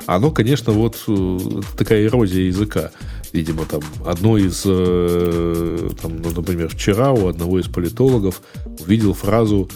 оно, 0.06 0.30
конечно, 0.30 0.72
вот 0.72 1.02
э, 1.06 1.38
такая 1.78 2.04
эрозия 2.04 2.44
языка. 2.46 2.90
Видимо, 3.32 3.64
там 3.64 3.80
одно 4.04 4.36
из, 4.36 4.62
э, 4.66 5.88
там, 6.02 6.16
ну, 6.20 6.30
например, 6.30 6.68
вчера 6.68 7.12
у 7.12 7.28
одного 7.28 7.60
из 7.60 7.66
политологов 7.66 8.42
увидел 8.80 9.14
фразу 9.14 9.70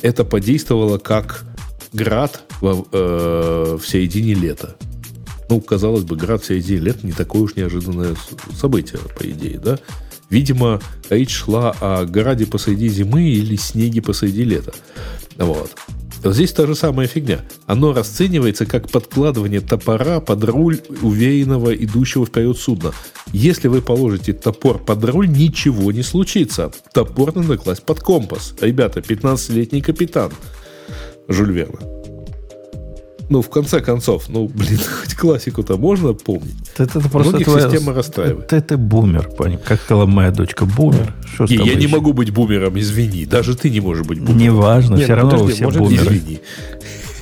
«это 0.00 0.24
подействовало 0.24 0.98
как 0.98 1.44
град 1.92 2.42
во- 2.60 2.86
э, 2.92 3.78
в 3.80 3.86
середине 3.86 4.34
лета». 4.34 4.76
Ну, 5.48 5.60
казалось 5.60 6.04
бы, 6.04 6.16
град 6.16 6.42
в 6.42 6.46
середине 6.46 6.78
лета 6.80 7.06
не 7.06 7.12
такое 7.12 7.42
уж 7.42 7.56
неожиданное 7.56 8.14
событие, 8.54 9.00
по 9.18 9.28
идее, 9.28 9.58
да? 9.58 9.78
Видимо, 10.28 10.80
речь 11.08 11.32
шла 11.32 11.74
о 11.80 12.04
граде 12.04 12.46
посреди 12.46 12.88
зимы 12.88 13.22
или 13.24 13.56
снеге 13.56 14.00
посреди 14.00 14.44
лета. 14.44 14.72
Вот 15.36 15.72
Здесь 16.22 16.52
та 16.52 16.66
же 16.66 16.74
самая 16.74 17.06
фигня. 17.06 17.40
Оно 17.66 17.94
расценивается 17.94 18.66
как 18.66 18.90
подкладывание 18.90 19.60
топора 19.60 20.20
под 20.20 20.44
руль 20.44 20.78
уверенного 21.00 21.74
идущего 21.74 22.26
вперед 22.26 22.58
судна. 22.58 22.92
Если 23.32 23.68
вы 23.68 23.80
положите 23.80 24.34
топор 24.34 24.78
под 24.78 25.02
руль, 25.04 25.28
ничего 25.28 25.92
не 25.92 26.02
случится. 26.02 26.70
Топор 26.92 27.34
надо 27.34 27.56
класть 27.56 27.84
под 27.84 28.00
компас. 28.00 28.54
Ребята, 28.60 29.00
15-летний 29.00 29.80
капитан. 29.80 30.30
Жюль 31.30 31.52
Верна. 31.52 31.78
Ну, 33.28 33.42
в 33.42 33.48
конце 33.48 33.80
концов, 33.80 34.24
ну, 34.28 34.48
блин, 34.48 34.78
хоть 35.02 35.14
классику-то 35.14 35.76
можно 35.76 36.12
помнить. 36.14 36.56
Это, 36.76 36.98
это 36.98 37.08
просто 37.08 37.30
Многих 37.30 37.46
твоя- 37.46 37.70
система 37.70 37.94
расстраивает. 37.94 38.44
Это, 38.46 38.56
это 38.56 38.76
бумер, 38.76 39.28
понял? 39.28 39.60
Как 39.64 39.80
сказала 39.80 40.06
моя 40.06 40.32
дочка, 40.32 40.64
бумер. 40.66 41.14
Что 41.34 41.44
Не, 41.44 41.54
я 41.58 41.74
не 41.74 41.84
еще? 41.84 41.88
могу 41.94 42.12
быть 42.12 42.30
бумером, 42.32 42.76
извини. 42.78 43.26
Даже 43.26 43.56
ты 43.56 43.70
не 43.70 43.78
можешь 43.80 44.04
быть 44.04 44.18
бумером. 44.18 44.36
Неважно, 44.38 44.96
Не, 44.96 45.04
все 45.04 45.14
ну 45.14 45.16
равно 45.22 45.30
подожди, 45.32 45.52
все 45.54 45.64
может, 45.64 45.80
бумеры. 45.80 46.04
Извини. 46.16 46.40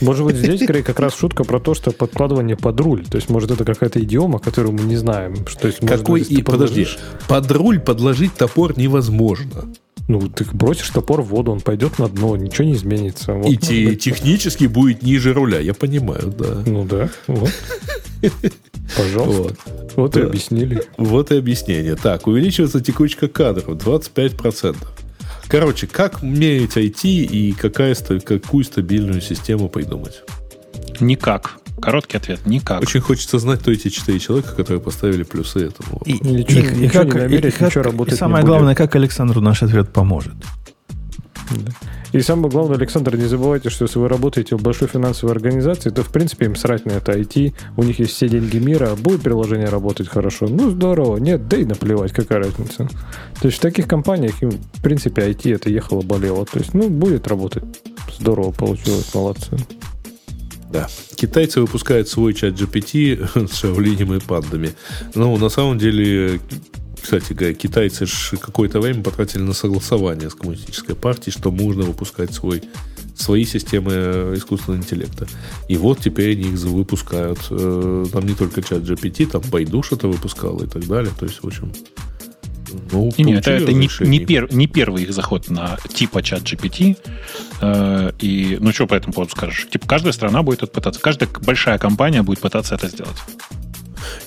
Может 0.00 0.24
быть, 0.24 0.36
здесь, 0.36 0.62
скорее, 0.62 0.82
как 0.82 0.98
раз 1.00 1.14
шутка 1.18 1.44
про 1.44 1.60
то, 1.60 1.74
что 1.74 1.90
подкладывание 1.90 2.56
под 2.56 2.80
руль. 2.80 3.04
То 3.04 3.16
есть, 3.16 3.28
может, 3.28 3.50
это 3.50 3.66
какая-то 3.66 4.00
идиома, 4.02 4.38
которую 4.38 4.72
мы 4.72 4.84
не 4.84 4.96
знаем. 4.96 5.34
Что, 5.46 5.60
то 5.62 5.66
есть, 5.66 5.82
может, 5.82 5.98
Какой 5.98 6.20
если 6.20 6.36
и 6.36 6.42
подожди, 6.42 6.84
подложишь- 6.84 6.98
под 7.28 7.50
руль 7.50 7.80
подложить 7.80 8.32
топор 8.34 8.78
невозможно. 8.78 9.64
Ну, 10.08 10.20
ты 10.28 10.44
бросишь 10.52 10.88
топор 10.88 11.20
в 11.22 11.26
воду, 11.26 11.52
он 11.52 11.60
пойдет 11.60 11.98
на 11.98 12.08
дно, 12.08 12.34
ничего 12.36 12.66
не 12.66 12.72
изменится. 12.74 13.34
Вот, 13.34 13.46
и 13.50 13.56
те- 13.58 13.86
быть, 13.88 14.02
технически 14.02 14.64
будет 14.64 15.02
ниже 15.02 15.34
руля, 15.34 15.60
я 15.60 15.74
понимаю, 15.74 16.34
да. 16.36 16.62
Ну 16.66 16.84
да, 16.84 17.10
вот. 17.26 17.50
Пожалуйста. 18.96 19.42
Вот. 19.42 19.56
Вот 19.96 20.16
и 20.16 20.20
Да. 20.20 20.26
объяснили. 20.26 20.82
Вот 20.96 21.30
и 21.30 21.36
объяснение. 21.36 21.94
Так, 21.94 22.26
увеличивается 22.26 22.80
текучка 22.80 23.28
кадров 23.28 23.68
25%. 23.76 24.76
Короче, 25.48 25.86
как 25.86 26.22
мерить 26.22 26.76
IT 26.76 27.04
и 27.04 27.52
какая, 27.52 27.94
какую 27.94 28.64
стабильную 28.64 29.20
систему 29.20 29.68
придумать? 29.68 30.22
Никак. 31.00 31.58
Короткий 31.80 32.16
ответ. 32.16 32.46
Никак. 32.46 32.80
Очень 32.82 33.00
хочется 33.00 33.38
знать, 33.38 33.60
кто 33.60 33.70
эти 33.70 33.88
четыре 33.88 34.18
человека, 34.18 34.54
которые 34.54 34.80
поставили 34.80 35.22
плюсы 35.22 35.66
этому. 35.66 36.00
И, 36.04 36.12
Ничего- 36.14 36.60
и- 36.60 36.62
и 36.62 36.76
ничего 36.76 36.80
не 36.80 36.88
как- 37.10 37.14
намерить, 37.14 37.54
и 37.54 37.58
как- 37.58 37.68
ничего 37.70 37.82
работать 37.84 38.12
и 38.12 38.16
не 38.16 38.18
самое 38.18 38.42
будет. 38.42 38.48
главное, 38.48 38.74
как 38.74 38.94
Александру 38.96 39.40
наш 39.40 39.62
ответ 39.62 39.92
поможет. 39.92 40.34
Да. 41.50 41.72
И 42.12 42.20
самое 42.20 42.50
главное, 42.50 42.76
Александр, 42.76 43.16
не 43.16 43.24
забывайте, 43.26 43.70
что 43.70 43.84
если 43.84 43.98
вы 43.98 44.08
работаете 44.08 44.56
в 44.56 44.62
большой 44.62 44.88
финансовой 44.88 45.34
организации, 45.34 45.88
то, 45.90 46.02
в 46.02 46.08
принципе, 46.08 46.46
им 46.46 46.56
срать 46.56 46.84
на 46.86 46.92
это 46.92 47.12
IT, 47.12 47.54
у 47.76 47.82
них 47.84 47.98
есть 48.00 48.12
все 48.12 48.28
деньги 48.28 48.58
мира, 48.58 48.94
будет 48.96 49.22
приложение 49.22 49.68
работать 49.68 50.08
хорошо, 50.08 50.46
ну, 50.48 50.70
здорово, 50.70 51.16
нет, 51.18 51.48
да 51.48 51.56
и 51.58 51.64
наплевать, 51.64 52.12
какая 52.12 52.38
разница. 52.42 52.88
То 53.40 53.48
есть 53.48 53.58
в 53.58 53.60
таких 53.60 53.86
компаниях 53.86 54.42
им, 54.42 54.50
в 54.50 54.82
принципе, 54.82 55.22
IT 55.22 55.54
это 55.54 55.70
ехало-болело. 55.70 56.44
То 56.46 56.58
есть, 56.58 56.74
ну, 56.74 56.88
будет 56.90 57.26
работать. 57.28 57.64
Здорово 58.18 58.50
получилось, 58.52 59.10
молодцы. 59.14 59.56
Да. 60.70 60.88
Китайцы 61.14 61.60
выпускают 61.60 62.08
свой 62.08 62.34
чат 62.34 62.54
GPT 62.54 63.48
с 63.52 63.56
шаолинем 63.56 64.14
и 64.14 64.20
пандами. 64.20 64.72
Ну, 65.14 65.36
на 65.38 65.48
самом 65.48 65.78
деле, 65.78 66.40
кстати 67.00 67.32
говоря, 67.32 67.54
китайцы 67.54 68.06
ж 68.06 68.34
какое-то 68.40 68.80
время 68.80 69.02
потратили 69.02 69.42
на 69.42 69.54
согласование 69.54 70.30
с 70.30 70.34
коммунистической 70.34 70.94
партией, 70.94 71.32
что 71.32 71.50
можно 71.50 71.84
выпускать 71.84 72.34
свой, 72.34 72.62
свои 73.16 73.44
системы 73.44 74.34
искусственного 74.36 74.80
интеллекта. 74.80 75.26
И 75.68 75.76
вот 75.76 76.00
теперь 76.00 76.32
они 76.32 76.50
их 76.52 76.58
выпускают. 76.60 77.38
Э, 77.50 78.04
Там 78.12 78.26
не 78.26 78.34
только 78.34 78.62
чат 78.62 78.82
GPT, 78.82 79.26
там 79.26 79.42
Байду 79.50 79.82
что-то 79.82 80.08
выпускал 80.08 80.58
и 80.62 80.66
так 80.66 80.86
далее. 80.86 81.12
То 81.18 81.24
есть, 81.24 81.42
в 81.42 81.46
общем, 81.46 81.72
ну, 82.92 83.10
Не, 83.18 83.34
это, 83.34 83.50
это 83.52 83.72
не, 83.72 83.88
не, 84.00 84.18
пер- 84.24 84.52
не 84.54 84.66
первый 84.66 85.04
их 85.04 85.12
заход 85.12 85.50
на 85.50 85.78
типа 85.92 86.22
чат 86.22 86.42
GPT. 86.42 86.96
Э, 87.60 88.12
и, 88.20 88.58
ну, 88.60 88.72
что 88.72 88.86
по 88.86 88.94
этому 88.94 89.12
поводу 89.12 89.32
скажешь? 89.32 89.68
Типа, 89.70 89.86
каждая 89.86 90.12
страна 90.12 90.42
будет 90.42 90.70
пытаться, 90.72 91.00
каждая 91.00 91.28
большая 91.42 91.78
компания 91.78 92.22
будет 92.22 92.40
пытаться 92.40 92.74
это 92.74 92.88
сделать. 92.88 93.16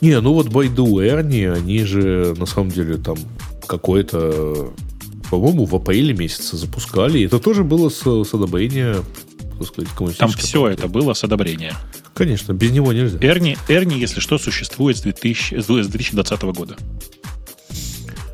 Не, 0.01 0.19
ну 0.19 0.33
вот 0.33 0.49
Байду 0.49 0.99
и 0.99 1.07
Эрни, 1.07 1.43
они 1.43 1.83
же 1.83 2.33
на 2.37 2.45
самом 2.45 2.69
деле 2.69 2.97
там 2.97 3.17
какое-то, 3.67 4.71
по-моему, 5.29 5.65
в 5.65 5.75
апреле 5.75 6.13
месяце 6.13 6.57
запускали. 6.57 7.19
И 7.19 7.25
это 7.25 7.39
тоже 7.39 7.63
было 7.63 7.89
с, 7.89 8.01
с 8.01 8.33
одобрения, 8.33 8.97
так 9.57 9.67
сказать, 9.67 10.17
Там 10.17 10.29
все 10.31 10.63
партии. 10.63 10.73
это 10.79 10.87
было 10.87 11.13
с 11.13 11.23
одобрения. 11.23 11.73
Конечно, 12.13 12.53
без 12.53 12.71
него 12.71 12.91
нельзя. 12.93 13.17
Эрни, 13.21 13.57
Эрни, 13.69 13.95
если 13.95 14.19
что, 14.19 14.37
существует 14.37 14.97
с, 14.97 15.01
2000, 15.01 15.61
с 15.61 15.65
2020 15.65 16.41
года. 16.43 16.75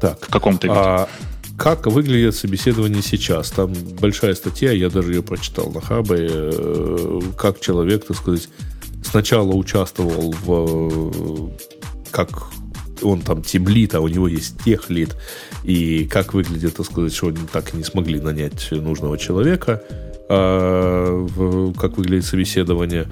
Так, 0.01 0.25
В 0.25 0.29
каком-то 0.29 0.67
виде. 0.67 0.79
а 0.79 1.09
как 1.57 1.87
выглядит 1.87 2.35
собеседование 2.35 3.01
сейчас? 3.01 3.49
Там 3.49 3.73
большая 3.99 4.35
статья, 4.35 4.71
я 4.71 4.89
даже 4.89 5.13
ее 5.13 5.23
прочитал 5.23 5.71
на 5.71 5.81
Хабе, 5.81 6.27
э, 6.29 7.19
как 7.35 7.59
человек, 7.59 8.05
так 8.05 8.17
сказать, 8.17 8.47
сначала 9.03 9.53
участвовал 9.53 10.35
в... 10.43 11.49
э, 11.51 12.11
как 12.11 12.29
он 13.01 13.21
там 13.21 13.41
тимлит, 13.41 13.95
а 13.95 14.01
у 14.01 14.07
него 14.07 14.27
есть 14.27 14.63
техлит, 14.63 15.15
и 15.63 16.05
как 16.05 16.33
выглядит, 16.33 16.75
так 16.75 16.85
сказать, 16.85 17.13
что 17.13 17.27
они 17.27 17.39
так 17.51 17.73
и 17.73 17.77
не 17.77 17.83
смогли 17.83 18.19
нанять 18.19 18.71
нужного 18.71 19.17
человека, 19.17 19.83
а, 20.29 21.73
как 21.77 21.97
выглядит 21.97 22.25
собеседование. 22.25 23.07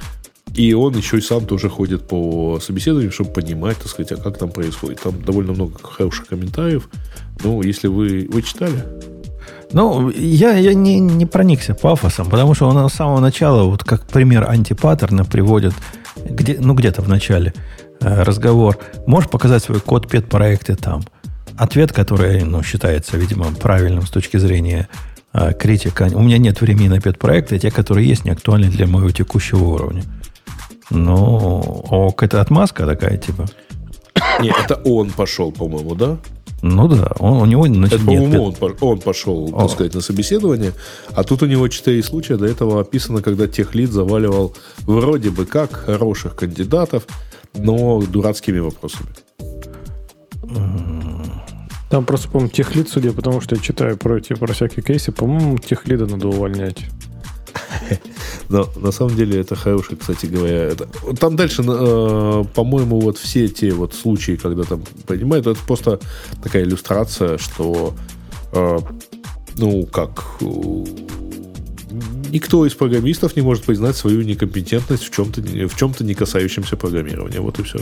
И 0.55 0.73
он 0.73 0.95
еще 0.95 1.17
и 1.17 1.21
сам 1.21 1.45
тоже 1.45 1.69
ходит 1.69 2.07
по 2.07 2.59
собеседованию, 2.61 3.11
чтобы 3.11 3.31
понимать, 3.31 3.77
так 3.77 3.87
сказать, 3.87 4.13
а 4.13 4.15
как 4.15 4.37
там 4.37 4.49
происходит. 4.49 5.01
Там 5.01 5.21
довольно 5.21 5.51
много 5.51 5.77
хороших 5.81 6.27
комментариев. 6.27 6.89
Ну, 7.43 7.61
если 7.61 7.87
вы... 7.87 8.27
Вы 8.31 8.41
читали? 8.41 8.83
Ну, 9.73 10.09
я, 10.11 10.53
я 10.53 10.73
не, 10.73 10.99
не 10.99 11.25
проникся 11.25 11.73
пафосом, 11.73 12.29
потому 12.29 12.53
что 12.53 12.67
он 12.67 12.89
с 12.89 12.93
самого 12.93 13.19
начала, 13.19 13.63
вот 13.63 13.83
как 13.83 14.07
пример 14.07 14.49
антипаттерна 14.49 15.25
приводит, 15.25 15.73
где, 16.23 16.57
ну, 16.57 16.73
где-то 16.73 17.01
в 17.01 17.09
начале 17.09 17.53
э, 17.99 18.23
разговор. 18.23 18.77
Можешь 19.05 19.29
показать 19.29 19.63
свой 19.63 19.81
код 19.81 20.07
пет-проекты 20.07 20.75
там? 20.75 21.03
Ответ, 21.57 21.91
который, 21.91 22.43
ну, 22.43 22.63
считается, 22.63 23.17
видимо, 23.17 23.47
правильным 23.59 24.05
с 24.05 24.09
точки 24.09 24.37
зрения 24.37 24.87
э, 25.33 25.51
критика. 25.53 26.09
У 26.13 26.21
меня 26.21 26.37
нет 26.37 26.61
времени 26.61 26.87
на 26.87 27.01
пет-проекты, 27.01 27.59
те, 27.59 27.71
которые 27.71 28.07
есть, 28.07 28.23
не 28.23 28.31
актуальны 28.31 28.69
для 28.69 28.87
моего 28.87 29.11
текущего 29.11 29.65
уровня. 29.65 30.03
Ну, 30.89 31.83
ок, 31.89 32.23
это 32.23 32.41
отмазка 32.41 32.85
такая, 32.85 33.17
типа. 33.17 33.45
Не, 34.39 34.49
это 34.49 34.75
он 34.85 35.11
пошел, 35.11 35.51
по-моему, 35.51 35.95
да? 35.95 36.17
Ну 36.61 36.87
да, 36.87 37.11
он, 37.19 37.41
у 37.41 37.45
него 37.45 37.67
значит, 37.67 38.01
Это, 38.01 38.09
нет 38.09 38.23
по-моему, 38.23 38.43
он, 38.45 38.75
он 38.81 38.99
пошел, 38.99 39.49
О. 39.53 39.61
так 39.61 39.71
сказать, 39.71 39.93
на 39.93 40.01
собеседование. 40.01 40.73
А 41.13 41.23
тут 41.23 41.43
у 41.43 41.45
него 41.45 41.67
четыре 41.67 42.01
случая. 42.01 42.37
До 42.37 42.45
этого 42.45 42.81
описано, 42.81 43.21
когда 43.21 43.47
техлит 43.47 43.91
заваливал 43.91 44.55
вроде 44.79 45.29
бы 45.29 45.45
как 45.45 45.73
хороших 45.73 46.35
кандидатов, 46.35 47.05
но 47.53 48.01
дурацкими 48.01 48.59
вопросами. 48.59 49.09
Там 51.89 52.03
просто, 52.03 52.29
по-моему, 52.29 52.51
техлид, 52.51 52.89
судя 52.89 53.11
по 53.11 53.21
тому, 53.21 53.41
что 53.41 53.55
я 53.55 53.61
читаю 53.61 53.95
про, 53.97 54.17
эти, 54.17 54.33
про 54.33 54.51
всякие 54.51 54.83
кейсы, 54.83 55.11
по-моему, 55.11 55.57
техлида 55.59 56.07
надо 56.07 56.29
увольнять. 56.29 56.85
Но 58.49 58.69
на 58.75 58.91
самом 58.91 59.15
деле 59.15 59.39
это 59.39 59.55
хороший, 59.55 59.97
кстати 59.97 60.25
говоря. 60.25 60.63
Это, 60.63 60.87
там 61.19 61.35
дальше, 61.35 61.63
э, 61.67 62.43
по-моему, 62.53 62.99
вот 62.99 63.17
все 63.17 63.47
те 63.47 63.71
вот 63.71 63.93
случаи, 63.93 64.35
когда 64.35 64.63
там 64.63 64.83
понимают, 65.05 65.47
это 65.47 65.59
просто 65.65 65.99
такая 66.43 66.63
иллюстрация, 66.63 67.37
что 67.37 67.93
э, 68.53 68.79
ну 69.57 69.85
как 69.85 70.23
э, 70.41 70.45
никто 72.31 72.65
из 72.65 72.73
программистов 72.73 73.35
не 73.35 73.41
может 73.41 73.63
признать 73.63 73.95
свою 73.95 74.21
некомпетентность 74.21 75.03
в 75.03 75.11
чем-то 75.11 75.41
в 75.41 75.75
чем-то 75.75 76.03
не 76.03 76.13
касающемся 76.13 76.75
программирования. 76.77 77.39
Вот 77.39 77.59
и 77.59 77.63
все. 77.63 77.79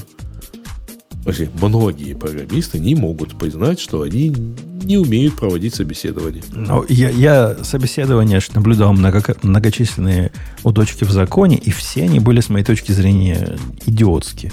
Вообще, 1.25 1.49
многие 1.61 2.13
программисты 2.13 2.79
не 2.79 2.95
могут 2.95 3.37
признать, 3.37 3.79
что 3.79 4.01
они 4.01 4.29
не 4.83 4.97
умеют 4.97 5.35
проводить 5.35 5.73
собеседование. 5.73 6.43
Ну, 6.51 6.85
я, 6.89 7.09
я 7.09 7.55
собеседование 7.63 8.41
наблюдал 8.53 8.91
много, 8.91 9.23
многочисленные 9.41 10.31
удочки 10.63 11.05
в 11.05 11.11
законе, 11.11 11.57
и 11.57 11.71
все 11.71 12.03
они 12.03 12.19
были, 12.19 12.41
с 12.41 12.49
моей 12.49 12.65
точки 12.65 12.91
зрения, 12.91 13.57
идиотские. 13.85 14.51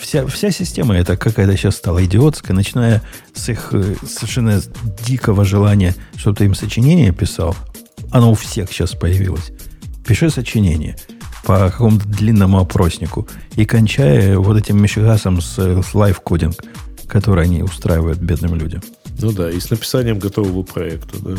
Вся, 0.00 0.26
вся 0.26 0.50
система 0.50 0.96
это 0.96 1.16
какая-то 1.16 1.56
сейчас 1.56 1.76
стала 1.76 2.04
идиотская, 2.04 2.56
начиная 2.56 3.00
с 3.32 3.48
их 3.48 3.68
э, 3.72 3.94
совершенно 4.06 4.60
дикого 5.06 5.44
желания, 5.44 5.94
чтобы 6.16 6.36
ты 6.36 6.44
им 6.44 6.54
сочинение 6.54 7.12
писал. 7.12 7.56
Оно 8.10 8.32
у 8.32 8.34
всех 8.34 8.70
сейчас 8.70 8.92
появилось. 8.92 9.52
Пиши 10.06 10.28
сочинение 10.28 10.96
по 11.44 11.58
какому-то 11.70 12.08
длинному 12.08 12.58
опроснику 12.58 13.28
и 13.56 13.64
кончая 13.64 14.38
вот 14.38 14.56
этим 14.56 14.80
мешигасом 14.80 15.40
с, 15.40 15.58
с 15.58 15.94
лайфкодинг, 15.94 16.54
который 17.06 17.44
они 17.44 17.62
устраивают 17.62 18.18
бедным 18.18 18.54
людям. 18.54 18.82
Ну 19.20 19.32
да, 19.32 19.50
и 19.50 19.60
с 19.60 19.70
написанием 19.70 20.18
готового 20.18 20.62
проекта, 20.62 21.16
да. 21.20 21.36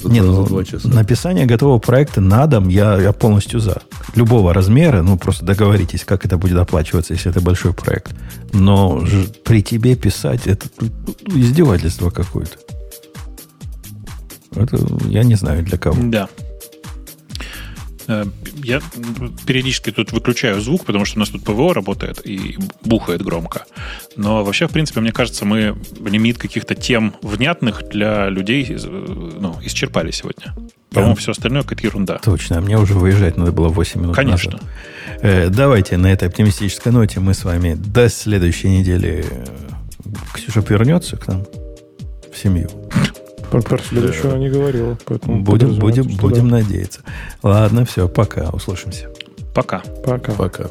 За, 0.00 0.08
Не, 0.08 0.20
ну, 0.20 0.44
за 0.44 0.48
два 0.48 0.64
часа. 0.64 0.86
Написание 0.88 1.44
готового 1.46 1.78
проекта 1.78 2.20
на 2.20 2.46
дом 2.46 2.68
я, 2.68 3.00
я 3.00 3.12
полностью 3.12 3.58
за. 3.58 3.82
Любого 4.14 4.54
размера, 4.54 5.02
ну 5.02 5.18
просто 5.18 5.44
договоритесь, 5.44 6.04
как 6.04 6.24
это 6.24 6.38
будет 6.38 6.58
оплачиваться, 6.58 7.14
если 7.14 7.30
это 7.30 7.40
большой 7.40 7.72
проект. 7.72 8.14
Но 8.52 9.04
ж, 9.04 9.26
при 9.44 9.62
тебе 9.62 9.96
писать 9.96 10.46
это 10.46 10.66
ну, 10.80 10.90
издевательство 11.38 12.10
какое-то. 12.10 12.58
Это 14.54 14.78
я 15.08 15.24
не 15.24 15.34
знаю 15.34 15.64
для 15.64 15.78
кого. 15.78 15.96
Да. 16.00 16.28
Я 18.08 18.80
периодически 19.46 19.90
тут 19.90 20.12
выключаю 20.12 20.60
звук, 20.62 20.86
потому 20.86 21.04
что 21.04 21.18
у 21.18 21.20
нас 21.20 21.28
тут 21.28 21.44
ПВО 21.44 21.74
работает 21.74 22.26
и 22.26 22.56
бухает 22.82 23.22
громко. 23.22 23.64
Но 24.16 24.44
вообще, 24.44 24.66
в 24.66 24.70
принципе, 24.70 25.00
мне 25.00 25.12
кажется, 25.12 25.44
мы 25.44 25.76
лимит 26.04 26.38
каких-то 26.38 26.74
тем 26.74 27.14
внятных 27.20 27.86
для 27.88 28.30
людей 28.30 28.66
э, 28.68 29.34
ну, 29.40 29.56
исчерпали 29.62 30.10
сегодня. 30.10 30.54
По-моему, 30.90 31.16
да. 31.16 31.20
все 31.20 31.32
остальное 31.32 31.62
какая-то 31.62 31.86
ерунда. 31.86 32.18
Точно, 32.18 32.56
а 32.56 32.60
мне 32.62 32.78
уже 32.78 32.94
выезжать 32.94 33.36
надо 33.36 33.52
было 33.52 33.68
8 33.68 34.00
минут 34.00 34.16
Конечно. 34.16 34.52
назад. 34.52 34.68
Э, 35.20 35.48
давайте 35.50 35.98
на 35.98 36.10
этой 36.10 36.28
оптимистической 36.28 36.92
ноте 36.92 37.20
мы 37.20 37.34
с 37.34 37.44
вами 37.44 37.74
до 37.74 38.08
следующей 38.08 38.70
недели... 38.70 39.24
Ксюша 40.32 40.64
вернется 40.66 41.18
к 41.18 41.26
нам 41.28 41.44
в 42.32 42.38
семью. 42.38 42.70
Про, 43.50 43.78
следующего 43.78 44.36
не 44.36 44.48
говорил. 44.48 44.96
Поэтому 45.04 45.42
будем 45.42 45.78
будем, 45.78 46.04
будем 46.16 46.48
да. 46.48 46.56
надеяться. 46.58 47.00
Ладно, 47.42 47.84
все, 47.84 48.08
пока. 48.08 48.50
Услышимся. 48.50 49.08
Пока. 49.54 49.82
Пока. 50.04 50.32
Пока. 50.32 50.70